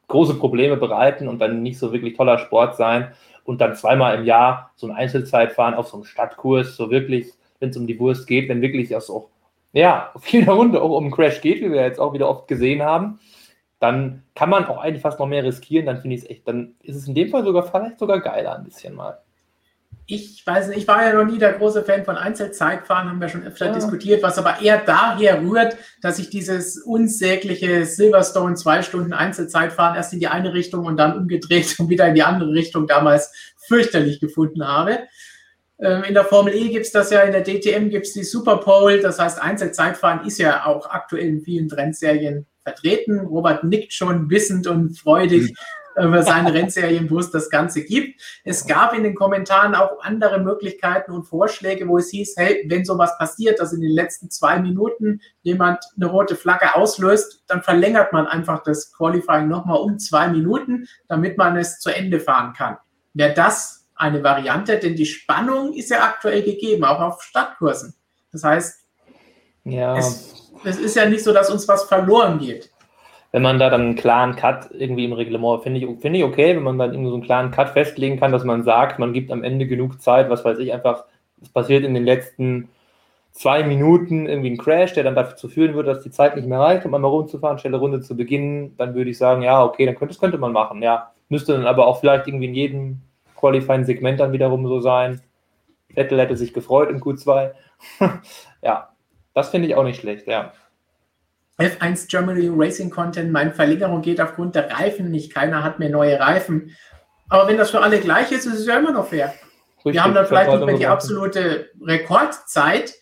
große 0.08 0.34
Probleme 0.34 0.76
bereiten 0.76 1.28
und 1.28 1.38
dann 1.38 1.62
nicht 1.62 1.78
so 1.78 1.92
wirklich 1.92 2.16
toller 2.16 2.38
Sport 2.38 2.76
sein 2.76 3.12
und 3.48 3.62
dann 3.62 3.74
zweimal 3.74 4.18
im 4.18 4.26
Jahr 4.26 4.72
so 4.76 4.86
ein 4.86 4.94
Einzelzeitfahren 4.94 5.72
auf 5.72 5.88
so 5.88 5.96
einem 5.96 6.04
Stadtkurs, 6.04 6.76
so 6.76 6.90
wirklich, 6.90 7.32
wenn 7.60 7.70
es 7.70 7.78
um 7.78 7.86
die 7.86 7.98
Wurst 7.98 8.26
geht, 8.26 8.46
wenn 8.50 8.60
wirklich 8.60 8.90
es 8.90 9.08
auch, 9.08 9.30
ja, 9.72 10.10
auf 10.12 10.26
jeder 10.26 10.52
Runde 10.52 10.82
auch 10.82 10.90
um 10.90 11.04
einen 11.04 11.12
Crash 11.12 11.40
geht, 11.40 11.62
wie 11.62 11.72
wir 11.72 11.80
jetzt 11.80 11.98
auch 11.98 12.12
wieder 12.12 12.28
oft 12.28 12.46
gesehen 12.46 12.82
haben, 12.82 13.20
dann 13.80 14.22
kann 14.34 14.50
man 14.50 14.66
auch 14.66 14.76
eigentlich 14.76 15.00
fast 15.00 15.18
noch 15.18 15.26
mehr 15.26 15.44
riskieren, 15.44 15.86
dann 15.86 15.96
finde 15.96 16.16
ich 16.16 16.24
es 16.24 16.28
echt, 16.28 16.46
dann 16.46 16.74
ist 16.82 16.96
es 16.96 17.08
in 17.08 17.14
dem 17.14 17.30
Fall 17.30 17.42
sogar 17.42 17.62
vielleicht 17.62 17.98
sogar 17.98 18.20
geiler 18.20 18.54
ein 18.54 18.64
bisschen 18.64 18.94
mal 18.94 19.18
ich 20.10 20.42
weiß 20.44 20.68
nicht, 20.68 20.78
ich 20.78 20.88
war 20.88 21.04
ja 21.04 21.12
noch 21.12 21.30
nie 21.30 21.38
der 21.38 21.52
große 21.52 21.84
Fan 21.84 22.06
von 22.06 22.16
Einzelzeitfahren, 22.16 23.10
haben 23.10 23.20
wir 23.20 23.28
schon 23.28 23.46
öfter 23.46 23.66
ja. 23.66 23.72
diskutiert, 23.74 24.22
was 24.22 24.38
aber 24.38 24.62
eher 24.62 24.78
daher 24.78 25.42
rührt, 25.42 25.76
dass 26.00 26.18
ich 26.18 26.30
dieses 26.30 26.78
unsägliche 26.78 27.84
Silverstone 27.84 28.54
zwei 28.54 28.80
Stunden 28.80 29.12
Einzelzeitfahren 29.12 29.96
erst 29.96 30.14
in 30.14 30.20
die 30.20 30.28
eine 30.28 30.54
Richtung 30.54 30.86
und 30.86 30.96
dann 30.96 31.18
umgedreht 31.18 31.76
und 31.78 31.90
wieder 31.90 32.08
in 32.08 32.14
die 32.14 32.22
andere 32.22 32.52
Richtung 32.52 32.86
damals 32.86 33.30
fürchterlich 33.58 34.18
gefunden 34.18 34.66
habe. 34.66 35.00
Ähm, 35.78 36.04
in 36.04 36.14
der 36.14 36.24
Formel 36.24 36.54
E 36.54 36.70
gibt 36.70 36.86
es 36.86 36.92
das 36.92 37.10
ja, 37.10 37.20
in 37.20 37.32
der 37.32 37.44
DTM 37.44 37.90
gibt 37.90 38.06
es 38.06 38.14
die 38.14 38.24
Super 38.24 38.56
Pole, 38.56 39.00
das 39.00 39.18
heißt 39.18 39.42
Einzelzeitfahren 39.42 40.26
ist 40.26 40.38
ja 40.38 40.64
auch 40.64 40.88
aktuell 40.88 41.28
in 41.28 41.42
vielen 41.42 41.68
Trendserien 41.68 42.46
vertreten. 42.62 43.20
Robert 43.20 43.62
nickt 43.62 43.92
schon 43.92 44.30
wissend 44.30 44.66
und 44.66 44.98
freudig. 44.98 45.54
Über 46.02 46.22
seine 46.22 46.52
Rennserien, 46.52 47.10
wo 47.10 47.18
es 47.18 47.30
das 47.30 47.50
Ganze 47.50 47.84
gibt. 47.84 48.20
Es 48.44 48.66
gab 48.66 48.94
in 48.94 49.02
den 49.02 49.14
Kommentaren 49.14 49.74
auch 49.74 50.02
andere 50.02 50.40
Möglichkeiten 50.40 51.12
und 51.12 51.24
Vorschläge, 51.24 51.88
wo 51.88 51.98
es 51.98 52.10
hieß, 52.10 52.34
hey, 52.36 52.64
wenn 52.68 52.84
sowas 52.84 53.16
passiert, 53.18 53.60
dass 53.60 53.72
in 53.72 53.80
den 53.80 53.90
letzten 53.90 54.30
zwei 54.30 54.58
Minuten 54.58 55.20
jemand 55.42 55.84
eine 55.96 56.06
rote 56.06 56.36
Flagge 56.36 56.74
auslöst, 56.74 57.44
dann 57.46 57.62
verlängert 57.62 58.12
man 58.12 58.26
einfach 58.26 58.62
das 58.62 58.92
Qualifying 58.92 59.48
nochmal 59.48 59.78
um 59.78 59.98
zwei 59.98 60.28
Minuten, 60.28 60.86
damit 61.08 61.38
man 61.38 61.56
es 61.56 61.78
zu 61.78 61.90
Ende 61.90 62.20
fahren 62.20 62.52
kann. 62.52 62.76
Wer 63.14 63.34
das 63.34 63.86
eine 63.94 64.22
Variante, 64.22 64.78
denn 64.78 64.94
die 64.94 65.06
Spannung 65.06 65.72
ist 65.72 65.90
ja 65.90 66.02
aktuell 66.04 66.42
gegeben, 66.42 66.84
auch 66.84 67.00
auf 67.00 67.22
Stadtkursen. 67.22 67.94
Das 68.30 68.44
heißt, 68.44 68.80
ja. 69.64 69.96
es, 69.96 70.52
es 70.64 70.78
ist 70.78 70.96
ja 70.96 71.08
nicht 71.08 71.24
so, 71.24 71.32
dass 71.32 71.50
uns 71.50 71.66
was 71.66 71.84
verloren 71.84 72.38
geht 72.38 72.70
wenn 73.32 73.42
man 73.42 73.58
da 73.58 73.68
dann 73.70 73.82
einen 73.82 73.96
klaren 73.96 74.36
Cut 74.36 74.70
irgendwie 74.72 75.04
im 75.04 75.12
Reglement, 75.12 75.62
finde 75.62 75.80
ich, 75.80 76.00
finde 76.00 76.18
ich 76.18 76.24
okay, 76.24 76.56
wenn 76.56 76.62
man 76.62 76.78
dann 76.78 76.92
irgendwie 76.92 77.10
so 77.10 77.16
einen 77.16 77.24
klaren 77.24 77.50
Cut 77.50 77.70
festlegen 77.70 78.18
kann, 78.18 78.32
dass 78.32 78.44
man 78.44 78.64
sagt, 78.64 78.98
man 78.98 79.12
gibt 79.12 79.30
am 79.30 79.44
Ende 79.44 79.66
genug 79.66 80.00
Zeit, 80.00 80.30
was 80.30 80.44
weiß 80.44 80.58
ich, 80.58 80.72
einfach, 80.72 81.04
es 81.42 81.50
passiert 81.50 81.84
in 81.84 81.94
den 81.94 82.04
letzten 82.04 82.70
zwei 83.32 83.62
Minuten 83.62 84.26
irgendwie 84.26 84.50
ein 84.50 84.58
Crash, 84.58 84.94
der 84.94 85.04
dann 85.04 85.14
dazu 85.14 85.48
führen 85.48 85.74
würde, 85.74 85.92
dass 85.92 86.02
die 86.02 86.10
Zeit 86.10 86.36
nicht 86.36 86.48
mehr 86.48 86.58
reicht, 86.58 86.86
um 86.86 86.94
einmal 86.94 87.10
rumzufahren, 87.10 87.58
schnelle 87.58 87.76
Runde 87.76 88.00
zu 88.00 88.16
beginnen, 88.16 88.74
dann 88.78 88.94
würde 88.94 89.10
ich 89.10 89.18
sagen, 89.18 89.42
ja, 89.42 89.62
okay, 89.64 89.86
dann 89.86 89.94
könnte, 89.94 90.14
das 90.14 90.20
könnte 90.20 90.38
man 90.38 90.52
machen, 90.52 90.82
ja. 90.82 91.12
Müsste 91.28 91.52
dann 91.52 91.66
aber 91.66 91.86
auch 91.86 92.00
vielleicht 92.00 92.26
irgendwie 92.26 92.46
in 92.46 92.54
jedem 92.54 93.02
Qualifying-Segment 93.36 94.18
dann 94.18 94.32
wiederum 94.32 94.66
so 94.66 94.80
sein. 94.80 95.20
Vettel 95.94 96.18
hätte 96.18 96.36
sich 96.36 96.54
gefreut 96.54 96.90
in 96.90 97.00
Q2. 97.00 97.52
ja, 98.62 98.88
das 99.34 99.50
finde 99.50 99.68
ich 99.68 99.74
auch 99.74 99.84
nicht 99.84 100.00
schlecht, 100.00 100.26
ja. 100.26 100.52
F1 101.58 102.08
Germany 102.08 102.50
Racing 102.52 102.90
Content, 102.90 103.32
meine 103.32 103.52
Verlängerung 103.52 104.00
geht 104.00 104.20
aufgrund 104.20 104.54
der 104.54 104.70
Reifen 104.70 105.10
nicht, 105.10 105.34
keiner 105.34 105.64
hat 105.64 105.78
mehr 105.78 105.90
neue 105.90 106.18
Reifen. 106.18 106.76
Aber 107.28 107.48
wenn 107.48 107.58
das 107.58 107.70
für 107.70 107.80
alle 107.80 108.00
gleich 108.00 108.30
ist, 108.32 108.46
ist 108.46 108.60
es 108.60 108.66
ja 108.66 108.78
immer 108.78 108.92
noch 108.92 109.08
fair. 109.08 109.34
Richtig, 109.78 109.94
Wir 109.94 110.04
haben 110.04 110.14
dann 110.14 110.26
vielleicht 110.26 110.50
nicht 110.50 110.64
mehr 110.64 110.76
die 110.76 110.86
absolute 110.86 111.70
Rekordzeit, 111.80 112.94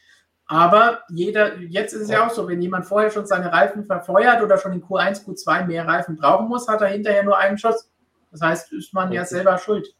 aber 0.47 1.01
jeder, 1.09 1.59
jetzt 1.59 1.93
ist 1.93 2.03
es 2.03 2.09
ja. 2.09 2.21
ja 2.21 2.27
auch 2.27 2.31
so, 2.31 2.49
wenn 2.49 2.63
jemand 2.63 2.87
vorher 2.87 3.11
schon 3.11 3.27
seine 3.27 3.53
Reifen 3.53 3.85
verfeuert 3.85 4.43
oder 4.43 4.59
schon 4.59 4.73
in 4.73 4.83
Q1, 4.83 5.25
Q2 5.27 5.67
mehr 5.67 5.87
Reifen 5.87 6.17
brauchen 6.17 6.49
muss, 6.49 6.69
hat 6.69 6.81
er 6.81 6.89
hinterher 6.89 7.25
nur 7.25 7.37
einen 7.37 7.59
Schuss. 7.59 7.91
Das 8.31 8.41
heißt, 8.41 8.73
ist 8.73 8.95
man 8.95 9.09
Richtig. 9.09 9.17
ja 9.17 9.25
selber 9.25 9.59
schuld. 9.59 9.95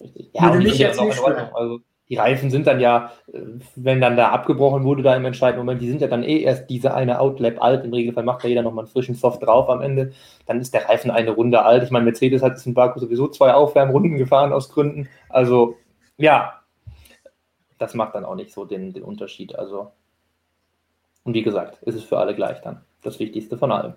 Richtig. 0.00 0.30
Ja, 0.32 0.52
Würde 0.52 0.58
mich 0.58 0.78
jetzt 0.78 1.00
nicht 1.00 1.18
stören. 1.18 1.50
Also 1.54 1.80
die 2.08 2.16
Reifen 2.16 2.50
sind 2.50 2.66
dann 2.66 2.80
ja, 2.80 3.12
äh, 3.32 3.40
wenn 3.76 4.00
dann 4.00 4.16
da 4.16 4.30
abgebrochen 4.30 4.84
wurde, 4.84 5.02
da 5.02 5.14
im 5.14 5.24
entscheidenden 5.24 5.66
Moment, 5.66 5.82
die 5.82 5.88
sind 5.88 6.00
ja 6.00 6.08
dann 6.08 6.22
eh 6.22 6.40
erst 6.40 6.70
diese 6.70 6.94
eine 6.94 7.20
Outlap 7.20 7.62
alt. 7.62 7.84
Im 7.84 7.92
Regelfall 7.92 8.24
macht 8.24 8.44
da 8.44 8.48
jeder 8.48 8.62
nochmal 8.62 8.84
einen 8.84 8.92
frischen 8.92 9.14
Soft 9.14 9.42
drauf 9.42 9.68
am 9.68 9.82
Ende. 9.82 10.12
Dann 10.46 10.60
ist 10.60 10.72
der 10.72 10.88
Reifen 10.88 11.10
eine 11.10 11.30
Runde 11.30 11.62
alt. 11.62 11.82
Ich 11.82 11.90
meine, 11.90 12.04
Mercedes 12.04 12.42
hat 12.42 12.64
in 12.64 12.74
Baku 12.74 12.98
sowieso 12.98 13.28
zwei 13.28 13.52
Aufwärmrunden 13.52 14.16
gefahren 14.16 14.52
aus 14.52 14.70
Gründen. 14.70 15.08
Also, 15.28 15.76
ja, 16.16 16.62
das 17.78 17.94
macht 17.94 18.14
dann 18.14 18.24
auch 18.24 18.34
nicht 18.34 18.52
so 18.52 18.64
den, 18.64 18.92
den 18.92 19.02
Unterschied. 19.02 19.56
Also, 19.56 19.92
und 21.24 21.34
wie 21.34 21.42
gesagt, 21.42 21.82
ist 21.82 21.94
es 21.94 22.04
für 22.04 22.18
alle 22.18 22.34
gleich 22.34 22.60
dann. 22.62 22.80
Das 23.02 23.18
Wichtigste 23.18 23.58
von 23.58 23.70
allem. 23.70 23.94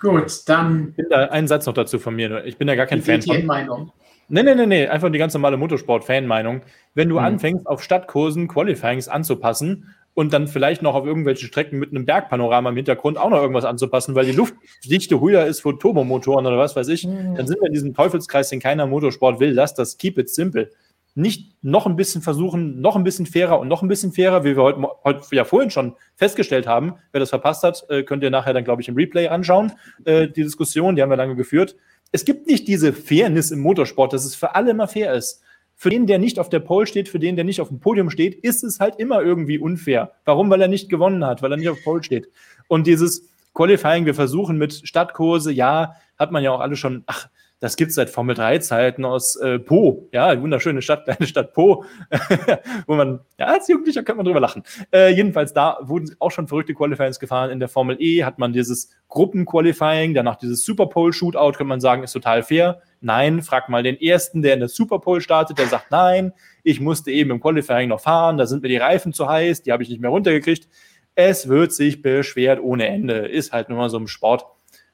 Gut, 0.00 0.48
dann. 0.48 0.94
Ein 1.10 1.48
Satz 1.48 1.66
noch 1.66 1.74
dazu 1.74 1.98
von 1.98 2.14
mir. 2.14 2.44
Ich 2.44 2.56
bin 2.56 2.68
ja 2.68 2.76
gar 2.76 2.86
kein 2.86 3.02
Fan 3.02 3.20
von. 3.20 3.44
Meinung. 3.44 3.92
Nee, 4.30 4.42
nee, 4.42 4.54
nee, 4.54 4.66
nee, 4.66 4.86
einfach 4.86 5.10
die 5.10 5.18
ganz 5.18 5.32
normale 5.32 5.56
Motorsport-Fan-Meinung. 5.56 6.60
Wenn 6.94 7.08
du 7.08 7.16
mhm. 7.16 7.24
anfängst, 7.24 7.66
auf 7.66 7.82
Stadtkursen 7.82 8.46
Qualifyings 8.46 9.08
anzupassen 9.08 9.94
und 10.12 10.32
dann 10.32 10.48
vielleicht 10.48 10.82
noch 10.82 10.94
auf 10.94 11.06
irgendwelche 11.06 11.46
Strecken 11.46 11.78
mit 11.78 11.90
einem 11.90 12.04
Bergpanorama 12.04 12.70
im 12.70 12.76
Hintergrund 12.76 13.16
auch 13.16 13.30
noch 13.30 13.40
irgendwas 13.40 13.64
anzupassen, 13.64 14.14
weil 14.14 14.26
die 14.26 14.32
Luftdichte 14.32 15.20
höher 15.20 15.46
ist 15.46 15.62
für 15.62 15.78
Turbomotoren 15.78 16.46
oder 16.46 16.58
was 16.58 16.76
weiß 16.76 16.88
ich, 16.88 17.06
mhm. 17.06 17.36
dann 17.36 17.46
sind 17.46 17.60
wir 17.60 17.68
in 17.68 17.72
diesem 17.72 17.94
Teufelskreis, 17.94 18.50
den 18.50 18.60
keiner 18.60 18.86
Motorsport 18.86 19.40
will. 19.40 19.52
Lass 19.52 19.74
das, 19.74 19.96
keep 19.96 20.18
it 20.18 20.28
simple. 20.28 20.70
Nicht 21.14 21.54
noch 21.62 21.86
ein 21.86 21.96
bisschen 21.96 22.20
versuchen, 22.20 22.80
noch 22.80 22.96
ein 22.96 23.04
bisschen 23.04 23.26
fairer 23.26 23.58
und 23.58 23.66
noch 23.68 23.82
ein 23.82 23.88
bisschen 23.88 24.12
fairer, 24.12 24.44
wie 24.44 24.56
wir 24.56 24.62
heute, 24.62 24.82
heute 25.04 25.22
ja 25.32 25.44
vorhin 25.44 25.70
schon 25.70 25.96
festgestellt 26.16 26.66
haben. 26.66 26.94
Wer 27.12 27.20
das 27.20 27.30
verpasst 27.30 27.64
hat, 27.64 27.86
äh, 27.88 28.02
könnt 28.02 28.22
ihr 28.22 28.30
nachher 28.30 28.52
dann, 28.52 28.64
glaube 28.64 28.82
ich, 28.82 28.88
im 28.88 28.94
Replay 28.94 29.28
anschauen. 29.28 29.72
Äh, 30.04 30.28
die 30.28 30.42
Diskussion, 30.42 30.96
die 30.96 31.02
haben 31.02 31.10
wir 31.10 31.16
lange 31.16 31.34
geführt 31.34 31.76
es 32.12 32.24
gibt 32.24 32.46
nicht 32.46 32.68
diese 32.68 32.92
Fairness 32.92 33.50
im 33.50 33.60
Motorsport, 33.60 34.12
dass 34.12 34.24
es 34.24 34.34
für 34.34 34.54
alle 34.54 34.70
immer 34.70 34.88
fair 34.88 35.14
ist. 35.14 35.42
Für 35.74 35.90
den, 35.90 36.06
der 36.06 36.18
nicht 36.18 36.40
auf 36.40 36.48
der 36.48 36.60
Pole 36.60 36.86
steht, 36.86 37.08
für 37.08 37.20
den, 37.20 37.36
der 37.36 37.44
nicht 37.44 37.60
auf 37.60 37.68
dem 37.68 37.78
Podium 37.78 38.10
steht, 38.10 38.34
ist 38.34 38.64
es 38.64 38.80
halt 38.80 38.96
immer 38.96 39.22
irgendwie 39.22 39.58
unfair. 39.58 40.12
Warum? 40.24 40.50
Weil 40.50 40.60
er 40.60 40.68
nicht 40.68 40.88
gewonnen 40.88 41.24
hat, 41.24 41.40
weil 41.40 41.52
er 41.52 41.56
nicht 41.56 41.68
auf 41.68 41.82
Pole 41.84 42.02
steht. 42.02 42.28
Und 42.66 42.86
dieses 42.86 43.28
Qualifying, 43.54 44.04
wir 44.04 44.14
versuchen 44.14 44.58
mit 44.58 44.72
Stadtkurse, 44.86 45.52
ja, 45.52 45.94
hat 46.18 46.32
man 46.32 46.42
ja 46.42 46.50
auch 46.50 46.60
alle 46.60 46.74
schon, 46.74 47.04
ach, 47.06 47.28
das 47.60 47.76
gibt 47.76 47.90
es 47.90 47.96
seit 47.96 48.08
Formel 48.08 48.36
3-Zeiten 48.36 49.04
aus 49.04 49.34
äh, 49.36 49.58
Po, 49.58 50.08
ja, 50.12 50.40
wunderschöne 50.40 50.80
Stadt, 50.80 51.04
kleine 51.04 51.26
Stadt 51.26 51.52
Po, 51.52 51.84
wo 52.86 52.94
man, 52.94 53.20
ja, 53.38 53.46
als 53.46 53.68
Jugendlicher 53.68 54.02
könnte 54.02 54.18
man 54.18 54.26
drüber 54.26 54.40
lachen. 54.40 54.62
Äh, 54.92 55.12
jedenfalls 55.14 55.52
da 55.52 55.78
wurden 55.82 56.14
auch 56.20 56.30
schon 56.30 56.46
verrückte 56.46 56.74
Qualifyings 56.74 57.18
gefahren. 57.18 57.50
In 57.50 57.58
der 57.58 57.68
Formel 57.68 57.96
E 58.00 58.24
hat 58.24 58.38
man 58.38 58.52
dieses 58.52 58.90
Gruppenqualifying, 59.08 60.14
danach 60.14 60.36
dieses 60.36 60.64
Superpole-Shootout, 60.64 61.52
könnte 61.52 61.64
man 61.64 61.80
sagen, 61.80 62.04
ist 62.04 62.12
total 62.12 62.42
fair. 62.42 62.80
Nein, 63.00 63.42
frag 63.42 63.68
mal 63.68 63.82
den 63.82 64.00
ersten, 64.00 64.42
der 64.42 64.54
in 64.54 64.60
der 64.60 64.68
Superpole 64.68 65.20
startet, 65.20 65.58
der 65.58 65.66
sagt, 65.66 65.90
nein, 65.90 66.32
ich 66.62 66.80
musste 66.80 67.10
eben 67.10 67.30
im 67.30 67.40
Qualifying 67.40 67.88
noch 67.88 68.00
fahren, 68.00 68.38
da 68.38 68.46
sind 68.46 68.62
mir 68.62 68.68
die 68.68 68.76
Reifen 68.76 69.12
zu 69.12 69.28
heiß, 69.28 69.62
die 69.62 69.72
habe 69.72 69.82
ich 69.82 69.88
nicht 69.88 70.00
mehr 70.00 70.10
runtergekriegt. 70.10 70.68
Es 71.14 71.48
wird 71.48 71.72
sich 71.72 72.02
beschwert 72.02 72.60
ohne 72.60 72.86
Ende. 72.86 73.26
Ist 73.26 73.52
halt 73.52 73.68
nur 73.68 73.78
mal 73.78 73.90
so 73.90 73.96
im 73.96 74.06
Sport. 74.06 74.46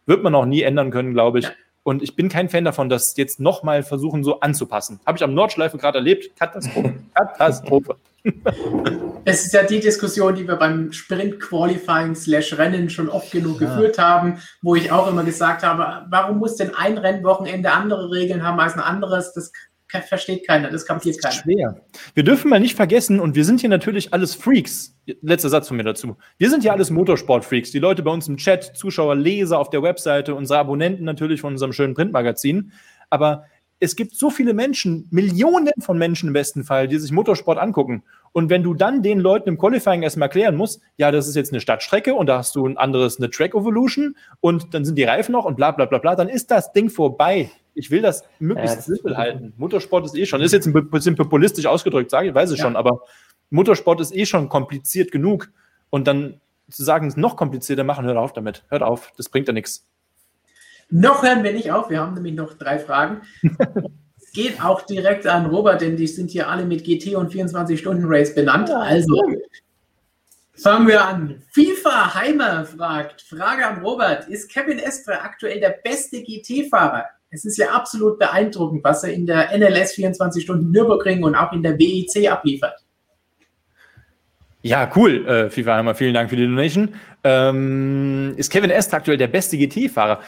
Wird 0.06 0.22
man 0.22 0.34
auch 0.34 0.46
nie 0.46 0.62
ändern 0.62 0.90
können, 0.90 1.12
glaube 1.12 1.40
ich. 1.40 1.50
Und 1.84 2.02
ich 2.02 2.16
bin 2.16 2.30
kein 2.30 2.48
Fan 2.48 2.64
davon, 2.64 2.88
das 2.88 3.14
jetzt 3.16 3.38
nochmal 3.40 3.82
versuchen, 3.82 4.24
so 4.24 4.40
anzupassen. 4.40 5.00
Habe 5.06 5.18
ich 5.18 5.22
am 5.22 5.34
Nordschleife 5.34 5.76
gerade 5.76 5.98
erlebt. 5.98 6.34
Katastrophe. 6.36 6.94
Katastrophe. 7.14 7.96
Es 9.26 9.44
ist 9.46 9.54
ja 9.54 9.62
die 9.62 9.80
Diskussion, 9.80 10.34
die 10.34 10.46
wir 10.46 10.56
beim 10.56 10.92
Sprint 10.92 11.40
Qualifying 11.40 12.14
slash 12.14 12.56
Rennen 12.58 12.90
schon 12.90 13.08
oft 13.08 13.30
genug 13.30 13.60
ja. 13.60 13.68
geführt 13.68 13.98
haben, 13.98 14.38
wo 14.60 14.74
ich 14.74 14.92
auch 14.92 15.08
immer 15.08 15.24
gesagt 15.24 15.62
habe, 15.62 16.06
warum 16.10 16.38
muss 16.38 16.56
denn 16.56 16.74
ein 16.74 16.98
Rennwochenende 16.98 17.72
andere 17.72 18.10
Regeln 18.10 18.42
haben 18.42 18.60
als 18.60 18.74
ein 18.74 18.80
anderes? 18.80 19.32
Das 19.32 19.50
versteht 20.08 20.46
keiner, 20.46 20.70
das 20.70 20.86
kapiert 20.86 21.22
keiner. 21.22 21.34
Schwer. 21.34 21.80
Wir 22.14 22.24
dürfen 22.24 22.50
mal 22.50 22.60
nicht 22.60 22.76
vergessen, 22.76 23.20
und 23.20 23.34
wir 23.34 23.44
sind 23.44 23.60
hier 23.60 23.68
natürlich 23.68 24.12
alles 24.12 24.34
Freaks. 24.34 24.96
Letzter 25.22 25.48
Satz 25.48 25.68
von 25.68 25.76
mir 25.76 25.84
dazu. 25.84 26.16
Wir 26.38 26.50
sind 26.50 26.62
hier 26.62 26.72
alles 26.72 26.90
Motorsport-Freaks. 26.90 27.70
Die 27.70 27.78
Leute 27.78 28.02
bei 28.02 28.10
uns 28.10 28.28
im 28.28 28.36
Chat, 28.36 28.76
Zuschauer, 28.76 29.14
Leser 29.14 29.58
auf 29.58 29.70
der 29.70 29.82
Webseite, 29.82 30.34
unsere 30.34 30.58
Abonnenten 30.58 31.04
natürlich 31.04 31.40
von 31.40 31.52
unserem 31.52 31.72
schönen 31.72 31.94
Printmagazin. 31.94 32.72
Aber 33.10 33.44
es 33.80 33.96
gibt 33.96 34.16
so 34.16 34.30
viele 34.30 34.54
Menschen, 34.54 35.06
Millionen 35.10 35.72
von 35.80 35.98
Menschen 35.98 36.28
im 36.28 36.32
besten 36.32 36.64
Fall, 36.64 36.88
die 36.88 36.98
sich 36.98 37.12
Motorsport 37.12 37.58
angucken. 37.58 38.02
Und 38.32 38.48
wenn 38.48 38.62
du 38.62 38.74
dann 38.74 39.02
den 39.02 39.20
Leuten 39.20 39.48
im 39.48 39.58
Qualifying 39.58 40.02
erstmal 40.02 40.28
erklären 40.28 40.56
musst, 40.56 40.80
ja, 40.96 41.10
das 41.10 41.28
ist 41.28 41.36
jetzt 41.36 41.52
eine 41.52 41.60
Stadtstrecke 41.60 42.14
und 42.14 42.26
da 42.26 42.38
hast 42.38 42.56
du 42.56 42.66
ein 42.66 42.78
anderes, 42.78 43.18
eine 43.18 43.30
Track 43.30 43.54
Evolution 43.54 44.16
und 44.40 44.74
dann 44.74 44.84
sind 44.84 44.96
die 44.96 45.04
Reifen 45.04 45.32
noch 45.32 45.44
und 45.44 45.56
bla 45.56 45.70
bla 45.70 45.84
bla 45.84 45.98
bla, 45.98 46.16
dann 46.16 46.28
ist 46.28 46.50
das 46.50 46.72
Ding 46.72 46.88
vorbei. 46.88 47.50
Ich 47.74 47.90
will 47.90 48.02
das 48.02 48.24
möglichst 48.38 48.76
ja, 48.76 48.82
simpel 48.82 49.16
halten. 49.16 49.52
Motorsport 49.56 50.06
ist 50.06 50.16
eh 50.16 50.26
schon, 50.26 50.40
ist 50.40 50.52
jetzt 50.52 50.66
ein 50.66 50.90
bisschen 50.90 51.16
populistisch 51.16 51.66
ausgedrückt, 51.66 52.10
sage 52.10 52.28
ich, 52.28 52.34
weiß 52.34 52.52
ich 52.52 52.58
ja. 52.58 52.64
schon, 52.64 52.76
aber 52.76 53.02
Motorsport 53.50 54.00
ist 54.00 54.14
eh 54.14 54.26
schon 54.26 54.48
kompliziert 54.48 55.10
genug. 55.12 55.50
Und 55.90 56.06
dann 56.06 56.40
zu 56.70 56.82
sagen, 56.82 57.06
es 57.06 57.16
noch 57.16 57.36
komplizierter 57.36 57.84
machen, 57.84 58.04
hört 58.06 58.16
auf 58.16 58.32
damit. 58.32 58.64
Hört 58.68 58.82
auf, 58.82 59.12
das 59.16 59.28
bringt 59.28 59.48
ja 59.48 59.54
nichts. 59.54 59.86
Noch 60.90 61.22
hören 61.22 61.42
wir 61.42 61.52
nicht 61.52 61.70
auf, 61.70 61.90
wir 61.90 62.00
haben 62.00 62.14
nämlich 62.14 62.34
noch 62.34 62.54
drei 62.54 62.78
Fragen. 62.78 63.22
es 63.42 64.32
geht 64.32 64.62
auch 64.62 64.82
direkt 64.82 65.26
an 65.26 65.46
Robert, 65.46 65.80
denn 65.80 65.96
die 65.96 66.06
sind 66.06 66.30
hier 66.30 66.48
alle 66.48 66.64
mit 66.64 66.84
GT 66.84 67.14
und 67.14 67.32
24-Stunden-Race 67.32 68.34
benannt. 68.34 68.70
Also 68.70 69.20
fangen 70.54 70.88
wir 70.88 71.04
an. 71.04 71.42
FIFA 71.52 72.14
Heimer 72.14 72.64
fragt, 72.64 73.22
Frage 73.22 73.66
an 73.66 73.82
Robert, 73.82 74.28
ist 74.28 74.50
Kevin 74.50 74.78
Estre 74.78 75.20
aktuell 75.20 75.60
der 75.60 75.78
beste 75.82 76.22
GT-Fahrer? 76.22 77.06
Es 77.34 77.44
ist 77.44 77.58
ja 77.58 77.70
absolut 77.70 78.20
beeindruckend, 78.20 78.84
was 78.84 79.02
er 79.02 79.12
in 79.12 79.26
der 79.26 79.50
NLS 79.58 79.94
24 79.94 80.44
Stunden 80.44 80.70
Nürburgring 80.70 81.24
und 81.24 81.34
auch 81.34 81.52
in 81.52 81.64
der 81.64 81.76
WEC 81.76 82.30
abliefert. 82.30 82.78
Ja, 84.62 84.90
cool, 84.94 85.26
äh, 85.26 85.50
FIFA 85.50 85.76
Heimer, 85.76 85.94
vielen 85.96 86.14
Dank 86.14 86.30
für 86.30 86.36
die 86.36 86.46
Donation. 86.46 86.94
Ähm, 87.24 88.34
ist 88.36 88.50
Kevin 88.50 88.70
Est 88.70 88.94
aktuell 88.94 89.16
der 89.16 89.26
beste 89.26 89.58
GT-Fahrer? 89.58 90.20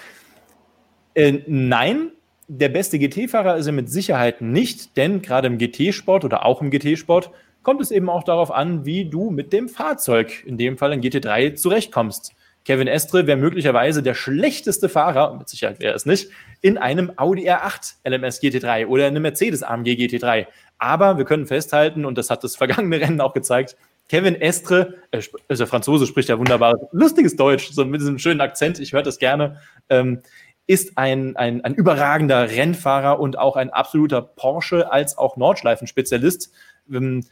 Äh, 1.14 1.44
nein, 1.46 2.10
der 2.48 2.70
beste 2.70 2.98
GT-Fahrer 2.98 3.56
ist 3.56 3.66
er 3.66 3.72
mit 3.72 3.88
Sicherheit 3.88 4.42
nicht, 4.42 4.96
denn 4.96 5.22
gerade 5.22 5.46
im 5.46 5.58
GT-Sport 5.58 6.24
oder 6.24 6.44
auch 6.44 6.60
im 6.60 6.70
GT-Sport 6.70 7.30
kommt 7.62 7.80
es 7.80 7.92
eben 7.92 8.10
auch 8.10 8.24
darauf 8.24 8.50
an, 8.50 8.84
wie 8.84 9.08
du 9.08 9.30
mit 9.30 9.52
dem 9.52 9.68
Fahrzeug, 9.68 10.44
in 10.44 10.58
dem 10.58 10.76
Fall 10.76 10.92
ein 10.92 11.00
GT3, 11.00 11.54
zurechtkommst. 11.54 12.34
Kevin 12.66 12.88
Estre 12.88 13.28
wäre 13.28 13.38
möglicherweise 13.38 14.02
der 14.02 14.14
schlechteste 14.14 14.88
Fahrer, 14.88 15.38
mit 15.38 15.48
Sicherheit 15.48 15.78
wäre 15.78 15.94
es 15.94 16.04
nicht, 16.04 16.30
in 16.60 16.78
einem 16.78 17.12
Audi 17.16 17.48
R8 17.48 17.94
LMS 18.04 18.42
GT3 18.42 18.88
oder 18.88 19.06
in 19.06 19.14
einem 19.14 19.22
Mercedes 19.22 19.62
AMG 19.62 19.90
GT3. 19.90 20.46
Aber 20.78 21.16
wir 21.16 21.24
können 21.24 21.46
festhalten, 21.46 22.04
und 22.04 22.18
das 22.18 22.28
hat 22.28 22.42
das 22.42 22.56
vergangene 22.56 23.00
Rennen 23.00 23.20
auch 23.20 23.34
gezeigt, 23.34 23.76
Kevin 24.08 24.34
Estre, 24.34 24.94
äh, 25.12 25.22
also 25.48 25.66
Franzose 25.66 26.06
spricht 26.06 26.28
ja 26.28 26.38
wunderbar, 26.40 26.74
lustiges 26.90 27.36
Deutsch, 27.36 27.70
so 27.70 27.84
mit 27.84 28.00
diesem 28.00 28.18
schönen 28.18 28.40
Akzent, 28.40 28.80
ich 28.80 28.92
höre 28.92 29.02
das 29.02 29.18
gerne, 29.18 29.60
ähm, 29.88 30.22
ist 30.66 30.98
ein, 30.98 31.36
ein, 31.36 31.64
ein 31.64 31.74
überragender 31.74 32.50
Rennfahrer 32.50 33.20
und 33.20 33.38
auch 33.38 33.54
ein 33.54 33.70
absoluter 33.70 34.22
Porsche 34.22 34.90
als 34.90 35.16
auch 35.16 35.36
Nordschleifenspezialist. 35.36 36.52
Ähm, 36.92 37.24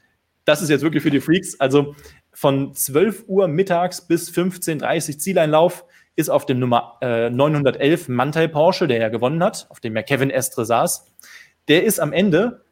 das 0.44 0.62
ist 0.62 0.69
jetzt 0.69 0.82
wirklich 0.82 1.02
für 1.02 1.11
die 1.11 1.20
Freaks. 1.20 1.59
Also 1.59 1.97
von 2.35 2.74
12 2.74 3.24
Uhr 3.27 3.48
mittags 3.48 4.06
bis 4.06 4.31
15.30 4.31 5.15
Uhr 5.15 5.19
Zieleinlauf 5.19 5.85
ist 6.16 6.28
auf 6.28 6.47
dem 6.47 6.59
Nummer 6.59 6.98
äh, 7.01 7.31
911 7.31 8.09
Mantai 8.09 8.48
Porsche, 8.48 8.86
der 8.86 8.98
ja 8.98 9.09
gewonnen 9.09 9.43
hat, 9.43 9.66
auf 9.70 9.81
dem 9.81 9.97
ja 9.97 10.02
Kevin 10.02 10.31
Estre 10.31 10.65
saß. 10.65 11.06
der 11.69 11.85
ist 11.85 11.98
am 11.98 12.12
Ende, 12.12 12.65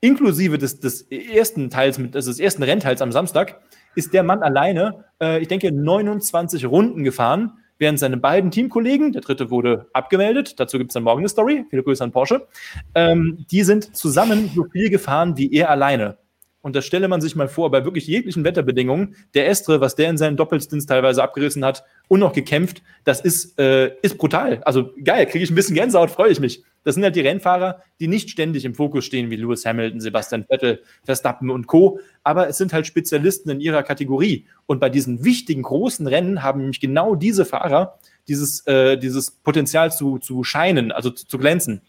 inklusive 0.00 0.58
des, 0.58 0.80
des 0.80 1.02
ersten 1.02 1.70
Teils, 1.70 1.98
also 1.98 2.30
des 2.30 2.40
ersten 2.40 2.62
Rennteils 2.62 3.02
am 3.02 3.12
Samstag, 3.12 3.60
ist 3.94 4.14
der 4.14 4.22
Mann 4.22 4.42
alleine, 4.42 5.04
äh, 5.20 5.40
ich 5.40 5.48
denke, 5.48 5.70
29 5.70 6.66
Runden 6.66 7.04
gefahren, 7.04 7.58
während 7.78 7.98
seine 7.98 8.16
beiden 8.16 8.50
Teamkollegen, 8.50 9.12
der 9.12 9.22
dritte 9.22 9.50
wurde 9.50 9.88
abgemeldet, 9.92 10.58
dazu 10.58 10.78
gibt 10.78 10.90
es 10.90 10.94
dann 10.94 11.02
morgen 11.02 11.20
eine 11.20 11.28
Story, 11.28 11.64
viele 11.68 11.82
Grüße 11.82 12.02
an 12.02 12.12
Porsche, 12.12 12.46
ähm, 12.94 13.44
die 13.50 13.62
sind 13.64 13.96
zusammen 13.96 14.50
so 14.54 14.64
viel 14.64 14.88
gefahren 14.88 15.36
wie 15.36 15.52
er 15.52 15.70
alleine. 15.70 16.16
Und 16.62 16.76
das 16.76 16.86
stelle 16.86 17.08
man 17.08 17.20
sich 17.20 17.36
mal 17.36 17.48
vor, 17.48 17.70
bei 17.70 17.84
wirklich 17.84 18.06
jeglichen 18.06 18.44
Wetterbedingungen, 18.44 19.16
der 19.34 19.48
Estre, 19.48 19.80
was 19.80 19.96
der 19.96 20.08
in 20.08 20.16
seinen 20.16 20.36
Doppelstins 20.36 20.86
teilweise 20.86 21.22
abgerissen 21.22 21.64
hat 21.64 21.84
und 22.08 22.20
noch 22.20 22.32
gekämpft, 22.32 22.82
das 23.04 23.20
ist, 23.20 23.58
äh, 23.58 23.92
ist 24.00 24.16
brutal. 24.16 24.62
Also 24.64 24.90
geil, 25.04 25.26
kriege 25.26 25.44
ich 25.44 25.50
ein 25.50 25.56
bisschen 25.56 25.74
Gänsehaut, 25.74 26.10
freue 26.10 26.30
ich 26.30 26.40
mich. 26.40 26.62
Das 26.84 26.94
sind 26.94 27.04
halt 27.04 27.14
die 27.14 27.20
Rennfahrer, 27.20 27.82
die 28.00 28.08
nicht 28.08 28.30
ständig 28.30 28.64
im 28.64 28.74
Fokus 28.74 29.04
stehen, 29.04 29.30
wie 29.30 29.36
Lewis 29.36 29.64
Hamilton, 29.64 30.00
Sebastian 30.00 30.44
Vettel, 30.44 30.82
Verstappen 31.04 31.50
und 31.50 31.66
Co. 31.66 32.00
Aber 32.24 32.48
es 32.48 32.58
sind 32.58 32.72
halt 32.72 32.86
Spezialisten 32.86 33.50
in 33.50 33.60
ihrer 33.60 33.82
Kategorie. 33.82 34.46
Und 34.66 34.80
bei 34.80 34.88
diesen 34.88 35.24
wichtigen, 35.24 35.62
großen 35.62 36.06
Rennen 36.06 36.42
haben 36.42 36.60
nämlich 36.60 36.80
genau 36.80 37.14
diese 37.14 37.44
Fahrer 37.44 37.98
dieses, 38.28 38.66
äh, 38.66 38.96
dieses 38.96 39.30
Potenzial 39.30 39.92
zu, 39.92 40.18
zu 40.18 40.44
scheinen, 40.44 40.92
also 40.92 41.10
zu, 41.10 41.26
zu 41.26 41.38
glänzen. 41.38 41.82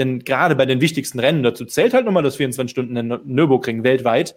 Denn 0.00 0.20
gerade 0.20 0.56
bei 0.56 0.64
den 0.64 0.80
wichtigsten 0.80 1.20
Rennen, 1.20 1.42
dazu 1.42 1.66
zählt 1.66 1.92
halt 1.92 2.06
nochmal 2.06 2.22
das 2.22 2.36
24 2.36 2.70
Stunden 2.70 2.96
in 2.96 3.20
Nürburgring 3.26 3.84
weltweit. 3.84 4.34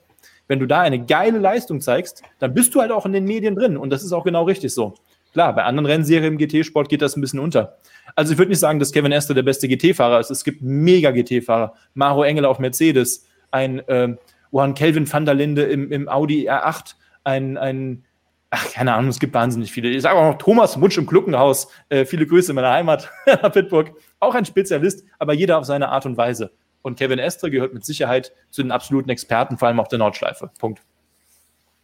Wenn 0.50 0.60
du 0.60 0.66
da 0.66 0.82
eine 0.82 1.06
geile 1.06 1.40
Leistung 1.40 1.80
zeigst, 1.80 2.22
dann 2.40 2.54
bist 2.54 2.76
du 2.76 2.82
halt 2.82 2.92
auch 2.92 3.06
in 3.06 3.14
den 3.14 3.24
Medien 3.24 3.56
drin. 3.56 3.78
Und 3.78 3.90
das 3.90 4.04
ist 4.04 4.12
auch 4.12 4.26
genau 4.26 4.44
richtig 4.44 4.74
so. 4.74 4.96
Klar, 5.32 5.56
bei 5.56 5.64
anderen 5.64 5.86
Rennserien 5.86 6.34
im 6.34 6.38
GT-Sport 6.38 6.90
geht 6.90 7.02
das 7.02 7.16
ein 7.16 7.22
bisschen 7.22 7.40
unter. 7.40 7.78
Also 8.14 8.34
ich 8.34 8.38
würde 8.38 8.50
nicht 8.50 8.60
sagen, 8.60 8.78
dass 8.78 8.92
Kevin 8.92 9.14
Esther 9.14 9.36
der 9.36 9.44
beste 9.44 9.70
GT-Fahrer 9.70 10.20
ist. 10.20 10.32
Es 10.32 10.44
gibt 10.44 10.62
mega 10.62 11.12
GT-Fahrer. 11.12 11.76
Maro 11.94 12.24
Engel 12.24 12.44
auf 12.44 12.60
Mercedes, 12.60 13.26
ein 13.50 13.80
äh, 13.88 14.18
Johann 14.52 14.74
Kelvin 14.74 15.10
van 15.10 15.24
der 15.24 15.34
Linde 15.34 15.64
im, 15.64 15.94
im 15.94 16.10
Audi 16.10 16.50
R8, 16.50 16.96
ein, 17.24 17.58
ein 17.58 18.04
ach, 18.54 18.72
keine 18.72 18.94
Ahnung, 18.94 19.10
es 19.10 19.20
gibt 19.20 19.34
wahnsinnig 19.34 19.72
viele. 19.72 19.90
Ich 19.90 20.04
sage 20.04 20.20
auch 20.20 20.34
noch 20.34 20.38
Thomas 20.38 20.78
Mutsch 20.78 20.98
im 20.98 21.08
Gluckenhaus. 21.08 21.70
Äh, 21.90 22.06
viele 22.06 22.28
Grüße 22.28 22.52
in 22.52 22.56
meiner 22.56 22.72
Heimat, 22.72 23.10
nach 23.26 23.52
Pittsburgh. 23.52 23.92
Auch 24.24 24.36
ein 24.36 24.46
Spezialist, 24.46 25.04
aber 25.20 25.34
jeder 25.34 25.58
auf 25.58 25.66
seine 25.66 25.90
Art 25.90 26.06
und 26.06 26.18
Weise. 26.18 26.52
Und 26.82 26.98
Kevin 26.98 27.20
Estre 27.20 27.52
gehört 27.52 27.74
mit 27.74 27.86
Sicherheit 27.86 28.34
zu 28.50 28.62
den 28.62 28.72
absoluten 28.72 29.10
Experten, 29.10 29.58
vor 29.58 29.68
allem 29.68 29.80
auf 29.80 29.88
der 29.88 30.00
Nordschleife. 30.00 30.50
Punkt. 30.60 30.82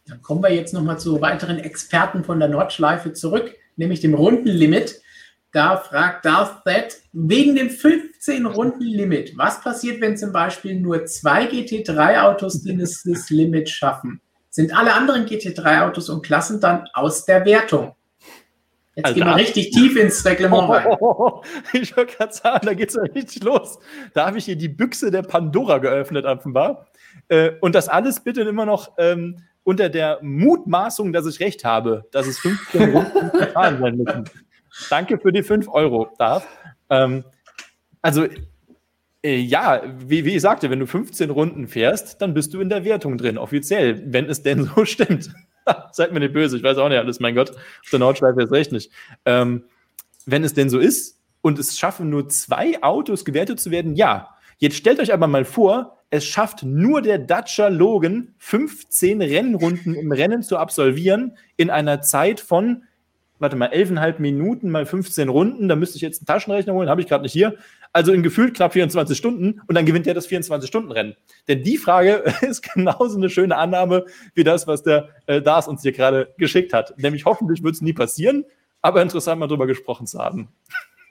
Dann 0.06 0.20
kommen 0.22 0.42
wir 0.42 0.52
jetzt 0.52 0.74
nochmal 0.74 0.98
zu 0.98 1.20
weiteren 1.20 1.58
Experten 1.58 2.24
von 2.24 2.40
der 2.40 2.48
Nordschleife 2.48 3.12
zurück, 3.12 3.54
nämlich 3.76 4.00
dem 4.00 4.14
Rundenlimit. 4.14 5.00
Da 5.52 5.76
fragt 5.76 6.24
Darth 6.24 6.64
That, 6.64 6.96
wegen 7.12 7.56
dem 7.56 7.68
15-Runden-Limit, 7.68 9.36
was 9.36 9.60
passiert, 9.60 10.00
wenn 10.00 10.16
zum 10.16 10.32
Beispiel 10.32 10.78
nur 10.78 11.06
zwei 11.06 11.44
GT3-Autos 11.44 12.62
dieses 12.62 13.30
Limit 13.30 13.68
schaffen? 13.68 14.20
sind 14.50 14.76
alle 14.76 14.92
anderen 14.94 15.26
GT3-Autos 15.26 16.10
und 16.10 16.22
Klassen 16.22 16.60
dann 16.60 16.86
aus 16.92 17.24
der 17.24 17.44
Wertung. 17.44 17.94
Jetzt 19.00 19.06
Alter. 19.06 19.20
gehen 19.20 19.28
wir 19.28 19.36
richtig 19.36 19.70
tief 19.70 19.96
ins 19.96 20.24
Reglement 20.24 20.68
rein. 20.68 20.96
Oh, 21.00 21.42
ich 21.72 21.96
wollte 21.96 22.16
gerade 22.16 22.32
sagen, 22.32 22.66
da 22.66 22.74
geht 22.74 22.90
es 22.90 22.96
ja 22.96 23.02
richtig 23.02 23.42
los. 23.42 23.78
Da 24.14 24.26
habe 24.26 24.38
ich 24.38 24.44
hier 24.44 24.56
die 24.56 24.68
Büchse 24.68 25.10
der 25.10 25.22
Pandora 25.22 25.78
geöffnet, 25.78 26.26
offenbar. 26.26 26.86
Äh, 27.28 27.52
und 27.60 27.74
das 27.74 27.88
alles 27.88 28.20
bitte 28.20 28.42
immer 28.42 28.66
noch 28.66 28.92
ähm, 28.98 29.38
unter 29.64 29.88
der 29.88 30.18
Mutmaßung, 30.22 31.12
dass 31.12 31.26
ich 31.26 31.40
recht 31.40 31.64
habe, 31.64 32.04
dass 32.12 32.26
es 32.26 32.38
15 32.40 32.90
Runden 32.90 33.30
gefahren 33.38 33.78
sein 33.80 33.96
müssen. 33.96 34.24
Danke 34.90 35.18
für 35.18 35.32
die 35.32 35.42
5 35.42 35.68
Euro, 35.68 36.08
Darf. 36.18 36.46
Ähm, 36.90 37.24
also 38.02 38.26
äh, 39.22 39.36
ja, 39.36 39.82
wie, 39.98 40.24
wie 40.24 40.36
ich 40.36 40.42
sagte, 40.42 40.70
wenn 40.70 40.80
du 40.80 40.86
15 40.86 41.30
Runden 41.30 41.68
fährst, 41.68 42.20
dann 42.22 42.34
bist 42.34 42.54
du 42.54 42.60
in 42.60 42.68
der 42.68 42.84
Wertung 42.84 43.18
drin, 43.18 43.38
offiziell, 43.38 44.02
wenn 44.12 44.26
es 44.26 44.42
denn 44.42 44.64
so 44.64 44.84
stimmt. 44.84 45.30
Seid 45.92 46.12
mir 46.12 46.20
nicht 46.20 46.32
böse, 46.32 46.56
ich 46.56 46.62
weiß 46.62 46.78
auch 46.78 46.88
nicht 46.88 46.98
alles, 46.98 47.20
mein 47.20 47.34
Gott. 47.34 47.50
Auf 47.50 47.90
der 47.90 47.98
Nordschleife 47.98 48.42
ist 48.42 48.52
recht 48.52 48.72
nicht. 48.72 48.90
Ähm, 49.24 49.64
wenn 50.26 50.44
es 50.44 50.54
denn 50.54 50.70
so 50.70 50.78
ist 50.78 51.18
und 51.42 51.58
es 51.58 51.78
schaffen 51.78 52.10
nur 52.10 52.28
zwei 52.28 52.82
Autos 52.82 53.24
gewertet 53.24 53.60
zu 53.60 53.70
werden, 53.70 53.94
ja. 53.94 54.30
Jetzt 54.58 54.76
stellt 54.76 55.00
euch 55.00 55.12
aber 55.12 55.26
mal 55.26 55.44
vor, 55.44 55.98
es 56.10 56.24
schafft 56.24 56.64
nur 56.64 57.02
der 57.02 57.18
Dacia 57.18 57.68
Logan 57.68 58.34
15 58.38 59.22
Rennrunden 59.22 59.94
im 59.94 60.12
Rennen 60.12 60.42
zu 60.42 60.58
absolvieren 60.58 61.36
in 61.56 61.70
einer 61.70 62.02
Zeit 62.02 62.40
von 62.40 62.82
warte 63.40 63.56
mal, 63.56 63.70
11,5 63.70 64.20
Minuten 64.20 64.70
mal 64.70 64.86
15 64.86 65.28
Runden, 65.28 65.68
da 65.68 65.74
müsste 65.74 65.96
ich 65.96 66.02
jetzt 66.02 66.20
einen 66.20 66.26
Taschenrechner 66.26 66.74
holen, 66.74 66.88
habe 66.88 67.00
ich 67.00 67.08
gerade 67.08 67.22
nicht 67.22 67.32
hier. 67.32 67.56
Also 67.92 68.12
in 68.12 68.22
gefühlt 68.22 68.54
knapp 68.54 68.72
24 68.72 69.18
Stunden 69.18 69.60
und 69.66 69.74
dann 69.74 69.84
gewinnt 69.84 70.06
er 70.06 70.14
das 70.14 70.28
24-Stunden-Rennen. 70.28 71.16
Denn 71.48 71.64
die 71.64 71.76
Frage 71.76 72.22
ist 72.42 72.62
genauso 72.62 73.16
eine 73.16 73.30
schöne 73.30 73.56
Annahme 73.56 74.04
wie 74.34 74.44
das, 74.44 74.66
was 74.66 74.82
der 74.82 75.08
äh, 75.26 75.42
Dars 75.42 75.66
uns 75.66 75.82
hier 75.82 75.92
gerade 75.92 76.32
geschickt 76.38 76.72
hat. 76.72 76.96
Nämlich 76.98 77.24
hoffentlich 77.24 77.62
wird 77.64 77.74
es 77.74 77.80
nie 77.80 77.92
passieren, 77.92 78.44
aber 78.80 79.02
interessant 79.02 79.40
mal 79.40 79.48
drüber 79.48 79.66
gesprochen 79.66 80.06
zu 80.06 80.18
haben. 80.18 80.48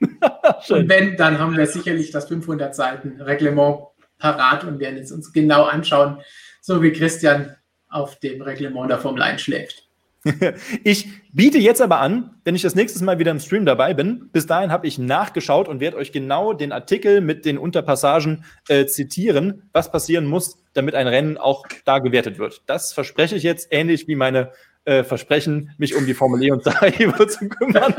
und 0.00 0.88
wenn, 0.88 1.16
dann 1.16 1.38
haben 1.38 1.56
wir 1.56 1.66
sicherlich 1.66 2.10
das 2.10 2.28
500 2.28 2.74
Seiten 2.74 3.20
Reglement 3.20 3.80
parat 4.18 4.64
und 4.64 4.78
werden 4.78 4.98
es 4.98 5.12
uns 5.12 5.32
genau 5.32 5.64
anschauen, 5.64 6.18
so 6.62 6.82
wie 6.82 6.92
Christian 6.92 7.56
auf 7.90 8.18
dem 8.20 8.40
Reglement 8.40 8.90
der 8.90 8.98
Formel 8.98 9.22
1 9.22 9.42
schläft. 9.42 9.89
ich 10.84 11.08
biete 11.32 11.58
jetzt 11.58 11.80
aber 11.80 12.00
an, 12.00 12.30
wenn 12.44 12.54
ich 12.54 12.62
das 12.62 12.74
nächste 12.74 13.02
Mal 13.04 13.18
wieder 13.18 13.30
im 13.30 13.40
Stream 13.40 13.64
dabei 13.64 13.94
bin. 13.94 14.28
Bis 14.32 14.46
dahin 14.46 14.70
habe 14.70 14.86
ich 14.86 14.98
nachgeschaut 14.98 15.68
und 15.68 15.80
werde 15.80 15.96
euch 15.96 16.12
genau 16.12 16.52
den 16.52 16.72
Artikel 16.72 17.20
mit 17.20 17.44
den 17.44 17.56
Unterpassagen 17.56 18.44
äh, 18.68 18.86
zitieren, 18.86 19.68
was 19.72 19.90
passieren 19.90 20.26
muss, 20.26 20.62
damit 20.74 20.94
ein 20.94 21.06
Rennen 21.06 21.38
auch 21.38 21.64
da 21.84 21.98
gewertet 21.98 22.38
wird. 22.38 22.62
Das 22.66 22.92
verspreche 22.92 23.36
ich 23.36 23.42
jetzt, 23.42 23.68
ähnlich 23.70 24.08
wie 24.08 24.16
meine 24.16 24.52
äh, 24.84 25.04
Versprechen, 25.04 25.74
mich 25.78 25.96
um 25.96 26.04
die 26.04 26.14
Formel 26.14 26.42
E 26.42 26.50
und 26.50 26.64
Sarajevo 26.64 27.24
zu 27.26 27.48
kümmern. 27.48 27.94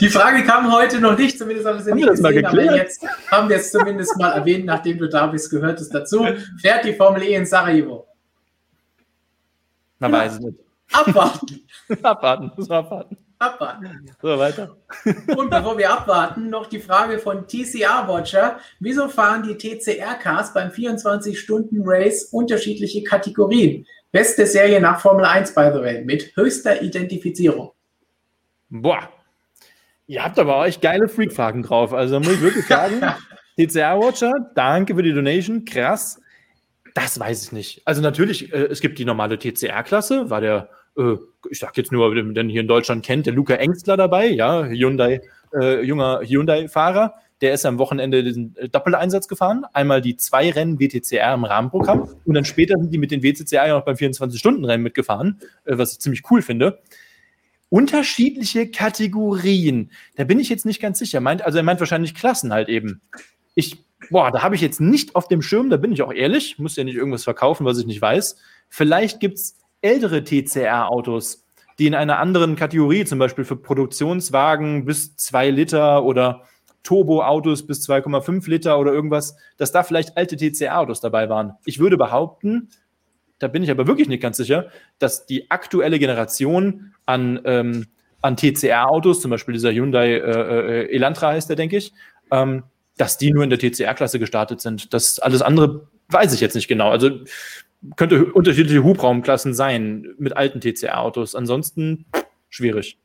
Die 0.00 0.08
Frage 0.08 0.44
kam 0.44 0.72
heute 0.72 1.00
noch 1.00 1.16
nicht, 1.16 1.38
zumindest 1.38 1.66
haben 1.66 1.78
wir 1.78 1.84
sie 1.84 1.92
nicht 1.94 2.08
gesehen, 2.08 2.44
aber 2.44 2.76
jetzt 2.76 3.04
haben 3.30 3.48
wir 3.48 3.56
es 3.56 3.70
zumindest 3.70 4.16
mal 4.18 4.32
erwähnt, 4.32 4.66
nachdem 4.66 4.98
du 4.98 5.08
da 5.08 5.26
bist, 5.26 5.50
gehört 5.50 5.80
es 5.80 5.88
dazu. 5.88 6.26
Fährt 6.60 6.84
die 6.84 6.92
Formel 6.92 7.22
E 7.22 7.34
in 7.34 7.46
Sarajevo? 7.46 8.11
Man 10.02 10.10
genau. 10.10 10.24
weiß 10.24 10.32
es 10.32 10.40
nicht. 10.40 10.58
Abwarten. 10.92 11.60
abwarten, 12.02 12.52
man 12.56 12.70
abwarten. 12.72 13.16
Abwarten. 13.38 14.10
So, 14.20 14.38
weiter. 14.38 14.76
Und 15.36 15.48
bevor 15.50 15.78
wir 15.78 15.92
abwarten, 15.92 16.50
noch 16.50 16.66
die 16.66 16.80
Frage 16.80 17.18
von 17.18 17.46
TCR 17.46 18.08
Watcher. 18.08 18.58
Wieso 18.80 19.08
fahren 19.08 19.44
die 19.44 19.56
TCR-Cars 19.56 20.52
beim 20.54 20.70
24-Stunden-Race 20.70 22.24
unterschiedliche 22.32 23.04
Kategorien? 23.04 23.86
Beste 24.10 24.44
Serie 24.44 24.80
nach 24.80 25.00
Formel 25.00 25.24
1, 25.24 25.54
by 25.54 25.70
the 25.72 25.80
way, 25.80 26.04
mit 26.04 26.36
höchster 26.36 26.82
Identifizierung. 26.82 27.70
Boah. 28.68 29.08
Ihr 30.08 30.24
habt 30.24 30.38
aber 30.38 30.56
euch 30.58 30.80
geile 30.80 31.08
Freak-Fragen 31.08 31.62
drauf. 31.62 31.92
Also 31.92 32.18
muss 32.18 32.34
ich 32.34 32.40
wirklich 32.40 32.66
sagen, 32.68 33.00
TCR 33.56 34.00
Watcher, 34.00 34.32
danke 34.56 34.96
für 34.96 35.02
die 35.02 35.14
Donation. 35.14 35.64
Krass. 35.64 36.20
Das 36.94 37.18
weiß 37.18 37.44
ich 37.44 37.52
nicht. 37.52 37.82
Also 37.84 38.02
natürlich, 38.02 38.52
äh, 38.52 38.64
es 38.64 38.80
gibt 38.80 38.98
die 38.98 39.04
normale 39.04 39.38
TCR-Klasse, 39.38 40.30
war 40.30 40.40
der, 40.40 40.68
äh, 40.96 41.16
ich 41.50 41.58
sag 41.58 41.76
jetzt 41.76 41.92
nur, 41.92 42.14
den 42.14 42.48
hier 42.48 42.60
in 42.60 42.68
Deutschland 42.68 43.04
kennt, 43.04 43.26
der 43.26 43.32
Luca 43.32 43.54
Engstler 43.54 43.96
dabei, 43.96 44.26
ja, 44.28 44.64
Hyundai, 44.64 45.22
äh, 45.54 45.82
junger 45.82 46.20
Hyundai-Fahrer. 46.22 47.14
Der 47.40 47.54
ist 47.54 47.66
am 47.66 47.78
Wochenende 47.78 48.22
diesen 48.22 48.54
äh, 48.56 48.68
Doppeleinsatz 48.68 49.26
gefahren. 49.26 49.64
Einmal 49.72 50.00
die 50.00 50.16
zwei 50.16 50.50
Rennen 50.50 50.78
WTCR 50.78 51.34
im 51.34 51.44
Rahmenprogramm 51.44 52.08
und 52.24 52.34
dann 52.34 52.44
später 52.44 52.78
sind 52.78 52.92
die 52.92 52.98
mit 52.98 53.10
den 53.10 53.22
WTCR 53.22 53.66
ja 53.66 53.74
noch 53.78 53.84
beim 53.84 53.96
24-Stunden-Rennen 53.96 54.82
mitgefahren, 54.82 55.40
äh, 55.64 55.78
was 55.78 55.92
ich 55.92 55.98
ziemlich 56.00 56.22
cool 56.30 56.42
finde 56.42 56.78
unterschiedliche 57.72 58.70
Kategorien. 58.70 59.90
Da 60.16 60.24
bin 60.24 60.38
ich 60.38 60.50
jetzt 60.50 60.66
nicht 60.66 60.78
ganz 60.78 60.98
sicher. 60.98 61.20
Meint, 61.20 61.40
also 61.40 61.56
er 61.56 61.64
meint 61.64 61.80
wahrscheinlich 61.80 62.14
Klassen 62.14 62.52
halt 62.52 62.68
eben. 62.68 63.00
Ich 63.54 63.82
boah, 64.10 64.30
da 64.30 64.42
habe 64.42 64.54
ich 64.54 64.60
jetzt 64.60 64.80
nicht 64.80 65.14
auf 65.14 65.28
dem 65.28 65.42
Schirm, 65.42 65.70
da 65.70 65.76
bin 65.76 65.92
ich 65.92 66.02
auch 66.02 66.12
ehrlich, 66.12 66.58
muss 66.58 66.76
ja 66.76 66.84
nicht 66.84 66.96
irgendwas 66.96 67.24
verkaufen, 67.24 67.64
was 67.64 67.78
ich 67.78 67.86
nicht 67.86 68.02
weiß. 68.02 68.36
Vielleicht 68.68 69.20
gibt 69.20 69.38
es 69.38 69.58
ältere 69.80 70.24
TCR-Autos, 70.24 71.44
die 71.78 71.86
in 71.86 71.94
einer 71.94 72.18
anderen 72.18 72.56
Kategorie, 72.56 73.04
zum 73.04 73.18
Beispiel 73.18 73.44
für 73.44 73.56
Produktionswagen 73.56 74.84
bis 74.84 75.16
2 75.16 75.50
Liter 75.50 76.04
oder 76.04 76.42
Turbo-Autos 76.82 77.66
bis 77.66 77.88
2,5 77.88 78.48
Liter 78.48 78.78
oder 78.78 78.92
irgendwas, 78.92 79.36
dass 79.56 79.72
da 79.72 79.82
vielleicht 79.82 80.16
alte 80.16 80.36
TCR-Autos 80.36 81.00
dabei 81.00 81.28
waren. 81.28 81.54
Ich 81.64 81.78
würde 81.78 81.96
behaupten, 81.96 82.70
da 83.38 83.48
bin 83.48 83.62
ich 83.62 83.70
aber 83.70 83.86
wirklich 83.86 84.08
nicht 84.08 84.22
ganz 84.22 84.36
sicher, 84.36 84.68
dass 84.98 85.26
die 85.26 85.50
aktuelle 85.50 85.98
Generation 85.98 86.94
an, 87.06 87.40
ähm, 87.44 87.86
an 88.20 88.36
TCR-Autos, 88.36 89.20
zum 89.20 89.30
Beispiel 89.30 89.54
dieser 89.54 89.72
Hyundai 89.72 90.14
äh, 90.14 90.82
äh, 90.84 90.94
Elantra 90.94 91.28
heißt 91.28 91.48
der, 91.48 91.56
denke 91.56 91.76
ich, 91.76 91.92
ähm, 92.30 92.64
dass 92.96 93.18
die 93.18 93.32
nur 93.32 93.44
in 93.44 93.50
der 93.50 93.58
TCR-Klasse 93.58 94.18
gestartet 94.18 94.60
sind. 94.60 94.92
Das 94.92 95.18
alles 95.18 95.42
andere 95.42 95.88
weiß 96.08 96.32
ich 96.34 96.40
jetzt 96.40 96.54
nicht 96.54 96.68
genau. 96.68 96.90
Also 96.90 97.10
könnte 97.96 98.32
unterschiedliche 98.32 98.84
Hubraumklassen 98.84 99.54
sein 99.54 100.14
mit 100.18 100.36
alten 100.36 100.60
TCR-Autos. 100.60 101.34
Ansonsten 101.34 102.06
schwierig. 102.48 102.98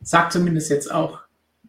Sagt 0.00 0.32
zumindest 0.32 0.70
jetzt 0.70 0.92
auch, 0.92 1.20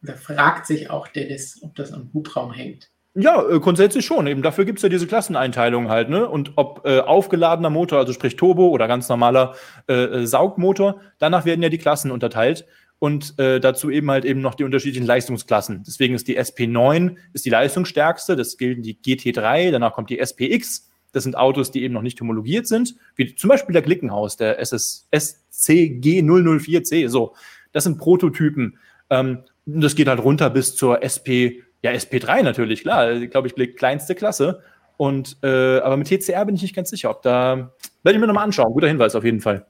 oder 0.03 0.13
fragt 0.13 0.67
sich 0.67 0.89
auch 0.89 1.07
Dennis, 1.07 1.59
ob 1.63 1.75
das 1.75 1.91
am 1.93 2.11
Hubraum 2.13 2.51
hängt. 2.51 2.91
Ja, 3.19 3.43
äh, 3.49 3.59
grundsätzlich 3.59 4.05
schon. 4.05 4.27
Eben 4.27 4.43
dafür 4.43 4.65
gibt 4.65 4.77
es 4.77 4.83
ja 4.83 4.89
diese 4.89 5.07
Klasseneinteilung 5.07 5.89
halt, 5.89 6.09
ne? 6.09 6.29
Und 6.29 6.51
ob 6.55 6.85
äh, 6.85 6.99
aufgeladener 6.99 7.71
Motor, 7.71 7.97
also 7.97 8.13
sprich 8.13 8.35
Turbo 8.35 8.67
oder 8.67 8.87
ganz 8.87 9.09
normaler 9.09 9.55
äh, 9.89 9.93
äh, 9.93 10.27
Saugmotor, 10.27 11.01
danach 11.17 11.43
werden 11.43 11.63
ja 11.63 11.69
die 11.69 11.79
Klassen 11.79 12.11
unterteilt 12.11 12.67
und 12.99 13.37
äh, 13.39 13.59
dazu 13.59 13.89
eben 13.89 14.09
halt 14.09 14.25
eben 14.25 14.41
noch 14.41 14.55
die 14.55 14.63
unterschiedlichen 14.63 15.05
Leistungsklassen. 15.05 15.83
Deswegen 15.85 16.15
ist 16.15 16.27
die 16.27 16.39
SP9 16.39 17.15
ist 17.33 17.45
die 17.45 17.49
leistungsstärkste, 17.49 18.35
das 18.35 18.57
gilt 18.57 18.85
die 18.85 18.97
GT3, 18.97 19.71
danach 19.71 19.93
kommt 19.93 20.09
die 20.09 20.19
SPX. 20.19 20.89
Das 21.13 21.23
sind 21.23 21.37
Autos, 21.37 21.71
die 21.71 21.83
eben 21.83 21.93
noch 21.93 22.01
nicht 22.01 22.19
homologiert 22.19 22.67
sind, 22.67 22.95
wie 23.15 23.33
zum 23.33 23.49
Beispiel 23.49 23.73
der 23.73 23.81
Glickenhaus, 23.81 24.35
der 24.35 24.59
SS, 24.59 25.07
SCG004C. 25.11 27.07
So, 27.07 27.33
das 27.71 27.85
sind 27.85 27.97
Prototypen. 27.97 28.77
Ähm, 29.09 29.39
das 29.65 29.95
geht 29.95 30.07
halt 30.07 30.19
runter 30.19 30.49
bis 30.49 30.75
zur 30.75 31.01
SP 31.03 31.63
ja, 31.83 31.91
SP3 31.91 32.43
natürlich, 32.43 32.81
klar. 32.81 33.19
Glaube 33.27 33.47
ich, 33.47 33.75
kleinste 33.75 34.15
Klasse. 34.15 34.61
Und, 34.97 35.37
äh, 35.43 35.79
aber 35.79 35.95
mit 35.97 36.07
TCR 36.07 36.45
bin 36.45 36.55
ich 36.55 36.63
nicht 36.63 36.75
ganz 36.75 36.89
sicher, 36.89 37.11
ob 37.11 37.21
da. 37.21 37.71
Werde 38.03 38.17
ich 38.17 38.19
mir 38.19 38.27
nochmal 38.27 38.45
anschauen. 38.45 38.73
Guter 38.73 38.87
Hinweis 38.87 39.15
auf 39.15 39.23
jeden 39.23 39.41
Fall. 39.41 39.65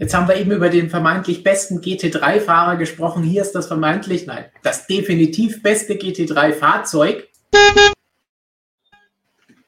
Jetzt 0.00 0.14
haben 0.14 0.28
wir 0.28 0.36
eben 0.36 0.50
über 0.50 0.70
den 0.70 0.88
vermeintlich 0.88 1.44
besten 1.44 1.82
GT3-Fahrer 1.82 2.76
gesprochen. 2.76 3.22
Hier 3.22 3.42
ist 3.42 3.52
das 3.52 3.66
vermeintlich, 3.66 4.26
nein, 4.26 4.46
das 4.62 4.86
definitiv 4.86 5.62
beste 5.62 5.92
GT3-Fahrzeug, 5.92 7.28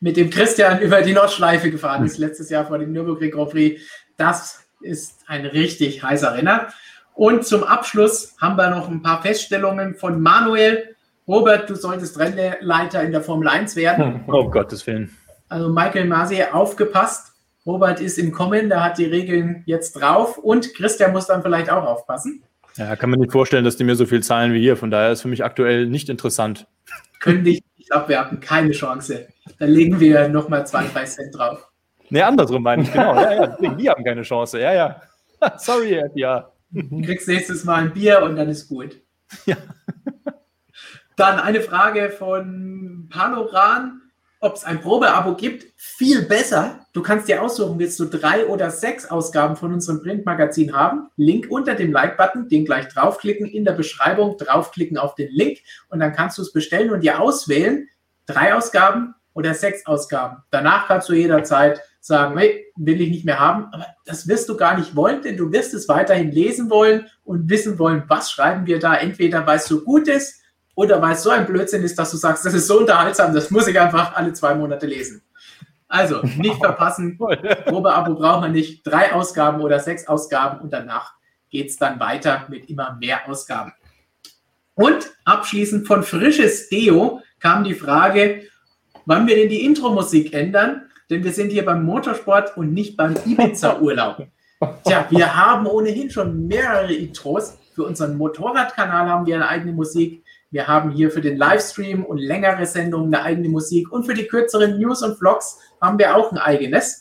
mit 0.01 0.17
dem 0.17 0.31
Christian 0.31 0.81
über 0.81 1.03
die 1.03 1.13
Nordschleife 1.13 1.71
gefahren 1.71 2.07
ist, 2.07 2.17
letztes 2.17 2.49
Jahr 2.49 2.67
vor 2.67 2.79
dem 2.79 2.93
Nürburgring 2.93 3.31
Grand 3.31 3.51
Prix. 3.51 3.83
Das 4.17 4.65
ist 4.81 5.19
ein 5.27 5.45
richtig 5.45 6.03
heißer 6.03 6.35
Renner. 6.35 6.69
Und 7.15 7.45
zum 7.45 7.63
Abschluss 7.63 8.35
haben 8.41 8.57
wir 8.57 8.71
noch 8.71 8.89
ein 8.89 9.03
paar 9.03 9.21
Feststellungen 9.21 9.97
von 9.97 10.19
Manuel. 10.19 10.97
Robert, 11.29 11.69
du 11.69 11.75
solltest 11.75 12.19
Rennleiter 12.19 13.03
in 13.03 13.13
der 13.13 13.21
Formel 13.21 13.49
1 13.49 13.77
werden. 13.77 14.25
Oh, 14.29 14.49
Gottes 14.49 14.87
Willen. 14.87 15.15
Also 15.51 15.69
Michael 15.69 16.07
Masi, 16.07 16.43
aufgepasst. 16.43 17.32
Robert 17.65 18.01
ist 18.01 18.19
im 18.19 18.33
Kommen, 18.33 18.69
der 18.69 18.83
hat 18.83 18.99
die 18.99 19.05
Regeln 19.05 19.63
jetzt 19.67 19.93
drauf 19.93 20.39
und 20.39 20.75
Christian 20.75 21.13
muss 21.13 21.27
dann 21.27 21.43
vielleicht 21.43 21.71
auch 21.71 21.85
aufpassen. 21.85 22.43
Ja, 22.77 22.97
kann 22.97 23.11
man 23.11 23.21
nicht 23.21 23.33
vorstellen, 23.33 23.65
dass 23.65 23.77
die 23.77 23.85
mir 23.85 23.97
so 23.97 24.07
viel 24.07 24.23
zahlen 24.23 24.53
wie 24.55 24.61
hier. 24.61 24.77
Von 24.77 24.91
daher 24.91 25.13
ist 25.13 25.23
für 25.23 25.29
mich 25.29 25.45
aktuell 25.45 25.87
nicht 25.87 26.09
interessant. 26.09 26.67
Können 27.21 27.45
dich 27.45 27.63
nicht 27.77 27.93
abwerten, 27.93 28.41
keine 28.41 28.73
Chance. 28.73 29.29
Da 29.59 29.67
legen 29.67 30.01
wir 30.01 30.29
nochmal 30.29 30.67
zwei, 30.67 30.87
drei 30.87 31.05
Cent 31.05 31.37
drauf. 31.37 31.69
Nee, 32.09 32.23
andersrum 32.23 32.63
meine 32.63 32.83
ich, 32.83 32.93
genau. 32.93 33.15
Ja, 33.15 33.33
ja, 33.33 33.47
die 33.75 33.89
haben 33.89 34.05
keine 34.05 34.23
Chance. 34.23 34.61
Ja, 34.61 34.73
ja. 34.73 35.03
Sorry, 35.59 36.03
ja. 36.15 36.51
Du 36.71 37.03
kriegst 37.03 37.29
nächstes 37.29 37.65
Mal 37.65 37.85
ein 37.85 37.93
Bier 37.93 38.23
und 38.23 38.37
dann 38.37 38.49
ist 38.49 38.69
gut. 38.69 39.01
Ja. 39.47 39.57
Dann 41.17 41.39
eine 41.39 41.61
Frage 41.61 42.11
von 42.11 43.09
Panoran, 43.11 44.02
ob 44.43 44.57
es 44.57 44.65
ein 44.65 44.81
Probeabo 44.81 45.37
gibt. 45.37 45.67
Viel 45.77 46.23
besser. 46.23 46.81
Du 46.93 47.01
kannst 47.01 47.29
dir 47.29 47.43
aussuchen, 47.43 47.79
willst 47.79 47.99
du 48.01 48.07
drei 48.07 48.47
oder 48.47 48.71
sechs 48.71 49.09
Ausgaben 49.09 49.57
von 49.57 49.73
unserem 49.73 50.03
Printmagazin 50.03 50.75
haben? 50.75 51.09
Link 51.17 51.47
unter 51.49 51.77
dem 51.77 51.93
Like-Button, 51.93 52.49
den 52.49 52.65
gleich 52.65 52.89
draufklicken, 52.89 53.47
in 53.47 53.65
der 53.65 53.73
Beschreibung 53.73 54.37
draufklicken 54.37 54.99
auf 54.99 55.15
den 55.15 55.31
Link 55.31 55.59
und 55.89 56.01
dann 56.01 56.13
kannst 56.13 56.39
du 56.39 56.43
es 56.43 56.53
bestellen 56.53 56.91
und 56.91 57.03
dir 57.03 57.21
auswählen, 57.21 57.89
drei 58.27 58.55
Ausgaben 58.55 59.15
oder 59.33 59.55
sechs 59.55 59.87
Ausgaben. 59.87 60.43
Danach 60.51 60.89
kannst 60.89 61.09
du 61.09 61.15
jederzeit 61.15 61.81
sagen, 62.01 62.37
hey, 62.37 62.67
will 62.75 63.01
ich 63.01 63.11
nicht 63.11 63.25
mehr 63.25 63.39
haben, 63.39 63.67
aber 63.73 63.87
das 64.05 64.27
wirst 64.27 64.49
du 64.49 64.57
gar 64.57 64.77
nicht 64.77 64.97
wollen, 64.97 65.23
denn 65.23 65.37
du 65.37 65.53
wirst 65.53 65.73
es 65.73 65.89
weiterhin 65.89 66.33
lesen 66.33 66.69
wollen 66.69 67.07
und 67.23 67.49
wissen 67.49 67.79
wollen, 67.79 68.03
was 68.09 68.33
schreiben 68.33 68.67
wir 68.67 68.81
da, 68.81 68.97
entweder 68.97 69.47
weil 69.47 69.59
es 69.59 69.67
so 69.67 69.83
gut 69.83 70.09
ist, 70.09 70.42
oder 70.75 71.01
weil 71.03 71.13
es 71.13 71.23
so 71.23 71.31
ein 71.31 71.47
Blödsinn 71.47 71.83
ist, 71.83 71.99
dass 71.99 72.11
du 72.11 72.17
sagst, 72.17 72.45
das 72.45 72.55
ist 72.55 72.67
so 72.67 72.79
unterhaltsam, 72.79 73.35
das 73.35 73.51
muss 73.51 73.67
ich 73.67 73.79
einfach 73.79 74.15
alle 74.15 74.33
zwei 74.33 74.55
Monate 74.55 74.87
lesen. 74.87 75.23
Also, 75.89 76.23
nicht 76.39 76.57
verpassen. 76.57 77.19
Probeabo 77.19 78.15
braucht 78.15 78.41
man 78.41 78.53
nicht. 78.53 78.87
Drei 78.87 79.13
Ausgaben 79.13 79.61
oder 79.61 79.79
sechs 79.79 80.09
Ausgaben 80.09 80.61
und 80.61 80.73
danach 80.73 81.13
geht 81.51 81.69
es 81.69 81.77
dann 81.77 82.01
weiter 82.01 82.47
mit 82.49 82.71
immer 82.71 82.97
mehr 82.99 83.29
Ausgaben. 83.29 83.75
Und 84.75 85.11
abschließend 85.27 85.87
von 85.87 86.03
Frisches 86.03 86.71
Deo 86.71 87.21
kam 87.41 87.63
die 87.63 87.75
Frage, 87.75 88.45
wann 89.05 89.27
wir 89.27 89.37
denn 89.37 89.51
die 89.51 89.67
Intro-Musik 89.67 90.33
ändern, 90.33 90.89
denn 91.11 91.23
wir 91.25 91.33
sind 91.33 91.53
hier 91.53 91.67
beim 91.67 91.85
Motorsport 91.85 92.57
und 92.57 92.73
nicht 92.73 92.97
beim 92.97 93.15
Ibiza-Urlaub. 93.27 94.29
Tja, 94.85 95.07
wir 95.11 95.37
haben 95.37 95.67
ohnehin 95.67 96.11
schon 96.11 96.47
mehrere 96.47 96.95
Intros. 96.95 97.59
Für 97.75 97.85
unseren 97.85 98.17
Motorradkanal 98.17 99.09
haben 99.09 99.27
wir 99.27 99.35
eine 99.35 99.49
eigene 99.49 99.73
Musik. 99.73 100.22
Wir 100.53 100.69
haben 100.69 100.91
hier 100.91 101.11
für 101.11 101.23
den 101.23 101.39
Livestream 101.39 102.05
und 102.05 102.19
längere 102.19 102.67
Sendungen 102.67 103.13
eine 103.13 103.25
eigene 103.25 103.49
Musik 103.49 103.91
und 103.91 104.05
für 104.05 104.13
die 104.13 104.27
kürzeren 104.27 104.79
News 104.79 105.03
und 105.03 105.17
Vlogs 105.17 105.59
haben 105.81 105.99
wir 105.99 106.15
auch 106.15 106.31
ein 106.31 106.37
eigenes 106.37 107.01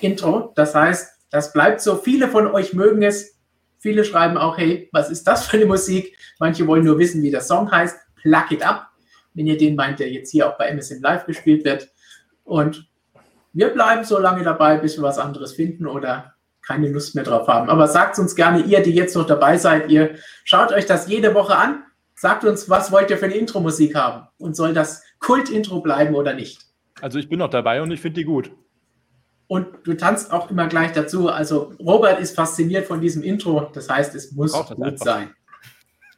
Intro. 0.00 0.54
Das 0.56 0.74
heißt, 0.74 1.06
das 1.30 1.52
bleibt 1.52 1.82
so. 1.82 1.96
Viele 1.96 2.28
von 2.28 2.46
euch 2.46 2.72
mögen 2.72 3.02
es. 3.02 3.36
Viele 3.78 4.06
schreiben 4.06 4.38
auch, 4.38 4.56
hey, 4.56 4.88
was 4.90 5.10
ist 5.10 5.28
das 5.28 5.46
für 5.46 5.58
eine 5.58 5.66
Musik? 5.66 6.16
Manche 6.38 6.66
wollen 6.66 6.82
nur 6.82 6.98
wissen, 6.98 7.22
wie 7.22 7.30
der 7.30 7.42
Song 7.42 7.70
heißt. 7.70 7.94
Plug 8.22 8.50
it 8.52 8.66
up, 8.66 8.86
wenn 9.34 9.46
ihr 9.46 9.58
den 9.58 9.76
meint, 9.76 9.98
der 9.98 10.10
jetzt 10.10 10.30
hier 10.30 10.48
auch 10.48 10.56
bei 10.56 10.70
MSM 10.70 11.02
Live 11.02 11.26
gespielt 11.26 11.66
wird. 11.66 11.90
Und 12.42 12.88
wir 13.52 13.68
bleiben 13.68 14.04
so 14.04 14.18
lange 14.18 14.44
dabei, 14.44 14.78
bis 14.78 14.96
wir 14.96 15.02
was 15.02 15.18
anderes 15.18 15.52
finden 15.52 15.86
oder 15.86 16.32
keine 16.66 16.88
Lust 16.88 17.14
mehr 17.14 17.24
drauf 17.24 17.48
haben. 17.48 17.68
Aber 17.68 17.86
sagt 17.86 18.18
uns 18.18 18.34
gerne, 18.34 18.62
ihr, 18.62 18.80
die 18.80 18.94
jetzt 18.94 19.14
noch 19.14 19.26
dabei 19.26 19.58
seid, 19.58 19.90
ihr 19.90 20.14
schaut 20.44 20.72
euch 20.72 20.86
das 20.86 21.06
jede 21.06 21.34
Woche 21.34 21.54
an 21.54 21.84
Sagt 22.20 22.42
uns, 22.42 22.68
was 22.68 22.90
wollt 22.90 23.10
ihr 23.10 23.16
für 23.16 23.26
eine 23.26 23.36
Intro-Musik 23.36 23.94
haben? 23.94 24.26
Und 24.38 24.56
soll 24.56 24.74
das 24.74 25.04
Kult-Intro 25.20 25.80
bleiben 25.80 26.16
oder 26.16 26.34
nicht? 26.34 26.66
Also 27.00 27.16
ich 27.20 27.28
bin 27.28 27.38
noch 27.38 27.48
dabei 27.48 27.80
und 27.80 27.92
ich 27.92 28.00
finde 28.00 28.18
die 28.18 28.24
gut. 28.24 28.50
Und 29.46 29.68
du 29.84 29.94
tanzt 29.94 30.32
auch 30.32 30.50
immer 30.50 30.66
gleich 30.66 30.90
dazu. 30.90 31.28
Also 31.28 31.72
Robert 31.78 32.18
ist 32.18 32.34
fasziniert 32.34 32.86
von 32.86 33.00
diesem 33.00 33.22
Intro. 33.22 33.70
Das 33.72 33.88
heißt, 33.88 34.16
es 34.16 34.32
muss 34.32 34.52
gut 34.52 34.82
einfach. 34.82 35.04
sein. 35.04 35.30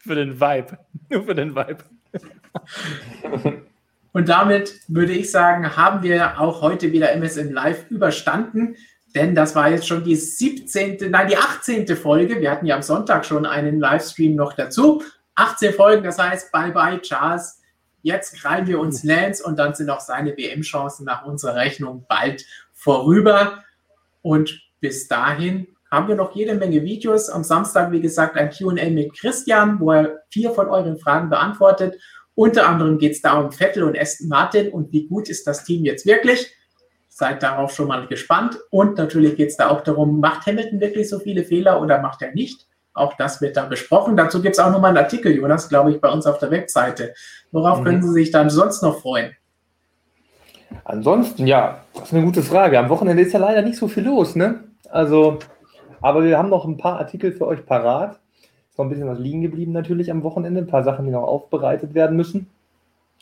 Für 0.00 0.14
den 0.14 0.40
Vibe. 0.40 0.78
Nur 1.10 1.24
für 1.24 1.34
den 1.34 1.54
Vibe. 1.54 1.84
Und 4.12 4.28
damit 4.30 4.80
würde 4.88 5.12
ich 5.12 5.30
sagen, 5.30 5.76
haben 5.76 6.02
wir 6.02 6.40
auch 6.40 6.62
heute 6.62 6.92
wieder 6.92 7.12
MSM 7.12 7.52
Live 7.52 7.90
überstanden. 7.90 8.74
Denn 9.14 9.34
das 9.34 9.54
war 9.54 9.68
jetzt 9.68 9.86
schon 9.86 10.02
die 10.02 10.16
17., 10.16 11.10
nein, 11.10 11.28
die 11.28 11.36
18. 11.36 11.86
Folge. 11.94 12.40
Wir 12.40 12.50
hatten 12.50 12.64
ja 12.64 12.76
am 12.76 12.82
Sonntag 12.82 13.26
schon 13.26 13.44
einen 13.44 13.78
Livestream 13.78 14.34
noch 14.34 14.54
dazu. 14.54 15.02
18 15.40 15.72
Folgen, 15.72 16.04
das 16.04 16.18
heißt, 16.18 16.52
bye 16.52 16.70
bye 16.70 17.00
Charles. 17.00 17.60
Jetzt 18.02 18.40
krallen 18.40 18.66
wir 18.66 18.78
uns 18.78 19.04
Lance 19.04 19.42
und 19.42 19.58
dann 19.58 19.74
sind 19.74 19.88
auch 19.88 20.00
seine 20.00 20.36
WM-Chancen 20.36 21.06
nach 21.06 21.24
unserer 21.24 21.56
Rechnung 21.56 22.04
bald 22.08 22.44
vorüber. 22.72 23.64
Und 24.22 24.60
bis 24.80 25.08
dahin 25.08 25.66
haben 25.90 26.08
wir 26.08 26.14
noch 26.14 26.34
jede 26.34 26.54
Menge 26.54 26.82
Videos. 26.82 27.30
Am 27.30 27.42
Samstag, 27.42 27.90
wie 27.90 28.00
gesagt, 28.00 28.36
ein 28.36 28.50
QA 28.50 28.90
mit 28.90 29.18
Christian, 29.18 29.80
wo 29.80 29.92
er 29.92 30.22
vier 30.30 30.50
von 30.50 30.68
euren 30.68 30.98
Fragen 30.98 31.30
beantwortet. 31.30 31.98
Unter 32.34 32.68
anderem 32.68 32.98
geht 32.98 33.12
es 33.12 33.22
da 33.22 33.38
um 33.38 33.50
Vettel 33.50 33.82
und 33.82 33.98
Aston 33.98 34.28
Martin 34.28 34.70
und 34.70 34.92
wie 34.92 35.06
gut 35.06 35.28
ist 35.28 35.46
das 35.46 35.64
Team 35.64 35.84
jetzt 35.84 36.04
wirklich. 36.04 36.54
Seid 37.08 37.42
darauf 37.42 37.74
schon 37.74 37.88
mal 37.88 38.06
gespannt. 38.06 38.58
Und 38.70 38.98
natürlich 38.98 39.36
geht 39.36 39.48
es 39.48 39.56
da 39.56 39.68
auch 39.68 39.80
darum, 39.80 40.20
macht 40.20 40.46
Hamilton 40.46 40.80
wirklich 40.80 41.08
so 41.08 41.18
viele 41.18 41.44
Fehler 41.44 41.80
oder 41.80 42.00
macht 42.00 42.22
er 42.22 42.32
nicht? 42.32 42.66
Auch 42.92 43.14
das 43.16 43.40
wird 43.40 43.56
da 43.56 43.66
besprochen. 43.66 44.16
Dazu 44.16 44.42
gibt 44.42 44.56
es 44.56 44.58
auch 44.58 44.70
nochmal 44.70 44.90
einen 44.90 45.04
Artikel, 45.04 45.32
Jonas, 45.32 45.68
glaube 45.68 45.92
ich, 45.92 46.00
bei 46.00 46.10
uns 46.10 46.26
auf 46.26 46.38
der 46.38 46.50
Webseite. 46.50 47.14
Worauf 47.52 47.80
mhm. 47.80 47.84
können 47.84 48.02
Sie 48.02 48.12
sich 48.12 48.30
dann 48.30 48.50
sonst 48.50 48.82
noch 48.82 49.00
freuen? 49.00 49.32
Ansonsten, 50.84 51.46
ja, 51.46 51.84
das 51.94 52.04
ist 52.04 52.14
eine 52.14 52.24
gute 52.24 52.42
Frage. 52.42 52.78
Am 52.78 52.88
Wochenende 52.88 53.22
ist 53.22 53.32
ja 53.32 53.40
leider 53.40 53.62
nicht 53.62 53.78
so 53.78 53.88
viel 53.88 54.04
los, 54.04 54.36
ne? 54.36 54.64
Also, 54.88 55.38
aber 56.00 56.24
wir 56.24 56.38
haben 56.38 56.48
noch 56.48 56.64
ein 56.64 56.76
paar 56.76 56.98
Artikel 56.98 57.32
für 57.32 57.46
euch 57.46 57.64
parat. 57.64 58.18
Ist 58.70 58.78
noch 58.78 58.86
ein 58.86 58.88
bisschen 58.88 59.08
was 59.08 59.18
liegen 59.18 59.42
geblieben 59.42 59.72
natürlich 59.72 60.10
am 60.10 60.22
Wochenende. 60.22 60.60
Ein 60.60 60.66
paar 60.66 60.84
Sachen, 60.84 61.06
die 61.06 61.12
noch 61.12 61.22
aufbereitet 61.22 61.94
werden 61.94 62.16
müssen. 62.16 62.48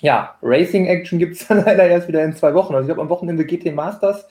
Ja, 0.01 0.37
Racing 0.43 0.87
Action 0.87 1.19
gibt 1.19 1.37
es 1.37 1.47
dann 1.49 1.65
leider 1.65 1.87
erst 1.87 2.09
wieder 2.09 2.25
in 2.25 2.35
zwei 2.35 2.55
Wochen. 2.55 2.75
Also 2.75 2.85
ich 2.85 2.89
glaube, 2.89 3.03
am 3.03 3.09
Wochenende 3.09 3.45
GT 3.45 3.75
Masters 3.75 4.27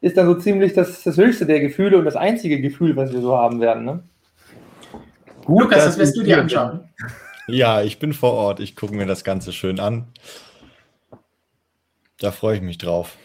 ist 0.00 0.16
dann 0.16 0.26
so 0.26 0.34
ziemlich 0.34 0.72
das, 0.72 1.02
das 1.02 1.16
höchste 1.16 1.46
der 1.46 1.60
Gefühle 1.60 1.98
und 1.98 2.04
das 2.04 2.16
einzige 2.16 2.60
Gefühl, 2.60 2.96
was 2.96 3.12
wir 3.12 3.20
so 3.20 3.36
haben 3.36 3.60
werden. 3.60 3.84
Ne? 3.84 4.02
Gut, 5.50 5.62
Lukas, 5.62 5.84
das 5.84 5.98
wirst 5.98 6.16
du 6.16 6.22
dir 6.22 6.38
anschauen. 6.38 6.88
Ja, 7.48 7.82
ich 7.82 7.98
bin 7.98 8.12
vor 8.12 8.34
Ort. 8.34 8.60
Ich 8.60 8.76
gucke 8.76 8.94
mir 8.94 9.04
das 9.04 9.24
Ganze 9.24 9.52
schön 9.52 9.80
an. 9.80 10.06
Da 12.20 12.30
freue 12.30 12.54
ich 12.54 12.62
mich 12.62 12.78
drauf. 12.78 13.16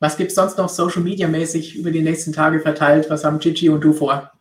Was 0.00 0.16
gibt 0.16 0.30
es 0.30 0.34
sonst 0.34 0.58
noch 0.58 0.68
Social 0.68 1.02
Media 1.02 1.28
mäßig 1.28 1.76
über 1.76 1.92
die 1.92 2.02
nächsten 2.02 2.32
Tage 2.32 2.58
verteilt? 2.58 3.08
Was 3.08 3.24
haben 3.24 3.38
Gigi 3.38 3.68
und 3.68 3.84
du 3.84 3.92
vor? 3.92 4.32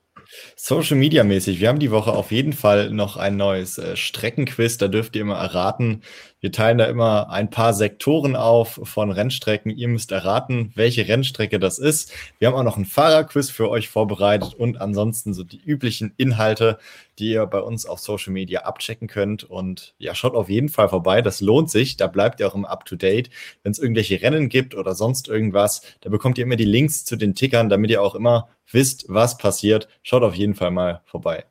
Social 0.55 0.97
Media 0.97 1.23
mäßig. 1.23 1.59
Wir 1.59 1.69
haben 1.69 1.77
die 1.77 1.91
Woche 1.91 2.13
auf 2.13 2.31
jeden 2.31 2.53
Fall 2.53 2.89
noch 2.89 3.15
ein 3.15 3.37
neues 3.37 3.77
äh, 3.77 3.95
Streckenquiz. 3.95 4.79
Da 4.79 4.87
dürft 4.87 5.15
ihr 5.15 5.21
immer 5.21 5.37
erraten, 5.37 6.01
Wir 6.41 6.53
teilen 6.53 6.77
da 6.77 6.85
immer 6.85 7.29
ein 7.29 7.49
paar 7.49 7.73
Sektoren 7.73 8.37
auf 8.37 8.79
von 8.83 9.11
Rennstrecken. 9.11 9.71
Ihr 9.71 9.89
müsst 9.89 10.13
erraten, 10.13 10.71
welche 10.75 11.05
Rennstrecke 11.07 11.59
das 11.59 11.79
ist. 11.79 12.13
Wir 12.37 12.47
haben 12.47 12.55
auch 12.55 12.63
noch 12.63 12.77
ein 12.77 12.85
Fahrerquiz 12.85 13.49
für 13.49 13.69
euch 13.69 13.89
vorbereitet 13.89 14.53
und 14.53 14.79
ansonsten 14.79 15.33
so 15.33 15.43
die 15.43 15.59
üblichen 15.61 16.13
Inhalte, 16.15 16.79
die 17.19 17.31
ihr 17.31 17.45
bei 17.45 17.59
uns 17.59 17.85
auf 17.85 17.99
Social 17.99 18.31
Media 18.31 18.61
abchecken 18.61 19.09
könnt. 19.09 19.43
Und 19.43 19.95
ja, 19.97 20.15
schaut 20.15 20.33
auf 20.33 20.49
jeden 20.49 20.69
Fall 20.69 20.87
vorbei. 20.87 21.21
Das 21.21 21.41
lohnt 21.41 21.69
sich. 21.69 21.97
Da 21.97 22.07
bleibt 22.07 22.39
ihr 22.39 22.47
auch 22.47 22.55
immer 22.55 22.69
up 22.69 22.85
to 22.85 22.95
date. 22.95 23.29
Wenn 23.63 23.73
es 23.73 23.79
irgendwelche 23.79 24.21
Rennen 24.21 24.47
gibt 24.47 24.75
oder 24.75 24.95
sonst 24.95 25.27
irgendwas, 25.27 25.81
da 25.99 26.09
bekommt 26.09 26.37
ihr 26.37 26.45
immer 26.45 26.55
die 26.55 26.63
Links 26.63 27.03
zu 27.03 27.17
den 27.17 27.35
Tickern, 27.35 27.67
damit 27.67 27.91
ihr 27.91 28.01
auch 28.01 28.15
immer 28.15 28.47
wisst, 28.71 29.05
was 29.09 29.37
passiert. 29.37 29.89
Schaut 30.03 30.23
auf 30.23 30.35
jeden 30.35 30.55
Fall 30.55 30.71
mal 30.71 31.01
vorbei 31.05 31.45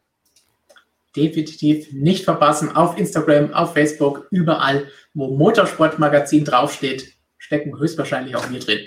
definitiv 1.19 1.93
nicht 1.93 2.25
verpassen. 2.25 2.75
Auf 2.75 2.97
Instagram, 2.99 3.53
auf 3.53 3.75
Facebook, 3.75 4.27
überall, 4.31 4.87
wo 5.15 5.37
Motorsportmagazin 5.37 6.45
draufsteht, 6.45 7.15
stecken 7.39 7.79
höchstwahrscheinlich 7.79 8.37
auch 8.37 8.49
wir 8.51 8.61
drin. 8.61 8.87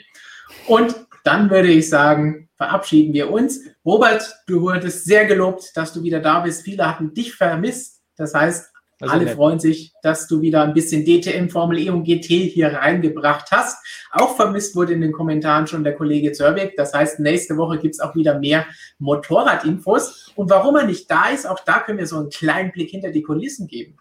Und 0.68 0.96
dann 1.24 1.50
würde 1.50 1.70
ich 1.70 1.90
sagen, 1.90 2.50
verabschieden 2.56 3.14
wir 3.14 3.30
uns. 3.32 3.62
Robert, 3.86 4.24
du 4.48 4.62
wurdest 4.62 5.06
sehr 5.06 5.26
gelobt, 5.26 5.72
dass 5.76 5.94
du 5.94 6.04
wieder 6.04 6.20
da 6.20 6.40
bist. 6.40 6.64
Viele 6.64 6.88
hatten 6.88 7.14
dich 7.14 7.34
vermisst. 7.34 8.02
Das 8.16 8.34
heißt, 8.34 8.71
also 9.02 9.14
Alle 9.14 9.26
nett. 9.26 9.36
freuen 9.36 9.60
sich, 9.60 9.94
dass 10.04 10.28
du 10.28 10.42
wieder 10.42 10.62
ein 10.64 10.74
bisschen 10.74 11.04
DTM, 11.04 11.50
Formel 11.50 11.80
E 11.80 11.90
und 11.90 12.04
GT 12.04 12.28
hier 12.28 12.74
reingebracht 12.74 13.50
hast. 13.52 13.84
Auch 14.12 14.36
vermisst 14.36 14.76
wurde 14.76 14.94
in 14.94 15.02
den 15.02 15.12
Kommentaren 15.12 15.66
schon 15.66 15.84
der 15.84 15.96
Kollege 15.96 16.32
Zerbeck. 16.32 16.76
Das 16.78 16.94
heißt, 16.94 17.20
nächste 17.20 17.58
Woche 17.58 17.80
gibt 17.80 17.96
es 17.96 18.00
auch 18.00 18.16
wieder 18.16 18.40
mehr 18.40 18.66
Motorradinfos. 19.00 20.32
Und 20.36 20.50
warum 20.50 20.76
er 20.76 20.86
nicht 20.86 21.10
da 21.10 21.30
ist, 21.30 21.48
auch 21.48 21.60
da 21.66 21.80
können 21.80 21.98
wir 21.98 22.08
so 22.08 22.18
einen 22.18 22.30
kleinen 22.30 22.72
Blick 22.72 22.92
hinter 22.92 23.12
die 23.12 23.24
Kulissen 23.24 23.68
geben. 23.68 23.98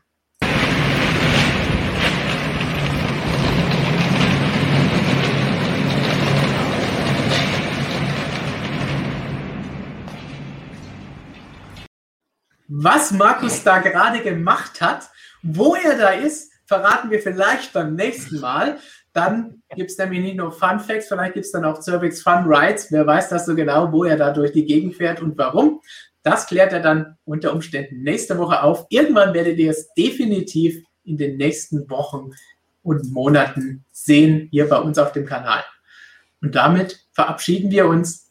Was 12.73 13.11
Markus 13.11 13.65
da 13.65 13.81
gerade 13.81 14.23
gemacht 14.23 14.81
hat, 14.81 15.11
wo 15.43 15.75
er 15.75 15.99
da 15.99 16.11
ist, 16.11 16.53
verraten 16.67 17.11
wir 17.11 17.19
vielleicht 17.19 17.73
beim 17.73 17.97
nächsten 17.97 18.39
Mal. 18.39 18.79
Dann 19.13 19.61
gibt 19.75 19.91
es 19.91 19.99
nämlich 19.99 20.21
nicht 20.21 20.37
nur 20.37 20.53
Fun 20.53 20.79
Facts, 20.79 21.09
vielleicht 21.09 21.35
gibt 21.35 21.47
es 21.47 21.51
dann 21.51 21.65
auch 21.65 21.81
Cervix 21.81 22.23
Fun 22.23 22.45
Rides. 22.47 22.93
Wer 22.93 23.05
weiß 23.05 23.29
das 23.29 23.47
so 23.47 23.57
genau, 23.57 23.91
wo 23.91 24.05
er 24.05 24.17
da 24.17 24.31
durch 24.31 24.53
die 24.53 24.65
Gegend 24.65 24.95
fährt 24.95 25.21
und 25.21 25.37
warum. 25.37 25.81
Das 26.23 26.47
klärt 26.47 26.73
er 26.73 26.79
dann 26.79 27.17
unter 27.25 27.53
Umständen 27.53 28.05
nächste 28.05 28.39
Woche 28.39 28.63
auf. 28.63 28.87
Irgendwann 28.89 29.35
werdet 29.35 29.59
ihr 29.59 29.73
es 29.73 29.93
definitiv 29.95 30.81
in 31.03 31.19
den 31.19 31.39
nächsten 31.39 31.91
Wochen 31.91 32.31
und 32.85 33.11
Monaten 33.11 33.85
sehen 33.91 34.47
hier 34.53 34.69
bei 34.69 34.79
uns 34.79 34.97
auf 34.97 35.11
dem 35.11 35.27
Kanal. 35.27 35.65
Und 36.41 36.55
damit 36.55 37.01
verabschieden 37.15 37.73
wir 37.73 37.89
uns 37.89 38.30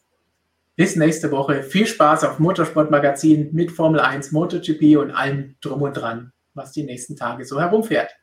bis 0.80 0.96
nächste 0.96 1.30
Woche. 1.30 1.62
Viel 1.62 1.86
Spaß 1.86 2.24
auf 2.24 2.40
Motorsportmagazin 2.40 3.50
mit 3.52 3.70
Formel 3.70 4.00
1, 4.00 4.32
MotoGP 4.32 4.98
und 4.98 5.12
allem 5.12 5.58
drum 5.60 5.82
und 5.82 5.92
dran, 5.92 6.32
was 6.54 6.72
die 6.72 6.84
nächsten 6.84 7.18
Tage 7.18 7.44
so 7.44 7.60
herumfährt. 7.60 8.16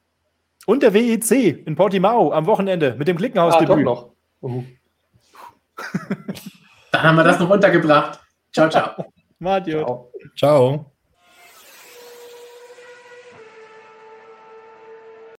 Und 0.64 0.82
der 0.82 0.94
WEC 0.94 1.66
in 1.66 1.76
Portimao 1.76 2.32
am 2.32 2.46
Wochenende 2.46 2.94
mit 2.96 3.08
dem 3.08 3.18
Klickenhaus-Debüt. 3.18 3.76
Ah, 3.76 3.82
noch. 3.82 4.12
Uh. 4.40 4.64
Dann 6.92 7.02
haben 7.02 7.16
wir 7.16 7.24
das 7.24 7.38
noch 7.38 7.50
untergebracht. 7.50 8.20
Ciao, 8.54 8.70
ciao. 8.70 9.04
Matthias. 9.38 9.84
Ciao. 9.84 10.10
ciao. 10.34 10.92